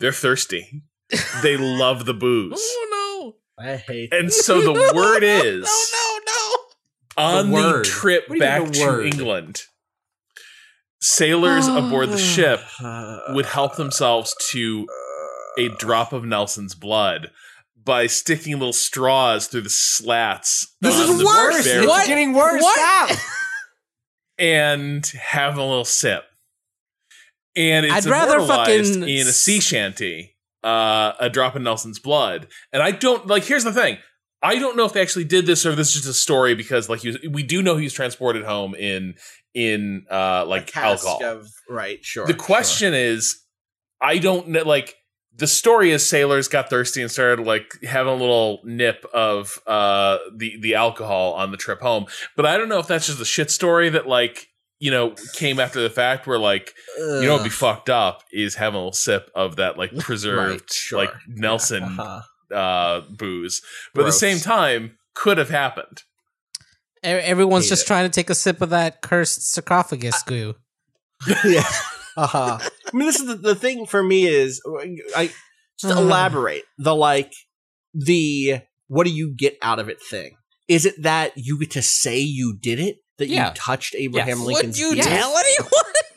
They're 0.00 0.12
thirsty. 0.12 0.82
they 1.42 1.56
love 1.56 2.04
the 2.04 2.14
booze. 2.14 2.58
oh 2.60 3.34
no! 3.58 3.64
I 3.64 3.76
hate. 3.76 4.12
And 4.12 4.32
so 4.32 4.60
the 4.60 4.92
word 4.94 5.22
is 5.22 5.64
No, 5.64 6.18
no, 6.26 7.26
no. 7.32 7.38
on 7.38 7.50
The 7.50 7.78
the, 7.78 7.84
trip 7.84 8.28
What 8.28 8.38
do 8.38 8.44
you 8.44 8.50
mean 8.50 8.62
back 8.64 8.72
the 8.72 8.78
to? 8.78 9.06
England, 9.06 9.62
sailors 11.00 11.66
aboard 11.68 12.10
the 12.10 12.18
ship 12.18 12.60
would 13.34 13.46
help 13.46 13.76
themselves 13.76 14.34
to 14.50 14.86
a 15.58 15.68
drop 15.78 16.12
of 16.12 16.24
Nelson's 16.24 16.74
blood 16.74 17.30
by 17.88 18.06
sticking 18.06 18.52
little 18.52 18.74
straws 18.74 19.46
through 19.46 19.62
the 19.62 19.70
slats. 19.70 20.76
This 20.82 20.94
is 20.94 21.24
worse. 21.24 21.64
barrel 21.64 21.88
It's 21.88 22.06
getting 22.06 22.34
worse. 22.34 22.62
What? 22.62 22.78
Stop. 23.08 23.18
and 24.38 25.06
have 25.06 25.56
a 25.56 25.64
little 25.64 25.86
sip. 25.86 26.24
And 27.56 27.86
it's 27.86 27.94
I'd 27.94 28.04
rather 28.04 28.34
immortalized 28.34 28.94
fucking 28.94 29.08
in 29.08 29.26
a 29.26 29.32
sea 29.32 29.58
shanty, 29.58 30.36
uh, 30.62 31.14
a 31.18 31.30
drop 31.30 31.56
in 31.56 31.62
Nelson's 31.62 31.98
blood. 31.98 32.48
And 32.74 32.82
I 32.82 32.90
don't 32.90 33.26
like. 33.26 33.44
Here's 33.44 33.64
the 33.64 33.72
thing: 33.72 33.96
I 34.42 34.58
don't 34.58 34.76
know 34.76 34.84
if 34.84 34.92
they 34.92 35.00
actually 35.00 35.24
did 35.24 35.46
this 35.46 35.64
or 35.64 35.74
this 35.74 35.88
is 35.88 35.94
just 35.94 36.08
a 36.08 36.12
story 36.12 36.54
because, 36.54 36.90
like, 36.90 37.00
he 37.00 37.08
was, 37.08 37.18
we 37.30 37.42
do 37.42 37.62
know 37.62 37.76
he 37.76 37.84
was 37.84 37.94
transported 37.94 38.44
home 38.44 38.74
in 38.74 39.14
in 39.54 40.04
uh, 40.10 40.44
like 40.46 40.66
cask 40.66 41.06
alcohol. 41.06 41.38
of- 41.38 41.48
right, 41.70 42.04
sure. 42.04 42.26
the 42.26 42.34
question 42.34 42.92
is, 42.92 43.42
I 44.00 44.18
don't 44.18 44.48
know. 44.48 44.62
Like, 44.62 44.94
the 45.38 45.46
story 45.46 45.90
is 45.92 46.08
sailors 46.08 46.48
got 46.48 46.68
thirsty 46.70 47.00
and 47.02 47.10
started 47.10 47.44
like 47.46 47.72
having 47.82 48.12
a 48.12 48.16
little 48.16 48.60
nip 48.64 49.04
of 49.14 49.58
uh, 49.66 50.18
the 50.36 50.56
the 50.60 50.74
alcohol 50.74 51.34
on 51.34 51.50
the 51.50 51.56
trip 51.56 51.80
home. 51.80 52.06
But 52.36 52.46
I 52.46 52.56
don't 52.56 52.68
know 52.68 52.78
if 52.78 52.86
that's 52.86 53.06
just 53.06 53.20
a 53.20 53.24
shit 53.24 53.50
story 53.50 53.88
that 53.90 54.06
like 54.08 54.46
you 54.80 54.90
know 54.90 55.14
came 55.34 55.58
after 55.60 55.80
the 55.80 55.90
fact, 55.90 56.26
where 56.26 56.38
like 56.38 56.72
sure. 56.96 57.22
you 57.22 57.26
know, 57.28 57.34
what'd 57.34 57.44
be 57.44 57.50
fucked 57.50 57.88
up 57.90 58.22
is 58.32 58.56
having 58.56 58.74
a 58.76 58.78
little 58.78 58.92
sip 58.92 59.30
of 59.34 59.56
that 59.56 59.78
like 59.78 59.96
preserved, 59.98 60.50
Right, 60.62 60.72
sure. 60.72 60.98
like 60.98 61.12
Nelson 61.28 61.82
Uh-huh. 61.84 62.20
uh, 62.54 63.00
booze. 63.10 63.60
But 63.94 64.02
at 64.02 64.06
the 64.06 64.12
same 64.12 64.38
time, 64.38 64.96
could 65.14 65.38
have 65.38 65.50
happened. 65.50 66.02
E- 67.04 67.08
Everyone's 67.08 67.64
Hate 67.66 67.70
just 67.70 67.84
it. 67.84 67.86
trying 67.86 68.04
to 68.06 68.14
take 68.14 68.30
a 68.30 68.34
sip 68.34 68.60
of 68.60 68.70
that 68.70 69.02
cursed 69.02 69.52
sarcophagus 69.52 70.22
goo. 70.24 70.54
yeah. 71.44 71.62
Uh-huh. 72.18 72.58
I 72.60 72.96
mean, 72.96 73.06
this 73.06 73.20
is 73.20 73.26
the, 73.26 73.34
the 73.36 73.54
thing 73.54 73.86
for 73.86 74.02
me 74.02 74.26
is 74.26 74.60
I 75.16 75.30
just 75.78 75.94
Uh. 75.96 75.98
elaborate 76.00 76.64
the 76.78 76.94
like 76.94 77.32
the 77.94 78.60
what 78.88 79.06
do 79.06 79.12
you 79.12 79.34
get 79.36 79.56
out 79.62 79.78
of 79.78 79.88
it 79.88 79.98
thing. 80.02 80.36
Is 80.66 80.84
it 80.86 81.02
that 81.02 81.32
you 81.36 81.58
get 81.58 81.70
to 81.72 81.82
say 81.82 82.18
you 82.18 82.56
did 82.58 82.78
it? 82.80 82.96
That 83.18 83.28
Yeah. 83.28 83.48
you 83.48 83.54
touched 83.54 83.94
Abraham 83.96 84.38
Yes. 84.38 84.46
Lincoln's 84.46 84.78
Would 84.78 84.78
you 84.78 84.92
beard? 84.94 85.06
tell 85.06 85.36
anyone? 85.36 85.72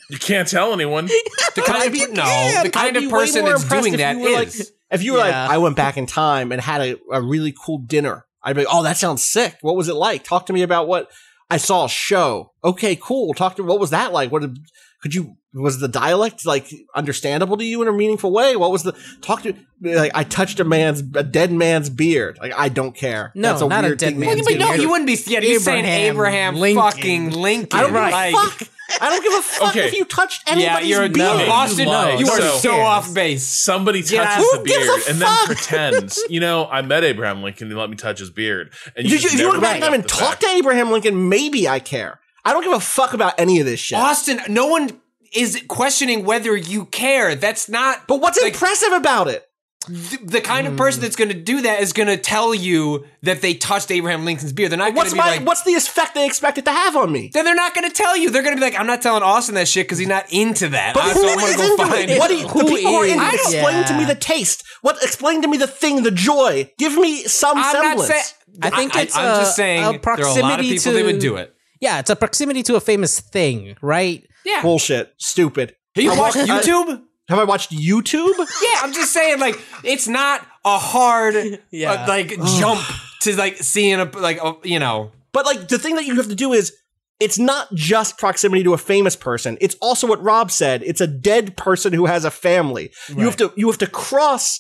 You 0.10 0.18
can't 0.18 0.48
tell 0.48 0.74
anyone. 0.74 1.10
The 1.56 1.62
kind 1.64 1.84
of 1.86 2.14
no, 2.14 2.24
yeah, 2.24 2.64
the 2.64 2.70
kind 2.70 2.96
I'd 2.96 3.04
of 3.04 3.10
person 3.10 3.44
that's 3.44 3.64
impressed 3.64 3.84
doing 3.84 3.94
if 3.96 4.00
that 4.00 4.16
you 4.16 4.22
were 4.24 4.32
like- 4.32 4.54
If 4.90 5.04
you 5.04 5.14
were 5.14 5.18
Yeah. 5.20 5.42
like, 5.44 5.52
I 5.52 5.58
went 5.58 5.76
back 5.76 5.98
in 5.98 6.06
time 6.06 6.52
and 6.54 6.62
had 6.62 6.80
a, 6.82 6.98
a 7.12 7.22
really 7.22 7.54
cool 7.66 7.80
dinner, 7.80 8.26
I'd 8.42 8.56
be 8.56 8.62
like, 8.64 8.74
oh, 8.74 8.84
that 8.84 8.96
sounds 8.98 9.22
sick. 9.24 9.58
What 9.62 9.76
was 9.76 9.90
it 9.90 9.96
like? 9.96 10.24
Talk 10.24 10.46
to 10.46 10.54
me 10.54 10.62
about 10.62 10.88
what 10.88 11.10
I 11.50 11.58
saw 11.58 11.86
a 11.86 11.90
show. 11.90 12.54
Okay, 12.64 12.98
cool. 13.02 13.34
Talk 13.34 13.56
to 13.58 13.64
what 13.64 13.80
was 13.82 13.90
that 13.90 14.14
like? 14.14 14.32
What 14.32 14.44
did, 14.44 14.58
could 15.02 15.14
you 15.16 15.36
was 15.54 15.80
the 15.80 15.88
dialect 15.90 16.46
like 16.46 16.72
understandable 16.96 17.58
to 17.58 17.66
you 17.66 17.82
in 17.82 17.88
a 17.88 17.92
meaningful 17.94 18.32
way? 18.32 18.56
What 18.56 18.72
was 18.72 18.84
the 18.84 18.94
talk 19.22 19.44
to 19.44 19.54
like 19.82 20.12
I 20.16 20.24
touched 20.24 20.60
a 20.60 20.64
man's 20.64 21.02
a 21.16 21.24
dead 21.24 21.52
man's 21.52 21.90
beard. 21.90 22.38
Like 22.42 22.54
I 22.56 22.70
don't 22.70 22.96
care. 22.96 23.32
No, 23.36 23.50
That's 23.50 23.62
a 23.62 23.68
not 23.68 23.84
a 23.84 23.90
dead 23.96 24.12
thing. 24.12 24.20
man's 24.20 24.36
Well, 24.38 24.46
but 24.46 24.60
no, 24.60 24.68
beard. 24.70 24.82
you 24.82 24.90
wouldn't 24.90 25.08
be. 25.08 25.18
Yeah, 25.28 25.40
you're 25.42 25.60
saying 25.60 25.86
Abraham 25.86 26.16
Abraham 26.16 26.56
Lincoln. 26.56 26.84
fucking 26.84 27.30
Lincoln. 27.32 27.80
I 27.80 27.82
don't 27.84 27.92
give 27.94 28.02
a 28.02 28.10
like, 28.12 28.36
fuck. 28.36 28.68
I 29.02 29.10
don't 29.10 29.24
give 29.24 29.34
a 29.34 29.42
fuck 29.42 29.70
Okay. 29.70 29.88
if 29.88 29.94
you 29.94 30.04
touched 30.06 30.44
Yeah, 30.48 30.54
anybody's 30.54 30.90
you're 30.90 31.00
beard. 31.08 31.16
no, 31.18 31.44
You 31.46 31.50
Austin. 31.52 31.88
lied. 31.88 32.20
You 32.20 32.28
are 32.28 32.40
So- 32.42 32.58
so 32.58 32.76
off 32.82 33.14
base. 33.14 33.48
Somebody 33.48 34.02
Get 34.04 34.24
touches 34.24 34.46
out. 34.54 34.58
the 34.58 34.64
beard 34.66 35.02
and 35.10 35.22
then 35.22 35.46
pretends, 35.46 36.22
you 36.30 36.42
know, 36.42 36.68
I 36.70 36.82
met 36.82 37.04
Abraham 37.06 37.42
Lincoln. 37.42 37.70
He 37.70 37.74
let 37.74 37.90
me 37.90 37.96
touch 37.96 38.20
his 38.20 38.30
beard. 38.30 38.72
And 38.98 39.04
Did 39.06 39.12
you, 39.14 39.20
just 39.20 39.34
if 39.34 39.40
you 39.40 39.46
never 39.46 39.54
look 39.58 39.64
back 39.64 39.82
at 39.82 39.90
bring 39.90 40.02
and 40.02 40.10
talked 40.10 40.42
to 40.42 40.48
Abraham 40.48 40.92
Lincoln, 40.92 41.30
maybe 41.30 41.70
I 41.70 41.80
care. 41.80 42.20
I 42.46 42.54
don't 42.54 42.64
give 42.64 42.74
a 42.74 42.80
fuck 42.80 43.14
about 43.14 43.34
any 43.40 43.60
of 43.60 43.66
this 43.66 43.80
shit. 43.80 43.98
Austin, 43.98 44.40
no 44.50 44.68
one 44.68 45.00
is 45.34 45.64
questioning 45.68 46.26
whether 46.26 46.56
you 46.56 46.86
care. 46.86 47.36
That's 47.36 47.70
not. 47.70 48.08
But 48.08 48.20
what's 48.22 48.42
like, 48.42 48.54
impressive 48.54 48.92
about 48.94 49.28
it? 49.28 49.48
th- 49.88 50.22
the 50.24 50.42
kind 50.42 50.68
of 50.68 50.78
person 50.78 51.02
that's 51.02 51.16
going 51.16 51.30
to 51.30 51.34
do 51.34 51.62
that 51.62 51.82
is 51.82 51.92
going 51.92 52.08
to 52.08 52.18
tell 52.18 52.54
you 52.54 53.06
that 53.24 53.42
they 53.42 53.54
touched 53.56 53.90
Abraham 53.90 54.26
Lincoln's 54.26 54.54
beard. 54.54 54.70
They're 54.72 54.78
not 54.78 54.86
going 54.94 54.96
What's 54.98 55.10
to 55.12 55.16
be 55.16 55.20
my 55.20 55.38
like. 55.38 55.46
what's 55.48 55.64
the 55.64 55.74
effect 55.74 56.14
they 56.14 56.26
expect 56.28 56.58
it 56.60 56.66
to 56.66 56.72
have 56.72 56.96
on 56.96 57.12
me? 57.12 57.32
then 57.34 57.46
they're 57.46 57.56
not 57.56 57.74
going 57.74 57.90
to 57.90 57.96
tell 57.96 58.16
you. 58.16 58.30
They're 58.30 58.44
going 58.44 58.56
to 58.56 58.60
be 58.60 58.66
like, 58.66 58.80
I'm 58.80 58.86
not 58.86 59.02
telling 59.02 59.24
Austin 59.24 59.56
that 59.56 59.68
shit 59.68 59.86
because 59.86 59.98
he's 59.98 60.08
not 60.08 60.32
into 60.32 60.68
that. 60.70 60.94
But 60.94 61.04
Uh, 61.06 61.14
who 61.14 61.22
so 61.22 61.48
is 61.48 61.54
into 61.62 61.78
find 61.78 62.12
it? 62.12 62.20
What 62.20 62.28
do 62.28 62.36
you, 62.38 62.44
the 62.48 62.54
people 62.54 62.78
who 62.78 62.96
are 62.96 63.06
into 63.06 63.24
I 63.24 63.30
it, 63.30 63.38
don't- 63.38 63.54
explain 63.54 63.84
to 63.86 63.98
me 63.98 64.06
the 64.06 64.16
taste. 64.16 64.64
What 64.82 65.02
explain 65.02 65.42
to 65.44 65.48
me 65.48 65.58
the 65.58 65.68
thing, 65.68 66.04
the 66.04 66.12
joy. 66.12 66.72
Give 66.78 66.96
me 66.96 67.24
some 67.24 67.58
I'm 67.58 67.62
not 67.64 67.72
semblance. 68.00 68.08
saying. 68.10 68.60
I 68.62 68.70
think 68.72 68.96
it's 68.96 69.16
I'm 69.16 69.26
a- 69.36 69.38
just 69.40 69.56
saying. 69.56 69.80
a 69.80 69.84
there 69.84 69.86
are 69.86 69.88
a 69.88 69.94
lot 69.94 69.96
of 69.96 70.02
proximity 70.04 70.70
people 70.78 70.94
that 70.94 71.06
would 71.06 71.14
to- 71.16 71.20
do 71.20 71.36
it. 71.38 71.56
Yeah, 71.82 72.00
it's 72.00 72.10
a 72.10 72.16
proximity 72.16 72.64
to 72.64 72.76
a 72.76 72.80
famous 72.80 73.20
thing, 73.20 73.76
right? 73.82 74.26
Yeah. 74.46 74.62
Bullshit. 74.62 75.14
Stupid. 75.18 75.76
Have 75.96 76.04
you 76.06 76.12
I 76.14 76.18
watched 76.18 76.36
wa- 76.38 76.44
I- 76.44 76.62
YouTube? 76.62 77.02
Have 77.28 77.40
I 77.40 77.44
watched 77.44 77.72
YouTube? 77.72 78.34
Yeah, 78.38 78.80
I'm 78.82 78.94
just 78.94 79.12
saying, 79.14 79.40
like, 79.40 79.56
it's 79.84 80.08
not 80.08 80.46
a 80.66 80.78
hard, 80.78 81.34
Yeah. 81.72 81.92
uh, 81.92 82.08
like, 82.08 82.30
jump 82.60 82.80
to 83.22 83.36
like 83.36 83.58
seeing 83.58 84.00
a 84.00 84.06
like, 84.18 84.38
a, 84.44 84.56
you 84.64 84.80
know. 84.80 85.12
But 85.34 85.46
like 85.46 85.68
the 85.70 85.78
thing 85.80 85.96
that 85.96 86.06
you 86.06 86.16
have 86.16 86.28
to 86.28 86.36
do 86.36 86.52
is 86.54 86.74
it's 87.20 87.38
not 87.40 87.74
just 87.74 88.18
proximity 88.18 88.64
to 88.64 88.74
a 88.74 88.78
famous 88.78 89.16
person. 89.16 89.58
It's 89.62 89.76
also 89.82 90.08
what 90.08 90.22
Rob 90.22 90.52
said. 90.52 90.82
It's 90.84 91.00
a 91.02 91.08
dead 91.08 91.56
person 91.56 91.94
who 91.94 92.06
has 92.08 92.26
a 92.26 92.32
family. 92.32 92.92
You 93.10 93.26
have 93.26 93.38
to 93.38 93.54
you 93.56 93.68
have 93.68 93.78
to 93.78 93.88
cross 93.88 94.60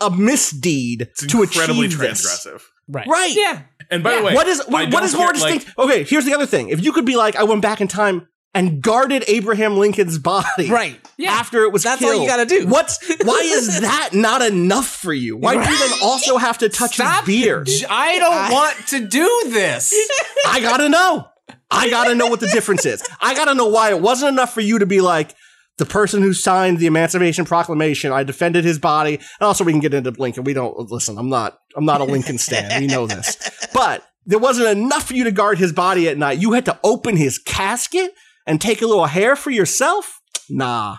a 0.00 0.10
misdeed 0.10 1.02
It's 1.02 1.26
to 1.26 1.42
incredibly 1.42 1.86
achieve 1.86 1.98
this. 2.00 2.26
transgressive. 2.46 2.62
Right. 2.88 3.06
Right. 3.06 3.34
Yeah. 3.34 3.62
And 3.90 4.02
by 4.02 4.12
Yeah. 4.12 4.18
the 4.20 4.24
way, 4.26 4.34
What 4.34 4.46
is 4.48 4.60
I 4.60 4.64
what, 4.64 4.92
what 4.92 5.02
more 5.02 5.10
care, 5.10 5.26
like, 5.26 5.34
distinct? 5.34 5.78
okay, 5.78 6.04
here's 6.04 6.24
the 6.24 6.34
other 6.34 6.46
thing. 6.46 6.68
If 6.68 6.82
you 6.84 6.92
could 6.92 7.04
be 7.04 7.16
like, 7.16 7.36
I 7.36 7.42
went 7.44 7.62
back 7.62 7.80
in 7.80 7.88
time 7.88 8.28
and 8.54 8.82
guarded 8.82 9.24
Abraham 9.28 9.76
Lincoln's 9.76 10.18
body. 10.18 10.68
Right. 10.68 11.00
Yeah. 11.16 11.32
After 11.32 11.62
it 11.64 11.72
was 11.72 11.82
That's 11.84 12.02
all 12.02 12.14
you 12.20 12.26
gotta 12.26 12.46
do. 12.46 12.66
What's 12.66 12.98
why 13.22 13.40
is 13.44 13.80
that 13.82 14.10
not 14.12 14.42
enough 14.42 14.88
for 14.88 15.12
you? 15.12 15.36
Why 15.36 15.54
do 15.54 15.70
you 15.70 15.78
then 15.78 15.98
also 16.02 16.36
have 16.36 16.58
to 16.58 16.68
touch 16.68 16.94
Stop. 16.94 17.26
his 17.26 17.42
beard? 17.42 17.68
I 17.88 18.18
don't 18.18 18.52
want 18.52 18.76
to 18.88 19.06
do 19.06 19.42
this. 19.48 19.94
I 20.46 20.60
gotta 20.60 20.88
know. 20.88 21.26
I 21.70 21.88
gotta 21.90 22.14
know 22.16 22.26
what 22.26 22.40
the 22.40 22.48
difference 22.48 22.84
is. 22.86 23.02
I 23.20 23.34
gotta 23.34 23.54
know 23.54 23.66
why 23.66 23.90
it 23.90 24.00
wasn't 24.00 24.30
enough 24.32 24.52
for 24.52 24.60
you 24.60 24.80
to 24.80 24.86
be 24.86 25.00
like 25.00 25.34
the 25.78 25.86
person 25.86 26.20
who 26.20 26.32
signed 26.34 26.78
the 26.78 26.86
Emancipation 26.86 27.44
Proclamation. 27.44 28.10
I 28.12 28.24
defended 28.24 28.64
his 28.64 28.78
body, 28.80 29.14
and 29.14 29.46
also 29.46 29.62
we 29.64 29.72
can 29.72 29.80
get 29.80 29.94
into 29.94 30.10
Lincoln. 30.10 30.42
We 30.44 30.52
don't 30.54 30.76
listen. 30.90 31.16
I'm 31.18 31.28
not. 31.28 31.59
I'm 31.76 31.84
not 31.84 32.00
a 32.00 32.04
Lincoln 32.04 32.38
stan. 32.38 32.80
We 32.80 32.86
know 32.86 33.06
this, 33.06 33.36
but 33.72 34.04
there 34.26 34.38
wasn't 34.38 34.68
enough 34.68 35.08
for 35.08 35.14
you 35.14 35.24
to 35.24 35.32
guard 35.32 35.58
his 35.58 35.72
body 35.72 36.08
at 36.08 36.18
night. 36.18 36.38
You 36.38 36.52
had 36.52 36.64
to 36.66 36.78
open 36.84 37.16
his 37.16 37.38
casket 37.38 38.12
and 38.46 38.60
take 38.60 38.82
a 38.82 38.86
little 38.86 39.06
hair 39.06 39.36
for 39.36 39.50
yourself. 39.50 40.20
Nah, 40.48 40.98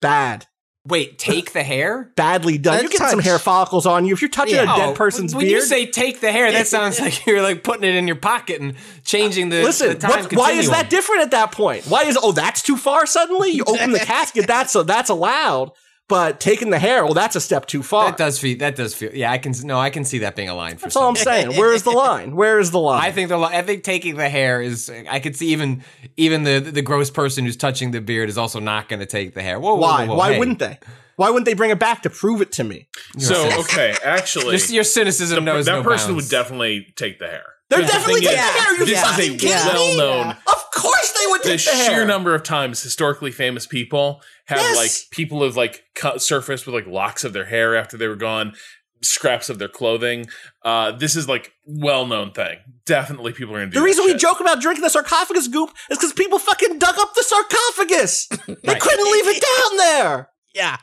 bad. 0.00 0.46
Wait, 0.84 1.16
take 1.16 1.52
the 1.52 1.62
hair? 1.62 2.12
Badly 2.16 2.58
done. 2.58 2.74
That 2.74 2.82
you 2.82 2.88
get 2.88 2.98
getting 2.98 3.10
some 3.10 3.20
hair 3.20 3.38
follicles 3.38 3.86
on 3.86 4.04
you. 4.04 4.14
If 4.14 4.20
you're 4.20 4.28
touching 4.28 4.56
a 4.58 4.62
Oh, 4.62 4.76
dead 4.76 4.96
person's 4.96 5.32
when 5.32 5.44
beard, 5.44 5.52
When 5.52 5.60
you 5.60 5.66
say 5.66 5.86
take 5.86 6.20
the 6.20 6.32
hair, 6.32 6.50
that 6.50 6.66
sounds 6.66 6.98
like 6.98 7.24
you're 7.24 7.40
like 7.40 7.62
putting 7.62 7.84
it 7.84 7.94
in 7.94 8.08
your 8.08 8.16
pocket 8.16 8.60
and 8.60 8.74
changing 9.04 9.50
the, 9.50 9.62
Listen, 9.62 9.90
the 9.90 9.94
time 9.94 10.24
what, 10.24 10.32
why 10.32 10.52
is 10.52 10.70
that 10.70 10.90
different 10.90 11.22
at 11.22 11.30
that 11.30 11.52
point? 11.52 11.84
Why 11.84 12.02
is 12.02 12.18
oh 12.20 12.32
that's 12.32 12.62
too 12.62 12.76
far 12.76 13.06
suddenly? 13.06 13.50
You 13.50 13.62
open 13.64 13.92
the 13.92 13.98
casket, 14.04 14.48
that's 14.48 14.74
a, 14.74 14.82
that's 14.82 15.08
allowed, 15.08 15.70
but 16.12 16.40
taking 16.40 16.68
the 16.68 16.78
hair, 16.78 17.06
well, 17.06 17.14
that's 17.14 17.36
a 17.36 17.40
step 17.40 17.64
too 17.64 17.82
far. 17.82 18.10
That 18.10 18.18
does 18.18 18.38
feel. 18.38 18.58
That 18.58 18.76
does 18.76 18.94
feel. 18.94 19.14
Yeah, 19.14 19.32
I 19.32 19.38
can. 19.38 19.54
No, 19.64 19.78
I 19.78 19.88
can 19.88 20.04
see 20.04 20.18
that 20.18 20.36
being 20.36 20.50
a 20.50 20.54
line 20.54 20.76
for 20.76 20.82
that's 20.82 20.96
all 20.96 21.08
I'm 21.08 21.16
saying. 21.16 21.56
Where 21.56 21.72
is 21.72 21.84
the 21.84 21.90
line? 22.06 22.36
Where 22.36 22.58
is 22.58 22.70
the 22.70 22.78
line? 22.78 23.00
I 23.02 23.12
think 23.12 23.30
the. 23.30 23.38
li- 23.38 23.48
I 23.50 23.62
think 23.62 23.82
taking 23.82 24.16
the 24.16 24.28
hair 24.28 24.60
is. 24.60 24.90
I 24.90 25.20
could 25.20 25.36
see 25.36 25.48
even 25.52 25.82
even 26.18 26.42
the 26.42 26.58
the 26.58 26.82
gross 26.82 27.10
person 27.10 27.46
who's 27.46 27.56
touching 27.56 27.92
the 27.92 28.02
beard 28.02 28.28
is 28.28 28.36
also 28.36 28.60
not 28.60 28.90
going 28.90 29.00
to 29.00 29.06
take 29.06 29.32
the 29.32 29.40
hair. 29.40 29.58
Whoa, 29.58 29.72
whoa, 29.72 29.80
why? 29.80 30.04
whoa, 30.04 30.12
whoa, 30.12 30.18
why 30.18 30.32
hey. 30.34 30.38
wouldn't 30.38 30.58
they? 30.58 30.78
Why 31.16 31.30
wouldn't 31.30 31.46
they 31.46 31.54
bring 31.54 31.70
it 31.70 31.78
back 31.78 32.02
to 32.02 32.10
prove 32.10 32.42
it 32.42 32.52
to 32.52 32.64
me? 32.64 32.88
So 33.16 33.60
okay, 33.60 33.94
actually, 34.04 34.56
Your, 34.58 34.66
your 34.66 34.84
cynicism 34.84 35.46
knows 35.46 35.64
that 35.64 35.76
no 35.76 35.82
person 35.82 36.10
bounds. 36.10 36.24
would 36.24 36.30
definitely 36.30 36.92
take 36.94 37.20
the 37.20 37.28
hair. 37.28 37.51
They're 37.72 37.80
The 37.82 37.86
definitely 37.92 38.20
thing 38.20 38.28
taking 38.36 38.44
is, 38.44 38.54
the 38.54 38.60
hair. 38.60 38.72
You 38.78 38.84
This 38.86 39.00
fucking 39.02 39.34
is 39.34 39.42
a 39.42 39.46
kidding 39.46 39.56
me? 39.56 39.96
well-known. 39.96 40.30
Of 40.46 40.70
course 40.74 41.12
they 41.18 41.26
would 41.30 41.42
The 41.42 41.48
take 41.56 41.64
the, 41.64 41.70
hair. 41.70 41.90
sheer 41.90 42.04
number 42.04 42.34
of 42.34 42.42
times 42.42 42.82
historically 42.82 43.30
famous 43.30 43.66
people 43.66 44.22
have 44.46 44.58
Yes. 44.58 44.76
like 44.76 45.10
people 45.10 45.42
have 45.42 45.56
like 45.56 45.84
cut 45.94 46.20
surfaced 46.22 46.66
with 46.66 46.74
like 46.74 46.86
locks 46.86 47.24
of 47.24 47.32
their 47.32 47.46
hair 47.46 47.74
after 47.76 47.96
they 47.96 48.06
were 48.08 48.16
gone, 48.16 48.52
scraps 49.02 49.48
of 49.48 49.58
their 49.58 49.68
clothing. 49.68 50.26
Uh, 50.64 50.92
this 50.92 51.16
is 51.16 51.28
like 51.28 51.52
well-known 51.64 52.32
thing. 52.32 52.58
Definitely, 52.86 53.32
people 53.32 53.54
are 53.54 53.58
gonna 53.60 53.70
do. 53.70 53.74
The 53.74 53.80
that 53.80 53.84
reason 53.84 54.04
we 54.04 54.14
joke 54.14 54.40
about 54.40 54.60
drinking 54.60 54.82
the 54.82 54.90
sarcophagus 54.90 55.48
goop 55.48 55.70
is 55.90 55.98
because 55.98 56.12
people 56.12 56.38
fucking 56.38 56.78
dug 56.78 56.94
up 56.98 57.14
the 57.14 57.22
sarcophagus. 57.24 58.28
They 58.62 58.74
couldn't 58.78 59.12
leave 59.12 59.26
it 59.28 59.42
down 59.42 59.76
there. 59.78 60.28
Yeah. 60.54 60.76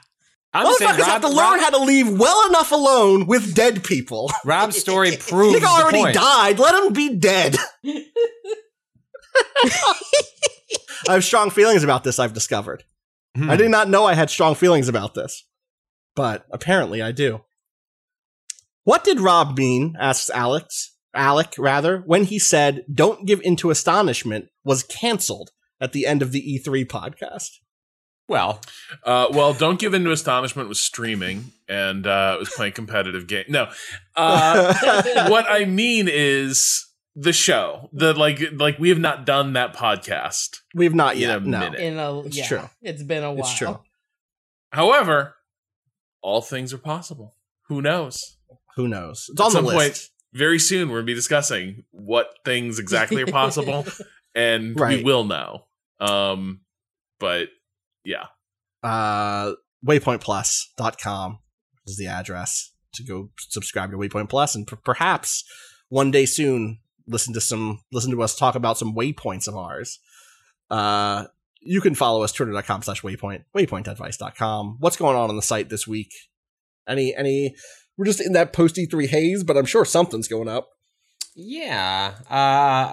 I'm 0.54 0.66
just 0.66 0.80
saying, 0.80 0.92
Motherfuckers 0.94 1.04
have 1.06 1.22
to 1.22 1.28
learn 1.28 1.38
Rob, 1.38 1.60
how 1.60 1.70
to 1.72 1.84
leave 1.84 2.18
well 2.20 2.48
enough 2.48 2.72
alone 2.72 3.28
with 3.28 3.54
dead 3.54 3.84
people. 3.84 4.32
Rob's 4.44 4.78
story 4.82 5.16
proves 5.18 5.60
He 5.60 5.66
already 5.66 6.00
point. 6.00 6.16
died. 6.16 6.58
Let 6.60 6.84
him 6.84 6.94
be 6.94 7.16
dead. 7.16 7.56
I 11.08 11.14
have 11.14 11.24
strong 11.24 11.50
feelings 11.50 11.84
about 11.84 12.04
this, 12.04 12.20
I've 12.20 12.34
discovered. 12.34 12.84
Hmm. 13.36 13.50
I 13.50 13.56
did 13.56 13.70
not 13.72 13.90
know 13.90 14.06
I 14.06 14.16
had 14.16 14.30
strong 14.30 14.56
feelings 14.56 14.88
about 14.88 15.14
this, 15.14 15.46
but 16.16 16.46
apparently 16.52 17.02
I 17.02 17.12
do. 17.12 17.42
What 18.84 19.04
did 19.04 19.20
Rob 19.20 19.58
mean, 19.58 19.96
asks 20.00 20.30
Alex, 20.32 20.96
Alec, 21.14 21.54
rather, 21.58 22.00
when 22.06 22.24
he 22.26 22.40
said, 22.40 22.84
Don't 22.92 23.28
give 23.28 23.40
into 23.42 23.70
astonishment 23.70 24.48
was 24.64 24.84
canceled 24.84 25.52
at 25.80 25.92
the 25.94 26.06
end 26.06 26.22
of 26.22 26.32
the 26.32 26.42
E3 26.42 26.86
podcast? 26.86 27.50
Well, 28.30 28.62
Uh, 29.04 29.28
well, 29.32 29.54
don't 29.54 29.80
give 29.80 29.94
in 29.94 30.04
to 30.06 30.12
astonishment 30.12 30.70
was 30.70 30.80
streaming 30.80 31.52
and 31.68 32.06
uh, 32.08 32.34
it 32.36 32.40
was 32.40 32.50
playing 32.56 32.74
competitive 32.74 33.28
game. 33.28 33.46
No, 33.50 33.70
uh, 34.16 35.28
what 35.30 35.46
I 35.50 35.66
mean 35.66 36.08
is 36.10 36.86
the 37.16 37.34
show. 37.34 37.90
The 37.92 38.14
like, 38.14 38.40
like 38.54 38.78
we 38.80 38.90
have 38.90 39.00
not 39.00 39.26
done 39.26 39.54
that 39.54 39.76
podcast. 39.76 40.60
We 40.76 40.86
have 40.86 40.94
not 40.96 41.16
In 41.16 41.22
yet. 41.22 41.38
a 41.38 41.50
no. 41.50 41.60
minute. 41.60 41.80
In 41.82 41.98
a 41.98 42.20
It's 42.22 42.38
yeah, 42.38 42.48
true. 42.48 42.70
It's 42.82 43.04
been 43.04 43.24
a 43.24 43.32
while. 43.34 43.40
It's 43.40 43.58
true. 43.58 43.80
However, 44.72 45.36
all 46.22 46.42
things 46.42 46.74
are 46.74 46.78
possible. 46.78 47.34
Who 47.68 47.82
knows? 47.82 48.38
Who 48.76 48.88
knows? 48.88 49.26
It's 49.32 49.42
on 49.42 49.48
At 49.48 49.50
the 49.50 49.56
some 49.58 49.66
list. 49.66 49.78
point, 49.78 50.10
very 50.34 50.60
soon, 50.60 50.90
we're 50.90 50.98
gonna 50.98 51.06
be 51.08 51.14
discussing 51.16 51.84
what 51.92 52.30
things 52.46 52.78
exactly 52.80 53.24
are 53.24 53.28
possible, 53.28 53.86
and 54.36 54.80
we 54.80 55.04
will 55.04 55.24
know. 55.24 55.66
Um, 56.00 56.62
but 57.20 57.50
yeah, 58.04 58.26
uh, 58.84 59.54
waypointplus.com 59.86 61.40
is 61.86 61.98
the 61.98 62.08
address 62.08 62.72
to 62.94 63.04
go 63.04 63.30
subscribe 63.38 63.92
to 63.92 63.98
Waypoint 63.98 64.30
Plus 64.30 64.56
and 64.56 64.68
p- 64.68 64.76
perhaps 64.84 65.44
one 65.90 66.12
day 66.12 66.26
soon 66.26 66.80
listen 67.08 67.34
to 67.34 67.42
some 67.42 67.82
listen 67.92 68.12
to 68.12 68.22
us 68.22 68.36
talk 68.36 68.56
about 68.56 68.78
some 68.78 68.96
waypoints 68.96 69.48
of 69.48 69.56
ours. 69.56 70.00
Uh, 70.70 71.26
you 71.62 71.82
can 71.82 71.96
follow 71.96 72.24
us 72.24 72.32
twitter.com 72.32 72.84
slash 72.84 73.02
waypoint, 73.02 73.44
waypointadvice.com. 73.56 74.78
What's 74.80 74.98
going 74.98 75.18
on 75.18 75.30
on 75.30 75.36
the 75.36 75.42
site 75.42 75.70
this 75.70 75.88
week? 75.88 76.14
Any, 76.88 77.14
any, 77.16 77.56
we're 77.98 78.06
just 78.06 78.22
in 78.22 78.34
that 78.34 78.54
post 78.54 78.76
E3 78.78 79.08
haze, 79.08 79.44
but 79.44 79.58
I'm 79.58 79.66
sure 79.66 79.86
something's 79.86 80.28
going 80.28 80.48
up. 80.48 80.70
Yeah. 81.48 82.14
Uh, 82.30 82.34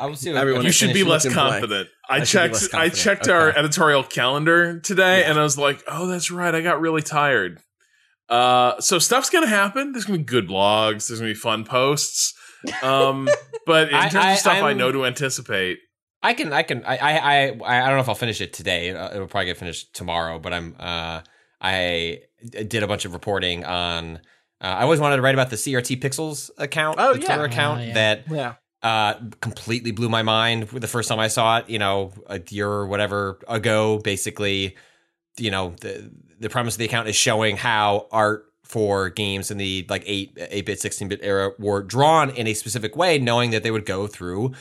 I 0.03 0.07
will 0.07 0.17
see. 0.17 0.31
What, 0.33 0.39
Everyone 0.41 0.65
you 0.65 0.73
should 0.73 0.95
be 0.95 1.05
less 1.05 1.29
confident. 1.33 1.89
I, 2.09 2.17
I 2.17 2.21
checked. 2.25 2.55
less 2.55 2.69
I 2.69 2.89
confident. 2.89 2.95
checked 2.95 3.29
our 3.29 3.49
editorial 3.51 4.03
calendar 4.05 4.79
today, 4.81 5.21
Yeah. 5.21 5.31
and 5.31 5.39
I 5.39 5.43
was 5.43 5.59
like, 5.59 5.83
"Oh, 5.89 6.07
that's 6.07 6.31
right. 6.31 6.55
I 6.55 6.61
got 6.61 6.81
really 6.81 7.03
tired." 7.03 7.61
Uh, 8.29 8.81
so 8.81 8.99
stuff's 8.99 9.31
gonna 9.31 9.47
happen. 9.47 9.93
There's 9.93 10.05
gonna 10.05 10.19
be 10.19 10.25
good 10.25 10.49
blogs. 10.49 11.09
There's 11.09 11.21
gonna 11.21 11.31
be 11.33 11.35
fun 11.35 11.65
posts. 11.65 12.35
Um, 12.83 13.29
but 13.67 13.89
in 13.89 13.95
I- 13.95 14.09
terms 14.09 14.33
of 14.35 14.39
stuff 14.39 14.55
I 14.63 14.69
I'm- 14.69 14.79
know 14.79 14.91
to 14.93 15.05
anticipate, 15.07 15.79
I 16.23 16.35
can, 16.35 16.53
I 16.53 16.63
can, 16.63 16.85
I, 16.85 16.97
I, 16.97 17.13
I, 17.13 17.45
I 17.49 17.87
don't 17.87 17.95
know 17.97 18.01
if 18.01 18.09
I'll 18.09 18.15
finish 18.17 18.41
it 18.41 18.53
today. 18.53 18.91
Uh, 18.91 19.15
It'll 19.15 19.29
probably 19.29 19.47
get 19.47 19.59
finished 19.59 19.95
tomorrow. 19.95 20.39
But 20.41 20.53
I'm, 20.55 20.75
uh, 20.79 21.21
I 21.61 22.19
did 22.51 22.83
a 22.83 22.87
bunch 22.89 23.05
of 23.05 23.13
reporting 23.13 23.65
on. 23.65 24.21
Uh, 24.61 24.67
I 24.69 24.83
always 24.83 25.01
wanted 25.01 25.17
to 25.17 25.23
write 25.23 25.35
about 25.35 25.51
the 25.51 25.57
CRT 25.57 26.01
Pixels 26.01 26.51
account, 26.59 26.97
Oh, 26.99 27.13
the 27.15 27.21
yeah. 27.21 27.27
Twitter 27.27 27.45
account 27.45 27.81
Oh, 27.81 27.85
yeah. 27.85 27.95
that 27.95 28.25
Yeah. 28.31 28.55
uh, 28.83 29.15
completely 29.41 29.91
blew 29.91 30.09
my 30.09 30.23
mind 30.23 30.69
the 30.69 30.89
first 30.89 31.09
time 31.09 31.19
I 31.19 31.29
saw 31.29 31.59
it. 31.59 31.69
You 31.69 31.79
know, 31.79 32.13
a 32.27 32.41
year 32.51 32.69
or 32.69 32.87
whatever 32.87 33.39
ago. 33.49 33.99
Basically, 33.99 34.77
you 35.39 35.51
know, 35.51 35.75
the 35.81 36.11
the 36.41 36.49
premise 36.49 36.75
of 36.75 36.79
the 36.79 36.85
account 36.87 37.09
is 37.09 37.17
showing 37.17 37.57
how 37.57 38.07
art 38.11 38.45
for 38.65 39.11
games 39.11 39.51
in 39.51 39.59
the 39.59 39.87
like 39.89 40.03
eight 40.07 40.37
eight 40.51 40.67
bit, 40.67 40.81
sixteen 40.81 41.09
bit 41.09 41.21
era 41.23 41.53
were 41.59 41.83
drawn 41.83 42.31
in 42.31 42.47
a 42.47 42.55
specific 42.55 42.97
way, 42.97 43.19
knowing 43.19 43.51
that 43.51 43.63
they 43.63 43.71
would 43.71 43.87
go 43.87 44.07
through. 44.07 44.53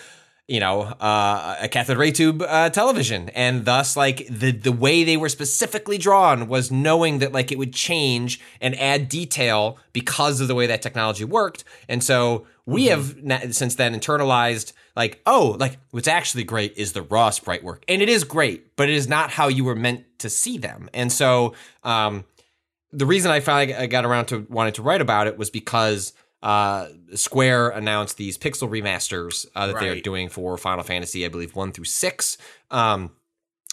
You 0.48 0.60
know, 0.60 0.82
uh, 0.82 1.58
a 1.60 1.68
cathode 1.68 1.98
ray 1.98 2.12
tube 2.12 2.44
uh, 2.44 2.70
television, 2.70 3.30
and 3.30 3.66
thus, 3.66 3.98
like 3.98 4.28
the 4.30 4.52
the 4.52 4.72
way 4.72 5.04
they 5.04 5.18
were 5.18 5.30
specifically 5.30 5.98
drawn 5.98 6.48
was 6.48 6.72
knowing 6.72 7.18
that 7.18 7.32
like 7.32 7.52
it 7.52 7.58
would 7.58 7.74
change 7.74 8.40
and 8.62 8.80
add 8.80 9.10
detail 9.10 9.80
because 9.92 10.42
of 10.42 10.48
the 10.48 10.54
way 10.54 10.68
that 10.68 10.84
technology 10.84 11.24
worked. 11.24 11.64
And 11.90 12.04
so 12.04 12.46
we 12.68 12.86
have 12.88 13.24
na- 13.24 13.40
since 13.50 13.74
then 13.74 14.00
internalized 14.00 14.74
like, 14.96 15.20
oh, 15.26 15.58
like 15.60 15.80
what's 15.90 16.08
actually 16.08 16.44
great 16.44 16.78
is 16.78 16.94
the 16.94 17.02
raw 17.02 17.32
sprite 17.32 17.64
work, 17.64 17.84
and 17.88 18.04
it 18.04 18.10
is 18.10 18.24
great, 18.24 18.76
but 18.76 18.88
it 18.88 18.94
is 18.94 19.08
not 19.08 19.32
how 19.32 19.48
you 19.48 19.64
were 19.64 19.76
meant 19.76 20.06
to 20.20 20.30
see 20.30 20.60
them. 20.60 20.90
And 20.94 21.12
so, 21.12 21.56
um, 21.84 22.24
the 22.92 23.08
reason 23.08 23.32
I 23.32 23.40
finally 23.40 23.76
I 23.76 23.88
got 23.88 24.06
around 24.06 24.28
to 24.28 24.46
wanting 24.48 24.74
to 24.74 24.84
write 24.84 25.02
about 25.02 25.26
it 25.26 25.40
was 25.40 25.50
because 25.50 26.14
uh, 26.44 26.88
Square 27.14 27.70
announced 27.70 28.18
these 28.18 28.38
pixel 28.38 28.70
remasters 28.70 29.46
uh, 29.56 29.68
that 29.68 29.80
they're 29.80 30.02
doing 30.02 30.30
for 30.30 30.58
Final 30.58 30.84
Fantasy, 30.84 31.26
I 31.26 31.30
believe 31.30 31.56
one 31.56 31.72
through 31.72 31.86
six. 31.86 32.38
Um, 32.72 33.12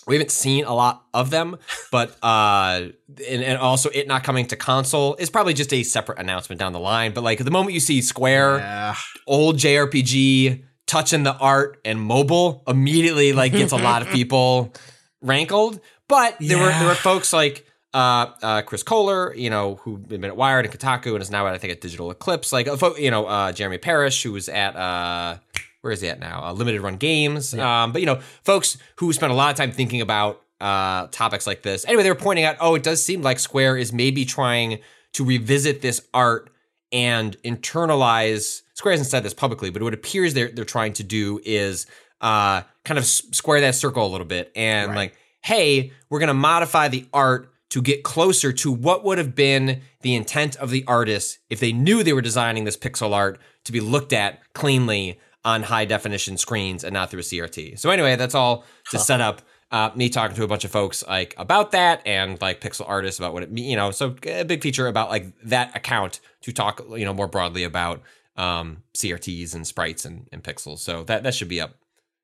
we 0.06 0.16
haven't 0.16 0.30
seen 0.32 0.64
a 0.64 0.74
lot 0.74 1.04
of 1.14 1.30
them, 1.30 1.56
but 1.92 2.16
uh, 2.24 2.88
and, 3.28 3.42
and 3.44 3.58
also 3.58 3.88
it 3.90 4.08
not 4.08 4.24
coming 4.24 4.46
to 4.46 4.56
console 4.56 5.14
is 5.16 5.30
probably 5.30 5.54
just 5.54 5.72
a 5.72 5.82
separate 5.84 6.18
announcement 6.18 6.58
down 6.58 6.72
the 6.72 6.80
line. 6.80 7.12
But 7.12 7.22
like 7.22 7.38
the 7.38 7.50
moment 7.52 7.74
you 7.74 7.80
see 7.80 8.02
Square 8.02 8.58
Yeah. 8.58 8.94
old 9.28 9.58
JRPG 9.58 10.64
touching 10.86 11.22
the 11.22 11.36
art 11.36 11.78
and 11.84 12.00
mobile 12.00 12.64
immediately 12.66 13.32
like 13.32 13.52
gets 13.52 13.72
a 13.72 13.76
lot 13.76 14.02
of 14.02 14.08
people 14.12 14.72
rankled. 15.20 15.80
But 16.08 16.36
there 16.40 16.58
were 16.58 16.68
there 16.70 16.88
were 16.88 16.94
folks 16.94 17.32
like 17.32 17.64
uh, 17.94 18.26
uh, 18.42 18.62
Chris 18.62 18.82
Kohler, 18.82 19.34
you 19.34 19.50
know, 19.50 19.76
who 19.76 19.96
had 19.96 20.08
been 20.08 20.24
at 20.24 20.36
Wired 20.36 20.64
and 20.64 20.74
Kotaku 20.74 21.12
and 21.12 21.22
is 21.22 21.30
now 21.30 21.46
at 21.46 21.54
I 21.54 21.58
think 21.58 21.72
at 21.72 21.80
Digital 21.80 22.10
Eclipse. 22.10 22.52
Like, 22.52 22.66
you 22.98 23.10
know, 23.10 23.26
uh, 23.26 23.52
Jeremy 23.52 23.78
Parish, 23.78 24.22
who 24.22 24.32
was 24.32 24.48
at 24.48 24.74
uh, 24.76 25.36
where 25.82 25.92
is 25.92 26.00
he 26.00 26.08
at 26.08 26.18
now? 26.20 26.44
Uh, 26.44 26.52
Limited 26.52 26.80
Run 26.80 26.96
Games. 26.96 27.52
Um, 27.54 27.92
but 27.92 28.00
you 28.00 28.06
know, 28.06 28.20
folks 28.44 28.78
who 28.96 29.12
spent 29.12 29.32
a 29.32 29.34
lot 29.36 29.50
of 29.50 29.56
time 29.56 29.72
thinking 29.72 30.00
about 30.00 30.40
uh, 30.60 31.08
topics 31.10 31.46
like 31.46 31.62
this. 31.62 31.84
Anyway, 31.86 32.02
they 32.04 32.08
were 32.10 32.14
pointing 32.14 32.44
out, 32.44 32.56
oh, 32.60 32.74
it 32.76 32.82
does 32.84 33.04
seem 33.04 33.20
like 33.20 33.38
Square 33.40 33.78
is 33.78 33.92
maybe 33.92 34.24
trying 34.24 34.78
to 35.14 35.24
revisit 35.24 35.82
this 35.82 36.00
art 36.14 36.50
and 36.92 37.36
internalize. 37.42 38.62
Square 38.74 38.92
hasn't 38.92 39.10
said 39.10 39.22
this 39.22 39.34
publicly, 39.34 39.70
but 39.70 39.82
what 39.82 39.92
it 39.92 39.98
appears 39.98 40.34
they're 40.34 40.48
they're 40.50 40.64
trying 40.64 40.92
to 40.94 41.02
do 41.02 41.40
is 41.44 41.86
uh, 42.20 42.62
kind 42.84 42.98
of 42.98 43.04
square 43.04 43.60
that 43.60 43.74
circle 43.74 44.06
a 44.06 44.08
little 44.08 44.26
bit 44.26 44.52
and 44.54 44.90
Right. 44.90 44.96
like, 44.96 45.14
hey, 45.42 45.92
we're 46.08 46.20
gonna 46.20 46.34
modify 46.34 46.88
the 46.88 47.06
art 47.12 47.51
to 47.72 47.80
get 47.80 48.02
closer 48.02 48.52
to 48.52 48.70
what 48.70 49.02
would 49.02 49.16
have 49.16 49.34
been 49.34 49.80
the 50.02 50.14
intent 50.14 50.56
of 50.56 50.68
the 50.68 50.84
artist 50.86 51.38
if 51.48 51.58
they 51.58 51.72
knew 51.72 52.02
they 52.02 52.12
were 52.12 52.20
designing 52.20 52.64
this 52.64 52.76
pixel 52.76 53.14
art 53.14 53.40
to 53.64 53.72
be 53.72 53.80
looked 53.80 54.12
at 54.12 54.40
cleanly 54.52 55.18
on 55.42 55.62
high 55.62 55.86
definition 55.86 56.36
screens 56.36 56.84
and 56.84 56.92
not 56.92 57.10
through 57.10 57.20
a 57.20 57.22
CRT. 57.22 57.78
So 57.78 57.88
anyway, 57.88 58.14
that's 58.16 58.34
all 58.34 58.66
to 58.90 58.98
set 58.98 59.22
up 59.22 59.40
uh, 59.70 59.90
me 59.94 60.10
talking 60.10 60.36
to 60.36 60.44
a 60.44 60.46
bunch 60.46 60.66
of 60.66 60.70
folks 60.70 61.02
like 61.08 61.34
about 61.38 61.72
that 61.72 62.02
and 62.04 62.38
like 62.42 62.60
pixel 62.60 62.84
artists 62.86 63.18
about 63.18 63.32
what 63.32 63.44
it 63.44 63.48
you 63.56 63.74
know. 63.74 63.90
So 63.90 64.16
a 64.26 64.44
big 64.44 64.62
feature 64.62 64.86
about 64.86 65.08
like 65.08 65.32
that 65.44 65.74
account 65.74 66.20
to 66.42 66.52
talk, 66.52 66.84
you 66.90 67.06
know, 67.06 67.14
more 67.14 67.26
broadly 67.26 67.64
about 67.64 68.02
um, 68.36 68.82
CRTs 68.94 69.54
and 69.54 69.66
sprites 69.66 70.04
and, 70.04 70.28
and 70.30 70.44
pixels. 70.44 70.80
So 70.80 71.04
that 71.04 71.22
that 71.22 71.34
should 71.34 71.48
be 71.48 71.62
up 71.62 71.74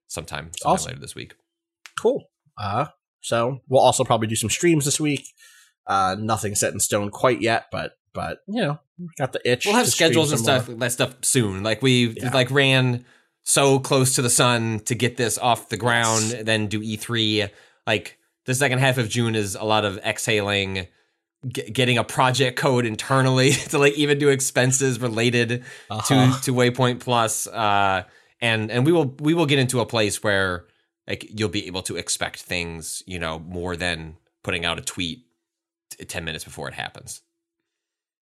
sometime, 0.09 0.51
sometime 0.59 0.75
Awesome. 0.75 0.91
later 0.91 1.01
this 1.01 1.15
week. 1.15 1.37
Cool. 1.99 2.29
Uh, 2.59 2.89
so 3.20 3.61
we'll 3.69 3.82
also 3.82 4.05
probably 4.05 4.28
do 4.28 4.36
some 4.36 4.51
streams 4.51 4.85
this 4.85 5.01
week. 5.01 5.27
Uh, 5.86 6.16
nothing 6.19 6.55
set 6.55 6.73
in 6.73 6.81
stone 6.81 7.11
quite 7.11 7.40
yet, 7.40 7.66
but 7.73 7.93
but 8.12 8.39
you 8.47 8.61
know, 8.62 8.78
got 9.19 9.32
the 9.32 9.40
itch. 9.51 9.65
We'll 9.66 9.77
have 9.77 9.89
schedules 9.89 10.32
and 10.32 10.40
stuff 10.40 10.66
that 10.66 10.93
stuff 10.93 11.15
soon. 11.23 11.62
Like 11.62 11.82
we 11.82 12.09
Yeah. 12.16 12.31
like 12.32 12.51
ran 12.51 13.05
so 13.43 13.78
close 13.78 14.15
to 14.16 14.23
the 14.23 14.28
sun 14.31 14.81
to 14.81 14.95
get 14.95 15.16
this 15.16 15.39
off 15.39 15.69
the 15.70 15.77
ground, 15.78 16.40
then 16.43 16.66
do 16.66 16.81
E3. 16.81 17.49
Like 17.86 18.19
the 18.45 18.55
second 18.55 18.78
half 18.81 18.99
of 18.99 19.09
June 19.09 19.35
is 19.35 19.55
a 19.55 19.65
lot 19.65 19.85
of 19.86 19.97
exhaling, 19.99 20.86
g- 21.47 21.70
getting 21.70 21.97
a 21.97 22.05
project 22.05 22.59
code 22.59 22.85
internally 22.85 23.53
to 23.70 23.78
like 23.78 23.95
even 23.95 24.19
do 24.19 24.28
expenses 24.28 25.01
related 25.01 25.65
Uh-huh. 25.90 26.03
to 26.36 26.43
to 26.43 26.53
Waypoint 26.53 27.01
Plus. 27.01 27.47
Uh, 27.47 28.03
and 28.43 28.70
and 28.70 28.85
we 28.85 28.93
will 28.93 29.15
we 29.20 29.32
will 29.32 29.47
get 29.47 29.59
into 29.59 29.81
a 29.81 29.86
place 29.86 30.23
where 30.23 30.66
like 31.09 31.26
you'll 31.39 31.48
be 31.48 31.66
able 31.66 31.82
to 31.82 31.97
expect 31.97 32.43
things, 32.43 33.02
you 33.06 33.18
know, 33.18 33.39
more 33.39 33.74
than 33.76 34.16
putting 34.44 34.64
out 34.64 34.78
a 34.78 34.82
tweet 34.82 35.20
t- 35.90 36.05
ten 36.05 36.24
minutes 36.24 36.44
before 36.44 36.68
it 36.68 36.74
happens. 36.74 37.22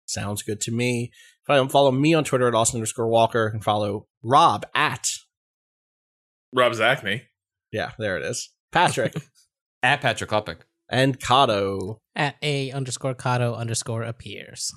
Sounds 0.06 0.42
good 0.42 0.60
to 0.62 0.72
me. 0.72 1.10
Follow, 1.46 1.68
follow 1.68 1.90
me 1.90 2.14
on 2.14 2.24
Twitter 2.24 2.48
at 2.48 2.54
Austin 2.54 2.78
underscore 2.78 3.08
Walker 3.08 3.46
and 3.46 3.62
follow 3.62 4.06
Rob 4.22 4.64
at 4.74 5.08
Rob 6.54 6.72
Zacny. 6.72 7.22
yeah, 7.72 7.92
there 7.98 8.16
it 8.16 8.24
is. 8.24 8.50
Patrick 8.72 9.14
At 9.82 10.00
Patrick 10.00 10.28
Klepek. 10.30 10.60
and 10.88 11.18
Cado. 11.20 11.98
At 12.16 12.36
a 12.42 12.70
underscore 12.72 13.14
Cado 13.14 13.56
underscore 13.56 14.02
appears. 14.02 14.72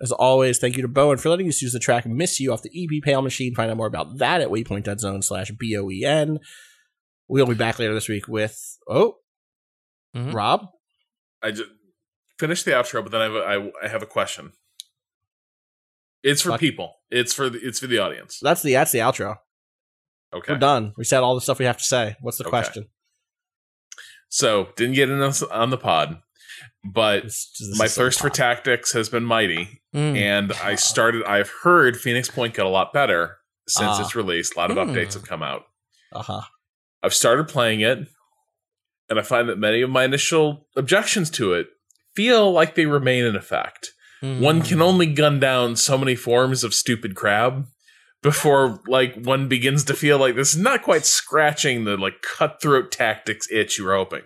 As 0.00 0.10
always, 0.12 0.58
thank 0.58 0.76
you 0.76 0.82
to 0.82 0.88
Boen 0.88 1.18
for 1.18 1.28
letting 1.30 1.48
us 1.48 1.62
use 1.62 1.72
the 1.72 1.78
track 1.78 2.04
Miss 2.06 2.38
You 2.40 2.52
off 2.52 2.62
the 2.62 2.70
EP 2.74 3.02
Pale 3.02 3.22
Machine. 3.22 3.54
Find 3.54 3.70
out 3.70 3.76
more 3.76 3.86
about 3.86 4.18
that 4.18 4.40
at 4.40 4.48
waypoint.zone 4.48 5.22
slash 5.22 5.52
B 5.52 5.76
O 5.76 5.88
E 5.90 6.04
N. 6.04 6.38
We'll 7.32 7.46
be 7.46 7.54
back 7.54 7.78
later 7.78 7.94
this 7.94 8.10
week 8.10 8.28
with, 8.28 8.78
oh, 8.86 9.16
Mhm. 10.14 10.34
Rob? 10.34 10.66
I 11.42 11.50
just 11.52 11.70
finished 12.38 12.66
the 12.66 12.72
outro, 12.72 13.02
but 13.02 13.10
then 13.10 13.22
I 13.22 13.24
have 13.24 13.34
a, 13.34 13.38
I, 13.82 13.86
I 13.86 13.88
have 13.88 14.02
a 14.02 14.06
question. 14.06 14.52
It's 16.22 16.42
for 16.42 16.50
Fuck. 16.50 16.60
people. 16.60 16.96
It's 17.10 17.32
for 17.32 17.48
the, 17.48 17.58
it's 17.66 17.78
for 17.78 17.86
the 17.86 17.98
audience. 18.00 18.38
That's 18.42 18.60
the 18.60 18.74
that's 18.74 18.92
the 18.92 18.98
outro. 18.98 19.36
Okay. 20.34 20.52
We're 20.52 20.58
done. 20.58 20.92
We 20.98 21.04
said 21.04 21.20
all 21.22 21.34
the 21.34 21.40
stuff 21.40 21.58
we 21.58 21.64
have 21.64 21.78
to 21.78 21.84
say. 21.84 22.16
What's 22.20 22.36
the 22.36 22.44
Okay. 22.44 22.50
question? 22.50 22.88
So 24.28 24.68
didn't 24.76 24.94
get 24.94 25.08
enough 25.08 25.42
on 25.50 25.70
the 25.70 25.78
pod, 25.78 26.20
but 26.84 27.22
This- 27.24 27.56
this 27.58 27.78
my 27.78 27.86
is 27.86 27.94
so 27.94 28.02
thirst 28.02 28.20
for 28.20 28.28
tactics 28.28 28.92
has 28.92 29.08
been 29.08 29.24
mighty, 29.24 29.82
Mm. 29.94 30.16
and 30.18 30.52
I 30.52 30.74
started. 30.74 31.24
I've 31.24 31.50
heard 31.62 31.98
Phoenix 31.98 32.28
Point 32.30 32.52
got 32.52 32.66
a 32.66 32.68
lot 32.68 32.92
better 32.92 33.38
since 33.66 33.88
Ah. 33.98 34.02
its 34.02 34.14
release. 34.14 34.54
A 34.54 34.58
lot 34.58 34.70
of 34.70 34.76
Hmm. 34.76 34.82
updates 34.92 35.14
have 35.14 35.24
come 35.26 35.42
out. 35.42 35.64
Uh-huh. 36.12 36.42
I've 37.02 37.14
started 37.14 37.48
playing 37.48 37.80
it, 37.80 38.06
and 39.08 39.18
I 39.18 39.22
find 39.22 39.48
that 39.48 39.58
many 39.58 39.82
of 39.82 39.90
my 39.90 40.04
initial 40.04 40.66
objections 40.76 41.30
to 41.30 41.52
it 41.54 41.68
feel 42.14 42.52
like 42.52 42.74
they 42.74 42.86
remain 42.86 43.24
in 43.24 43.36
effect. 43.36 43.92
Mm. 44.22 44.40
One 44.40 44.62
can 44.62 44.80
only 44.80 45.06
gun 45.06 45.40
down 45.40 45.76
so 45.76 45.98
many 45.98 46.14
forms 46.14 46.62
of 46.62 46.74
stupid 46.74 47.14
crab 47.14 47.66
before 48.22 48.80
like 48.86 49.14
one 49.16 49.48
begins 49.48 49.84
to 49.84 49.94
feel 49.94 50.18
like 50.18 50.36
this 50.36 50.54
is 50.54 50.60
not 50.60 50.82
quite 50.82 51.04
scratching 51.04 51.84
the 51.84 51.96
like 51.96 52.22
cutthroat 52.22 52.92
tactics 52.92 53.48
itch 53.50 53.78
you 53.78 53.84
were 53.84 53.96
hoping. 53.96 54.22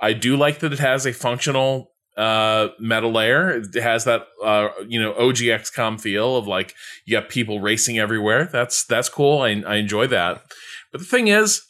I 0.00 0.12
do 0.12 0.36
like 0.36 0.58
that 0.58 0.72
it 0.72 0.80
has 0.80 1.06
a 1.06 1.12
functional 1.12 1.92
uh 2.16 2.68
meta 2.80 3.06
layer. 3.06 3.50
It 3.50 3.74
has 3.80 4.04
that 4.04 4.26
uh 4.44 4.68
you 4.88 5.00
know 5.00 5.12
OGXCOM 5.12 6.00
feel 6.00 6.36
of 6.36 6.46
like 6.48 6.74
you 7.04 7.16
got 7.16 7.28
people 7.28 7.60
racing 7.60 7.98
everywhere. 7.98 8.48
That's 8.50 8.84
that's 8.84 9.08
cool. 9.08 9.42
I 9.42 9.62
I 9.66 9.76
enjoy 9.76 10.08
that. 10.08 10.42
But 10.90 10.98
the 10.98 11.06
thing 11.06 11.28
is 11.28 11.62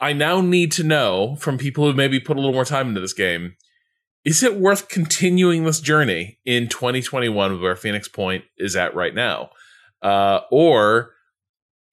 I 0.00 0.12
now 0.12 0.40
need 0.40 0.72
to 0.72 0.84
know 0.84 1.36
from 1.36 1.58
people 1.58 1.84
who 1.84 1.92
maybe 1.92 2.20
put 2.20 2.36
a 2.36 2.40
little 2.40 2.54
more 2.54 2.64
time 2.64 2.88
into 2.88 3.00
this 3.00 3.12
game 3.12 3.56
is 4.24 4.42
it 4.42 4.56
worth 4.56 4.88
continuing 4.88 5.64
this 5.64 5.80
journey 5.80 6.38
in 6.44 6.68
2021 6.68 7.62
where 7.62 7.74
Phoenix 7.74 8.08
Point 8.08 8.44
is 8.58 8.76
at 8.76 8.94
right 8.94 9.14
now? 9.14 9.48
Uh, 10.02 10.40
or 10.50 11.14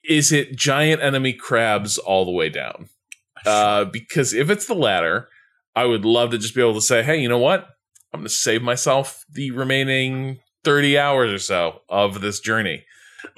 is 0.03 0.33
it 0.33 0.55
giant 0.55 1.01
enemy 1.01 1.31
crabs 1.31 1.97
all 1.97 2.25
the 2.25 2.31
way 2.31 2.49
down? 2.49 2.89
Uh, 3.45 3.85
because 3.85 4.33
if 4.33 4.49
it's 4.49 4.65
the 4.65 4.73
latter, 4.73 5.29
I 5.77 5.85
would 5.85 6.03
love 6.03 6.31
to 6.31 6.37
just 6.37 6.55
be 6.55 6.61
able 6.61 6.73
to 6.73 6.81
say, 6.81 7.03
hey, 7.03 7.17
you 7.17 7.29
know 7.29 7.39
what? 7.39 7.69
I'm 8.11 8.19
going 8.19 8.27
to 8.27 8.33
save 8.33 8.61
myself 8.61 9.23
the 9.29 9.51
remaining 9.51 10.39
30 10.65 10.97
hours 10.97 11.31
or 11.31 11.39
so 11.39 11.83
of 11.87 12.19
this 12.19 12.41
journey. 12.41 12.83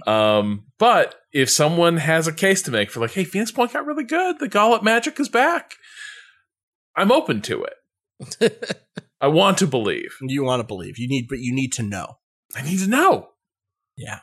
Um, 0.07 0.65
but 0.79 1.15
if 1.37 1.51
someone 1.51 1.97
has 1.97 2.27
a 2.27 2.33
case 2.33 2.63
to 2.63 2.71
make 2.71 2.89
for 2.89 2.99
like, 2.99 3.11
hey, 3.11 3.23
Phoenix 3.23 3.51
Point 3.51 3.71
got 3.71 3.85
really 3.85 4.03
good, 4.03 4.39
the 4.39 4.47
Gauntlet 4.47 4.83
magic 4.83 5.19
is 5.19 5.29
back, 5.29 5.75
I'm 6.95 7.11
open 7.11 7.41
to 7.43 7.63
it. 7.63 8.89
I 9.21 9.27
want 9.27 9.59
to 9.59 9.67
believe. 9.67 10.17
You 10.19 10.43
want 10.43 10.61
to 10.61 10.67
believe. 10.67 10.97
You 10.97 11.07
need 11.07 11.27
but 11.27 11.37
you 11.37 11.53
need 11.53 11.73
to 11.73 11.83
know. 11.83 12.17
I 12.55 12.63
need 12.63 12.79
to 12.79 12.87
know. 12.87 13.29
Yeah. 13.95 14.21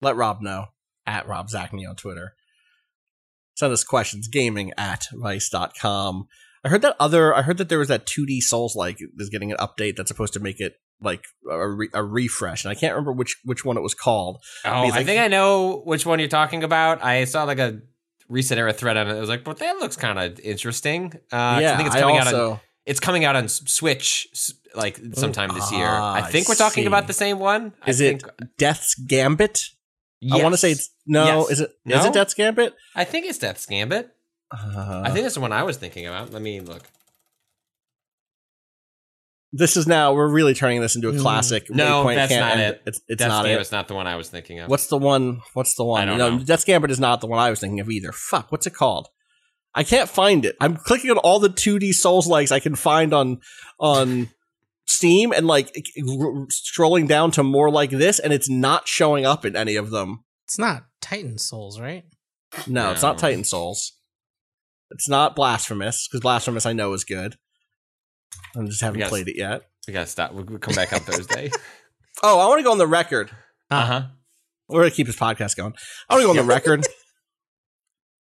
Let 0.00 0.16
Rob 0.16 0.40
know 0.40 0.68
at 1.06 1.28
Rob 1.28 1.48
Zacny 1.48 1.86
on 1.86 1.96
Twitter. 1.96 2.32
Send 3.54 3.70
us 3.70 3.84
questions, 3.84 4.26
gaming 4.26 4.72
at 4.78 5.06
vice.com. 5.12 6.28
I 6.64 6.68
heard 6.70 6.80
that 6.80 6.96
other, 6.98 7.34
I 7.34 7.42
heard 7.42 7.58
that 7.58 7.68
there 7.68 7.78
was 7.78 7.88
that 7.88 8.06
2D 8.06 8.40
Souls 8.40 8.74
like 8.74 9.00
is 9.18 9.28
getting 9.28 9.52
an 9.52 9.58
update 9.58 9.96
that's 9.96 10.08
supposed 10.08 10.32
to 10.32 10.40
make 10.40 10.60
it 10.60 10.76
like 11.02 11.24
a, 11.50 11.68
re- 11.68 11.88
a 11.94 12.02
refresh. 12.04 12.64
And 12.64 12.70
I 12.72 12.74
can't 12.74 12.92
remember 12.94 13.12
which, 13.12 13.38
which 13.44 13.64
one 13.64 13.76
it 13.76 13.80
was 13.80 13.94
called. 13.94 14.42
Oh, 14.64 14.82
Because 14.82 14.96
I 14.96 15.00
I- 15.00 15.04
think 15.04 15.20
I 15.20 15.28
know 15.28 15.82
which 15.84 16.04
one 16.06 16.18
you're 16.18 16.28
talking 16.28 16.62
about. 16.64 17.02
I 17.04 17.24
saw 17.24 17.44
like 17.44 17.58
a 17.58 17.80
ResetEra 18.30 18.74
thread 18.74 18.96
on 18.96 19.08
it. 19.08 19.14
I 19.16 19.20
was 19.20 19.28
like, 19.28 19.44
but 19.44 19.58
that 19.58 19.76
looks 19.78 19.96
kind 19.96 20.18
of 20.18 20.38
interesting. 20.40 21.12
Uh, 21.32 21.58
yeah, 21.62 21.74
I 21.74 21.76
think 21.76 21.86
it's 21.88 21.96
coming 21.96 22.16
out 22.18 22.32
on 22.34 22.60
it's 22.86 23.00
coming 23.00 23.24
out 23.24 23.36
on 23.36 23.48
Switch 23.48 24.26
like 24.74 24.98
sometime 25.14 25.52
this 25.54 25.70
year. 25.72 25.86
Ah, 25.88 26.14
I 26.14 26.22
think 26.22 26.48
we're 26.48 26.54
talking 26.54 26.84
I 26.84 26.86
about 26.86 27.06
the 27.06 27.12
same 27.12 27.38
one. 27.38 27.72
I 27.82 27.90
Is 27.90 28.00
it 28.00 28.22
think, 28.22 28.56
Death's 28.56 28.94
Gambit? 28.94 29.64
I 30.32 30.42
want 30.42 30.52
to 30.54 30.58
say 30.58 30.72
it's, 30.72 30.90
no, 31.06 31.24
Yes. 31.24 31.50
is 31.50 31.60
it, 31.60 31.70
is 31.70 31.76
No? 31.86 32.06
it 32.06 32.12
Death's 32.14 32.34
Gambit? 32.34 32.74
I 32.94 33.04
think 33.04 33.26
it's 33.26 33.38
Death's 33.38 33.66
Gambit. 33.66 34.10
Uh, 34.50 35.02
I 35.04 35.10
think 35.10 35.22
that's 35.24 35.34
the 35.34 35.40
one 35.40 35.52
I 35.52 35.62
was 35.62 35.76
thinking 35.76 36.06
about. 36.06 36.32
Let 36.32 36.42
me 36.42 36.60
look. 36.60 36.82
This 39.52 39.76
is 39.76 39.86
now, 39.86 40.12
we're 40.14 40.30
really 40.30 40.54
turning 40.54 40.80
this 40.80 40.94
into 40.96 41.08
a 41.08 41.12
Mm. 41.12 41.20
classic. 41.20 41.68
No, 41.70 42.04
Waypoint 42.04 42.14
that's 42.14 42.32
can't 42.32 42.40
not 42.46 42.52
end 42.52 42.60
it. 42.60 42.82
It's, 42.86 43.00
it's 43.08 43.18
Death's 43.18 43.28
not 43.28 43.46
it. 43.46 43.48
Gambit's 43.48 43.72
not 43.72 43.88
the 43.88 43.94
one 43.94 44.06
I 44.06 44.16
was 44.16 44.28
thinking 44.28 44.60
of. 44.60 44.70
What's 44.70 44.86
the 44.86 44.96
one? 44.98 45.40
What's 45.54 45.74
the 45.74 45.84
one? 45.84 46.02
I 46.02 46.04
don't 46.04 46.18
no, 46.18 46.36
know. 46.36 46.44
Death's 46.44 46.64
Gambit 46.64 46.90
is 46.90 47.00
not 47.00 47.20
the 47.20 47.26
one 47.26 47.38
I 47.38 47.50
was 47.50 47.58
thinking 47.60 47.80
of 47.80 47.90
either. 47.90 48.12
Fuck, 48.12 48.52
what's 48.52 48.66
it 48.66 48.74
called? 48.74 49.08
I 49.74 49.82
can't 49.84 50.08
find 50.08 50.44
it. 50.44 50.56
I'm 50.60 50.76
clicking 50.76 51.10
on 51.10 51.18
all 51.18 51.38
the 51.38 51.48
2D 51.48 51.92
Souls 51.94 52.26
likes 52.26 52.50
I 52.52 52.60
can 52.60 52.74
find 52.74 53.12
on 53.14 53.38
on 53.78 54.28
Steam 54.86 55.32
and 55.32 55.46
like 55.46 55.68
r- 55.98 56.46
scrolling 56.48 57.06
down 57.06 57.30
to 57.32 57.42
more 57.44 57.70
like 57.70 57.90
this, 57.90 58.18
and 58.18 58.32
it's 58.32 58.50
not 58.50 58.88
showing 58.88 59.24
up 59.24 59.44
in 59.44 59.54
any 59.56 59.76
of 59.76 59.90
them. 59.90 60.24
It's 60.46 60.58
not 60.58 60.84
Titan 61.00 61.38
Souls, 61.38 61.78
right? 61.80 62.04
No, 62.66 62.90
it's 62.90 63.02
not 63.02 63.18
Titan 63.18 63.44
Souls. 63.44 63.92
It's 64.90 65.08
not 65.08 65.36
Blasphemous 65.36 66.08
because 66.08 66.20
Blasphemous 66.20 66.66
I 66.66 66.72
know 66.72 66.92
is 66.92 67.04
good. 67.04 67.36
I 68.56 68.64
just 68.64 68.80
haven't 68.80 69.00
Yes. 69.00 69.08
played 69.10 69.28
it 69.28 69.36
yet. 69.36 69.62
we 69.86 69.92
gotta 69.92 70.06
stop. 70.06 70.32
We'll 70.32 70.44
we'll 70.44 70.58
come 70.58 70.74
back 70.74 70.92
on 70.92 71.00
Thursday. 71.00 71.50
Oh, 72.22 72.38
I 72.38 72.48
want 72.48 72.58
to 72.58 72.64
go 72.64 72.72
on 72.72 72.76
the 72.78 72.86
record. 72.86 73.30
Uh 73.70 73.86
huh. 73.86 74.02
We're 74.68 74.80
gonna 74.82 74.90
keep 74.90 75.06
this 75.06 75.16
podcast 75.16 75.56
going. 75.56 75.72
I 76.08 76.14
want 76.14 76.22
to 76.22 76.26
go 76.26 76.30
on 76.30 76.36
the 76.36 76.42
record. 76.54 76.84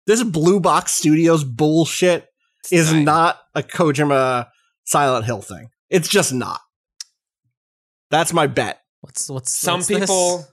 This 0.05 0.21
Blue 0.23 0.59
Box 0.59 0.91
Studios 0.93 1.43
bullshit 1.43 2.27
is 2.71 2.91
Fine. 2.91 3.05
not 3.05 3.39
a 3.55 3.63
Kojima 3.63 4.49
Silent 4.85 5.25
Hill 5.25 5.41
thing. 5.41 5.69
It's 5.89 6.07
just 6.07 6.31
not. 6.31 6.59
That's 8.11 8.33
my 8.33 8.45
bet. 8.45 8.81
What's 9.01 9.29
what's 9.29 9.51
Some 9.57 9.75
what's 9.79 9.87
this? 9.87 9.99
people, 10.01 10.45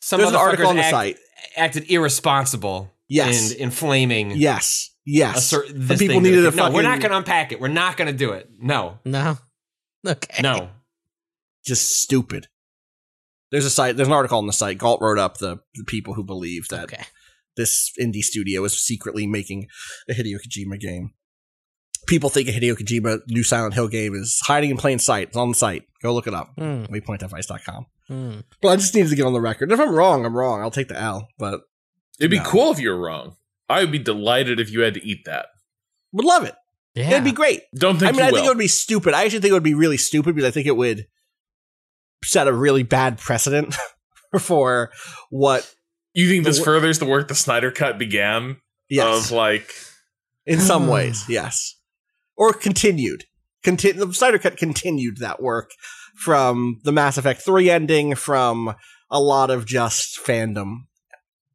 some 0.00 0.18
There's 0.20 0.30
an 0.30 0.36
article 0.36 0.68
on 0.68 0.76
the 0.76 0.82
act- 0.82 0.90
site. 0.90 1.16
acted 1.56 1.90
irresponsible. 1.90 2.92
Yes. 3.08 3.52
in 3.52 3.60
inflaming. 3.62 4.32
Yes, 4.32 4.90
A 4.92 4.95
yes. 5.06 5.46
cer- 5.46 5.66
Some 5.66 5.86
this 5.86 5.98
people 5.98 6.16
thing 6.16 6.22
needed 6.24 6.42
that- 6.44 6.52
a 6.54 6.56
no, 6.56 6.70
we're 6.70 6.82
not 6.82 7.00
going 7.00 7.12
to 7.12 7.16
unpack 7.16 7.52
it. 7.52 7.60
We're 7.60 7.68
not 7.68 7.96
going 7.96 8.08
to 8.10 8.16
do 8.16 8.32
it. 8.32 8.50
No, 8.58 8.98
No. 9.04 9.38
Okay. 10.06 10.42
no. 10.42 10.68
just 11.64 11.90
stupid. 12.02 12.48
There's 13.50 13.64
a 13.64 13.70
site. 13.70 13.96
There's 13.96 14.08
an 14.08 14.14
article 14.14 14.38
on 14.38 14.46
the 14.46 14.52
site. 14.52 14.76
Galt 14.78 15.00
wrote 15.00 15.18
up 15.18 15.38
the, 15.38 15.58
the 15.74 15.84
people 15.84 16.14
who 16.14 16.22
believe 16.24 16.68
that 16.68 16.84
Okay. 16.92 17.04
this 17.56 17.90
indie 18.00 18.22
studio 18.22 18.64
is 18.64 18.74
secretly 18.80 19.26
making 19.26 19.68
a 20.08 20.12
Hideo 20.12 20.36
Kojima 20.36 20.78
game. 20.80 21.12
People 22.06 22.28
think 22.30 22.48
a 22.48 22.52
Hideo 22.52 22.74
Kojima 22.74 23.20
new 23.28 23.42
Silent 23.42 23.74
Hill 23.74 23.88
game 23.88 24.14
is 24.14 24.40
hiding 24.44 24.70
in 24.70 24.76
plain 24.76 24.98
sight. 24.98 25.28
It's 25.28 25.36
on 25.36 25.48
the 25.50 25.54
site. 25.56 25.84
Go 26.02 26.12
look 26.14 26.26
it 26.28 26.34
up. 26.34 26.52
Hmm. 26.56 26.84
waypoint.vice.com. 26.84 27.86
Hmm. 28.08 28.40
But 28.60 28.68
I 28.68 28.76
just 28.76 28.94
needed 28.94 29.10
to 29.10 29.16
get 29.16 29.26
on 29.26 29.32
the 29.32 29.40
record. 29.40 29.72
If 29.72 29.80
I'm 29.80 29.92
wrong, 29.94 30.24
I'm 30.24 30.36
wrong. 30.36 30.60
I'll 30.60 30.70
take 30.70 30.88
the 30.88 30.98
L. 31.00 31.28
But 31.38 31.62
It'd 32.20 32.30
be 32.30 32.38
No. 32.38 32.44
cool 32.44 32.72
if 32.72 32.78
you're 32.80 32.98
wrong. 32.98 33.36
I 33.68 33.80
would 33.80 33.92
be 33.92 33.98
delighted 33.98 34.60
if 34.60 34.70
you 34.70 34.80
had 34.80 34.94
to 34.94 35.04
eat 35.06 35.24
that. 35.26 35.46
would 36.12 36.24
love 36.24 36.44
it. 36.44 36.54
Yeah. 36.94 37.10
It'd 37.10 37.24
be 37.24 37.32
great. 37.32 37.62
Don't 37.74 37.98
think 37.98 38.08
I 38.08 38.12
mean, 38.12 38.20
you 38.20 38.24
I 38.24 38.30
will. 38.30 38.36
think 38.36 38.46
it 38.46 38.50
would 38.50 38.58
be 38.58 38.68
stupid. 38.68 39.12
I 39.12 39.24
actually 39.24 39.40
think 39.40 39.50
it 39.50 39.54
would 39.54 39.62
be 39.62 39.74
really 39.74 39.98
stupid 39.98 40.34
because 40.34 40.48
I 40.48 40.50
think 40.50 40.66
it 40.66 40.76
would 40.76 41.06
set 42.24 42.48
a 42.48 42.52
really 42.52 42.82
bad 42.84 43.18
precedent 43.18 43.74
for 44.40 44.90
what. 45.30 45.70
you 46.14 46.28
think 46.28 46.44
this 46.44 46.58
the- 46.58 46.64
furthers 46.64 46.98
the 46.98 47.04
work 47.06 47.28
the 47.28 47.34
Snyder 47.34 47.70
Cut 47.70 47.98
began? 47.98 48.56
Yes, 48.88 49.26
Of 49.26 49.32
like, 49.32 49.74
in 50.46 50.60
some 50.60 50.86
ways, 50.88 51.24
yes, 51.28 51.74
or 52.36 52.52
continued. 52.52 53.24
Contin- 53.64 53.96
the 53.98 54.12
Snyder 54.14 54.38
Cut 54.38 54.56
continued 54.56 55.18
that 55.18 55.42
work 55.42 55.72
from 56.14 56.80
the 56.84 56.92
Mass 56.92 57.18
Effect 57.18 57.42
three 57.42 57.68
ending, 57.68 58.14
from 58.14 58.74
a 59.10 59.20
lot 59.20 59.50
of 59.50 59.66
just 59.66 60.18
fandom. 60.24 60.84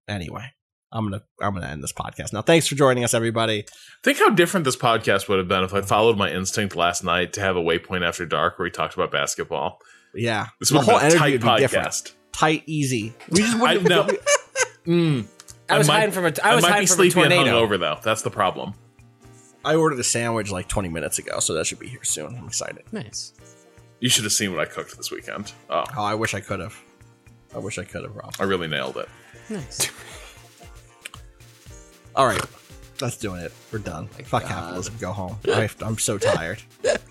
Anyway, 0.07 0.51
I'm 0.91 1.05
gonna 1.09 1.23
I'm 1.41 1.53
gonna 1.53 1.67
end 1.67 1.83
this 1.83 1.93
podcast 1.93 2.33
now. 2.33 2.41
Thanks 2.41 2.67
for 2.67 2.75
joining 2.75 3.03
us, 3.03 3.13
everybody. 3.13 3.65
think 4.03 4.19
how 4.19 4.29
different 4.29 4.65
this 4.65 4.75
podcast 4.75 5.29
would 5.29 5.37
have 5.39 5.47
been 5.47 5.63
if 5.63 5.73
I 5.73 5.81
followed 5.81 6.17
my 6.17 6.29
instinct 6.31 6.75
last 6.75 7.03
night 7.03 7.33
to 7.33 7.41
have 7.41 7.55
a 7.55 7.61
Waypoint 7.61 8.05
After 8.05 8.25
Dark 8.25 8.59
where 8.59 8.65
we 8.65 8.71
talked 8.71 8.93
about 8.93 9.11
basketball. 9.11 9.79
Yeah, 10.13 10.47
This 10.59 10.69
the 10.69 10.75
would 10.77 10.85
whole 10.85 10.99
been 10.99 11.11
a 11.13 11.15
tight 11.15 11.31
would 11.31 11.41
be 11.41 11.57
different. 11.59 11.87
podcast. 11.87 12.13
Tight, 12.33 12.63
easy. 12.65 13.13
We 13.29 13.39
just 13.41 13.55
I 13.57 13.77
wouldn't. 13.77 13.89
know. 13.89 14.07
Mm. 14.85 15.27
I 15.69 15.77
was 15.77 15.87
might- 15.87 15.99
hiding 15.99 16.11
from 16.11 16.25
a. 16.25 16.33
I 16.43 16.55
was 16.55 16.63
might 16.63 16.71
hiding 16.71 16.83
be 16.83 16.87
from 16.87 16.93
a 16.93 16.95
sleepy 17.11 17.21
and 17.21 17.31
tornado. 17.31 17.67
hungover 17.67 17.79
though. 17.79 17.99
That's 18.03 18.23
the 18.23 18.31
problem. 18.31 18.73
I 19.63 19.75
ordered 19.75 19.99
a 19.99 20.03
sandwich 20.03 20.49
like 20.51 20.67
20 20.67 20.89
minutes 20.89 21.19
ago, 21.19 21.39
so 21.39 21.53
that 21.53 21.67
should 21.67 21.77
be 21.77 21.87
here 21.87 22.03
soon. 22.03 22.35
I'm 22.35 22.47
excited. 22.47 22.83
Nice. 22.91 23.33
You 23.99 24.09
should 24.09 24.23
have 24.23 24.33
seen 24.33 24.51
what 24.55 24.59
I 24.59 24.65
cooked 24.65 24.97
this 24.97 25.11
weekend. 25.11 25.51
Oh, 25.69 25.83
Oh, 25.95 26.03
I 26.03 26.15
wish 26.15 26.33
I 26.33 26.39
could 26.39 26.59
have. 26.61 26.75
I 27.53 27.59
wish 27.59 27.77
I 27.77 27.83
could 27.83 28.01
have, 28.01 28.15
Rob. 28.15 28.33
I 28.39 28.43
really 28.45 28.67
nailed 28.67 28.97
it. 28.97 29.07
Nice. 29.51 29.91
All 32.15 32.25
right, 32.27 32.41
that's 32.97 33.17
doing 33.17 33.41
it. 33.41 33.53
We're 33.71 33.79
done. 33.79 34.07
Fuck 34.07 34.45
capitalism. 34.45 34.95
Go 34.99 35.11
home. 35.11 35.37
I, 35.47 35.69
I'm 35.81 35.97
so 35.97 36.17
tired. 36.17 36.61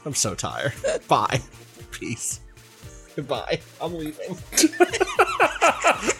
I'm 0.04 0.14
so 0.14 0.34
tired. 0.34 0.72
Bye. 1.08 1.40
Peace. 1.90 2.40
Goodbye. 3.16 3.60
I'm 3.80 3.94
leaving. 3.94 4.36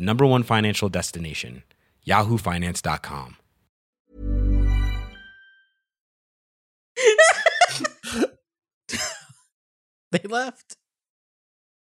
the 0.00 0.06
number 0.06 0.24
one 0.24 0.42
financial 0.42 0.88
destination, 0.88 1.62
yahoofinance.com. 2.06 3.36
They 10.12 10.26
left. 10.28 10.74